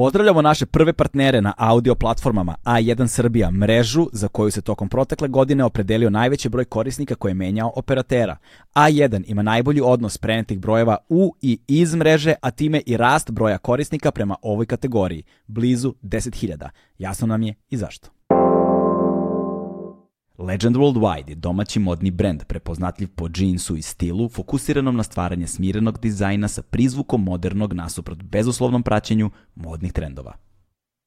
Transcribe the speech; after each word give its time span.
Pozdravljamo 0.00 0.42
naše 0.42 0.66
prve 0.66 0.92
partnere 0.92 1.40
na 1.40 1.52
audio 1.56 1.94
platformama 1.94 2.54
A1 2.64 3.06
Srbija, 3.06 3.50
mrežu 3.50 4.06
za 4.12 4.28
koju 4.28 4.50
se 4.50 4.62
tokom 4.62 4.88
protekle 4.88 5.28
godine 5.28 5.64
opredelio 5.64 6.10
najveći 6.10 6.48
broj 6.48 6.64
korisnika 6.64 7.14
koji 7.14 7.30
je 7.30 7.34
menjao 7.34 7.72
operatera. 7.76 8.36
A1 8.74 9.24
ima 9.26 9.42
najbolji 9.42 9.80
odnos 9.80 10.18
prenetih 10.18 10.58
brojeva 10.58 10.96
u 11.08 11.34
i 11.42 11.58
iz 11.66 11.94
mreže, 11.94 12.34
a 12.42 12.50
time 12.50 12.80
i 12.86 12.96
rast 12.96 13.30
broja 13.30 13.58
korisnika 13.58 14.10
prema 14.10 14.36
ovoj 14.42 14.66
kategoriji, 14.66 15.22
blizu 15.46 15.94
10.000. 16.02 16.68
Jasno 16.98 17.26
nam 17.26 17.42
je 17.42 17.54
i 17.70 17.76
zašto. 17.76 18.19
Legend 20.40 20.76
Worldwide 20.76 21.28
je 21.28 21.34
domaći 21.34 21.78
modni 21.78 22.10
brend 22.10 22.44
prepoznatljiv 22.44 23.08
po 23.14 23.28
džinsu 23.28 23.76
i 23.76 23.82
stilu, 23.82 24.28
fokusiranom 24.28 24.96
na 24.96 25.02
stvaranje 25.02 25.46
smirenog 25.46 25.98
dizajna 25.98 26.48
sa 26.48 26.62
prizvukom 26.62 27.24
modernog 27.24 27.72
nasuprot 27.72 28.22
bezuslovnom 28.22 28.82
praćenju 28.82 29.30
modnih 29.54 29.92
trendova. 29.92 30.32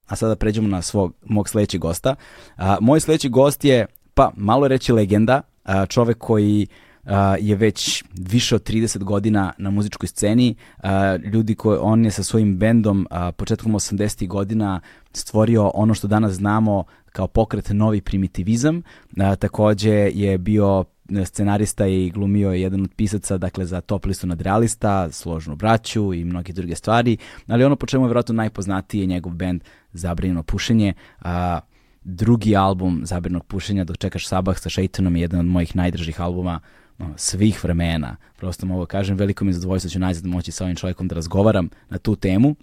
A 0.08 0.16
sada 0.16 0.36
pređemo 0.36 0.68
na 0.68 0.82
svog, 0.82 1.14
mog 1.26 1.50
sledećeg 1.50 1.82
gosta. 1.82 2.16
A, 2.56 2.78
moj 2.82 3.00
sledeći 3.00 3.30
gost 3.30 3.66
je, 3.66 3.86
pa 4.14 4.32
malo 4.38 4.68
reći 4.68 4.94
legenda, 4.94 5.42
a, 5.64 5.86
čovek 5.86 6.18
koji 6.18 6.68
a, 7.04 7.36
je 7.40 7.56
već 7.56 8.04
više 8.14 8.56
od 8.56 8.70
30 8.70 9.04
godina 9.04 9.54
na 9.58 9.70
muzičkoj 9.70 10.08
sceni. 10.08 10.56
A, 10.78 11.16
ljudi 11.16 11.56
koji 11.56 11.78
on 11.82 12.06
je 12.06 12.12
sa 12.12 12.24
svojim 12.24 12.58
bendom 12.58 13.08
a, 13.10 13.32
početkom 13.32 13.74
80. 13.74 14.28
godina 14.28 14.82
stvorio 15.14 15.72
ono 15.74 15.94
što 15.94 16.08
danas 16.08 16.34
znamo 16.34 16.84
kao 17.14 17.28
pokret 17.28 17.70
novi 17.70 18.02
primitivizam. 18.02 18.82
A, 19.18 19.36
takođe 19.36 20.12
je 20.14 20.38
bio 20.38 20.86
scenarista 21.26 21.88
i 21.88 22.10
glumio 22.10 22.52
je 22.52 22.62
jedan 22.62 22.82
od 22.82 22.94
pisaca 22.96 23.38
dakle 23.38 23.66
za 23.66 23.82
top 23.82 24.06
listu 24.06 24.28
nadrealista, 24.28 25.12
složnu 25.12 25.56
braću 25.56 26.14
i 26.14 26.24
mnoge 26.26 26.54
druge 26.54 26.76
stvari, 26.76 27.18
ali 27.48 27.64
ono 27.64 27.76
po 27.76 27.86
čemu 27.86 28.06
je 28.06 28.08
vjerojatno 28.08 28.36
najpoznatiji 28.36 29.02
je 29.02 29.08
njegov 29.08 29.34
band 29.34 29.64
Zabranjeno 29.94 30.44
pušenje. 30.44 30.94
A, 31.22 31.60
drugi 32.04 32.56
album 32.56 33.02
Zabranjenog 33.04 33.46
pušenja 33.46 33.84
Dok 33.84 33.98
čekaš 33.98 34.28
sabah 34.28 34.60
sa 34.60 34.70
Šeitanom 34.70 35.16
je 35.16 35.22
jedan 35.22 35.40
od 35.40 35.46
mojih 35.46 35.76
najdražih 35.76 36.22
albuma 36.22 36.60
no, 36.98 37.14
svih 37.18 37.64
vremena. 37.64 38.16
Prosto 38.38 38.66
mogu 38.66 38.86
kažem, 38.86 39.18
veliko 39.18 39.46
mi 39.46 39.50
je 39.50 39.54
zadovoljstvo 39.54 39.90
ću 39.90 40.00
najzad 40.00 40.26
moći 40.26 40.52
sa 40.52 40.64
ovim 40.64 40.76
čovjekom 40.76 41.08
da 41.08 41.16
razgovaram 41.16 41.70
na 41.90 41.98
tu 41.98 42.16
temu 42.16 42.56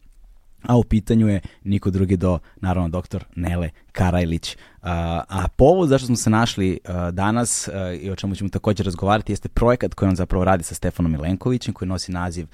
a 0.62 0.76
u 0.76 0.84
pitanju 0.84 1.28
je 1.28 1.40
niko 1.64 1.90
drugi 1.90 2.16
do, 2.16 2.38
naravno, 2.60 2.88
doktor 2.88 3.24
Nele 3.36 3.70
Karajlić. 3.92 4.56
A, 4.82 5.48
povod 5.56 5.88
zašto 5.88 6.06
smo 6.06 6.16
se 6.16 6.30
našli 6.30 6.78
danas 7.12 7.68
i 8.00 8.10
o 8.10 8.16
čemu 8.16 8.34
ćemo 8.34 8.50
također 8.50 8.86
razgovarati 8.86 9.32
jeste 9.32 9.48
projekat 9.48 9.94
koji 9.94 10.08
on 10.08 10.16
zapravo 10.16 10.44
radi 10.44 10.64
sa 10.64 10.74
Stefanom 10.74 11.12
Milenkovićem 11.12 11.74
koji 11.74 11.88
nosi 11.88 12.12
naziv 12.12 12.46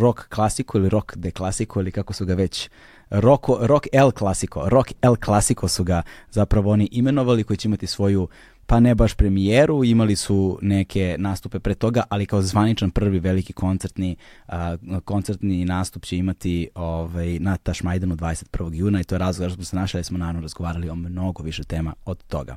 Rock 0.00 0.28
Klasiko 0.28 0.78
ili 0.78 0.88
Rock 0.88 1.16
de 1.16 1.30
Klasiko 1.30 1.80
ili 1.80 1.92
kako 1.92 2.12
su 2.12 2.26
ga 2.26 2.34
već 2.34 2.68
Rock, 3.12 3.44
rock 3.60 3.86
El 3.92 4.10
Clasico, 4.18 4.68
Rock 4.68 4.92
El 5.02 5.16
Clasico 5.24 5.68
su 5.68 5.84
ga 5.84 6.02
zapravo 6.30 6.70
oni 6.70 6.88
imenovali 6.92 7.44
koji 7.44 7.56
će 7.56 7.68
imati 7.68 7.86
svoju 7.86 8.28
pa 8.66 8.80
ne 8.80 8.94
baš 8.94 9.14
premijeru, 9.14 9.84
imali 9.84 10.16
su 10.16 10.58
neke 10.62 11.16
nastupe 11.18 11.60
pre 11.60 11.74
toga, 11.74 12.02
ali 12.08 12.26
kao 12.26 12.42
zvaničan 12.42 12.90
prvi 12.90 13.18
veliki 13.18 13.52
koncertni 13.52 14.16
a, 14.46 14.76
koncertni 15.04 15.64
nastup 15.64 16.04
će 16.04 16.16
imati 16.16 16.68
ovaj, 16.74 17.38
na 17.38 17.56
Tašmajdanu 17.56 18.16
21. 18.16 18.74
juna 18.74 19.00
i 19.00 19.04
to 19.04 19.14
je 19.14 19.18
razlog 19.18 19.50
što 19.50 19.54
smo 19.54 19.64
se 19.64 19.76
našli, 19.76 20.04
smo 20.04 20.18
naravno 20.18 20.40
razgovarali 20.40 20.90
o 20.90 20.94
mnogo 20.94 21.42
više 21.42 21.64
tema 21.64 21.94
od 22.04 22.22
toga. 22.22 22.56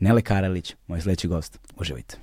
Nele 0.00 0.22
Karalić, 0.22 0.74
moj 0.86 1.00
sledeći 1.00 1.28
gost, 1.28 1.58
uživajte. 1.76 2.16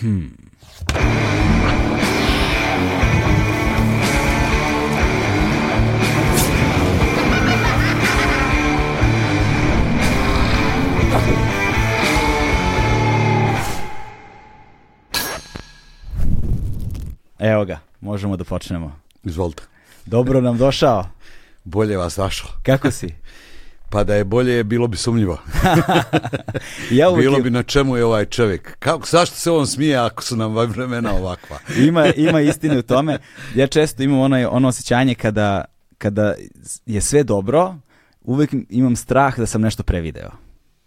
Hmm. 0.00 0.36
Evo 17.44 17.64
ga, 17.64 17.78
možemo 18.00 18.36
da 18.36 18.44
počnemo. 18.44 19.00
Izvolite. 19.24 19.62
Dobro 20.06 20.40
nam 20.40 20.58
došao. 20.58 21.06
Bolje 21.64 21.96
vas 21.96 22.16
našao. 22.16 22.50
Kako 22.62 22.90
si? 22.90 23.14
Pa 23.90 24.04
da 24.04 24.14
je 24.14 24.24
bolje, 24.24 24.64
bilo 24.64 24.86
bi 24.86 24.96
sumnjivo. 24.96 25.38
ja 26.90 27.10
uvijek 27.10 27.30
bilo 27.30 27.42
bi 27.42 27.50
na 27.50 27.62
čemu 27.62 27.96
je 27.96 28.04
ovaj 28.04 28.24
čovjek. 28.24 28.76
Kako, 28.78 29.06
zašto 29.06 29.36
se 29.36 29.50
on 29.50 29.66
smije 29.66 29.96
ako 29.96 30.22
su 30.22 30.36
nam 30.36 30.54
vremena 30.54 31.14
ovakva? 31.14 31.58
ima, 31.88 32.06
ima 32.06 32.40
istine 32.40 32.78
u 32.78 32.82
tome. 32.82 33.18
Ja 33.54 33.66
često 33.66 34.02
imam 34.02 34.18
ono, 34.18 34.48
ono 34.50 34.68
osjećanje 34.68 35.14
kada, 35.14 35.64
kada 35.98 36.34
je 36.86 37.00
sve 37.00 37.22
dobro, 37.22 37.74
uvijek 38.22 38.50
imam 38.68 38.96
strah 38.96 39.38
da 39.38 39.46
sam 39.46 39.60
nešto 39.60 39.82
prevideo. 39.82 40.30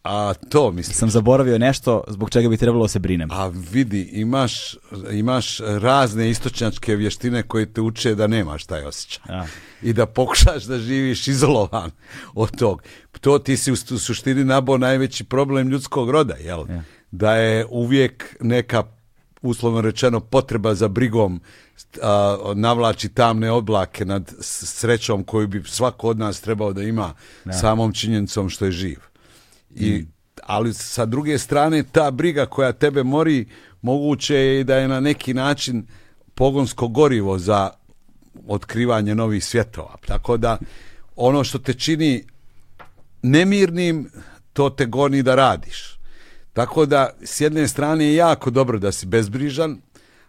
A 0.03 0.33
to 0.49 0.71
mislim. 0.71 0.93
Sam 0.93 1.09
zaboravio 1.09 1.57
nešto 1.57 2.03
zbog 2.07 2.29
čega 2.29 2.49
bi 2.49 2.57
trebalo 2.57 2.87
se 2.87 2.99
brinem. 2.99 3.31
A 3.31 3.47
vidi, 3.47 4.01
imaš, 4.01 4.75
imaš 5.11 5.59
razne 5.59 6.29
istočnjačke 6.29 6.95
vještine 6.95 7.43
koje 7.43 7.73
te 7.73 7.81
uče 7.81 8.15
da 8.15 8.27
nemaš 8.27 8.65
taj 8.65 8.83
osjećaj. 8.83 9.23
A. 9.29 9.45
I 9.81 9.93
da 9.93 10.05
pokušaš 10.05 10.63
da 10.63 10.79
živiš 10.79 11.27
izolovan 11.27 11.91
od 12.33 12.57
tog. 12.57 12.83
To 13.21 13.39
ti 13.39 13.57
si 13.57 13.71
u 13.71 13.75
suštini 13.75 14.43
nabo 14.43 14.77
najveći 14.77 15.23
problem 15.23 15.69
ljudskog 15.69 16.09
roda, 16.09 16.35
jel? 16.35 16.65
Ja. 16.69 16.83
Da 17.11 17.35
je 17.35 17.65
uvijek 17.69 18.35
neka 18.41 18.83
uslovno 19.41 19.81
rečeno 19.81 20.19
potreba 20.19 20.75
za 20.75 20.87
brigom 20.87 21.41
a, 22.01 22.37
navlači 22.55 23.09
tamne 23.09 23.51
oblake 23.51 24.05
nad 24.05 24.33
srećom 24.41 25.23
koju 25.23 25.47
bi 25.47 25.63
svako 25.65 26.07
od 26.07 26.19
nas 26.19 26.41
trebao 26.41 26.73
da 26.73 26.83
ima 26.83 27.13
Ja. 27.45 27.53
samom 27.53 27.93
činjenicom 27.93 28.49
što 28.49 28.65
je 28.65 28.71
živ. 28.71 28.97
I, 29.75 30.05
ali 30.43 30.73
sa 30.73 31.05
druge 31.05 31.37
strane 31.37 31.83
ta 31.83 32.11
briga 32.11 32.45
koja 32.45 32.71
tebe 32.71 33.03
mori 33.03 33.45
moguće 33.81 34.35
je 34.35 34.59
i 34.59 34.63
da 34.63 34.75
je 34.75 34.87
na 34.87 34.99
neki 34.99 35.33
način 35.33 35.87
pogonsko 36.35 36.87
gorivo 36.87 37.37
za 37.37 37.69
otkrivanje 38.47 39.15
novih 39.15 39.45
svjetova. 39.45 39.95
Tako 40.05 40.37
da 40.37 40.57
ono 41.15 41.43
što 41.43 41.59
te 41.59 41.73
čini 41.73 42.23
nemirnim, 43.21 44.09
to 44.53 44.69
te 44.69 44.85
goni 44.85 45.23
da 45.23 45.35
radiš. 45.35 45.99
Tako 46.53 46.85
da 46.85 47.09
s 47.23 47.41
jedne 47.41 47.67
strane 47.67 48.05
je 48.05 48.15
jako 48.15 48.49
dobro 48.49 48.79
da 48.79 48.91
si 48.91 49.05
bezbrižan, 49.05 49.77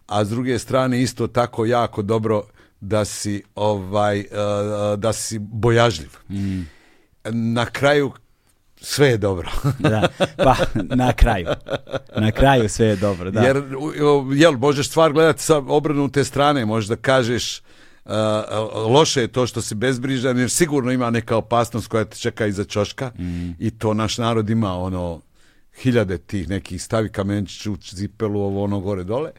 a 0.07 0.25
s 0.25 0.29
druge 0.29 0.59
strane 0.59 1.03
isto 1.03 1.27
tako 1.27 1.67
jako 1.67 2.03
dobro 2.03 2.43
da 2.81 3.05
si 3.05 3.43
ovaj 3.55 4.21
uh, 4.21 4.99
da 4.99 5.13
si 5.13 5.39
bojažljiv. 5.39 6.11
Mm. 6.29 6.63
Na 7.25 7.67
kraju 7.67 8.13
sve 8.81 9.09
je 9.09 9.17
dobro. 9.17 9.51
Da, 9.79 10.09
pa 10.37 10.57
na 10.75 11.13
kraju. 11.13 11.47
Na 12.17 12.31
kraju 12.33 12.69
sve 12.69 12.87
je 12.87 12.97
dobro, 12.97 13.31
da. 13.31 13.41
Jer 13.41 13.63
jel 14.35 14.53
možeš 14.53 14.89
stvar 14.89 15.13
gledati 15.13 15.43
sa 15.43 15.57
obrnute 15.57 16.25
strane, 16.25 16.67
možeš 16.67 16.89
da 16.89 16.97
kažeš 16.97 17.63
uh, 18.05 18.13
loše 18.91 19.21
je 19.21 19.29
to 19.29 19.47
što 19.47 19.63
si 19.63 19.75
bezbrižan 19.75 20.39
jer 20.39 20.51
sigurno 20.51 20.93
ima 20.93 21.11
neka 21.11 21.37
opasnost 21.37 21.89
koja 21.89 22.05
te 22.05 22.17
čeka 22.17 22.47
iza 22.47 22.65
čoška 22.65 23.11
Mm. 23.19 23.51
i 23.59 23.71
to 23.71 23.95
naš 23.95 24.19
narod 24.19 24.51
ima 24.51 24.75
ono 24.75 25.21
hiljade 25.83 26.19
tih 26.19 26.49
nekih 26.49 26.83
stavi 26.83 27.09
kamenčić 27.09 27.67
u 27.67 27.77
cipelu 27.77 28.41
ovo 28.41 28.65
ono 28.65 28.81
gore 28.81 29.05
dole 29.05 29.31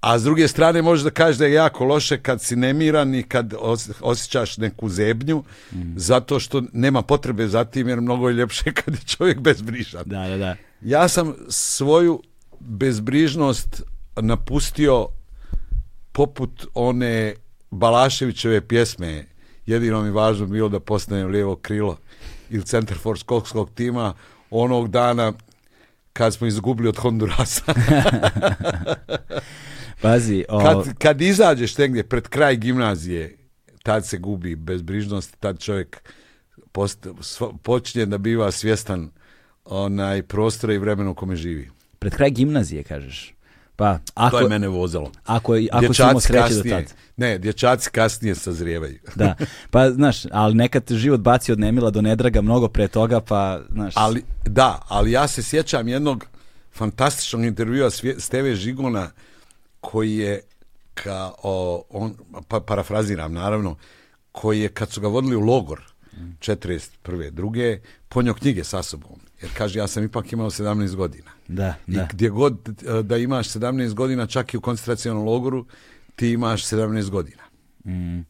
a 0.00 0.18
s 0.18 0.24
druge 0.24 0.48
strane 0.48 0.82
možeš 0.82 1.04
da 1.04 1.10
kažeš 1.10 1.36
da 1.36 1.44
je 1.44 1.52
jako 1.52 1.84
loše 1.84 2.18
kad 2.18 2.40
si 2.40 2.56
nemiran 2.56 3.14
i 3.14 3.22
kad 3.22 3.52
os- 3.52 3.90
osjećaš 4.00 4.56
neku 4.56 4.88
zebnju 4.88 5.44
Mm. 5.72 5.78
zato 5.96 6.40
što 6.40 6.62
nema 6.72 7.02
potrebe 7.02 7.48
za 7.48 7.64
tim 7.64 7.88
jer 7.88 8.00
mnogo 8.00 8.28
je 8.28 8.34
ljepše 8.34 8.72
kad 8.74 8.94
je 8.94 9.00
čovjek 9.00 9.40
bezbrižan 9.40 10.02
Da, 10.06 10.18
da, 10.20 10.36
da. 10.36 10.56
ja 10.82 11.08
sam 11.08 11.34
svoju 11.48 12.22
bezbrižnost 12.60 13.82
napustio 14.16 15.08
poput 16.12 16.66
one 16.74 17.34
Balaševićeve 17.70 18.60
pjesme. 18.60 19.24
Jedino 19.66 20.02
mi 20.02 20.10
važno 20.10 20.46
bilo 20.46 20.68
da 20.68 20.80
postanem 20.80 21.28
lijevo 21.28 21.56
krilo 21.56 21.96
ili 22.50 22.64
centar 22.64 22.98
for 22.98 23.18
skokskog 23.18 23.70
tima 23.70 24.14
onog 24.50 24.88
dana 24.88 25.32
kad 26.12 26.34
smo 26.34 26.46
izgubili 26.46 26.88
od 26.88 26.96
Hondurasa. 26.96 27.62
Pazi, 30.06 30.44
o, 30.48 30.60
kad, 30.60 30.98
kad 30.98 31.20
izađeš 31.20 31.78
negdje 31.78 32.02
pred 32.02 32.28
kraj 32.28 32.56
gimnazije, 32.56 33.36
tad 33.82 34.06
se 34.06 34.18
gubi 34.18 34.56
bezbrižnost, 34.56 35.36
tad 35.40 35.60
čovjek 35.60 36.02
post, 36.72 37.06
počinje 37.62 38.06
da 38.06 38.18
biva 38.18 38.50
svjestan 38.50 39.10
onaj 39.64 40.22
prostora 40.22 40.74
i 40.74 40.78
vremena 40.78 41.10
u 41.10 41.14
kome 41.14 41.36
živi. 41.36 41.70
pred 41.98 42.14
kraj 42.14 42.30
gimnazije, 42.30 42.82
kažeš. 42.82 43.32
Pa, 43.76 43.98
ako, 44.14 44.36
to 44.36 44.42
je 44.42 44.48
mene 44.48 44.68
vozalo. 44.68 45.12
ako, 45.24 45.52
ako 45.72 45.84
imao 45.98 46.20
sreće 46.20 46.40
do 46.40 46.42
kasnije, 46.42 46.84
tad. 46.84 46.94
ne, 47.16 47.38
dječaci 47.38 47.90
kasnije 47.90 48.34
sazrijevaju. 48.34 48.98
Da, 49.14 49.34
pa 49.70 49.90
znaš, 49.90 50.16
ali 50.32 50.54
nekad 50.54 50.82
život 50.90 51.20
baci 51.20 51.52
od 51.52 51.60
nemila 51.60 51.90
do 51.90 52.02
nedraga 52.02 52.40
mnogo 52.42 52.68
pre 52.68 52.88
toga, 52.88 53.20
pa 53.20 53.60
znaš, 53.72 53.92
Ali, 53.96 54.24
da, 54.46 54.82
ali 54.88 55.12
ja 55.12 55.28
se 55.28 55.42
sjećam 55.42 55.88
jednog 55.88 56.26
fantastičnog 56.74 57.44
intervjua 57.44 57.90
Svje- 57.90 58.20
Steve 58.20 58.54
Žigona 58.54 59.10
koji 59.90 60.16
je 60.16 60.40
kao 60.94 61.82
on, 61.90 62.14
pa, 62.48 62.60
parafraziram 62.60 63.32
naravno, 63.32 63.76
koji 64.32 64.60
je 64.60 64.68
kad 64.68 64.90
su 64.90 65.00
ga 65.00 65.08
vodili 65.08 65.36
u 65.36 65.40
logor 65.40 65.82
41. 66.38 67.30
druge, 67.30 67.80
ponio 68.08 68.34
knjige 68.34 68.64
sa 68.64 68.82
sobom. 68.82 69.20
Jer 69.42 69.50
kaže, 69.56 69.78
ja 69.78 69.86
sam 69.86 70.04
ipak 70.04 70.32
imao 70.32 70.50
17 70.50 70.94
godina. 70.94 71.30
Da, 71.48 71.74
I 71.86 71.94
da. 71.94 72.08
gdje 72.12 72.28
god 72.28 72.68
e, 72.68 73.02
da 73.02 73.16
imaš 73.16 73.48
17 73.48 73.94
godina, 73.94 74.26
čak 74.26 74.54
i 74.54 74.56
u 74.56 74.60
koncentracionom 74.60 75.24
logoru, 75.24 75.66
ti 76.16 76.30
imaš 76.30 76.64
17 76.64 77.10
godina. 77.10 77.42
Mm, 77.86 78.20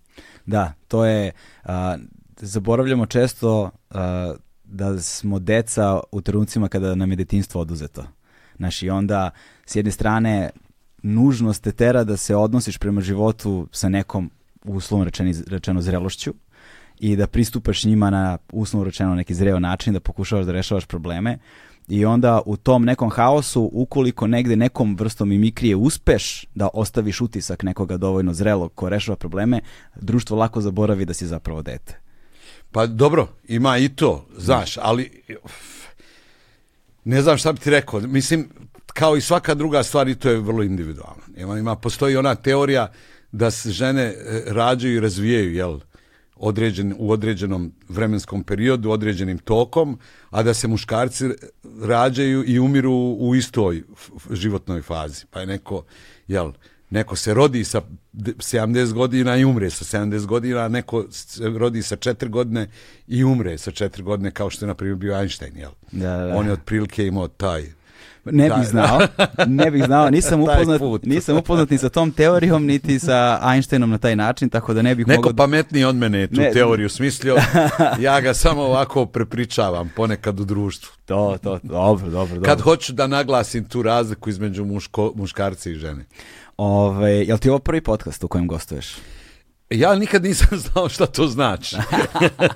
da, 0.47 0.73
to 0.89 1.07
je, 1.07 1.33
a, 1.65 1.97
zaboravljamo 2.37 3.07
često 3.07 3.71
a, 3.91 4.35
da 4.65 5.01
smo 5.01 5.39
deca 5.39 6.01
u 6.13 6.21
trenucima 6.21 6.69
kada 6.69 6.95
nam 6.95 7.11
je 7.11 7.17
detinstvo 7.17 7.61
oduzeto. 7.61 8.05
Znaš, 8.57 8.83
i 8.83 8.91
onda 8.91 9.31
s 9.67 9.77
jedne 9.77 9.93
strane 9.93 10.51
nužnost 11.03 11.63
te 11.63 11.73
tera 11.73 12.05
da 12.05 12.17
se 12.17 12.37
odnosiš 12.37 12.79
prema 12.79 13.01
životu 13.01 13.69
sa 13.73 13.89
nekom 13.89 14.31
uslovno 14.65 15.05
rečeni, 15.05 15.35
rečeno 15.47 15.83
zrelošću 15.83 16.35
i 17.01 17.17
da 17.17 17.27
pristupaš 17.27 17.85
njima 17.85 18.11
na 18.11 18.39
uslovno 18.53 18.85
rečeno 18.85 19.15
neki 19.15 19.35
zreo 19.35 19.59
način, 19.59 19.93
da 19.93 20.01
pokušavaš 20.01 20.47
da 20.47 20.53
rešavaš 20.53 20.87
probleme 20.87 21.39
i 21.89 22.05
onda 22.05 22.41
u 22.47 22.57
tom 22.57 22.85
nekom 22.85 23.11
haosu, 23.11 23.71
ukoliko 23.73 24.27
negde 24.27 24.57
nekom 24.57 24.97
vrstom 24.97 25.29
mimikrije 25.29 25.77
uspeš 25.77 26.47
da 26.55 26.69
ostaviš 26.75 27.21
utisak 27.21 27.63
nekoga 27.63 27.97
dovoljno 27.97 28.35
zrelog 28.35 28.75
ko 28.75 28.89
rešava 28.89 29.17
probleme, 29.17 29.61
društvo 29.95 30.37
lako 30.37 30.61
zaboravi 30.61 31.05
da 31.05 31.15
si 31.15 31.27
zapravo 31.27 31.63
dete. 31.63 31.99
Pa 32.73 32.87
dobro, 32.87 33.29
ima 33.49 33.79
i 33.79 33.89
to, 33.89 34.27
znaš, 34.39 34.77
ali 34.83 35.23
ne 37.05 37.23
znam 37.23 37.39
šta 37.39 37.53
bi 37.53 37.61
ti 37.61 37.71
rekao. 37.71 38.01
Mislim, 38.01 38.49
kao 38.87 39.17
i 39.17 39.21
svaka 39.21 39.55
druga 39.55 39.83
stvar, 39.83 40.09
i 40.09 40.15
to 40.15 40.31
je 40.31 40.41
vrlo 40.41 40.63
individualno. 40.63 41.23
Ima, 41.37 41.59
ima, 41.59 41.77
postoji 41.77 42.17
ona 42.17 42.35
teorija 42.35 42.93
da 43.33 43.51
se 43.51 43.71
žene 43.71 44.03
e, 44.03 44.43
rađaju 44.47 44.97
i 44.97 45.01
razvijaju, 45.01 45.55
jel, 45.55 45.81
određen, 46.37 46.95
u 46.99 47.11
određenom 47.13 47.73
vremenskom 47.89 48.45
periodu, 48.45 48.91
određenim 48.91 49.39
tokom, 49.39 49.99
a 50.31 50.43
da 50.43 50.55
se 50.55 50.69
muškarci 50.69 51.25
rađaju 51.83 52.45
i 52.47 52.59
umiru 52.59 53.17
u 53.19 53.35
istoj 53.35 53.83
životnoj 54.31 54.83
fazi. 54.83 55.25
Pa 55.31 55.41
je 55.41 55.47
neko, 55.47 55.85
jel, 56.29 56.53
neko 56.91 57.17
se 57.17 57.35
rodi 57.35 57.65
sa 57.65 57.81
d- 58.13 58.33
70 58.33 58.93
godina 58.93 59.37
i 59.37 59.45
umre 59.45 59.71
sa 59.71 59.99
70 59.99 60.27
godina, 60.27 60.61
a 60.61 60.69
neko 60.69 61.07
se 61.11 61.49
rodi 61.49 61.83
sa 61.83 61.97
4 61.97 62.29
godine 62.29 62.69
i 63.07 63.25
umre 63.25 63.59
sa 63.59 63.71
4 63.71 64.03
godine, 64.03 64.31
kao 64.31 64.51
što 64.51 64.65
je, 64.65 64.67
na 64.67 64.75
primjer, 64.75 64.97
bio 64.97 65.19
Einstein, 65.19 65.57
jel? 65.57 65.71
Da, 65.93 66.17
da. 66.17 66.37
On 66.37 66.47
je 66.47 66.53
otprilike 66.53 67.07
imao 67.07 67.29
taj 67.29 67.73
Ne 68.33 68.51
bih 68.51 68.69
znao, 68.69 69.01
ne 69.47 69.71
bih 69.71 69.85
znao, 69.85 70.11
nisam 70.11 70.43
upoznat, 70.43 70.81
nisam 71.03 71.37
upoznat 71.37 71.71
ni 71.71 71.79
sa 71.79 71.89
tom 71.89 72.11
teorijom, 72.13 72.67
niti 72.67 72.99
sa 72.99 73.41
Einsteinom 73.55 73.91
na 73.91 73.99
taj 73.99 74.17
način, 74.17 74.49
tako 74.49 74.75
da 74.75 74.83
ne 74.83 74.95
bih 74.95 75.07
Neko 75.07 75.23
mogao... 75.23 75.37
pametniji 75.37 75.85
od 75.85 75.97
mene 75.97 76.19
je 76.19 76.27
tu 76.27 76.41
Ne. 76.41 76.53
teoriju 76.53 76.89
smislio. 76.89 77.37
Ja 78.01 78.21
ga 78.21 78.35
samo 78.35 78.63
ovako 78.63 79.07
prepričavam 79.07 79.93
ponekad 79.97 80.41
u 80.41 80.45
društvu. 80.45 80.93
To, 81.05 81.39
to, 81.43 81.59
dobro, 81.63 82.11
dobro, 82.11 82.35
dobro. 82.35 82.43
Kad 82.43 82.61
hoću 82.61 82.93
da 82.93 83.07
naglasim 83.07 83.65
tu 83.65 83.83
razliku 83.83 84.31
između 84.31 84.65
muško, 84.65 85.13
muškarca 85.15 85.71
i 85.71 85.75
žene. 85.75 86.05
Ove, 86.57 87.13
jel 87.13 87.39
ti 87.39 87.51
ovo 87.51 87.59
prvi 87.59 87.81
podcast 87.81 88.25
u 88.25 88.29
kojem 88.29 88.49
gostuješ? 88.49 88.97
Ja 89.71 89.95
nikad 89.95 90.25
nisam 90.25 90.49
znao 90.65 90.89
šta 90.89 91.07
to 91.07 91.27
znači. 91.27 91.77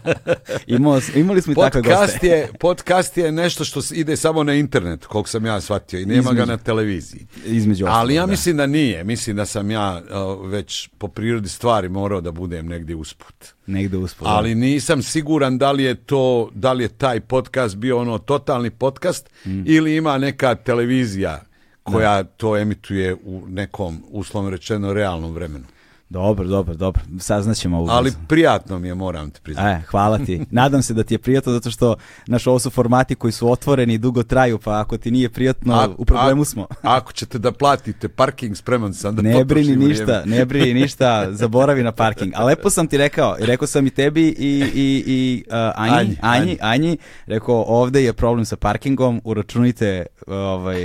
Imao, 0.67 1.01
imali 1.15 1.43
smo 1.43 1.53
i 1.53 1.57
takve 1.57 1.83
Podcast 1.83 2.13
goste. 2.13 2.27
je, 2.27 2.49
podcast 2.61 3.17
je 3.17 3.33
nešto 3.33 3.65
što 3.65 3.81
ide 3.93 4.17
samo 4.17 4.43
na 4.43 4.55
internet, 4.55 5.07
koliko 5.07 5.29
sam 5.29 5.47
ja 5.47 5.61
shvatio, 5.61 6.01
i 6.01 6.07
nema 6.07 6.23
ga 6.23 6.31
Između- 6.33 6.47
na 6.47 6.57
televiziji. 6.57 7.27
Između 7.47 7.85
ostalog, 7.85 8.01
Ali 8.01 8.15
ja 8.15 8.23
da. 8.23 8.27
mislim 8.27 8.57
da 8.57 8.67
nije. 8.67 9.05
Mislim 9.05 9.37
da 9.37 9.47
sam 9.47 9.71
ja 9.71 10.03
uh, 10.41 10.51
već 10.51 10.89
po 10.99 11.09
prirodi 11.09 11.49
stvari 11.49 11.89
morao 11.89 12.21
da 12.21 12.33
budem 12.33 12.67
negdje 12.67 12.97
usput. 12.97 13.35
Negde 13.67 13.97
uspod. 13.97 14.27
da. 14.27 14.31
Ali 14.31 14.55
nisam 14.55 15.03
siguran 15.03 15.59
da 15.59 15.73
li 15.73 15.83
je 15.83 15.95
to, 15.95 16.51
da 16.55 16.73
li 16.73 16.85
je 16.85 16.89
taj 16.89 17.21
podcast 17.21 17.77
bio 17.77 17.99
ono 17.99 18.19
totalni 18.19 18.71
podcast 18.71 19.31
Mm. 19.45 19.63
ili 19.67 19.97
ima 19.97 20.19
neka 20.19 20.55
televizija 20.55 21.41
koja 21.83 22.23
to 22.25 22.57
emituje 22.57 23.15
u 23.15 23.43
nekom, 23.49 24.03
uslovno 24.09 24.51
rečeno, 24.51 24.93
realnom 24.93 25.33
vremenu. 25.33 25.65
Dobro, 26.11 26.47
dobro, 26.49 26.75
dobro. 26.75 27.03
Saznaćemo 27.19 27.81
ubrzo. 27.83 27.97
Ali 27.97 28.13
prijatno 28.29 28.79
mi 28.79 28.89
je, 28.89 28.95
moram 28.95 29.31
ti 29.31 29.41
priznati. 29.43 29.83
E, 29.83 29.87
hvala 29.87 30.19
ti. 30.19 30.41
Nadam 30.51 30.83
se 30.83 30.95
da 30.95 31.03
ti 31.03 31.15
je 31.15 31.19
prijatno 31.19 31.53
zato 31.53 31.71
što 31.71 31.97
naš 32.27 32.47
ovo 32.47 32.59
su 32.59 32.71
formati 32.71 33.15
koji 33.15 33.33
su 33.33 33.51
otvoreni 33.53 33.95
i 33.95 33.99
dugo 33.99 34.23
traju, 34.23 34.59
pa 34.59 34.81
ako 34.81 34.97
ti 34.99 35.11
nije 35.11 35.29
prijatno, 35.29 35.75
A- 35.75 35.89
u 35.99 36.05
problemu 36.05 36.43
a- 36.43 36.45
smo. 36.45 36.67
Ako 36.83 37.13
ćete 37.13 37.39
da 37.39 37.53
platite 37.53 38.09
parking, 38.09 38.57
spreman 38.57 38.95
sam 38.95 39.17
da 39.17 39.23
Ne 39.23 39.45
brini 39.45 39.67
vrijeme. 39.67 39.89
ništa, 39.89 40.23
ne 40.27 40.45
brini 40.45 40.75
ništa, 40.75 41.27
zaboravi 41.33 41.83
na 41.83 41.93
parking. 41.93 42.33
A 42.37 42.45
lepo 42.45 42.71
sam 42.71 42.87
ti 42.87 42.97
rekao, 42.99 43.37
i 43.41 43.47
rekao 43.47 43.67
sam 43.67 43.87
i 43.87 43.91
tebi 43.91 44.29
i, 44.29 44.65
i, 44.75 45.05
i 45.07 45.45
uh, 45.49 45.55
Anji, 45.75 45.95
Anji, 45.95 46.17
Anji, 46.21 46.59
Anji. 46.61 46.97
Rekao 47.27 47.65
ovde 47.69 48.05
je 48.05 48.13
problem 48.13 48.45
sa 48.45 48.57
parkingom, 48.57 49.21
uračunajte 49.25 50.07
ovaj, 50.27 50.81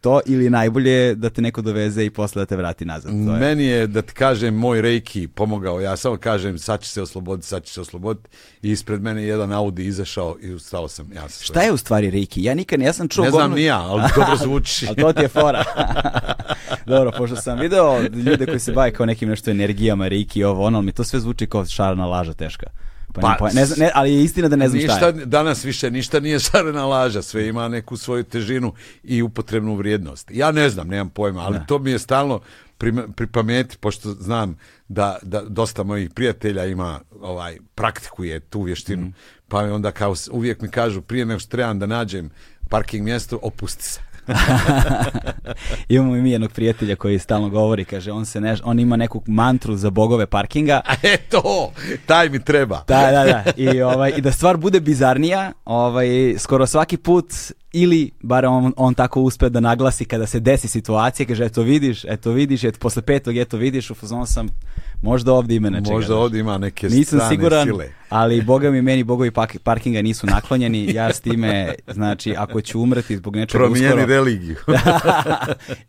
to 0.00 0.20
ili 0.26 0.50
najbolje 0.50 0.90
je 0.90 1.14
da 1.14 1.30
te 1.30 1.42
neko 1.42 1.62
doveze 1.62 2.04
i 2.04 2.10
posle 2.10 2.42
da 2.42 2.46
te 2.46 2.56
vrati 2.56 2.84
nazad. 2.84 3.12
To 3.12 3.32
je. 3.32 3.40
Meni 3.40 3.64
je, 3.64 3.86
da 3.86 4.02
ti 4.02 4.14
kažem, 4.14 4.65
moj 4.66 4.80
reiki 4.80 5.28
pomogao. 5.28 5.80
Ja 5.80 5.96
samo 5.96 6.16
kažem, 6.16 6.58
sad 6.58 6.80
će 6.80 6.88
se 6.90 7.02
osloboditi, 7.02 7.48
sad 7.48 7.64
će 7.64 7.72
se 7.72 7.80
osloboditi. 7.80 8.28
I 8.62 8.70
ispred 8.70 9.02
mene 9.02 9.22
je 9.22 9.28
jedan 9.28 9.52
Audi 9.52 9.84
izašao 9.84 10.36
i 10.42 10.52
ustao 10.52 10.88
sam. 10.88 11.12
Ja 11.12 11.28
Šta 11.40 11.62
je 11.62 11.72
u 11.72 11.76
stvari 11.76 12.10
Reiki? 12.10 12.42
Ja 12.44 12.54
nikad, 12.54 12.80
ja 12.80 12.92
sam 12.92 13.08
čuo... 13.08 13.24
Ne 13.24 13.30
znam 13.30 13.52
ni 13.52 13.64
ja, 13.64 13.80
ali 13.80 14.02
dobro 14.16 14.36
zvuči. 14.36 14.86
Ali 14.88 14.96
to 14.96 15.12
ti 15.12 15.22
je 15.22 15.28
fora. 15.28 15.64
Dobro, 16.86 17.12
pošto 17.18 17.36
sam 17.36 17.58
video 17.58 18.02
ljude 18.02 18.46
koji 18.46 18.60
se 18.60 18.72
bave 18.72 18.92
kao 18.92 19.06
nekim 19.06 19.28
nešto 19.28 19.50
energijama, 19.50 20.08
Reiki, 20.08 20.44
ovo, 20.44 20.64
ono, 20.64 20.82
mi 20.82 20.92
to 20.92 21.04
sve 21.04 21.20
zvuči 21.20 21.46
kao 21.46 21.64
šarana 21.66 22.06
laža 22.06 22.32
teška. 22.32 22.66
Pa, 23.14 23.20
Pa, 23.20 23.36
pa, 23.38 23.52
ne, 23.52 23.66
znam, 23.66 23.78
ne, 23.78 23.90
ali 23.94 24.12
je 24.12 24.24
istina 24.24 24.48
da 24.48 24.56
ne 24.56 24.68
znam 24.68 24.80
šta 24.80 24.92
ništa, 24.92 25.06
je. 25.06 25.26
danas 25.26 25.64
više 25.64 25.90
ništa 25.90 26.20
nije 26.20 26.38
šarena 26.38 26.86
laža, 26.86 27.22
sve 27.22 27.48
ima 27.48 27.68
neku 27.68 27.96
svoju 27.96 28.24
težinu 28.24 28.72
i 29.04 29.22
upotrebnu 29.22 29.74
vrijednost. 29.74 30.30
Ja 30.30 30.52
ne 30.52 30.70
znam, 30.70 30.88
nemam 30.88 31.08
pojma, 31.08 31.40
ali 31.40 31.58
to 31.68 31.78
mi 31.78 31.90
je 31.90 31.98
stalno 31.98 32.40
pri, 32.78 32.92
pri 33.16 33.26
pameti, 33.26 33.78
pošto 33.78 34.10
znam 34.10 34.56
da, 34.88 35.18
da 35.22 35.42
dosta 35.42 35.82
mojih 35.82 36.10
prijatelja 36.10 36.64
ima, 36.64 37.00
ovaj, 37.20 37.58
praktikuje 37.74 38.40
tu 38.40 38.62
vještinu, 38.62 39.02
Mhm. 39.02 39.10
pa 39.48 39.62
mi 39.62 39.70
onda 39.70 39.92
kao 39.92 40.14
uvijek 40.30 40.60
mi 40.60 40.68
kažu, 40.68 41.02
prije 41.02 41.24
nego 41.24 41.40
što 41.40 41.50
trebam 41.50 41.78
da 41.78 41.86
nađem 41.86 42.30
parking 42.68 43.04
mjesto, 43.04 43.38
opusti 43.42 43.84
se. 43.84 44.00
Imamo 45.88 46.16
i 46.16 46.22
mi 46.22 46.30
jednog 46.30 46.52
prijatelja 46.52 46.96
koji 46.96 47.18
stalno 47.18 47.48
govori, 47.48 47.84
kaže, 47.84 48.12
on, 48.12 48.26
se 48.26 48.40
ne, 48.40 48.56
on 48.64 48.78
ima 48.78 48.96
neku 48.96 49.22
mantru 49.26 49.76
za 49.76 49.90
bogove 49.90 50.26
parkinga, 50.26 50.80
A 50.90 50.94
eto, 51.02 51.72
taj 52.06 52.28
mi 52.28 52.44
treba. 52.44 52.84
Da, 52.88 53.10
da, 53.10 53.24
da. 53.24 53.44
I, 53.56 53.82
ovaj, 53.82 54.12
I 54.16 54.20
da 54.20 54.32
stvar 54.32 54.56
bude 54.56 54.80
bizarnija, 54.80 55.52
ovaj, 55.64 56.34
skoro 56.38 56.66
svaki 56.66 56.96
put 56.96 57.32
ili 57.72 58.10
bar 58.20 58.46
on, 58.46 58.72
on 58.76 58.94
tako 58.94 59.20
uspe 59.20 59.48
da 59.48 59.60
naglasi 59.60 60.04
kada 60.04 60.26
se 60.26 60.40
desi 60.40 60.68
situacija, 60.68 61.26
kaže 61.26 61.44
eto 61.44 61.62
vidiš, 61.62 62.04
eto 62.04 62.30
vidiš, 62.30 62.64
eto 62.64 62.78
posle 62.78 63.02
petog 63.02 63.36
eto 63.36 63.56
vidiš, 63.56 63.90
u 63.90 63.94
fazonu 63.94 64.26
sam 64.26 64.48
možda 65.02 65.32
ovdje 65.32 65.56
ima 65.56 65.70
nečega. 65.70 65.90
Možda 65.90 66.16
ovdje 66.16 66.40
ima 66.40 66.58
neke 66.58 66.88
Nisam 66.88 67.18
strane 67.18 67.36
siguran, 67.36 67.66
sile. 67.66 67.88
ali 68.08 68.42
boga 68.42 68.70
mi 68.70 68.82
meni 68.82 69.04
bogovi 69.04 69.30
parkinga 69.62 70.02
nisu 70.02 70.26
naklonjeni, 70.26 70.94
ja 70.94 71.12
s 71.12 71.20
time, 71.20 71.74
znači 71.88 72.34
ako 72.38 72.60
ću 72.60 72.80
umreti 72.80 73.16
zbog 73.16 73.36
nečega 73.36 73.64
Promijeni 73.64 73.88
uskoro, 73.88 74.06
religiju. 74.06 74.56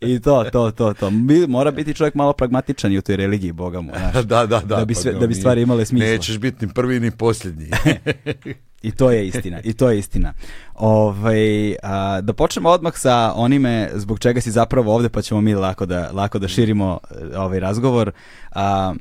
i 0.00 0.20
to, 0.20 0.44
to, 0.44 0.70
to, 0.70 0.94
to. 0.94 1.10
Mora 1.48 1.70
biti 1.70 1.94
čovjek 1.94 2.14
malo 2.14 2.32
pragmatičan 2.32 2.92
i 2.92 2.98
u 2.98 3.02
toj 3.02 3.16
religiji, 3.16 3.52
boga 3.52 3.80
mu. 3.80 3.92
Znaš. 4.10 4.14
da, 4.14 4.46
da, 4.46 4.60
da. 4.60 4.76
Da 4.76 4.84
bi 4.84 4.94
pa 4.94 5.00
sve- 5.00 5.12
da 5.12 5.26
bi 5.26 5.34
stvari 5.34 5.62
imale 5.62 5.86
smisla. 5.86 6.08
Nećeš 6.08 6.38
biti 6.38 6.66
ni 6.66 6.72
prvi 6.74 7.00
ni 7.00 7.10
posljednji. 7.10 7.66
I 8.82 8.90
to 8.90 9.10
je 9.10 9.26
istina, 9.26 9.60
i 9.64 9.72
to 9.72 9.90
je 9.90 9.98
istina. 9.98 10.32
Ovaj, 10.74 11.76
a, 11.82 12.20
da 12.20 12.32
počnemo 12.32 12.68
odmah 12.68 12.98
sa 12.98 13.32
onime 13.36 13.90
zbog 13.94 14.18
čega 14.18 14.40
si 14.40 14.50
zapravo 14.50 14.94
ovdje, 14.94 15.08
pa 15.08 15.22
ćemo 15.22 15.40
mi 15.40 15.54
lako 15.54 15.86
da, 15.86 16.10
lako 16.12 16.38
da 16.38 16.48
širimo 16.48 16.98
e, 17.10 17.38
ovaj 17.38 17.60
razgovor. 17.60 18.12
A, 18.52 18.94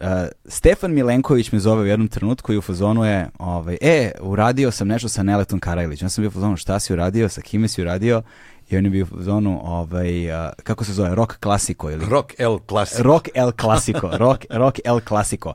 a, 0.00 0.26
Stefan 0.46 0.94
Milenković 0.94 1.52
me 1.52 1.58
zove 1.58 1.82
u 1.82 1.86
jednom 1.86 2.08
trenutku 2.08 2.52
i 2.52 2.58
u 2.58 2.62
fazonu 2.62 3.04
je, 3.04 3.28
ovaj, 3.38 3.78
e, 3.80 4.12
uradio 4.20 4.70
sam 4.70 4.88
nešto 4.88 5.08
sa 5.08 5.22
Neletom 5.22 5.60
Karajlić. 5.60 6.02
Ja 6.02 6.08
sam 6.08 6.22
bio 6.22 6.28
u 6.28 6.32
fazonu, 6.32 6.56
šta 6.56 6.80
si 6.80 6.92
uradio, 6.92 7.28
sa 7.28 7.40
kime 7.40 7.68
si 7.68 7.82
uradio? 7.82 8.22
I 8.70 8.76
on 8.76 8.84
je 8.84 8.90
bio 8.90 9.04
u 9.04 9.16
fazonu, 9.16 9.60
ovaj, 9.62 10.32
a, 10.32 10.52
kako 10.62 10.84
se 10.84 10.92
zove, 10.92 11.14
rock 11.14 11.38
klasiko 11.40 11.90
ili? 11.90 12.06
Rock 12.10 12.32
El 12.38 12.58
Classic. 12.68 13.00
Rock 13.00 13.28
El 13.34 13.52
Clasico, 13.60 14.10
rock, 14.16 14.44
rock 14.50 14.78
El 14.84 15.00
Clasico. 15.08 15.54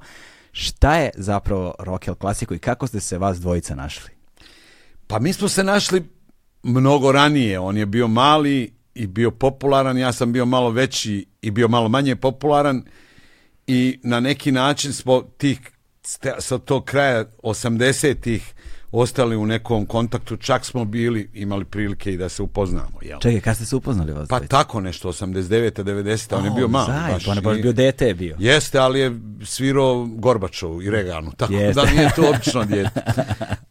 Šta 0.55 0.95
je 0.95 1.09
zapravo 1.15 1.75
Rock 1.79 2.07
El 2.07 2.15
Clasico 2.15 2.53
i 2.53 2.59
kako 2.59 2.87
ste 2.87 2.99
se 2.99 3.17
vas 3.17 3.39
dvojica 3.39 3.75
našli? 3.75 4.11
Pa 5.07 5.19
mi 5.19 5.33
smo 5.33 5.47
se 5.47 5.63
našli 5.63 6.03
mnogo 6.63 7.11
ranije. 7.11 7.59
On 7.59 7.77
je 7.77 7.85
bio 7.85 8.07
mali 8.07 8.73
i 8.95 9.07
bio 9.07 9.31
popularan, 9.31 9.97
ja 9.97 10.13
sam 10.13 10.33
bio 10.33 10.45
malo 10.45 10.69
veći 10.69 11.25
i 11.41 11.51
bio 11.51 11.67
malo 11.67 11.89
manje 11.89 12.15
popularan 12.15 12.83
i 13.67 13.99
na 14.03 14.19
neki 14.19 14.51
način 14.51 14.93
smo 14.93 15.21
tih 15.21 15.59
sa 16.39 16.57
tog 16.57 16.85
kraja 16.85 17.25
80-ih 17.43 18.53
ostali 18.95 19.35
u 19.35 19.45
nekom 19.45 19.85
kontaktu, 19.85 20.37
čak 20.37 20.65
smo 20.65 20.85
bili, 20.85 21.29
imali 21.33 21.65
prilike 21.65 22.13
i 22.13 22.17
da 22.17 22.29
se 22.29 22.43
upoznamo. 22.43 22.99
Jel? 23.01 23.19
Čekaj, 23.19 23.41
kad 23.41 23.55
ste 23.55 23.65
se 23.65 23.75
upoznali 23.75 24.13
vas? 24.13 24.29
Pa 24.29 24.39
tako 24.39 24.81
nešto, 24.81 25.09
89. 25.09 25.83
90. 25.83 26.35
on 26.37 26.45
je 26.45 26.51
bio 26.51 26.67
malo. 26.67 26.85
zajedno, 26.85 27.13
baš 27.13 27.27
on 27.27 27.37
je 27.37 27.41
baš 27.41 27.57
bio 27.57 27.73
dete 27.73 28.07
je 28.07 28.13
bio. 28.13 28.35
Jeste, 28.39 28.79
ali 28.79 28.99
je 28.99 29.19
svirao 29.45 30.05
Gorbačovu 30.05 30.81
i 30.81 30.89
Reganu, 30.89 31.31
tako 31.37 31.53
Jeste. 31.53 31.81
da 31.81 31.91
nije 31.91 32.09
to 32.15 32.29
obično 32.35 32.63
dijete. 32.63 33.01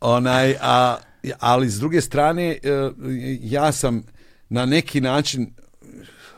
Onaj, 0.00 0.56
a, 0.60 0.96
ali 1.38 1.70
s 1.70 1.78
druge 1.78 2.00
strane, 2.00 2.50
e, 2.50 2.58
ja 3.40 3.72
sam 3.72 4.02
na 4.48 4.66
neki 4.66 5.00
način, 5.00 5.54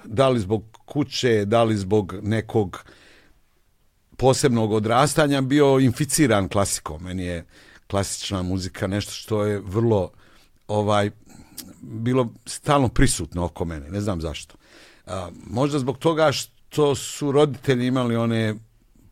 da 0.04 0.28
li 0.28 0.40
zbog 0.40 0.78
kuće, 0.84 1.44
da 1.44 1.62
li 1.62 1.76
zbog 1.76 2.14
nekog 2.22 2.84
posebnog 4.16 4.72
odrastanja 4.72 5.40
bio 5.40 5.78
inficiran 5.80 6.48
klasikom. 6.48 7.02
Meni 7.02 7.24
je 7.24 7.44
klasična 7.94 8.42
muzika 8.42 8.86
nešto 8.86 9.12
što 9.12 9.44
je 9.44 9.60
vrlo 9.60 10.10
ovaj 10.68 11.10
bilo 11.80 12.28
stalno 12.46 12.88
prisutno 12.88 13.44
oko 13.44 13.64
mene, 13.64 13.90
ne 13.90 14.00
znam 14.00 14.20
zašto. 14.20 14.54
A, 15.06 15.30
možda 15.46 15.78
zbog 15.78 15.98
toga 15.98 16.32
što 16.32 16.94
su 16.94 17.32
roditelji 17.32 17.86
imali 17.86 18.16
one 18.16 18.54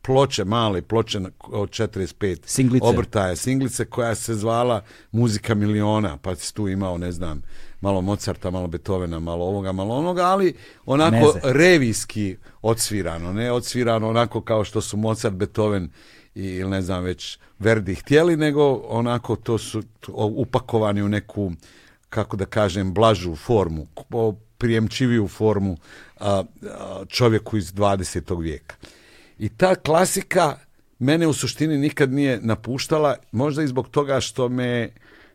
ploče, 0.02 0.44
male 0.44 0.82
ploče 0.82 1.20
od 1.40 1.70
45 1.70 2.38
Singlice. 2.44 2.86
obrtaja, 2.86 3.36
singlice 3.36 3.84
koja 3.84 4.14
se 4.14 4.34
zvala 4.34 4.82
Muzika 5.12 5.54
miliona, 5.54 6.16
pa 6.16 6.36
si 6.36 6.54
tu 6.54 6.68
imao, 6.68 6.98
ne 6.98 7.12
znam, 7.12 7.42
malo 7.80 8.00
Mozarta, 8.00 8.50
malo 8.50 8.66
Beethovena, 8.66 9.18
malo 9.18 9.44
ovoga, 9.44 9.72
malo 9.72 9.94
onoga, 9.94 10.22
ali 10.22 10.54
onako 10.86 11.16
Meze. 11.16 11.40
revijski 11.42 12.36
odsvirano, 12.62 13.32
ne 13.32 13.52
odsvirano 13.52 14.08
onako 14.08 14.40
kao 14.40 14.64
što 14.64 14.80
su 14.80 14.96
Mozart, 14.96 15.34
Beethoven 15.34 15.90
ili 16.34 16.70
ne 16.70 16.82
znam 16.82 17.04
već 17.04 17.38
Verdi 17.58 17.94
htjeli, 17.94 18.36
nego 18.36 18.74
onako 18.74 19.36
to 19.36 19.58
su 19.58 19.82
upakovani 20.16 21.02
u 21.02 21.08
neku, 21.08 21.52
kako 22.08 22.36
da 22.36 22.46
kažem, 22.46 22.94
blažu 22.94 23.36
formu, 23.36 23.86
prijemčiviju 24.58 25.28
formu 25.28 25.76
a, 26.20 26.42
a, 26.62 27.04
čovjeku 27.08 27.56
iz 27.56 27.72
20. 27.72 28.40
vijeka. 28.40 28.76
I 29.38 29.48
ta 29.48 29.74
klasika 29.74 30.58
mene 30.98 31.26
u 31.26 31.32
suštini 31.32 31.78
nikad 31.78 32.12
nije 32.12 32.40
napuštala, 32.42 33.16
možda 33.32 33.62
i 33.62 33.68
zbog 33.68 33.88
toga 33.88 34.20
što 34.20 34.48
me 34.48 34.90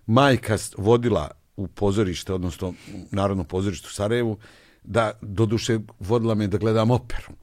majka 0.05 0.57
vodila 0.77 1.31
u 1.57 1.67
pozorište, 1.67 2.33
odnosno 2.33 2.69
u 2.69 2.73
Narodno 3.11 3.43
pozorište 3.43 3.87
u 3.87 3.91
Sarajevu, 3.91 4.37
da 4.83 5.11
doduše 5.21 5.79
vodila 5.99 6.35
me 6.35 6.47
da 6.47 6.57
gledam 6.57 6.91
operu. 6.91 7.33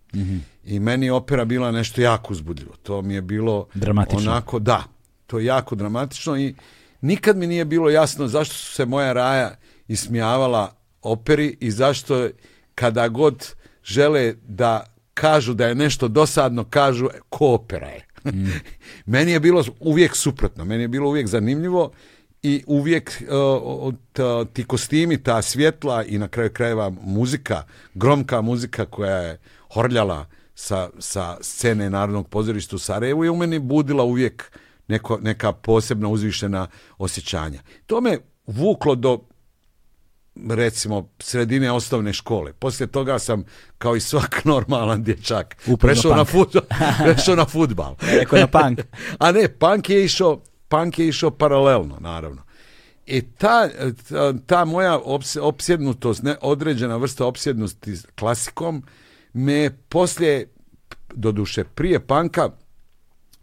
I 0.64 0.80
meni 0.80 1.06
je 1.06 1.12
opera 1.12 1.44
bila 1.44 1.70
nešto 1.72 2.00
jako 2.00 2.32
uzbudljivo. 2.32 2.74
To 2.82 3.02
mi 3.02 3.14
je 3.14 3.22
bilo 3.22 3.66
Dramatično. 3.74 4.30
onako, 4.32 4.58
da, 4.58 4.84
to 5.26 5.38
je 5.38 5.44
jako 5.44 5.74
dramatično 5.74 6.36
i 6.36 6.54
nikad 7.00 7.36
mi 7.36 7.46
nije 7.46 7.64
bilo 7.64 7.90
jasno 7.90 8.26
zašto 8.28 8.54
su 8.54 8.72
se 8.72 8.86
moja 8.86 9.12
raja 9.12 9.56
ismijavala 9.88 10.74
operi 11.02 11.56
i 11.60 11.70
zašto 11.70 12.28
kada 12.74 13.08
god 13.08 13.54
žele 13.84 14.34
da 14.48 14.86
kažu 15.14 15.54
da 15.54 15.66
je 15.66 15.74
nešto 15.74 16.08
dosadno, 16.08 16.64
kažu 16.64 17.06
"E, 17.06 17.18
ko 17.28 17.46
opera 17.54 17.86
je. 17.88 18.06
meni 19.06 19.32
je 19.32 19.40
bilo 19.40 19.64
uvijek 19.80 20.16
suprotno, 20.16 20.64
meni 20.64 20.82
je 20.82 20.88
bilo 20.88 21.08
uvijek 21.08 21.26
zanimljivo 21.26 21.90
i 22.42 22.64
uvijek 22.66 23.22
uh, 23.28 23.84
uh, 23.84 23.94
ti 24.52 24.64
kostimi, 24.64 25.22
ta 25.22 25.42
svjetla 25.42 26.04
i 26.04 26.18
na 26.18 26.28
kraju 26.28 26.50
krajeva 26.50 26.90
muzika, 27.02 27.62
gromka 27.94 28.40
muzika 28.40 28.84
koja 28.84 29.16
je 29.16 29.38
horljala 29.74 30.26
sa, 30.54 30.90
sa 30.98 31.36
scene 31.40 31.90
Narodnog 31.90 32.28
pozorišta 32.28 32.76
u 32.76 32.78
Sarajevu 32.78 33.24
je 33.24 33.30
u 33.30 33.36
meni 33.36 33.58
budila 33.58 34.04
uvijek 34.04 34.52
neko, 34.88 35.18
neka 35.22 35.52
posebna 35.52 36.08
uzvišena 36.08 36.66
osjećanja. 36.98 37.60
To 37.86 38.00
me 38.00 38.18
vuklo 38.46 38.94
do 38.94 39.18
recimo 40.50 41.08
sredine 41.18 41.72
osnovne 41.72 42.12
škole. 42.12 42.52
Poslije 42.52 42.86
toga 42.86 43.18
sam 43.18 43.44
kao 43.78 43.96
i 43.96 44.00
svak 44.00 44.44
normalan 44.54 45.02
dječak 45.02 45.56
prešao 45.80 46.16
na, 46.16 46.24
prešao 47.04 47.36
na 47.36 47.44
futbal. 47.54 47.94
Rekao 48.00 48.38
na 48.38 48.46
punk. 48.46 48.80
A 49.18 49.32
ne, 49.32 49.48
punk 49.48 49.90
je 49.90 50.04
išao, 50.04 50.42
punk 50.68 50.98
je 50.98 51.08
išao 51.08 51.30
paralelno, 51.30 51.96
naravno. 52.00 52.42
I 53.06 53.22
ta, 53.22 53.68
ta, 54.08 54.32
ta 54.46 54.64
moja 54.64 54.98
ops, 54.98 55.36
opsjednutost, 55.36 56.22
ne, 56.22 56.36
određena 56.40 56.96
vrsta 56.96 57.26
opsjednosti 57.26 57.94
klasikom, 58.18 58.82
me 59.34 59.70
poslije, 59.88 60.48
doduše 61.14 61.64
prije 61.64 62.06
panka, 62.06 62.50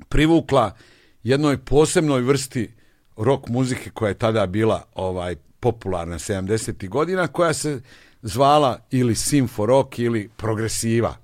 privukla 0.09 0.75
jednoj 1.23 1.57
posebnoj 1.57 2.21
vrsti 2.21 2.73
rock 3.17 3.47
muzike 3.47 3.89
koja 3.89 4.09
je 4.09 4.17
tada 4.17 4.45
bila 4.45 4.83
ovaj 4.95 5.35
popularna 5.59 6.19
70. 6.19 6.89
godina, 6.89 7.27
koja 7.27 7.53
se 7.53 7.81
zvala 8.21 8.79
ili 8.91 9.15
simfo 9.15 9.65
rock 9.65 9.99
ili 9.99 10.29
progresiva, 10.37 11.17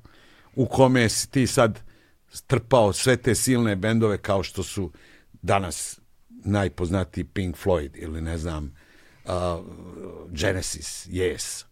u 0.55 0.65
kome 0.65 1.09
si 1.09 1.31
ti 1.31 1.47
sad 1.47 1.79
strpao 2.29 2.93
sve 2.93 3.17
te 3.17 3.35
silne 3.35 3.75
bendove 3.75 4.17
kao 4.17 4.43
što 4.43 4.63
su 4.63 4.91
danas 5.41 5.99
najpoznatiji 6.29 7.23
Pink 7.23 7.55
Floyd 7.65 7.89
ili 7.95 8.21
ne 8.21 8.37
znam 8.37 8.75
uh, 9.25 9.31
Genesis, 10.29 11.07
Yes. 11.07 11.65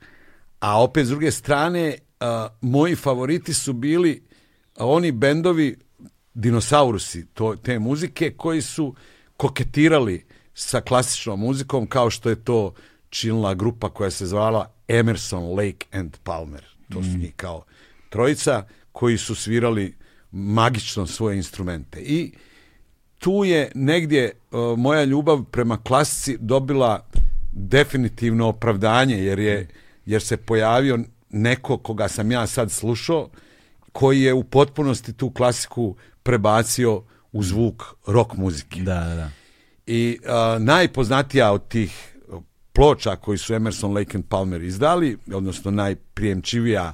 A 0.60 0.84
opet 0.84 1.06
s 1.06 1.10
druge 1.10 1.32
strane, 1.32 1.98
uh, 2.20 2.28
moji 2.62 2.96
favoriti 2.96 3.54
su 3.54 3.74
bili 3.74 4.24
oni 4.78 5.12
bendovi 5.12 5.78
dinosaurusi 6.34 7.26
to, 7.34 7.56
te 7.56 7.80
muzike 7.80 8.34
koji 8.38 8.62
su 8.62 8.96
koketirali 9.38 10.26
sa 10.54 10.82
klasičnom 10.82 11.40
muzikom 11.40 11.88
kao 11.88 12.10
što 12.10 12.30
je 12.30 12.44
to 12.44 12.74
činila 13.10 13.54
grupa 13.54 13.90
koja 13.90 14.12
se 14.12 14.26
zvala 14.26 14.72
Emerson, 14.88 15.56
Lake 15.56 15.86
and 15.92 16.18
Palmer. 16.24 16.64
To 16.94 17.04
su 17.04 17.18
njih 17.18 17.34
kao 17.36 17.64
trojica 18.10 18.64
koji 18.92 19.18
su 19.18 19.36
svirali 19.36 19.96
magično 20.32 21.08
svoje 21.08 21.38
instrumente. 21.38 22.00
I 22.02 22.32
tu 23.20 23.44
je 23.46 23.72
negdje 23.76 24.32
uh, 24.52 24.80
moja 24.80 25.04
ljubav 25.04 25.44
prema 25.44 25.78
klasici 25.78 26.38
dobila 26.40 27.06
definitivno 27.52 28.48
opravdanje 28.48 29.18
jer 29.18 29.40
je 29.40 29.68
jer 30.06 30.22
se 30.22 30.38
pojavio 30.38 31.00
neko 31.36 31.78
koga 31.78 32.08
sam 32.08 32.32
ja 32.32 32.48
sad 32.48 32.72
slušao 32.72 33.30
koji 33.92 34.22
je 34.22 34.34
u 34.34 34.44
potpunosti 34.44 35.14
tu 35.14 35.30
klasiku 35.30 35.96
prebacio 36.24 37.04
u 37.32 37.44
zvuk 37.44 37.84
rock 38.08 38.34
muzike. 38.34 38.82
Da, 38.82 39.00
da. 39.00 39.30
I 39.88 40.20
a, 40.28 40.58
najpoznatija 40.60 41.52
od 41.52 41.68
tih 41.68 42.16
ploča 42.74 43.16
koji 43.16 43.38
su 43.38 43.54
Emerson, 43.54 43.94
Lake 43.94 44.18
and 44.18 44.26
Palmer 44.30 44.64
izdali, 44.64 45.18
odnosno 45.34 45.72
najprijemčivija 45.72 46.94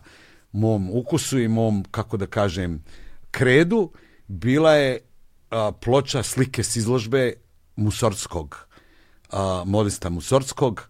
mom 0.51 0.89
ukusu 0.93 1.39
i 1.39 1.47
mom, 1.47 1.85
kako 1.91 2.17
da 2.17 2.27
kažem, 2.27 2.83
kredu, 3.31 3.91
bila 4.27 4.73
je 4.73 4.99
a, 5.49 5.71
ploča 5.71 6.23
slike 6.23 6.63
s 6.63 6.75
izložbe 6.75 7.33
Musorskog, 7.75 8.67
a, 9.29 9.63
modesta 9.65 10.09
Musorskog, 10.09 10.87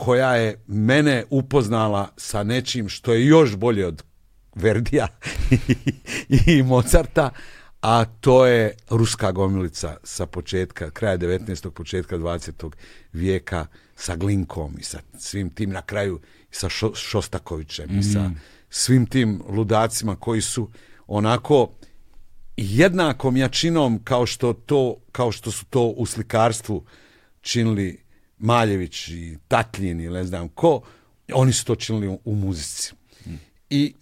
koja 0.00 0.34
je 0.36 0.64
mene 0.66 1.24
upoznala 1.30 2.08
sa 2.16 2.42
nečim 2.42 2.88
što 2.88 3.12
je 3.12 3.26
još 3.26 3.56
bolje 3.56 3.86
od 3.86 4.02
Verdija 4.54 5.08
i 6.46 6.62
Mozarta, 6.62 7.30
a 7.80 8.04
to 8.04 8.46
je 8.46 8.74
ruska 8.90 9.32
gomilica 9.32 9.96
sa 10.04 10.26
početka, 10.26 10.90
kraja 10.90 11.18
19. 11.18 11.70
početka 11.70 12.18
20. 12.18 12.70
vijeka 13.12 13.66
sa 13.96 14.16
Glinkom 14.16 14.76
i 14.78 14.82
sa 14.82 14.98
svim 15.18 15.50
tim 15.50 15.70
na 15.70 15.82
kraju 15.82 16.20
sa 16.50 16.68
Šo- 16.68 16.94
Šostakovićem 16.94 17.98
i 17.98 18.02
sa 18.02 18.30
svim 18.70 19.06
tim 19.06 19.42
ludacima 19.48 20.16
koji 20.16 20.40
su 20.40 20.70
onako 21.06 21.70
jednakom 22.56 23.36
jačinom 23.36 24.00
kao 24.04 24.26
što 24.26 24.52
to 24.52 24.96
kao 25.12 25.32
što 25.32 25.50
su 25.50 25.64
to 25.64 25.82
u 25.82 26.06
slikarstvu 26.06 26.84
činili 27.40 28.09
Maljević 28.40 29.08
i 29.08 29.38
Tatljin 29.48 30.00
ili 30.00 30.14
ne 30.14 30.24
znam 30.24 30.48
ko, 30.48 30.80
oni 31.32 31.52
su 31.52 31.64
to 31.64 31.74
činili 31.74 32.18
u, 32.24 32.34
muzici. 32.34 32.92
I 33.70 33.94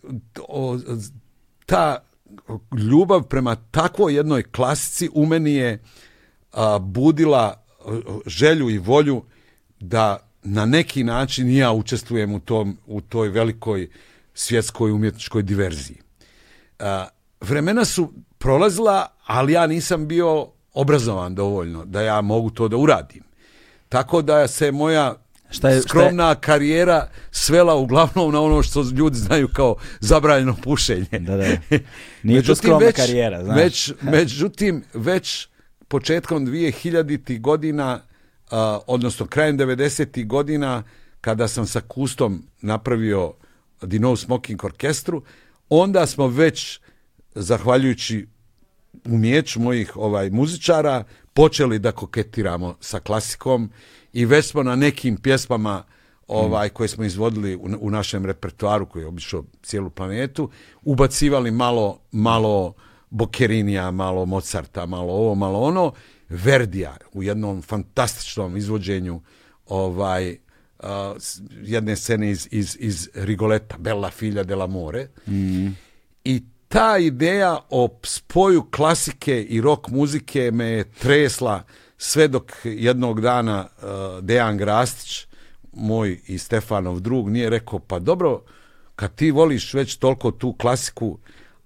o, 0.49 0.79
ta 1.67 1.99
ljubav 2.91 3.23
prema 3.23 3.57
takvoj 3.57 4.15
jednoj 4.15 4.43
klasici 4.43 5.11
u 5.13 5.27
meni 5.27 5.55
je 5.55 5.83
a, 6.53 6.79
budila 6.79 7.65
želju 8.27 8.71
i 8.71 8.79
volju 8.79 9.23
da 9.81 10.19
na 10.43 10.67
neki 10.67 11.05
način 11.05 11.49
i 11.49 11.57
ja 11.57 11.73
učestvujem 11.73 12.35
u, 12.35 12.41
tom, 12.41 12.79
u 12.87 13.01
toj 13.01 13.29
velikoj 13.29 13.89
svjetskoj 14.35 14.93
umjetničkoj 14.93 15.43
diverziji. 15.43 15.97
A, 16.79 17.09
vremena 17.41 17.85
su 17.85 18.13
prolazila, 18.39 19.07
ali 19.27 19.53
ja 19.53 19.67
nisam 19.67 20.09
bio 20.09 20.47
obrazovan 20.75 21.35
dovoljno 21.35 21.85
da 21.85 22.03
ja 22.03 22.21
mogu 22.21 22.51
to 22.51 22.69
da 22.69 22.77
uradim. 22.77 23.28
Tako 23.89 24.23
da 24.23 24.49
se 24.49 24.73
moja 24.73 25.15
Šta 25.51 25.69
je- 25.69 25.73
šta 25.73 25.77
je- 25.77 25.83
skromna 25.83 26.35
karijera 26.35 27.09
svela 27.31 27.75
uglavnom 27.75 28.33
na 28.33 28.41
ono 28.43 28.63
što 28.63 28.83
ljudi 28.83 29.19
znaju 29.19 29.49
kao 29.49 29.77
zabranjeno 30.01 30.57
pušenje. 30.63 31.07
Da, 31.13 31.37
da. 31.37 31.45
Nije 32.23 32.43
to 32.43 32.55
skromna 32.55 32.93
karijera, 32.93 33.45
znaš. 33.45 33.57
Već, 33.59 33.93
međutim, 34.03 34.85
već 34.95 35.49
početkom 35.89 36.47
2000 36.47 37.41
godina, 37.41 38.01
a, 38.51 38.79
odnosno 38.87 39.27
krajem 39.27 39.59
90. 39.59 40.27
godina, 40.27 40.83
kada 41.21 41.49
sam 41.49 41.67
sa 41.67 41.81
Kustom 41.81 42.43
napravio 42.61 43.33
The 43.81 43.99
No 43.99 44.17
Smoking 44.17 44.65
orkestru, 44.65 45.23
onda 45.69 46.07
smo 46.07 46.27
već, 46.27 46.81
zahvaljujući 47.35 48.27
umjeću 49.05 49.61
mojih 49.61 49.97
ovaj 49.97 50.31
muzičara, 50.31 51.05
počeli 51.39 51.79
da 51.79 51.93
koketiramo 51.93 52.77
sa 52.81 53.01
klasikom 53.01 53.71
i 54.13 54.25
već 54.25 54.47
smo 54.47 54.63
na 54.63 54.77
nekim 54.77 55.17
pjesmama 55.17 55.85
ovaj 56.29 56.69
koje 56.69 56.89
smo 56.89 57.05
izvodili 57.05 57.57
u, 57.57 57.69
u 57.81 57.91
našem 57.91 58.27
repertoaru 58.27 58.87
koji 58.87 59.03
je 59.03 59.07
obišao 59.07 59.45
cijelu 59.63 59.91
planetu, 59.91 60.51
ubacivali 60.83 61.51
malo 61.51 62.01
malo 62.13 62.75
Bokerinija, 63.11 63.91
malo 63.91 64.27
Mozarta, 64.27 64.87
malo 64.87 65.13
ovo, 65.13 65.35
malo 65.35 65.61
ono, 65.61 65.93
Verdija 66.29 66.97
u 67.13 67.23
jednom 67.23 67.63
fantastičnom 67.63 68.57
izvođenju 68.57 69.21
ovaj 69.67 70.31
uh, 70.33 70.87
jedne 71.63 71.97
scene 71.97 72.31
iz, 72.31 72.49
iz, 72.51 72.77
iz 72.81 73.09
Rigoleta, 73.15 73.79
Bella 73.79 74.11
figlia 74.11 74.45
dell'amore. 74.45 75.07
Mm. 75.27 75.69
I 76.25 76.43
ta 76.69 76.99
ideja 76.99 77.59
o 77.71 77.99
spoju 78.05 78.63
klasike 78.63 79.43
i 79.43 79.61
rock 79.61 79.89
muzike 79.89 80.51
me 80.51 80.65
je 80.67 80.93
tresla 80.93 81.63
sve 81.99 82.29
dok 82.29 82.53
jednog 82.65 83.21
dana 83.21 83.69
uh, 83.77 84.25
Dejan 84.25 84.57
Grastić, 84.57 85.27
moj 85.73 86.21
i 86.27 86.39
Stefanov 86.39 87.01
drug, 87.01 87.31
nije 87.31 87.51
rekao, 87.51 87.79
pa 87.79 87.99
dobro, 87.99 88.43
kad 88.97 89.15
ti 89.15 89.31
voliš 89.31 89.75
već 89.75 89.97
toliko 89.97 90.31
tu 90.31 90.53
klasiku, 90.53 91.19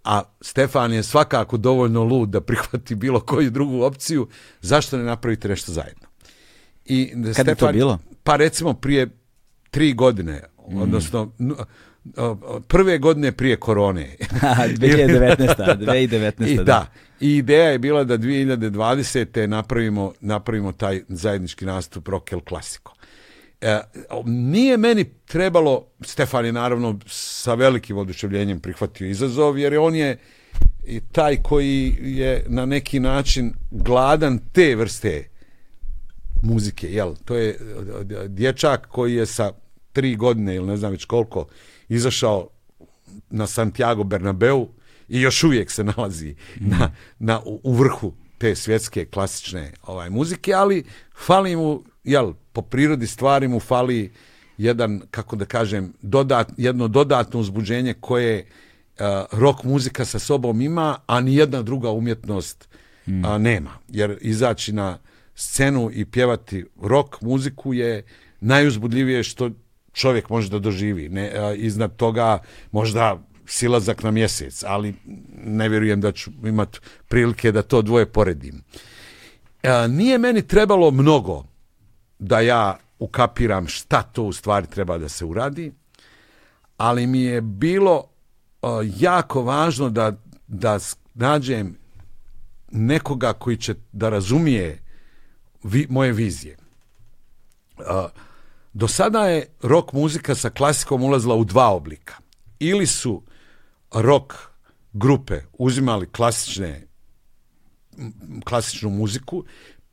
a 0.05 0.23
Stefan 0.41 0.93
je 0.93 1.03
svakako 1.03 1.57
dovoljno 1.57 2.05
lud 2.05 2.29
da 2.29 2.41
prihvati 2.41 2.95
bilo 2.95 3.21
koju 3.21 3.51
drugu 3.51 3.83
opciju, 3.83 4.29
zašto 4.61 4.97
ne 4.99 5.05
napravite 5.05 5.49
nešto 5.49 5.73
zajedno? 5.73 6.07
I 6.85 7.13
Kad 7.37 7.47
je 7.47 7.55
to 7.55 7.73
bilo? 7.73 7.99
Pa 8.23 8.37
recimo 8.37 8.75
prije 8.75 9.09
tri 9.71 9.93
godine, 9.93 10.43
odnosno 10.57 11.33
n- 11.39 11.53
o- 11.53 11.55
o- 11.63 11.65
prve 12.69 12.99
godine 12.99 13.33
prije 13.33 13.57
korone. 13.57 14.17
2019. 14.21 15.79
2019. 15.79 16.47
I, 16.53 16.65
da. 16.65 16.87
I 17.21 17.37
ideja 17.37 17.71
je 17.71 17.79
bila 17.79 18.05
da 18.05 18.19
2020. 18.19 19.47
napravimo, 19.47 20.13
napravimo 20.21 20.73
taj 20.73 21.01
zajednički 21.09 21.65
nastup 21.65 22.09
Rock 22.09 22.33
El 22.33 22.41
Clasico. 22.49 22.93
E, 23.61 23.81
nije 24.27 24.77
meni 24.77 25.05
trebalo, 25.05 25.87
Stefan 26.01 26.47
je 26.47 26.53
naravno 26.53 26.99
sa 27.07 27.55
velikim 27.55 27.97
oduševljenjem 27.97 28.61
prihvatio 28.61 29.09
izazov, 29.09 29.59
jer 29.59 29.73
je 29.73 29.79
on 29.79 29.95
je 29.95 30.19
i 30.87 31.01
taj 31.13 31.37
koji 31.37 31.97
je 32.01 32.45
na 32.49 32.67
neki 32.67 33.01
način 33.01 33.53
gladan 33.71 34.39
te 34.53 34.77
vrste 34.77 35.29
muzike, 36.43 36.93
jel? 36.93 37.15
To 37.25 37.37
je 37.37 37.51
e, 37.51 37.57
dječak 38.29 38.87
koji 38.87 39.15
je 39.15 39.27
sa 39.27 39.53
tri 39.93 40.17
godine 40.17 40.55
ili 40.55 40.67
ne 40.67 40.77
znam 40.77 40.93
već 40.93 41.05
koliko 41.05 41.47
izašao 41.95 42.49
na 43.31 43.47
Santiago 43.47 44.05
Bernabeu 44.05 44.69
i 45.09 45.21
još 45.21 45.45
uvijek 45.45 45.71
se 45.71 45.85
nalazi 45.85 46.35
na, 46.61 46.91
na, 47.19 47.41
u 47.45 47.75
vrhu 47.75 48.13
te 48.39 48.55
svjetske 48.55 49.05
klasične 49.05 49.73
ovaj 49.87 50.11
muzike, 50.11 50.55
ali 50.55 50.85
fali 51.27 51.57
mu, 51.57 51.83
jel, 52.05 52.33
po 52.53 52.63
prirodi 52.63 53.07
stvari 53.07 53.49
mu 53.49 53.61
fali 53.61 54.13
jedan, 54.59 55.01
kako 55.11 55.37
da 55.37 55.45
kažem, 55.45 55.93
dodat, 56.03 56.49
jedno 56.57 56.89
dodatno 56.89 57.41
uzbuđenje 57.41 57.95
koje 58.01 58.39
uh, 58.45 59.07
rock 59.33 59.65
muzika 59.65 60.05
sa 60.05 60.19
sobom 60.19 60.61
ima, 60.61 60.99
a 61.07 61.21
ni 61.21 61.37
jedna 61.37 61.63
druga 61.63 61.91
umjetnost 61.91 62.69
a, 63.25 63.39
nema. 63.39 63.71
Jer 63.89 64.19
izaći 64.21 64.73
na 64.73 64.99
scenu 65.35 65.91
i 65.93 66.05
pjevati 66.05 66.65
rock 66.83 67.21
muziku 67.21 67.75
je 67.75 68.03
najuzbudljivije 68.41 69.23
što 69.23 69.51
čovjek 69.93 70.29
može 70.29 70.51
da 70.51 70.59
doživi. 70.59 71.09
Ne, 71.09 71.33
a, 71.37 71.53
iznad 71.55 71.97
toga 71.97 72.39
možda 72.73 73.19
silazak 73.47 74.03
na 74.03 74.11
mjesec, 74.11 74.65
ali 74.67 74.95
ne 75.45 75.69
vjerujem 75.69 76.01
da 76.01 76.13
ću 76.13 76.31
imati 76.45 76.79
prilike 77.09 77.53
da 77.53 77.63
to 77.63 77.83
dvoje 77.83 78.07
poredim. 78.07 78.63
A, 79.63 79.87
nije 79.87 80.19
meni 80.19 80.47
trebalo 80.47 80.91
mnogo 80.91 81.45
da 82.19 82.41
ja 82.41 82.79
ukapiram 82.99 83.67
šta 83.67 84.03
to 84.03 84.23
u 84.23 84.33
stvari 84.33 84.67
treba 84.67 84.99
da 84.99 85.09
se 85.09 85.25
uradi, 85.25 85.73
ali 86.77 87.07
mi 87.07 87.23
je 87.23 87.41
bilo 87.41 88.05
a, 88.63 88.81
jako 88.99 89.43
važno 89.43 89.91
da, 89.91 90.13
da 90.47 90.79
nađem 91.15 91.77
nekoga 92.71 93.33
koji 93.33 93.57
će 93.57 93.75
da 93.93 94.09
razumije 94.09 94.83
vi, 95.63 95.87
moje 95.91 96.13
vizije. 96.13 96.57
A, 97.79 98.09
do 98.73 98.89
sada 98.89 99.27
je 99.27 99.47
rock 99.63 99.93
muzika 99.93 100.35
sa 100.35 100.51
klasikom 100.51 101.03
ulazila 101.03 101.35
u 101.35 101.45
dva 101.45 101.69
oblika. 101.69 102.15
Ili 102.59 102.87
su 102.87 103.23
rock 103.95 104.35
grupe 104.93 105.41
uzimali 105.53 106.07
klasične 106.07 106.87
klasičnu 108.45 108.91
muziku, 108.91 109.45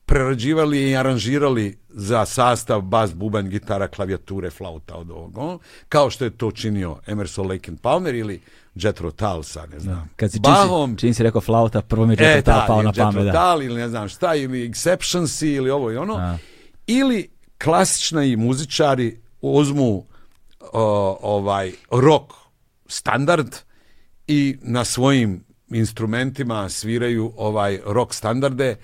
prerađivali 0.06 0.90
i 0.90 0.96
aranžirali 0.98 1.78
za 1.90 2.26
sastav, 2.26 2.82
bas, 2.82 3.14
bubanj, 3.14 3.50
gitara, 3.50 3.88
klavijature, 3.88 4.50
flauta 4.50 4.96
od 4.96 5.12
ovog, 5.12 5.38
ono, 5.38 5.60
kao 5.90 6.10
što 6.10 6.24
je 6.24 6.38
to 6.38 6.52
činio 6.52 6.98
Emerson 7.08 7.48
Lake 7.48 7.72
and 7.72 7.80
Palmer 7.82 8.16
ili 8.16 8.42
Jethro 8.76 9.12
Tull 9.12 9.44
sa, 9.44 9.66
ne 9.66 9.80
znam, 9.80 10.10
Kad 10.16 10.32
si, 10.32 10.38
čim, 10.38 10.42
Bahom, 10.42 10.92
si, 10.92 11.00
čim 11.00 11.14
si 11.14 11.24
rekao 11.24 11.42
flauta, 11.42 11.82
prvo 11.82 12.06
mi 12.06 12.14
je 12.14 12.18
E, 12.20 12.36
Jethro 12.36 12.54
Tull 12.54 12.62
da, 12.62 12.66
pao 12.68 12.82
na 12.82 12.90
Jethro 12.90 13.04
pamet. 13.04 13.26
Da. 13.26 13.52
Tull 13.52 13.64
ili 13.64 13.82
ne 13.82 13.90
znam 13.90 14.10
šta, 14.10 14.36
ili 14.36 14.70
Exceptionsi 14.70 15.56
ili 15.56 15.70
ovo 15.70 15.92
i 15.92 15.98
ono. 15.98 16.16
A. 16.16 16.38
Ili 16.88 17.30
klasični 17.64 18.36
muzičari 18.36 19.20
uzmu 19.42 20.06
o, 20.74 21.18
ovaj 21.22 21.72
rock 21.92 22.34
standard 22.88 23.56
i 24.28 24.58
na 24.62 24.86
svojim 24.86 25.44
instrumentima 25.70 26.70
sviraju 26.70 27.34
ovaj 27.38 27.80
rock 27.86 28.14
standarde 28.14 28.76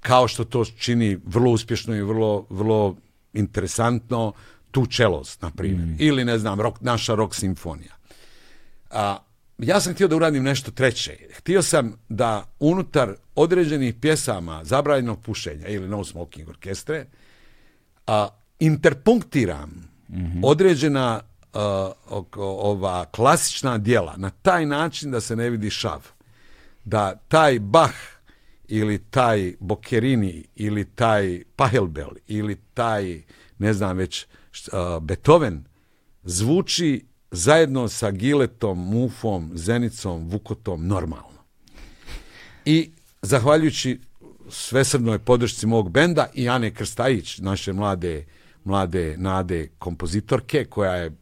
kao 0.00 0.28
što 0.28 0.44
to 0.44 0.64
čini 0.64 1.18
vrlo 1.24 1.50
uspješno 1.50 1.96
i 1.96 2.02
vrlo, 2.02 2.46
vrlo 2.50 2.96
interesantno 3.32 4.32
tu 4.70 4.86
čelost, 4.86 5.42
na 5.42 5.50
primjer. 5.50 5.88
Ili, 5.98 6.24
ne 6.24 6.38
znam, 6.38 6.60
rock, 6.60 6.80
naša 6.80 7.14
rock 7.14 7.34
simfonija. 7.34 7.96
A, 8.90 9.18
ja 9.58 9.80
sam 9.80 9.94
htio 9.94 10.08
da 10.08 10.16
uradim 10.16 10.42
nešto 10.42 10.70
treće. 10.70 11.16
Htio 11.36 11.62
sam 11.62 11.92
da 12.08 12.44
unutar 12.60 13.14
određenih 13.34 13.94
pjesama 13.94 14.64
zabranjenog 14.64 15.22
pušenja 15.22 15.68
ili 15.68 15.88
no 15.88 16.04
smoking 16.04 16.48
orkestre 16.48 17.06
a, 18.06 18.28
interpunktiram 18.58 19.90
određena 20.42 21.20
a, 21.52 21.92
ova 22.36 23.04
klasična 23.04 23.78
dijela 23.78 24.16
na 24.16 24.30
taj 24.30 24.66
način 24.66 25.10
da 25.10 25.20
se 25.20 25.36
ne 25.36 25.50
vidi 25.50 25.70
šav. 25.70 26.06
Da 26.84 27.14
taj 27.28 27.58
Bach 27.58 27.94
ili 28.68 28.98
taj 28.98 29.54
Boccherini 29.60 30.44
ili 30.54 30.84
taj 30.84 31.42
Pachelbel 31.56 32.10
ili 32.26 32.56
taj 32.74 33.22
ne 33.58 33.72
znam 33.72 33.96
već 33.96 34.26
a, 34.72 34.98
Beethoven 35.02 35.64
zvuči 36.22 37.04
zajedno 37.30 37.88
sa 37.88 38.10
Giletom, 38.10 38.78
Mufom, 38.78 39.50
Zenicom, 39.54 40.28
Vukotom 40.28 40.86
normalno. 40.86 41.40
I 42.64 42.90
zahvaljujući 43.22 44.00
svesrdnoj 44.50 45.18
podršci 45.18 45.66
mog 45.66 45.90
benda 45.90 46.26
i 46.34 46.48
Ane 46.48 46.74
Krstajić, 46.74 47.38
naše 47.38 47.72
mlade, 47.72 48.24
mlade 48.64 49.14
nade 49.18 49.68
kompozitorke, 49.78 50.64
koja 50.64 50.94
je 50.94 51.12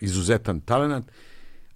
izuzetan 0.00 0.60
talent, 0.60 1.06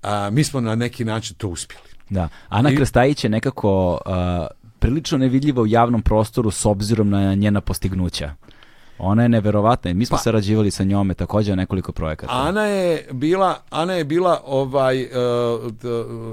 a, 0.03 0.31
mi 0.31 0.45
smo 0.45 0.61
na 0.61 0.75
neki 0.75 1.05
način 1.05 1.37
to 1.37 1.49
uspjeli. 1.49 1.85
Da. 2.11 2.29
Ana 2.49 2.71
I- 2.71 2.77
Krstajić 2.77 3.25
je 3.25 3.31
nekako 3.31 3.93
uh, 4.07 4.47
prilično 4.79 5.19
nevidljiva 5.19 5.63
u 5.63 5.67
javnom 5.67 6.03
prostoru 6.03 6.51
s 6.51 6.67
obzirom 6.67 7.11
na 7.11 7.35
njena 7.35 7.61
postignuća. 7.61 8.35
Ona 9.01 9.23
je 9.23 9.29
neverovatna 9.29 9.91
i 9.91 9.95
mi 9.95 10.07
smo 10.07 10.17
Pa- 10.17 10.23
sarađivali 10.23 10.71
sa 10.71 10.85
njome 10.85 11.15
također 11.15 11.57
nekoliko 11.57 11.93
projekata. 11.93 12.33
Ana 12.35 12.63
je 12.63 13.07
bila, 13.13 13.57
Ana 13.71 13.93
je 13.93 14.05
bila 14.05 14.41
ovaj, 14.47 15.03
uh, 15.03 15.11
d- 15.73 15.89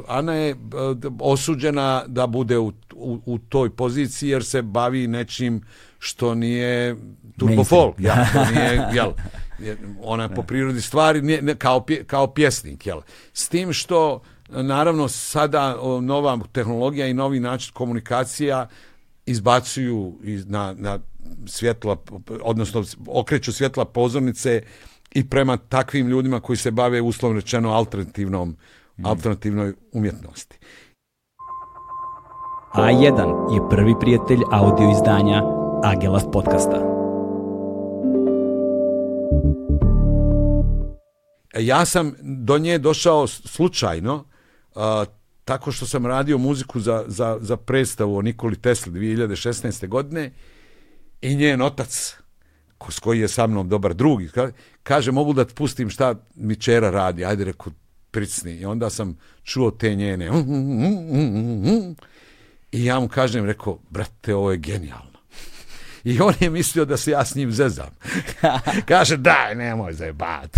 Ana 0.08 0.34
je 0.34 0.54
uh, 0.54 0.60
d- 0.94 1.10
osuđena 1.20 2.04
da 2.08 2.28
bude 2.28 2.58
u, 2.58 2.68
u, 2.94 3.20
u 3.26 3.38
toj 3.40 3.70
poziciji 3.70 4.30
jer 4.30 4.46
se 4.46 4.62
bavi 4.62 5.08
nečim 5.08 5.62
što 6.00 6.36
nije 6.36 6.96
turbo 7.38 7.64
folk, 7.64 7.96
ja, 8.00 8.16
to 8.34 8.52
nije, 8.52 8.88
jel, 8.94 9.12
je- 9.60 9.78
ona 10.02 10.24
je 10.24 10.30
po 10.30 10.44
prirodi 10.44 10.82
stvari 10.82 11.22
nije, 11.22 11.42
ne, 11.42 11.56
kao, 11.56 11.80
pje- 11.80 12.04
kao 12.04 12.28
pjesnik, 12.28 12.86
jel. 12.86 13.02
S 13.34 13.50
tim 13.50 13.74
što 13.74 14.22
naravno 14.50 15.08
sada 15.08 15.76
nova 16.02 16.40
tehnologija 16.52 17.08
i 17.08 17.14
novi 17.14 17.40
način 17.40 17.74
komunikacija 17.74 18.68
izbacuju 19.28 20.20
iz, 20.24 20.46
na, 20.46 20.76
na 20.78 21.00
svjetla, 21.46 21.98
odnosno 22.42 22.84
okreću 23.08 23.54
svjetla 23.54 23.86
pozornice 23.86 24.62
i 25.12 25.30
prema 25.30 25.58
takvim 25.58 26.08
ljudima 26.08 26.40
koji 26.40 26.58
se 26.58 26.72
bave 26.72 27.02
uslovno 27.02 27.40
rečeno 27.40 27.72
alternativnom, 27.72 28.58
alternativnoj 29.04 29.74
umjetnosti. 29.92 30.58
A1 32.74 33.54
je 33.54 33.70
prvi 33.70 33.94
prijatelj 34.00 34.40
audio 34.52 34.92
izdanja 34.92 35.44
Agelast 35.84 36.28
podcasta. 36.34 36.98
Ja 41.60 41.86
sam 41.86 42.14
do 42.22 42.58
nje 42.58 42.78
došao 42.78 43.28
slučajno, 43.28 44.24
tako 45.48 45.72
što 45.72 45.86
sam 45.86 46.06
radio 46.06 46.38
muziku 46.38 46.80
za, 46.80 47.04
za, 47.08 47.38
za 47.42 47.58
predstavu 47.58 48.18
o 48.18 48.22
Nikoli 48.22 48.56
Tesli 48.56 48.92
2016. 48.92 49.88
godine 49.88 50.32
i 51.22 51.36
njen 51.36 51.62
otac, 51.62 52.16
s 52.90 53.00
koji 53.00 53.20
je 53.20 53.28
sa 53.28 53.48
mnom 53.48 53.70
dobar 53.70 53.94
drug, 53.94 54.20
ka- 54.22 54.52
kaže 54.84 55.12
mogu 55.12 55.34
da 55.34 55.46
ti 55.46 55.54
pustim 55.54 55.90
šta 55.90 56.16
mi 56.36 56.56
čera 56.56 56.90
radi, 56.90 57.26
ajde 57.26 57.44
reku 57.44 57.72
pricni. 58.12 58.52
I 58.56 58.66
onda 58.66 58.90
sam 58.90 59.18
čuo 59.44 59.72
te 59.72 59.96
njene 59.96 60.30
i 62.72 62.86
ja 62.86 63.00
mu 63.00 63.08
kažem, 63.08 63.46
rekao, 63.46 63.80
brate, 63.90 64.36
ovo 64.36 64.52
je 64.52 64.58
genijalno. 64.58 65.18
I 66.04 66.20
on 66.20 66.34
je 66.40 66.50
mislio 66.50 66.86
da 66.86 66.98
se 66.98 67.12
ja 67.12 67.26
s 67.26 67.36
njim 67.36 67.52
zezam. 67.52 67.90
Kaže, 68.90 69.18
daj, 69.18 69.56
nemoj 69.56 69.94
zajebat. 69.94 70.58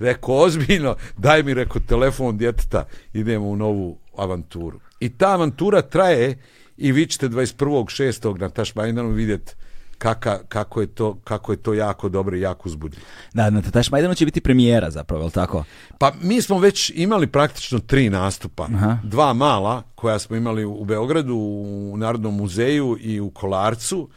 rekao, 0.00 0.34
ozbiljno, 0.36 0.96
daj 1.16 1.42
mi, 1.42 1.54
rekao, 1.54 1.80
telefon 1.80 2.38
djeteta, 2.38 2.84
idemo 3.12 3.48
u 3.48 3.56
novu 3.56 3.98
avanturu. 4.18 4.80
I 5.00 5.08
ta 5.08 5.28
avantura 5.28 5.82
traje 5.82 6.38
i 6.76 6.92
vi 6.92 7.06
ćete 7.06 7.28
21.6. 7.28 8.40
na 8.40 8.48
Tašmajdanu 8.48 9.08
vidjeti 9.08 9.54
kaka, 9.98 10.38
kako, 10.48 10.80
je 10.80 10.86
to, 10.86 11.18
kako 11.24 11.52
je 11.52 11.56
to 11.56 11.74
jako 11.74 12.08
dobro 12.08 12.36
i 12.36 12.40
jako 12.40 12.68
uzbudljivo. 12.68 13.06
Da, 13.34 13.50
na 13.50 13.62
Tataš 13.62 13.90
Majdanu 13.90 14.14
će 14.14 14.24
biti 14.24 14.40
premijera 14.40 14.90
zapravo, 14.90 15.24
je 15.24 15.30
tako? 15.30 15.64
Pa 15.98 16.12
mi 16.22 16.42
smo 16.42 16.58
već 16.58 16.92
imali 16.94 17.26
praktično 17.26 17.78
tri 17.78 18.10
nastupa. 18.10 18.68
Aha. 18.74 18.98
Dva 19.04 19.32
mala 19.32 19.82
koja 19.94 20.18
smo 20.18 20.36
imali 20.36 20.64
u 20.64 20.84
Beogradu, 20.84 21.34
u 21.34 21.94
Narodnom 21.96 22.36
muzeju 22.36 22.96
i 23.00 23.20
u 23.20 23.30
Kolarcu. 23.30 24.08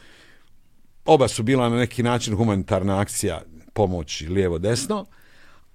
Oba 1.06 1.28
su 1.28 1.44
bila 1.44 1.70
na 1.70 1.76
neki 1.76 2.04
način 2.04 2.36
humanitarna 2.36 3.00
akcija 3.00 3.42
pomoći 3.74 4.28
lijevo-desno. 4.28 5.06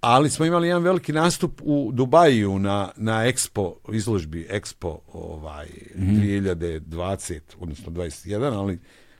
Ali 0.00 0.30
smo 0.30 0.44
imali 0.44 0.68
jedan 0.68 0.82
veliki 0.82 1.12
nastup 1.12 1.60
u 1.64 1.90
Dubaju 1.92 2.58
na, 2.58 2.90
na 2.96 3.12
Expo, 3.22 3.74
izložbi 3.92 4.48
Expo 4.50 4.98
ovaj, 5.08 5.66
2020, 5.96 7.40
odnosno 7.58 7.92
21, 7.92 8.52
ali 8.52 8.78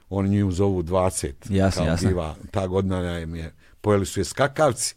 oni 0.09 0.29
nju 0.29 0.51
zovu 0.51 0.83
20. 0.83 1.31
Jasno, 1.49 1.79
kao 1.79 1.87
jasno. 1.87 2.09
diva. 2.09 2.35
Ta 2.51 2.67
godina 2.67 3.19
im 3.19 3.35
je, 3.35 3.51
pojeli 3.81 4.05
su 4.05 4.19
je 4.19 4.23
skakavci. 4.23 4.95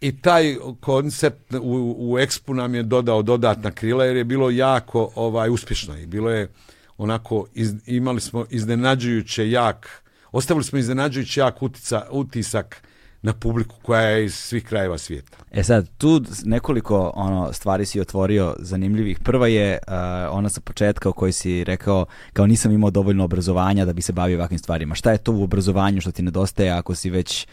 I 0.00 0.20
taj 0.20 0.56
koncept 0.80 1.54
u, 1.54 1.94
u 1.98 2.14
Expu 2.14 2.52
nam 2.52 2.74
je 2.74 2.82
dodao 2.82 3.22
dodatna 3.22 3.70
krila 3.70 4.04
jer 4.04 4.16
je 4.16 4.24
bilo 4.24 4.50
jako 4.50 5.12
ovaj 5.14 5.50
uspješno 5.50 5.98
i 5.98 6.06
bilo 6.06 6.30
je 6.30 6.48
onako 6.98 7.46
iz- 7.54 7.74
imali 7.86 8.20
smo 8.20 8.46
iznenađujuće 8.50 9.50
jak 9.50 10.02
ostavili 10.32 10.64
smo 10.64 10.78
iznenađujuće 10.78 11.40
jak 11.40 11.62
utica, 11.62 12.06
utisak 12.10 12.82
na 13.26 13.32
publiku 13.32 13.76
koja 13.82 14.00
je 14.00 14.24
iz 14.24 14.34
svih 14.34 14.64
krajeva 14.64 14.98
svijeta. 14.98 15.38
E 15.52 15.62
sad, 15.62 15.88
tu 15.98 16.22
nekoliko 16.44 17.12
ono 17.14 17.52
stvari 17.52 17.86
si 17.86 18.00
otvorio 18.00 18.54
zanimljivih. 18.58 19.20
Prva 19.20 19.48
je 19.48 19.78
uh, 19.88 19.92
ona 20.30 20.48
sa 20.48 20.60
početka 20.60 21.08
u 21.08 21.12
kojoj 21.12 21.32
si 21.32 21.64
rekao 21.64 22.06
kao 22.32 22.46
nisam 22.46 22.72
imao 22.72 22.90
dovoljno 22.90 23.24
obrazovanja 23.24 23.84
da 23.84 23.92
bi 23.92 24.02
se 24.02 24.12
bavio 24.12 24.38
ovakvim 24.38 24.58
stvarima. 24.58 24.94
Šta 24.94 25.12
je 25.12 25.18
to 25.18 25.32
u 25.32 25.42
obrazovanju 25.42 26.00
što 26.00 26.12
ti 26.12 26.22
nedostaje 26.22 26.70
ako 26.70 26.94
si 26.94 27.10
već 27.10 27.46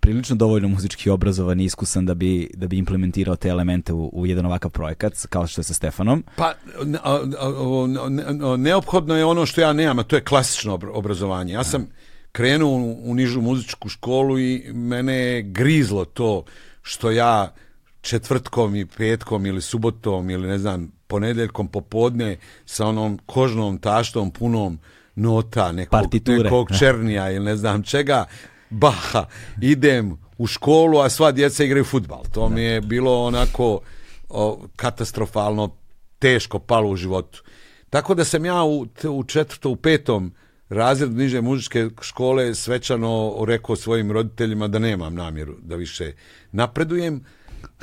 prilično 0.00 0.36
dovoljno 0.36 0.68
muzički 0.68 1.10
obrazovan 1.10 1.60
i 1.60 1.64
iskusan 1.64 2.06
da 2.06 2.14
bi, 2.14 2.50
da 2.54 2.66
bi 2.66 2.78
implementirao 2.78 3.36
te 3.36 3.48
elemente 3.48 3.92
u, 3.92 4.10
u 4.12 4.26
jedan 4.26 4.46
ovakav 4.46 4.70
projekat 4.70 5.12
kao 5.28 5.46
što 5.46 5.60
je 5.60 5.64
sa 5.64 5.74
Stefanom? 5.74 6.24
Pa 6.36 6.54
ne- 6.84 6.98
a- 7.02 7.22
a- 7.38 7.48
o- 7.48 7.86
ne- 7.86 8.10
ne- 8.10 8.56
neophodno 8.58 9.16
je 9.16 9.24
ono 9.24 9.46
što 9.46 9.60
ja 9.60 9.72
nemam, 9.72 9.98
a 9.98 10.02
to 10.02 10.16
je 10.16 10.24
klasično 10.24 10.78
obr- 10.78 10.90
obrazovanje. 10.92 11.52
Ja 11.52 11.64
sam 11.64 11.86
krenuo 12.32 12.70
u, 12.70 13.10
u 13.10 13.14
nižu 13.14 13.40
muzičku 13.40 13.88
školu 13.88 14.38
i 14.38 14.72
mene 14.72 15.14
je 15.14 15.42
grizlo 15.42 16.04
to 16.04 16.44
što 16.82 17.10
ja 17.10 17.54
četvrtkom 18.00 18.76
i 18.76 18.86
petkom 18.86 19.46
ili 19.46 19.62
subotom 19.62 20.30
ili 20.30 20.48
ne 20.48 20.58
znam 20.58 20.92
ponedeljkom 21.06 21.68
popodne 21.68 22.36
sa 22.66 22.86
onom 22.86 23.18
kožnom 23.26 23.78
taštom 23.78 24.30
punom 24.30 24.78
nota 25.14 25.72
nekog, 25.72 26.00
Partiture. 26.00 26.42
nekog 26.42 26.68
černija 26.78 27.30
ili 27.30 27.44
ne 27.44 27.56
znam 27.56 27.82
čega 27.82 28.24
baha 28.70 29.26
idem 29.60 30.18
u 30.38 30.46
školu 30.46 30.98
a 30.98 31.10
sva 31.10 31.32
djeca 31.32 31.64
igraju 31.64 31.84
futbal 31.84 32.22
to 32.32 32.48
mi 32.48 32.62
je 32.62 32.80
bilo 32.80 33.24
onako 33.24 33.80
o, 34.28 34.66
katastrofalno 34.76 35.76
teško 36.18 36.58
palo 36.58 36.88
u 36.88 36.96
životu 36.96 37.42
tako 37.90 38.14
da 38.14 38.24
sam 38.24 38.44
ja 38.44 38.64
u, 38.64 38.86
u 39.08 39.24
četvrto 39.24 39.70
u 39.70 39.76
petom 39.76 40.32
razredu 40.72 41.14
niže 41.16 41.40
muzičke 41.40 41.88
škole 42.00 42.54
svečano 42.54 43.44
rekao 43.46 43.76
svojim 43.76 44.12
roditeljima 44.12 44.68
da 44.68 44.78
nemam 44.78 45.14
namjeru 45.14 45.56
da 45.62 45.76
više 45.76 46.12
napredujem 46.52 47.24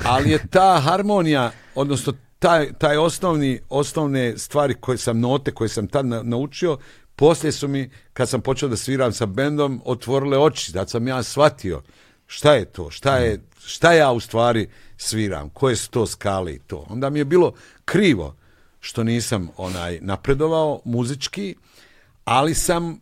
ali 0.04 0.30
je 0.30 0.46
ta 0.50 0.80
harmonija 0.84 1.50
odnosno 1.74 2.12
taj, 2.38 2.72
taj 2.72 2.96
osnovni, 2.96 3.60
osnovne 3.68 4.38
stvari 4.38 4.74
koje 4.74 4.98
sam 4.98 5.20
note 5.20 5.52
koje 5.52 5.68
sam 5.68 5.86
tad 5.86 6.06
na- 6.06 6.22
naučio 6.22 6.78
poslije 7.16 7.52
su 7.52 7.68
mi 7.68 7.90
kad 8.12 8.28
sam 8.28 8.40
počeo 8.40 8.68
da 8.68 8.76
sviram 8.76 9.12
sa 9.12 9.26
bendom 9.26 9.82
otvorile 9.84 10.38
oči. 10.38 10.72
Da 10.72 10.86
sam 10.86 11.08
ja 11.08 11.22
shvatio 11.22 11.82
šta 12.26 12.54
je 12.54 12.64
to 12.64 12.90
šta 12.90 13.16
je 13.16 13.40
šta 13.64 13.92
ja 13.92 14.12
u 14.12 14.20
stvari 14.20 14.68
sviram 14.96 15.48
koje 15.48 15.76
su 15.76 15.90
to 15.90 16.06
skale 16.06 16.54
i 16.54 16.58
to. 16.58 16.86
Onda 16.88 17.10
mi 17.10 17.18
je 17.18 17.24
bilo 17.24 17.52
krivo 17.84 18.36
što 18.80 19.04
nisam 19.04 19.48
onaj 19.56 19.98
napredovao 20.02 20.80
muzički 20.84 21.54
ali 22.24 22.54
sam 22.54 23.00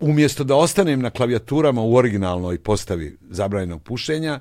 umjesto 0.00 0.44
da 0.44 0.56
ostanem 0.56 1.00
na 1.00 1.10
klavijaturama 1.10 1.82
u 1.82 1.94
originalnoj 1.94 2.58
postavi 2.58 3.18
zabranjenog 3.30 3.82
pušenja, 3.82 4.40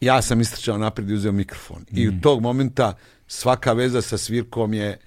ja 0.00 0.22
sam 0.22 0.40
istrčao 0.40 0.78
naprijed 0.78 1.10
i 1.10 1.14
uzeo 1.14 1.32
mikrofon. 1.32 1.84
I 1.92 2.08
u 2.08 2.12
tog 2.22 2.40
momenta 2.40 2.94
svaka 3.26 3.72
veza 3.72 4.02
sa 4.02 4.18
svirkom 4.18 4.74
je 4.74 4.98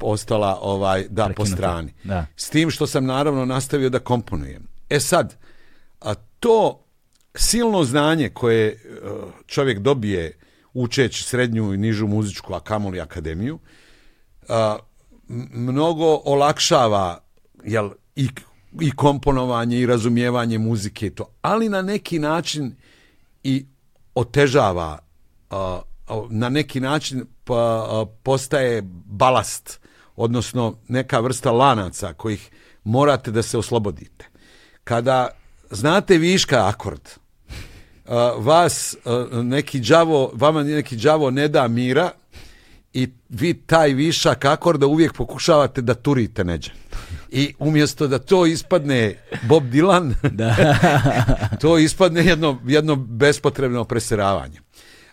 ostala 0.00 0.58
ovaj 0.62 1.06
da 1.08 1.22
po 1.22 1.28
Prekinuta. 1.28 1.56
strani. 1.56 1.92
Da. 2.04 2.26
S 2.36 2.50
tim 2.50 2.70
što 2.70 2.86
sam 2.86 3.04
naravno 3.04 3.44
nastavio 3.44 3.90
da 3.90 3.98
komponujem. 3.98 4.68
E 4.90 5.00
sad, 5.00 5.36
a 6.00 6.14
to 6.14 6.84
silno 7.34 7.84
znanje 7.84 8.28
koje 8.28 8.68
e, 8.68 8.76
čovjek 9.46 9.78
dobije 9.78 10.38
učeći 10.72 11.24
srednju 11.24 11.74
i 11.74 11.76
nižu 11.76 12.06
muzičku, 12.06 12.54
a 12.54 12.60
kamoli 12.60 13.00
akademiju, 13.00 13.58
a, 14.48 14.78
mnogo 15.28 16.20
olakšava 16.24 17.20
jel, 17.64 17.90
i, 18.16 18.28
i 18.80 18.90
komponovanje 18.90 19.78
i 19.78 19.86
razumijevanje 19.86 20.58
muzike 20.58 21.10
to, 21.10 21.30
ali 21.42 21.68
na 21.68 21.82
neki 21.82 22.18
način 22.18 22.76
i 23.42 23.66
otežava 24.14 24.98
na 26.30 26.48
neki 26.48 26.80
način 26.80 27.26
pa, 27.44 28.06
postaje 28.22 28.82
balast 29.04 29.80
odnosno 30.16 30.78
neka 30.88 31.20
vrsta 31.20 31.52
lanaca 31.52 32.12
kojih 32.12 32.50
morate 32.84 33.30
da 33.30 33.42
se 33.42 33.58
oslobodite. 33.58 34.26
Kada 34.84 35.28
znate 35.70 36.18
viška 36.18 36.68
akord 36.68 37.08
vas 38.38 38.96
neki 39.42 39.80
đavo 39.80 40.30
vama 40.34 40.62
neki 40.62 40.96
đavo 40.96 41.30
ne 41.30 41.48
da 41.48 41.68
mira 41.68 42.10
i 42.98 43.08
vi 43.28 43.54
taj 43.54 43.92
višak 43.92 44.44
akorda 44.44 44.86
uvijek 44.86 45.12
pokušavate 45.12 45.82
da 45.82 45.94
turite 45.94 46.44
neđe. 46.44 46.70
I 47.30 47.54
umjesto 47.58 48.06
da 48.06 48.18
to 48.18 48.46
ispadne 48.46 49.14
Bob 49.42 49.62
Dylan, 49.64 50.14
to 51.60 51.78
ispadne 51.78 52.24
jedno, 52.24 52.58
jedno 52.66 52.96
bespotrebno 52.96 53.84
preseravanje. 53.84 54.60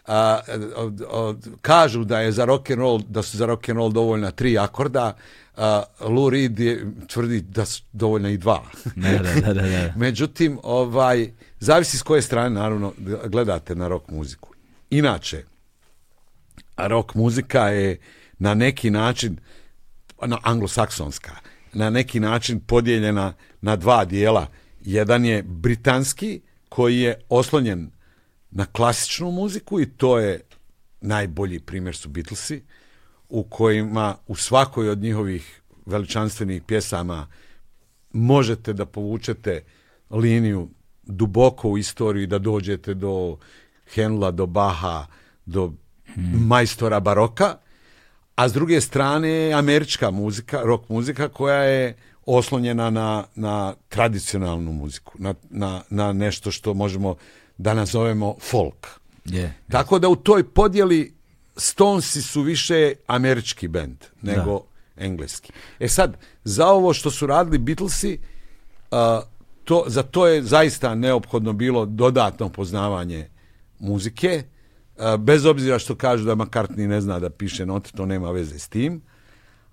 A, 0.08 0.40
od- 0.76 1.02
od- 1.10 1.48
kažu 1.62 2.04
da 2.04 2.20
je 2.20 2.32
za 2.32 2.46
rock 2.46 2.70
and 2.70 2.80
roll 2.80 3.02
da 3.10 3.22
su 3.22 3.38
za 3.38 3.46
rock 3.46 3.70
and 3.70 3.78
roll 3.78 3.92
dovoljna 3.92 4.32
tri 4.32 4.58
akorda, 4.58 5.16
a, 5.58 5.84
Lou 6.00 6.30
Reed 6.30 6.60
je, 6.60 6.86
tvrdi 7.08 7.42
da 7.42 7.66
su 7.66 7.84
dovoljna 7.94 8.30
i 8.30 8.38
dva. 8.38 8.62
Da, 8.96 9.10
da, 9.10 9.42
da, 9.42 9.54
da, 9.54 9.62
da. 9.62 9.94
Međutim, 10.06 10.60
ovaj, 10.64 11.32
zavisi 11.60 11.98
s 11.98 12.02
koje 12.02 12.22
strane, 12.22 12.50
naravno, 12.50 12.94
gledate 13.26 13.76
na 13.76 13.88
rock 13.88 14.10
muziku. 14.10 14.50
Inače, 14.90 15.44
rock 16.78 17.16
muzika 17.16 17.68
je 17.68 18.00
na 18.40 18.54
neki 18.54 18.90
način, 18.90 19.38
na 20.26 20.40
anglosaksonska, 20.44 21.32
na 21.74 21.90
neki 21.90 22.20
način 22.20 22.60
podijeljena 22.60 23.34
na 23.62 23.76
dva 23.76 24.06
dijela. 24.06 24.48
Jedan 24.82 25.26
je 25.26 25.44
britanski, 25.44 26.42
koji 26.70 27.00
je 27.00 27.20
oslonjen 27.30 27.92
na 28.52 28.66
klasičnu 28.66 29.32
muziku 29.32 29.82
i 29.82 29.86
to 29.86 30.20
je 30.20 30.42
najbolji 31.02 31.60
primjer 31.60 31.96
su 31.96 32.10
Beatlesi, 32.10 32.64
u 33.30 33.44
kojima 33.44 34.16
u 34.28 34.36
svakoj 34.36 34.90
od 34.90 34.98
njihovih 34.98 35.62
veličanstvenih 35.86 36.64
pjesama 36.64 37.28
možete 38.14 38.74
da 38.74 38.86
povučete 38.86 39.64
liniju 40.10 40.70
duboko 41.04 41.70
u 41.70 41.78
istoriju 41.78 42.24
i 42.24 42.28
da 42.28 42.40
dođete 42.40 42.94
do 42.94 43.38
Henla, 43.94 44.32
do 44.32 44.46
Baha, 44.46 45.08
do 45.46 45.74
majstora 46.34 47.00
baroka, 47.00 47.58
a 48.36 48.50
s 48.50 48.54
druge 48.54 48.82
strane 48.82 49.54
američka 49.54 50.12
muzika, 50.12 50.62
rock 50.64 50.90
muzika 50.90 51.30
koja 51.30 51.64
je 51.64 51.96
oslonjena 52.26 52.90
na, 52.90 53.24
na 53.36 53.74
tradicionalnu 53.90 54.72
muziku, 54.72 55.14
na, 55.18 55.34
na, 55.50 55.82
na 55.90 56.14
nešto 56.14 56.52
što 56.52 56.74
možemo 56.74 57.16
da 57.58 57.74
nazovemo 57.74 58.36
folk. 58.42 58.88
Je. 59.26 59.54
Tako 59.72 60.00
da 60.00 60.10
u 60.10 60.16
toj 60.16 60.44
podjeli 60.44 61.16
Stonesi 61.58 62.22
su 62.22 62.42
više 62.42 62.94
američki 63.08 63.68
bend 63.68 63.98
nego 64.22 64.64
engleski. 64.98 65.52
E 65.80 65.88
sad, 65.88 66.18
za 66.44 66.68
ovo 66.68 66.94
što 66.94 67.12
su 67.12 67.28
radili 67.28 67.58
Beatlesi, 67.58 68.20
a, 68.92 69.22
to, 69.64 69.84
za 69.88 70.04
to 70.04 70.28
je 70.28 70.44
zaista 70.44 70.96
neophodno 70.96 71.54
bilo 71.54 71.86
dodatno 71.86 72.50
poznavanje 72.50 73.30
muzike, 73.80 74.44
bez 75.20 75.46
obzira 75.46 75.80
što 75.80 75.96
kažu 75.96 76.26
da 76.26 76.36
McCartney 76.36 76.88
ne 76.88 77.02
zna 77.02 77.20
da 77.20 77.30
piše 77.30 77.66
note, 77.66 77.92
to 77.92 78.06
nema 78.06 78.32
veze 78.32 78.60
s 78.60 78.68
tim. 78.68 79.02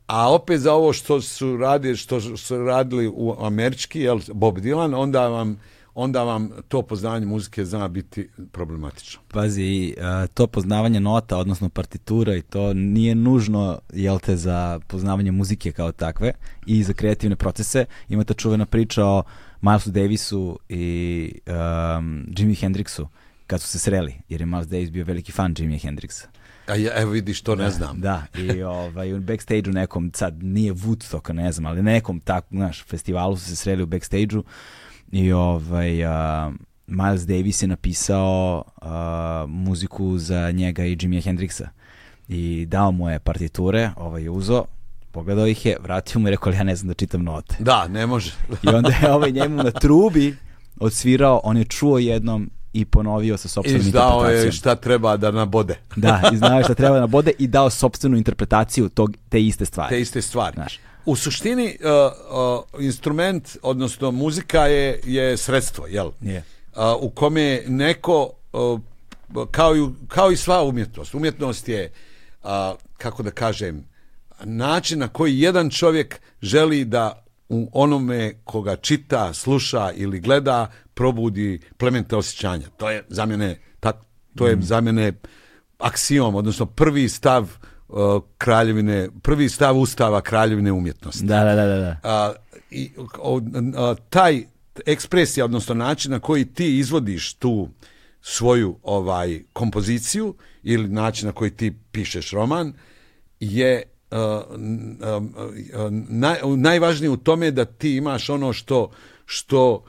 A 0.06 0.32
opet 0.32 0.60
za 0.60 0.72
ovo 0.74 0.92
što 0.92 1.20
su 1.20 1.56
radili, 1.56 1.96
što 1.96 2.20
su 2.20 2.58
radili 2.58 3.08
u 3.14 3.36
američki, 3.40 4.00
jel, 4.00 4.20
Bob 4.32 4.58
Dylan, 4.58 4.96
onda 4.96 5.28
vam 5.28 5.58
onda 5.94 6.22
vam 6.22 6.50
to 6.68 6.82
poznavanje 6.82 7.26
muzike 7.26 7.64
zna 7.64 7.88
biti 7.88 8.28
problematično. 8.52 9.20
Pazi, 9.28 9.94
a, 10.00 10.26
to 10.26 10.46
poznavanje 10.46 11.00
nota, 11.00 11.36
odnosno 11.36 11.68
partitura 11.68 12.36
i 12.36 12.42
to 12.42 12.74
nije 12.74 13.14
nužno, 13.14 13.78
jel 13.92 14.18
te, 14.18 14.36
za 14.36 14.80
poznavanje 14.86 15.32
muzike 15.32 15.72
kao 15.72 15.92
takve 15.92 16.32
i 16.66 16.82
za 16.82 16.92
kreativne 16.92 17.36
procese. 17.36 17.84
Ima 18.08 18.24
ta 18.24 18.34
čuvena 18.34 18.66
priča 18.66 19.04
o 19.06 19.22
Milesu 19.60 19.90
Davisu 19.90 20.58
i 20.68 21.34
um, 21.46 22.26
Jimi 22.38 22.54
Hendrixu 22.54 23.06
kad 23.46 23.60
su 23.60 23.68
se 23.68 23.78
sreli, 23.78 24.14
jer 24.28 24.40
je 24.40 24.46
Miles 24.46 24.68
Davis 24.68 24.90
bio 24.90 25.04
veliki 25.04 25.32
fan 25.32 25.54
Jimi 25.58 25.78
Hendrixa. 25.78 26.24
A 26.66 26.74
ja, 26.74 26.92
evo 27.00 27.10
vidiš, 27.10 27.42
to 27.42 27.54
ne 27.54 27.70
znam. 27.70 28.00
Da, 28.00 28.26
i 28.38 28.62
ovaj, 28.80 29.14
u 29.14 29.20
backstage-u 29.20 29.72
nekom, 29.72 30.10
sad 30.14 30.42
nije 30.42 30.74
Woodstock, 30.74 31.32
ne 31.32 31.52
znam, 31.52 31.66
ali 31.66 31.82
nekom 31.82 32.20
tak, 32.20 32.44
znaš, 32.50 32.84
festivalu 32.84 33.36
su 33.36 33.44
se 33.44 33.56
sreli 33.56 33.82
u 33.82 33.86
backstage-u 33.86 34.44
i 35.12 35.32
ovaj, 35.32 36.04
a, 36.04 36.52
Miles 36.86 37.26
Davis 37.26 37.62
je 37.62 37.68
napisao 37.68 38.64
a, 38.82 39.44
muziku 39.48 40.18
za 40.18 40.50
njega 40.50 40.84
i 40.84 40.98
Jimi 41.00 41.22
Hendrixa 41.22 41.66
i 42.28 42.66
dao 42.66 42.92
mu 42.92 43.10
je 43.10 43.18
partiture, 43.18 43.90
ovaj 43.96 44.22
je 44.22 44.30
uzo, 44.30 44.64
pogledao 45.12 45.46
ih 45.46 45.66
je, 45.66 45.76
vratio 45.82 46.20
mu 46.20 46.28
i 46.28 46.30
rekao, 46.30 46.52
ja 46.52 46.62
ne 46.62 46.76
znam 46.76 46.88
da 46.88 46.94
čitam 46.94 47.22
note. 47.22 47.56
Da, 47.58 47.88
ne 47.88 48.06
može. 48.06 48.32
I 48.62 48.68
onda 48.68 48.90
je 49.02 49.12
ovaj 49.12 49.30
njemu 49.30 49.56
na 49.56 49.70
trubi 49.70 50.36
odsvirao, 50.80 51.40
on 51.44 51.56
je 51.56 51.64
čuo 51.64 51.98
jednom 51.98 52.50
i 52.72 52.84
ponovio 52.84 53.36
sa 53.36 53.48
sopstvenom 53.48 53.86
Izdao 53.86 54.08
interpretacijom. 54.08 54.46
je 54.46 54.52
šta 54.52 54.74
treba 54.74 55.16
da 55.16 55.30
nabode. 55.30 55.78
Da, 55.96 56.30
i 56.32 56.36
znao 56.42 56.58
je 56.58 56.64
šta 56.64 56.74
treba 56.74 57.00
da 57.00 57.06
bode 57.06 57.32
i 57.38 57.46
dao 57.46 57.70
sopstvenu 57.70 58.16
interpretaciju 58.16 58.88
tog, 58.88 59.16
te 59.28 59.42
iste 59.42 59.64
stvari. 59.64 59.88
Te 59.88 60.00
iste 60.00 60.22
stvari. 60.22 60.54
Znaš. 60.54 60.80
U 61.06 61.16
suštini 61.16 61.76
uh, 61.80 61.90
uh, 62.74 62.84
instrument, 62.84 63.56
odnosno 63.62 64.10
muzika 64.10 64.66
je, 64.66 65.00
je 65.04 65.36
sredstvo, 65.36 65.86
jel? 65.86 66.10
Je. 66.20 66.44
Uh, 66.76 66.82
u 67.00 67.10
kome 67.10 67.62
neko, 67.66 68.30
uh, 68.52 68.80
kao, 69.50 69.76
i, 69.76 69.88
kao 70.08 70.32
i 70.32 70.36
sva 70.36 70.62
umjetnost, 70.62 71.14
umjetnost 71.14 71.68
je, 71.68 71.92
uh, 72.42 72.50
kako 72.98 73.22
da 73.22 73.30
kažem, 73.30 73.84
način 74.44 74.98
na 74.98 75.08
koji 75.08 75.40
jedan 75.40 75.70
čovjek 75.70 76.20
želi 76.42 76.84
da 76.84 77.21
u 77.52 77.68
onome 77.72 78.32
koga 78.44 78.76
čita, 78.76 79.34
sluša 79.34 79.90
ili 79.94 80.20
gleda 80.20 80.70
probudi 80.94 81.60
plemenite 81.76 82.16
osjećanja. 82.16 82.66
To 82.76 82.90
je 82.90 83.04
za 83.08 83.26
mene, 83.26 83.58
tak, 83.80 83.96
to 84.36 84.46
je 84.46 84.58
za 84.60 84.80
mene 84.80 85.12
aksiom, 85.78 86.34
odnosno 86.34 86.66
prvi 86.66 87.08
stav 87.08 87.42
uh, 87.88 87.98
kraljevine, 88.38 89.08
prvi 89.22 89.48
stav 89.48 89.78
ustava 89.78 90.20
kraljevine 90.20 90.72
umjetnosti. 90.72 91.24
Da, 91.24 91.44
da, 91.44 91.54
da, 91.54 91.66
da. 91.66 91.96
A, 92.02 92.32
i, 92.70 92.90
o, 93.18 93.40
a, 93.76 93.94
taj 94.10 94.42
ekspresija, 94.86 95.44
odnosno 95.44 95.74
način 95.74 96.10
na 96.10 96.20
koji 96.20 96.44
ti 96.44 96.78
izvodiš 96.78 97.34
tu 97.34 97.68
svoju 98.20 98.78
ovaj 98.82 99.42
kompoziciju 99.52 100.34
ili 100.62 100.88
način 100.88 101.26
na 101.26 101.32
koji 101.32 101.50
ti 101.50 101.74
pišeš 101.92 102.30
roman 102.30 102.72
je 103.40 103.82
uh, 103.82 103.91
uh, 103.91 103.91
naj, 106.08 106.38
najvažnije 106.56 107.10
u 107.10 107.16
tome 107.16 107.50
da 107.50 107.64
ti 107.64 107.96
imaš 107.96 108.28
ono 108.28 108.52
što 108.52 108.90
što 109.26 109.84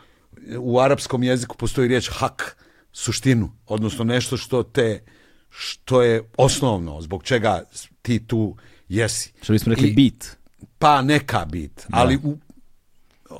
u 0.58 0.80
arapskom 0.80 1.24
jeziku 1.24 1.58
postoji 1.58 1.88
riječ 1.88 2.10
hak, 2.14 2.58
suštinu, 2.92 3.52
odnosno 3.68 4.04
nešto 4.04 4.38
što 4.38 4.64
te 4.64 5.04
što 5.50 6.02
je 6.02 6.30
osnovno, 6.38 7.02
zbog 7.02 7.24
čega 7.24 7.64
ti 8.02 8.28
tu 8.28 8.56
jesi. 8.90 9.34
Što 9.42 9.54
bismo 9.54 9.74
rekli 9.74 9.88
I- 9.88 9.94
beat. 9.96 10.38
pa 10.80 11.02
neka 11.02 11.46
bit, 11.46 11.86
ali 11.92 12.16
u, 12.24 12.38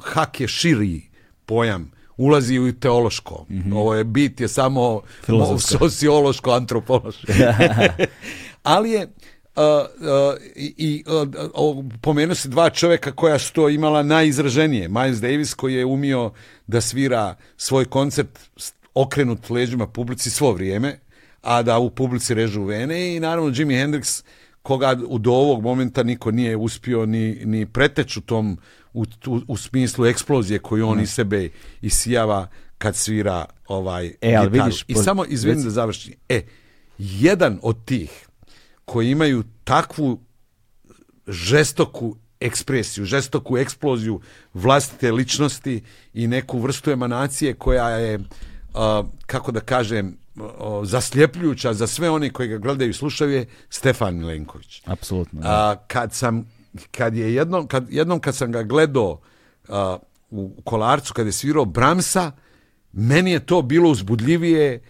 hak 0.02 0.40
je 0.42 0.48
širi 0.48 1.02
pojam, 1.46 1.92
ulazi 2.18 2.60
u 2.60 2.80
teološko. 2.80 3.46
Ovo 3.74 3.96
je 3.96 4.04
bit 4.04 4.42
je 4.42 4.48
samo 4.48 5.02
sociološko, 5.80 6.52
antropološko. 6.52 7.32
ali 8.64 8.92
je 8.92 9.08
i, 10.56 10.74
i 10.78 11.04
pomenu 12.02 12.36
se 12.36 12.50
dva 12.50 12.70
čovjeka 12.70 13.12
koja 13.12 13.40
su 13.40 13.54
to 13.54 13.70
imala 13.70 14.04
najizraženije. 14.04 14.88
Miles 14.88 15.22
Davis 15.22 15.54
koji 15.54 15.74
je 15.74 15.86
umio 15.86 16.32
da 16.68 16.82
svira 16.82 17.36
svoj 17.58 17.86
koncert 17.86 18.40
okrenut 18.94 19.50
leđima 19.50 19.88
publici 19.88 20.30
svo 20.30 20.52
vrijeme, 20.52 21.00
a 21.42 21.62
da 21.62 21.78
u 21.80 21.90
publici 21.90 22.34
režu 22.34 22.64
vene 22.64 23.16
i 23.16 23.20
naravno 23.20 23.52
Jimi 23.56 23.74
Hendrix 23.74 24.24
koga 24.62 24.96
do 25.20 25.32
ovog 25.32 25.64
momenta 25.64 26.04
niko 26.04 26.32
nije 26.32 26.58
uspio 26.58 27.06
ni, 27.06 27.42
ni 27.46 27.66
preteć 27.66 28.18
u 28.18 28.22
tom 28.22 28.58
u, 28.94 29.06
u, 29.28 29.40
u 29.48 29.58
smislu 29.58 30.06
eksplozije 30.06 30.60
koju 30.60 30.88
on 30.88 31.00
iz 31.00 31.10
sebe 31.10 31.50
isijava 31.82 32.48
kad 32.78 32.96
svira 32.96 33.46
ovaj 33.68 34.14
E, 34.22 34.36
ali 34.36 34.50
vidiš, 34.50 34.86
I 34.88 34.96
samo 34.96 35.26
izvini 35.26 35.58
reci- 35.58 35.64
da 35.64 35.70
završim. 35.70 36.14
E, 36.30 36.42
jedan 36.98 37.60
od 37.62 37.86
tih 37.86 38.28
koji 38.86 39.12
imaju 39.12 39.44
takvu 39.64 40.20
žestoku 41.28 42.16
ekspresiju, 42.40 43.06
žestoku 43.06 43.58
eksploziju 43.58 44.22
vlastite 44.54 45.12
ličnosti 45.12 45.84
i 46.14 46.28
neku 46.28 46.60
vrstu 46.60 46.92
emanacije 46.92 47.54
koja 47.54 47.90
je, 47.90 48.20
kako 49.26 49.52
da 49.52 49.60
kažem, 49.60 50.18
o, 50.58 50.86
zasljepljujuća 50.86 51.74
za 51.74 51.88
sve 51.88 52.10
oni 52.10 52.30
koji 52.30 52.50
ga 52.50 52.58
gledaju 52.58 52.90
i 52.90 52.94
slušaju 52.94 53.32
je 53.32 53.46
Stefan 53.70 54.16
Milenković. 54.18 54.82
Apsolutno. 54.86 55.42
da. 55.42 55.48
A, 55.50 55.76
kad 55.88 56.14
sam 56.14 56.52
kad 56.92 57.16
je 57.16 57.34
jednom 57.34 57.68
kad 57.68 57.86
jednom 57.90 58.20
kad 58.20 58.36
sam 58.36 58.52
ga 58.52 58.64
gledao 58.64 59.20
u 60.30 60.62
kolarcu 60.64 61.14
kad 61.14 61.26
je 61.26 61.32
svirao 61.32 61.66
Bramsa 61.66 62.32
meni 62.92 63.32
je 63.32 63.46
to 63.46 63.62
bilo 63.62 63.90
uzbudljivije 63.90 64.82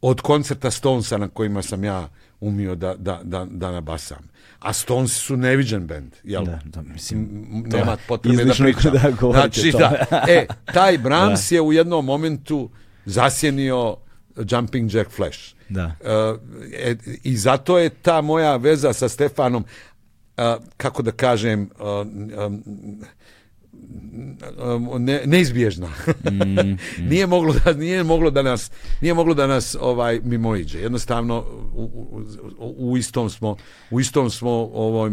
od 0.00 0.20
koncerta 0.20 0.70
Stonesa 0.70 1.18
na 1.18 1.28
kojima 1.28 1.62
sam 1.62 1.84
ja 1.84 2.08
umio 2.42 2.74
da, 2.74 2.94
da, 2.94 3.20
da, 3.22 3.46
da 3.50 3.70
nabasam. 3.70 4.28
A 4.58 4.72
Stones 4.72 5.12
su 5.12 5.36
neviđen 5.36 5.86
bend, 5.86 6.12
jel? 6.24 6.44
Da, 6.44 6.58
da, 6.64 6.82
mislim, 6.82 7.28
to 7.70 7.76
nema 7.76 7.96
potrebe 8.08 8.44
da 8.44 8.52
pričam. 8.52 8.92
da 8.92 9.32
znači, 9.32 9.72
to. 9.72 9.78
da. 9.78 10.24
E, 10.28 10.46
taj 10.64 10.98
Brahms 11.04 11.50
je 11.50 11.60
u 11.60 11.72
jednom 11.72 12.04
momentu 12.04 12.70
zasjenio 13.04 13.96
Jumping 14.50 14.94
Jack 14.94 15.10
Flash. 15.10 15.54
Da. 15.68 15.94
E, 16.72 16.96
I 17.22 17.36
zato 17.36 17.78
je 17.78 17.88
ta 17.88 18.20
moja 18.20 18.56
veza 18.56 18.92
sa 18.92 19.08
Stefanom, 19.08 19.64
a, 20.36 20.56
kako 20.76 21.02
da 21.02 21.10
kažem, 21.10 21.70
um, 21.80 23.00
ne, 24.98 25.22
neizbježna. 25.26 25.88
nije 27.10 27.26
moglo 27.26 27.54
da 27.54 27.72
nije 27.72 28.04
moglo 28.04 28.30
da 28.30 28.42
nas 28.42 28.70
nije 29.00 29.14
moglo 29.14 29.34
da 29.34 29.46
nas 29.46 29.76
ovaj 29.80 30.20
mimoiđe. 30.20 30.78
Jednostavno 30.78 31.44
u, 31.74 31.82
u, 32.58 32.90
u- 32.90 32.96
istom 32.96 33.30
smo 33.30 33.56
u 33.90 34.00
istom 34.00 34.30
smo 34.30 34.70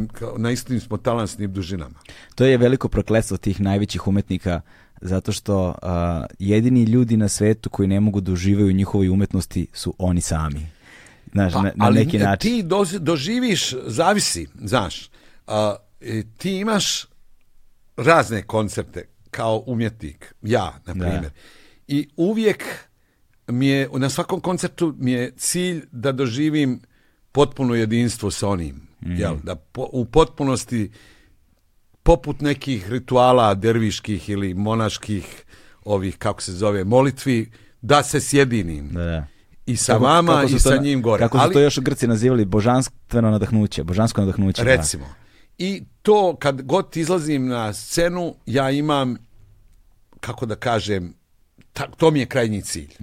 kao- 0.10 0.36
na 0.38 0.52
istim 0.52 0.80
smo 0.80 0.98
talansnim 0.98 1.54
dužinama. 1.54 2.00
To 2.36 2.46
je 2.46 2.58
veliko 2.58 2.88
prokletstvo 2.88 3.38
tih 3.38 3.62
najvećih 3.62 4.08
umetnika 4.08 4.62
zato 5.02 5.32
što 5.32 5.76
a, 5.82 6.26
jedini 6.40 6.84
ljudi 6.84 7.18
na 7.18 7.28
svetu 7.28 7.70
koji 7.70 7.88
ne 7.88 8.00
mogu 8.00 8.22
da 8.22 8.32
uživaju 8.32 8.68
u 8.68 8.72
njihovoj 8.72 9.10
umetnosti 9.10 9.68
su 9.74 9.94
oni 9.98 10.22
sami. 10.22 10.68
Znaš, 11.32 11.54
na, 11.54 11.62
na 11.62 11.72
Pa, 11.72 11.86
ali 11.86 11.96
neki 11.96 12.18
način. 12.18 12.52
ti 12.52 12.64
doz- 12.64 13.00
doživiš, 13.00 13.74
zavisi, 13.86 14.48
znaš, 14.56 15.10
a, 15.48 15.76
ti 16.38 16.52
imaš 16.52 17.06
razne 18.00 18.44
koncerte 18.44 19.02
kao 19.32 19.64
umjetnik, 19.68 20.36
ja, 20.42 20.74
na 20.86 20.94
primjer. 20.94 21.30
I 21.88 22.10
uvijek 22.16 22.64
mi 23.48 23.68
je, 23.68 23.90
na 23.94 24.10
svakom 24.10 24.40
koncertu 24.40 24.96
mi 24.98 25.12
je 25.12 25.32
cilj 25.32 25.86
da 25.92 26.12
doživim 26.12 26.82
potpuno 27.32 27.76
jedinstvo 27.76 28.32
sa 28.32 28.48
onim. 28.48 28.88
Jel? 29.02 29.36
Da 29.44 29.56
po- 29.56 29.90
u 29.92 30.06
potpunosti 30.06 30.92
poput 32.04 32.42
nekih 32.42 32.90
rituala 32.90 33.54
derviških 33.54 34.30
ili 34.30 34.54
monaških 34.54 35.44
ovih, 35.84 36.18
kako 36.18 36.42
se 36.42 36.52
zove, 36.54 36.84
molitvi, 36.84 37.52
da 37.82 38.04
se 38.04 38.22
sjedinim. 38.22 38.90
Da, 38.90 39.04
da. 39.04 39.28
i 39.66 39.76
sa 39.78 39.94
Kako- 39.94 40.04
vama 40.04 40.34
kako 40.34 40.46
i 40.48 40.60
sa 40.60 40.70
na- 40.70 40.78
njim 40.78 41.02
gore. 41.02 41.20
Kako 41.20 41.38
su 41.38 41.44
Ali- 41.44 41.54
to 41.54 41.60
još 41.60 41.80
Grci 41.80 42.08
nazivali 42.08 42.46
božanstveno 42.46 43.32
nadahnuće, 43.32 43.84
božansko 43.84 44.22
nadahnuće. 44.22 44.64
da. 44.64 44.70
I 45.60 45.84
to 46.02 46.36
kad 46.40 46.62
god 46.62 46.98
izlazim 46.98 47.48
na 47.48 47.74
scenu, 47.74 48.36
ja 48.46 48.72
imam, 48.72 49.16
kako 50.20 50.46
da 50.46 50.56
kažem, 50.56 51.14
ta- 51.74 51.88
to 51.98 52.12
mi 52.12 52.20
je 52.20 52.26
krajnji 52.26 52.62
cilj. 52.62 52.94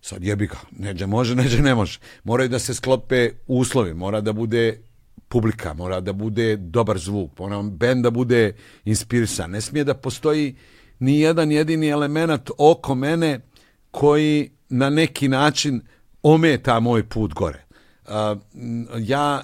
Sad 0.00 0.24
jebi 0.24 0.46
ga, 0.46 0.56
neđe 0.70 1.06
može, 1.06 1.34
neđe 1.42 1.62
ne 1.62 1.74
može. 1.74 1.98
Moraju 2.24 2.48
da 2.48 2.58
se 2.58 2.74
sklope 2.74 3.30
uslovi, 3.46 3.94
mora 3.94 4.20
da 4.20 4.32
bude 4.32 4.80
publika, 5.28 5.74
mora 5.74 6.00
da 6.00 6.12
bude 6.12 6.56
dobar 6.56 6.98
zvuk, 6.98 7.38
mora 7.38 7.62
bend 7.62 8.02
da 8.02 8.10
bude 8.10 8.52
inspirisan. 8.84 9.50
Ne 9.50 9.60
smije 9.60 9.84
da 9.84 9.94
postoji 9.94 10.56
ni 10.98 11.20
jedan 11.20 11.52
jedini 11.52 11.88
element 11.88 12.50
oko 12.58 12.94
mene 12.94 13.40
koji 13.90 14.50
na 14.68 14.90
neki 14.90 15.28
način 15.28 15.80
ometa 16.22 16.80
moj 16.80 17.08
put 17.08 17.34
gore. 17.34 17.64
M, 18.54 18.86
ja 18.98 19.42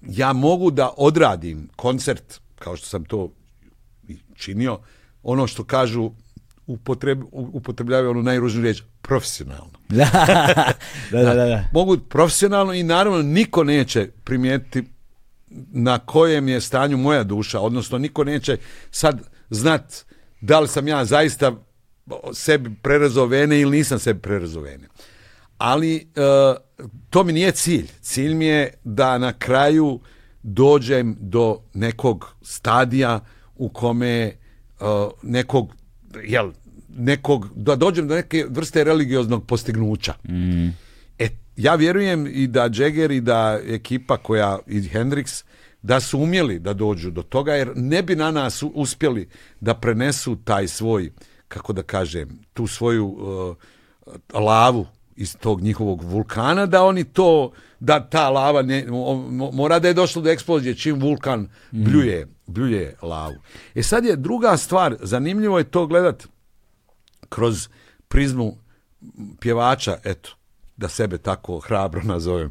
ja 0.00 0.32
mogu 0.32 0.70
da 0.70 0.90
odradim 0.96 1.68
koncert, 1.76 2.40
kao 2.58 2.76
što 2.76 2.86
sam 2.86 3.04
to 3.04 3.32
činio, 4.34 4.78
ono 5.22 5.46
što 5.46 5.64
kažu, 5.64 6.10
upotreb, 6.66 7.22
upotrebljavaju 7.32 8.10
onu 8.10 8.22
najružniju 8.22 8.62
riječ, 8.62 8.82
profesionalno. 9.02 9.72
da, 9.88 10.74
da, 11.10 11.22
da, 11.22 11.34
da. 11.34 11.64
Mogu 11.72 11.98
profesionalno 11.98 12.72
i 12.72 12.82
naravno 12.82 13.22
niko 13.22 13.64
neće 13.64 14.08
primijetiti 14.24 14.84
na 15.72 15.98
kojem 15.98 16.48
je 16.48 16.60
stanju 16.60 16.96
moja 16.96 17.24
duša, 17.24 17.60
odnosno 17.60 17.98
niko 17.98 18.24
neće 18.24 18.56
sad 18.90 19.20
znat 19.50 20.04
da 20.40 20.60
li 20.60 20.68
sam 20.68 20.88
ja 20.88 21.04
zaista 21.04 21.52
sebi 22.32 22.70
prerezao 22.82 23.26
vene 23.26 23.60
ili 23.60 23.76
nisam 23.76 23.98
sebi 23.98 24.20
prerezao 24.20 24.62
vene. 24.62 24.88
Ali 25.62 25.96
e, 25.96 26.02
to 27.10 27.24
mi 27.24 27.32
nije 27.32 27.52
cilj. 27.52 27.86
Cilj 28.00 28.34
mi 28.34 28.44
je 28.44 28.74
da 28.84 29.18
na 29.18 29.32
kraju 29.32 30.00
dođem 30.42 31.16
do 31.20 31.58
nekog 31.74 32.36
stadija 32.42 33.20
u 33.56 33.68
kome 33.68 34.08
e, 34.08 34.34
nekog 35.22 35.74
jel, 36.24 36.50
nekog, 36.88 37.48
da 37.54 37.76
dođem 37.76 38.08
do 38.08 38.14
neke 38.14 38.46
vrste 38.48 38.84
religioznog 38.84 39.46
postignuća. 39.46 40.14
E, 41.18 41.28
ja 41.56 41.74
vjerujem 41.74 42.26
i 42.26 42.46
da 42.46 42.70
Jagger 42.74 43.10
i 43.10 43.20
da 43.20 43.60
ekipa 43.66 44.16
koja, 44.16 44.58
i 44.66 44.80
Hendrix, 44.80 45.44
da 45.82 46.00
su 46.00 46.18
umjeli 46.18 46.58
da 46.58 46.72
dođu 46.72 47.10
do 47.10 47.22
toga, 47.22 47.54
jer 47.54 47.72
ne 47.76 48.02
bi 48.02 48.16
na 48.16 48.30
nas 48.30 48.62
uspjeli 48.74 49.28
da 49.60 49.74
prenesu 49.74 50.36
taj 50.36 50.68
svoj, 50.68 51.12
kako 51.48 51.72
da 51.72 51.82
kažem, 51.82 52.38
tu 52.54 52.66
svoju 52.66 53.06
uh, 53.06 53.56
lavu 54.34 54.86
iz 55.22 55.36
tog 55.40 55.60
njihovog 55.62 56.02
vulkana, 56.02 56.66
da 56.66 56.82
oni 56.84 57.04
to, 57.04 57.52
da 57.80 58.00
ta 58.00 58.28
lava 58.30 58.62
ne, 58.62 58.86
mo- 58.88 59.28
mo- 59.30 59.52
mora 59.52 59.78
da 59.78 59.88
je 59.88 59.94
došlo 59.94 60.22
do 60.22 60.30
eksplozije 60.30 60.74
čim 60.74 61.00
vulkan 61.00 61.48
bljuje, 61.70 62.26
bljuje 62.46 62.96
lavu. 63.02 63.34
E 63.74 63.82
sad 63.82 64.04
je 64.04 64.16
druga 64.16 64.56
stvar, 64.56 64.96
zanimljivo 65.00 65.58
je 65.58 65.64
to 65.64 65.86
gledat 65.86 66.26
kroz 67.28 67.68
prizmu 68.08 68.56
pjevača, 69.40 69.98
eto, 70.04 70.30
da 70.76 70.88
sebe 70.88 71.18
tako 71.18 71.58
hrabro 71.58 72.02
nazovem. 72.02 72.50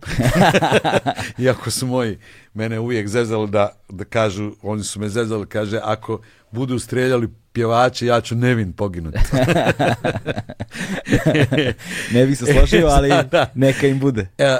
Iako 1.37 1.71
su 1.71 1.87
moji 1.87 2.17
mene 2.53 2.79
uvijek 2.79 3.07
zezali 3.07 3.49
da, 3.49 3.69
da 3.89 4.03
kažu, 4.03 4.51
oni 4.61 4.83
su 4.83 4.99
me 4.99 5.09
zezali, 5.09 5.45
kaže, 5.45 5.79
ako 5.83 6.21
budu 6.51 6.79
streljali 6.79 7.29
pjevače, 7.53 8.05
ja 8.05 8.21
ću 8.21 8.35
nevin 8.35 8.73
poginuti. 8.73 9.17
Ne 12.13 12.25
bih 12.25 12.37
se 12.37 12.45
složio, 12.45 12.87
ali 12.95 13.09
Da, 13.09 13.23
da. 13.23 13.51
neka 13.55 13.87
im 13.87 13.99
bude. 13.99 14.27
E, 14.37 14.57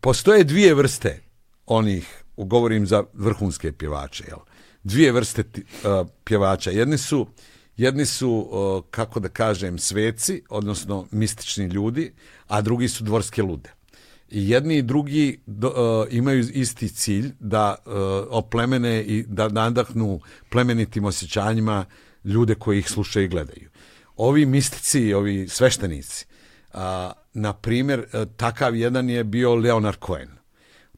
postoje 0.00 0.44
dvije 0.44 0.74
vrste 0.74 1.20
onih, 1.66 2.24
govorim 2.36 2.86
za 2.86 3.04
vrhunske 3.12 3.72
pjevače, 3.72 4.24
jel? 4.28 4.38
Dvije 4.84 5.12
vrste 5.12 5.42
uh, 5.42 6.06
pjevača. 6.24 6.70
Jedni 6.70 6.98
su, 6.98 7.26
jedni 7.76 8.06
su 8.06 8.30
uh, 8.30 8.84
kako 8.90 9.20
da 9.20 9.28
kažem, 9.28 9.78
sveci, 9.78 10.42
odnosno 10.48 11.06
mistični 11.10 11.66
ljudi, 11.66 12.12
a 12.48 12.60
drugi 12.60 12.88
su 12.88 13.04
dvorske 13.04 13.42
lude. 13.42 13.70
I 14.30 14.50
jedni 14.50 14.76
i 14.76 14.82
drugi 14.82 15.40
do- 15.46 16.04
uh, 16.06 16.14
imaju 16.14 16.40
isti 16.52 16.88
cilj 16.88 17.32
da 17.40 17.74
uh, 17.86 17.92
oplemene 18.30 19.02
i 19.02 19.24
da 19.28 19.48
nadahnu 19.48 20.20
plemenitim 20.50 21.04
osjećanjima 21.04 21.84
ljude 22.24 22.54
koji 22.54 22.78
ih 22.78 22.88
slušaju 22.88 23.24
i 23.24 23.28
gledaju. 23.28 23.70
Ovi 24.16 24.46
mistici, 24.46 25.14
ovi 25.14 25.48
sveštenici, 25.48 26.26
a, 26.72 27.12
na 27.34 27.52
primjer, 27.52 28.00
e, 28.00 28.26
takav 28.36 28.76
jedan 28.76 29.10
je 29.10 29.24
bio 29.24 29.54
Leonard 29.54 29.96
Cohen. 30.06 30.28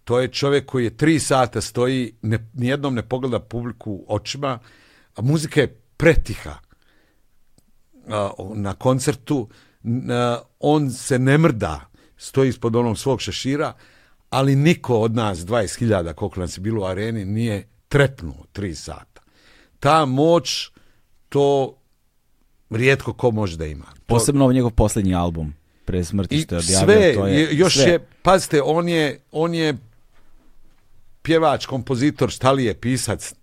To 0.04 0.20
je 0.20 0.28
čovjek 0.28 0.66
koji 0.66 0.84
je 0.84 0.96
tri 0.96 1.20
sata 1.20 1.60
stoji, 1.60 2.14
ne, 2.22 2.50
nijednom 2.54 2.94
ne 2.94 3.08
pogleda 3.08 3.40
publiku 3.40 4.04
očima, 4.08 4.58
a 5.14 5.22
muzika 5.22 5.60
je 5.60 5.80
pretiha 5.96 6.58
na 8.54 8.74
koncertu, 8.74 9.48
on 10.60 10.90
se 10.90 11.18
ne 11.18 11.38
mrda, 11.38 11.80
stoji 12.16 12.48
ispod 12.48 12.76
onog 12.76 12.98
svog 12.98 13.20
šešira, 13.20 13.72
ali 14.30 14.56
niko 14.56 14.98
od 14.98 15.14
nas, 15.14 15.38
20.000 15.38 16.12
koliko 16.12 16.40
nas 16.40 16.56
je 16.56 16.60
bilo 16.60 16.82
u 16.82 16.84
areni, 16.84 17.24
nije 17.24 17.68
trepnuo 17.88 18.44
tri 18.52 18.74
sata. 18.74 19.22
Ta 19.80 20.04
moć, 20.04 20.70
to 21.28 21.76
rijetko 22.70 23.12
ko 23.12 23.30
može 23.30 23.56
da 23.56 23.66
ima. 23.66 23.84
Posebno 24.06 24.44
ovaj 24.44 24.54
njegov 24.54 24.70
posljednji 24.70 25.14
album, 25.14 25.54
pre 25.84 26.04
smrti 26.04 26.40
što 26.40 26.54
je 26.54 26.58
objavio. 26.58 26.84
sve, 26.84 27.14
to 27.14 27.26
je, 27.26 27.48
još 27.56 27.74
sve. 27.74 27.84
je, 27.84 27.98
pazite, 28.22 28.62
on 28.62 28.88
je, 28.88 29.20
on 29.32 29.54
je 29.54 29.74
pjevač, 31.22 31.66
kompozitor, 31.66 32.30
šta 32.30 32.52
li 32.52 32.64
je, 32.64 32.74
pisac, 32.74 33.34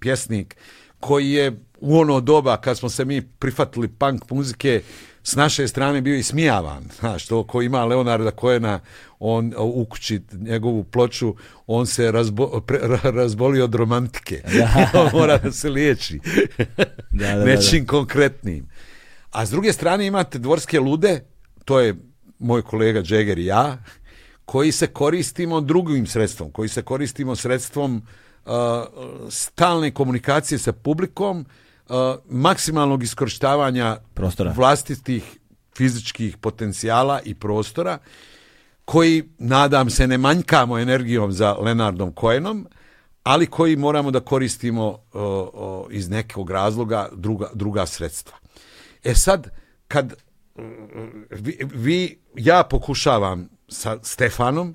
pjesnik, 0.00 0.56
koji 1.00 1.30
je 1.30 1.60
u 1.80 1.98
ono 1.98 2.20
doba 2.20 2.56
kad 2.56 2.78
smo 2.78 2.88
se 2.88 3.04
mi 3.04 3.22
prifatili 3.22 3.88
punk 3.88 4.30
muzike, 4.30 4.82
s 5.22 5.36
naše 5.36 5.68
strane 5.68 6.00
bio 6.00 6.16
ismijavan. 6.16 6.84
Znaš, 7.00 7.26
to 7.26 7.44
ko 7.44 7.62
ima 7.62 7.84
Leonarda 7.84 8.30
Koena, 8.30 8.80
on 9.18 9.54
u 9.58 9.84
kući 9.84 10.20
njegovu 10.32 10.84
ploču, 10.84 11.34
on 11.66 11.86
se 11.86 12.12
razbo, 12.12 12.46
pre- 12.66 12.80
ra- 12.82 13.14
razbolio 13.14 13.64
od 13.64 13.74
romantike. 13.74 14.42
on 15.00 15.08
mora 15.12 15.38
da 15.38 15.52
se 15.52 15.68
liječi. 15.68 16.20
Da, 17.10 17.26
da, 17.26 17.32
da, 17.32 17.38
da. 17.38 17.44
Nečim 17.44 17.86
konkretnim. 17.86 18.68
A 19.30 19.46
s 19.46 19.50
druge 19.50 19.72
strane 19.72 20.06
imate 20.06 20.38
dvorske 20.38 20.80
lude, 20.80 21.20
to 21.64 21.80
je 21.80 21.94
moj 22.38 22.62
kolega 22.62 23.02
Džeger 23.02 23.38
i 23.38 23.44
ja, 23.44 23.78
koji 24.44 24.72
se 24.72 24.86
koristimo 24.86 25.60
drugim 25.60 26.06
sredstvom, 26.06 26.50
koji 26.50 26.68
se 26.68 26.82
koristimo 26.82 27.36
sredstvom 27.36 28.02
stalne 29.30 29.90
komunikacije 29.90 30.58
sa 30.58 30.72
publikom, 30.72 31.46
maksimalnog 32.28 33.02
iskorištavanja 33.02 33.96
Prostora. 34.14 34.52
vlastitih 34.56 35.38
fizičkih 35.76 36.36
potencijala 36.36 37.20
i 37.24 37.34
prostora, 37.34 37.98
koji, 38.84 39.28
nadam 39.38 39.90
se, 39.90 40.06
ne 40.06 40.18
manjkamo 40.18 40.78
energijom 40.78 41.32
za 41.32 41.52
Lenardom 41.52 42.12
Cohenom, 42.20 42.66
ali 43.22 43.46
koji 43.46 43.76
moramo 43.76 44.10
da 44.10 44.20
koristimo 44.20 44.82
o, 44.84 44.98
o, 45.12 45.86
iz 45.90 46.08
nekog 46.08 46.50
razloga 46.50 47.08
druga, 47.12 47.50
druga 47.54 47.86
sredstva. 47.86 48.36
E 49.04 49.14
sad, 49.14 49.50
kad 49.88 50.14
vi, 51.30 51.58
vi- 51.74 52.18
ja 52.34 52.62
pokušavam 52.62 53.48
sa 53.68 53.98
Stefanom 54.02 54.74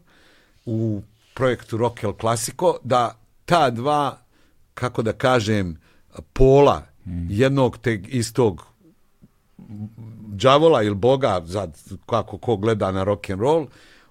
u 0.65 1.01
projektu 1.33 1.77
Rock 1.77 2.03
El 2.03 2.13
Clasico 2.21 2.77
da 2.83 3.19
ta 3.45 3.69
dva, 3.69 4.17
kako 4.73 5.01
da 5.01 5.13
kažem, 5.13 5.77
pola 6.33 6.83
jednog 7.29 7.77
teg 7.77 8.15
istog 8.15 8.65
đavola 10.27 10.83
ili 10.83 10.95
boga, 10.95 11.41
za 11.45 11.67
kako 12.05 12.37
ko 12.37 12.57
gleda 12.57 12.91
na 12.91 13.03
rock 13.03 13.29
and 13.29 13.41
roll, 13.41 13.67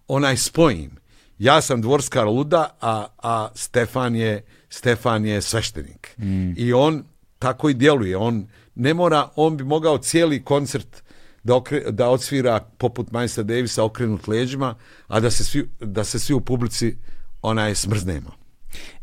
onaj 0.09 0.37
spojim. 0.37 0.91
Ja 1.39 1.61
sam 1.61 1.83
dvorska 1.83 2.25
luda, 2.25 2.77
a, 2.81 3.07
a 3.23 3.49
Stefan 3.55 4.17
je 4.17 4.45
Stefan 4.69 5.25
je 5.25 5.43
sveštenik. 5.43 6.15
I 6.57 6.73
on 6.73 7.05
tako 7.39 7.69
i 7.69 7.75
djeluje. 7.75 8.17
On 8.17 8.49
ne 8.75 8.95
mora, 8.95 9.29
on 9.37 9.57
bi 9.57 9.65
mogao 9.65 9.99
cijeli 9.99 10.45
koncert 10.45 11.03
da, 11.43 11.57
okre, 11.57 11.81
da 11.91 12.09
odsvira 12.09 12.61
poput 12.79 13.11
Majsta 13.11 13.43
Davisa 13.43 13.85
okrenut 13.85 14.29
leđima, 14.29 14.75
a 15.07 15.21
da 15.21 15.31
se 15.31 15.45
svi, 15.45 15.69
da 15.81 16.05
se 16.05 16.19
svi 16.19 16.35
u 16.35 16.41
publici 16.41 16.97
onaj 17.43 17.75
smrznemo. 17.75 18.44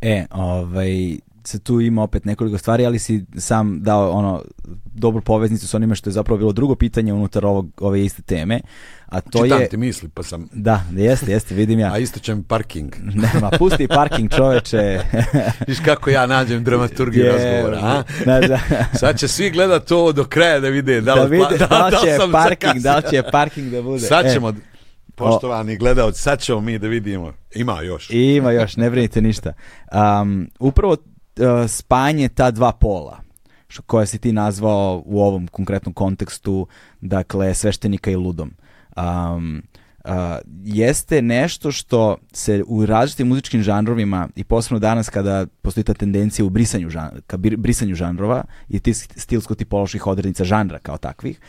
E, 0.01 0.25
ovaj, 0.31 1.17
se 1.43 1.59
tu 1.59 1.81
ima 1.81 2.03
opet 2.03 2.25
nekoliko 2.25 2.57
stvari, 2.57 2.85
ali 2.85 2.99
si 2.99 3.25
sam 3.37 3.81
dao 3.83 4.11
ono 4.11 4.43
dobru 4.93 5.21
poveznicu 5.21 5.67
s 5.67 5.73
onime 5.73 5.95
što 5.95 6.09
je 6.09 6.13
zapravo 6.13 6.37
bilo 6.37 6.51
drugo 6.51 6.75
pitanje 6.75 7.13
unutar 7.13 7.45
ovog, 7.45 7.69
ove 7.79 8.05
iste 8.05 8.21
teme, 8.21 8.61
a 9.05 9.21
to 9.21 9.43
Čitam 9.43 9.61
je... 9.61 9.69
ti 9.69 9.77
misli, 9.77 10.09
pa 10.09 10.23
sam... 10.23 10.49
Da, 10.53 10.83
jeste, 10.91 11.31
jeste, 11.31 11.55
vidim 11.55 11.79
ja. 11.79 11.91
A 11.93 11.97
ističe 11.97 12.35
mi 12.35 12.43
parking. 12.43 12.95
Nema, 13.33 13.51
pusti 13.57 13.87
parking 13.87 14.31
čoveče. 14.35 14.99
Viš 15.67 15.77
kako 15.85 16.09
ja 16.09 16.25
nađem 16.25 16.63
dramaturgiju 16.63 17.25
Je, 17.25 17.31
razgovora, 17.31 17.79
a? 17.81 18.03
Da, 18.25 18.47
da. 18.47 18.59
Sad 18.99 19.19
će 19.19 19.27
svi 19.27 19.49
gledat 19.49 19.85
to 19.85 20.11
do 20.11 20.23
kraja 20.23 20.59
da 20.59 20.69
vide 20.69 21.01
da 21.01 21.15
Da 21.15 21.23
li, 21.23 21.29
vide 21.29 21.57
da 21.69 21.87
li 21.87 21.91
će 21.91 22.17
sam 22.17 22.31
parking, 22.31 22.83
da 22.83 22.95
li 22.95 23.03
će 23.09 23.23
parking 23.31 23.71
da 23.71 23.81
bude. 23.81 23.99
Sad 23.99 24.25
E, 24.25 24.33
ćemo, 24.33 24.53
Poštovani 25.15 25.77
gledalci, 25.77 26.21
sad 26.21 26.39
ćemo 26.39 26.61
mi 26.61 26.79
da 26.79 26.87
vidimo. 26.87 27.33
Ima 27.55 27.81
još. 27.81 28.09
Ima 28.09 28.51
još, 28.51 28.77
ne 28.77 28.89
brinite 28.89 29.21
ništa. 29.21 29.53
Um, 30.21 30.49
upravo 30.59 30.93
uh, 30.93 30.97
spajanje 31.67 32.29
ta 32.29 32.51
dva 32.51 32.71
pola, 32.71 33.21
koja 33.85 34.05
si 34.05 34.19
ti 34.19 34.31
nazvao 34.31 35.03
u 35.05 35.21
ovom 35.21 35.47
konkretnom 35.47 35.93
kontekstu, 35.93 36.67
dakle, 37.01 37.53
sveštenika 37.53 38.11
i 38.11 38.15
ludom. 38.15 38.53
Um, 38.97 39.63
uh, 40.05 40.11
jeste 40.63 41.21
nešto 41.21 41.71
što 41.71 42.17
se 42.33 42.63
u 42.67 42.85
različitim 42.85 43.27
muzičkim 43.27 43.61
žanrovima 43.61 44.29
i 44.35 44.43
posebno 44.43 44.79
danas 44.79 45.09
kada 45.09 45.45
postoji 45.61 45.83
ta 45.83 45.93
tendencija 45.93 46.45
u 46.45 46.49
brisanju, 46.49 46.89
žan, 46.89 47.09
ka 47.27 47.37
br- 47.37 47.57
brisanju 47.57 47.95
žanrova 47.95 48.43
i 48.69 48.79
ti 48.79 48.93
stilsko-tipoloških 48.93 50.07
odrednica 50.07 50.43
žanra 50.43 50.79
kao 50.79 50.97
takvih, 50.97 51.39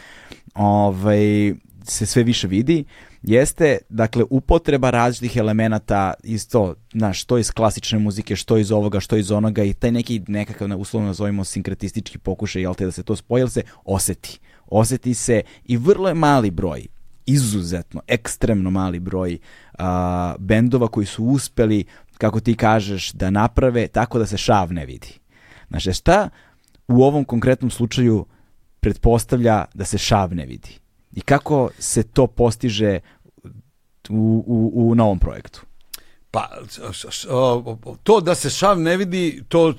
ovaj, 0.55 1.55
se 1.85 2.07
sve 2.07 2.23
više 2.23 2.49
vidi, 2.49 2.85
jeste 3.23 3.79
dakle 3.89 4.25
upotreba 4.31 4.91
različitih 4.91 5.37
elemenata 5.37 6.15
iz 6.23 6.49
to, 6.49 6.75
znaš, 6.93 7.23
što 7.23 7.39
iz 7.39 7.51
klasične 7.51 7.99
muzike, 7.99 8.37
što 8.37 8.59
iz 8.59 8.73
ovoga, 8.73 9.01
što 9.01 9.17
iz 9.17 9.31
onoga 9.31 9.65
i 9.65 9.73
taj 9.73 9.93
neki 9.93 10.23
nekakav 10.29 10.81
uslovno 10.81 11.07
nazovimo 11.07 11.45
sinkretistički 11.45 12.19
pokušaj, 12.19 12.63
jel 12.63 12.75
te, 12.75 12.85
da 12.85 12.93
se 12.93 13.03
to 13.03 13.17
spoji, 13.17 13.49
se 13.49 13.63
oseti. 13.85 14.39
Oseti 14.67 15.15
se 15.15 15.43
i 15.65 15.77
vrlo 15.77 16.09
je 16.09 16.15
mali 16.15 16.51
broj 16.51 16.87
izuzetno, 17.27 18.03
ekstremno 18.07 18.71
mali 18.71 19.01
broj 19.01 19.39
a, 19.79 20.35
bendova 20.39 20.89
koji 20.89 21.07
su 21.07 21.25
uspeli, 21.25 21.85
kako 22.19 22.41
ti 22.41 22.55
kažeš, 22.55 23.13
da 23.13 23.31
naprave 23.31 23.89
tako 23.89 24.19
da 24.19 24.27
se 24.27 24.37
šav 24.37 24.73
ne 24.73 24.87
vidi. 24.87 25.19
Znači, 25.69 25.93
šta 25.93 26.29
u 26.89 27.03
ovom 27.03 27.25
konkretnom 27.25 27.71
slučaju 27.71 28.27
pretpostavlja 28.81 29.65
da 29.75 29.85
se 29.85 29.99
šav 29.99 30.35
ne 30.35 30.47
vidi? 30.47 30.82
I 31.13 31.21
kako 31.21 31.71
se 31.79 32.03
to 32.03 32.27
postiže 32.27 33.01
u, 34.09 34.45
u, 34.47 34.73
u 34.75 34.95
novom 34.95 35.19
projektu? 35.19 35.61
Pa, 36.31 36.49
to 38.03 38.21
da 38.21 38.35
se 38.35 38.51
šav 38.51 38.81
ne 38.81 38.97
vidi, 38.97 39.43
to 39.49 39.75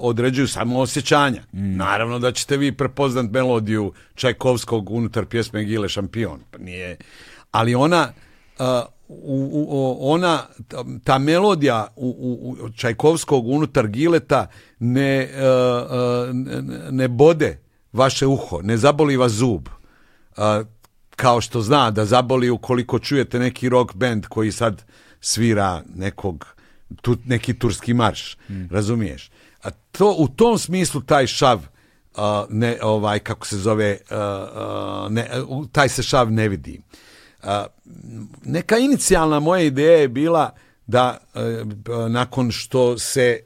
određuju 0.00 0.48
samo 0.48 0.80
osjećanja. 0.80 1.42
Mm. 1.52 1.76
Naravno 1.76 2.18
da 2.18 2.32
ćete 2.32 2.56
vi 2.56 2.72
prepoznat 2.72 3.30
melodiju 3.30 3.92
Čajkovskog 4.14 4.90
unutar 4.90 5.26
pjesme 5.26 5.64
Gile 5.64 5.88
Šampion. 5.88 6.40
Pa 6.50 6.58
nije, 6.58 6.96
ali 7.50 7.74
ona, 7.74 8.12
ona, 9.98 10.42
ta 11.04 11.18
melodija 11.18 11.86
u, 11.96 12.56
u, 12.60 12.70
Čajkovskog 12.70 13.48
unutar 13.48 13.88
Gileta 13.88 14.46
ne, 14.78 15.30
ne 16.90 17.08
bode 17.08 17.58
vaše 17.92 18.26
uho, 18.26 18.62
ne 18.62 18.76
zaboli 18.76 19.16
vas 19.16 19.32
zub. 19.32 19.68
Kao 21.16 21.40
što 21.40 21.60
zna 21.60 21.90
da 21.90 22.04
zaboli 22.04 22.50
ukoliko 22.50 22.98
čujete 22.98 23.38
neki 23.38 23.68
rock 23.68 23.94
band 23.94 24.26
koji 24.26 24.52
sad 24.52 24.84
svira 25.20 25.82
nekog 25.94 26.46
tu, 27.02 27.16
neki 27.24 27.58
turski 27.58 27.94
marš, 27.94 28.36
mm. 28.48 28.66
razumiješ? 28.70 29.30
A 29.62 29.70
to 29.70 30.14
u 30.18 30.28
tom 30.28 30.58
smislu 30.58 31.00
taj 31.00 31.26
šav 31.26 31.58
uh, 31.58 32.22
ne 32.50 32.78
ovaj 32.82 33.18
kako 33.18 33.46
se 33.46 33.56
zove 33.56 33.98
uh, 34.10 35.12
ne, 35.12 35.28
taj 35.72 35.88
se 35.88 36.02
šav 36.02 36.32
ne 36.32 36.48
vidi. 36.48 36.80
Uh, 37.42 37.48
neka 38.44 38.78
inicijalna 38.78 39.40
moja 39.40 39.62
ideja 39.62 39.98
je 39.98 40.08
bila 40.08 40.50
da 40.86 41.18
nakon 42.08 42.50
što 42.50 42.98
se 42.98 43.40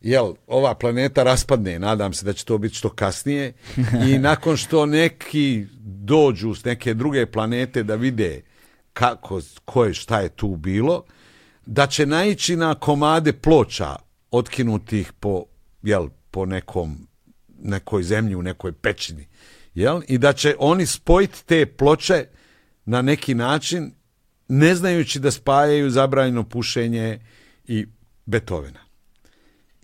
jel, 0.00 0.34
ova 0.46 0.74
planeta 0.74 1.22
raspadne, 1.22 1.78
nadam 1.78 2.12
se 2.12 2.24
da 2.24 2.32
će 2.32 2.44
to 2.44 2.58
biti 2.58 2.74
što 2.74 2.88
kasnije, 2.88 3.52
i 4.08 4.18
nakon 4.28 4.56
što 4.56 4.86
neki 4.86 5.66
dođu 5.80 6.54
s 6.54 6.64
neke 6.64 6.94
druge 6.94 7.26
planete 7.26 7.82
da 7.82 7.94
vide 7.94 8.42
kako, 8.92 9.40
ko 9.64 9.84
je, 9.84 9.94
šta 9.94 10.20
je 10.20 10.28
tu 10.28 10.56
bilo, 10.56 11.04
da 11.66 11.86
će 11.86 12.06
naići 12.06 12.56
na 12.56 12.74
komade 12.74 13.32
ploča 13.32 13.96
otkinutih 14.30 15.12
po, 15.12 15.44
jel, 15.82 16.08
po 16.30 16.46
nekom, 16.46 17.08
nekoj 17.58 18.02
zemlji, 18.02 18.34
u 18.34 18.42
nekoj 18.42 18.72
pećini. 18.72 19.26
Jel? 19.74 20.00
I 20.08 20.18
da 20.18 20.32
će 20.32 20.56
oni 20.58 20.86
spojiti 20.86 21.46
te 21.46 21.66
ploče 21.66 22.24
na 22.84 23.02
neki 23.02 23.34
način, 23.34 23.92
ne 24.48 24.74
znajući 24.74 25.20
da 25.20 25.30
spajaju 25.30 25.90
zabranjeno 25.90 26.44
pušenje 26.44 27.20
i 27.64 27.86
Beethovena. 28.26 28.87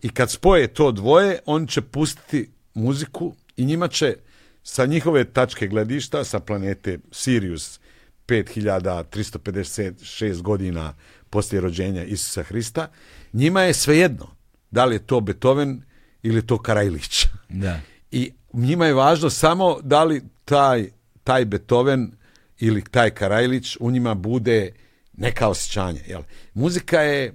I 0.05 0.09
kad 0.09 0.31
spoje 0.31 0.69
to 0.69 0.93
dvoje, 0.93 1.39
oni 1.47 1.69
će 1.69 1.83
pustiti 1.83 2.51
muziku 2.75 3.35
i 3.57 3.65
njima 3.65 3.89
će 3.89 4.17
sa 4.63 4.87
njihove 4.87 5.25
tačke 5.25 5.67
gledišta, 5.67 6.25
sa 6.25 6.41
planete 6.41 6.99
Sirius, 7.13 7.81
5356 8.29 10.43
godina 10.43 10.95
poslije 11.31 11.61
rođenja 11.61 12.05
Isusa 12.05 12.43
Hrista, 12.43 12.89
njima 13.33 13.63
je 13.63 13.75
svejedno 13.75 14.27
da 14.71 14.85
li 14.85 14.95
je 14.95 15.07
to 15.07 15.21
Beethoven 15.21 15.83
ili 16.23 16.47
to 16.47 16.59
Karajlić. 16.59 17.27
Da. 17.49 17.81
I 18.11 18.33
njima 18.53 18.87
je 18.87 18.95
važno 18.95 19.31
samo 19.31 19.79
da 19.83 20.05
li 20.05 20.23
taj, 20.45 20.91
taj 21.25 21.45
Beethoven 21.45 22.13
ili 22.59 22.85
taj 22.91 23.11
Karajlić 23.11 23.77
u 23.81 23.91
njima 23.91 24.15
bude 24.15 24.73
neka 25.13 25.49
osjećanja. 25.49 26.01
Jel? 26.07 26.23
Muzika 26.55 27.01
je 27.01 27.35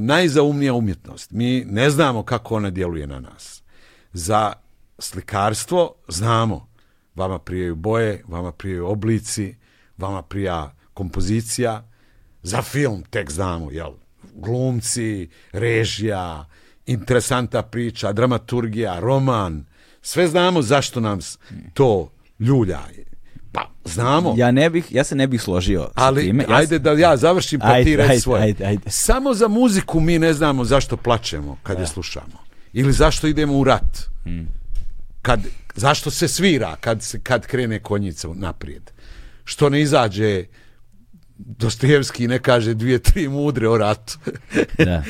najzaumnija 0.00 0.74
umjetnost. 0.74 1.30
Mi 1.30 1.64
ne 1.64 1.90
znamo 1.90 2.22
kako 2.22 2.56
ona 2.56 2.70
djeluje 2.70 3.06
na 3.06 3.20
nas. 3.20 3.62
Za 4.12 4.52
slikarstvo 4.98 5.94
znamo. 6.08 6.68
Vama 7.14 7.38
prijaju 7.38 7.76
boje, 7.76 8.24
vama 8.28 8.52
prijaju 8.52 8.86
oblici, 8.86 9.56
vama 9.96 10.22
prija 10.22 10.74
kompozicija, 10.94 11.88
za 12.42 12.62
film 12.62 13.02
tek 13.10 13.30
znamo, 13.30 13.70
jel, 13.70 13.92
glumci, 14.34 15.28
režija, 15.52 16.46
interesanta 16.86 17.62
priča, 17.62 18.12
dramaturgija, 18.12 19.00
roman, 19.00 19.64
sve 20.02 20.28
znamo 20.28 20.62
zašto 20.62 21.00
nam 21.00 21.18
to 21.74 22.12
ljulja. 22.38 22.80
Znamo. 23.84 24.34
Ja 24.36 24.50
ne 24.50 24.70
bih, 24.70 24.92
ja 24.92 25.04
se 25.04 25.14
ne 25.14 25.26
bih 25.26 25.42
složio 25.42 25.88
Ali, 25.94 26.22
time. 26.22 26.44
Ja 26.48 26.56
ajde 26.56 26.78
da 26.78 26.92
ja 26.92 27.16
završim 27.16 27.60
pa 27.60 27.66
ajde, 27.66 27.90
ti 27.90 27.96
reći 27.96 28.20
svoje. 28.20 28.42
Ajde, 28.42 28.64
ajde. 28.64 28.90
Samo 28.90 29.34
za 29.34 29.48
muziku 29.48 30.00
mi 30.00 30.18
ne 30.18 30.32
znamo 30.32 30.64
zašto 30.64 30.96
plačemo 30.96 31.58
kad 31.62 31.80
je 31.80 31.86
slušamo. 31.86 32.42
Ili 32.72 32.92
zašto 32.92 33.26
idemo 33.26 33.58
u 33.58 33.64
rat. 33.64 33.98
Hmm. 34.24 34.48
Kad, 35.22 35.40
zašto 35.74 36.10
se 36.10 36.28
svira 36.28 36.76
kad, 36.80 37.02
se, 37.02 37.20
kad 37.20 37.46
krene 37.46 37.78
konjica 37.78 38.28
naprijed 38.34 38.90
što 39.44 39.68
ne 39.68 39.80
izađe 39.80 40.44
Dostojevski 41.44 42.28
ne 42.28 42.38
kaže 42.38 42.74
dvije, 42.74 42.98
tri 42.98 43.28
mudre 43.28 43.68
o 43.68 43.78
ratu. 43.78 44.18
da, 44.78 45.04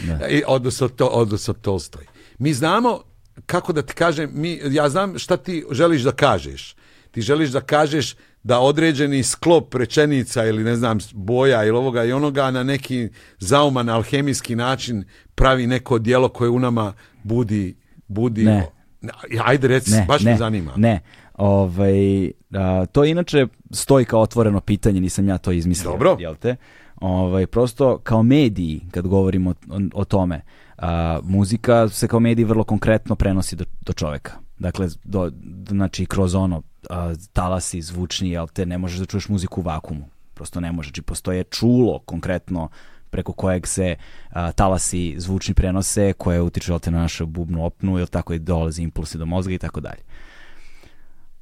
da. 0.00 0.28
I 0.36 0.42
odnosno, 0.46 0.88
to, 0.88 1.06
odnosno 1.06 1.54
Tolstoj. 1.54 2.06
Mi 2.38 2.54
znamo, 2.54 3.02
kako 3.46 3.72
da 3.72 3.82
ti 3.82 3.94
kažem, 3.94 4.30
mi, 4.34 4.60
ja 4.70 4.88
znam 4.88 5.18
šta 5.18 5.36
ti 5.36 5.64
želiš 5.70 6.02
da 6.02 6.12
kažeš. 6.12 6.74
Ti 7.10 7.22
želiš 7.22 7.50
da 7.50 7.60
kažeš 7.60 8.14
da 8.42 8.60
određeni 8.60 9.22
sklop 9.22 9.74
rečenica 9.74 10.44
ili 10.46 10.64
ne 10.64 10.76
znam 10.76 10.98
boja 11.14 11.64
ili 11.64 11.76
ovoga 11.76 12.04
i 12.04 12.12
onoga 12.12 12.50
na 12.50 12.62
neki 12.62 13.08
zauman 13.38 13.88
alhemijski 13.88 14.56
način 14.56 15.04
pravi 15.34 15.66
neko 15.66 15.98
dijelo 15.98 16.28
koje 16.28 16.50
u 16.50 16.58
nama 16.58 16.92
budi 17.22 17.76
budi 18.08 18.44
Ne. 18.44 18.66
ajde 19.44 19.68
reci 19.68 19.90
Ne, 19.90 20.04
baš 20.08 20.22
ne, 20.22 20.30
me 20.30 20.36
zanima 20.36 20.72
Ne, 20.76 21.00
ovaj, 21.34 22.26
a, 22.54 22.86
to 22.86 23.04
inače 23.04 23.46
stoji 23.70 24.04
kao 24.04 24.20
otvoreno 24.20 24.60
pitanje, 24.60 25.00
nisam 25.00 25.28
ja 25.28 25.38
to 25.38 25.52
izmislio. 25.52 25.90
Dobro. 25.90 26.16
Jel 26.20 26.34
te? 26.34 26.56
Ovaj, 27.00 27.46
prosto 27.46 27.98
kao 27.98 28.22
mediji, 28.22 28.80
kad 28.90 29.06
govorimo 29.06 29.50
o, 29.50 29.54
o 29.94 30.04
tome, 30.04 30.40
a, 30.78 31.20
muzika 31.22 31.88
se 31.88 32.08
kao 32.08 32.20
mediji 32.20 32.44
vrlo 32.44 32.64
konkretno 32.64 33.14
prenosi 33.14 33.56
do, 33.56 33.64
do 33.80 33.92
čoveka. 33.92 34.32
Dakle, 34.58 34.88
do, 35.04 35.30
znači 35.68 36.06
kroz 36.06 36.34
ono 36.34 36.62
a, 36.90 37.14
talasi 37.32 37.82
zvučni, 37.82 38.30
jel 38.30 38.48
te, 38.48 38.66
ne 38.66 38.78
možeš 38.78 38.98
da 38.98 39.06
čuješ 39.06 39.28
muziku 39.28 39.60
u 39.60 39.64
vakumu. 39.64 40.04
Prosto 40.34 40.60
ne 40.60 40.72
može. 40.72 40.88
Znači, 40.88 41.02
postoje 41.02 41.44
čulo 41.44 41.98
konkretno 41.98 42.68
preko 43.10 43.32
kojeg 43.32 43.66
se 43.66 43.96
a, 44.30 44.52
talasi 44.52 45.14
zvučni 45.18 45.54
prenose 45.54 46.12
koje 46.12 46.42
utiču 46.42 46.72
jel 46.72 46.78
te, 46.78 46.90
na 46.90 46.98
našu 46.98 47.26
bubnu 47.26 47.64
opnu, 47.64 47.98
jel 47.98 48.06
tako 48.06 48.34
i 48.34 48.38
dolaze 48.38 48.82
impulsi 48.82 49.18
do 49.18 49.26
mozga 49.26 49.54
i 49.54 49.58
tako 49.58 49.80
dalje. 49.80 50.02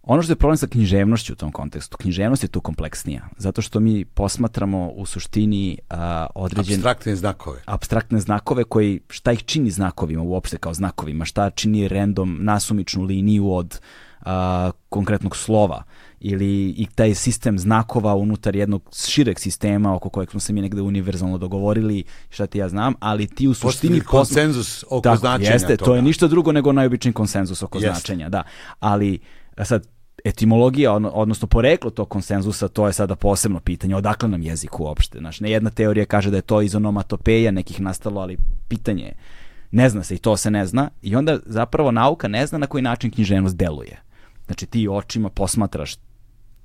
Ono 0.07 0.23
što 0.23 0.33
je 0.33 0.37
problem 0.37 0.57
sa 0.57 0.67
književnošću 0.67 1.33
u 1.33 1.37
tom 1.37 1.53
kontekstu, 1.53 1.97
književnost 1.97 2.43
je 2.43 2.49
tu 2.49 2.61
kompleksnija, 2.61 3.29
zato 3.39 3.63
što 3.63 3.81
mi 3.81 4.05
posmatramo 4.05 4.89
u 4.89 5.07
suštini 5.07 5.79
a, 5.91 6.27
određen... 6.35 6.75
abstraktne 6.75 7.17
znakove 7.17 7.61
abstraktne 7.65 8.21
znakove 8.21 8.65
koji, 8.65 9.01
šta 9.09 9.33
ih 9.33 9.45
čini 9.45 9.71
znakovima 9.71 10.23
uopšte 10.23 10.59
kao 10.59 10.75
znakovima, 10.75 11.25
šta 11.25 11.51
čini 11.51 11.89
random 11.89 12.39
nasumičnu 12.41 13.05
liniju 13.05 13.53
od 13.53 13.81
a, 14.21 14.71
konkretnog 14.89 15.37
slova 15.37 15.83
ili 16.21 16.69
i 16.69 16.87
taj 16.95 17.15
sistem 17.15 17.59
znakova 17.59 18.15
unutar 18.15 18.57
jednog 18.57 18.83
šireg 19.07 19.39
sistema 19.39 19.95
oko 19.95 20.09
kojeg 20.09 20.31
smo 20.31 20.41
se 20.41 20.53
mi 20.53 20.63
negde 20.63 20.83
univerzalno 20.83 21.39
dogovorili, 21.39 22.05
šta 22.31 22.47
ti 22.47 22.59
ja 22.59 22.69
znam, 22.69 22.95
ali 23.01 23.27
ti 23.27 23.49
u 23.49 23.55
suštini... 23.55 23.71
Postigli 23.71 24.01
konsenzus 24.01 24.85
oko 24.91 25.01
Tako, 25.01 25.17
značenja 25.17 25.53
jeste, 25.53 25.77
toga. 25.77 25.85
to 25.85 25.97
je 25.97 26.03
ništa 26.03 26.27
drugo 26.27 26.53
nego 26.53 26.73
najobičniji 26.73 27.13
konsenzus 27.13 27.63
oko 27.63 27.79
Jeste. 27.79 27.91
značenja, 27.91 28.29
da. 28.29 28.43
Ali, 28.81 29.19
sad, 29.65 29.96
etimologija, 30.25 30.93
odnosno 30.95 31.49
poreklo 31.49 31.91
tog 31.91 32.09
konsenzusa, 32.09 32.69
to 32.69 32.87
je 32.87 32.93
sada 32.93 33.17
posebno 33.17 33.61
pitanje, 33.61 33.97
odakle 33.97 34.29
nam 34.29 34.43
jezik 34.43 34.81
uopšte. 34.81 35.19
Znaš, 35.19 35.41
ne 35.41 35.51
jedna 35.51 35.71
teorija 35.71 36.07
kaže 36.07 36.31
da 36.31 36.37
je 36.37 36.43
to 36.43 36.63
iz 36.63 36.75
onomatopeja 36.75 37.51
nekih 37.51 37.81
nastalo, 37.81 38.21
ali 38.21 38.37
pitanje 38.69 39.05
je, 39.05 39.15
ne 39.71 39.89
zna 39.89 40.03
se 40.03 40.15
i 40.15 40.19
to 40.19 40.37
se 40.37 40.51
ne 40.51 40.67
zna, 40.67 40.91
i 41.03 41.17
onda 41.17 41.39
zapravo 41.47 41.91
nauka 41.91 42.29
ne 42.29 42.47
zna 42.47 42.59
na 42.59 42.67
koji 42.67 42.83
način 42.83 43.11
književnost 43.11 43.57
deluje. 43.57 44.03
Znači 44.47 44.67
ti 44.67 44.89
očima 44.89 45.29
posmatraš 45.29 45.97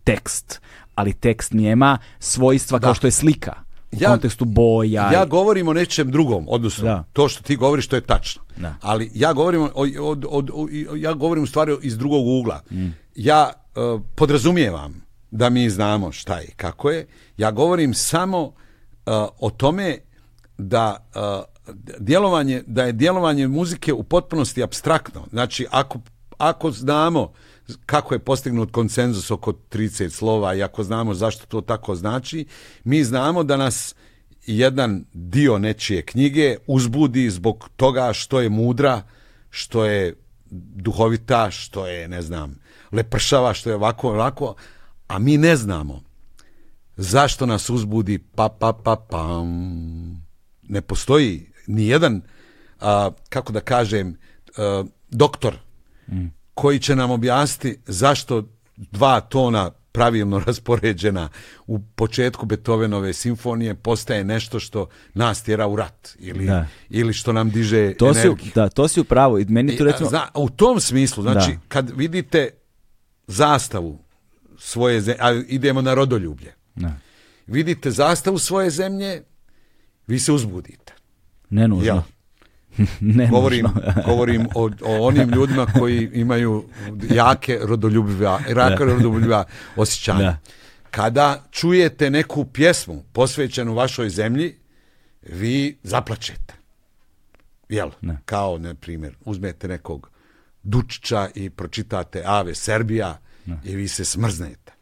tekst, 0.04 0.62
ali 0.96 1.14
tekst 1.14 1.54
nema 1.54 1.98
svojstva 2.20 2.80
da. 2.80 2.88
kao 2.88 2.94
što 2.94 3.08
je 3.08 3.12
slika 3.12 3.71
u 3.92 3.98
ja, 4.00 4.10
kontekstu 4.10 4.46
boja. 4.46 5.12
Ja 5.12 5.26
govorim 5.26 5.68
o 5.68 5.74
nečem 5.74 6.12
drugom, 6.12 6.46
odnosno 6.50 6.84
da. 6.84 7.04
to 7.14 7.30
što 7.30 7.44
ti 7.44 7.56
govoriš 7.56 7.88
to 7.88 7.96
je 7.96 8.02
tačno. 8.02 8.42
Da. 8.58 8.76
Ali 8.82 9.12
ja 9.14 9.34
govorim 9.34 9.62
o, 9.62 9.70
o, 9.76 10.16
o, 10.30 10.44
o, 10.54 10.68
ja 10.96 11.14
govorim 11.14 11.44
u 11.44 11.48
stvari 11.48 11.78
iz 11.82 11.98
drugog 11.98 12.28
ugla. 12.28 12.62
Mm. 12.72 12.88
Ja 13.16 13.52
uh, 13.76 14.02
podrazumijevam 14.16 15.02
da 15.32 15.50
mi 15.50 15.70
znamo 15.70 16.12
šta 16.12 16.38
je 16.38 16.50
kako 16.56 16.90
je. 16.90 17.08
Ja 17.38 17.52
govorim 17.52 17.94
samo 17.94 18.42
uh, 18.42 18.54
o 19.40 19.50
tome 19.50 19.98
da 20.58 21.10
uh, 21.16 21.76
djelovanje 22.00 22.64
da 22.68 22.84
je 22.84 22.92
djelovanje 22.92 23.48
muzike 23.48 23.94
u 23.94 24.04
potpunosti 24.04 24.64
abstraktno. 24.64 25.28
Znači 25.32 25.66
ako 25.72 26.00
ako 26.38 26.72
znamo 26.72 27.32
kako 27.86 28.14
je 28.14 28.20
postignut 28.20 28.72
konsenzus 28.72 29.32
oko 29.32 29.52
30 29.52 30.10
slova 30.10 30.56
i 30.56 30.64
ako 30.64 30.84
znamo 30.84 31.14
zašto 31.14 31.46
to 31.46 31.62
tako 31.62 31.96
znači, 31.96 32.46
mi 32.84 33.04
znamo 33.04 33.44
da 33.44 33.58
nas 33.58 33.96
jedan 34.46 35.06
dio 35.14 35.58
nečije 35.58 36.02
knjige 36.02 36.58
uzbudi 36.68 37.30
zbog 37.30 37.70
toga 37.76 38.14
što 38.14 38.42
je 38.42 38.50
mudra, 38.50 39.02
što 39.50 39.86
je 39.86 40.16
duhovita, 40.76 41.52
što 41.52 41.88
je, 41.88 42.08
ne 42.08 42.22
znam, 42.22 42.60
lepršava, 42.92 43.54
što 43.54 43.70
je 43.70 43.76
ovako, 43.76 44.10
ovako, 44.10 44.56
a 45.08 45.20
mi 45.20 45.38
ne 45.38 45.56
znamo 45.56 46.04
zašto 46.98 47.46
nas 47.46 47.70
uzbudi 47.70 48.20
pa, 48.36 48.50
pa, 48.60 48.74
pa, 48.74 48.96
pam. 49.10 49.48
Ne 50.64 50.82
postoji 50.82 51.52
ni 51.68 51.88
jedan, 51.88 52.22
a, 52.80 53.12
kako 53.30 53.54
da 53.54 53.60
kažem, 53.60 54.18
a, 54.58 54.84
doktor 55.10 55.56
mm 56.08 56.41
koji 56.62 56.80
će 56.80 56.96
nam 56.96 57.12
objasniti 57.12 57.80
zašto 57.86 58.44
dva 58.76 59.22
tona 59.22 59.72
pravilno 59.92 60.40
raspoređena 60.46 61.30
u 61.68 61.80
početku 61.80 62.46
Beethovenove 62.46 63.14
simfonije 63.14 63.76
postaje 63.76 64.24
nešto 64.24 64.60
što 64.60 64.88
nas 65.14 65.44
tjera 65.44 65.68
u 65.68 65.76
rat 65.76 66.10
ili, 66.20 66.46
da. 66.46 66.68
ili 66.90 67.14
što 67.14 67.34
nam 67.34 67.50
diže 67.50 67.94
to 67.94 68.08
energiju. 68.08 68.38
Si, 68.38 68.52
da, 68.56 68.70
to 68.70 68.88
si 68.88 69.00
upravo. 69.00 69.40
I 69.40 69.46
meni 69.46 69.78
to 69.78 69.84
recimo... 69.84 70.10
Zna, 70.10 70.28
u 70.36 70.50
tom 70.50 70.80
smislu, 70.80 71.24
znači, 71.24 71.52
da. 71.52 71.60
kad 71.68 71.92
vidite 71.96 72.50
zastavu 73.28 74.00
svoje 74.58 75.02
zemlje, 75.02 75.20
a 75.22 75.32
idemo 75.48 75.82
na 75.82 75.94
rodoljublje, 75.94 76.54
da. 76.76 76.94
vidite 77.48 77.92
zastavu 77.92 78.38
svoje 78.38 78.70
zemlje, 78.70 79.24
vi 80.08 80.20
se 80.20 80.32
uzbudite. 80.32 80.94
Ne 81.50 81.68
nužno. 81.68 81.86
Ja. 81.86 82.04
ne 83.18 83.28
govorim, 83.28 83.66
govorim 84.08 84.48
o, 84.56 84.70
o, 84.82 85.08
onim 85.08 85.30
ljudima 85.30 85.66
koji 85.80 86.10
imaju 86.14 86.66
jake 87.10 87.60
rodoljubiva, 87.62 88.40
jake 88.50 88.86
rodoljubiva 88.86 89.44
osjećanja. 89.76 90.20
Da. 90.20 90.38
Kada 90.92 91.44
čujete 91.52 92.10
neku 92.10 92.46
pjesmu 92.46 93.04
posvećenu 93.14 93.74
vašoj 93.74 94.10
zemlji, 94.10 94.56
vi 95.22 95.78
zaplačete. 95.84 96.54
Jel? 97.70 97.90
Ne. 98.02 98.18
Kao, 98.26 98.58
na 98.58 98.76
primjer, 98.76 99.16
uzmete 99.26 99.68
nekog 99.68 100.10
Dučića 100.64 101.30
i 101.36 101.50
pročitate 101.50 102.24
Ave 102.26 102.56
Serbija 102.56 103.18
ne. 103.46 103.60
i 103.64 103.76
vi 103.76 103.88
se 103.88 104.06
smrznete. 104.06 104.74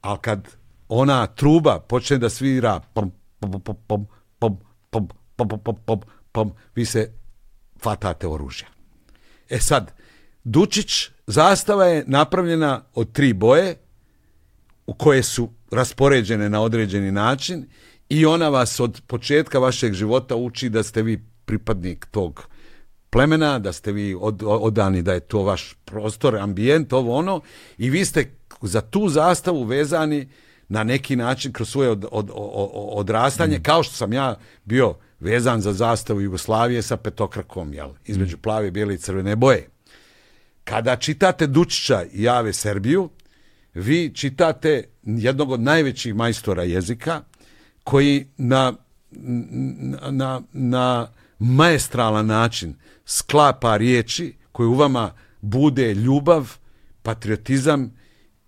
Ali 0.00 0.18
kad 0.20 0.48
ona 0.88 1.26
truba 1.26 1.80
počne 1.80 2.18
da 2.18 2.28
svira 2.30 2.80
pom, 2.94 3.12
pom, 3.40 3.50
pom, 3.50 3.76
pom, 3.86 4.06
pom, 4.38 4.58
pom, 4.90 5.08
pom, 5.36 5.48
pom, 5.48 5.60
pom, 5.64 5.76
pom, 5.84 6.00
pom, 6.36 6.52
vi 6.74 6.84
se 6.84 7.10
fatate 7.80 8.28
oružja. 8.28 8.68
E 9.48 9.58
sad, 9.60 9.92
Dučić, 10.44 11.08
zastava 11.26 11.86
je 11.86 12.04
napravljena 12.06 12.82
od 12.94 13.12
tri 13.12 13.32
boje 13.32 13.76
u 14.86 14.94
koje 14.94 15.22
su 15.22 15.48
raspoređene 15.70 16.48
na 16.48 16.60
određeni 16.60 17.12
način 17.12 17.64
i 18.08 18.26
ona 18.26 18.48
vas 18.48 18.80
od 18.80 19.00
početka 19.06 19.58
vašeg 19.58 19.94
života 19.94 20.36
uči 20.36 20.68
da 20.68 20.82
ste 20.82 21.02
vi 21.02 21.16
pripadnik 21.44 22.06
tog 22.10 22.48
plemena, 23.10 23.58
da 23.58 23.72
ste 23.72 23.92
vi 23.92 24.14
od, 24.20 24.42
odani, 24.46 25.02
da 25.02 25.12
je 25.12 25.20
to 25.20 25.42
vaš 25.42 25.74
prostor, 25.84 26.36
ambijent, 26.36 26.92
ovo 26.92 27.16
ono, 27.16 27.40
i 27.78 27.90
vi 27.90 28.04
ste 28.04 28.30
za 28.62 28.80
tu 28.80 29.08
zastavu 29.08 29.64
vezani 29.64 30.28
na 30.68 30.84
neki 30.84 31.16
način 31.16 31.52
kroz 31.52 31.70
svoje 31.70 31.90
od, 31.90 32.04
od, 32.12 32.30
od, 32.34 32.70
odrastanje, 32.74 33.58
mm. 33.58 33.62
kao 33.62 33.82
što 33.82 33.94
sam 33.94 34.12
ja 34.12 34.36
bio 34.64 34.94
vezan 35.20 35.60
za 35.60 35.72
zastavu 35.72 36.20
Jugoslavije 36.20 36.82
sa 36.82 36.96
petokrakom, 36.96 37.74
jel, 37.74 37.90
između 38.04 38.38
plave, 38.38 38.70
bijele 38.70 38.94
i 38.94 38.98
crvene 38.98 39.36
boje. 39.36 39.68
Kada 40.64 40.96
čitate 40.96 41.46
Dučića 41.46 42.04
i 42.12 42.22
Jave 42.22 42.52
Serbiju, 42.52 43.10
vi 43.74 44.14
čitate 44.14 44.84
jednog 45.02 45.50
od 45.50 45.60
najvećih 45.60 46.14
majstora 46.14 46.62
jezika, 46.62 47.22
koji 47.84 48.26
na, 48.36 48.72
na, 50.10 50.42
na 50.52 51.08
maestralan 51.38 52.26
način 52.26 52.74
sklapa 53.04 53.76
riječi 53.76 54.34
koje 54.52 54.66
u 54.66 54.74
vama 54.74 55.12
bude 55.40 55.94
ljubav, 55.94 56.56
patriotizam 57.02 57.92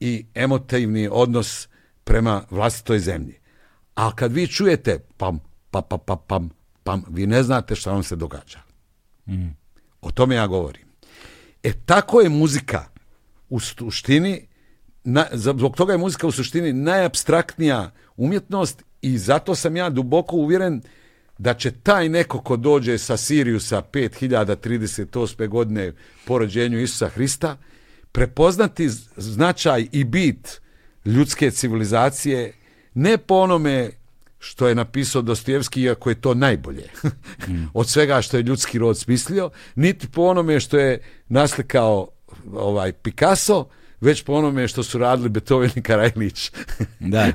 i 0.01 0.27
emotivni 0.35 1.09
odnos 1.13 1.69
prema 2.05 2.43
vlastitoj 2.51 2.99
zemlji. 2.99 3.39
A 3.95 4.17
kad 4.17 4.33
vi 4.33 4.47
čujete 4.47 4.99
pam, 5.17 5.41
pa, 5.71 5.83
pa, 5.83 5.99
pa, 5.99 6.17
pam, 6.17 6.51
pa 6.89 6.99
vi 7.11 7.27
ne 7.27 7.43
znate 7.43 7.75
šta 7.75 7.93
vam 7.93 8.03
se 8.03 8.17
događa. 8.17 8.59
Mm. 9.27 9.49
O 10.01 10.11
tome 10.11 10.35
ja 10.35 10.47
govorim. 10.47 10.87
E 11.63 11.73
tako 11.73 12.21
je 12.21 12.29
muzika 12.29 12.85
u 13.49 13.61
suštini, 13.61 14.47
na, 15.05 15.27
zbog 15.33 15.77
toga 15.77 15.93
je 15.93 15.99
muzika 15.99 16.27
u 16.27 16.31
suštini 16.31 16.73
najabstraktnija 16.73 17.91
umjetnost 18.17 18.83
i 19.03 19.19
zato 19.19 19.55
sam 19.55 19.77
ja 19.77 19.91
duboko 19.91 20.37
uvjeren 20.37 20.83
da 21.39 21.55
će 21.55 21.71
taj 21.71 22.09
neko 22.09 22.41
ko 22.41 22.57
dođe 22.57 22.99
sa 22.99 23.17
Siriusa 23.17 23.83
5038. 23.93 25.49
godine 25.49 25.93
po 26.25 26.39
rođenju 26.39 26.81
Isusa 26.81 27.09
Hrista 27.09 27.57
prepoznati 28.13 28.89
značaj 29.17 29.89
i 29.93 30.05
bit 30.05 30.61
ljudske 31.05 31.51
civilizacije 31.51 32.53
ne 32.95 33.19
po 33.19 33.35
onome 33.35 33.91
što 34.39 34.69
je 34.69 34.75
napisao 34.75 35.23
Dostojevski, 35.23 35.83
iako 35.83 36.09
je 36.09 36.21
to 36.21 36.35
najbolje 36.35 36.89
od 37.75 37.89
svega 37.89 38.23
što 38.23 38.37
je 38.37 38.43
ljudski 38.43 38.79
rod 38.79 38.99
smislio, 38.99 39.51
niti 39.75 40.09
po 40.09 40.23
onome 40.23 40.61
što 40.61 40.79
je 40.79 41.01
naslikao 41.29 42.09
ovaj 42.53 42.93
Picasso, 42.93 43.69
već 44.01 44.23
po 44.23 44.33
onome 44.33 44.69
što 44.69 44.83
su 44.83 44.99
radili 44.99 45.29
Beethoven 45.29 45.71
i 45.75 45.83
Karajlić. 45.83 46.53
da. 47.01 47.33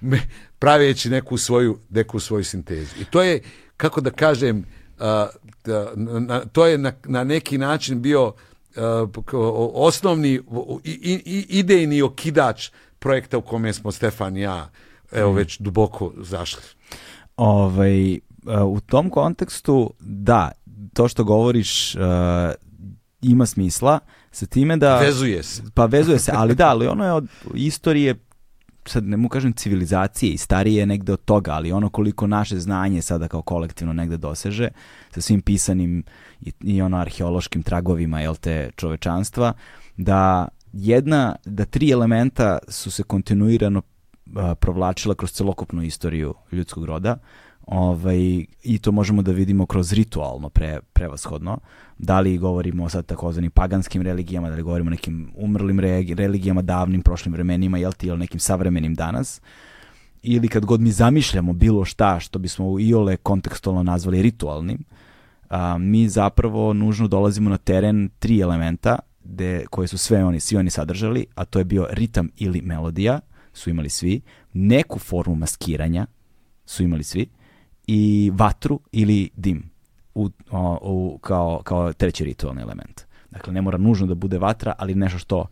Praveći 0.58 1.10
neku 1.10 1.38
svoju, 1.38 1.78
neku 1.90 2.20
svoju 2.20 2.44
sintezu. 2.44 2.94
I 3.00 3.04
to 3.04 3.22
je, 3.22 3.42
kako 3.76 4.00
da 4.00 4.10
kažem, 4.10 4.64
to 6.52 6.66
je 6.66 6.78
na, 6.78 6.92
na 7.04 7.24
neki 7.24 7.58
način 7.58 8.02
bio 8.02 8.32
osnovni 9.74 10.40
idejni 11.48 12.02
okidač 12.02 12.70
projekta 12.98 13.38
u 13.38 13.42
kome 13.42 13.72
smo 13.72 13.92
Stefan 13.92 14.36
i 14.36 14.40
ja 14.40 14.70
evo 15.14 15.32
mm. 15.32 15.36
već 15.36 15.58
duboko 15.60 16.12
zašli. 16.16 16.62
Ovaj, 17.36 18.18
u 18.66 18.80
tom 18.80 19.10
kontekstu, 19.10 19.94
da, 20.00 20.52
to 20.92 21.08
što 21.08 21.24
govoriš 21.24 21.94
uh, 21.94 22.00
ima 23.22 23.46
smisla, 23.46 23.98
sa 24.30 24.46
time 24.46 24.76
da... 24.76 24.98
Vezuje 24.98 25.42
se. 25.42 25.62
Pa 25.74 25.86
vezuje 25.86 26.18
se, 26.18 26.32
ali 26.34 26.54
da, 26.54 26.68
ali 26.68 26.86
ono 26.86 27.04
je 27.04 27.12
od 27.12 27.28
istorije 27.54 28.14
sad 28.88 29.04
ne 29.04 29.16
mu 29.16 29.28
kažem 29.28 29.52
civilizacije 29.52 30.32
i 30.32 30.38
starije 30.38 30.86
negde 30.86 31.12
od 31.12 31.24
toga, 31.24 31.52
ali 31.52 31.72
ono 31.72 31.88
koliko 31.88 32.26
naše 32.26 32.58
znanje 32.58 33.02
sada 33.02 33.28
kao 33.28 33.42
kolektivno 33.42 33.92
negde 33.92 34.16
doseže 34.16 34.68
sa 35.10 35.20
svim 35.20 35.42
pisanim 35.42 36.04
i, 36.40 36.52
i 36.60 36.82
ono 36.82 36.96
arheološkim 36.96 37.62
tragovima 37.62 38.20
jel 38.20 38.36
te 38.36 38.70
čovečanstva, 38.76 39.52
da 39.96 40.48
jedna, 40.72 41.36
da 41.44 41.64
tri 41.64 41.90
elementa 41.90 42.58
su 42.68 42.90
se 42.90 43.02
kontinuirano 43.02 43.82
provlačila 44.60 45.14
kroz 45.14 45.32
celokupnu 45.32 45.82
istoriju 45.82 46.34
ljudskog 46.52 46.84
roda 46.84 47.16
ovaj, 47.66 48.44
i 48.62 48.78
to 48.78 48.92
možemo 48.92 49.22
da 49.22 49.32
vidimo 49.32 49.66
kroz 49.66 49.92
ritualno 49.92 50.48
pre, 50.48 50.80
prevashodno. 50.92 51.58
Da 51.98 52.20
li 52.20 52.38
govorimo 52.38 52.84
o 52.84 52.88
sad 52.88 53.06
takozvanim 53.06 53.50
paganskim 53.50 54.02
religijama, 54.02 54.50
da 54.50 54.56
li 54.56 54.62
govorimo 54.62 54.88
o 54.88 54.90
nekim 54.90 55.32
umrlim 55.36 55.80
religijama, 56.14 56.62
davnim 56.62 57.02
prošlim 57.02 57.32
vremenima, 57.32 57.78
jel 57.78 57.92
ti, 57.92 58.06
ili 58.06 58.18
nekim 58.18 58.40
savremenim 58.40 58.94
danas, 58.94 59.40
ili 60.22 60.48
kad 60.48 60.64
god 60.64 60.80
mi 60.80 60.92
zamišljamo 60.92 61.52
bilo 61.52 61.84
šta 61.84 62.20
što 62.20 62.38
bismo 62.38 62.68
u 62.68 62.80
iole 62.80 63.16
kontekstualno 63.16 63.82
nazvali 63.82 64.22
ritualnim, 64.22 64.84
a, 65.50 65.78
mi 65.78 66.08
zapravo 66.08 66.72
nužno 66.72 67.08
dolazimo 67.08 67.50
na 67.50 67.56
teren 67.56 68.10
tri 68.18 68.40
elementa 68.40 68.98
de, 69.24 69.64
koje 69.70 69.88
su 69.88 69.98
sve 69.98 70.24
oni, 70.24 70.40
svi 70.40 70.56
oni 70.56 70.70
sadržali, 70.70 71.26
a 71.34 71.44
to 71.44 71.58
je 71.58 71.64
bio 71.64 71.86
ritam 71.90 72.28
ili 72.36 72.62
melodija, 72.62 73.20
su 73.54 73.70
imali 73.70 73.88
svi, 73.90 74.20
neku 74.52 74.98
formu 74.98 75.34
maskiranja 75.34 76.06
su 76.66 76.82
imali 76.82 77.04
svi, 77.04 77.26
i 77.86 78.30
vatru 78.34 78.80
ili 78.92 79.30
dim 79.36 79.70
u, 80.14 80.30
o, 80.50 80.78
u, 80.82 81.18
kao, 81.18 81.60
kao 81.64 81.92
treći 81.92 82.24
ritualni 82.24 82.62
element. 82.62 83.00
Dakle, 83.30 83.52
ne 83.52 83.62
mora 83.62 83.78
nužno 83.78 84.06
da 84.06 84.14
bude 84.14 84.38
vatra, 84.38 84.74
ali 84.78 84.94
nešto 84.94 85.18
što 85.18 85.46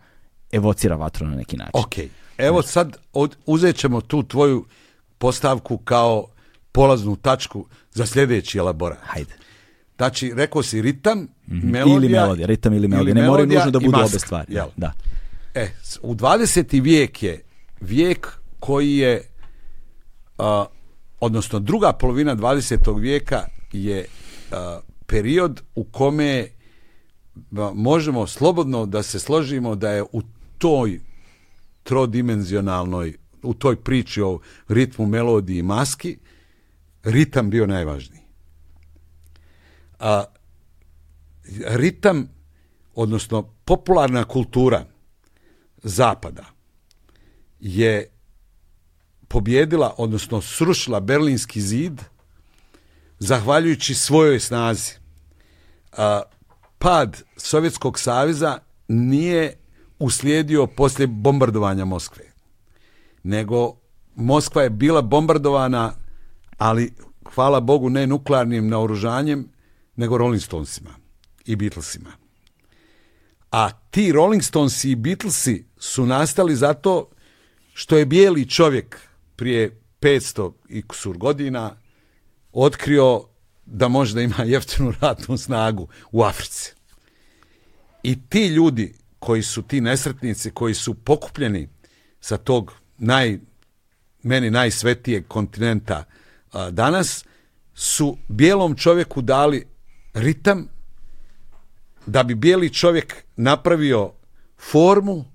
evocira 0.52 0.96
vatru 0.96 1.26
na 1.26 1.36
neki 1.36 1.56
način. 1.56 1.70
Ok, 1.74 1.92
evo 2.38 2.62
sad 2.62 2.96
od, 3.12 3.36
uzet 3.46 3.76
ćemo 3.76 4.00
tu 4.00 4.22
tvoju 4.22 4.64
postavku 5.18 5.78
kao 5.78 6.26
polaznu 6.72 7.16
tačku 7.16 7.66
za 7.90 8.06
sljedeći 8.06 8.58
elaborat. 8.58 8.98
Hajde. 9.02 9.34
Znači, 9.96 10.32
rekao 10.36 10.62
si 10.62 10.82
ritam, 10.82 11.28
Mhm. 11.48 11.70
melodija, 11.70 11.96
ili 11.96 12.08
melodija, 12.08 12.46
ritam 12.46 12.72
ili 12.74 12.88
melodija. 12.88 13.14
Ne 13.14 13.20
moraju 13.20 13.46
melodija 13.46 13.58
nužno 13.60 13.70
da 13.70 13.78
budu 13.78 13.90
maska, 13.90 14.06
obe 14.06 14.18
stvari. 14.18 14.54
jel? 14.54 14.66
Da. 14.76 14.92
E, 15.54 15.68
u 16.02 16.14
20. 16.14 16.80
vijek 16.82 17.22
je 17.22 17.40
vijek 17.82 18.38
koji 18.60 18.96
je, 18.96 19.28
odnosno 21.20 21.58
druga 21.58 21.92
polovina 21.92 22.36
20. 22.36 23.00
vijeka 23.00 23.46
je 23.72 24.04
period 25.06 25.62
u 25.74 25.84
kome 25.84 26.48
možemo 27.74 28.26
slobodno 28.26 28.86
da 28.86 29.02
se 29.02 29.18
složimo 29.18 29.74
da 29.74 29.90
je 29.90 30.02
u 30.02 30.22
toj 30.58 31.00
trodimenzionalnoj, 31.82 33.18
u 33.42 33.54
toj 33.54 33.76
priči 33.76 34.22
o 34.22 34.40
ritmu, 34.68 35.06
melodiji 35.06 35.58
i 35.58 35.62
maski, 35.62 36.18
ritam 37.04 37.50
bio 37.50 37.66
najvažniji. 37.66 38.22
A, 39.98 40.24
ritam, 41.66 42.28
odnosno 42.94 43.42
popularna 43.64 44.24
kultura 44.24 44.84
zapada 45.82 46.51
je 47.62 48.10
pobjedila, 49.28 49.94
odnosno 49.98 50.40
srušila 50.40 51.00
Berlinski 51.00 51.60
zid 51.60 52.00
zahvaljujući 53.18 53.94
svojoj 53.94 54.40
snazi. 54.40 54.92
Pad 56.78 57.22
Sovjetskog 57.36 57.98
saveza 57.98 58.58
nije 58.88 59.56
uslijedio 59.98 60.66
poslije 60.66 61.06
bombardovanja 61.06 61.84
Moskve, 61.84 62.24
nego 63.22 63.76
Moskva 64.14 64.62
je 64.62 64.70
bila 64.70 65.02
bombardovana, 65.02 65.92
ali 66.58 66.92
hvala 67.34 67.60
Bogu 67.60 67.90
ne 67.90 68.06
nuklearnim 68.06 68.68
naoružanjem, 68.68 69.48
nego 69.96 70.18
Rolling 70.18 70.42
Stonesima 70.42 70.90
i 71.44 71.56
Beatlesima. 71.56 72.10
A 73.50 73.70
ti 73.70 74.12
Rolling 74.12 74.42
Stonesi 74.42 74.90
i 74.90 74.96
Beatlesi 74.96 75.64
su 75.78 76.06
nastali 76.06 76.56
zato 76.56 77.08
što 77.72 77.96
je 77.96 78.06
bijeli 78.06 78.48
čovjek 78.48 79.00
prije 79.36 79.80
500 80.00 80.52
i 80.68 80.82
kusur 80.82 81.18
godina 81.18 81.76
otkrio 82.52 83.24
da 83.66 83.88
može 83.88 84.14
da 84.14 84.20
ima 84.20 84.44
jeftinu 84.54 84.92
ratnu 85.00 85.36
snagu 85.36 85.88
u 86.12 86.22
Africi. 86.22 86.74
I 88.02 88.28
ti 88.28 88.46
ljudi 88.46 88.94
koji 89.18 89.42
su 89.42 89.62
ti 89.62 89.80
nesretnici, 89.80 90.50
koji 90.50 90.74
su 90.74 90.94
pokupljeni 90.94 91.68
sa 92.20 92.36
tog 92.36 92.72
naj, 92.98 93.38
meni 94.22 94.50
najsvetijeg 94.50 95.28
kontinenta 95.28 96.04
a, 96.52 96.70
danas, 96.70 97.24
su 97.74 98.16
bijelom 98.28 98.76
čovjeku 98.76 99.22
dali 99.22 99.66
ritam 100.14 100.68
da 102.06 102.22
bi 102.22 102.34
bijeli 102.34 102.74
čovjek 102.74 103.24
napravio 103.36 104.12
formu 104.58 105.31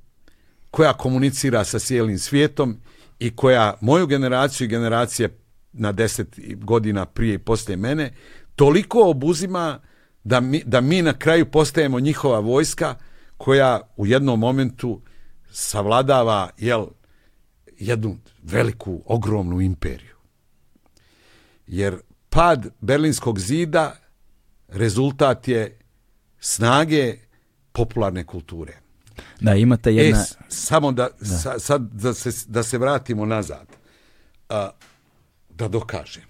koja 0.77 0.93
komunicira 0.93 1.63
sa 1.63 1.79
cijelim 1.79 2.19
svijetom 2.19 2.77
i 3.19 3.35
koja 3.35 3.77
moju 3.81 4.07
generaciju 4.07 4.65
i 4.65 4.69
generacije 4.69 5.37
na 5.73 5.91
deset 5.91 6.27
godina 6.55 7.05
prije 7.05 7.33
i 7.33 7.37
poslije 7.37 7.77
mene 7.77 8.13
toliko 8.55 9.09
obuzima 9.09 9.79
da 10.23 10.39
mi, 10.39 10.63
da 10.65 10.81
mi 10.81 11.01
na 11.01 11.13
kraju 11.13 11.51
postajemo 11.51 11.99
njihova 11.99 12.39
vojska 12.39 12.95
koja 13.37 13.81
u 13.95 14.05
jednom 14.05 14.39
momentu 14.39 15.01
savladava 15.51 16.49
jel, 16.57 16.85
jednu 17.79 18.17
veliku, 18.43 19.01
ogromnu 19.05 19.61
imperiju. 19.61 20.15
Jer 21.67 21.97
pad 22.29 22.67
Berlinskog 22.79 23.39
zida 23.39 23.95
rezultat 24.67 25.47
je 25.47 25.79
snage 26.39 27.15
popularne 27.71 28.25
kulture. 28.25 28.86
Da, 29.41 29.55
imate 29.55 29.95
jedna... 29.95 30.19
E, 30.19 30.23
s- 30.23 30.35
samo 30.49 30.91
da, 30.91 31.09
sa- 31.37 31.59
sad 31.59 31.81
da 31.83 32.13
se, 32.13 32.29
da 32.47 32.63
se 32.63 32.77
vratimo 32.77 33.25
nazad. 33.25 33.67
A, 34.49 34.69
da 35.49 35.67
dokažem. 35.67 36.23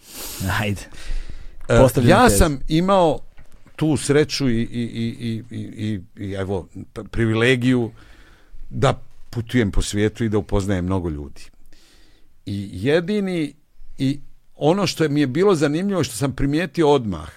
Ajde. 0.51 0.81
E, 1.69 1.77
Postavljam 1.77 2.09
ja 2.11 2.29
sam 2.29 2.59
imao 2.69 3.19
tu 3.75 3.97
sreću 3.97 4.49
i, 4.49 4.53
i, 4.53 4.63
i, 4.63 5.43
i, 5.51 5.57
i, 5.57 5.99
i 6.19 6.31
evo, 6.31 6.67
privilegiju 7.11 7.91
da 8.69 8.99
putujem 9.29 9.71
po 9.71 9.81
svijetu 9.81 10.23
i 10.23 10.29
da 10.29 10.37
upoznajem 10.37 10.85
mnogo 10.85 11.09
ljudi. 11.09 11.41
I 12.45 12.69
jedini 12.73 13.53
i 13.97 14.19
ono 14.55 14.87
što 14.87 15.09
mi 15.09 15.19
je 15.19 15.27
bilo 15.27 15.55
zanimljivo 15.55 16.03
što 16.03 16.15
sam 16.15 16.31
primijetio 16.33 16.89
odmah 16.89 17.29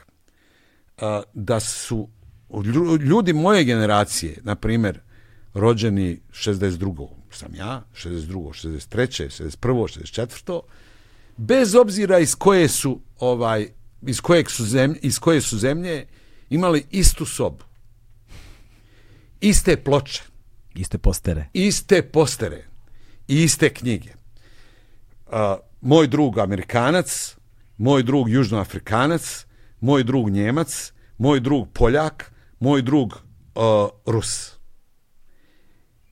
a, 0.98 1.22
da 1.34 1.60
su 1.60 2.08
lju- 2.50 2.98
ljudi 2.98 3.32
moje 3.32 3.64
generacije, 3.64 4.36
na 4.42 4.54
primjer, 4.54 5.00
rođeni 5.54 6.20
62. 6.30 7.08
sam 7.30 7.54
ja, 7.54 7.82
62. 7.94 8.32
63. 8.90 9.58
61. 9.58 9.58
64. 9.60 10.60
bez 11.36 11.74
obzira 11.74 12.18
iz 12.18 12.34
koje 12.34 12.68
su 12.68 13.00
ovaj 13.18 13.68
iz 14.02 14.20
kojeg 14.20 14.50
su 14.50 14.64
zemlje, 14.64 14.98
iz 15.02 15.18
koje 15.18 15.40
su 15.40 15.58
zemlje 15.58 16.06
imali 16.50 16.84
istu 16.90 17.26
sobu. 17.26 17.64
Iste 19.40 19.76
ploče, 19.76 20.22
Iste 20.74 20.98
postere. 20.98 21.48
iste 21.52 22.02
postere 22.02 22.64
i 23.28 23.42
iste 23.42 23.74
knjige. 23.74 24.10
A, 25.26 25.56
moj 25.80 26.06
drug 26.06 26.38
Amerikanac, 26.38 27.36
moj 27.78 28.02
drug 28.02 28.30
Južnoafrikanac, 28.30 29.46
moj 29.80 30.04
drug 30.04 30.30
Njemac, 30.30 30.92
moj 31.18 31.40
drug 31.40 31.68
Poljak, 31.72 32.32
moj 32.60 32.82
drug 32.82 33.18
a, 33.54 33.88
Rus. 34.06 34.59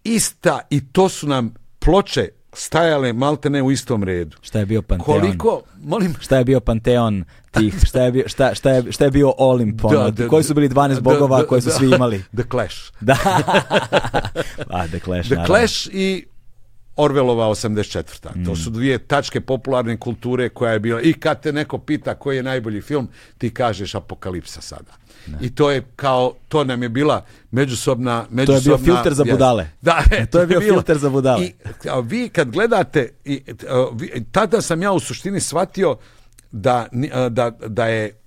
Ista 0.04 0.60
i 0.70 0.92
to 0.92 1.08
su 1.08 1.28
nam 1.28 1.54
ploče 1.78 2.28
stajale 2.52 3.12
maltene 3.12 3.62
u 3.62 3.70
istom 3.70 4.04
redu. 4.04 4.36
Šta 4.40 4.58
je 4.58 4.66
bio 4.66 4.82
Panteon? 4.82 5.20
Koliko, 5.20 5.62
molim, 5.82 6.14
Šta 6.20 6.38
je 6.38 6.44
bio 6.44 6.60
Panteon 6.60 7.24
tih? 7.50 7.74
Šta 7.88 8.02
je 8.02 8.12
bio, 8.12 8.28
šta, 8.28 8.54
šta 8.54 8.70
je, 8.70 8.92
šta 8.92 9.04
je 9.04 9.10
bio 9.10 9.34
Olimp? 9.38 9.84
ono, 9.84 10.12
koji 10.28 10.44
su 10.44 10.54
bili 10.54 10.68
12 10.68 11.00
bogova 11.00 11.46
koje 11.46 11.60
su 11.60 11.70
svi 11.70 11.90
imali? 11.94 12.22
The 12.36 12.42
Clash. 12.50 12.76
Da. 13.00 13.16
A, 14.70 14.86
The 14.86 14.98
Clash, 14.98 15.28
The 15.28 15.34
naravno. 15.34 15.46
Clash 15.46 15.88
i 15.92 16.26
Orwellova 16.96 17.48
84. 17.50 18.44
To 18.46 18.56
su 18.56 18.70
dvije 18.70 18.98
tačke 18.98 19.40
popularne 19.40 19.96
kulture 19.96 20.48
koja 20.48 20.72
je 20.72 20.78
bila. 20.78 21.00
I 21.00 21.12
kad 21.12 21.42
te 21.42 21.52
neko 21.52 21.78
pita 21.78 22.14
koji 22.14 22.36
je 22.36 22.42
najbolji 22.42 22.80
film, 22.80 23.08
ti 23.38 23.54
kažeš 23.54 23.94
Apokalipsa 23.94 24.60
sada. 24.60 24.92
I 25.40 25.54
to 25.54 25.70
je 25.70 25.82
kao, 25.96 26.34
to 26.48 26.64
nam 26.64 26.82
je 26.82 26.88
bila 26.88 27.24
međusobna... 27.50 28.24
To 28.24 28.28
je 28.30 28.44
bio 28.44 28.54
međusobna 28.54 28.94
filter 28.94 29.14
za 29.14 29.24
budale. 29.24 29.68
Da, 29.80 30.02
e, 30.10 30.26
To 30.26 30.40
je 30.40 30.46
bio 30.46 30.60
bilo. 30.60 30.72
filter 30.74 30.98
za 30.98 31.10
budale. 31.10 31.46
I 31.46 31.52
a, 31.88 32.00
vi 32.00 32.28
kad 32.28 32.50
gledate, 32.50 33.12
i, 33.24 33.42
a, 33.68 33.86
vi- 33.94 34.24
tada 34.32 34.60
sam 34.60 34.82
ja 34.82 34.92
u 34.92 35.00
suštini 35.00 35.40
shvatio 35.40 35.96
da, 36.52 36.86
a, 37.12 37.28
da, 37.28 37.50
da 37.50 37.86
je 37.86 38.20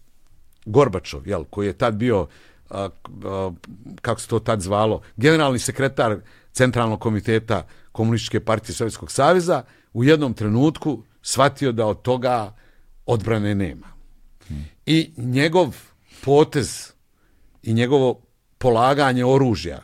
Gorbačov, 0.66 1.28
jel, 1.28 1.44
koji 1.44 1.68
je 1.68 1.74
tad 1.74 1.96
bio, 1.96 2.28
a, 2.70 2.90
kako 4.02 4.22
se 4.22 4.28
to 4.28 4.40
tad 4.40 4.62
zvalo, 4.62 5.02
generalni 5.18 5.60
sekretar 5.60 6.18
Centralnog 6.54 7.00
komiteta 7.00 7.66
Komunističke 7.92 8.40
partije 8.40 8.76
Sovjetskog 8.76 9.12
saveza, 9.12 9.64
u 9.94 10.04
jednom 10.04 10.34
trenutku 10.34 11.04
shvatio 11.22 11.72
da 11.72 11.86
od 11.86 12.02
toga 12.02 12.54
odbrane 13.06 13.56
nema. 13.56 13.88
I 14.86 15.12
njegov 15.18 15.76
potez 16.24 16.91
i 17.64 17.74
njegovo 17.74 18.22
polaganje 18.58 19.26
oružja 19.26 19.80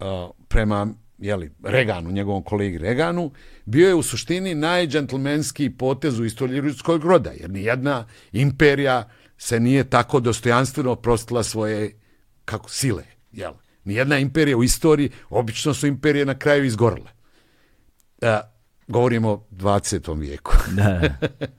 uh, 0.00 0.06
prema 0.48 0.86
jeli, 1.18 1.50
Reganu, 1.62 2.10
njegovom 2.10 2.42
kolegi 2.42 2.78
Reganu, 2.78 3.30
bio 3.64 3.88
je 3.88 3.94
u 3.94 4.02
suštini 4.02 4.54
najđentlmenski 4.54 5.70
potez 5.70 6.20
u 6.20 6.24
istoriji 6.24 6.58
ljudskog 6.58 7.04
roda, 7.04 7.30
jer 7.30 7.50
nijedna 7.50 8.06
imperija 8.32 9.08
se 9.38 9.60
nije 9.60 9.84
tako 9.84 10.20
dostojanstveno 10.20 10.96
prostila 10.96 11.42
svoje 11.42 11.98
kako 12.44 12.70
sile. 12.70 13.04
Jel? 13.32 13.52
Nijedna 13.84 14.18
imperija 14.18 14.56
u 14.56 14.64
istoriji, 14.64 15.10
obično 15.30 15.74
su 15.74 15.86
imperije 15.86 16.26
na 16.26 16.38
kraju 16.38 16.64
izgorile. 16.64 17.10
Uh, 18.22 18.28
govorimo 18.88 19.30
o 19.30 19.46
20. 19.50 20.18
vijeku. 20.18 20.52
Da. 20.70 21.00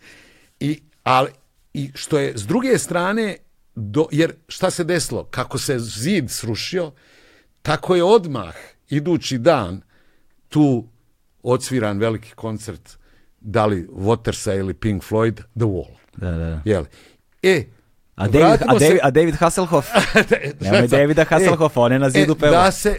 I, 0.59 0.82
ali, 1.03 1.30
I 1.74 1.91
što 1.95 2.19
je 2.19 2.38
s 2.38 2.47
druge 2.47 2.78
strane, 2.78 3.38
do, 3.76 4.07
jer 4.11 4.34
šta 4.47 4.72
se 4.72 4.84
desilo? 4.84 5.24
Kako 5.24 5.57
se 5.57 5.80
zid 5.80 6.30
srušio, 6.30 6.91
tako 7.61 7.95
je 7.95 8.03
odmah, 8.03 8.55
idući 8.89 9.38
dan, 9.38 9.82
tu 10.49 10.88
odsviran 11.43 11.97
veliki 11.97 12.32
koncert, 12.32 12.97
da 13.39 13.65
li 13.65 13.88
Watersa 13.88 14.59
ili 14.59 14.74
Pink 14.74 15.03
Floyd, 15.03 15.34
The 15.36 15.65
Wall. 15.65 15.91
Da, 16.17 16.32
da, 16.32 16.38
da. 16.38 16.61
Jel? 16.65 16.84
E, 17.43 17.63
A 18.15 18.28
David, 18.28 18.61
a 18.67 18.80
se- 18.80 18.86
David, 18.86 18.99
a 19.03 19.11
David 19.11 19.36
Hasselhoff? 19.36 19.88
Nemoj 20.61 20.88
Davida 20.88 21.26
Hasselhoffa, 21.30 21.82
on 21.82 21.91
je 21.91 21.99
na 21.99 22.09
zidu 22.09 22.34
e, 22.34 22.39
peva. 22.39 22.51
Da 22.51 22.72
se, 22.72 22.97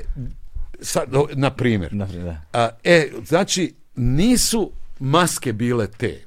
sad, 0.80 1.08
na 1.34 1.50
primjer, 1.50 1.90
Da, 1.92 2.06
da. 2.06 2.40
A, 2.52 2.68
e, 2.84 3.10
znači, 3.26 3.74
nisu 3.96 4.72
maske 4.98 5.52
bile 5.52 5.86
te 5.86 6.20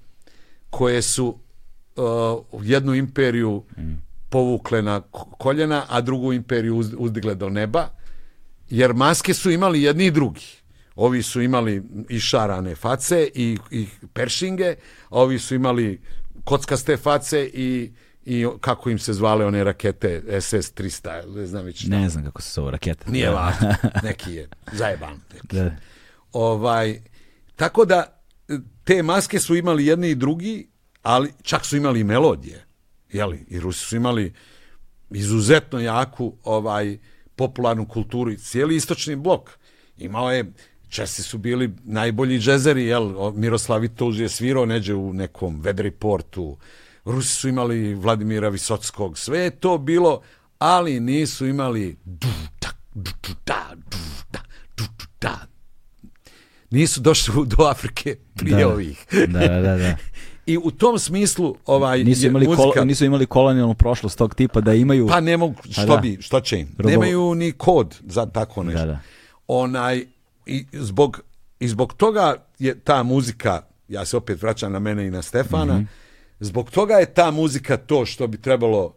koje 0.69 1.01
su 1.01 1.39
uh, 1.95 2.63
jednu 2.63 2.93
imperiju 2.95 3.63
povukle 4.35 4.81
na 4.81 5.01
ko- 5.01 5.35
koljena, 5.37 5.85
a 5.89 6.01
drugu 6.01 6.33
imperiju 6.33 6.75
uz- 6.75 6.95
uzdigle 6.97 7.35
do 7.35 7.49
neba, 7.49 7.89
jer 8.69 8.93
maske 8.93 9.33
su 9.33 9.51
imali 9.51 9.81
jedni 9.81 10.05
i 10.05 10.11
drugi. 10.11 10.45
Ovi 10.95 11.23
su 11.23 11.41
imali 11.41 11.83
i 12.09 12.19
šarane 12.19 12.75
face 12.75 13.29
i, 13.33 13.57
i 13.71 13.87
peršinge, 14.13 14.75
a 15.09 15.19
ovi 15.21 15.39
su 15.39 15.55
imali 15.55 16.01
kockaste 16.43 16.97
face 16.97 17.49
i, 17.53 17.91
i 18.25 18.47
kako 18.59 18.89
im 18.89 18.99
se 18.99 19.13
zvale 19.13 19.45
one 19.45 19.63
rakete 19.63 20.21
SS-300, 20.27 21.35
ne 21.35 21.45
znam 21.45 21.65
već 21.65 21.79
šta. 21.79 21.89
Ne 21.91 22.09
znam 22.09 22.23
kako 22.25 22.41
se 22.41 22.51
zove 22.53 22.71
raketa. 22.71 23.11
Nije 23.11 23.29
važno, 23.29 23.73
neki 24.03 24.31
je 24.33 24.49
zajeban. 24.71 25.19
Neki. 25.33 25.47
Da. 25.55 25.71
Ovaj, 26.33 27.01
tako 27.55 27.85
da 27.85 28.21
te 28.83 29.03
maske 29.03 29.39
su 29.39 29.55
imali 29.55 29.85
jedni 29.85 30.09
i 30.09 30.15
drugi, 30.15 30.67
ali 31.03 31.33
čak 31.43 31.65
su 31.65 31.77
imali 31.77 31.99
i 31.99 32.03
melodije. 32.03 32.64
Jeli? 33.15 33.45
I 33.49 33.59
Rusi 33.59 33.85
su 33.85 33.95
imali 33.95 34.33
izuzetno 35.09 35.79
jaku 35.79 36.37
ovaj 36.43 36.97
popularnu 37.35 37.87
kulturu 37.87 38.31
i 38.31 38.37
cijeli 38.37 38.75
istočni 38.75 39.15
blok. 39.15 39.49
Imao 39.97 40.31
je 40.31 40.53
Česi 40.89 41.23
su 41.23 41.37
bili 41.37 41.71
najbolji 41.83 42.39
džezeri, 42.39 42.85
jel? 42.85 43.31
Miroslav 43.33 43.79
Vitouž 43.79 44.19
je 44.19 44.29
svirao 44.29 44.65
neđe 44.65 44.93
u 44.93 45.13
nekom 45.13 45.61
Vedri 45.61 45.91
portu. 45.91 46.57
Rusi 47.05 47.35
su 47.35 47.49
imali 47.49 47.93
Vladimira 47.93 48.49
Visockog. 48.49 49.17
Sve 49.17 49.39
je 49.39 49.49
to 49.49 49.77
bilo, 49.77 50.21
ali 50.59 50.99
nisu 50.99 51.47
imali 51.47 51.97
du, 52.05 52.27
tak, 52.59 52.75
du, 52.93 53.11
du, 53.27 53.33
da, 53.45 53.71
du, 53.75 53.97
da, 54.31 54.39
du, 54.77 54.83
du, 54.83 55.05
da. 55.21 55.47
Nisu 56.69 57.01
došli 57.01 57.33
do 57.45 57.63
Afrike 57.63 58.15
prije 58.35 58.57
Da. 58.57 58.67
ovih. 58.67 59.05
Da, 59.27 59.47
da, 59.47 59.61
da, 59.61 59.77
da. 59.77 59.97
I 60.45 60.57
u 60.57 60.71
tom 60.71 60.99
smislu 60.99 61.55
ovaj 61.65 62.03
Nisu 62.03 62.27
imali, 62.27 62.47
muzika, 62.47 62.71
kol, 62.73 62.85
nisu 62.85 63.05
imali 63.05 63.25
kolonijalnu 63.25 63.73
prošlost 63.73 64.17
tog 64.17 64.35
tipa 64.35 64.61
da 64.61 64.73
imaju... 64.73 65.07
pa 65.07 65.19
ne 65.19 65.37
mogu, 65.37 65.55
što 65.71 65.85
da. 65.85 65.97
bi, 65.97 66.17
što 66.21 66.39
će 66.39 66.59
im? 66.59 66.67
Robo- 66.77 66.89
Nemaju 66.89 67.35
ni 67.35 67.51
kod 67.51 67.95
za 68.01 68.25
tako 68.25 68.63
nešto. 68.63 68.79
Da, 68.79 68.85
da. 68.85 68.99
Onaj, 69.47 70.05
i 70.45 70.65
zbog, 70.73 71.21
i 71.59 71.67
zbog 71.67 71.93
toga 71.93 72.35
je 72.59 72.75
ta 72.75 73.03
muzika, 73.03 73.61
ja 73.87 74.05
se 74.05 74.17
opet 74.17 74.41
vraćam 74.41 74.71
na 74.71 74.79
mene 74.79 75.07
i 75.07 75.11
na 75.11 75.21
Stefana, 75.21 75.73
Mhm. 75.75 75.83
zbog 76.39 76.71
toga 76.71 76.93
je 76.93 77.05
ta 77.07 77.31
muzika 77.31 77.77
to 77.77 78.05
što 78.05 78.27
bi 78.27 78.37
trebalo 78.37 78.93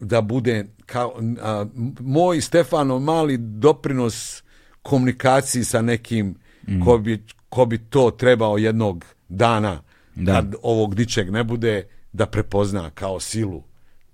da 0.00 0.20
bude 0.20 0.66
kao 0.86 1.12
a, 1.42 1.64
moj 2.00 2.40
Stefano 2.40 2.98
mali 2.98 3.36
doprinos 3.38 4.42
komunikaciji 4.82 5.64
sa 5.64 5.82
nekim 5.82 6.34
Mhm. 6.68 6.82
ko, 6.82 6.98
bi, 6.98 7.18
ko 7.48 7.64
bi 7.64 7.78
to 7.80 8.10
trebao 8.10 8.58
jednog 8.58 9.04
dana 9.28 9.82
Da. 10.14 10.32
kad 10.32 10.54
ovog 10.62 10.94
dičeg 10.94 11.30
ne 11.30 11.44
bude 11.44 11.86
da 12.12 12.26
prepozna 12.26 12.90
kao 12.90 13.20
silu 13.20 13.62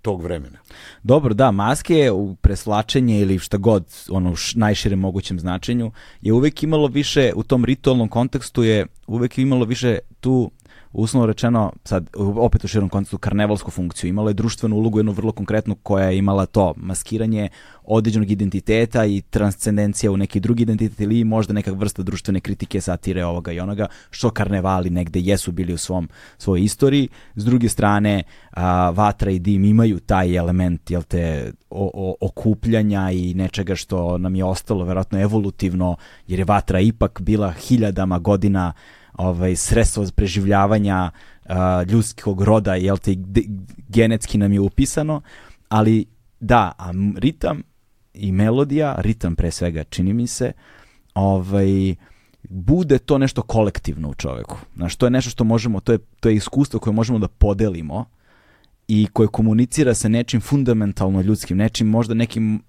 tog 0.02 0.22
vremena. 0.22 0.58
Dobro, 1.02 1.34
da, 1.34 1.50
maske 1.50 2.10
u 2.10 2.34
preslačenje 2.34 3.20
ili 3.20 3.38
šta 3.38 3.56
god, 3.56 3.84
ono 4.10 4.30
u 4.30 4.36
najširem 4.54 4.98
mogućem 4.98 5.40
značenju, 5.40 5.92
je 6.20 6.32
uvek 6.32 6.62
imalo 6.62 6.86
više, 6.86 7.32
u 7.36 7.42
tom 7.42 7.64
ritualnom 7.64 8.08
kontekstu 8.08 8.64
je 8.64 8.86
uvek 9.06 9.38
imalo 9.38 9.64
više 9.64 9.98
tu 10.20 10.50
uslovno 10.96 11.26
rečeno, 11.26 11.72
sad 11.84 12.06
opet 12.16 12.64
u 12.64 12.68
širom 12.68 12.88
kontekstu, 12.88 13.18
karnevalsku 13.18 13.70
funkciju. 13.70 14.08
Imalo 14.08 14.30
je 14.30 14.34
društvenu 14.34 14.76
ulogu, 14.76 14.98
jednu 14.98 15.12
vrlo 15.12 15.32
konkretnu 15.32 15.74
koja 15.74 16.04
je 16.04 16.18
imala 16.18 16.46
to, 16.46 16.74
maskiranje 16.76 17.48
određenog 17.84 18.30
identiteta 18.30 19.06
i 19.06 19.22
transcendencija 19.30 20.12
u 20.12 20.16
neki 20.16 20.40
drugi 20.40 20.62
identitet 20.62 21.00
ili 21.00 21.24
možda 21.24 21.52
neka 21.52 21.72
vrsta 21.72 22.02
društvene 22.02 22.40
kritike, 22.40 22.80
satire 22.80 23.24
ovoga 23.24 23.52
i 23.52 23.60
onoga, 23.60 23.86
što 24.10 24.30
karnevali 24.30 24.90
negde 24.90 25.20
jesu 25.20 25.52
bili 25.52 25.72
u 25.72 25.78
svom, 25.78 26.08
svojoj 26.38 26.64
istoriji. 26.64 27.08
S 27.34 27.44
druge 27.44 27.68
strane, 27.68 28.22
a, 28.50 28.90
vatra 28.90 29.30
i 29.30 29.38
dim 29.38 29.64
imaju 29.64 30.00
taj 30.00 30.36
element 30.36 30.90
jel 30.90 31.02
te, 31.02 31.52
o, 31.70 31.90
o, 31.94 32.14
okupljanja 32.20 33.10
i 33.10 33.34
nečega 33.34 33.74
što 33.74 34.18
nam 34.18 34.34
je 34.34 34.44
ostalo 34.44 34.84
verovatno 34.84 35.20
evolutivno, 35.20 35.96
jer 36.26 36.38
je 36.38 36.44
vatra 36.44 36.80
ipak 36.80 37.20
bila 37.20 37.52
hiljadama 37.52 38.18
godina 38.18 38.72
ovaj 39.18 39.56
sredstvo 39.56 40.06
preživljavanja 40.14 41.10
a, 41.44 41.82
ljudskog 41.82 42.42
roda, 42.42 42.74
jel 42.74 42.98
te 42.98 43.14
genetski 43.88 44.38
nam 44.38 44.52
je 44.52 44.60
upisano, 44.60 45.20
ali 45.68 46.06
da, 46.40 46.72
a 46.78 46.92
ritam 47.16 47.62
i 48.14 48.32
melodija, 48.32 48.94
ritam 48.98 49.36
pre 49.36 49.50
svega 49.50 49.84
čini 49.84 50.12
mi 50.12 50.26
se, 50.26 50.52
ovaj 51.14 51.94
bude 52.48 52.98
to 52.98 53.18
nešto 53.18 53.42
kolektivno 53.42 54.10
u 54.10 54.14
čoveku. 54.14 54.56
Znaš, 54.76 54.96
to 54.96 55.06
je 55.06 55.10
nešto 55.10 55.30
što 55.30 55.44
možemo, 55.44 55.80
to 55.80 55.92
je, 55.92 55.98
to 56.20 56.28
je 56.28 56.34
iskustvo 56.34 56.80
koje 56.80 56.94
možemo 56.94 57.18
da 57.18 57.28
podelimo 57.28 58.04
i 58.88 59.06
koje 59.12 59.28
komunicira 59.28 59.94
sa 59.94 60.08
nečim 60.08 60.40
fundamentalno 60.40 61.20
ljudskim, 61.20 61.56
nečim 61.56 61.88
možda 61.88 62.14
nekim 62.14 62.62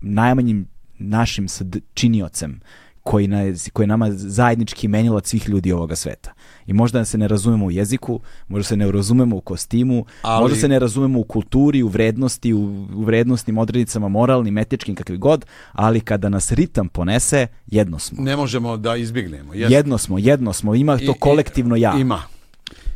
najmanjim 0.00 0.68
našim 0.98 1.46
činiocem 1.94 2.60
koji, 3.04 3.26
na, 3.28 3.42
koji 3.72 3.84
je 3.84 3.88
nama 3.88 4.10
zajednički 4.12 4.88
menilac 4.88 5.28
svih 5.28 5.48
ljudi 5.48 5.72
ovoga 5.72 5.96
sveta. 5.96 6.32
I 6.66 6.72
možda 6.72 7.04
se 7.04 7.18
ne 7.18 7.28
razumemo 7.28 7.66
u 7.66 7.70
jeziku, 7.70 8.20
možda 8.48 8.68
se 8.68 8.76
ne 8.76 8.92
razumemo 8.92 9.36
u 9.36 9.40
kostimu, 9.40 10.06
Ali- 10.22 10.42
možda 10.42 10.56
se 10.58 10.68
ne 10.68 10.78
razumemo 10.78 11.18
u 11.18 11.24
kulturi, 11.24 11.82
u 11.82 11.88
vrednosti, 11.88 12.54
u, 12.54 12.58
u 12.94 13.02
vrednostnim 13.04 13.58
odrednicama, 13.58 14.08
moralnim, 14.08 14.58
etičkim, 14.58 14.94
kakvi 14.94 15.16
god, 15.16 15.46
ali 15.72 16.00
kada 16.00 16.28
nas 16.28 16.52
ritam 16.52 16.88
ponese, 16.88 17.46
jedno 17.66 17.98
smo. 17.98 18.22
Ne 18.24 18.36
možemo 18.36 18.76
da 18.76 18.96
izbjegnemo. 18.96 19.54
Jeste. 19.54 19.74
Jedno 19.74 19.98
smo, 19.98 20.18
jedno 20.18 20.52
smo, 20.52 20.74
ima 20.74 20.96
to 20.96 21.12
I- 21.16 21.20
kolektivno 21.20 21.76
ja. 21.76 21.94
Ima. 21.98 22.22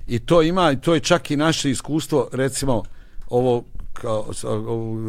I 0.07 0.19
to 0.19 0.43
ima, 0.43 0.73
i 0.73 0.81
to 0.81 0.95
je 0.95 1.01
čak 1.01 1.31
i 1.31 1.37
naše 1.37 1.71
iskustvo, 1.71 2.29
recimo, 2.33 2.83
ovo, 3.31 3.65
kao, 3.93 4.27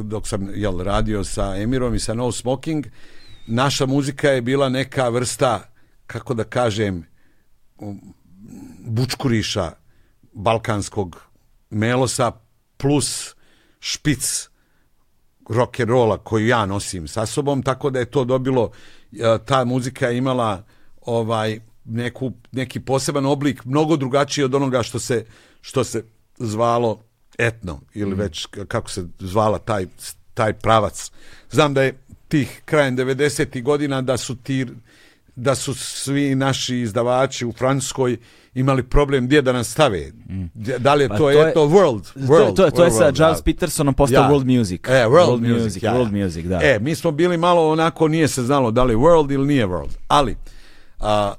dok 0.04 0.28
sam 0.28 0.50
jel, 0.56 0.80
radio 0.80 1.24
sa 1.24 1.56
Emirom 1.58 1.96
i 1.96 2.00
sa 2.00 2.14
No 2.14 2.32
Smoking, 2.32 2.86
naša 3.50 3.86
muzika 3.86 4.30
je 4.30 4.42
bila 4.42 4.70
neka 4.70 5.10
vrsta, 5.10 5.70
kako 6.08 6.34
da 6.34 6.44
kažem, 6.44 7.06
um, 7.78 8.14
bučkuriša 8.80 9.72
balkanskog 10.34 11.22
melosa 11.70 12.32
plus 12.78 13.36
špic 13.80 14.50
rock 15.50 15.80
and 15.80 15.90
rolla 15.90 16.18
koju 16.18 16.48
ja 16.48 16.66
nosim 16.66 17.08
sa 17.08 17.26
sobom, 17.26 17.64
tako 17.64 17.90
da 17.90 18.00
je 18.00 18.06
to 18.06 18.24
dobilo, 18.26 18.72
e, 19.12 19.38
ta 19.46 19.66
muzika 19.66 20.08
je 20.08 20.18
imala 20.18 20.64
ovaj 21.02 21.60
neku, 21.86 22.32
neki 22.52 22.80
poseban 22.80 23.26
oblik, 23.26 23.66
mnogo 23.66 23.98
drugačiji 23.98 24.46
od 24.46 24.56
onoga 24.56 24.84
što 24.84 25.00
se, 25.00 25.26
što 25.62 25.84
se 25.84 26.04
zvalo 26.38 27.04
etno, 27.38 27.82
ili 27.94 28.16
već 28.16 28.46
k- 28.46 28.66
kako 28.68 28.90
se 28.90 29.06
zvala 29.20 29.60
taj, 29.60 29.86
taj 30.34 30.54
pravac. 30.54 31.12
Znam 31.52 31.74
da 31.74 31.84
je 31.84 31.98
tih 32.30 32.62
krajem 32.66 32.98
90. 32.98 33.64
godina 33.64 34.02
da 34.02 34.18
su 34.18 34.36
ti 34.36 34.66
da 35.36 35.56
su 35.56 35.74
svi 35.74 36.36
naši 36.36 36.78
izdavači 36.78 37.46
u 37.46 37.52
Francuskoj 37.52 38.18
imali 38.54 38.84
problem 38.84 39.26
gdje 39.26 39.42
da 39.42 39.52
nas 39.54 39.70
stave. 39.70 40.12
Da 40.56 40.94
li 40.94 41.04
je 41.04 41.10
Pa 41.10 41.18
to, 41.18 41.24
to 41.24 41.30
je- 41.32 41.50
etno 41.50 41.62
world? 41.62 42.14
To, 42.14 42.20
world 42.20 42.56
to, 42.56 42.70
to 42.72 42.84
je 42.84 42.92
sa 42.92 42.98
world, 43.04 43.18
da. 43.18 43.38
Petersonom 43.46 43.94
postao 43.94 44.24
Ja. 44.24 44.30
world 44.30 44.58
music. 44.58 44.88
E, 44.88 45.06
world, 45.08 45.42
music, 45.56 45.84
ja, 45.84 45.92
ja. 45.92 45.98
world 45.98 46.24
music, 46.24 46.46
da. 46.46 46.60
E, 46.64 46.80
mi 46.82 46.96
smo 46.96 47.12
bili 47.12 47.38
malo 47.38 47.70
onako, 47.70 48.08
nije 48.08 48.28
se 48.28 48.44
znalo 48.44 48.72
da 48.72 48.84
li 48.84 48.94
je 48.94 48.98
world 48.98 49.34
ili 49.34 49.48
nije 49.48 49.68
world. 49.68 49.98
Ali, 50.08 50.36
a, 51.00 51.34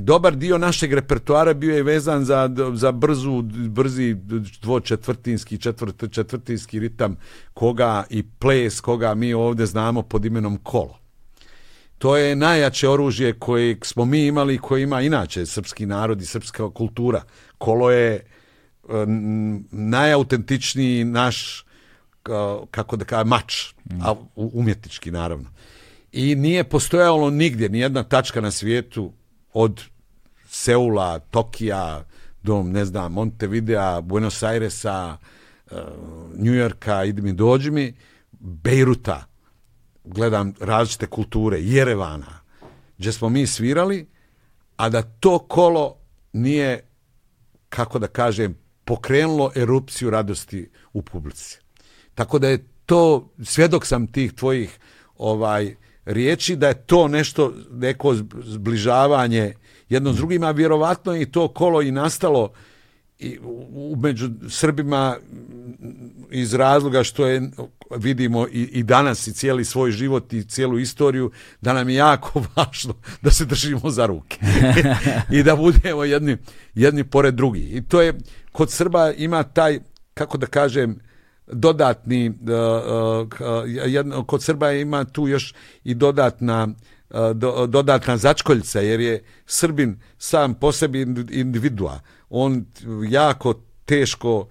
dobar 0.00 0.36
dio 0.36 0.58
našeg 0.58 0.92
repertoara 0.92 1.54
bio 1.54 1.76
je 1.76 1.82
vezan 1.82 2.24
za, 2.24 2.50
za 2.74 2.92
brzu, 2.92 3.42
brzi 3.68 4.16
dvočetvrtinski, 4.62 5.58
četvrt, 5.58 6.04
četvrtinski 6.10 6.78
ritam 6.78 7.16
koga 7.54 8.04
i 8.10 8.22
ples 8.22 8.80
koga 8.80 9.14
mi 9.14 9.34
ovdje 9.34 9.66
znamo 9.66 10.02
pod 10.02 10.24
imenom 10.24 10.56
kolo. 10.56 10.98
To 11.98 12.16
je 12.16 12.36
najjače 12.36 12.88
oružje 12.88 13.38
koje 13.38 13.76
smo 13.82 14.04
mi 14.04 14.26
imali 14.26 14.54
i 14.54 14.58
koje 14.58 14.82
ima 14.82 15.02
inače 15.02 15.46
srpski 15.46 15.86
narod 15.86 16.22
i 16.22 16.26
srpska 16.26 16.70
kultura. 16.70 17.22
Kolo 17.58 17.90
je 17.90 18.14
e, 18.14 18.22
najautentičniji 19.70 21.04
naš 21.04 21.66
kao- 22.22 22.66
kako 22.70 22.96
da 22.96 23.04
kažem, 23.04 23.28
mač, 23.28 23.74
a 24.02 24.14
umjetnički 24.34 25.10
naravno. 25.10 25.50
I 26.12 26.34
nije 26.34 26.64
postojalo 26.64 27.30
nigdje, 27.30 27.68
ni 27.68 27.78
jedna 27.78 28.02
tačka 28.02 28.40
na 28.40 28.50
svijetu 28.50 29.12
od 29.58 29.82
Seula, 30.48 31.18
Tokija, 31.18 32.04
do, 32.42 32.62
ne 32.62 32.84
znam, 32.84 33.12
Montevidea, 33.12 34.00
Buenos 34.00 34.42
Airesa, 34.42 35.16
uh, 35.70 35.78
New 36.34 36.54
Yorka, 36.54 37.04
idi 37.04 37.22
mi 37.22 37.32
dođi 37.32 37.70
mi, 37.70 37.94
Bejruta, 38.40 39.24
gledam 40.04 40.52
različite 40.60 41.06
kulture, 41.06 41.60
Jerevana, 41.60 42.40
gdje 42.98 43.12
smo 43.12 43.28
mi 43.28 43.46
svirali, 43.46 44.06
a 44.76 44.88
da 44.88 45.02
to 45.02 45.38
kolo 45.38 45.96
nije, 46.32 46.84
kako 47.68 47.98
da 47.98 48.06
kažem, 48.06 48.58
pokrenulo 48.84 49.52
erupciju 49.54 50.10
radosti 50.10 50.70
u 50.92 51.02
publici. 51.02 51.58
Tako 52.14 52.38
da 52.38 52.48
je 52.48 52.64
to, 52.86 53.32
svjedok 53.44 53.86
sam 53.86 54.06
tih 54.06 54.32
tvojih 54.32 54.78
ovaj 55.16 55.76
riječi, 56.06 56.56
da 56.56 56.68
je 56.68 56.74
to 56.74 57.08
nešto, 57.08 57.52
neko 57.70 58.14
zbližavanje 58.44 59.54
jedno 59.88 60.12
s 60.12 60.16
drugima, 60.16 60.50
vjerovatno 60.50 61.14
je 61.14 61.22
i 61.22 61.30
to 61.30 61.48
kolo 61.48 61.82
i 61.82 61.90
nastalo 61.90 62.52
i 63.18 63.38
u, 63.42 63.96
među 63.98 64.30
Srbima 64.48 65.16
iz 66.30 66.54
razloga 66.54 67.04
što 67.04 67.26
je 67.26 67.50
vidimo 67.96 68.46
i, 68.46 68.62
i 68.62 68.82
danas 68.82 69.26
i 69.26 69.32
cijeli 69.32 69.64
svoj 69.64 69.90
život 69.90 70.32
i 70.32 70.44
cijelu 70.44 70.78
istoriju 70.78 71.30
da 71.60 71.72
nam 71.72 71.88
je 71.88 71.94
jako 71.94 72.42
važno 72.56 72.94
da 73.22 73.30
se 73.30 73.44
držimo 73.44 73.90
za 73.90 74.06
ruke 74.06 74.38
i 75.36 75.42
da 75.42 75.56
budemo 75.56 76.04
jedni, 76.04 76.36
jedni 76.74 77.04
pored 77.04 77.34
drugi. 77.34 77.60
I 77.60 77.82
to 77.82 78.02
je, 78.02 78.14
kod 78.52 78.70
Srba 78.70 79.12
ima 79.12 79.42
taj, 79.42 79.80
kako 80.14 80.38
da 80.38 80.46
kažem, 80.46 80.98
dodatni, 81.46 82.28
uh, 82.28 82.36
uh, 84.16 84.26
kod 84.26 84.42
Srba 84.42 84.72
ima 84.72 85.04
tu 85.04 85.28
još 85.28 85.54
i 85.84 85.94
dodatna 85.94 86.68
do, 87.34 87.66
dodatna 87.66 88.16
začkoljca, 88.16 88.80
jer 88.80 89.00
je 89.00 89.24
Srbin 89.46 90.00
sam 90.18 90.54
po 90.54 90.72
sebi 90.72 91.06
individua. 91.30 92.00
On 92.30 92.64
jako 93.08 93.54
teško 93.84 94.46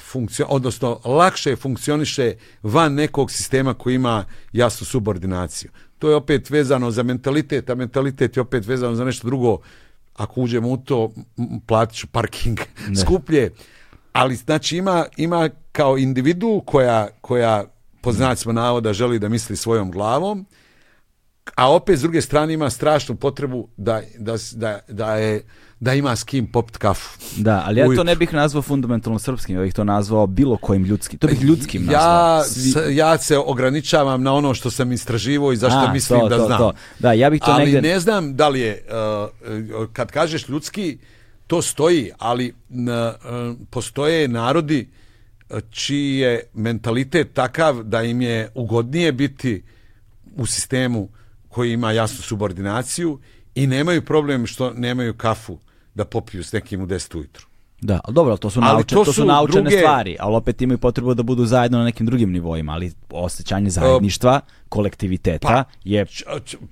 funkcion, 0.00 0.48
odnosno 0.50 1.00
lakše 1.04 1.56
funkcioniše 1.56 2.34
van 2.62 2.94
nekog 2.94 3.30
sistema 3.30 3.74
koji 3.74 3.94
ima 3.94 4.24
jasnu 4.52 4.86
subordinaciju. 4.86 5.70
To 5.98 6.10
je 6.10 6.16
opet 6.16 6.50
vezano 6.50 6.90
za 6.90 7.02
mentalitet, 7.02 7.70
a 7.70 7.74
mentalitet 7.74 8.36
je 8.36 8.40
opet 8.40 8.66
vezano 8.66 8.94
za 8.94 9.04
nešto 9.04 9.26
drugo. 9.26 9.58
Ako 10.14 10.40
uđemo 10.40 10.68
u 10.68 10.76
to, 10.76 11.12
platit 11.66 11.96
ću 11.96 12.06
parking 12.06 12.58
skuplje. 13.02 13.50
Ali 14.14 14.36
znači 14.36 14.76
ima, 14.76 15.04
ima 15.16 15.50
kao 15.72 15.98
individu 15.98 16.62
koja, 16.66 17.08
koja 17.20 17.64
po 18.00 18.12
znacima 18.12 18.52
navoda 18.52 18.92
želi 18.92 19.18
da 19.18 19.28
misli 19.28 19.56
svojom 19.56 19.90
glavom, 19.90 20.46
a 21.54 21.72
opet 21.72 21.98
s 21.98 22.02
druge 22.02 22.20
strane 22.20 22.52
ima 22.52 22.70
strašnu 22.70 23.16
potrebu 23.16 23.68
da, 23.76 24.00
da, 24.18 24.36
da, 24.52 24.78
da 24.88 25.14
je 25.14 25.42
da 25.80 25.94
ima 25.94 26.16
s 26.16 26.24
kim 26.24 26.46
popit 26.46 26.76
kafu. 26.76 27.18
Da, 27.36 27.62
ali 27.66 27.80
ja 27.80 27.86
to 27.96 28.04
ne 28.04 28.16
bih 28.16 28.32
nazvao 28.32 28.62
fundamentalno 28.62 29.18
srpskim, 29.18 29.56
ja 29.56 29.62
bih 29.62 29.74
to 29.74 29.84
nazvao 29.84 30.26
bilo 30.26 30.56
kojim 30.56 30.84
ljudskim. 30.84 31.18
To 31.18 31.26
bih 31.26 31.42
ljudskim 31.42 31.84
nazvao. 31.84 32.44
Ja, 32.88 33.10
ja 33.10 33.18
se 33.18 33.38
ograničavam 33.38 34.22
na 34.22 34.34
ono 34.34 34.54
što 34.54 34.70
sam 34.70 34.92
istraživao 34.92 35.52
i 35.52 35.56
zašto 35.56 35.92
mislim 35.92 36.28
da 36.28 36.38
znam. 36.38 36.58
To. 36.58 36.72
Da, 36.98 37.12
ja 37.12 37.30
bih 37.30 37.40
to 37.40 37.50
ali 37.50 37.64
negdje... 37.64 37.82
ne 37.82 38.00
znam 38.00 38.36
da 38.36 38.48
li 38.48 38.60
je, 38.60 38.84
uh, 38.88 39.86
kad 39.92 40.10
kažeš 40.10 40.48
ljudski, 40.48 40.98
to 41.46 41.62
stoji, 41.62 42.10
ali 42.18 42.48
uh, 42.48 43.56
postoje 43.70 44.28
narodi 44.28 44.88
uh, 45.50 45.58
čiji 45.70 46.18
je 46.18 46.42
mentalitet 46.54 47.32
takav 47.32 47.82
da 47.82 48.02
im 48.02 48.20
je 48.20 48.50
ugodnije 48.54 49.12
biti 49.12 49.62
u 50.36 50.46
sistemu 50.46 51.08
koji 51.48 51.72
ima 51.72 51.92
jasnu 51.92 52.22
subordinaciju 52.22 53.20
i 53.54 53.66
nemaju 53.66 54.04
problem 54.04 54.46
što 54.46 54.72
nemaju 54.72 55.14
kafu 55.14 55.58
da 55.94 56.04
popiju 56.04 56.44
s 56.44 56.52
nekim 56.52 56.82
u 56.82 56.86
10 56.86 57.16
ujutru. 57.16 57.46
Da, 57.84 58.00
ali 58.04 58.14
dobro, 58.14 58.36
to 58.36 58.50
su, 58.50 58.60
nauče, 58.60 58.94
to, 58.94 59.04
to 59.04 59.12
su, 59.12 59.24
naučene 59.24 59.62
druge... 59.62 59.78
stvari, 59.78 60.16
ali 60.20 60.36
opet 60.36 60.62
imaju 60.62 60.78
potrebu 60.78 61.14
da 61.14 61.22
budu 61.22 61.46
zajedno 61.46 61.78
na 61.78 61.84
nekim 61.84 62.06
drugim 62.06 62.32
nivoima, 62.32 62.72
ali 62.72 62.92
osjećanje 63.10 63.70
zajedništva, 63.70 64.40
kolektiviteta 64.68 65.48
pa, 65.48 65.64
je, 65.84 66.06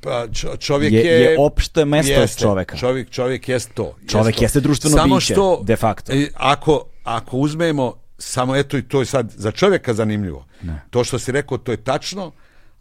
pa, 0.00 0.26
čovjek 0.58 0.92
je, 0.92 1.00
je, 1.00 1.36
opšte 1.38 1.84
mesto 1.84 2.12
jeste, 2.12 2.40
čoveka. 2.40 2.76
Čovjek, 2.76 3.10
čovjek 3.10 3.48
jest 3.48 3.74
to. 3.74 3.96
Čovjek 4.08 4.34
jest 4.34 4.42
jeste 4.42 4.60
društveno 4.60 4.96
samo 4.96 5.16
biće, 5.16 5.32
što, 5.32 5.62
de 5.64 5.76
facto. 5.76 6.12
E, 6.12 6.28
ako, 6.34 6.84
ako 7.04 7.36
uzmemo, 7.36 7.94
samo 8.18 8.56
eto 8.56 8.78
i 8.78 8.82
to 8.82 9.00
je 9.00 9.06
sad 9.06 9.32
za 9.36 9.50
čovjeka 9.50 9.94
zanimljivo. 9.94 10.46
Ne. 10.62 10.82
To 10.90 11.04
što 11.04 11.18
si 11.18 11.32
rekao, 11.32 11.58
to 11.58 11.72
je 11.72 11.76
tačno, 11.76 12.32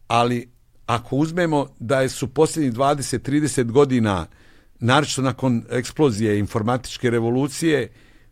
ali 0.07 0.51
ako 0.85 1.15
uzmemo 1.15 1.67
da 1.79 2.09
su 2.09 2.27
posljednjih 2.27 2.73
20-30 2.73 3.71
godina, 3.71 4.25
naročito 4.79 5.21
nakon 5.21 5.63
eksplozije 5.69 6.39
informatičke 6.39 7.09
revolucije, 7.09 7.89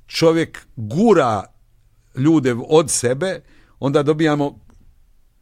čovjek 0.09 0.67
gura 0.75 1.43
ljude 2.15 2.55
od 2.67 2.91
sebe, 2.91 3.41
onda 3.79 4.03
dobijamo 4.03 4.59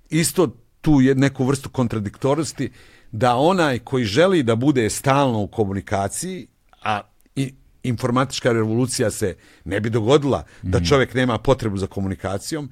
isto 0.09 0.47
tu 0.81 0.99
neku 1.15 1.45
vrstu 1.45 1.69
kontradiktornosti 1.69 2.71
da 3.11 3.35
onaj 3.35 3.79
koji 3.79 4.05
želi 4.05 4.43
da 4.43 4.55
bude 4.55 4.89
stalno 4.89 5.41
u 5.41 5.47
komunikaciji, 5.47 6.47
a 6.83 7.01
i 7.35 7.53
informatička 7.83 8.51
revolucija 8.51 9.11
se 9.11 9.35
ne 9.65 9.79
bi 9.79 9.89
dogodila 9.89 10.43
da 10.61 10.77
mhm. 10.77 10.85
čovjek 10.85 11.13
nema 11.13 11.37
potrebu 11.37 11.77
za 11.77 11.87
komunikacijom, 11.87 12.71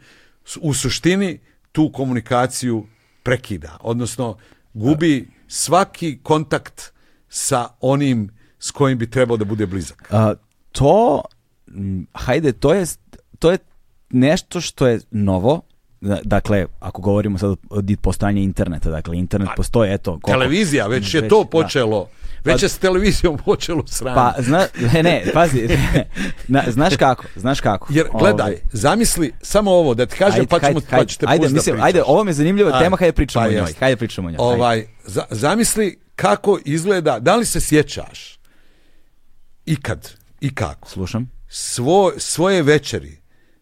u 0.61 0.73
suštini 0.73 1.39
tu 1.71 1.91
komunikaciju 1.91 2.87
prekida, 3.23 3.77
odnosno 3.81 4.37
gubi 4.73 5.27
svaki 5.47 6.19
kontakt 6.23 6.91
sa 7.29 7.67
onim 7.81 8.29
s 8.59 8.71
kojim 8.71 8.97
bi 8.97 9.09
trebao 9.09 9.37
da 9.37 9.45
bude 9.45 9.65
blizak. 9.65 10.07
A, 10.11 10.33
to, 10.71 11.21
hajde, 12.13 12.51
to 12.51 12.73
je, 12.73 12.85
to 13.39 13.51
je 13.51 13.57
nešto 14.09 14.61
što 14.61 14.87
je 14.87 14.99
novo, 15.11 15.61
dakle, 16.23 16.65
ako 16.79 17.01
govorimo 17.01 17.37
sad 17.37 17.49
o 17.69 17.81
postojanju 18.01 18.41
interneta, 18.41 18.89
dakle, 18.89 19.17
internet 19.17 19.49
postoji, 19.57 19.93
eto... 19.93 20.11
Koliko, 20.11 20.31
televizija, 20.31 20.87
već 20.87 21.13
je 21.13 21.21
već, 21.21 21.29
to 21.29 21.45
počelo. 21.45 21.99
Da. 22.43 22.51
Već 22.51 22.63
je 22.63 22.69
s 22.69 22.77
televizijom 22.77 23.37
počelo 23.45 23.87
sranje. 23.87 24.15
Pa, 24.15 24.33
zna, 24.39 24.65
ne, 24.93 25.03
ne, 25.03 25.23
pazi, 25.33 25.67
na, 26.47 26.63
znaš 26.67 26.97
kako, 26.97 27.23
znaš 27.35 27.61
kako. 27.61 27.87
Jer, 27.89 28.07
gledaj, 28.19 28.51
Ove, 28.51 28.59
zamisli 28.71 29.31
samo 29.41 29.71
ovo, 29.71 29.93
da 29.93 30.05
ti 30.05 30.17
kažem, 30.17 30.39
ajde, 30.39 30.47
pa, 30.47 30.59
ćemo, 30.59 30.79
hajde, 30.89 31.03
pa 31.03 31.05
ćete 31.05 31.25
ajde, 31.29 31.49
mislim, 31.49 31.81
ajde, 31.81 32.03
ovo 32.05 32.23
mi 32.23 32.29
je 32.29 32.33
zanimljiva 32.33 32.71
ajde, 32.73 32.85
tema, 32.85 32.97
hajde 32.97 33.11
pričamo 33.11 33.45
pa 33.45 33.49
o 33.49 33.53
njoj, 33.53 33.73
hajde 33.79 33.95
pričamo 33.95 34.27
o 34.27 34.31
njoj. 34.31 34.37
Ovaj, 34.39 34.87
za, 35.05 35.23
zamisli 35.29 35.99
kako 36.15 36.59
izgleda, 36.65 37.19
da 37.19 37.35
li 37.35 37.45
se 37.45 37.61
sjećaš 37.61 38.39
ikad 39.65 40.09
i 40.41 40.55
kako? 40.55 40.89
Slušam. 40.89 41.34
Svo, 41.57 42.11
svoje 42.17 42.63
večeri 42.63 43.17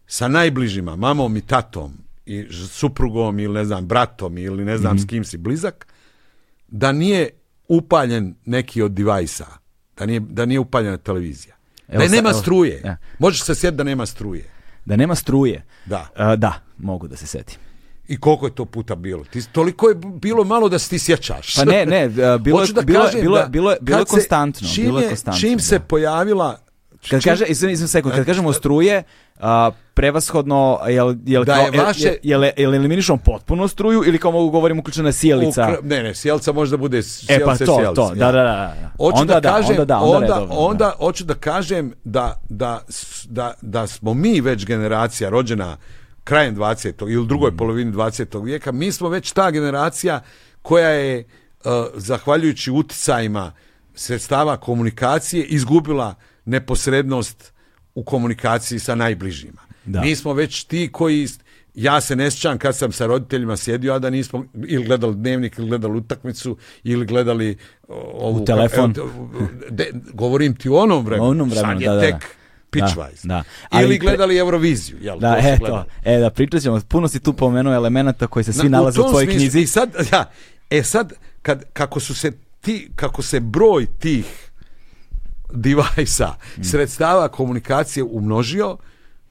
sa 0.08 0.28
najbližima, 0.28 0.96
mamom 0.96 1.38
i 1.38 1.41
tatom 1.41 1.94
i 2.26 2.48
suprugom 2.72 3.39
ili 3.39 3.54
ne 3.54 3.66
znam, 3.66 3.86
bratom 3.86 4.38
ili 4.38 4.66
ne 4.66 4.78
znam 4.78 4.96
mm 4.96 4.98
-hmm. 4.98 5.04
s 5.04 5.08
kim 5.08 5.24
si 5.24 5.38
blizak, 5.38 5.88
da 6.68 6.91
nije 6.91 7.30
upaljen 7.68 8.36
neki 8.46 8.82
od 8.82 8.91
divajsa, 8.91 9.46
da 9.98 10.06
nije, 10.06 10.20
da 10.20 10.46
nije 10.46 10.60
upaljena 10.60 10.98
televizija. 10.98 11.56
Evo 11.88 11.98
da 11.98 12.04
je 12.04 12.10
nema 12.10 12.30
evo, 12.30 12.39
struje. 12.39 12.82
Ja. 12.86 12.98
Možeš 13.20 13.44
se 13.44 13.56
sjetiti 13.56 13.78
da 13.78 13.84
nema 13.84 14.06
struje. 14.06 14.50
Da 14.86 14.96
nema 14.96 15.16
struje? 15.16 15.66
Da. 15.86 16.08
Uh, 16.16 16.39
da, 16.39 16.62
mogu 16.78 17.08
da 17.08 17.18
se 17.18 17.28
setim. 17.28 17.58
I 18.08 18.20
koliko 18.20 18.46
je 18.46 18.56
to 18.56 18.66
puta 18.66 18.96
bilo? 18.96 19.24
Ti, 19.24 19.52
toliko 19.52 19.89
je 19.89 19.96
bilo 19.96 20.44
malo 20.44 20.70
da 20.70 20.80
se 20.80 20.89
ti 20.89 21.00
sjećaš. 21.00 21.56
Pa 21.56 21.66
ne, 21.66 21.86
ne, 21.86 22.10
bilo, 22.10 22.66
da 22.66 22.82
bilo, 22.82 23.06
bilo, 23.22 23.48
bilo, 23.50 23.76
bilo, 23.82 24.00
je 24.00 24.06
konstantno. 24.06 24.68
Čim, 24.76 24.86
bilo 24.86 25.00
je, 25.00 25.08
konstantno, 25.08 25.39
čim 25.39 25.60
se 25.60 25.80
pojavila... 25.80 26.60
Kad 27.10 27.24
kaže, 27.24 27.45
izvim, 27.45 27.72
izvim 27.72 27.88
sekund, 27.88 28.16
kad 28.16 28.26
kažemo 28.26 28.54
struje, 28.54 29.04
a, 29.39 29.72
prevashodno 29.93 30.80
jel, 30.88 31.16
jel, 31.26 31.43
da 31.43 31.56
je 31.56 31.72
vaše... 31.72 32.16
jel, 32.24 32.43
jel, 32.58 32.76
eliminišom 32.76 33.20
potpuno 33.20 33.68
struju 33.68 34.04
ili 34.06 34.18
kao 34.18 34.32
mogu 34.32 34.49
govorim 34.49 34.80
uključena 34.80 35.12
sjelica? 35.12 35.68
Ukr... 35.72 35.86
Ne, 35.86 36.04
ne, 36.04 36.16
sjelca 36.16 36.51
može 36.51 36.72
da 36.72 36.78
bude 36.78 37.04
sjelce, 37.04 37.34
e, 37.34 37.45
pa 37.45 37.51
to, 37.58 37.78
sjelce, 37.78 37.95
to, 37.95 38.12
da, 38.16 38.32
da, 38.32 38.43
da. 38.43 38.91
Hoću 38.97 39.22
onda 39.22 39.39
da, 39.39 39.49
kažem, 39.49 39.72
onda, 39.72 39.86
da, 39.86 39.97
onda, 39.97 40.18
onda, 40.18 40.34
redovno, 40.34 40.56
onda 40.56 40.86
da. 40.86 41.06
hoću 41.06 41.24
da 41.24 41.34
kažem 41.34 41.93
da, 42.04 42.41
da, 42.49 42.80
da, 43.30 43.54
da 43.62 43.88
smo 43.88 44.14
mi 44.14 44.41
već 44.41 44.66
generacija 44.66 45.30
rođena 45.30 45.78
krajem 46.24 46.56
20. 46.56 47.12
ili 47.12 47.28
drugoj 47.28 47.51
mm. 47.51 47.58
polovini 47.58 47.91
20. 47.91 48.43
vijeka, 48.43 48.72
mi 48.72 48.91
smo 48.91 49.10
već 49.10 49.32
ta 49.32 49.51
generacija 49.51 50.22
koja 50.62 50.89
je, 50.89 51.24
uh, 51.66 51.72
zahvaljujući 51.95 52.72
uticajima 52.72 53.51
sredstava 53.95 54.58
komunikacije, 54.58 55.45
izgubila 55.45 56.16
neposrednost 56.46 57.54
u 57.96 58.04
komunikaciji 58.04 58.80
sa 58.80 58.96
najbližima. 58.96 59.62
Da. 59.86 60.02
Mi 60.02 60.16
smo 60.16 60.34
već 60.34 60.64
ti 60.64 60.89
koji 60.91 61.28
ja 61.74 62.02
se 62.02 62.16
ne 62.16 62.32
sjećam 62.32 62.58
kad 62.58 62.78
sam 62.78 62.91
sa 62.91 63.06
roditeljima 63.06 63.58
sjedio, 63.58 63.94
a 63.94 64.00
da 64.00 64.10
nismo 64.10 64.46
ili 64.68 64.86
gledali 64.86 65.16
dnevnik, 65.16 65.58
ili 65.58 65.68
gledali 65.68 65.98
utakmicu, 65.98 66.58
ili 66.84 67.06
gledali 67.06 67.58
ovu... 68.14 68.41
U 68.41 68.46
telefon. 68.46 68.94
De, 69.70 69.91
govorim 70.14 70.56
ti 70.56 70.70
u 70.70 70.76
onom 70.76 71.06
vremenu. 71.06 71.30
onom 71.30 71.50
vremenu, 71.50 71.74
Sad 71.74 71.82
je 71.82 71.89
da, 71.89 72.02
tek 72.02 72.14
da. 72.14 72.28
pitchwise. 72.72 73.28
Da, 73.28 73.44
da. 73.72 73.82
Ili 73.82 73.98
gledali 73.98 74.38
Euroviziju. 74.38 74.98
Jel, 75.02 75.20
da, 75.20 75.38
eto. 75.41 75.86
E, 76.04 76.18
da 76.18 76.30
pričat 76.30 76.62
ćemo. 76.62 76.82
Puno 76.88 77.08
si 77.08 77.20
tu 77.20 77.34
pomenuo 77.34 77.74
elemenata 77.74 78.28
koji 78.28 78.44
se 78.44 78.54
svi 78.54 78.70
Na, 78.70 78.78
nalaze 78.78 79.02
u, 79.02 79.06
u 79.06 79.10
tvojoj 79.10 79.28
knjizi. 79.28 79.60
I 79.60 79.68
sad, 79.68 79.89
ja, 80.12 80.32
e 80.70 80.84
sad, 80.84 81.14
kad, 81.41 81.64
kako 81.74 82.00
su 82.00 82.16
se 82.16 82.32
ti, 82.62 82.91
kako 82.96 83.22
se 83.22 83.39
broj 83.39 83.86
tih 84.00 84.26
devajsa, 85.52 86.36
mm. 86.58 86.64
sredstava 86.64 87.28
komunikacije 87.28 88.04
umnožio, 88.04 88.78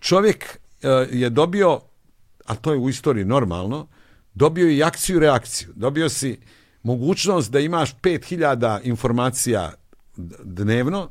čovjek 0.00 0.44
uh, 0.82 0.90
je 1.12 1.30
dobio, 1.30 1.80
a 2.44 2.54
to 2.54 2.72
je 2.72 2.78
u 2.78 2.88
istoriji 2.88 3.24
normalno, 3.24 3.88
dobio 4.34 4.70
i 4.70 4.82
akciju 4.82 5.16
i 5.16 5.20
reakciju. 5.20 5.68
Dobio 5.74 6.08
si 6.08 6.38
mogućnost 6.82 7.50
da 7.50 7.60
imaš 7.60 7.94
5000 8.02 8.80
informacija 8.84 9.72
dnevno, 10.44 11.08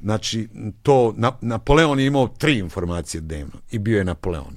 znači 0.00 0.48
to, 0.82 1.14
na, 1.16 1.32
Napoleon 1.40 2.00
je 2.00 2.06
imao 2.06 2.28
tri 2.28 2.58
informacije 2.58 3.20
dnevno 3.20 3.54
i 3.70 3.78
bio 3.78 3.98
je 3.98 4.04
Napoleon. 4.04 4.56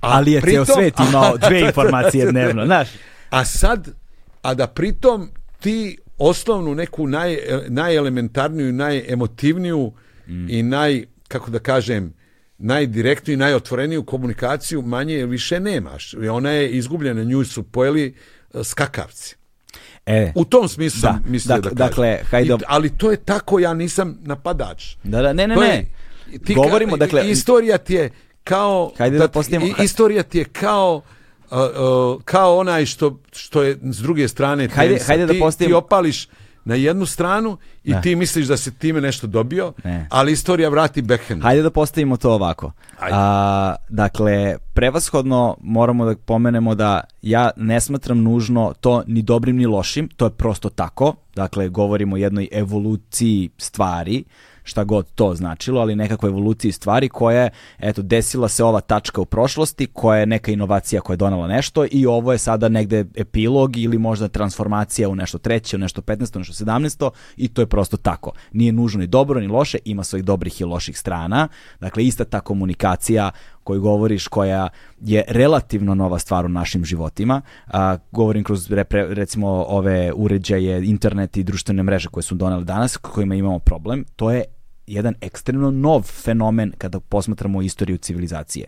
A 0.00 0.08
Ali 0.16 0.32
je 0.32 0.40
ceo 0.40 0.64
pritom- 0.64 0.74
svet 0.74 0.94
imao 1.08 1.36
dve 1.48 1.60
informacije 1.60 2.30
dnevno, 2.30 2.66
znaš. 2.66 2.88
A 3.30 3.44
sad, 3.44 3.88
a 4.42 4.54
da 4.54 4.66
pritom 4.66 5.28
ti 5.60 5.98
osnovnu 6.20 6.74
neku 6.74 7.06
naj, 7.06 7.38
najelementarniju, 7.68 8.72
najemotivniju 8.72 9.92
i 10.48 10.62
naj, 10.62 11.04
kako 11.28 11.50
da 11.50 11.58
kažem, 11.60 12.12
najdirektniju 12.58 13.34
i 13.34 13.38
najotvoreniju 13.38 14.02
komunikaciju 14.04 14.82
manje 14.82 15.14
ili 15.14 15.26
više 15.26 15.60
nemaš. 15.60 16.14
Ona 16.30 16.50
je 16.50 16.70
izgubljena, 16.70 17.24
nju 17.24 17.44
su 17.44 17.62
pojeli 17.64 18.14
e, 18.54 18.64
skakavci. 18.64 19.36
E, 20.06 20.32
U 20.34 20.44
tom 20.44 20.68
smislu 20.68 21.00
Da, 21.02 21.18
mislio 21.26 21.50
dak- 21.50 21.60
da 21.60 21.62
kažem. 21.62 21.76
dakle, 21.78 22.18
hajde- 22.26 22.52
I- 22.52 22.64
ali 22.66 22.90
to 22.90 23.10
je 23.10 23.16
tako, 23.18 23.58
ja 23.58 23.74
nisam 23.74 24.18
napadač. 24.22 24.94
da, 25.04 25.22
da, 25.22 25.32
ne, 25.32 25.48
ne, 25.48 25.54
To 25.54 25.62
je- 25.62 25.86
ne. 26.28 26.38
ti 26.38 26.54
Govorimo, 26.54 26.92
ka- 26.92 26.98
dakle, 26.98 27.30
istorija 27.30 27.78
ti 27.78 27.94
je 27.94 28.10
kao 28.44 28.92
Hajde 28.98 29.18
da 29.18 29.28
postavimo- 29.28 29.66
i- 29.68 29.84
istorija 29.84 30.22
ti 30.22 30.38
je 30.38 30.44
kao 30.44 31.02
uh, 31.50 31.58
uh, 31.58 32.22
kao 32.22 32.58
onaj 32.58 32.86
što, 32.86 33.18
što 33.32 33.62
je 33.62 33.78
s 33.82 33.98
druge 33.98 34.28
strane 34.28 34.68
Hajde- 34.68 34.88
tenisa. 34.88 35.06
hajde 35.06 35.26
da 35.26 35.32
ti, 35.32 35.38
postavimo- 35.40 35.70
ti 35.70 35.84
opališ 35.84 36.28
na 36.64 36.74
jednu 36.74 37.06
stranu 37.06 37.56
i 37.84 37.94
ti 38.02 38.16
misliš 38.16 38.46
da 38.46 38.56
si 38.56 38.70
time 38.72 39.00
nešto 39.00 39.26
dobio, 39.26 39.72
Ne. 39.84 40.06
ali 40.10 40.32
istorija 40.32 40.68
vrati 40.68 41.02
backhand. 41.02 41.42
Hajde 41.42 41.62
da 41.62 41.70
postavimo 41.70 42.16
to 42.16 42.32
ovako. 42.32 42.72
A, 43.00 43.74
dakle, 43.88 44.56
prevashodno 44.72 45.56
moramo 45.60 46.04
da 46.04 46.16
pomenemo 46.16 46.74
da 46.74 47.00
ja 47.22 47.50
ne 47.56 47.80
smatram 47.80 48.22
nužno 48.22 48.74
to 48.80 49.02
ni 49.06 49.22
dobrim 49.22 49.56
ni 49.56 49.66
lošim, 49.66 50.08
to 50.08 50.24
je 50.26 50.30
prosto 50.30 50.68
tako. 50.70 51.14
Dakle, 51.34 51.68
govorimo 51.68 52.14
o 52.14 52.18
jednoj 52.18 52.48
evoluciji 52.52 53.50
stvari, 53.58 54.24
šta 54.64 54.84
god 54.84 55.10
to 55.14 55.34
značilo, 55.34 55.80
ali 55.80 55.96
nekakvoj 55.96 56.28
evoluciji 56.28 56.72
stvari 56.72 57.08
koja 57.08 57.42
je, 57.42 57.50
eto, 57.78 58.02
desila 58.02 58.48
se 58.48 58.64
ova 58.64 58.80
tačka 58.80 59.20
u 59.20 59.24
prošlosti, 59.24 59.86
koja 59.86 60.18
je 60.18 60.26
neka 60.26 60.52
inovacija 60.52 61.00
koja 61.00 61.14
je 61.14 61.18
donala 61.18 61.46
nešto 61.46 61.86
i 61.90 62.06
ovo 62.06 62.32
je 62.32 62.38
sada 62.38 62.68
negde 62.68 63.04
epilog 63.14 63.76
ili 63.76 63.98
možda 63.98 64.28
transformacija 64.28 65.08
u 65.08 65.14
nešto 65.14 65.38
treće, 65.38 65.76
u 65.76 65.78
nešto 65.78 66.00
15, 66.00 66.36
u 66.36 66.38
nešto 66.38 66.64
17 66.64 67.10
i 67.36 67.48
to 67.48 67.62
je 67.62 67.66
prosto 67.66 67.96
tako. 67.96 68.32
Nije 68.52 68.72
nužno 68.72 69.00
ni 69.00 69.06
dobro 69.06 69.40
ni 69.40 69.46
loše, 69.46 69.78
ima 69.84 70.04
svojih 70.04 70.24
dobrih 70.24 70.60
i 70.60 70.64
loših 70.64 70.98
strana. 70.98 71.48
Dakle, 71.80 72.04
ista 72.04 72.24
ta 72.24 72.40
komunikacija 72.40 73.30
koju 73.70 73.80
govoriš, 73.80 74.28
koja 74.28 74.68
je 75.00 75.24
relativno 75.28 75.94
nova 75.94 76.18
stvar 76.18 76.44
u 76.44 76.48
našim 76.48 76.84
životima. 76.84 77.42
A, 77.66 77.96
govorim 78.12 78.44
kroz 78.44 78.70
repre- 78.70 79.14
recimo 79.14 79.48
ove 79.48 80.12
uređaje, 80.12 80.84
internet 80.84 81.36
i 81.36 81.42
društvene 81.42 81.82
mreže 81.82 82.08
koje 82.08 82.22
su 82.22 82.34
doneli 82.34 82.64
danas, 82.64 82.96
kojima 82.96 83.34
imamo 83.34 83.58
problem. 83.58 84.04
To 84.16 84.30
je 84.30 84.44
jedan 84.86 85.14
ekstremno 85.20 85.70
nov 85.70 86.02
fenomen 86.02 86.72
kada 86.78 87.00
posmatramo 87.00 87.62
istoriju 87.62 87.98
civilizacije 87.98 88.66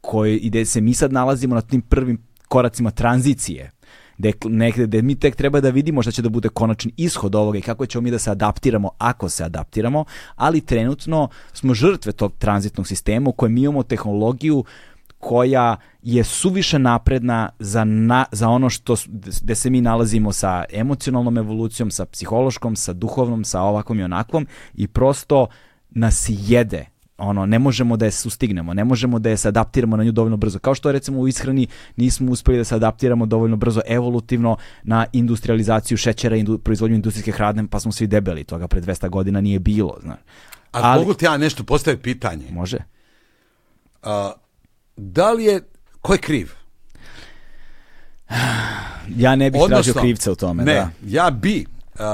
koji, 0.00 0.38
i 0.38 0.64
se 0.64 0.80
mi 0.80 0.94
sad 0.94 1.12
nalazimo 1.12 1.54
na 1.54 1.60
tim 1.60 1.82
prvim 1.82 2.18
koracima 2.48 2.90
tranzicije 2.90 3.70
gde, 4.18 4.32
negde, 4.44 4.86
gde 4.86 5.02
mi 5.02 5.14
tek 5.14 5.36
treba 5.36 5.60
da 5.60 5.70
vidimo 5.70 6.02
šta 6.02 6.10
će 6.10 6.22
da 6.22 6.28
bude 6.28 6.48
konačni 6.48 6.92
ishod 6.96 7.34
ovoga 7.34 7.58
i 7.58 7.62
kako 7.62 7.86
ćemo 7.86 8.02
mi 8.02 8.10
da 8.10 8.18
se 8.18 8.30
adaptiramo 8.30 8.90
ako 8.98 9.28
se 9.28 9.44
adaptiramo, 9.44 10.04
ali 10.34 10.60
trenutno 10.60 11.28
smo 11.52 11.74
žrtve 11.74 12.12
tog 12.12 12.32
tranzitnog 12.38 12.86
sistema 12.86 13.30
u 13.30 13.32
kojem 13.32 13.52
mi 13.52 13.60
imamo 13.60 13.82
tehnologiju 13.82 14.64
koja 15.18 15.76
je 16.02 16.24
suviše 16.24 16.78
napredna 16.78 17.50
za, 17.58 17.84
na, 17.84 18.24
za 18.32 18.48
ono 18.48 18.70
što 18.70 18.96
gde 19.42 19.54
se 19.54 19.70
mi 19.70 19.80
nalazimo 19.80 20.32
sa 20.32 20.64
emocionalnom 20.72 21.38
evolucijom, 21.38 21.90
sa 21.90 22.06
psihološkom, 22.06 22.76
sa 22.76 22.92
duhovnom, 22.92 23.44
sa 23.44 23.62
ovakvom 23.62 24.00
i 24.00 24.04
onakvom 24.04 24.46
i 24.74 24.88
prosto 24.88 25.46
nas 25.90 26.26
jede 26.28 26.93
ono, 27.18 27.46
ne 27.46 27.58
možemo 27.58 27.96
da 27.96 28.04
je 28.04 28.10
sustignemo, 28.10 28.74
ne 28.74 28.84
možemo 28.84 29.18
da 29.18 29.30
je 29.30 29.36
se 29.36 29.48
adaptiramo 29.48 29.96
na 29.96 30.04
nju 30.04 30.12
dovoljno 30.12 30.36
brzo. 30.36 30.58
Kao 30.58 30.74
što 30.74 30.92
recimo 30.92 31.18
u 31.20 31.28
ishrani 31.28 31.66
nismo 31.96 32.32
uspeli 32.32 32.58
da 32.58 32.64
se 32.64 32.74
adaptiramo 32.74 33.26
dovoljno 33.26 33.56
brzo 33.56 33.80
evolutivno 33.86 34.56
na 34.82 35.06
industrializaciju 35.12 35.96
šećera 35.98 36.36
i 36.36 36.40
indu, 36.40 36.58
proizvodnju 36.58 36.94
industrijske 36.96 37.32
hrane, 37.32 37.66
pa 37.70 37.80
smo 37.80 37.92
svi 37.92 38.06
debeli. 38.06 38.44
Toga 38.44 38.68
pre 38.68 38.80
200 38.80 39.08
godina 39.08 39.40
nije 39.40 39.58
bilo, 39.58 39.96
znaš. 40.02 40.18
A 40.72 40.80
ali- 40.82 41.00
mogu 41.00 41.14
ti 41.14 41.24
ja 41.24 41.36
nešto 41.36 41.64
postaviti 41.64 42.02
pitanje? 42.02 42.44
Može? 42.50 42.78
A, 44.02 44.32
da 44.96 45.32
li 45.32 45.44
je, 45.44 45.60
ko 46.00 46.12
je 46.12 46.18
kriv? 46.18 46.50
Ja 49.16 49.36
ne 49.36 49.50
bih 49.50 49.60
Odnosno, 49.60 49.82
tražio 49.82 50.00
krivca 50.02 50.32
u 50.32 50.36
tome, 50.36 50.64
ne, 50.64 50.74
da. 50.74 50.90
ja 51.06 51.30
bi, 51.30 51.66
a, 51.98 52.04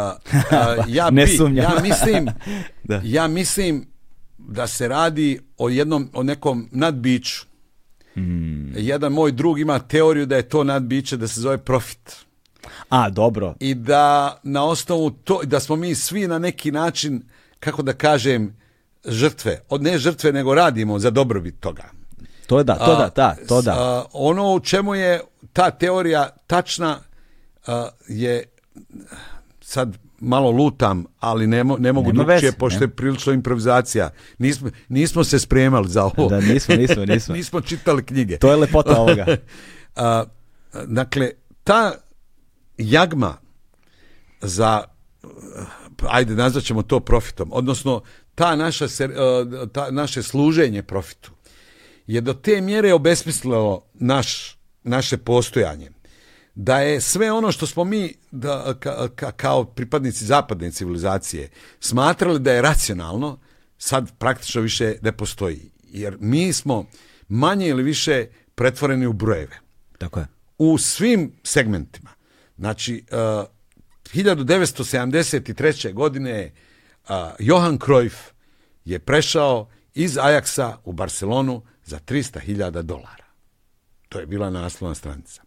a, 0.51 0.75
ja 0.89 1.11
Ne 1.11 1.25
bi, 1.25 1.31
sumnjam. 1.31 1.65
ja 1.65 1.83
mislim, 1.83 2.27
Da. 2.85 3.01
ja 3.05 3.29
mislim 3.29 3.90
da 4.49 4.67
se 4.67 4.89
radi 4.89 5.41
o 5.59 5.69
jednom, 5.69 6.11
o 6.15 6.23
nekom 6.23 6.69
nadbiću. 6.73 7.47
Hmm. 8.15 8.73
Jedan 8.77 9.13
moj 9.13 9.33
drug 9.33 9.61
ima 9.61 9.79
teoriju 9.79 10.27
da 10.27 10.37
je 10.37 10.49
to 10.49 10.65
nadbiće 10.65 11.17
da 11.17 11.29
se 11.29 11.41
zove 11.41 11.59
profit. 11.59 12.17
A, 12.89 13.11
dobro. 13.11 13.55
I 13.61 13.75
da 13.75 14.39
na 14.43 14.65
osnovu 14.65 15.11
to, 15.11 15.41
da 15.45 15.61
smo 15.61 15.77
mi 15.77 15.95
svi 15.95 16.29
na 16.29 16.39
neki 16.39 16.73
način, 16.73 17.23
kako 17.61 17.83
da 17.83 17.93
kažem, 17.93 18.57
žrtve. 19.05 19.61
Od 19.69 19.83
ne 19.83 19.99
žrtve, 19.99 20.33
nego 20.33 20.55
radimo 20.55 20.99
za 20.99 21.11
dobrobit 21.11 21.61
toga. 21.61 21.85
To 22.47 22.59
je 22.59 22.65
da, 22.65 22.75
to 22.75 22.97
da, 22.97 23.11
da, 23.17 23.37
to 23.49 23.63
da. 23.63 23.73
A, 23.73 24.05
ono 24.13 24.55
u 24.55 24.61
čemu 24.61 24.95
je 24.95 25.21
ta 25.53 25.71
teorija 25.71 26.29
tačna 26.47 26.99
a, 27.67 27.89
je 28.09 28.45
sad 29.61 29.97
malo 30.21 30.51
lutam, 30.51 31.05
ali 31.19 31.47
ne, 31.47 31.65
mo- 31.65 31.79
ne 31.79 31.93
mogu 31.93 32.13
drugčije, 32.13 32.53
pošto 32.53 32.85
je 32.85 32.89
prilično 32.89 33.33
improvizacija. 33.33 34.11
Nismo, 34.39 34.71
nismo 34.89 35.25
se 35.25 35.39
spremali 35.39 35.89
za 35.89 36.05
ovo. 36.05 36.29
Da, 36.29 36.41
nismo, 36.41 36.75
nismo, 36.77 37.05
nismo. 37.15 37.35
nismo 37.35 37.61
čitali 37.61 38.05
knjige. 38.05 38.39
To 38.39 38.51
je 38.51 38.57
lepota 38.57 39.01
ovoga. 39.01 39.27
A, 39.97 40.25
dakle, 40.87 41.31
ta 41.65 41.93
jagma 42.79 43.37
za, 44.41 44.85
ajde 46.09 46.35
nazvat 46.35 46.65
ćemo 46.65 46.83
to 46.83 47.01
profitom, 47.01 47.51
odnosno 47.53 48.03
ta 48.35 48.57
naša, 48.57 48.85
a, 48.85 49.67
ta 49.73 49.91
naše 49.91 50.23
služenje 50.23 50.83
profitu 50.83 51.31
je 52.07 52.21
do 52.21 52.35
te 52.35 52.61
mjere 52.61 52.93
obesmislilo 52.95 53.85
naš, 53.95 54.59
naše 54.83 55.17
postojanje 55.17 55.91
da 56.55 56.79
je 56.79 57.01
sve 57.01 57.33
ono 57.33 57.53
što 57.53 57.67
smo 57.67 57.85
mi 57.85 58.15
da, 58.31 58.75
ka- 58.81 59.09
ka- 59.09 59.33
kao 59.33 59.65
pripadnici 59.65 60.25
zapadne 60.25 60.71
civilizacije 60.71 61.49
smatrali 61.81 62.41
da 62.41 62.53
je 62.53 62.63
racionalno, 62.63 63.39
sad 63.79 64.19
praktično 64.19 64.61
više 64.63 64.95
ne 65.03 65.13
postoji. 65.13 65.71
Jer 65.83 66.17
mi 66.21 66.53
smo 66.53 66.87
manje 67.29 67.69
ili 67.69 67.83
više 67.83 68.27
pretvoreni 68.55 69.07
u 69.07 69.13
brojeve 69.13 69.59
Tako 69.99 70.21
je. 70.21 70.27
u 70.59 70.79
svim 70.79 71.33
segmentima. 71.43 72.11
Znači, 72.59 73.05
uh, 73.11 73.47
1973. 74.15 75.93
godine 75.93 76.53
uh, 77.09 77.15
Johan 77.39 77.79
Cruyff 77.79 78.15
je 78.85 78.99
prešao 78.99 79.69
iz 79.95 80.19
Ajaksa 80.19 80.77
u 80.85 80.93
Barcelonu 80.93 81.63
za 81.85 81.99
300.000 81.99 82.83
dolara. 82.83 83.25
To 84.09 84.21
je 84.21 84.27
bila 84.27 84.51
naslovna 84.51 84.95
stranica. 84.95 85.43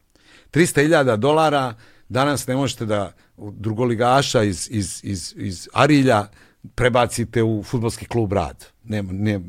300.000 0.53 1.15
dolara 1.17 1.73
danas 2.09 2.47
ne 2.47 2.55
možete 2.55 2.85
da 2.85 3.13
drugoligaša 3.37 4.43
iz, 4.43 4.67
iz, 4.71 4.99
iz, 5.03 5.33
iz 5.37 5.69
Arilja 5.73 6.27
prebacite 6.75 7.43
u 7.43 7.63
futbolski 7.63 8.05
klub 8.05 8.33
Rad. 8.33 8.65
Nema, 8.83 9.13
ne, 9.13 9.39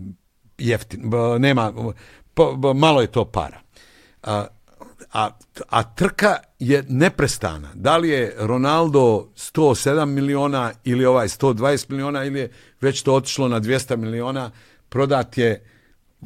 jeftin, 0.59 1.13
nema, 1.39 1.73
malo 2.75 3.01
je 3.01 3.07
to 3.07 3.25
para. 3.25 3.61
A, 4.23 4.47
a, 5.13 5.31
a 5.69 5.83
trka 5.83 6.37
je 6.59 6.85
neprestana. 6.89 7.71
Da 7.75 7.97
li 7.97 8.09
je 8.09 8.35
Ronaldo 8.39 9.29
107 9.37 10.07
miliona 10.07 10.73
ili 10.85 11.05
ovaj 11.05 11.29
120 11.29 11.91
miliona 11.91 12.25
ili 12.25 12.41
je 12.41 12.51
već 12.81 13.03
to 13.03 13.15
otišlo 13.15 13.49
na 13.49 13.61
200 13.61 13.97
miliona, 13.97 14.51
prodat 14.89 15.39
je 15.39 15.65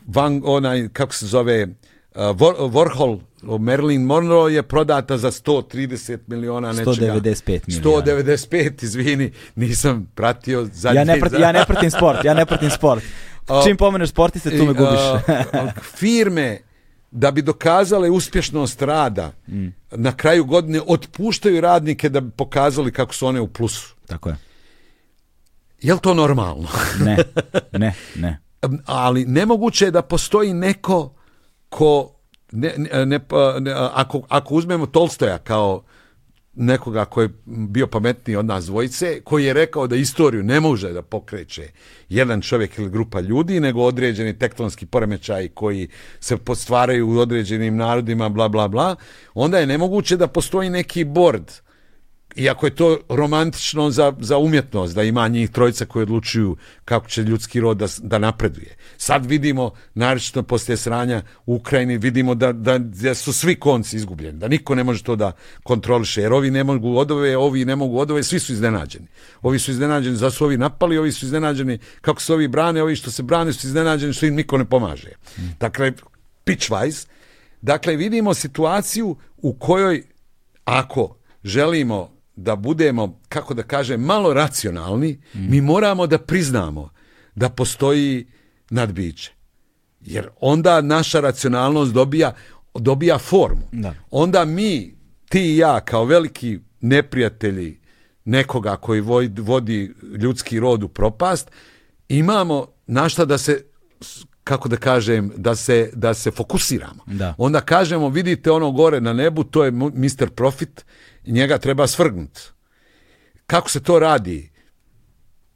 Van, 0.06 0.42
onaj, 0.44 0.88
kako 0.92 1.14
se 1.14 1.26
zove, 1.26 1.68
Warhol, 2.14 3.18
Marilyn 3.42 4.02
Monroe 4.02 4.52
je 4.52 4.62
prodata 4.62 5.18
za 5.18 5.30
130 5.30 6.18
miliona 6.26 6.72
nečega. 6.72 6.90
195 6.92 7.60
miliona. 7.66 8.02
195, 8.02 8.84
izvini, 8.84 9.32
nisam 9.56 10.10
pratio 10.14 10.68
zadnji. 10.72 10.96
Ja 10.96 11.04
ne, 11.04 11.20
pratim, 11.20 11.40
ja 11.40 11.52
ne 11.52 11.64
pratim 11.66 11.90
sport, 11.90 12.24
ja 12.24 12.34
ne 12.34 12.46
pratim 12.46 12.70
sport. 12.70 13.02
Čim 13.64 13.76
pomeneš 13.76 14.10
sportiste, 14.10 14.50
tu 14.50 14.64
me 14.64 14.72
gubiš. 14.72 15.00
firme 15.82 16.58
da 17.10 17.30
bi 17.30 17.42
dokazale 17.42 18.10
uspješnost 18.10 18.82
rada 18.82 19.32
Mm. 19.46 19.66
na 19.90 20.12
kraju 20.12 20.44
godine 20.44 20.80
otpuštaju 20.86 21.60
radnike 21.60 22.08
da 22.08 22.20
bi 22.20 22.30
pokazali 22.30 22.92
kako 22.92 23.14
su 23.14 23.26
one 23.26 23.40
u 23.40 23.48
plusu. 23.48 23.94
Tako 24.06 24.28
je. 24.28 24.36
Je 25.80 25.94
li 25.94 26.00
to 26.00 26.14
normalno? 26.14 26.68
Ne, 27.00 27.16
ne, 27.72 27.94
ne. 28.16 28.38
Ali 28.86 29.24
nemoguće 29.24 29.84
je 29.84 29.90
da 29.90 30.02
postoji 30.02 30.54
neko 30.54 31.14
ko 31.68 32.14
ne, 32.52 32.74
ne, 32.76 33.06
ne, 33.06 33.18
pa, 33.18 33.60
ako, 33.94 34.22
ako 34.28 34.54
uzmemo 34.54 34.86
Tolstoja 34.86 35.38
kao 35.38 35.82
nekoga 36.54 37.04
koji 37.04 37.24
je 37.24 37.32
bio 37.46 37.86
pametniji 37.86 38.36
od 38.36 38.46
nas 38.46 38.66
dvojice, 38.66 39.20
koji 39.20 39.44
je 39.44 39.52
rekao 39.52 39.86
da 39.86 39.96
istoriju 39.96 40.42
ne 40.42 40.60
može 40.60 40.92
da 40.92 41.02
pokreće 41.02 41.68
jedan 42.08 42.40
čovjek 42.40 42.78
ili 42.78 42.90
grupa 42.90 43.20
ljudi, 43.20 43.60
nego 43.60 43.82
određeni 43.82 44.38
tektonski 44.38 44.86
poremećaji 44.86 45.48
koji 45.48 45.88
se 46.20 46.36
postvaraju 46.36 47.08
u 47.08 47.18
određenim 47.18 47.76
narodima, 47.76 48.28
bla, 48.28 48.48
bla, 48.48 48.68
bla, 48.68 48.96
onda 49.34 49.58
je 49.58 49.66
nemoguće 49.66 50.16
da 50.16 50.26
postoji 50.26 50.70
neki 50.70 51.04
bord 51.04 51.52
iako 52.36 52.66
je 52.66 52.74
to 52.74 52.98
romantično 53.08 53.90
za, 53.90 54.12
za 54.20 54.38
umjetnost, 54.38 54.94
da 54.94 55.02
ima 55.02 55.28
njih 55.28 55.50
trojica 55.50 55.84
koji 55.84 56.02
odlučuju 56.02 56.56
kako 56.84 57.08
će 57.08 57.22
ljudski 57.22 57.60
rod 57.60 57.76
da, 57.76 57.86
da 58.02 58.18
napreduje. 58.18 58.76
Sad 58.96 59.26
vidimo, 59.26 59.70
naročito 59.94 60.42
poslije 60.42 60.76
sranja 60.76 61.22
u 61.46 61.54
Ukrajini, 61.54 61.98
vidimo 61.98 62.34
da, 62.34 62.52
da, 62.52 62.78
da, 62.78 63.14
su 63.14 63.32
svi 63.32 63.54
konci 63.54 63.96
izgubljeni, 63.96 64.38
da 64.38 64.48
niko 64.48 64.74
ne 64.74 64.84
može 64.84 65.02
to 65.02 65.16
da 65.16 65.32
kontroliše, 65.62 66.22
jer 66.22 66.32
ovi 66.32 66.50
ne 66.50 66.64
mogu 66.64 66.96
odove, 66.96 67.36
ovi 67.36 67.64
ne 67.64 67.76
mogu 67.76 67.98
odove, 67.98 68.22
svi 68.22 68.38
su 68.38 68.52
iznenađeni. 68.52 69.06
Ovi 69.42 69.58
su 69.58 69.70
iznenađeni 69.70 70.16
za 70.16 70.30
su 70.30 70.44
ovi 70.44 70.56
napali, 70.56 70.98
ovi 70.98 71.12
su 71.12 71.26
iznenađeni 71.26 71.78
kako 72.00 72.22
se 72.22 72.32
ovi 72.32 72.48
brane, 72.48 72.82
ovi 72.82 72.96
što 72.96 73.10
se 73.10 73.22
brane 73.22 73.52
su 73.52 73.66
iznenađeni 73.66 74.12
što 74.12 74.26
im 74.26 74.34
niko 74.34 74.58
ne 74.58 74.64
pomaže. 74.64 75.10
Dakle, 75.60 75.92
pitchwise, 76.44 77.06
dakle 77.62 77.96
vidimo 77.96 78.34
situaciju 78.34 79.16
u 79.36 79.52
kojoj 79.52 80.02
ako 80.64 81.16
želimo 81.44 82.17
da 82.38 82.56
budemo, 82.56 83.20
kako 83.28 83.54
da 83.54 83.62
kažem, 83.62 84.00
malo 84.00 84.34
racionalni, 84.34 85.20
mm. 85.34 85.50
mi 85.50 85.60
moramo 85.60 86.06
da 86.06 86.18
priznamo 86.18 86.90
da 87.34 87.48
postoji 87.48 88.26
nadbiće. 88.70 89.32
Jer 90.00 90.28
onda 90.40 90.80
naša 90.80 91.20
racionalnost 91.20 91.92
dobija, 91.92 92.34
dobija 92.74 93.18
formu. 93.18 93.68
Da. 93.72 93.94
Onda 94.10 94.44
mi, 94.44 94.94
ti 95.28 95.40
i 95.40 95.56
ja, 95.56 95.80
kao 95.80 96.04
veliki 96.04 96.58
neprijatelji 96.80 97.80
nekoga 98.24 98.76
koji 98.76 99.00
vodi 99.40 99.94
ljudski 100.18 100.60
rod 100.60 100.82
u 100.82 100.88
propast, 100.88 101.50
imamo 102.08 102.66
na 102.86 103.08
šta 103.08 103.24
da 103.24 103.38
se 103.38 103.64
kako 104.44 104.68
da 104.68 104.76
kažem, 104.76 105.32
da 105.36 105.54
se, 105.54 105.90
da 105.92 106.14
se 106.14 106.30
fokusiramo. 106.30 107.04
Da. 107.06 107.34
Onda 107.38 107.60
kažemo, 107.60 108.08
vidite 108.08 108.50
ono 108.50 108.70
gore 108.70 109.00
na 109.00 109.12
nebu, 109.12 109.44
to 109.44 109.64
je 109.64 109.70
Mr. 109.70 110.30
Profit, 110.34 110.84
njega 111.32 111.58
treba 111.58 111.86
svrgnuti. 111.86 112.40
Kako 113.46 113.70
se 113.70 113.82
to 113.82 113.98
radi? 113.98 114.50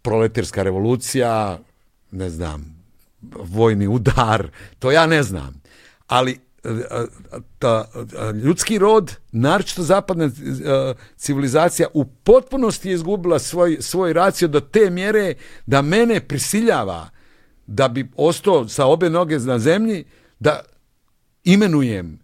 Proletarska 0.02 0.62
revolucija, 0.62 1.58
ne 2.10 2.30
znam, 2.30 2.84
vojni 3.44 3.86
udar, 3.86 4.50
to 4.78 4.90
ja 4.90 5.06
ne 5.06 5.22
znam. 5.22 5.62
Ali 6.06 6.40
ta, 7.58 7.90
ljudski 8.44 8.78
rod, 8.78 9.16
naročito 9.32 9.82
zapadna 9.82 10.30
civilizacija, 11.16 11.88
u 11.94 12.04
potpunosti 12.04 12.88
je 12.88 12.94
izgubila 12.94 13.38
svoj, 13.38 13.76
svoj 13.80 14.12
racio 14.12 14.48
do 14.48 14.60
te 14.60 14.90
mjere 14.90 15.34
da 15.66 15.82
mene 15.82 16.20
prisiljava 16.20 17.08
da 17.66 17.88
bi 17.88 18.10
ostao 18.16 18.68
sa 18.68 18.86
obe 18.86 19.10
noge 19.10 19.38
na 19.38 19.58
zemlji, 19.58 20.04
da 20.40 20.60
imenujem 21.44 22.18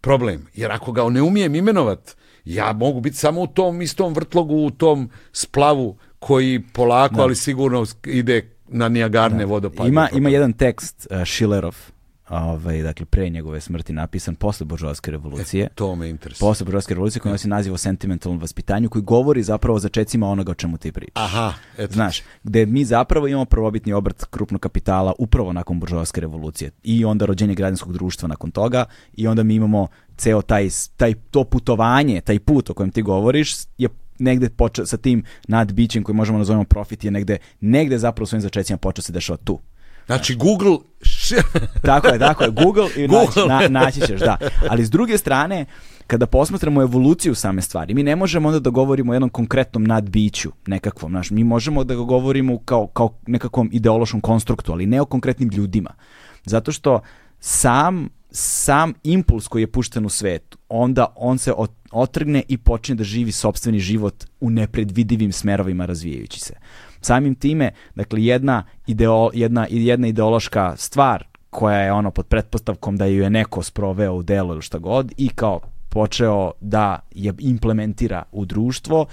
problem. 0.00 0.46
Jer 0.54 0.72
ako 0.72 0.92
ga 0.92 1.08
ne 1.08 1.22
umijem 1.22 1.54
imenovat, 1.54 2.16
ja 2.44 2.72
mogu 2.72 3.00
biti 3.00 3.16
samo 3.16 3.40
u 3.40 3.46
tom 3.46 3.82
istom 3.82 4.14
vrtlogu, 4.14 4.54
u 4.54 4.70
tom 4.70 5.10
splavu 5.32 5.96
koji 6.18 6.62
polako, 6.72 7.14
da. 7.14 7.22
ali 7.22 7.36
sigurno 7.36 7.86
ide 8.06 8.50
na 8.68 8.88
Nijagarne 8.88 9.46
vodopade. 9.46 9.88
Ima, 9.88 10.08
ima 10.12 10.28
jedan 10.28 10.52
tekst 10.52 11.06
uh, 11.10 11.26
Schillerov, 11.26 11.76
ovaj, 12.30 12.82
dakle, 12.82 13.06
pre 13.06 13.28
njegove 13.28 13.60
smrti 13.60 13.92
napisan 13.92 14.34
posle 14.34 14.66
Božovske 14.66 15.10
revolucije. 15.10 15.64
E, 15.64 15.68
to 15.74 15.96
me 15.96 16.08
interesuje. 16.08 16.48
Posle 16.48 16.64
Božovske 16.64 16.94
revolucije 16.94 17.20
koji 17.20 17.32
nosi 17.32 17.48
naziv 17.48 17.74
o 17.74 17.78
sentimentalnom 17.78 18.40
vaspitanju, 18.40 18.88
koji 18.88 19.02
govori 19.02 19.42
zapravo 19.42 19.76
o 19.76 19.80
začecima 19.80 20.28
onoga 20.28 20.50
o 20.50 20.54
čemu 20.54 20.78
ti 20.78 20.92
pričaš. 20.92 21.12
Aha, 21.14 21.52
eto. 21.78 21.92
Znaš, 21.92 22.22
gde 22.42 22.66
mi 22.66 22.84
zapravo 22.84 23.28
imamo 23.28 23.44
prvobitni 23.44 23.92
obrt 23.92 24.24
krupnog 24.24 24.60
kapitala 24.60 25.12
upravo 25.18 25.52
nakon 25.52 25.80
Božovske 25.80 26.20
revolucije 26.20 26.70
i 26.82 27.04
onda 27.04 27.26
rođenje 27.26 27.54
građanskog 27.54 27.92
društva 27.92 28.28
nakon 28.28 28.50
toga 28.50 28.84
i 29.12 29.26
onda 29.26 29.42
mi 29.42 29.54
imamo 29.54 29.88
ceo 30.20 30.42
taj, 30.42 30.68
taj 30.96 31.14
to 31.30 31.44
putovanje, 31.44 32.20
taj 32.20 32.38
put 32.38 32.70
o 32.70 32.74
kojem 32.74 32.90
ti 32.90 33.02
govoriš 33.02 33.54
je 33.78 33.88
negde 34.18 34.48
počeo 34.48 34.86
sa 34.86 34.96
tim 34.96 35.24
nadbićem 35.48 36.02
koji 36.02 36.16
možemo 36.16 36.38
nazovemo 36.38 36.64
profit 36.64 37.04
je 37.04 37.10
negde, 37.10 37.38
negde 37.60 37.98
zapravo 37.98 38.26
svojim 38.26 38.42
začecima 38.42 38.76
počeo 38.76 39.02
se 39.02 39.12
dešava 39.12 39.36
tu. 39.36 39.58
Znači 40.06 40.34
Google... 40.34 40.76
tako 41.90 42.08
je, 42.08 42.18
tako 42.18 42.44
je. 42.44 42.50
Google 42.50 42.88
i 42.96 43.06
Google. 43.06 43.46
Naći, 43.48 43.72
na, 43.72 43.80
naći 43.80 44.00
ćeš, 44.00 44.20
da. 44.20 44.36
Ali 44.68 44.84
s 44.84 44.90
druge 44.90 45.18
strane, 45.18 45.66
kada 46.06 46.26
posmatramo 46.26 46.82
evoluciju 46.82 47.34
same 47.34 47.62
stvari, 47.62 47.94
mi 47.94 48.02
ne 48.02 48.16
možemo 48.16 48.48
onda 48.48 48.60
da 48.60 48.70
govorimo 48.70 49.12
o 49.12 49.14
jednom 49.14 49.30
konkretnom 49.30 49.84
nadbiću 49.84 50.50
nekakvom. 50.66 51.12
Znaš, 51.12 51.30
mi 51.30 51.44
možemo 51.44 51.84
da 51.84 51.94
ga 51.94 52.02
govorimo 52.02 52.58
kao, 52.58 52.86
kao 52.86 53.18
nekakvom 53.26 53.70
ideološkom 53.72 54.20
konstruktu, 54.20 54.72
ali 54.72 54.86
ne 54.86 55.00
o 55.00 55.04
konkretnim 55.04 55.48
ljudima. 55.48 55.90
Zato 56.44 56.72
što 56.72 57.00
sam 57.40 58.08
sam 58.30 58.92
impuls 59.02 59.48
koji 59.48 59.62
je 59.62 59.72
pušten 59.72 60.06
u 60.06 60.08
svet, 60.08 60.56
onda 60.68 61.12
on 61.16 61.38
se 61.38 61.52
otrgne 61.92 62.42
i 62.48 62.58
počne 62.58 62.94
da 62.94 63.04
živi 63.04 63.32
sobstveni 63.32 63.78
život 63.78 64.24
u 64.40 64.50
nepredvidivim 64.50 65.32
smerovima 65.32 65.86
razvijajući 65.86 66.40
se. 66.40 66.54
Samim 67.00 67.34
time, 67.34 67.70
dakle, 67.94 68.24
jedna, 68.24 68.64
ideo, 68.86 69.30
jedna, 69.34 69.66
jedna 69.70 70.08
ideološka 70.08 70.74
stvar 70.76 71.24
koja 71.50 71.78
je 71.78 71.92
ono 71.92 72.10
pod 72.10 72.26
pretpostavkom 72.26 72.96
da 72.96 73.06
ju 73.06 73.22
je 73.22 73.30
neko 73.30 73.62
sproveo 73.62 74.14
u 74.14 74.22
delo 74.22 74.52
ili 74.52 74.62
šta 74.62 74.78
god 74.78 75.12
i 75.16 75.28
kao 75.28 75.60
počeo 75.88 76.52
da 76.60 76.98
je 77.10 77.34
implementira 77.38 78.22
u 78.32 78.44
društvo, 78.44 79.06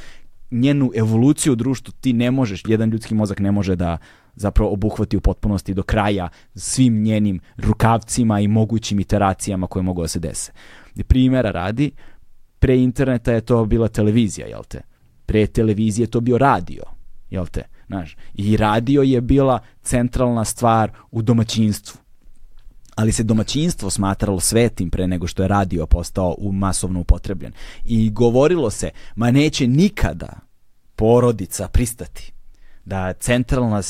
njenu 0.51 0.91
evoluciju 0.95 1.53
u 1.53 1.55
društvu 1.55 1.93
ti 2.01 2.13
ne 2.13 2.31
možeš, 2.31 2.63
jedan 2.67 2.89
ljudski 2.89 3.15
mozak 3.15 3.39
ne 3.39 3.51
može 3.51 3.75
da 3.75 3.97
zapravo 4.37 4.73
obuhvati 4.73 5.17
u 5.17 5.21
potpunosti 5.21 5.73
do 5.73 5.83
kraja 5.83 6.29
svim 6.55 7.03
njenim 7.03 7.39
rukavcima 7.57 8.39
i 8.39 8.47
mogućim 8.47 8.99
iteracijama 8.99 9.67
koje 9.67 9.83
mogu 9.83 10.01
da 10.01 10.07
se 10.07 10.19
dese. 10.19 10.51
Primjera 11.07 11.51
radi, 11.51 11.91
pre 12.59 12.77
interneta 12.77 13.31
je 13.31 13.41
to 13.41 13.65
bila 13.65 13.87
televizija, 13.87 14.47
jel 14.47 14.63
te? 14.67 14.81
Pre 15.25 15.47
televizije 15.47 16.03
je 16.03 16.11
to 16.11 16.21
bio 16.21 16.37
radio, 16.37 16.83
jel 17.29 17.47
te? 17.47 17.63
Znaš, 17.87 18.17
I 18.33 18.57
radio 18.57 19.01
je 19.01 19.21
bila 19.21 19.59
centralna 19.81 20.45
stvar 20.45 20.91
u 21.11 21.21
domaćinstvu. 21.21 21.99
Ali 22.95 23.11
se 23.11 23.23
domaćinstvo 23.23 23.89
smatralo 23.89 24.39
svetim 24.39 24.89
pre 24.89 25.07
nego 25.07 25.27
što 25.27 25.43
je 25.43 25.47
radio 25.47 25.85
postao 25.85 26.35
u 26.37 26.51
masovno 26.51 26.99
upotrebljen. 26.99 27.53
I 27.85 28.09
govorilo 28.09 28.69
se, 28.69 28.89
ma 29.15 29.31
neće 29.31 29.67
nikada 29.67 30.39
porodica 30.95 31.67
pristati 31.67 32.33
da 32.85 33.13
centralna 33.13 33.81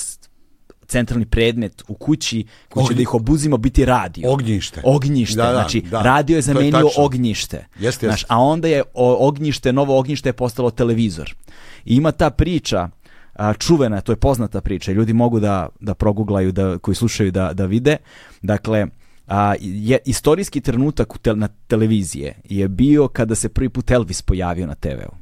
centralni 0.87 1.25
predmet 1.25 1.83
u 1.87 1.93
kući 1.93 2.45
koji 2.69 2.87
će 2.87 2.93
da 2.93 3.01
ih 3.01 3.13
obuzimo 3.13 3.57
biti 3.57 3.85
radio. 3.85 4.31
Ognjište. 4.31 4.81
Ognjište, 4.83 5.37
da, 5.37 5.45
da, 5.45 5.53
znači 5.53 5.81
da. 5.81 6.01
radio 6.01 6.35
je 6.35 6.41
zamenio 6.41 6.77
je 6.77 6.91
ognjište. 6.97 7.65
Jeste, 7.79 8.05
jeste. 8.05 8.25
a 8.29 8.39
onda 8.39 8.67
je 8.67 8.83
ognjište, 8.95 9.73
novo 9.73 9.99
ognjište 9.99 10.29
je 10.29 10.33
postalo 10.33 10.71
televizor. 10.71 11.35
I 11.85 11.95
ima 11.95 12.11
ta 12.11 12.29
priča 12.29 12.89
a, 13.37 13.53
čuvena, 13.53 14.01
to 14.01 14.11
je 14.11 14.15
poznata 14.15 14.61
priča, 14.61 14.91
ljudi 14.91 15.13
mogu 15.13 15.39
da, 15.39 15.69
da 15.79 15.93
proguglaju, 15.93 16.51
da, 16.51 16.77
koji 16.77 16.95
slušaju 16.95 17.31
da, 17.31 17.53
da 17.53 17.65
vide. 17.65 17.97
Dakle, 18.41 18.87
a, 19.27 19.55
je, 19.59 19.99
istorijski 20.05 20.61
trenutak 20.61 21.15
u 21.15 21.17
te, 21.17 21.35
na 21.35 21.47
televizije 21.47 22.35
je 22.49 22.67
bio 22.67 23.07
kada 23.07 23.35
se 23.35 23.49
prvi 23.49 23.69
put 23.69 23.91
Elvis 23.91 24.21
pojavio 24.21 24.67
na 24.67 24.75
TV-u. 24.75 25.15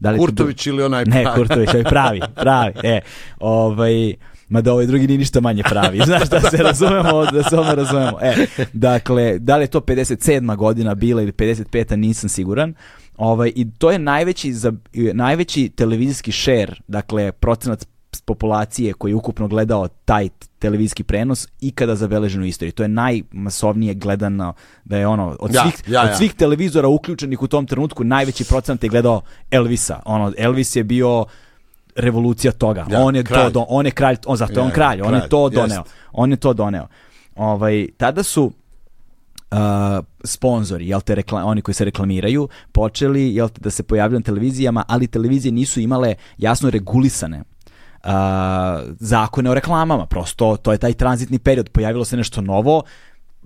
Da 0.00 0.10
li 0.10 0.18
Kurtović 0.18 0.66
ili 0.66 0.82
onaj 0.82 1.04
pravi? 1.04 1.24
Ne, 1.24 1.34
Kurtović, 1.34 1.68
ovaj 1.68 1.84
pravi, 1.84 2.20
pravi. 2.34 2.74
E, 2.94 3.00
ovaj, 3.40 4.14
mada 4.52 4.72
ovaj 4.72 4.86
drugi 4.86 5.06
nije 5.06 5.18
ništa 5.18 5.40
manje 5.40 5.62
pravi. 5.62 6.00
Znaš 6.06 6.28
da 6.28 6.40
se 6.40 6.56
razumemo, 6.56 7.26
da 7.26 7.42
se 7.42 7.58
ono 7.58 7.74
razumemo. 7.74 8.18
E, 8.22 8.46
dakle, 8.72 9.38
da 9.38 9.56
li 9.56 9.64
je 9.64 9.66
to 9.68 9.80
57. 9.80 10.56
godina 10.56 10.94
bila 10.94 11.22
ili 11.22 11.32
55. 11.32 11.96
nisam 11.96 12.28
siguran. 12.28 12.74
Ovaj, 13.16 13.52
I 13.54 13.70
to 13.78 13.90
je 13.90 13.98
najveći, 13.98 14.52
za, 14.52 14.72
najveći 15.12 15.68
televizijski 15.68 16.32
share, 16.32 16.74
dakle 16.88 17.32
procenat 17.32 17.86
populacije 18.24 18.92
koji 18.92 19.12
je 19.12 19.16
ukupno 19.16 19.48
gledao 19.48 19.88
taj 19.88 20.28
televizijski 20.58 21.02
prenos 21.04 21.48
ikada 21.60 21.96
zabeležen 21.96 22.42
u 22.42 22.46
istoriji. 22.46 22.72
To 22.72 22.82
je 22.82 22.88
najmasovnije 22.88 23.94
gledano 23.94 24.54
da 24.84 24.96
je 24.96 25.06
ono 25.06 25.36
od 25.40 25.54
ja, 25.54 25.62
svih 25.62 25.74
ja, 25.94 26.02
od 26.02 26.16
svih 26.16 26.34
televizora 26.34 26.88
uključenih 26.88 27.42
u 27.42 27.48
tom 27.48 27.66
trenutku 27.66 28.04
najveći 28.04 28.44
procenat 28.44 28.82
je 28.82 28.88
gledao 28.88 29.20
Elvisa. 29.50 30.02
Ono 30.04 30.32
Elvis 30.36 30.76
je 30.76 30.84
bio 30.84 31.24
revolucija 31.96 32.52
toga. 32.52 32.86
Ja, 32.90 33.00
on 33.00 33.16
je 33.16 33.24
kralj. 33.24 33.42
to 33.42 33.50
do, 33.50 33.66
on 33.68 33.86
je 33.86 33.92
kralj, 33.92 34.16
on 34.26 34.36
zato 34.36 34.60
ja, 34.60 34.62
on 34.62 34.70
kralj, 34.70 35.02
on 35.02 35.14
je 35.14 35.28
to 35.28 35.48
doneo. 35.48 35.78
Jest. 35.78 35.94
On 36.12 36.30
je 36.30 36.36
to 36.36 36.52
doneo. 36.52 36.86
Ovaj 37.36 37.88
tada 37.96 38.22
su 38.22 38.44
uh, 38.44 40.04
sponzori, 40.24 40.88
jel 40.88 41.00
te 41.00 41.14
rekla, 41.14 41.44
oni 41.44 41.62
koji 41.62 41.74
se 41.74 41.84
reklamiraju, 41.84 42.48
počeli 42.72 43.34
jel 43.34 43.48
te, 43.48 43.60
da 43.60 43.70
se 43.70 43.82
pojavljaju 43.82 44.20
na 44.20 44.24
televizijama, 44.24 44.84
ali 44.88 45.06
televizije 45.06 45.52
nisu 45.52 45.80
imale 45.80 46.14
jasno 46.38 46.70
regulisane 46.70 47.38
uh, 48.04 48.10
zakone 49.00 49.50
o 49.50 49.54
reklamama. 49.54 50.06
Prosto 50.06 50.56
to 50.56 50.72
je 50.72 50.78
taj 50.78 50.92
tranzitni 50.92 51.38
period, 51.38 51.68
pojavilo 51.68 52.04
se 52.04 52.16
nešto 52.16 52.40
novo, 52.40 52.82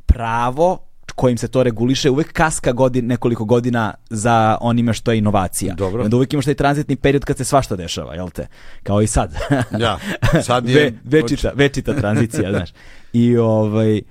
pravo 0.06 0.78
kojim 1.16 1.38
se 1.38 1.48
to 1.48 1.62
reguliše 1.62 2.10
uvek 2.10 2.32
kaska 2.32 2.72
godin, 2.72 3.06
nekoliko 3.06 3.44
godina 3.44 3.94
za 4.10 4.58
onime 4.60 4.92
što 4.92 5.12
je 5.12 5.18
inovacija. 5.18 5.74
Dobro. 5.74 6.02
I 6.02 6.04
onda 6.04 6.16
uvek 6.16 6.32
imaš 6.32 6.44
taj 6.44 6.54
tranzitni 6.54 6.96
period 6.96 7.24
kad 7.24 7.36
se 7.36 7.44
svašta 7.44 7.76
dešava, 7.76 8.14
jel 8.14 8.30
te? 8.30 8.46
Kao 8.82 9.02
i 9.02 9.06
sad. 9.06 9.34
Ja, 9.80 9.98
sad 10.42 10.68
je... 10.68 10.74
Ve, 10.74 10.92
večita, 11.04 11.52
večita 11.54 11.94
tranzicija, 11.94 12.50
znaš. 12.50 12.70
I, 13.12 13.36
ovaj, 13.36 14.02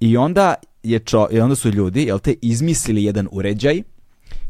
I 0.00 0.16
onda 0.16 0.54
je 0.82 0.98
čo, 0.98 1.28
i 1.30 1.40
onda 1.40 1.56
su 1.56 1.70
ljudi, 1.70 2.02
jel 2.02 2.18
te, 2.18 2.34
izmislili 2.42 3.04
jedan 3.04 3.28
uređaj 3.32 3.82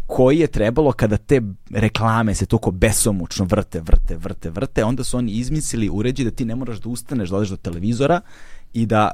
koji 0.07 0.39
je 0.39 0.47
trebalo 0.47 0.93
kada 0.93 1.17
te 1.17 1.41
reklame 1.71 2.35
se 2.35 2.47
toliko 2.47 2.71
besomučno 2.71 3.45
vrte, 3.45 3.81
vrte, 3.81 4.17
vrte, 4.17 4.51
vrte, 4.51 4.85
onda 4.85 5.05
su 5.05 5.17
oni 5.17 5.33
izmislili 5.33 5.89
uređaj 5.89 6.25
da 6.25 6.31
ti 6.31 6.45
ne 6.45 6.55
moraš 6.55 6.79
da 6.79 6.89
ustaneš, 6.89 7.29
da 7.29 7.37
odeš 7.37 7.49
do 7.49 7.57
televizora 7.57 8.21
i 8.73 8.87
da 8.87 9.11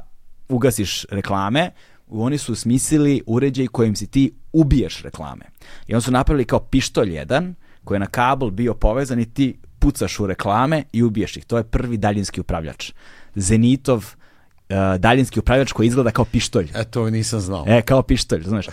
ugasiš 0.49 1.05
reklame, 1.09 1.71
oni 2.09 2.37
su 2.37 2.55
smislili 2.55 3.21
uređaj 3.25 3.67
kojim 3.67 3.95
si 3.95 4.07
ti 4.07 4.33
ubiješ 4.53 5.01
reklame. 5.01 5.45
I 5.87 5.93
onda 5.93 6.01
su 6.01 6.11
napravili 6.11 6.45
kao 6.45 6.59
pištolj 6.59 7.13
jedan, 7.13 7.55
koji 7.83 7.95
je 7.95 7.99
na 7.99 8.05
kabel 8.05 8.49
bio 8.49 8.73
povezan 8.73 9.19
i 9.19 9.33
ti 9.33 9.57
pucaš 9.79 10.19
u 10.19 10.27
reklame 10.27 10.83
i 10.93 11.03
ubiješ 11.03 11.37
ih. 11.37 11.45
To 11.45 11.57
je 11.57 11.63
prvi 11.63 11.97
daljinski 11.97 12.41
upravljač. 12.41 12.91
Zenitov 13.35 13.97
uh, 13.97 14.75
daljinski 14.99 15.39
upravljač 15.39 15.71
koji 15.71 15.87
izgleda 15.87 16.11
kao 16.11 16.25
pištolj. 16.25 16.71
E, 16.75 16.83
to 16.83 17.09
nisam 17.09 17.39
znao. 17.39 17.65
E, 17.67 17.81
kao 17.81 18.01
pištolj, 18.01 18.43
znaš. 18.43 18.65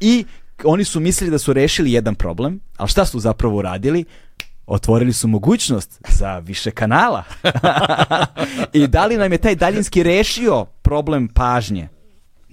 I 0.00 0.24
oni 0.64 0.84
su 0.84 1.00
mislili 1.00 1.30
da 1.30 1.38
su 1.38 1.52
rešili 1.52 1.92
jedan 1.92 2.14
problem, 2.14 2.60
ali 2.76 2.88
šta 2.88 3.06
su 3.06 3.20
zapravo 3.20 3.56
uradili? 3.56 4.04
Otvorili 4.66 5.12
su 5.12 5.28
mogućnost 5.28 6.00
za 6.08 6.38
više 6.38 6.70
kanala. 6.70 7.24
I 8.72 8.86
da 8.86 9.06
li 9.06 9.16
nam 9.16 9.32
je 9.32 9.38
taj 9.38 9.54
daljinski 9.54 10.02
rešio 10.02 10.64
problem 10.64 11.28
pažnje? 11.28 11.88